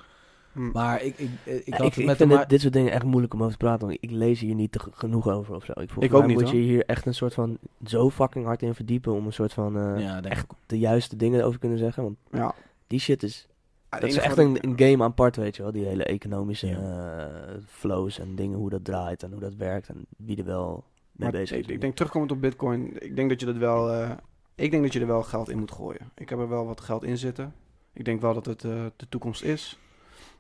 Hm. 0.54 0.72
Maar 0.72 1.04
ik, 1.04 1.18
ik, 1.18 1.30
had 1.46 1.56
ik, 1.56 1.74
het 1.76 1.98
ik 1.98 2.06
met 2.06 2.18
vind 2.18 2.30
dit, 2.30 2.50
dit 2.50 2.62
soort 2.62 2.74
dingen 2.74 2.92
echt 2.92 3.04
moeilijk 3.04 3.34
om 3.34 3.40
over 3.40 3.52
te 3.52 3.58
praten. 3.58 3.88
Want 3.88 3.98
ik 4.02 4.12
lees 4.12 4.40
hier 4.40 4.56
niet 4.56 4.78
genoeg 4.92 5.28
over 5.30 5.56
of 5.56 5.66
zo. 5.66 5.72
Ik, 5.76 5.92
Ik 6.00 6.14
ook 6.14 6.26
niet, 6.26 6.38
moet 6.38 6.44
hoor. 6.46 6.56
je 6.56 6.62
hier 6.62 6.86
echt 6.86 7.06
een 7.06 7.14
soort 7.14 7.34
van 7.34 7.58
zo 7.86 8.10
fucking 8.10 8.46
hard 8.46 8.62
in 8.62 8.76
verdiepen 8.76 9.14
om 9.14 9.26
een 9.26 9.34
soort 9.34 9.54
van 9.54 9.78
eh, 9.78 10.00
ja, 10.02 10.22
echt 10.22 10.46
de 10.66 10.80
juiste 10.80 11.16
dingen 11.16 11.40
over 11.42 11.54
te 11.54 11.60
kunnen 11.60 11.78
zeggen. 11.78 12.04
Want 12.04 12.18
ja. 12.32 12.54
die 12.88 13.00
shit 13.00 13.24
is, 13.24 13.48
Het 13.90 14.02
dat 14.02 14.10
is 14.10 14.18
echt 14.18 14.38
een, 14.38 14.58
een 14.62 14.80
game 14.80 15.04
apart, 15.04 15.36
weet 15.36 15.56
je 15.56 15.62
wel. 15.64 15.72
Die 15.72 15.86
hele 15.86 16.04
economische 16.04 16.68
Ja. 16.68 16.78
eh, 17.18 17.54
flows 17.68 18.20
en 18.20 18.36
dingen, 18.36 18.58
hoe 18.58 18.70
dat 18.70 18.86
draait 18.86 19.24
en 19.24 19.32
hoe 19.32 19.40
dat 19.42 19.56
werkt 19.56 19.90
en 19.90 20.06
wie 20.18 20.38
er 20.38 20.46
wel 20.46 20.72
mee 21.12 21.30
Maar 21.32 21.40
bezig 21.40 21.58
ik, 21.58 21.66
is. 21.68 21.74
ik 21.74 21.82
denk 21.82 21.96
terugkomend 21.96 22.32
op 22.32 22.42
Bitcoin, 22.42 23.04
ik 23.04 23.16
denk 23.16 23.30
dat 23.30 23.40
je 23.40 23.46
dat 23.46 23.58
wel, 23.58 23.92
eh, 23.92 24.12
ik 24.56 24.72
denk 24.72 24.84
dat 24.84 24.94
je 24.94 25.00
er 25.00 25.08
wel 25.08 25.24
geld 25.24 25.50
in 25.50 25.60
moet 25.60 25.72
gooien. 25.72 26.12
Ik 26.18 26.30
heb 26.30 26.40
er 26.40 26.50
wel 26.50 26.66
wat 26.66 26.82
geld 26.82 27.04
in 27.04 27.18
zitten. 27.18 27.54
Ik 27.94 28.06
denk 28.06 28.22
wel 28.22 28.34
dat 28.34 28.46
het 28.46 28.64
eh, 28.64 28.72
de 28.96 29.10
toekomst 29.10 29.44
is. 29.44 29.80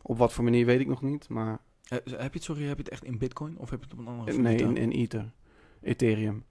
Op 0.01 0.17
wat 0.17 0.33
voor 0.33 0.43
manier 0.43 0.65
weet 0.65 0.79
ik 0.79 0.87
nog 0.87 1.01
niet, 1.01 1.29
maar 1.29 1.59
Eh, 1.83 1.97
heb 2.05 2.05
je 2.05 2.19
het, 2.39 2.43
sorry, 2.43 2.63
heb 2.63 2.77
je 2.77 2.83
het 2.83 2.91
echt 2.91 3.03
in 3.03 3.17
bitcoin 3.17 3.57
of 3.57 3.69
heb 3.69 3.79
je 3.79 3.85
het 3.85 3.93
op 3.93 3.99
een 3.99 4.07
andere 4.13 4.37
nee, 4.37 4.57
in, 4.57 4.77
in 4.77 4.91
Ether, 4.91 5.31
Ethereum. 5.81 6.43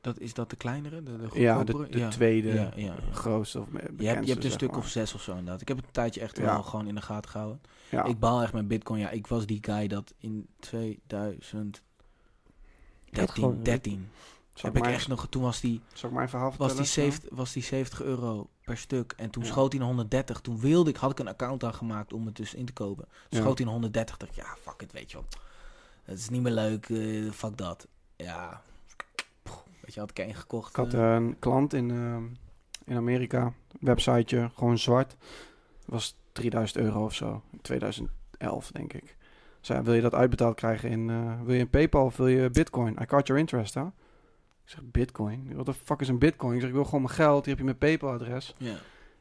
Dat, 0.00 0.18
is 0.18 0.34
dat 0.34 0.50
de 0.50 0.56
kleinere, 0.56 1.02
de, 1.02 1.16
de 1.16 1.40
Ja, 1.40 1.64
de, 1.64 2.06
tweede 2.10 2.70
Ja, 2.76 2.94
grootste 3.10 3.60
of 3.60 3.66
Je 3.72 3.78
hebt, 4.06 4.26
je 4.26 4.32
hebt 4.32 4.44
een 4.44 4.50
stuk 4.50 4.70
maar. 4.70 4.78
of 4.78 4.88
zes 4.88 5.14
of 5.14 5.22
zo 5.22 5.30
inderdaad. 5.30 5.60
Ik 5.60 5.68
heb 5.68 5.76
het 5.76 5.86
een 5.86 5.92
tijdje 5.92 6.20
echt 6.20 6.38
wel 6.38 6.62
gewoon 6.62 6.86
in 6.86 6.94
de 6.94 7.00
gaten 7.00 7.30
gehouden. 7.30 7.60
Ja. 7.90 8.04
Ik 8.04 8.18
baal 8.18 8.42
echt 8.42 8.52
met 8.52 8.68
bitcoin. 8.68 9.00
Ja, 9.00 9.10
ik 9.10 9.26
was 9.26 9.46
die 9.46 9.58
guy 9.62 9.86
dat 9.86 10.14
in 10.18 10.46
2013, 10.58 11.82
gewoon- 13.12 13.62
13, 13.62 14.08
zal, 14.54 14.72
heb 14.72 14.82
ik 14.84 14.90
echt 14.90 15.08
nog, 15.08 15.26
toen 15.28 15.42
was 15.42 15.60
die, 15.60 15.80
zal 15.92 16.08
ik 16.08 16.14
mijn 16.14 16.28
verhaal 16.28 16.54
was 16.56 16.76
die, 16.76 16.84
70, 16.84 17.30
was 17.32 17.52
die 17.52 17.62
70 17.62 18.02
euro 18.02 18.48
per 18.64 18.76
stuk. 18.76 19.14
En 19.16 19.30
toen 19.30 19.42
Ja. 19.42 19.48
schoot 19.48 19.70
hij 19.70 19.78
naar 19.78 19.88
130. 19.88 20.40
Toen 20.40 20.58
wilde 20.60 20.90
ik, 20.90 20.96
had 20.96 21.10
ik 21.10 21.18
een 21.18 21.28
account 21.28 21.64
aangemaakt 21.64 22.12
om 22.12 22.26
het 22.26 22.36
dus 22.36 22.54
in 22.54 22.64
te 22.66 22.72
kopen. 22.72 23.04
Toen 23.04 23.14
Ja. 23.28 23.38
schoot 23.40 23.56
hij 23.56 23.64
naar 23.64 23.74
130. 23.74 24.16
Dacht 24.16 24.34
ja, 24.34 24.56
fuck 24.60 24.82
it, 24.82 24.92
weet 24.92 25.10
je 25.10 25.16
wel. 25.16 25.26
Het 26.02 26.18
is 26.18 26.28
niet 26.28 26.42
meer 26.42 26.52
leuk, 26.52 26.88
eh, 26.88 27.30
fuck 27.30 27.56
dat. 27.56 27.86
Ja, 28.16 28.62
weet 29.80 29.94
je, 29.94 30.00
had 30.00 30.10
ik 30.10 30.18
één 30.18 30.34
gekocht. 30.34 30.70
Ik 30.70 30.76
had 30.76 30.94
eh, 30.94 31.14
een 31.14 31.36
klant 31.38 31.72
in, 31.72 31.90
eh, 31.90 32.16
in 32.84 32.96
Amerika, 32.96 33.52
websiteje, 33.80 34.50
gewoon 34.54 34.78
zwart. 34.78 35.16
was 35.84 36.16
3000 36.32 36.78
euro 36.84 37.04
of 37.04 37.14
zo, 37.14 37.42
in 37.52 37.60
2011 37.60 38.70
denk 38.72 38.92
ik. 38.92 39.16
Zei, 39.60 39.82
wil 39.82 39.94
je 39.94 40.00
dat 40.00 40.14
uitbetaald 40.14 40.54
krijgen 40.56 40.90
in, 40.90 41.10
eh, 41.10 41.40
wil 41.42 41.54
je 41.54 41.60
een 41.60 41.70
Paypal 41.70 42.04
of 42.04 42.16
wil 42.16 42.26
je 42.26 42.50
Bitcoin? 42.50 42.92
I 43.00 43.04
caught 43.06 43.26
your 43.26 43.40
interest, 43.40 43.74
hè? 43.74 43.84
Ik 44.64 44.70
zeg, 44.70 44.80
Bitcoin? 44.82 45.50
Wat 45.54 45.66
de 45.66 45.74
fuck 45.74 46.00
is 46.00 46.08
een 46.08 46.18
Bitcoin? 46.18 46.54
Ik 46.54 46.60
zeg, 46.60 46.68
ik 46.68 46.74
wil 46.74 46.84
gewoon 46.84 47.02
mijn 47.02 47.14
geld, 47.14 47.38
hier 47.44 47.48
heb 47.48 47.58
je 47.58 47.64
mijn 47.64 47.78
Paypal-adres. 47.78 48.54
ja, 48.58 48.74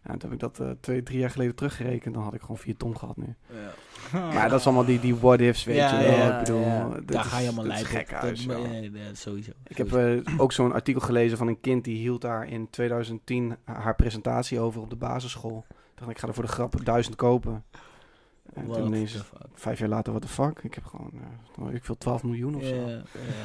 Ja, 0.05 0.11
toen 0.11 0.19
heb 0.21 0.31
ik 0.31 0.39
dat 0.39 0.59
eh, 0.59 0.69
twee, 0.79 1.03
drie 1.03 1.19
jaar 1.19 1.29
geleden 1.29 1.55
teruggerekend, 1.55 2.13
dan 2.13 2.23
had 2.23 2.33
ik 2.33 2.41
gewoon 2.41 2.57
vier 2.57 2.77
ton 2.77 2.97
gehad 2.97 3.17
nu. 3.17 3.35
ja. 3.49 3.71
Maar 4.33 4.49
dat 4.49 4.59
is 4.59 4.65
allemaal 4.65 4.85
die, 4.85 4.99
die 4.99 5.15
what-ifs, 5.15 5.63
weet 5.63 5.75
Ja, 5.75 5.99
je 5.99 6.05
wel. 6.07 6.17
ja, 6.17 6.33
ik 6.33 6.39
bedoel, 6.45 6.61
Daar 7.05 7.25
is- 7.25 7.31
ga 7.31 7.37
je 7.39 7.45
allemaal 7.47 7.65
lijken. 7.65 7.85
gek 7.85 8.09
dat, 8.09 8.45
nee, 8.91 8.91
sowieso. 9.13 9.51
Ik 9.67 9.77
heb 9.77 9.93
eh, 9.93 10.17
ook 10.37 10.51
zo'n 10.51 10.73
artikel 10.73 11.01
gelezen 11.01 11.37
van 11.37 11.47
een 11.47 11.59
kind 11.59 11.83
die 11.83 11.97
hield 11.97 12.21
daar 12.21 12.47
in 12.47 12.69
2010 12.69 13.55
haar 13.63 13.95
presentatie 13.95 14.59
over 14.59 14.81
op 14.81 14.89
de 14.89 14.95
basisschool. 14.95 15.65
Ik 15.69 15.75
dacht, 15.99 16.11
ik 16.11 16.17
ga 16.19 16.27
er 16.27 16.33
voor 16.33 16.43
de 16.43 16.49
grap 16.51 16.85
duizend 16.85 17.15
kopen. 17.15 17.63
En 18.53 18.67
toen 18.71 18.85
ineens, 18.85 19.17
vijf 19.53 19.79
jaar 19.79 19.89
later, 19.89 20.11
what 20.13 20.21
the 20.25 20.33
fuck? 20.33 20.59
Ik 20.63 20.73
heb 20.73 20.85
gewoon, 20.85 21.11
eh, 21.67 21.73
ik 21.75 21.83
veel 21.83 21.97
12 21.97 22.23
miljoen 22.23 22.55
of 22.55 22.63
zo. 22.63 22.75
Ja. 22.75 23.01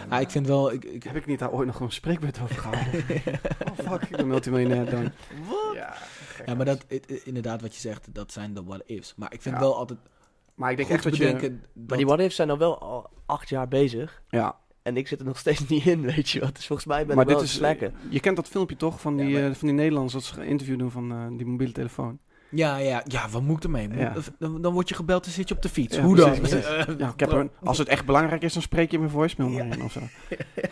Ah, 0.09 0.21
ik 0.21 0.31
vind 0.31 0.47
wel... 0.47 0.73
Ik, 0.73 0.85
ik, 0.85 1.03
Heb 1.03 1.17
ik 1.17 1.27
niet 1.27 1.39
daar 1.39 1.51
ooit 1.53 1.67
nog 1.67 1.81
een 1.81 1.91
spreekbeurt 1.93 2.41
over 2.43 2.57
gehouden? 2.57 3.05
oh 3.71 3.91
fuck, 3.91 4.03
ik 4.03 4.17
ben 4.17 4.27
multimiljonair 4.27 4.91
dan. 4.91 5.11
Ja, 5.75 5.93
gek 5.93 6.47
ja, 6.47 6.55
maar 6.55 6.65
dat, 6.67 6.85
inderdaad 7.25 7.61
wat 7.61 7.75
je 7.75 7.81
zegt, 7.81 8.15
dat 8.15 8.33
zijn 8.33 8.55
de 8.55 8.65
what-ifs. 8.65 9.15
Maar 9.17 9.33
ik 9.33 9.43
vind 9.43 9.55
Ja. 9.55 9.61
wel 9.61 9.77
altijd 9.77 9.99
Maar 10.55 10.71
ik 10.71 10.77
denk 10.77 10.89
echt 10.89 11.03
dat 11.03 11.17
je... 11.17 11.59
Maar 11.89 11.97
die 11.97 12.07
what-ifs 12.07 12.37
zijn 12.37 12.51
al 12.51 12.59
wel 12.59 12.79
al 12.81 13.11
acht 13.27 13.49
jaar 13.49 13.69
bezig. 13.69 14.23
Ja, 14.29 14.57
En 14.83 14.97
ik 14.97 15.09
zit 15.09 15.21
er 15.21 15.27
nog 15.27 15.39
steeds 15.39 15.69
niet 15.69 15.87
in, 15.87 16.03
weet 16.03 16.29
je 16.31 16.41
wat. 16.41 16.55
Dus 16.57 16.67
volgens 16.67 16.89
mij 16.89 17.07
ben 17.07 17.17
maar 17.17 17.25
ik 17.25 17.31
wel 17.31 17.41
dit 17.41 17.49
is... 17.49 17.55
slacken. 17.55 17.95
Je 18.11 18.21
kent 18.21 18.37
dat 18.37 18.49
filmpje 18.49 18.77
toch 18.77 19.01
van 19.01 19.17
Ja, 19.19 19.25
die, 19.25 19.33
maar- 19.35 19.51
eh, 19.51 19.55
van 19.55 19.69
die 19.69 19.77
Nederlanders 19.77 20.13
dat 20.13 20.23
ze 20.25 20.41
een 20.41 20.47
interview 20.47 20.79
doen 20.79 20.91
van 20.91 21.13
eh, 21.13 21.27
die 21.37 21.47
mobiele 21.47 21.73
telefoon. 21.73 22.19
Ja, 22.51 22.77
ja, 22.77 23.03
ja, 23.07 23.29
wat 23.29 23.43
moet 23.43 23.57
ik 23.57 23.63
ermee? 23.65 23.89
Moet- 23.89 23.99
Ja. 23.99 24.15
Dan, 24.39 24.63
dan 24.63 24.73
word 24.73 24.89
je 24.89 24.95
gebeld 24.95 25.27
en 25.27 25.33
zit 25.33 25.49
je 25.49 25.55
op 25.55 25.63
de 25.63 25.69
fiets. 25.69 25.97
Ja, 25.97 26.03
Hoe 26.03 26.17
dan? 26.17 26.31
precies, 26.41 26.49
precies. 26.67 26.95
Ja, 26.99 27.09
ik 27.09 27.21
heb 27.21 27.33
er, 27.33 27.51
als 27.65 27.79
het 27.79 27.89
echt 27.89 28.07
belangrijk 28.07 28.43
is, 28.43 28.53
dan 28.53 28.63
spreek 28.63 28.91
je 28.91 28.99
mijn 28.99 29.11
voicemail 29.11 29.51
maar 29.51 29.77
in 29.79 29.83
of 29.85 29.93
zo. 29.93 30.01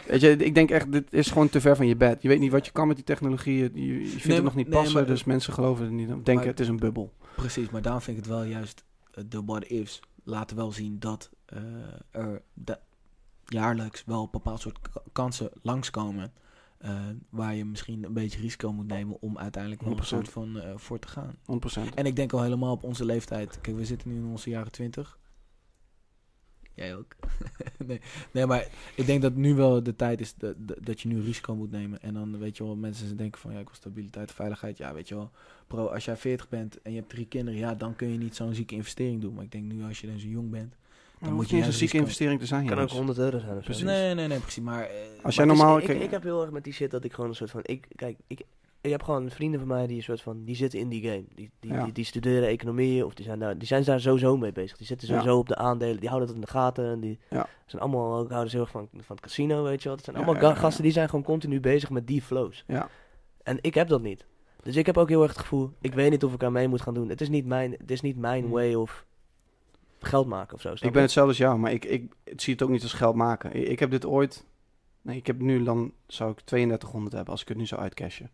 Weet 0.06 0.20
je, 0.20 0.36
ik 0.36 0.54
denk 0.54 0.70
echt, 0.70 0.92
dit 0.92 1.12
is 1.12 1.28
gewoon 1.28 1.48
te 1.48 1.60
ver 1.60 1.76
van 1.76 1.86
je 1.86 1.96
bed. 1.96 2.22
Je 2.22 2.28
weet 2.28 2.38
niet 2.38 2.50
wat 2.52 2.66
je 2.66 2.72
kan 2.72 2.86
met 2.86 2.96
die 2.96 3.04
technologie. 3.04 3.56
Je, 3.56 3.62
je 4.02 4.08
vindt 4.08 4.24
Nee, 4.26 4.34
het 4.34 4.44
nog 4.44 4.54
niet 4.54 4.68
nee, 4.68 4.76
passen, 4.78 4.94
maar- 4.94 5.06
dus 5.06 5.24
mensen 5.24 5.52
geloven 5.52 5.84
het 5.84 5.92
niet. 5.94 6.08
Denken, 6.08 6.34
Maar- 6.34 6.44
het 6.44 6.60
is 6.60 6.68
een 6.68 6.78
bubbel. 6.78 7.12
Precies, 7.36 7.70
maar 7.70 7.82
daarom 7.82 8.00
vind 8.02 8.16
ik 8.18 8.24
het 8.24 8.32
wel 8.32 8.42
juist... 8.44 8.84
eh, 9.14 9.24
De 9.28 9.42
what-ifs 9.44 10.00
laten 10.24 10.56
wel 10.56 10.72
zien 10.72 10.98
dat 10.98 11.30
eh, 11.46 11.58
er 12.10 12.42
da- 12.54 12.80
jaarlijks 13.46 14.02
wel 14.06 14.22
een 14.22 14.28
bepaald 14.30 14.60
soort 14.60 14.78
k- 14.80 15.02
kansen 15.12 15.50
langskomen... 15.62 16.32
eh, 16.78 17.06
waar 17.30 17.54
je 17.54 17.64
misschien 17.64 18.04
een 18.04 18.12
beetje 18.12 18.40
risico 18.40 18.72
moet 18.72 18.86
nemen 18.86 19.20
om 19.20 19.38
uiteindelijk 19.38 19.82
wel 19.82 19.92
een 19.92 19.98
100%. 19.98 20.06
soort 20.06 20.28
van 20.28 20.60
eh, 20.60 20.76
voor 20.76 20.98
te 20.98 21.08
gaan. 21.08 21.36
100%. 21.90 21.94
En 21.94 22.06
ik 22.06 22.16
denk 22.16 22.32
al 22.32 22.42
helemaal 22.42 22.72
op 22.72 22.82
onze 22.84 23.04
leeftijd. 23.04 23.60
Kijk, 23.60 23.76
we 23.76 23.84
zitten 23.84 24.08
nu 24.08 24.16
in 24.16 24.24
onze 24.26 24.50
jaren 24.50 24.72
twintig. 24.72 25.18
Jij 26.74 26.96
ook. 26.96 27.16
nee, 27.86 28.00
nee, 28.32 28.46
maar 28.46 28.68
ik 28.96 29.06
denk 29.06 29.22
dat 29.22 29.34
nu 29.34 29.54
wel 29.54 29.82
de 29.82 29.96
tijd 29.96 30.20
is 30.20 30.34
dat, 30.34 30.54
dat- 30.58 30.78
dat 30.86 31.00
je 31.00 31.08
nu 31.08 31.20
risico 31.20 31.54
moet 31.56 31.70
nemen. 31.70 32.02
En 32.02 32.14
dan 32.14 32.38
weet 32.38 32.56
je 32.56 32.64
wel, 32.64 32.76
mensen 32.76 33.16
denken 33.16 33.40
van 33.40 33.52
ja, 33.52 33.58
ik 33.58 33.64
wil 33.66 33.74
stabiliteit, 33.74 34.32
veiligheid. 34.32 34.76
Ja, 34.78 34.94
weet 34.94 35.08
je 35.08 35.14
wel. 35.14 35.30
Bro, 35.66 35.86
als 35.86 36.04
jij 36.04 36.16
40 36.16 36.48
bent 36.48 36.82
en 36.82 36.90
je 36.92 36.96
hebt 36.98 37.08
drie 37.10 37.26
kinderen, 37.26 37.60
ja, 37.60 37.74
dan 37.74 37.96
kun 37.96 38.08
je 38.08 38.18
niet 38.18 38.36
zo'n 38.36 38.54
zieke 38.54 38.74
investering 38.74 39.20
doen. 39.20 39.34
Maar 39.34 39.44
ik 39.44 39.52
denk 39.52 39.64
nu 39.72 39.84
als 39.84 40.00
je 40.00 40.06
dan 40.06 40.18
zo 40.18 40.26
jong 40.28 40.50
bent. 40.50 40.74
Dan 41.20 41.32
moet 41.32 41.38
je 41.38 41.42
niet 41.42 41.52
een 41.52 41.58
juist 41.60 41.78
zieke 41.78 41.96
investering 41.96 42.40
te 42.40 42.46
zijn. 42.46 42.60
kan 42.66 42.72
ook 42.72 42.76
jongens. 42.78 42.92
100 42.96 43.18
euro 43.18 43.38
zijn 43.38 43.50
of 43.50 43.56
zo. 43.58 43.64
Precies. 43.64 43.82
Nee, 43.84 44.14
nee, 44.14 44.26
nee, 44.26 44.38
precies. 44.38 44.62
Maar, 44.62 44.82
eh, 44.82 44.88
Als 45.22 45.22
Maar 45.22 45.32
jij 45.34 45.44
normaal... 45.44 45.78
ik, 45.78 45.84
kijk- 45.84 46.00
ik 46.02 46.10
heb 46.10 46.22
heel 46.22 46.40
erg 46.42 46.50
met 46.50 46.64
die 46.64 46.72
shit 46.72 46.90
dat 46.90 47.04
ik 47.04 47.12
gewoon 47.12 47.30
een 47.30 47.36
soort 47.36 47.50
van... 47.50 47.60
Ik, 47.62 47.86
kijk, 47.94 48.16
ik, 48.26 48.40
ik 48.80 48.90
heb 48.90 49.02
gewoon 49.02 49.30
vrienden 49.30 49.58
van 49.60 49.68
mij 49.68 49.86
die 49.86 49.96
een 49.96 50.02
soort 50.02 50.20
van... 50.22 50.44
Die 50.44 50.56
zitten 50.56 50.78
in 50.78 50.88
die 50.88 51.02
game. 51.02 51.24
Die, 51.34 51.50
die, 51.60 51.72
Ja. 51.72 51.84
die, 51.84 51.92
die 51.92 52.04
studeren 52.04 52.48
economie 52.48 53.04
of 53.06 53.14
die 53.14 53.24
zijn, 53.24 53.38
daar, 53.38 53.58
die 53.58 53.66
zijn 53.66 53.84
daar 53.84 54.00
sowieso 54.00 54.36
mee 54.36 54.52
bezig. 54.52 54.76
Die 54.76 54.86
zitten 54.86 55.08
Ja. 55.08 55.14
sowieso 55.14 55.38
op 55.38 55.48
de 55.48 55.56
aandelen. 55.56 55.96
Die 56.00 56.08
houden 56.08 56.28
dat 56.28 56.36
in 56.36 56.42
de 56.44 56.50
gaten. 56.50 56.90
En 56.90 57.00
die 57.00 57.18
Ja. 57.30 57.46
zijn 57.66 57.82
allemaal 57.82 58.18
ook 58.18 58.28
houden 58.30 58.50
ze 58.50 58.56
heel 58.56 58.64
erg 58.64 58.74
van, 58.74 58.88
van 58.92 59.16
het 59.16 59.20
casino, 59.20 59.62
weet 59.62 59.82
je 59.82 59.88
wat. 59.88 59.96
Het 59.96 60.04
zijn 60.06 60.16
Ja, 60.16 60.22
allemaal 60.24 60.42
ja, 60.42 60.48
ga- 60.48 60.54
ja, 60.54 60.60
gasten 60.60 60.78
ja. 60.78 60.82
die 60.84 60.92
zijn 60.92 61.08
gewoon 61.08 61.24
continu 61.24 61.60
bezig 61.60 61.90
met 61.90 62.06
die 62.06 62.22
flows. 62.22 62.64
Ja. 62.66 62.88
En 63.42 63.58
ik 63.60 63.74
heb 63.74 63.88
dat 63.88 64.02
niet. 64.02 64.26
Dus 64.62 64.76
ik 64.76 64.86
heb 64.86 64.96
ook 64.98 65.08
heel 65.08 65.22
erg 65.22 65.30
het 65.32 65.40
gevoel... 65.40 65.70
Ik 65.80 65.94
weet 65.94 66.10
niet 66.10 66.24
of 66.24 66.34
ik 66.34 66.42
aan 66.42 66.52
mee 66.52 66.68
moet 66.68 66.80
gaan 66.80 66.94
doen. 66.94 67.08
Het 67.08 67.20
is 67.20 67.28
niet 67.28 67.46
mijn, 67.46 67.72
het 67.78 67.90
is 67.90 68.00
niet 68.00 68.16
mijn 68.16 68.42
Hmm. 68.42 68.52
way 68.52 68.74
of 68.74 69.04
geld 70.06 70.26
maken 70.26 70.54
of 70.54 70.60
zo. 70.60 70.72
Ik 70.72 70.80
ben 70.80 70.92
je? 70.92 70.98
hetzelfde 70.98 71.30
als 71.30 71.40
jou, 71.40 71.58
maar 71.58 71.72
ik, 71.72 71.84
ik, 71.84 72.12
ik 72.24 72.40
zie 72.40 72.52
het 72.52 72.62
ook 72.62 72.68
niet 72.68 72.82
als 72.82 72.92
geld 72.92 73.14
maken. 73.14 73.54
Ik, 73.54 73.68
ik 73.68 73.78
heb 73.78 73.90
dit 73.90 74.06
ooit... 74.06 74.44
Nee, 75.02 75.16
ik 75.16 75.26
heb 75.26 75.40
nu 75.40 75.62
dan... 75.62 75.92
Zou 76.06 76.30
ik 76.30 76.40
3200 76.40 77.14
hebben 77.14 77.32
als 77.32 77.42
ik 77.42 77.48
het 77.48 77.56
nu 77.56 77.66
zou 77.66 77.80
uitcashen. 77.80 78.30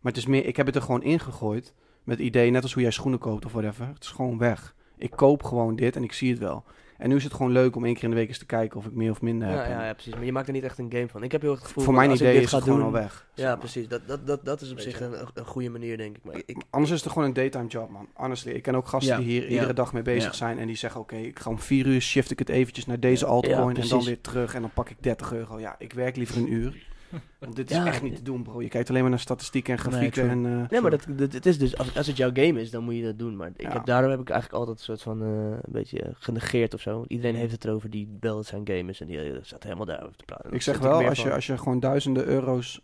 Maar 0.00 0.12
het 0.12 0.16
is 0.16 0.26
meer... 0.26 0.46
Ik 0.46 0.56
heb 0.56 0.66
het 0.66 0.74
er 0.74 0.82
gewoon 0.82 1.02
ingegooid 1.02 1.74
met 2.04 2.18
het 2.18 2.26
idee, 2.26 2.50
net 2.50 2.62
als 2.62 2.72
hoe 2.72 2.82
jij 2.82 2.90
schoenen 2.90 3.18
koopt 3.18 3.44
of 3.44 3.52
whatever. 3.52 3.86
Het 3.86 4.02
is 4.02 4.08
gewoon 4.08 4.38
weg. 4.38 4.74
Ik 4.96 5.10
koop 5.10 5.42
gewoon 5.42 5.76
dit 5.76 5.96
en 5.96 6.02
ik 6.02 6.12
zie 6.12 6.30
het 6.30 6.38
wel. 6.38 6.64
En 6.98 7.08
nu 7.08 7.16
is 7.16 7.24
het 7.24 7.34
gewoon 7.34 7.52
leuk 7.52 7.76
om 7.76 7.84
één 7.84 7.94
keer 7.94 8.04
in 8.04 8.10
de 8.10 8.16
week 8.16 8.28
eens 8.28 8.38
te 8.38 8.46
kijken 8.46 8.78
of 8.78 8.86
ik 8.86 8.92
meer 8.92 9.10
of 9.10 9.20
minder 9.22 9.48
heb. 9.48 9.56
Ja, 9.56 9.68
ja, 9.70 9.86
ja, 9.86 9.92
precies. 9.92 10.14
Maar 10.14 10.24
je 10.24 10.32
maakt 10.32 10.46
er 10.46 10.52
niet 10.52 10.62
echt 10.62 10.78
een 10.78 10.90
game 10.92 11.08
van. 11.08 11.22
Ik 11.22 11.32
heb 11.32 11.40
heel 11.40 11.50
erg 11.50 11.58
het 11.58 11.68
gevoel... 11.68 11.84
Voor 11.84 11.94
mijn 11.94 12.10
als 12.10 12.20
ik 12.20 12.24
idee 12.26 12.38
dit 12.38 12.46
is 12.46 12.52
het 12.52 12.62
gewoon 12.62 12.78
doen- 12.78 12.86
al 12.86 12.92
weg. 12.92 13.26
Ja, 13.34 13.44
maar. 13.48 13.58
precies. 13.58 13.88
Dat, 13.88 14.00
dat, 14.06 14.26
dat, 14.26 14.44
dat 14.44 14.60
is 14.60 14.70
op 14.70 14.76
Weet 14.76 14.84
zich 14.84 15.00
een, 15.00 15.14
een 15.34 15.44
goede 15.44 15.68
manier, 15.68 15.96
denk 15.96 16.16
ik. 16.16 16.24
Maar 16.24 16.36
ik, 16.36 16.42
ik- 16.46 16.62
Anders 16.70 16.92
is 16.92 17.02
het 17.02 17.12
gewoon 17.12 17.28
een 17.28 17.34
daytime 17.34 17.66
job, 17.66 17.90
man. 17.90 18.08
Honestly, 18.14 18.52
ik 18.52 18.62
ken 18.62 18.74
ook 18.74 18.88
gasten 18.88 19.12
Ja, 19.16 19.20
die 19.20 19.28
hier 19.30 19.42
ja. 19.42 19.48
iedere 19.48 19.72
dag 19.72 19.92
mee 19.92 20.02
bezig 20.02 20.30
Ja. 20.30 20.36
zijn. 20.36 20.58
En 20.58 20.66
die 20.66 20.76
zeggen, 20.76 21.00
oké, 21.00 21.16
ik 21.16 21.38
ga 21.38 21.50
om 21.50 21.58
vier 21.58 21.86
uur 21.86 22.00
shift 22.00 22.30
ik 22.30 22.38
het 22.38 22.48
eventjes 22.48 22.86
naar 22.86 23.00
deze 23.00 23.24
Ja. 23.24 23.30
altcoin. 23.30 23.74
Ja, 23.76 23.82
en 23.82 23.88
dan 23.88 24.04
weer 24.04 24.20
terug 24.20 24.54
en 24.54 24.60
dan 24.60 24.70
pak 24.74 24.90
ik 24.90 24.96
30 25.00 25.32
euro. 25.32 25.58
Ja, 25.60 25.74
ik 25.78 25.92
werk 25.92 26.16
liever 26.16 26.36
een 26.36 26.52
uur. 26.52 26.86
Want 27.38 27.56
dit 27.56 27.70
is 27.70 27.76
Ja, 27.76 27.86
echt 27.86 28.02
niet 28.02 28.16
te 28.16 28.22
doen, 28.22 28.42
bro. 28.42 28.62
Je 28.62 28.68
kijkt 28.68 28.88
alleen 28.88 29.00
maar 29.00 29.10
naar 29.10 29.18
statistieken 29.20 29.76
en 29.76 29.82
Nee, 29.82 29.90
grafieken. 29.92 30.22
true. 30.22 30.30
en, 30.54 30.62
eh, 30.62 30.68
nee, 30.70 30.80
maar 30.80 30.90
dat, 30.90 31.06
dat, 31.08 31.32
het 31.32 31.46
is 31.46 31.58
dus, 31.58 31.76
als, 31.78 31.96
als 31.96 32.06
het 32.06 32.16
jouw 32.16 32.30
game 32.32 32.60
is, 32.60 32.70
dan 32.70 32.84
moet 32.84 32.94
je 32.94 33.02
dat 33.02 33.18
doen. 33.18 33.36
Maar 33.36 33.48
ik 33.56 33.60
Ja. 33.62 33.72
heb, 33.72 33.84
daarom 33.86 34.10
heb 34.10 34.20
ik 34.20 34.30
eigenlijk 34.30 34.60
altijd 34.60 34.78
een 34.78 34.84
soort 34.84 35.02
van, 35.02 35.22
eh, 35.22 35.28
een 35.50 35.72
beetje 35.72 36.12
genegeerd 36.14 36.74
of 36.74 36.80
zo. 36.80 37.04
Iedereen 37.08 37.34
heeft 37.34 37.52
het 37.52 37.64
erover 37.64 37.90
die 37.90 38.16
wel 38.20 38.36
het 38.36 38.46
zijn 38.46 38.68
game 38.68 38.90
is 38.90 39.00
en 39.00 39.06
die 39.06 39.20
eh, 39.32 39.38
staat 39.42 39.62
helemaal 39.62 39.86
daarover 39.86 40.16
te 40.16 40.24
praten. 40.24 40.52
ik 40.52 40.62
zeg 40.62 40.78
wel, 40.78 41.08
als 41.08 41.22
je, 41.22 41.32
als 41.32 41.46
je 41.46 41.58
gewoon 41.58 41.80
duizenden 41.80 42.24
euro's 42.26 42.80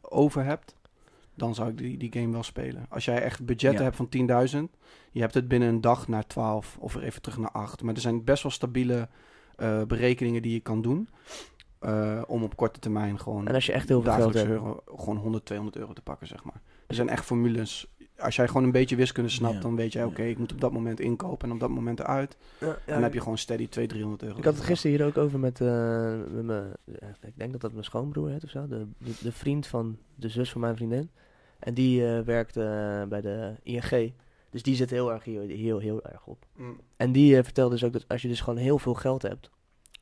over 0.00 0.44
hebt, 0.44 0.76
dan 1.34 1.54
zou 1.54 1.68
ik 1.70 1.78
die, 1.78 1.98
die 1.98 2.12
game 2.12 2.32
wel 2.32 2.42
spelen. 2.42 2.86
Als 2.88 3.04
jij 3.04 3.22
echt 3.22 3.44
budgetten 3.44 3.78
Ja. 3.78 3.84
hebt 3.84 3.96
van 3.96 4.08
10.000, 4.08 4.76
je 5.12 5.20
hebt 5.20 5.34
het 5.34 5.48
binnen 5.48 5.68
een 5.68 5.80
dag 5.80 6.08
naar 6.08 6.26
12 6.26 6.76
of 6.80 6.94
er 6.94 7.02
even 7.02 7.22
terug 7.22 7.38
naar 7.38 7.50
8. 7.50 7.82
Maar 7.82 7.94
er 7.94 8.00
zijn 8.00 8.24
best 8.24 8.42
wel 8.42 8.52
stabiele 8.52 9.08
eh, 9.56 9.82
berekeningen 9.82 10.42
die 10.42 10.52
je 10.52 10.60
kan 10.60 10.82
doen. 10.82 11.08
Eh, 11.82 12.22
om 12.26 12.42
op 12.42 12.56
korte 12.56 12.78
termijn 12.80 13.18
gewoon 13.18 13.48
En 13.48 13.54
als 13.54 13.66
je 13.66 13.72
echt 13.72 13.88
heel 13.88 14.02
veel 14.02 14.12
geld 14.12 14.34
hebt. 14.34 14.48
euro, 14.48 14.82
gewoon 14.96 15.16
100, 15.16 15.44
200 15.44 15.78
euro 15.80 15.92
te 15.92 16.02
pakken, 16.02 16.26
zeg 16.26 16.44
maar. 16.44 16.60
Er 16.86 16.94
zijn 16.94 17.08
echt 17.08 17.24
formules. 17.24 17.86
Als 18.18 18.36
jij 18.36 18.46
gewoon 18.46 18.64
een 18.64 18.72
beetje 18.72 18.96
wiskunde 18.96 19.30
snapt, 19.30 19.54
Ja. 19.54 19.60
dan 19.60 19.76
weet 19.76 19.92
jij, 19.92 20.02
Ja. 20.02 20.08
oké, 20.08 20.22
ik 20.22 20.38
moet 20.38 20.52
op 20.52 20.60
dat 20.60 20.72
moment 20.72 21.00
inkopen 21.00 21.48
en 21.48 21.54
op 21.54 21.60
dat 21.60 21.70
moment 21.70 22.00
eruit. 22.00 22.36
Ja, 22.58 22.66
ja, 22.66 22.72
en 22.72 22.92
dan 22.92 23.02
heb 23.02 23.12
je 23.14 23.20
gewoon 23.20 23.38
steady 23.38 23.68
200, 23.68 23.88
300 23.90 24.22
euro. 24.22 24.38
Ik 24.38 24.44
had 24.44 24.54
het 24.54 24.64
gisteren 24.64 24.96
hier 24.96 25.06
ook 25.06 25.16
over 25.18 25.38
met, 25.38 25.60
eh, 25.60 26.12
met 26.30 26.44
mijn, 26.44 26.72
ik 27.20 27.32
denk 27.36 27.52
dat 27.52 27.60
dat 27.60 27.72
mijn 27.72 27.84
schoonbroer 27.84 28.30
heet 28.30 28.44
of 28.44 28.50
zo. 28.50 28.66
De, 28.66 28.86
de, 28.98 29.12
de 29.20 29.32
vriend 29.32 29.66
van 29.66 29.96
de 30.14 30.28
zus 30.28 30.50
van 30.52 30.60
mijn 30.60 30.76
vriendin. 30.76 31.10
En 31.58 31.74
die 31.74 32.06
eh 32.06 32.20
werkt 32.24 32.54
bij 33.08 33.20
de 33.20 33.54
ING. 33.62 34.12
Dus 34.50 34.62
die 34.62 34.74
zit 34.74 34.90
heel 34.90 35.12
erg 35.12 35.24
hier, 35.24 35.40
heel, 35.40 35.78
heel 35.78 36.02
erg 36.02 36.26
op. 36.26 36.46
Mm. 36.56 36.80
En 36.96 37.12
die 37.12 37.42
vertelde 37.42 37.70
dus 37.74 37.84
ook 37.84 37.92
dat 37.92 38.04
als 38.08 38.22
je 38.22 38.28
dus 38.28 38.40
gewoon 38.40 38.58
heel 38.58 38.78
veel 38.78 38.94
geld 38.94 39.22
hebt, 39.22 39.50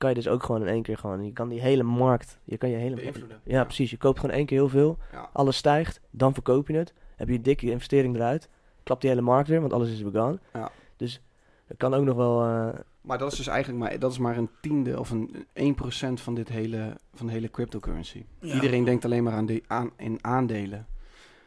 kan 0.00 0.08
je 0.08 0.14
dus 0.16 0.28
ook 0.28 0.42
gewoon 0.42 0.60
in 0.60 0.66
één 0.68 0.82
keer 0.82 0.98
gewoon, 0.98 1.24
je 1.24 1.32
kan 1.32 1.48
die 1.48 1.60
hele 1.60 1.82
markt, 1.82 2.38
je 2.44 2.56
kan 2.56 2.70
je 2.70 2.76
hele, 2.76 2.94
Beïnvloeden. 2.96 3.40
ja, 3.44 3.64
precies, 3.64 3.90
je 3.90 3.96
koopt 3.96 4.20
gewoon 4.20 4.34
één 4.36 4.46
keer 4.46 4.58
heel 4.58 4.68
veel, 4.68 4.98
Ja. 5.12 5.28
alles 5.32 5.56
stijgt, 5.56 6.00
dan 6.10 6.34
verkoop 6.34 6.68
je 6.68 6.76
het, 6.76 6.92
heb 7.16 7.28
je 7.28 7.34
een 7.34 7.42
dikke 7.42 7.70
investering 7.70 8.14
eruit, 8.14 8.48
klapt 8.82 9.00
die 9.00 9.10
hele 9.10 9.22
markt 9.22 9.48
weer, 9.48 9.60
want 9.60 9.72
alles 9.72 9.90
is 9.90 10.02
gone. 10.12 10.38
Ja. 10.52 10.70
Dus 10.96 11.20
dat 11.66 11.76
kan 11.76 11.94
ook 11.94 12.04
nog 12.04 12.16
wel, 12.16 12.42
eh, 12.44 12.68
Maar 13.00 13.18
dat 13.18 13.32
is 13.32 13.38
dus 13.38 13.46
eigenlijk 13.46 13.78
maar, 13.82 13.98
dat 13.98 14.10
is 14.12 14.18
maar 14.18 14.36
een 14.36 14.50
tiende 14.60 14.98
of 14.98 15.10
een 15.10 15.46
1% 15.54 16.20
van, 16.20 16.34
dit 16.34 16.48
hele, 16.48 16.96
van 17.14 17.26
de 17.26 17.32
hele 17.32 17.50
cryptocurrency. 17.50 18.24
Ja. 18.40 18.54
Iedereen 18.54 18.84
denkt 18.84 19.04
alleen 19.04 19.22
maar 19.22 19.32
aan, 19.32 19.46
de, 19.46 19.62
aan 19.66 19.90
in 19.96 20.18
aandelen. 20.20 20.86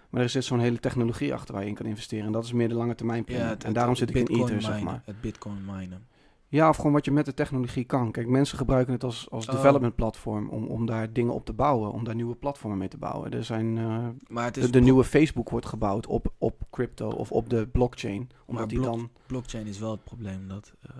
Maar 0.09 0.21
er 0.21 0.29
zit 0.29 0.43
zo'n 0.45 0.59
hele 0.59 0.79
technologie 0.79 1.33
achter 1.33 1.53
waar 1.53 1.63
je 1.63 1.69
in 1.69 1.75
kan 1.75 1.85
investeren. 1.85 2.25
En 2.25 2.31
dat 2.31 2.43
is 2.43 2.51
meer 2.53 2.69
de 2.69 2.75
lange 2.75 2.95
termijn 2.95 3.23
plan. 3.23 3.39
het- 3.41 3.63
en 3.63 3.73
daarom 3.73 3.91
het 3.95 3.99
zit 3.99 4.09
ik 4.09 4.15
in 4.15 4.23
Bitcoin 4.25 4.43
Ether, 4.47 4.61
zeg 4.61 4.81
maar. 4.81 5.01
Het 5.05 5.21
bitcoin 5.21 5.65
minen. 5.65 6.05
Ja, 6.53 6.69
of 6.69 6.75
gewoon 6.75 6.91
wat 6.91 7.05
je 7.05 7.11
met 7.11 7.25
de 7.25 7.33
technologie 7.33 7.83
kan. 7.83 8.11
Kijk, 8.11 8.27
mensen 8.27 8.57
gebruiken 8.57 8.93
het 8.93 9.03
als, 9.03 9.29
als 9.29 9.47
Oh. 9.47 9.55
development 9.55 9.95
platform 9.95 10.49
om, 10.49 10.65
om 10.67 10.85
daar 10.85 11.13
dingen 11.13 11.33
op 11.33 11.45
te 11.45 11.53
bouwen. 11.53 11.91
Om 11.91 12.03
daar 12.03 12.15
nieuwe 12.15 12.35
platformen 12.35 12.77
mee 12.77 12.87
te 12.87 12.97
bouwen. 12.97 13.31
Er 13.31 13.43
zijn, 13.43 13.77
eh, 13.77 14.07
Maar 14.27 14.45
het 14.45 14.57
is 14.57 14.65
de, 14.65 14.69
de 14.71 14.79
nieuwe 14.81 15.03
Facebook 15.03 15.49
wordt 15.49 15.65
gebouwd 15.65 16.07
op, 16.07 16.33
op 16.37 16.61
crypto 16.71 17.09
of 17.09 17.31
op 17.31 17.49
de 17.49 17.67
blockchain. 17.67 18.29
Omdat 18.45 18.69
die 18.69 18.81
dan... 18.81 19.09
blockchain 19.25 19.67
is 19.67 19.79
wel 19.79 19.91
het 19.91 20.03
probleem 20.03 20.47
dat. 20.47 20.73
eh, 20.81 20.93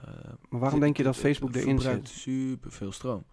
Maar 0.50 0.60
waarom 0.60 0.80
denk 0.80 0.98
je 0.98 1.04
dat 1.04 1.16
Facebook 1.16 1.56
erin 1.56 1.80
zit? 1.80 2.08
super 2.08 2.72
veel 2.72 2.92
stroom. 2.92 3.24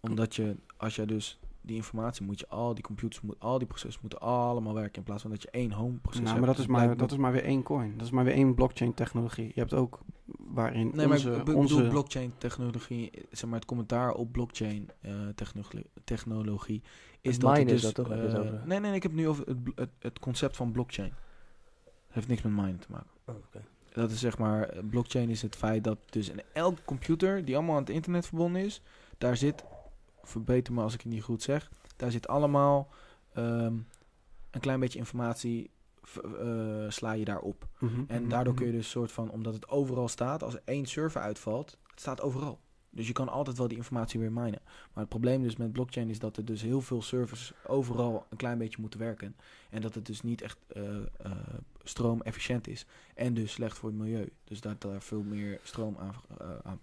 Omdat 0.00 0.34
je, 0.36 0.56
als 0.76 0.96
jij 0.96 1.06
dus 1.06 1.38
die 1.62 1.76
informatie 1.76 2.24
moet 2.24 2.38
je, 2.40 2.48
al 2.48 2.74
die 2.74 2.84
computers, 2.84 3.20
moet, 3.22 3.36
al 3.38 3.58
die 3.58 3.66
processen 3.66 4.00
moeten 4.02 4.20
allemaal 4.20 4.74
werken 4.74 4.94
in 4.96 5.02
plaats 5.02 5.22
van 5.22 5.30
dat 5.30 5.42
je 5.42 5.50
één 5.50 5.72
home 5.72 5.96
proces 5.96 6.20
Nou, 6.20 6.26
hebt. 6.34 6.38
maar 6.46 6.48
dat 6.54 6.58
is 6.58 6.66
Dus 6.66 6.76
maar, 6.76 6.96
dat 6.96 7.10
is 7.10 7.16
maar 7.16 7.32
weer 7.32 7.44
één 7.44 7.62
coin. 7.62 7.96
Dat 7.96 8.06
is 8.06 8.12
maar 8.12 8.24
weer 8.24 8.34
één 8.34 8.54
blockchain 8.54 8.94
technologie. 8.94 9.46
Je 9.54 9.60
hebt 9.60 9.74
ook 9.74 10.00
waarin 10.38 10.90
Nee, 10.94 11.06
maar 11.06 11.16
onze, 11.16 11.32
ik 11.32 11.44
be- 11.44 11.54
onze 11.54 11.74
bedoel 11.74 11.90
blockchain 11.90 12.32
technologie, 12.38 13.10
zeg 13.30 13.44
maar 13.50 13.58
het 13.58 13.68
commentaar 13.68 14.12
op 14.12 14.32
blockchain 14.32 14.90
eh, 15.00 15.12
technologie, 15.34 15.86
technologie 16.04 16.82
is 17.20 17.32
Het 17.32 17.40
dat 17.40 17.50
het 17.50 17.58
minen 17.58 17.74
is 17.74 17.80
dus, 17.82 17.92
dat 17.92 18.04
toch, 18.06 18.14
het 18.14 18.32
eh, 18.32 18.40
over? 18.40 18.52
nee, 18.52 18.62
nee, 18.66 18.80
nee, 18.80 18.94
ik 18.94 19.02
heb 19.02 19.12
het 19.12 19.20
nu 19.20 19.28
over 19.28 19.46
het, 19.46 19.58
het, 19.74 19.90
het 19.98 20.18
concept 20.18 20.56
van 20.56 20.72
blockchain. 20.72 21.12
heeft 22.08 22.28
niks 22.28 22.42
met 22.42 22.52
minen 22.52 22.78
te 22.78 22.86
maken. 22.90 23.10
Oh, 23.26 23.34
oké. 23.34 23.64
Dat 23.92 24.10
is 24.10 24.20
zeg 24.20 24.38
maar, 24.38 24.62
eh, 24.68 24.82
blockchain 24.90 25.28
is 25.28 25.42
het 25.42 25.56
feit 25.56 25.84
dat 25.84 25.98
dus 26.10 26.28
in 26.28 26.40
elke 26.52 26.82
computer 26.84 27.44
die 27.44 27.56
allemaal 27.56 27.74
aan 27.76 27.80
het 27.82 27.90
internet 27.90 28.26
verbonden 28.26 28.62
is, 28.64 28.82
daar 29.18 29.36
zit, 29.36 29.64
verbeter 30.22 30.74
me 30.74 30.82
als 30.82 30.94
ik 30.94 31.00
het 31.00 31.12
niet 31.12 31.22
goed 31.22 31.42
zeg, 31.42 31.70
daar 31.96 32.10
zit 32.10 32.28
allemaal 32.28 32.88
ehm, 33.32 33.76
een 34.50 34.60
klein 34.60 34.80
beetje 34.80 34.98
informatie, 34.98 35.70
eh, 36.40 36.88
sla 36.88 37.12
je 37.12 37.24
daarop. 37.24 37.68
Mhm, 37.78 38.04
En 38.06 38.20
mhm, 38.20 38.30
daardoor 38.30 38.54
kun 38.54 38.64
mhm. 38.64 38.74
je 38.74 38.80
dus 38.80 38.90
soort 38.90 39.12
van, 39.12 39.30
omdat 39.30 39.54
het 39.54 39.68
overal 39.68 40.08
staat, 40.08 40.42
als 40.42 40.54
er 40.54 40.62
één 40.64 40.86
server 40.86 41.20
uitvalt, 41.20 41.78
het 41.90 42.00
staat 42.00 42.20
overal. 42.20 42.60
Dus 42.94 43.06
je 43.06 43.12
kan 43.12 43.28
altijd 43.28 43.58
wel 43.58 43.68
die 43.68 43.76
informatie 43.76 44.20
weer 44.20 44.32
minen. 44.32 44.60
Maar 44.64 45.02
het 45.02 45.08
probleem 45.08 45.42
dus 45.42 45.56
met 45.56 45.72
blockchain 45.72 46.08
is 46.08 46.18
dat 46.18 46.36
er 46.36 46.44
dus 46.44 46.62
heel 46.62 46.80
veel 46.80 47.02
servers 47.02 47.52
overal 47.66 48.26
een 48.30 48.36
klein 48.36 48.58
beetje 48.58 48.80
moeten 48.80 49.00
werken. 49.00 49.36
En 49.70 49.80
dat 49.80 49.94
het 49.94 50.06
dus 50.06 50.22
niet 50.22 50.42
echt 50.42 50.58
eh 50.68 50.96
eh, 50.96 51.32
stroomefficiënt 51.82 52.68
is. 52.68 52.86
En 53.14 53.34
dus 53.34 53.52
slecht 53.52 53.78
voor 53.78 53.88
het 53.88 53.98
milieu. 53.98 54.32
Dus 54.44 54.60
dat 54.60 54.80
daar 54.80 55.02
veel 55.02 55.22
meer 55.22 55.60
stroom 55.62 55.96
aan, 55.98 56.14
aan 56.62 56.80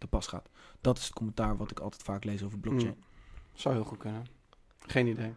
te 0.00 0.06
pas 0.06 0.26
gaat. 0.26 0.48
Dat 0.80 0.98
is 0.98 1.04
het 1.04 1.12
commentaar 1.12 1.56
wat 1.56 1.70
ik 1.70 1.80
altijd 1.80 2.02
vaak 2.02 2.24
lees 2.24 2.42
over 2.42 2.58
blockchain. 2.58 2.96
Zou 3.52 3.74
heel 3.74 3.84
goed 3.84 3.98
kunnen. 3.98 4.24
Geen 4.86 5.06
idee. 5.06 5.32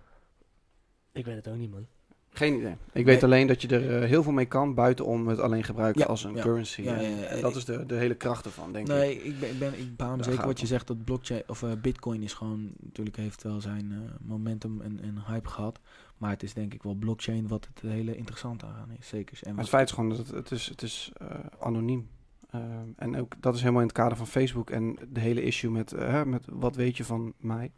Ik 1.11 1.25
weet 1.25 1.35
het 1.35 1.47
ook 1.47 1.55
niet, 1.55 1.71
man. 1.71 1.85
Geen 2.29 2.55
idee. 2.57 2.71
Ik 2.71 2.77
Nee. 2.93 3.05
weet 3.05 3.23
alleen 3.23 3.47
dat 3.47 3.61
je 3.61 3.67
er 3.67 4.01
eh, 4.01 4.07
heel 4.09 4.23
veel 4.23 4.31
mee 4.31 4.45
kan, 4.45 4.73
buiten 4.73 5.05
om 5.05 5.27
het 5.27 5.39
alleen 5.39 5.63
gebruiken 5.63 6.01
Ja, 6.01 6.07
als 6.07 6.23
een 6.23 6.35
ja. 6.35 6.41
currency. 6.41 6.81
Ja, 6.81 6.95
En- 6.97 7.41
dat 7.41 7.55
is 7.55 7.65
de, 7.65 7.85
de 7.85 7.95
hele 7.95 8.15
kracht 8.15 8.45
ervan, 8.45 8.71
denk 8.73 8.87
ik. 8.87 8.93
Nee, 8.93 9.23
ik, 9.23 9.39
ben, 9.39 9.49
ik, 9.49 9.59
ben, 9.59 9.79
ik 9.79 9.97
Daar 9.97 10.23
zeker 10.23 10.45
wat 10.45 10.59
je 10.59 10.65
zegt 10.67 10.87
dat 10.87 11.03
blockchain 11.03 11.43
of 11.47 11.63
eh, 11.63 11.71
bitcoin 11.81 12.23
is 12.23 12.33
gewoon 12.33 12.71
natuurlijk 12.79 13.15
heeft 13.17 13.43
wel 13.43 13.61
zijn 13.61 13.91
eh, 13.91 13.97
momentum 14.21 14.81
en, 14.81 14.99
en 15.01 15.23
hype 15.27 15.49
gehad. 15.49 15.79
Maar 16.17 16.29
het 16.29 16.43
is 16.43 16.53
denk 16.53 16.73
ik 16.73 16.83
wel 16.83 16.93
blockchain 16.95 17.47
wat 17.47 17.67
het 17.73 17.91
hele 17.91 18.15
interessante 18.15 18.65
aan 18.65 18.91
is. 18.99 19.07
Zeker. 19.07 19.39
En 19.43 19.57
het 19.57 19.69
feit 19.69 19.87
is 19.89 19.93
gewoon 19.95 20.09
dat 20.09 20.17
het, 20.17 20.29
het 20.31 20.51
is, 20.51 20.67
het 20.67 20.81
is 20.81 21.11
eh, 21.17 21.27
anoniem. 21.59 22.09
Ehm, 22.53 22.87
en 22.95 23.15
ook 23.19 23.33
dat 23.41 23.53
is 23.55 23.59
helemaal 23.59 23.81
in 23.81 23.87
het 23.87 23.95
kader 23.97 24.17
van 24.17 24.27
Facebook 24.27 24.69
en 24.69 24.97
de 25.09 25.19
hele 25.19 25.41
issue 25.43 25.71
met, 25.71 25.91
eh, 25.93 26.07
hè, 26.07 26.25
met 26.25 26.45
wat 26.49 26.75
weet 26.75 26.97
je 26.97 27.03
van 27.05 27.33
mij. 27.37 27.71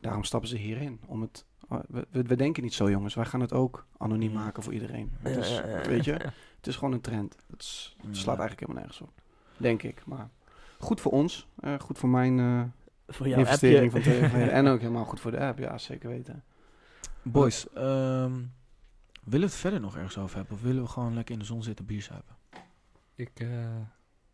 Daarom 0.00 0.24
stappen 0.24 0.48
ze 0.48 0.56
hierin. 0.56 1.00
Om 1.06 1.20
het, 1.20 1.44
uh, 1.72 1.78
we, 1.88 2.06
we, 2.10 2.36
denken 2.36 2.62
niet 2.62 2.74
zo 2.74 2.90
jongens, 2.90 3.14
wij 3.14 3.24
gaan 3.24 3.40
het 3.40 3.52
ook 3.52 3.86
anoniem 3.98 4.28
Mm. 4.30 4.34
maken 4.36 4.62
voor 4.62 4.72
iedereen. 4.72 5.10
Het 5.20 5.34
Ja, 5.34 5.40
is, 5.40 5.48
ja, 5.50 5.66
ja. 5.66 5.88
Weet 5.88 6.04
je, 6.04 6.12
het 6.56 6.66
is 6.66 6.76
gewoon 6.76 6.94
een 6.94 7.00
trend. 7.00 7.36
Het, 7.50 7.62
is- 7.62 7.94
het 7.96 8.06
Ja. 8.16 8.20
slaat 8.20 8.38
eigenlijk 8.38 8.60
helemaal 8.60 8.82
nergens 8.82 9.00
op. 9.08 9.20
Denk 9.56 9.82
ik. 9.82 10.02
Maar 10.06 10.28
goed 10.78 11.00
voor 11.00 11.12
ons. 11.12 11.48
eh, 11.60 11.74
goed 11.78 11.98
voor 11.98 12.08
mijn 12.08 12.38
eh, 12.38 12.62
Voor 13.08 13.28
jouw 13.28 13.38
investering 13.38 13.94
appje. 13.94 14.28
van. 14.28 14.40
En 14.60 14.66
ook 14.66 14.80
helemaal 14.80 15.04
goed 15.04 15.20
voor 15.20 15.30
de 15.30 15.38
app. 15.40 15.58
Ja, 15.58 15.78
zeker 15.78 16.08
weten. 16.08 16.44
Boys, 17.22 17.68
ehm, 17.72 18.32
willen 19.24 19.46
we 19.48 19.52
het 19.52 19.54
verder 19.54 19.80
nog 19.80 19.96
ergens 19.96 20.18
over 20.18 20.36
hebben? 20.36 20.54
Of 20.54 20.62
willen 20.62 20.82
we 20.82 20.88
gewoon 20.88 21.14
lekker 21.14 21.32
in 21.34 21.40
de 21.40 21.46
zon 21.46 21.62
zitten 21.62 21.86
bier 21.86 22.02
zuipen? 22.02 22.36
Ik, 23.20 23.30
eh, 23.34 23.48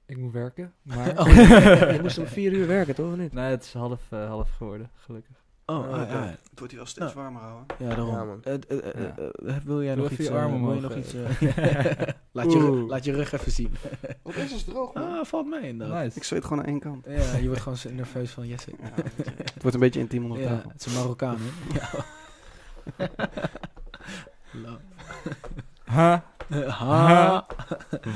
ik 0.06 0.16
moet 0.16 0.32
werken, 0.32 0.72
maar... 0.82 1.18
Oh. 1.18 1.26
Je 1.94 1.98
moest 2.02 2.18
om 2.18 2.26
vier 2.26 2.52
uur 2.52 2.66
werken, 2.66 2.94
toch? 2.94 3.10
Of 3.10 3.16
niet? 3.16 3.32
nee, 3.32 3.50
het 3.50 3.62
is 3.64 3.72
half, 3.72 4.00
eh, 4.12 4.28
half 4.28 4.50
geworden, 4.56 4.90
gelukkig. 4.94 5.36
Oh, 5.66 5.78
Oh, 5.78 5.92
ah, 5.94 6.02
oké. 6.02 6.12
ja. 6.12 6.24
Het 6.26 6.58
wordt 6.58 6.70
hier 6.72 6.76
wel 6.80 6.86
steeds 6.90 7.14
Nou. 7.14 7.24
warmer 7.24 7.42
houden. 7.42 7.66
Ja, 7.78 7.88
daarom. 7.88 8.14
Ja, 8.14 8.24
man. 8.24 8.42
Eh, 8.44 8.54
eh, 8.54 8.94
eh, 8.94 9.00
Ja. 9.16 9.30
eh, 9.46 9.56
wil 9.64 9.82
jij 9.82 9.94
nog 9.94 10.10
iets? 10.10 10.28
eh, 10.28 10.46
wil 10.60 10.72
je 10.74 10.80
nog 10.80 10.94
iets 10.94 11.14
eh. 11.14 11.42
eh, 12.00 12.08
laat, 12.32 12.52
je, 12.52 12.58
ru- 12.58 12.68
Oeh. 12.68 12.88
laat 12.88 13.04
je 13.04 13.12
rug 13.12 13.32
even 13.32 13.52
zien. 13.52 13.74
Wat 14.22 14.34
is 14.36 14.52
het 14.52 14.64
droog, 14.64 14.94
man? 14.94 15.02
ah, 15.18 15.24
valt 15.24 15.46
mee 15.46 15.68
inderdaad. 15.68 16.02
Nice. 16.04 16.16
Ik 16.16 16.24
zweet 16.24 16.44
gewoon 16.44 16.58
aan 16.58 16.64
één 16.68 16.80
kant. 16.80 17.04
Ja, 17.08 17.36
je 17.36 17.46
wordt 17.46 17.60
gewoon 17.62 17.78
zo 17.78 17.90
nerveus 17.90 18.30
van 18.30 18.46
Jesse. 18.46 18.70
Ja, 18.80 18.90
het 19.52 19.62
wordt 19.62 19.74
een 19.74 19.80
beetje 19.80 20.00
intiem 20.00 20.22
onder 20.24 20.40
Ja, 20.40 20.48
tafel. 20.48 20.70
het 20.70 20.86
is 20.86 20.92
een 20.92 20.98
Marokkaan, 21.00 21.36
hè? 21.40 21.74
Ja. 21.74 22.04
Love. 24.52 24.80
Ha? 25.84 26.24
Ha. 26.48 27.46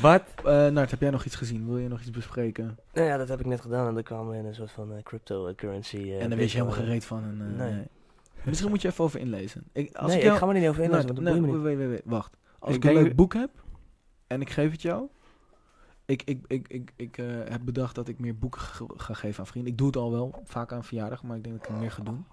Wat? 0.01 0.23
Eh, 0.45 0.67
Nart, 0.69 0.91
heb 0.91 1.01
jij 1.01 1.11
nog 1.11 1.25
iets 1.25 1.35
gezien? 1.37 1.67
Wil 1.67 1.79
je 1.79 1.89
nog 1.89 2.01
iets 2.01 2.11
bespreken? 2.11 2.79
Nou 2.93 3.07
ja, 3.07 3.17
dat 3.17 3.29
heb 3.29 3.41
ik 3.41 3.47
net 3.47 3.61
gedaan. 3.61 3.89
En 3.89 3.95
dan 3.95 4.03
kwamen 4.03 4.31
we 4.33 4.37
in 4.39 4.45
een 4.45 4.55
soort 4.55 4.71
van 4.71 4.93
eh, 4.95 5.03
cryptocurrency. 5.03 5.97
eh, 5.97 6.23
en 6.23 6.29
daar 6.29 6.39
weet 6.39 6.51
je 6.51 6.57
helemaal 6.59 6.77
bitcoin. 6.79 6.87
gereed 6.87 7.05
van. 7.05 7.23
En, 7.25 7.47
eh, 7.51 7.59
Nee. 7.59 7.73
nee. 7.73 7.87
Misschien 8.45 8.71
moet 8.71 8.83
je 8.83 8.89
even 8.89 9.05
over 9.05 9.21
inlezen. 9.21 9.65
Ik, 9.73 9.97
als 9.97 10.07
nee, 10.07 10.17
ik, 10.17 10.23
ik, 10.23 10.27
jou- 10.29 10.39
ga 10.39 10.47
me 10.47 10.53
er 10.55 10.61
niet 10.61 10.69
over 10.69 10.83
inlezen, 10.83 11.05
Nart, 11.07 11.15
want 11.15 11.27
dat 11.27 11.35
nee, 11.37 11.43
boeit 11.53 11.63
me 11.63 11.69
niet. 11.69 11.79
wait, 11.79 11.89
wait, 11.89 12.03
wait, 12.05 12.15
wacht. 12.15 12.37
Als 12.59 12.71
Ik 12.71 12.77
ik, 12.77 12.85
een 12.89 12.95
denk- 12.95 13.07
leuk 13.07 13.17
boek 13.17 13.35
heb 13.35 13.51
en 14.27 14.41
ik 14.41 14.51
geef 14.51 14.71
het 14.71 14.83
jou. 14.83 15.07
Ik, 16.05 16.23
ik, 16.23 16.45
ik, 16.47 16.69
ik, 16.69 16.93
ik 16.97 17.19
eh, 17.19 17.27
heb 17.45 17.61
bedacht 17.65 17.95
dat 17.95 18.09
ik 18.09 18.19
meer 18.19 18.37
boeken 18.39 18.61
ge- 18.61 18.85
ga 18.97 19.15
geven 19.15 19.41
aan 19.41 19.47
vrienden. 19.47 19.73
Ik 19.73 19.79
doe 19.79 19.87
het 19.87 19.97
al 19.97 20.11
wel, 20.11 20.43
vaak 20.45 20.73
aan 20.73 20.85
verjaardag, 20.85 21.23
maar 21.23 21.37
ik 21.37 21.43
denk 21.45 21.55
dat 21.57 21.65
ik 21.65 21.71
het 21.73 21.81
meer 21.81 21.91
ga 21.91 22.03
doen. 22.03 22.27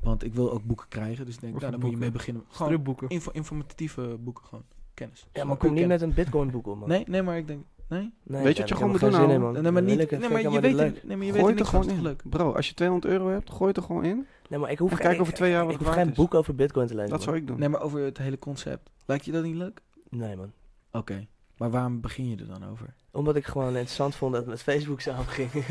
Want 0.00 0.24
ik 0.24 0.34
wil 0.34 0.52
ook 0.52 0.64
boeken 0.64 0.88
krijgen, 0.88 1.24
dus 1.26 1.34
ik 1.34 1.40
denk, 1.40 1.52
Wat 1.52 1.62
nou, 1.62 1.72
voor 1.72 1.80
dan 1.80 1.90
moet 1.90 1.98
je 1.98 2.04
mee 2.04 2.10
boeken? 2.10 2.32
beginnen. 2.34 2.42
Gewoon 2.56 2.68
Stripboeken. 2.72 3.08
info, 3.08 3.30
informatieve 3.30 4.16
boeken, 4.20 4.44
gewoon 4.44 4.64
kennis. 5.00 5.26
Ja, 5.32 5.44
maar 5.44 5.56
kom 5.56 5.72
niet 5.74 5.86
met 5.86 6.02
een 6.02 6.14
bitcoin 6.14 6.50
boek 6.50 6.66
op, 6.66 6.78
man. 6.78 6.88
Nee, 6.88 7.04
nee, 7.08 7.22
maar 7.22 7.36
ik 7.36 7.46
denk, 7.46 7.64
nee. 7.88 8.00
Nee, 8.00 8.10
Weet 8.22 8.40
je 8.42 8.42
wat 8.44 8.56
je 8.56 8.62
ik 8.62 8.80
gewoon 8.80 8.90
moet 8.90 9.00
doen, 9.00 9.30
in, 9.30 9.40
man. 9.40 9.62
Nee, 9.62 9.72
maar 9.72 9.82
niet, 9.82 10.00
ik- 10.00 10.10
nee, 10.10 10.28
maar 10.28 10.40
ik 10.40 10.50
je 10.50 10.60
weet 10.60 10.70
het, 10.70 10.80
leuk. 10.80 11.04
nee, 11.04 11.16
maar 11.16 11.26
je 11.26 11.32
weet 11.32 11.40
Gooi 11.40 11.52
er 11.54 11.58
het 11.60 11.68
gewoon 11.68 11.88
in. 11.90 12.02
leuk. 12.02 12.22
Bro, 12.24 12.52
als 12.52 12.68
je 12.68 12.74
200 12.74 13.12
euro 13.12 13.28
hebt, 13.28 13.50
gooi 13.50 13.68
het 13.68 13.76
er 13.76 13.82
gewoon 13.82 14.04
in. 14.04 14.26
Nee, 14.48 14.58
maar 14.58 14.70
ik 14.70 14.78
hoef, 14.78 14.90
En 14.90 14.96
kijken 14.96 15.14
ik- 15.14 15.20
over 15.20 15.34
twee 15.34 15.50
jaar 15.50 15.60
ik, 15.62 15.66
wat 15.70 15.80
ik 15.80 15.86
hoef 15.86 15.94
geen 15.94 16.08
is. 16.10 16.16
boek 16.16 16.34
over 16.34 16.54
bitcoin 16.54 16.86
te 16.86 16.94
lezen, 16.94 17.10
Dat 17.10 17.22
zou 17.22 17.36
ik 17.36 17.46
doen. 17.46 17.58
Nee, 17.58 17.68
maar 17.68 17.80
over 17.80 18.00
het 18.00 18.18
hele 18.18 18.38
concept. 18.38 18.90
Lijkt 19.06 19.24
je 19.24 19.32
dat 19.32 19.42
niet 19.42 19.54
leuk? 19.56 19.80
Nee, 20.10 20.36
man. 20.36 20.52
Oké, 20.92 21.26
maar 21.56 21.70
waarom 21.70 22.00
begin 22.00 22.28
je 22.28 22.36
er 22.36 22.46
dan 22.46 22.70
over? 22.70 22.94
Omdat 23.12 23.36
ik 23.36 23.44
gewoon 23.46 23.66
interessant 23.68 24.14
vond 24.14 24.32
dat 24.32 24.40
het 24.40 24.50
met 24.50 24.62
Facebook 24.62 25.00
samen 25.00 25.26
ging. 25.26 25.50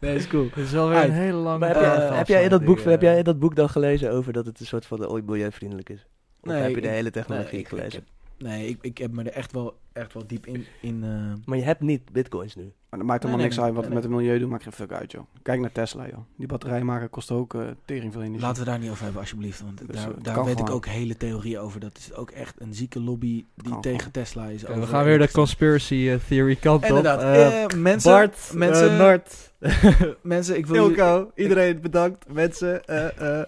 Nee, 0.00 0.14
is 0.14 0.26
cool. 0.28 0.44
Het 0.54 0.56
is 0.64 0.72
wel 0.72 0.88
weer 0.88 1.04
een 1.04 1.10
hele 1.10 1.36
lange... 1.36 1.58
Maar 1.58 1.68
heb, 1.68 1.76
Eh, 1.76 1.82
jij, 1.82 1.94
podcast 1.98 2.16
heb, 2.18 2.26
jij 2.28 2.42
in 2.42 2.48
dat 2.50 2.64
boek, 2.64 2.76
afsluiting, 2.76 2.90
heb 2.90 3.02
jij 3.02 3.12
eh. 3.12 3.18
in 3.18 3.24
dat 3.24 3.38
boek 3.38 3.54
dan 3.56 3.68
gelezen 3.68 4.12
over 4.12 4.32
dat 4.32 4.46
het 4.46 4.60
een 4.60 4.66
soort 4.66 4.86
van 4.86 5.06
ooit 5.06 5.26
milieuvriendelijk 5.26 5.88
is? 5.88 6.06
Of 6.40 6.50
Nee, 6.50 6.60
heb 6.62 6.74
je 6.74 6.80
de 6.80 6.86
ik- 6.86 6.92
hele 6.92 7.10
technologie 7.10 7.50
Nee, 7.52 7.60
ik, 7.60 7.66
ik 7.72 7.78
gelezen? 7.78 7.92
heb, 7.92 8.04
nee 8.48 8.68
ik, 8.68 8.78
ik 8.80 8.98
heb 8.98 9.12
me 9.12 9.22
er 9.22 9.32
echt 9.32 9.52
wel, 9.52 9.78
echt 9.92 10.14
wel 10.14 10.26
diep 10.26 10.46
in... 10.46 10.66
in 10.80 11.04
eh, 11.04 11.32
Maar 11.46 11.58
je 11.58 11.64
hebt 11.64 11.80
niet 11.80 12.12
bitcoins 12.12 12.54
nu. 12.54 12.72
Maar 12.90 12.98
dat 12.98 13.08
maakt 13.08 13.22
helemaal 13.22 13.44
nee, 13.44 13.44
niks 13.46 13.56
nee. 13.56 13.64
uit. 13.64 13.74
Wat 13.74 13.84
Nee, 13.84 13.94
het 13.94 14.02
met 14.02 14.12
het 14.12 14.20
milieu 14.22 14.38
doet, 14.38 14.50
maakt 14.50 14.62
geen 14.62 14.72
fuck 14.72 14.92
uit, 14.92 15.12
joh. 15.12 15.22
Kijk 15.42 15.60
naar 15.60 15.72
Tesla, 15.72 16.06
joh. 16.06 16.18
Die 16.36 16.46
batterij 16.46 16.82
maken 16.82 17.10
kost 17.10 17.30
ook 17.30 17.54
eh 17.54 17.60
tering 17.84 18.12
veel 18.12 18.22
energie. 18.22 18.40
laten 18.46 18.64
we 18.64 18.70
daar 18.70 18.78
niet 18.78 18.90
over 18.90 19.02
hebben, 19.02 19.20
alsjeblieft. 19.20 19.60
Want 19.60 19.78
Dus, 19.86 19.96
daar, 19.96 20.10
eh, 20.10 20.22
daar 20.22 20.44
weet 20.44 20.58
ik 20.60 20.70
ook 20.70 20.86
hele 20.86 21.16
theorieën 21.16 21.58
over. 21.58 21.80
Dat 21.80 21.98
is 21.98 22.14
ook 22.14 22.30
echt 22.30 22.60
een 22.60 22.74
zieke 22.74 23.00
lobby 23.00 23.44
die 23.54 23.72
kan 23.72 23.80
tegen 23.80 23.98
gewoon. 23.98 24.12
Tesla 24.12 24.46
is. 24.46 24.62
We 24.62 24.86
gaan 24.86 25.04
weer 25.04 25.18
de 25.18 25.30
conspiracy 25.30 26.18
theory 26.28 26.56
kant 26.56 26.82
op. 26.82 26.88
Inderdaad. 26.88 27.74
Mensen, 27.76 28.10
Bart, 28.12 28.50
mensen, 28.54 28.96
Nart, 28.96 29.52
mensen, 30.22 30.56
ik 30.56 30.66
wil 30.66 30.88
Ilko, 30.88 31.30
iedereen 31.34 31.80
bedankt. 31.80 32.32
Mensen, 32.32 32.84
eh, 32.84 33.38
eh. 33.40 33.46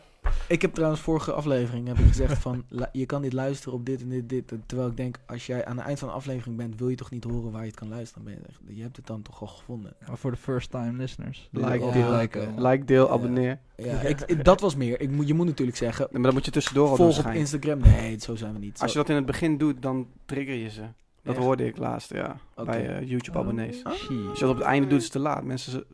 Ik 0.49 0.63
heb 0.63 0.75
trouwens 0.75 1.01
vorige 1.01 1.33
aflevering 1.33 1.87
heb 1.89 1.99
ik 1.99 2.07
gezegd 2.07 2.39
van 2.39 2.65
je 2.93 3.07
kan 3.07 3.23
dit 3.23 3.33
luisteren 3.33 3.75
op 3.75 3.87
dit 3.87 4.03
en 4.03 4.09
dit, 4.09 4.29
dit. 4.29 4.53
Terwijl 4.67 4.89
ik 4.89 4.97
denk, 4.97 5.17
als 5.27 5.47
jij 5.47 5.65
aan 5.65 5.77
het 5.77 5.87
eind 5.87 5.99
van 5.99 6.09
de 6.09 6.15
aflevering 6.15 6.57
bent, 6.57 6.79
wil 6.79 6.89
je 6.89 6.97
toch 6.97 7.11
niet 7.11 7.25
horen 7.25 7.51
waar 7.53 7.61
je 7.61 7.67
het 7.67 7.77
kan 7.77 7.89
luisteren. 7.89 8.25
Ben 8.25 8.39
je, 8.67 8.75
je 8.77 8.83
hebt 8.83 8.97
het 8.97 9.07
dan 9.07 9.23
toch 9.23 9.41
al 9.41 9.47
gevonden. 9.47 9.95
Maar 10.07 10.19
voor 10.19 10.31
de 10.31 10.37
first 10.37 10.71
time 10.71 10.97
listeners. 10.99 11.49
die 11.53 11.65
Like, 11.65 11.91
deel, 11.93 12.13
like. 12.13 12.49
Like, 12.57 12.85
deel, 12.85 13.07
Ja. 13.07 13.13
abonneer. 13.13 13.59
Ja, 13.77 14.01
ik, 14.01 14.21
ik- 14.21 14.45
dat 14.45 14.61
was 14.61 14.75
meer. 14.77 15.01
Ik 15.01 15.11
je 15.27 15.35
moet 15.35 15.47
natuurlijk 15.47 15.77
zeggen, 15.77 16.09
maar 16.13 16.23
dat 16.23 16.33
moet 16.33 16.45
je 16.45 16.51
tussendoor 16.51 16.89
al 16.89 16.97
volg 16.97 17.19
op. 17.27 17.33
Instagram. 17.33 17.79
Nee, 17.81 18.19
zo 18.21 18.35
zijn 18.37 18.53
we 18.53 18.59
niet. 18.59 18.81
Als 18.81 18.93
je 18.93 18.99
dat 18.99 19.09
in 19.09 19.17
het 19.17 19.27
begin 19.27 19.59
doet, 19.59 19.83
dan 19.83 20.07
trigger 20.25 20.55
je 20.55 20.69
ze. 20.71 20.83
Dat 21.23 21.35
Echt? 21.35 21.45
hoorde 21.45 21.67
ik 21.67 21.77
laatst, 21.77 22.11
ja. 22.13 22.37
Bij 22.65 22.89
eh, 22.97 23.09
YouTube-abonnees. 23.09 23.85
Als 23.85 24.01
je 24.01 24.33
dat 24.39 24.49
op 24.51 24.57
het 24.57 24.65
einde 24.65 24.87
doet, 24.89 24.99
is 24.99 25.03
het 25.05 25.13
te 25.13 25.19
laat. 25.19 25.45
Mensen, 25.45 25.85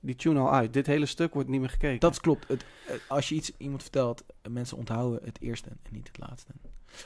die 0.00 0.14
tune 0.16 0.40
al 0.40 0.52
uit. 0.52 0.72
Dit 0.72 0.86
hele 0.86 1.06
stuk 1.06 1.34
wordt 1.34 1.48
niet 1.48 1.60
meer 1.60 1.68
gekeken. 1.70 2.00
Dat 2.00 2.20
klopt. 2.20 2.48
Het, 2.48 2.64
het- 2.86 3.02
als 3.08 3.28
je 3.28 3.34
iets 3.34 3.52
iemand 3.56 3.82
vertelt, 3.82 4.24
eh, 4.42 4.52
mensen 4.52 4.76
onthouden 4.76 5.20
het 5.24 5.40
eerste 5.40 5.68
en 5.68 5.78
niet 5.90 6.06
het 6.06 6.18
laatste. 6.18 6.52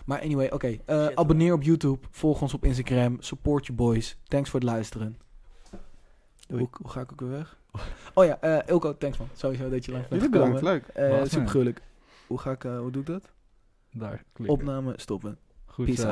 Maar 0.04 0.20
anyway, 0.20 0.50
oké. 0.50 0.76
eh, 0.84 1.06
abonneer 1.14 1.52
op 1.52 1.62
YouTube, 1.62 2.06
volg 2.10 2.42
ons 2.42 2.54
op 2.54 2.64
Instagram, 2.64 3.16
support 3.20 3.66
je 3.66 3.72
boys. 3.72 4.18
Thanks 4.28 4.50
voor 4.50 4.60
het 4.60 4.68
luisteren. 4.68 5.16
Doei. 6.48 6.60
Hoe, 6.62 6.68
hoe 6.82 6.90
ga 6.90 7.00
ik 7.00 7.12
ook 7.12 7.20
weer 7.20 7.30
weg? 7.30 7.56
Oh 8.14 8.24
ja, 8.24 8.40
eh 8.40 8.58
Ilko, 8.66 8.96
thanks 8.96 9.18
man. 9.18 9.28
Sowieso 9.34 9.68
dat 9.70 9.84
je 9.84 9.90
lang 9.92 10.08
bent 10.08 10.22
Jullie 10.22 10.38
bedankt, 10.38 10.62
leuk. 10.62 10.86
Eh 10.86 11.10
Wacht, 11.10 11.30
super 11.30 11.48
gruwelijk. 11.48 11.82
Hoe 12.26 12.38
ga 12.38 12.50
ik, 12.50 12.64
eh, 12.64 12.78
hoe 12.78 12.90
doe 12.90 13.00
ik 13.00 13.06
dat? 13.08 13.22
Daar, 13.92 14.24
klikken. 14.32 14.56
Opname, 14.56 14.92
stoppen. 14.96 15.38
Goed 15.66 15.84
Peace 15.84 16.00
zo. 16.00 16.06